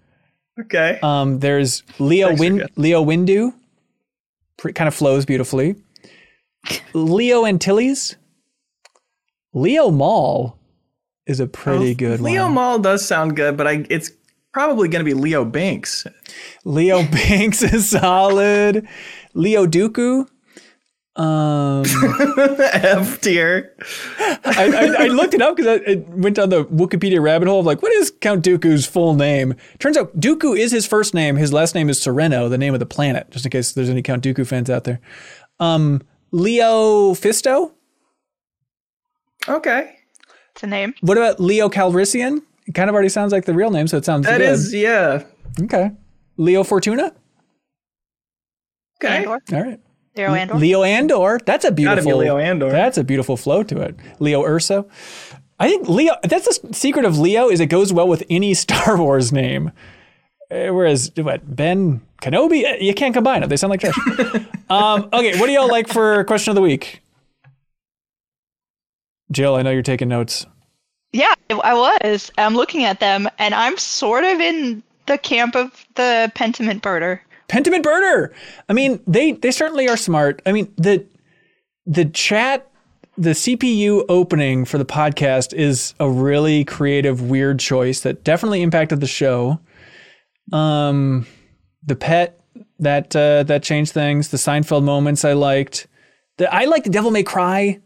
okay. 0.60 0.98
Um, 1.02 1.40
there's 1.40 1.82
Leo 1.98 2.28
Thanks 2.28 2.40
Win. 2.40 2.68
Leo 2.76 3.04
Windu, 3.04 3.52
Pre- 4.56 4.72
kind 4.72 4.88
of 4.88 4.94
flows 4.94 5.24
beautifully. 5.26 5.76
Leo 6.94 7.44
Antilles, 7.44 8.16
Leo 9.52 9.90
Maul 9.90 10.58
is 11.26 11.40
a 11.40 11.46
pretty 11.46 11.94
good 11.94 12.20
Leo 12.20 12.44
one. 12.44 12.54
Maul 12.54 12.78
does 12.78 13.04
sound 13.06 13.36
good, 13.36 13.56
but 13.56 13.66
I 13.66 13.84
it's 13.90 14.10
probably 14.52 14.88
going 14.88 15.04
to 15.04 15.04
be 15.04 15.14
Leo 15.14 15.44
Banks. 15.44 16.06
Leo 16.64 17.02
Banks 17.10 17.62
is 17.62 17.88
solid. 17.90 18.86
Leo 19.34 19.66
Dooku. 19.66 20.26
Um, 21.16 21.84
F 22.74 23.20
tier. 23.22 23.74
I, 24.18 24.94
I, 24.98 25.04
I 25.04 25.06
looked 25.06 25.32
it 25.32 25.40
up 25.40 25.56
because 25.56 25.80
I, 25.80 25.90
I 25.92 25.94
went 26.08 26.36
down 26.36 26.50
the 26.50 26.64
Wikipedia 26.66 27.22
rabbit 27.22 27.48
hole 27.48 27.60
of 27.60 27.66
like, 27.66 27.80
what 27.82 27.90
is 27.92 28.10
Count 28.20 28.44
Dooku's 28.44 28.84
full 28.86 29.14
name? 29.14 29.54
Turns 29.78 29.96
out 29.96 30.14
Dooku 30.20 30.58
is 30.58 30.72
his 30.72 30.86
first 30.86 31.14
name. 31.14 31.36
His 31.36 31.52
last 31.54 31.74
name 31.74 31.88
is 31.88 32.00
Sereno, 32.02 32.48
the 32.50 32.58
name 32.58 32.74
of 32.74 32.80
the 32.80 32.86
planet, 32.86 33.30
just 33.30 33.46
in 33.46 33.50
case 33.50 33.72
there's 33.72 33.88
any 33.88 34.02
Count 34.02 34.22
Dooku 34.22 34.46
fans 34.46 34.68
out 34.68 34.84
there. 34.84 35.00
Um, 35.58 36.02
Leo 36.32 37.12
Fisto. 37.14 37.72
Okay. 39.48 39.96
It's 40.52 40.62
a 40.62 40.66
name. 40.66 40.94
What 41.00 41.16
about 41.16 41.40
Leo 41.40 41.68
Calrissian? 41.70 42.42
It 42.66 42.74
kind 42.74 42.90
of 42.90 42.94
already 42.94 43.08
sounds 43.08 43.32
like 43.32 43.44
the 43.46 43.54
real 43.54 43.70
name, 43.70 43.86
so 43.86 43.96
it 43.96 44.04
sounds 44.04 44.26
That 44.26 44.38
good. 44.38 44.50
is 44.50 44.74
yeah. 44.74 45.22
okay. 45.62 45.92
Leo 46.36 46.62
Fortuna. 46.62 47.14
Okay. 49.02 49.18
Andor. 49.18 49.40
All 49.52 49.62
right. 49.62 49.80
Leo 50.16 50.34
Andor. 50.34 50.54
Leo 50.54 50.82
Andor. 50.82 51.40
That's 51.44 51.64
a 51.64 51.68
Gotta 51.68 51.74
beautiful. 51.76 52.12
be 52.12 52.18
Leo 52.18 52.38
Andor. 52.38 52.70
That's 52.70 52.98
a 52.98 53.04
beautiful 53.04 53.36
flow 53.36 53.62
to 53.64 53.80
it. 53.82 53.96
Leo 54.18 54.42
Erso. 54.42 54.88
I 55.58 55.68
think 55.68 55.88
Leo. 55.88 56.14
That's 56.22 56.58
the 56.58 56.72
secret 56.74 57.04
of 57.04 57.18
Leo 57.18 57.48
is 57.48 57.60
it 57.60 57.66
goes 57.66 57.92
well 57.92 58.08
with 58.08 58.22
any 58.30 58.54
Star 58.64 58.96
Wars 58.96 59.32
name. 59.32 59.72
Uh, 60.50 60.68
Whereas 60.68 61.10
what 61.16 61.54
Ben 61.56 62.00
Kenobi, 62.22 62.64
eh, 62.64 62.76
you 62.80 62.94
can't 62.94 63.12
combine 63.14 63.40
them. 63.40 63.50
They 63.50 63.56
sound 63.56 63.70
like 63.70 63.80
trash. 63.80 63.98
um, 64.70 65.08
okay, 65.12 65.38
what 65.38 65.46
do 65.46 65.52
y'all 65.52 65.68
like 65.68 65.88
for 65.88 66.22
question 66.24 66.50
of 66.52 66.54
the 66.54 66.62
week? 66.62 67.00
Jill, 69.32 69.56
I 69.56 69.62
know 69.62 69.70
you're 69.70 69.82
taking 69.82 70.08
notes. 70.08 70.46
Yeah, 71.12 71.34
I 71.50 71.74
was. 71.74 72.30
I'm 72.38 72.54
looking 72.54 72.84
at 72.84 73.00
them, 73.00 73.28
and 73.38 73.54
I'm 73.54 73.76
sort 73.76 74.24
of 74.24 74.38
in 74.40 74.82
the 75.06 75.18
camp 75.18 75.56
of 75.56 75.84
the 75.94 76.30
Pentiment 76.34 76.80
birder. 76.80 77.20
Pentiment 77.48 77.82
Burner. 77.82 78.32
I 78.68 78.72
mean, 78.72 79.00
they 79.06 79.32
they 79.32 79.50
certainly 79.50 79.88
are 79.88 79.96
smart. 79.96 80.42
I 80.46 80.52
mean, 80.52 80.72
the 80.76 81.04
the 81.86 82.04
chat, 82.06 82.70
the 83.16 83.30
CPU 83.30 84.04
opening 84.08 84.64
for 84.64 84.78
the 84.78 84.84
podcast 84.84 85.52
is 85.54 85.94
a 86.00 86.10
really 86.10 86.64
creative, 86.64 87.22
weird 87.22 87.58
choice 87.60 88.00
that 88.00 88.24
definitely 88.24 88.62
impacted 88.62 89.00
the 89.00 89.06
show. 89.06 89.60
Um, 90.52 91.26
the 91.84 91.96
pet 91.96 92.40
that 92.78 93.14
uh, 93.14 93.42
that 93.44 93.62
changed 93.62 93.92
things. 93.92 94.28
The 94.30 94.36
Seinfeld 94.36 94.84
moments 94.84 95.24
I 95.24 95.32
liked. 95.32 95.86
The 96.38 96.52
I 96.52 96.64
like 96.64 96.84
the 96.84 96.90
Devil 96.90 97.10
May 97.10 97.22
Cry. 97.22 97.80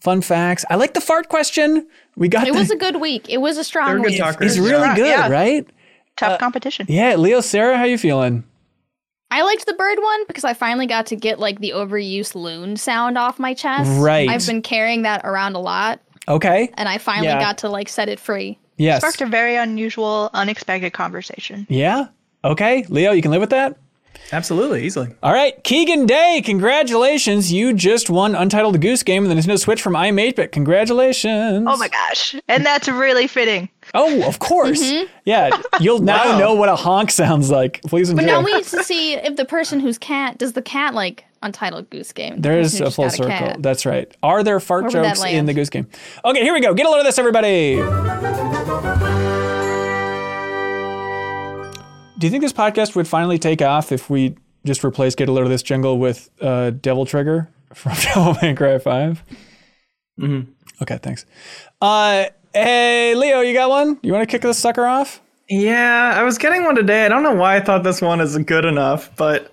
Fun 0.00 0.20
facts. 0.20 0.64
I 0.68 0.74
like 0.74 0.94
the 0.94 1.00
fart 1.00 1.28
question. 1.28 1.86
We 2.16 2.28
got 2.28 2.48
It 2.48 2.52
the, 2.52 2.58
was 2.58 2.70
a 2.72 2.76
good 2.76 3.00
week. 3.00 3.28
It 3.28 3.38
was 3.38 3.54
a 3.54 3.58
They're 3.58 3.64
strong 3.64 3.96
good 3.98 4.06
week. 4.06 4.18
talkers. 4.18 4.56
It's 4.56 4.58
really 4.68 4.88
good, 4.96 5.06
Yeah. 5.06 5.28
right? 5.28 5.64
Tough 6.16 6.40
competition. 6.40 6.86
Yeah, 6.88 7.14
Leo, 7.14 7.40
Sarah, 7.40 7.78
how 7.78 7.84
you 7.84 7.96
feeling? 7.96 8.42
I 9.34 9.42
liked 9.42 9.64
the 9.66 9.72
bird 9.72 9.98
one 10.00 10.26
because 10.26 10.44
I 10.44 10.52
finally 10.52 10.86
got 10.86 11.06
to 11.06 11.16
get 11.16 11.38
like 11.38 11.58
the 11.60 11.70
overuse 11.70 12.34
loon 12.34 12.76
sound 12.76 13.16
off 13.16 13.38
my 13.38 13.54
chest. 13.54 13.90
Right. 14.02 14.28
I've 14.28 14.46
been 14.46 14.60
carrying 14.62 15.02
that 15.02 15.22
around 15.24 15.54
a 15.56 15.58
lot, 15.60 16.00
Okay. 16.28 16.70
and 16.74 16.86
I 16.88 16.98
finally 16.98 17.28
Yeah. 17.28 17.40
got 17.40 17.58
to 17.58 17.68
like 17.70 17.88
set 17.88 18.08
it 18.10 18.20
free. 18.20 18.58
Yes. 18.76 19.00
Sparked 19.00 19.22
a 19.22 19.26
very 19.26 19.56
unusual, 19.56 20.28
unexpected 20.34 20.92
conversation. 20.92 21.66
Yeah. 21.70 22.06
Okay. 22.44 22.84
Leo, 22.90 23.12
you 23.12 23.22
can 23.22 23.30
live 23.30 23.40
with 23.40 23.50
that? 23.50 23.76
Absolutely, 24.32 24.84
easily. 24.84 25.08
All 25.22 25.32
right. 25.32 25.62
Keegan 25.64 26.06
Day, 26.06 26.42
congratulations. 26.44 27.52
You 27.52 27.72
just 27.74 28.08
won 28.10 28.34
Untitled 28.34 28.80
Goose 28.80 29.02
Game 29.02 29.24
and 29.24 29.30
the 29.30 29.40
Nintendo 29.40 29.58
Switch 29.58 29.80
from 29.82 29.94
iam8bit. 29.94 30.52
Congratulations. 30.52 31.66
Oh 31.68 31.76
my 31.76 31.88
gosh. 31.88 32.34
And 32.48 32.64
that's 32.64 32.88
really 32.88 33.26
fitting. 33.26 33.68
Oh, 33.94 34.26
of 34.26 34.38
course. 34.38 34.82
Yeah. 35.24 35.50
You'll 35.80 35.98
now 36.00 36.32
Wow. 36.32 36.38
know 36.38 36.54
what 36.54 36.68
a 36.70 36.76
honk 36.76 37.10
sounds 37.10 37.50
like. 37.50 37.82
Please 37.82 38.08
enjoy. 38.10 38.22
But 38.22 38.26
now 38.26 38.42
we 38.42 38.54
need 38.54 38.64
to 38.64 38.82
see 38.82 39.14
if 39.14 39.36
the 39.36 39.44
person 39.44 39.80
whose 39.80 39.98
cat 39.98 40.38
does 40.38 40.54
the 40.54 40.62
cat 40.62 40.94
like 40.94 41.24
Untitled 41.42 41.90
Goose 41.90 42.12
Game. 42.12 42.36
The 42.36 42.40
There's 42.40 42.80
a 42.80 42.90
full 42.90 43.10
circle. 43.10 43.28
cat. 43.28 43.62
That's 43.62 43.84
right. 43.84 44.10
Are 44.22 44.42
there 44.42 44.60
fart 44.60 44.84
Where 44.84 44.90
jokes 45.04 45.22
in 45.24 45.44
the 45.46 45.52
Goose 45.54 45.68
Game? 45.70 45.86
Okay, 46.24 46.40
here 46.42 46.54
we 46.54 46.60
go. 46.60 46.72
Get 46.72 46.86
a 46.86 46.90
load 46.90 47.00
of 47.00 47.04
this, 47.04 47.18
everybody. 47.18 47.76
Do 52.18 52.26
you 52.26 52.30
think 52.30 52.42
this 52.42 52.52
podcast 52.52 52.94
would 52.94 53.08
finally 53.08 53.38
take 53.38 53.60
off 53.62 53.90
if 53.90 54.08
we 54.08 54.36
just 54.64 54.84
replace 54.84 55.16
Get 55.16 55.28
a 55.28 55.32
Load 55.32 55.42
of 55.42 55.48
This 55.50 55.62
jingle 55.62 55.98
with 55.98 56.30
uh, 56.40 56.70
Devil 56.70 57.04
Trigger 57.04 57.50
from 57.74 57.94
Devil 57.96 58.36
May 58.40 58.54
Cry 58.54 58.78
5? 58.78 59.24
Mhm. 60.20 60.46
Okay, 60.80 60.98
thanks. 61.02 61.26
Uh, 61.80 62.26
hey, 62.54 63.14
Leo, 63.14 63.40
you 63.40 63.54
got 63.54 63.70
one? 63.70 63.98
You 64.02 64.12
want 64.12 64.28
to 64.28 64.30
kick 64.30 64.42
this 64.42 64.58
sucker 64.58 64.84
off? 64.84 65.20
Yeah, 65.48 66.14
I 66.16 66.22
was 66.22 66.38
getting 66.38 66.64
one 66.64 66.74
today. 66.74 67.04
I 67.04 67.08
don't 67.08 67.22
know 67.22 67.34
why 67.34 67.56
I 67.56 67.60
thought 67.60 67.82
this 67.82 68.00
one 68.00 68.20
is 68.20 68.36
good 68.38 68.64
enough, 68.64 69.14
but 69.16 69.52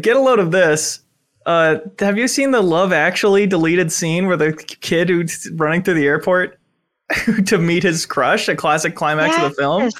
get 0.00 0.16
a 0.16 0.20
load 0.20 0.38
of 0.38 0.50
this. 0.50 1.00
Uh, 1.46 1.78
have 1.98 2.16
you 2.16 2.28
seen 2.28 2.52
the 2.52 2.62
Love 2.62 2.92
Actually 2.92 3.46
deleted 3.46 3.90
scene 3.90 4.26
where 4.26 4.36
the 4.36 4.52
kid 4.52 5.08
who's 5.08 5.50
running 5.54 5.82
through 5.82 5.94
the 5.94 6.06
airport 6.06 6.58
to 7.46 7.58
meet 7.58 7.82
his 7.82 8.06
crush, 8.06 8.48
a 8.48 8.54
classic 8.54 8.94
climax 8.94 9.36
of 9.36 9.50
the 9.50 9.56
film? 9.56 9.90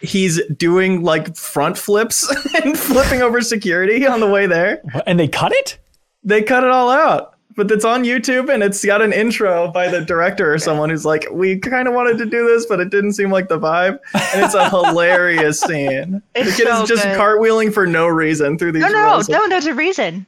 He's 0.00 0.44
doing 0.56 1.04
like 1.04 1.36
front 1.36 1.78
flips 1.78 2.28
and 2.64 2.76
flipping 2.76 3.22
over 3.22 3.40
security 3.40 4.06
on 4.06 4.20
the 4.20 4.28
way 4.28 4.46
there. 4.46 4.82
And 5.06 5.18
they 5.18 5.28
cut 5.28 5.52
it? 5.52 5.78
They 6.24 6.42
cut 6.42 6.64
it 6.64 6.70
all 6.70 6.90
out. 6.90 7.37
But 7.58 7.70
it's 7.72 7.84
on 7.84 8.04
YouTube 8.04 8.48
and 8.54 8.62
it's 8.62 8.84
got 8.84 9.02
an 9.02 9.12
intro 9.12 9.66
by 9.72 9.88
the 9.88 10.00
director 10.00 10.54
or 10.54 10.58
someone 10.60 10.90
who's 10.90 11.04
like, 11.04 11.26
We 11.32 11.58
kind 11.58 11.88
of 11.88 11.92
wanted 11.94 12.16
to 12.18 12.24
do 12.26 12.46
this, 12.46 12.64
but 12.66 12.78
it 12.78 12.90
didn't 12.90 13.14
seem 13.14 13.32
like 13.32 13.48
the 13.48 13.58
vibe. 13.58 13.98
And 14.14 14.44
it's 14.44 14.54
a 14.54 14.70
hilarious 14.70 15.60
scene. 15.60 16.22
It's 16.36 16.56
the 16.56 16.62
kid 16.64 16.68
so 16.72 16.82
is 16.84 16.88
just 16.88 17.02
good. 17.02 17.18
cartwheeling 17.18 17.74
for 17.74 17.84
no 17.84 18.06
reason 18.06 18.56
through 18.58 18.72
these 18.72 18.82
No, 18.82 18.88
no, 18.90 19.02
rows 19.14 19.28
no, 19.28 19.46
there's 19.48 19.66
a 19.66 19.74
reason. 19.74 20.24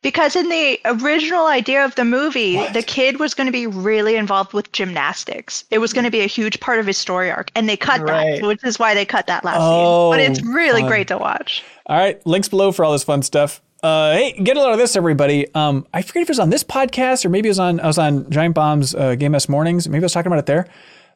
Because 0.00 0.36
in 0.36 0.48
the 0.48 0.78
original 0.84 1.46
idea 1.46 1.84
of 1.84 1.96
the 1.96 2.04
movie, 2.04 2.64
the 2.68 2.84
kid 2.84 3.18
was 3.18 3.34
going 3.34 3.48
to 3.48 3.52
be 3.52 3.66
really 3.66 4.14
involved 4.14 4.52
with 4.52 4.70
gymnastics. 4.70 5.64
It 5.72 5.78
was 5.78 5.92
going 5.92 6.04
to 6.04 6.10
be 6.12 6.20
a 6.20 6.26
huge 6.28 6.60
part 6.60 6.78
of 6.78 6.86
his 6.86 6.96
story 6.96 7.32
arc, 7.32 7.50
and 7.56 7.68
they 7.68 7.76
cut 7.76 8.02
Right. 8.02 8.40
that, 8.40 8.46
which 8.46 8.62
is 8.62 8.78
why 8.78 8.94
they 8.94 9.04
cut 9.04 9.26
that 9.26 9.44
last 9.44 9.58
Oh, 9.60 10.12
scene. 10.12 10.18
But 10.20 10.30
it's 10.30 10.40
really 10.46 10.82
oh, 10.82 10.84
fun. 10.84 10.88
great 10.90 11.08
to 11.08 11.18
watch. 11.18 11.64
All 11.86 11.98
right, 11.98 12.24
links 12.24 12.48
below 12.48 12.70
for 12.70 12.84
all 12.84 12.92
this 12.92 13.02
fun 13.02 13.22
stuff. 13.22 13.60
Uh, 13.82 14.12
hey, 14.12 14.32
get 14.32 14.56
a 14.56 14.60
load 14.60 14.72
of 14.72 14.78
this, 14.78 14.96
everybody. 14.96 15.46
Um, 15.54 15.86
I 15.94 16.02
forget 16.02 16.22
if 16.22 16.28
it 16.28 16.32
was 16.32 16.40
on 16.40 16.50
this 16.50 16.64
podcast 16.64 17.24
or 17.24 17.28
maybe 17.28 17.48
it 17.48 17.50
was 17.50 17.60
on 17.60 17.78
I 17.78 17.86
was 17.86 17.98
on 17.98 18.28
Giant 18.28 18.54
Bomb's 18.54 18.94
uh, 18.94 19.14
Game 19.14 19.32
Mess 19.32 19.48
Mornings. 19.48 19.88
Maybe 19.88 20.02
I 20.02 20.06
was 20.06 20.12
talking 20.12 20.26
about 20.26 20.40
it 20.40 20.46
there, 20.46 20.66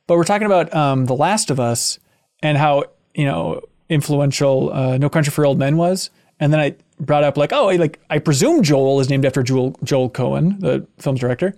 but 0.07 0.16
we're 0.16 0.24
talking 0.24 0.47
about 0.47 0.73
um, 0.73 1.07
The 1.07 1.15
Last 1.15 1.50
of 1.50 1.58
Us 1.58 1.99
and 2.41 2.57
how 2.57 2.84
you 3.15 3.24
know 3.24 3.62
influential 3.89 4.73
uh, 4.73 4.97
No 4.97 5.08
Country 5.08 5.32
for 5.32 5.44
Old 5.44 5.58
Men 5.58 5.76
was, 5.76 6.10
and 6.39 6.52
then 6.52 6.60
I 6.60 6.76
brought 7.00 7.24
up 7.24 7.36
like, 7.36 7.52
oh, 7.52 7.66
like 7.66 7.99
I 8.10 8.20
presume 8.20 8.62
Joel 8.62 9.00
is 9.00 9.10
named 9.10 9.24
after 9.24 9.42
Joel 9.42 9.76
Joel 9.82 10.08
Coen, 10.08 10.60
the 10.60 10.86
film's 10.99 11.18
director. 11.18 11.57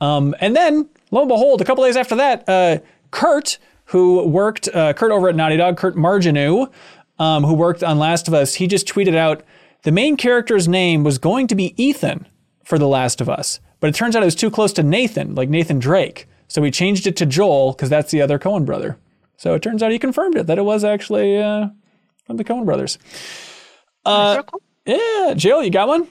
Um, 0.00 0.32
and 0.40 0.54
then, 0.54 0.88
lo 1.10 1.22
and 1.22 1.28
behold, 1.28 1.60
a 1.60 1.64
couple 1.64 1.82
days 1.82 1.96
after 1.96 2.14
that, 2.16 2.48
uh, 2.48 2.78
Kurt, 3.10 3.58
who 3.86 4.28
worked, 4.28 4.68
uh, 4.68 4.92
Kurt 4.92 5.10
over 5.10 5.28
at 5.28 5.34
Naughty 5.34 5.56
Dog, 5.56 5.76
Kurt 5.76 5.96
Margenau, 5.96 6.70
um, 7.18 7.42
who 7.42 7.54
worked 7.54 7.82
on 7.82 7.98
Last 7.98 8.28
of 8.28 8.34
Us, 8.34 8.54
he 8.54 8.68
just 8.68 8.86
tweeted 8.86 9.16
out 9.16 9.42
the 9.82 9.92
main 9.92 10.16
character's 10.16 10.68
name 10.68 11.04
was 11.04 11.18
going 11.18 11.46
to 11.48 11.54
be 11.54 11.74
Ethan 11.82 12.26
for 12.64 12.78
The 12.78 12.88
Last 12.88 13.20
of 13.20 13.28
Us, 13.28 13.60
but 13.80 13.88
it 13.88 13.94
turns 13.94 14.16
out 14.16 14.22
it 14.22 14.26
was 14.26 14.34
too 14.34 14.50
close 14.50 14.72
to 14.74 14.82
Nathan, 14.82 15.34
like 15.34 15.48
Nathan 15.48 15.78
Drake. 15.78 16.26
So 16.48 16.62
we 16.62 16.70
changed 16.70 17.06
it 17.06 17.16
to 17.16 17.26
Joel 17.26 17.72
because 17.72 17.90
that's 17.90 18.10
the 18.10 18.22
other 18.22 18.38
Coen 18.38 18.64
brother. 18.64 18.98
So 19.36 19.54
it 19.54 19.62
turns 19.62 19.82
out 19.82 19.92
he 19.92 19.98
confirmed 19.98 20.36
it 20.36 20.46
that 20.46 20.58
it 20.58 20.64
was 20.64 20.84
actually 20.84 21.38
uh, 21.38 21.68
from 22.24 22.36
the 22.36 22.44
Coen 22.44 22.64
brothers. 22.64 22.98
Uh, 24.04 24.42
yeah, 24.84 25.34
Jill, 25.36 25.62
you 25.62 25.70
got 25.70 25.88
one? 25.88 26.08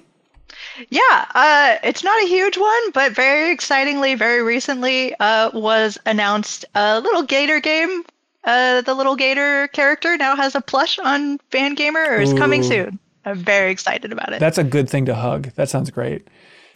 Yeah, 0.90 1.26
uh, 1.34 1.78
it's 1.84 2.04
not 2.04 2.22
a 2.24 2.28
huge 2.28 2.58
one, 2.58 2.92
but 2.94 3.14
very 3.14 3.52
excitingly, 3.52 4.16
very 4.16 4.42
recently 4.44 5.16
uh, 5.20 5.50
was 5.54 5.98
announced 6.06 6.66
a 6.76 7.00
little 7.00 7.24
Gator 7.24 7.60
game. 7.60 8.04
Uh, 8.44 8.82
the 8.82 8.94
little 8.94 9.16
Gator 9.16 9.68
character 9.70 10.18
now 10.18 10.36
has 10.36 10.54
a 10.54 10.62
plush 10.62 11.00
on 11.00 11.40
Fangamer, 11.52 12.10
or 12.10 12.22
is 12.22 12.34
coming 12.34 12.62
soon. 12.62 13.00
I'm 13.26 13.38
very 13.38 13.72
excited 13.72 14.12
about 14.12 14.34
it. 14.34 14.40
That's 14.40 14.58
a 14.58 14.64
good 14.64 14.90
thing 14.90 15.06
to 15.06 15.16
hug. 15.16 15.52
That 15.56 15.70
sounds 15.70 15.90
great. 15.90 16.28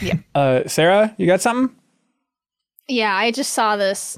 Yeah. 0.01 0.15
Uh, 0.33 0.67
Sarah, 0.67 1.13
you 1.17 1.27
got 1.27 1.41
something? 1.41 1.75
Yeah, 2.87 3.15
I 3.15 3.31
just 3.31 3.53
saw 3.53 3.75
this 3.75 4.17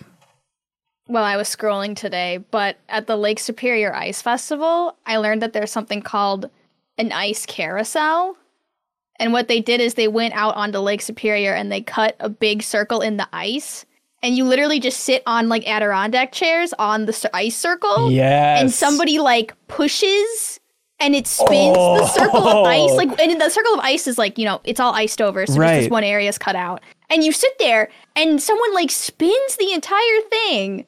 while 1.08 1.24
I 1.24 1.36
was 1.36 1.54
scrolling 1.54 1.96
today, 1.96 2.38
but 2.52 2.78
at 2.88 3.08
the 3.08 3.18
Lake 3.18 3.40
Superior 3.40 3.94
Ice 3.94 4.22
Festival, 4.22 4.96
I 5.06 5.18
learned 5.18 5.42
that 5.42 5.52
there's 5.54 5.72
something 5.72 6.02
called 6.02 6.50
an 6.98 7.12
ice 7.12 7.46
carousel. 7.46 8.38
And 9.20 9.34
what 9.34 9.48
they 9.48 9.60
did 9.60 9.82
is 9.82 9.96
they 9.96 10.08
went 10.08 10.34
out 10.34 10.56
onto 10.56 10.80
Lake 10.80 11.02
Superior 11.02 11.54
and 11.54 11.72
they 11.72 11.82
cut 11.82 12.16
a 12.20 12.30
big 12.30 12.64
circle 12.64 13.02
in 13.02 13.18
the 13.18 13.28
ice. 13.34 13.86
And 14.24 14.38
you 14.38 14.46
literally 14.46 14.80
just 14.80 15.02
sit 15.02 15.24
on 15.26 15.50
like 15.50 15.68
Adirondack 15.68 16.32
chairs 16.32 16.74
on 16.80 17.06
the 17.06 17.30
ice 17.34 17.58
circle. 17.58 18.12
Yes. 18.12 18.62
And 18.62 18.72
somebody 18.72 19.20
like 19.20 19.54
pushes 19.68 20.51
and 21.02 21.16
it 21.16 21.28
spins 21.28 21.76
the 21.76 21.80
oh. 21.80 22.08
circle 22.08 22.48
of 22.48 22.66
ice. 22.66 22.92
Like, 22.92 23.20
and 23.20 23.42
the 23.42 23.50
circle 23.50 23.74
of 23.74 23.80
ice 23.80 24.08
is 24.08 24.18
like, 24.18 24.38
you 24.38 24.46
know, 24.46 24.62
it's 24.64 24.80
all 24.80 24.94
iced 24.94 25.22
over. 25.22 25.46
So 25.46 25.54
just 25.54 25.60
Right. 25.60 25.82
this 25.82 25.90
one 25.90 26.04
area 26.04 26.30
is 26.30 26.38
cut 26.38 26.56
out. 26.56 26.82
And 27.10 27.24
you 27.24 27.32
sit 27.32 27.58
there 27.60 27.90
and 28.16 28.42
someone 28.42 28.74
like 28.74 28.92
spins 28.92 29.56
the 29.58 29.74
entire 29.74 30.22
thing. 30.30 30.86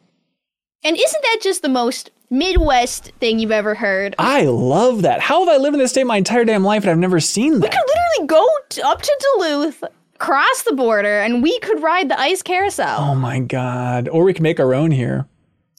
And 0.83 0.95
isn't 0.97 1.21
that 1.21 1.39
just 1.41 1.61
the 1.61 1.69
most 1.69 2.11
Midwest 2.29 3.11
thing 3.19 3.39
you've 3.39 3.51
ever 3.51 3.75
heard? 3.75 4.15
I 4.19 4.43
love 4.45 5.01
that. 5.01 5.19
How 5.19 5.45
have 5.45 5.53
I 5.53 5.57
lived 5.57 5.73
in 5.75 5.79
this 5.79 5.91
state 5.91 6.05
my 6.05 6.17
entire 6.17 6.45
damn 6.45 6.63
life 6.63 6.83
and 6.83 6.91
I've 6.91 6.97
never 6.97 7.19
seen 7.19 7.59
that? 7.59 7.61
We 7.61 7.69
could 7.69 7.87
literally 7.87 8.27
go 8.27 8.47
t- 8.69 8.81
up 8.81 9.01
to 9.01 9.27
Duluth, 9.37 9.83
cross 10.19 10.63
the 10.63 10.73
border, 10.73 11.19
and 11.19 11.41
we 11.43 11.57
could 11.59 11.81
ride 11.81 12.09
the 12.09 12.19
ice 12.19 12.41
carousel. 12.41 12.99
Oh 12.99 13.15
my 13.15 13.39
god! 13.39 14.09
Or 14.09 14.23
we 14.23 14.33
can 14.33 14.43
make 14.43 14.59
our 14.59 14.73
own 14.73 14.91
here 14.91 15.27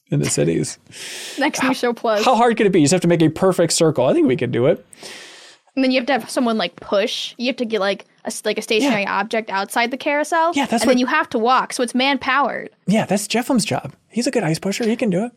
in 0.09 0.19
the 0.19 0.29
cities. 0.29 0.77
Next 1.39 1.63
new 1.63 1.73
show 1.73 1.93
plus. 1.93 2.23
How 2.25 2.35
hard 2.35 2.57
could 2.57 2.65
it 2.67 2.71
be? 2.71 2.79
You 2.79 2.85
just 2.85 2.91
have 2.93 3.01
to 3.01 3.07
make 3.07 3.21
a 3.21 3.29
perfect 3.29 3.73
circle. 3.73 4.05
I 4.05 4.13
think 4.13 4.27
we 4.27 4.35
could 4.37 4.51
do 4.51 4.65
it. 4.67 4.85
And 5.75 5.83
then 5.83 5.91
you 5.91 5.99
have 5.99 6.07
to 6.07 6.13
have 6.13 6.29
someone 6.29 6.57
like 6.57 6.75
push. 6.77 7.35
You 7.37 7.47
have 7.47 7.57
to 7.57 7.65
get 7.65 7.81
like 7.81 8.05
a 8.23 8.31
like 8.45 8.57
a 8.57 8.61
stationary 8.61 9.05
object 9.05 9.49
outside 9.49 9.91
the 9.91 9.97
carousel. 9.97 10.53
Yeah, 10.55 10.65
that's 10.65 10.83
and 10.83 10.87
what- 10.87 10.93
then 10.93 10.97
you 10.99 11.05
have 11.07 11.29
to 11.31 11.39
walk, 11.39 11.73
so 11.73 11.83
it's 11.83 11.93
man 11.93 12.17
powered. 12.17 12.69
Yeah, 12.87 13.05
that's 13.05 13.27
Jefflam's 13.27 13.65
job. 13.65 13.93
He's 14.09 14.25
a 14.27 14.31
good 14.31 14.43
ice 14.43 14.57
pusher. 14.59 14.85
He 14.87 14.95
can 14.95 15.09
do 15.09 15.25
it. 15.25 15.31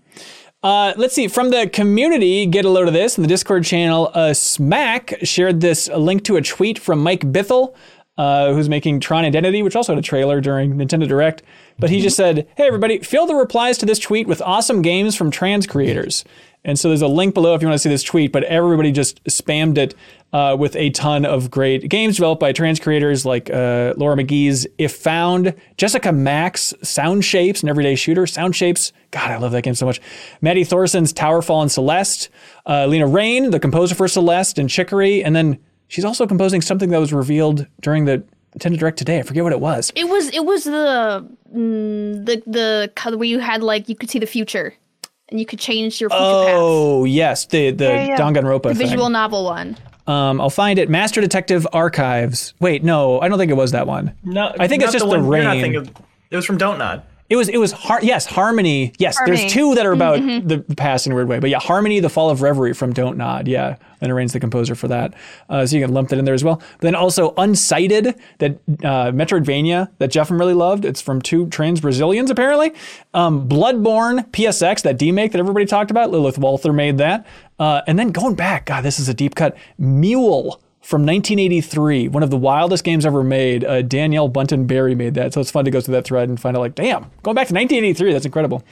Uh, 0.63 0.93
let's 0.97 1.15
see. 1.15 1.29
From 1.29 1.51
the 1.51 1.69
community, 1.69 2.45
get 2.47 2.65
a 2.65 2.69
load 2.69 2.89
of 2.89 2.95
this 2.95 3.17
in 3.19 3.23
the 3.23 3.29
Discord 3.29 3.65
channel. 3.65 4.11
Uh, 4.15 4.33
Smack 4.35 5.15
shared 5.23 5.61
this 5.61 5.89
link 5.89 6.25
to 6.25 6.37
a 6.37 6.43
tweet 6.43 6.79
from 6.81 7.01
Mike 7.01 7.21
Bithell, 7.21 7.75
uh, 8.17 8.53
who's 8.53 8.69
making 8.69 8.99
Tron 9.01 9.25
Identity, 9.25 9.63
which 9.63 9.77
also 9.77 9.93
had 9.95 9.99
a 9.99 10.07
trailer 10.07 10.41
during 10.41 10.75
Nintendo 10.75 11.07
Direct. 11.07 11.43
But 11.79 11.91
he 11.91 12.01
just 12.01 12.17
said, 12.17 12.49
"Hey 12.57 12.67
everybody, 12.67 12.99
fill 12.99 13.27
the 13.27 13.35
replies 13.35 13.79
to 13.79 13.87
this 13.87 13.99
tweet 13.99 14.27
with 14.27 14.43
awesome 14.43 14.83
games 14.83 15.15
from 15.15 15.31
trans 15.31 15.67
creators." 15.67 16.25
And 16.65 16.79
so 16.79 16.89
there's 16.89 17.03
a 17.03 17.09
link 17.09 17.35
below 17.35 17.55
if 17.55 17.63
you 17.63 17.69
want 17.69 17.77
to 17.77 17.83
see 17.83 17.89
this 17.89 18.03
tweet. 18.03 18.33
But 18.33 18.45
everybody 18.45 18.91
just 18.91 19.23
spammed 19.25 19.79
it 19.79 19.95
uh, 20.33 20.57
with 20.59 20.75
a 20.77 20.91
ton 20.91 21.25
of 21.25 21.51
great 21.51 21.89
games 21.89 22.17
developed 22.17 22.41
by 22.41 22.53
trans 22.53 22.81
creators 22.81 23.25
like 23.25 23.49
uh, 23.49 23.95
Laura 23.97 24.17
McGee's 24.17 24.67
If 24.77 24.97
Found, 24.97 25.55
Jessica 25.77 26.13
Mak's, 26.13 26.75
Sound 26.83 27.25
Shapes, 27.25 27.63
an 27.63 27.69
everyday 27.69 27.95
shooter. 27.95 28.27
Sound 28.27 28.55
Shapes, 28.55 28.93
God, 29.11 29.31
I 29.31 29.39
love 29.39 29.53
that 29.53 29.63
game 29.63 29.75
so 29.75 29.87
much. 29.87 30.01
Maddie 30.41 30.65
Thorson's 30.65 31.13
Towerfall 31.13 31.63
and 31.63 31.73
Celeste, 31.73 32.29
uh, 32.67 32.87
Lena 32.87 33.07
Raine, 33.07 33.51
the 33.51 33.61
composer 33.61 33.95
for 33.95 34.09
Celeste 34.09 34.59
and 34.59 34.69
Chicory, 34.69 35.25
and 35.25 35.35
then 35.35 35.59
she's 35.87 36.05
also 36.05 36.27
composing 36.27 36.61
something 36.61 36.91
that 36.91 36.99
was 36.99 37.13
revealed 37.13 37.67
during 37.81 38.05
the 38.05 38.25
Nintendo 38.57 38.79
Direct 38.79 38.99
today. 38.99 39.19
I 39.19 39.23
forget 39.23 39.43
what 39.45 39.53
it 39.53 39.61
was. 39.61 39.93
It 39.95 40.09
was 40.09 40.29
it 40.31 40.45
was 40.45 40.65
the 40.65 41.27
mm, 41.55 42.25
the 42.27 42.43
the 42.47 42.93
co- 42.97 43.17
where 43.17 43.29
you 43.29 43.39
had 43.39 43.63
like 43.63 43.89
you 43.89 43.95
could 43.95 44.11
see 44.11 44.19
the 44.19 44.27
future, 44.27 44.75
and 45.29 45.39
you 45.39 45.47
could 45.47 45.59
change 45.59 46.01
your 46.01 46.11
future 46.11 46.21
paths. 46.23 46.53
Oh 46.55 47.05
yes, 47.05 47.47
the 47.47 47.71
the 47.71 47.85
Yeah, 47.85 48.07
yeah. 48.09 48.17
Danganronpa 48.19 48.63
The 48.63 48.75
thing. 48.75 48.87
visual 48.89 49.11
novel 49.11 49.45
one. 49.45 49.77
Um, 50.07 50.41
I'll 50.41 50.49
find 50.49 50.79
it. 50.79 50.89
Master 50.89 51.21
Detective 51.21 51.67
Archives. 51.75 52.55
Wait, 52.61 52.83
no, 52.83 53.21
I 53.21 53.29
don't 53.29 53.37
think 53.39 53.51
it 53.51 53.57
was 53.59 53.73
that 53.73 53.87
one. 53.87 54.15
No, 54.25 54.55
I 54.59 54.67
think 54.67 54.83
it's 54.83 54.93
just 54.93 55.05
the, 55.05 55.09
one 55.11 55.25
you're 55.31 55.43
not 55.45 55.51
rain. 55.53 55.61
thinking 55.63 55.81
of. 55.81 55.91
It 56.31 56.37
was 56.37 56.47
from 56.47 56.57
Don't 56.57 56.79
Nod. 56.79 57.03
It 57.31 57.37
was 57.37 57.49
it 57.49 57.59
was 57.59 57.73
har- 57.73 58.03
yes 58.03 58.25
Harmony 58.27 58.93
yes 58.99 59.17
Harmony. 59.19 59.37
there's 59.39 59.53
two 59.53 59.75
that 59.75 59.85
are 59.85 59.93
about 59.93 60.21
the 60.21 60.65
past 60.77 61.07
in 61.07 61.13
a 61.13 61.15
weird 61.15 61.29
way 61.29 61.39
but 61.39 61.51
yeah 61.51 61.59
Harmony 61.59 62.01
the 62.01 62.09
Fall 62.09 62.31
of 62.31 62.41
Reverie 62.43 62.73
from 62.73 62.93
Don't 62.93 63.19
Nod 63.19 63.47
yeah 63.49 63.77
and 64.01 64.13
Arraigns 64.13 64.33
the 64.33 64.39
composer 64.41 64.75
for 64.77 64.87
that. 64.89 65.13
Uh, 65.49 65.67
so 65.67 65.77
you 65.77 65.85
can 65.85 65.93
lump 65.93 66.09
that 66.11 66.19
in 66.21 66.25
there 66.25 66.33
as 66.35 66.45
well. 66.45 66.57
But 66.57 66.81
then 66.83 66.95
also 66.95 67.33
Unsighted 67.35 68.17
that 68.39 68.53
uh, 68.85 69.11
Metroidvania 69.13 69.89
that 69.99 70.11
Jeffem 70.11 70.39
really 70.39 70.55
loved. 70.55 70.85
It's 70.85 71.01
from 71.01 71.21
two 71.21 71.49
trans 71.49 71.81
Brazilians 71.81 72.31
apparently. 72.31 72.73
Um, 73.13 73.49
Bloodborne 73.49 74.31
PSX 74.31 74.83
that 74.83 74.99
demake 74.99 75.33
that 75.33 75.39
everybody 75.39 75.67
talked 75.67 75.91
about. 75.91 76.11
Lilith 76.11 76.39
Walther 76.39 76.73
made 76.73 76.99
that. 76.99 77.27
Uh, 77.59 77.83
and 77.89 77.99
then 77.99 78.11
going 78.13 78.37
back 78.37 78.67
God 78.67 78.83
this 78.83 78.99
is 79.01 79.09
a 79.09 79.15
deep 79.15 79.35
cut. 79.35 79.57
M.U.L.E. 79.81 80.53
from 80.81 81.03
1983, 81.03 82.09
one 82.09 82.23
of 82.23 82.31
the 82.31 82.37
wildest 82.37 82.85
games 82.85 83.05
ever 83.05 83.23
made. 83.23 83.65
Uh, 83.65 83.83
Danielle 83.83 84.29
Bunten 84.29 84.67
Berry 84.67 84.95
made 84.95 85.15
that, 85.15 85.35
so 85.35 85.41
it's 85.41 85.51
fun 85.51 85.65
to 85.65 85.71
go 85.71 85.81
through 85.81 85.93
that 85.93 86.05
thread 86.05 86.29
and 86.29 86.41
find 86.41 86.57
out, 86.57 86.61
like, 86.61 86.75
damn, 86.75 87.11
going 87.23 87.35
back 87.35 87.49
to 87.49 87.55
1983, 87.55 88.13
that's 88.13 88.25
incredible. 88.25 88.65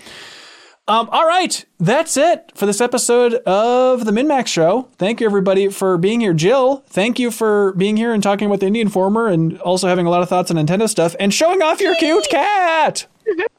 Um, 0.89 1.09
all 1.11 1.27
right, 1.27 1.65
that's 1.81 2.17
it 2.17 2.53
for 2.55 2.65
this 2.65 2.81
episode 2.81 3.35
of 3.35 4.05
the 4.05 4.13
MinnMax 4.13 4.47
Show. 4.47 4.89
Thank 4.99 5.21
you, 5.21 5.27
everybody, 5.27 5.69
for 5.69 5.99
being 5.99 6.21
here. 6.21 6.33
Jill, 6.33 6.85
thank 6.87 7.19
you 7.19 7.33
for 7.33 7.73
being 7.73 7.97
here 7.97 8.15
and 8.15 8.23
talking 8.23 8.47
about 8.47 8.61
the 8.61 8.67
Indie 8.67 8.83
Informer 8.83 9.27
and 9.27 9.61
also 9.63 9.89
having 9.89 10.07
a 10.07 10.11
lot 10.11 10.23
of 10.23 10.29
thoughts 10.29 10.49
on 10.53 10.57
Nintendo 10.59 10.89
stuff 10.89 11.17
and 11.19 11.35
showing 11.35 11.61
off 11.61 11.81
your 11.81 11.97
cute 11.97 12.29
cat. 12.31 13.09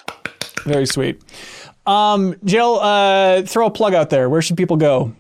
Very 0.64 0.86
sweet. 0.86 1.22
Um, 1.86 2.36
Jill, 2.46 2.80
uh, 2.80 3.42
throw 3.42 3.68
a 3.68 3.72
plug 3.72 3.94
out 3.94 4.10
there. 4.10 4.30
Where 4.30 4.42
should 4.42 4.56
people 4.56 4.78
go? 4.78 5.14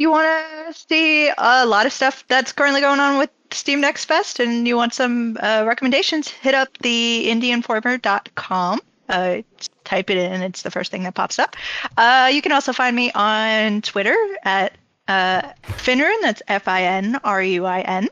You 0.00 0.10
want 0.10 0.26
to 0.66 0.72
see 0.88 1.28
a 1.28 1.66
lot 1.66 1.84
of 1.84 1.92
stuff 1.92 2.24
that's 2.26 2.52
currently 2.52 2.80
going 2.80 3.00
on 3.00 3.18
with 3.18 3.28
Steam 3.50 3.82
Next 3.82 4.06
Fest 4.06 4.40
and 4.40 4.66
you 4.66 4.74
want 4.74 4.94
some 4.94 5.36
uh, 5.38 5.64
recommendations, 5.66 6.26
hit 6.26 6.54
up 6.54 6.70
the 6.78 7.26
IndieInformer.com. 7.28 8.80
Uh, 9.10 9.42
type 9.84 10.08
it 10.08 10.16
in, 10.16 10.40
it's 10.40 10.62
the 10.62 10.70
first 10.70 10.90
thing 10.90 11.02
that 11.02 11.14
pops 11.14 11.38
up. 11.38 11.54
Uh, 11.98 12.30
you 12.32 12.40
can 12.40 12.50
also 12.50 12.72
find 12.72 12.96
me 12.96 13.12
on 13.12 13.82
Twitter 13.82 14.16
at 14.42 14.72
uh, 15.06 15.42
Finruin, 15.64 16.16
that's 16.22 16.40
F 16.48 16.66
I 16.66 16.84
N 16.84 17.20
R 17.22 17.42
U 17.42 17.66
I 17.66 17.82
N. 17.82 18.08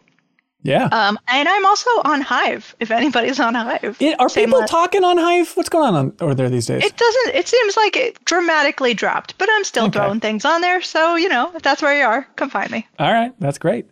Yeah. 0.68 0.84
Um, 0.92 1.18
and 1.28 1.48
I'm 1.48 1.66
also 1.66 1.90
on 2.04 2.20
Hive, 2.20 2.76
if 2.80 2.90
anybody's 2.90 3.40
on 3.40 3.54
Hive. 3.54 3.96
It- 4.00 4.20
are 4.20 4.28
Same 4.28 4.46
people 4.46 4.60
last- 4.60 4.70
talking 4.70 5.02
on 5.04 5.16
Hive? 5.18 5.50
What's 5.56 5.68
going 5.68 5.88
on, 5.88 5.94
on 5.96 6.12
over 6.20 6.34
there 6.34 6.50
these 6.50 6.66
days? 6.66 6.84
It 6.84 6.96
doesn't. 6.96 7.34
It 7.34 7.48
seems 7.48 7.76
like 7.76 7.96
it 7.96 8.24
dramatically 8.24 8.94
dropped, 8.94 9.36
but 9.38 9.48
I'm 9.50 9.64
still 9.64 9.86
Okay. 9.86 9.98
throwing 9.98 10.20
things 10.20 10.44
on 10.44 10.60
there. 10.60 10.80
So 10.82 11.16
you 11.16 11.28
know, 11.28 11.50
if 11.54 11.62
that's 11.62 11.80
where 11.82 11.98
you 11.98 12.04
are, 12.04 12.26
come 12.36 12.50
find 12.50 12.70
me. 12.70 12.86
All 12.98 13.12
right, 13.12 13.32
that's 13.40 13.58
great. 13.58 13.86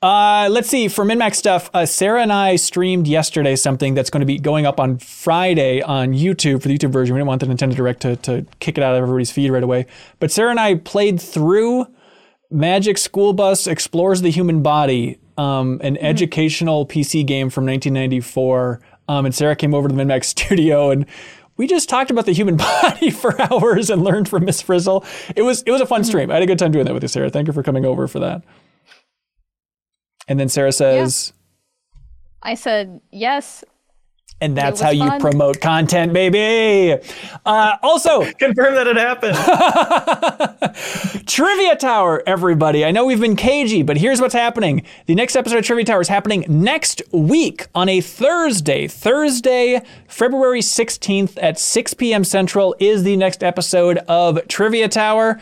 Uh, 0.00 0.46
let's 0.48 0.68
see. 0.68 0.86
For 0.86 1.04
MinnMax 1.04 1.34
stuff, 1.34 1.70
uh, 1.74 1.84
Sarah 1.84 2.22
and 2.22 2.32
I 2.32 2.54
streamed 2.54 3.08
yesterday 3.08 3.56
something 3.56 3.94
that's 3.94 4.10
going 4.10 4.20
to 4.20 4.26
be 4.26 4.38
going 4.38 4.64
up 4.64 4.78
on 4.78 4.98
Friday 4.98 5.82
on 5.82 6.12
YouTube 6.12 6.62
for 6.62 6.68
the 6.68 6.78
YouTube 6.78 6.92
version. 6.92 7.14
We 7.16 7.18
didn't 7.18 7.26
want 7.26 7.40
the 7.40 7.48
Nintendo 7.48 7.74
Direct 7.74 8.00
to, 8.02 8.14
to 8.14 8.46
kick 8.60 8.78
it 8.78 8.84
out 8.84 8.94
of 8.94 9.02
everybody's 9.02 9.32
feed 9.32 9.50
right 9.50 9.62
away. 9.64 9.86
But 10.20 10.30
Sarah 10.30 10.50
and 10.50 10.60
I 10.60 10.76
played 10.76 11.20
through 11.20 11.88
Magic 12.48 12.96
School 12.96 13.32
Bus 13.32 13.66
Explores 13.66 14.22
the 14.22 14.30
Human 14.30 14.62
Body, 14.62 15.18
um, 15.38 15.80
an 15.82 15.96
educational 15.98 16.84
PC 16.86 17.24
game 17.24 17.48
from 17.48 17.64
1994. 17.64 18.80
Um, 19.08 19.24
and 19.24 19.34
Sarah 19.34 19.56
came 19.56 19.72
over 19.72 19.88
to 19.88 19.94
the 19.94 20.02
MinnMax 20.02 20.24
studio 20.26 20.90
and 20.90 21.06
we 21.56 21.66
just 21.66 21.88
talked 21.88 22.10
about 22.10 22.24
the 22.24 22.32
human 22.32 22.56
body 22.82 23.10
for 23.10 23.40
hours 23.40 23.90
and 23.90 24.02
learned 24.02 24.28
from 24.28 24.44
Miss 24.44 24.62
Frizzle. 24.62 25.04
It 25.36 25.42
was 25.42 25.62
it 25.62 25.70
was 25.70 25.80
a 25.80 25.86
fun 25.86 26.04
stream. 26.04 26.30
I 26.30 26.34
had 26.34 26.42
a 26.42 26.46
good 26.46 26.58
time 26.58 26.72
doing 26.72 26.84
that 26.84 26.94
with 26.94 27.02
you, 27.02 27.08
Sarah. 27.08 27.30
Thank 27.30 27.46
you 27.46 27.52
for 27.52 27.62
coming 27.62 27.84
over 27.84 28.06
for 28.06 28.20
that. 28.20 28.44
And 30.28 30.38
then 30.38 30.48
Sarah 30.48 30.72
says, 30.72 31.32
I 32.42 32.54
said 32.54 33.00
yes. 33.10 33.64
And 34.40 34.56
that's 34.56 34.80
was 34.80 34.80
how 34.80 34.90
you 34.90 35.18
promote 35.18 35.60
content, 35.60 36.12
baby. 36.12 37.00
Uh, 37.44 37.76
also, 37.82 38.30
Confirm 38.38 38.74
that 38.74 38.86
it 38.86 38.96
happened. 38.96 39.36
Trivia 41.26 41.76
Tower, 41.76 42.22
everybody. 42.26 42.84
I 42.84 42.90
know 42.90 43.04
we've 43.04 43.20
been 43.20 43.36
cagey, 43.36 43.82
but 43.82 43.96
here's 43.96 44.20
what's 44.20 44.34
happening. 44.34 44.84
The 45.06 45.14
next 45.14 45.34
episode 45.36 45.58
of 45.58 45.64
Trivia 45.64 45.84
Tower 45.84 46.00
is 46.00 46.08
happening 46.08 46.44
next 46.48 47.02
week 47.12 47.66
on 47.74 47.88
a 47.88 48.00
Thursday. 48.00 48.86
Thursday, 48.86 49.82
February 50.06 50.60
16th 50.60 51.38
at 51.42 51.58
6 51.58 51.94
p.m. 51.94 52.22
Central 52.24 52.76
is 52.78 53.02
the 53.02 53.16
next 53.16 53.42
episode 53.42 53.98
of 54.08 54.46
Trivia 54.48 54.88
Tower. 54.88 55.40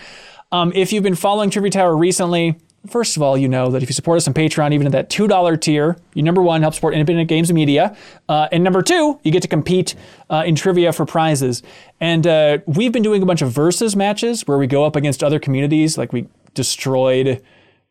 Um, 0.53 0.73
if 0.75 0.93
you've 0.93 1.03
been 1.03 1.17
following 1.17 1.51
Trivia 1.51 1.71
Tower 1.71 1.97
recently, 1.97 2.59
first 2.87 3.17
of 3.17 3.23
all, 3.23 3.37
you 3.37 3.49
know 3.49 3.71
that 3.71 3.83
if 3.83 3.89
you 3.89 3.95
support 3.95 4.17
us 4.17 4.27
on 4.29 4.35
Patreon, 4.35 4.73
even 4.73 4.87
at 4.87 4.93
that 4.93 5.11
$2 5.11 5.61
tier, 5.61 5.97
you 6.15 6.23
number 6.23 6.43
one, 6.43 6.63
help 6.63 6.75
support 6.75 6.95
independent 6.95 7.29
games 7.29 7.51
and 7.51 7.55
media. 7.55 7.97
Uh, 8.29 8.49
and 8.53 8.65
number 8.65 8.83
two, 8.83 9.19
you 9.23 9.31
get 9.31 9.43
to 9.43 9.49
compete 9.49 9.95
uh, 10.31 10.43
in 10.47 10.55
trivia 10.55 10.93
for 10.93 11.07
prizes. 11.07 11.63
And 12.01 12.27
uh, 12.27 12.59
we've 12.67 12.93
been 12.93 13.03
doing 13.03 13.23
a 13.23 13.27
bunch 13.27 13.43
of 13.43 13.51
versus 13.51 13.97
matches 13.97 14.47
where 14.47 14.59
we 14.59 14.67
go 14.67 14.85
up 14.85 14.97
against 14.97 15.23
other 15.23 15.39
communities. 15.39 15.97
Like 15.99 16.13
we 16.13 16.29
destroyed 16.55 17.43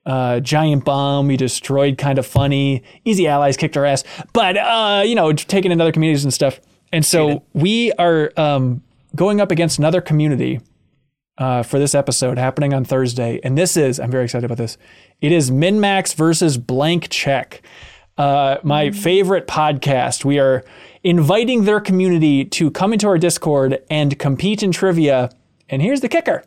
uh, 0.06 0.40
Giant 0.40 0.86
Bomb, 0.86 1.28
we 1.28 1.38
destroyed 1.38 1.98
Kind 1.98 2.20
of 2.20 2.26
Funny, 2.26 2.84
Easy 3.06 3.28
Allies 3.28 3.58
kicked 3.58 3.76
our 3.78 3.86
ass. 3.86 4.04
But, 4.34 4.58
uh, 4.58 5.04
you 5.06 5.16
know, 5.16 5.34
taking 5.34 5.72
in 5.72 5.82
other 5.82 5.92
communities 5.92 6.24
and 6.24 6.34
stuff. 6.34 6.60
And 6.92 7.06
so 7.06 7.44
we 7.54 7.92
are 7.94 8.32
um, 8.38 8.82
going 9.16 9.42
up 9.42 9.52
against 9.52 9.80
another 9.80 10.02
community 10.02 10.60
uh, 11.38 11.64
for 11.64 11.80
this 11.80 11.94
episode 11.96 12.38
happening 12.38 12.74
on 12.74 12.86
Thursday. 12.86 13.40
And 13.44 13.58
this 13.58 13.78
is, 13.78 14.00
I'm 14.00 14.12
very 14.12 14.26
excited 14.26 14.46
about 14.46 14.58
this. 14.58 14.78
It 15.22 15.32
is 15.32 15.52
MinnMax 15.52 16.16
versus 16.16 16.58
Blank 16.58 17.10
Check, 17.10 17.62
uh, 18.18 18.58
my 18.64 18.92
favorite 18.92 19.48
podcast. 19.48 20.24
We 20.26 20.40
are 20.40 20.64
inviting 21.04 21.66
their 21.66 21.80
community 21.80 22.46
to 22.46 22.72
come 22.72 22.94
into 22.94 23.08
our 23.08 23.18
Discord 23.18 23.84
and 23.90 24.18
compete 24.18 24.64
in 24.64 24.72
trivia. 24.72 25.30
And 25.70 25.82
here's 25.82 26.02
the 26.02 26.10
kicker 26.10 26.44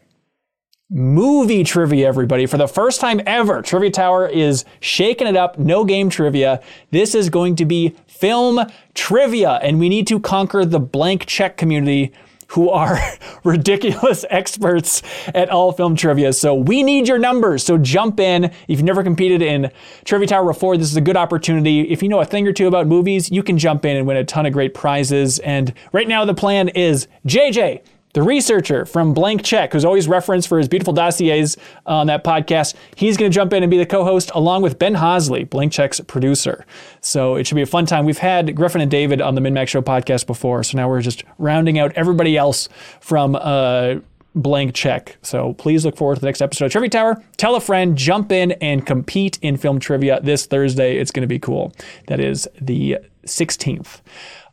movie 0.91 1.65
trivia, 1.65 2.09
everybody. 2.09 2.47
For 2.47 2.57
the 2.57 2.69
first 2.69 3.01
time 3.01 3.21
ever, 3.27 3.61
Trivia 3.61 3.91
Tower 3.91 4.27
is 4.27 4.65
shaking 4.81 5.27
it 5.27 5.37
up. 5.37 5.59
No 5.59 5.85
game 5.85 6.09
trivia. 6.09 6.63
This 6.91 7.15
is 7.15 7.29
going 7.29 7.57
to 7.57 7.65
be 7.65 7.95
film 8.07 8.61
trivia, 8.95 9.59
and 9.63 9.79
we 9.79 9.89
need 9.89 10.07
to 10.07 10.19
conquer 10.19 10.65
the 10.65 10.81
blank 10.81 11.27
check 11.27 11.57
community 11.57 12.13
who 12.49 12.71
are 12.71 12.99
ridiculous 13.45 14.25
experts 14.31 15.03
at 15.35 15.49
all 15.51 15.73
film 15.73 15.97
trivia. 15.97 16.33
So 16.33 16.55
we 16.55 16.83
need 16.83 17.09
your 17.09 17.19
numbers. 17.19 17.65
So 17.65 17.79
jump 17.79 18.21
in. 18.21 18.45
If 18.45 18.55
you've 18.69 18.83
never 18.83 19.03
competed 19.03 19.43
in 19.43 19.71
Trivia 20.05 20.29
Tower 20.29 20.47
before, 20.47 20.77
this 20.77 20.91
is 20.91 20.97
a 20.97 21.01
good 21.01 21.17
opportunity. 21.17 21.81
If 21.91 22.03
you 22.03 22.09
know 22.09 22.21
a 22.21 22.25
thing 22.25 22.47
or 22.47 22.53
two 22.53 22.67
about 22.67 22.87
movies, 22.87 23.31
you 23.31 23.43
can 23.43 23.59
jump 23.59 23.85
in 23.85 23.97
and 23.97 24.07
win 24.07 24.17
a 24.17 24.25
ton 24.25 24.47
of 24.47 24.53
great 24.53 24.75
prizes. 24.75 25.39
And 25.41 25.73
right 25.93 26.09
now, 26.09 26.25
the 26.25 26.35
plan 26.35 26.69
is 26.69 27.07
JJ 27.27 27.83
the 28.15 28.23
researcher 28.23 28.85
from 28.85 29.13
Blank 29.13 29.45
Check, 29.45 29.73
who's 29.73 29.85
always 29.85 30.09
referenced 30.09 30.49
for 30.49 30.59
his 30.59 30.69
beautiful 30.69 30.93
dossiers 30.93 31.57
on 31.87 32.07
that 32.07 32.25
podcast, 32.25 32.75
he's 32.97 33.17
going 33.17 33.31
to 33.31 33.35
jump 33.35 33.53
in 33.53 33.63
and 33.63 33.71
be 33.71 33.79
the 33.79 33.87
co 33.87 34.05
host 34.05 34.31
along 34.35 34.63
with 34.63 34.79
Ben 34.79 34.95
Hosley, 34.95 35.49
Blank 35.49 35.73
Check's 35.73 36.01
producer. 36.01 36.65
So 37.01 37.37
it 37.37 37.47
should 37.47 37.55
be 37.55 37.63
a 37.63 37.67
fun 37.67 37.87
time. 37.87 38.05
We've 38.05 38.19
had 38.19 38.55
Griffin 38.55 38.81
and 38.81 38.91
David 38.91 39.21
on 39.21 39.35
the 39.35 39.41
MinnMax 39.41 39.69
Show 39.69 39.83
podcast 39.83 40.27
before, 40.27 40.63
so 40.63 40.77
now 40.77 40.89
we're 40.89 41.03
just 41.03 41.25
rounding 41.39 41.79
out 41.79 41.93
everybody 41.93 42.37
else 42.37 42.69
from 43.01 43.37
uh, 43.37 43.97
Blank 44.35 44.75
Check. 44.75 45.17
So 45.23 45.55
please 45.55 45.85
look 45.85 45.97
forward 45.97 46.17
to 46.17 46.21
the 46.21 46.27
next 46.27 46.41
episode 46.41 46.67
of 46.67 46.73
Trivia 46.73 46.91
Tower. 46.91 47.23
Tell 47.37 47.57
a 47.57 47.61
friend, 47.61 47.97
jump 47.97 48.33
in 48.33 48.53
and 48.53 48.87
compete 48.87 49.39
in 49.43 49.57
film 49.57 49.81
trivia 49.81 50.21
this 50.23 50.47
Thursday. 50.47 50.97
It's 50.99 51.11
going 51.11 51.23
to 51.23 51.29
be 51.29 51.39
cool. 51.39 51.73
That 52.07 52.21
is 52.21 52.49
the 52.61 52.99
16th. 53.27 54.01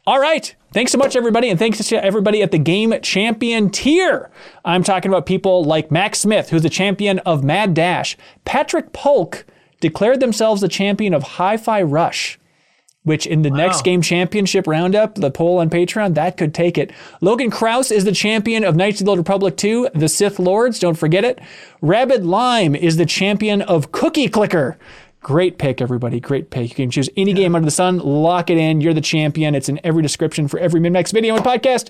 All 0.08 0.19
right. 0.19 0.56
Thanks 0.72 0.92
so 0.92 1.00
much, 1.00 1.16
everybody, 1.16 1.50
and 1.50 1.58
thanks 1.58 1.80
to 1.84 2.06
everybody 2.06 2.43
at 2.43 2.51
the 2.51 2.59
Game 2.59 2.93
Champion 3.01 3.72
tier. 3.72 4.30
I'm 4.64 4.84
talking 4.84 5.09
about 5.09 5.25
people 5.25 5.64
like 5.64 5.90
Max 5.90 6.19
Smith, 6.19 6.50
who's 6.50 6.61
the 6.61 6.69
champion 6.69 7.17
of 7.19 7.43
Mad 7.43 7.74
Dash. 7.74 8.16
Patrick 8.43 8.93
Polk 8.93 9.45
declared 9.80 10.19
themselves 10.19 10.61
the 10.61 10.67
champion 10.67 11.16
of 11.16 11.24
Hi 11.24 11.58
Fi 11.58 11.82
Rush, 11.82 12.38
which 13.01 13.25
in 13.25 13.42
the 13.42 13.50
wow. 13.50 13.56
next 13.56 13.84
Game 13.84 14.03
Championship 14.03 14.67
roundup, 14.67 15.16
the 15.16 15.32
poll 15.32 15.58
on 15.58 15.72
Patreon, 15.72 16.14
that 16.14 16.38
could 16.38 16.53
take 16.53 16.77
it. 16.77 16.92
Logan 17.19 17.50
Kraus 17.50 17.90
is 17.90 18.03
the 18.03 18.11
champion 18.11 18.64
of 18.64 18.75
Knights 18.75 19.00
of 19.00 19.06
the 19.06 19.11
Old 19.11 19.19
Republic 19.19 19.58
2, 19.58 19.90
The 19.95 20.09
Sith 20.09 20.38
Lords, 20.38 20.77
don't 20.77 20.93
forget 20.93 21.24
it. 21.24 21.40
Rabid 21.82 22.25
Lime 22.25 22.75
is 22.75 22.98
the 22.98 23.08
champion 23.08 23.64
of 23.64 23.92
Cookie 23.92 24.27
Clicker. 24.27 24.77
Great 25.25 25.57
pick, 25.57 25.81
everybody. 25.81 26.19
Great 26.19 26.51
pick. 26.51 26.69
You 26.69 26.75
can 26.75 26.91
choose 26.91 27.09
any 27.17 27.31
yeah. 27.31 27.37
game 27.37 27.55
under 27.55 27.65
the 27.65 27.71
sun, 27.71 27.97
lock 27.97 28.51
it 28.51 28.59
in. 28.59 28.79
You're 28.79 28.93
the 28.93 29.01
champion. 29.01 29.55
It's 29.55 29.67
in 29.67 29.79
every 29.83 30.03
description 30.03 30.47
for 30.47 30.59
every 30.59 30.79
MinnMax 30.79 31.11
video 31.11 31.35
and 31.35 31.43
podcast. 31.43 31.89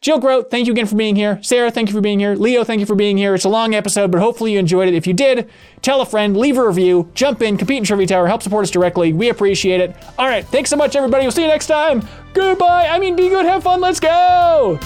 Jill 0.00 0.18
Grodt, 0.18 0.50
thank 0.50 0.66
you 0.66 0.72
again 0.72 0.86
for 0.86 0.96
being 0.96 1.14
here. 1.14 1.38
Sarah, 1.44 1.70
thank 1.70 1.88
you 1.88 1.94
for 1.94 2.00
being 2.00 2.18
here. 2.18 2.34
Leo, 2.34 2.64
thank 2.64 2.80
you 2.80 2.86
for 2.86 2.96
being 2.96 3.16
here. 3.16 3.36
It's 3.36 3.44
a 3.44 3.48
long 3.48 3.72
episode, 3.72 4.10
but 4.10 4.20
hopefully 4.20 4.54
you 4.54 4.58
enjoyed 4.58 4.88
it. 4.88 4.94
If 4.94 5.06
you 5.06 5.12
did, 5.14 5.48
tell 5.80 6.00
a 6.00 6.06
friend, 6.06 6.36
leave 6.36 6.58
a 6.58 6.66
review, 6.66 7.08
jump 7.14 7.40
in, 7.40 7.56
compete 7.56 7.78
in 7.78 7.84
Trivia 7.84 8.08
Tower, 8.08 8.26
help 8.26 8.42
support 8.42 8.64
us 8.64 8.70
directly. 8.72 9.12
We 9.12 9.28
appreciate 9.28 9.80
it. 9.80 9.94
All 10.18 10.26
right, 10.26 10.44
thanks 10.44 10.68
so 10.68 10.76
much, 10.76 10.96
everybody. 10.96 11.22
We'll 11.22 11.30
see 11.30 11.42
you 11.42 11.48
next 11.48 11.68
time. 11.68 12.02
Goodbye. 12.34 12.88
I 12.88 12.98
mean, 12.98 13.14
be 13.14 13.28
good, 13.28 13.46
have 13.46 13.62
fun. 13.62 13.80
Let's 13.80 14.00
go. 14.00 14.80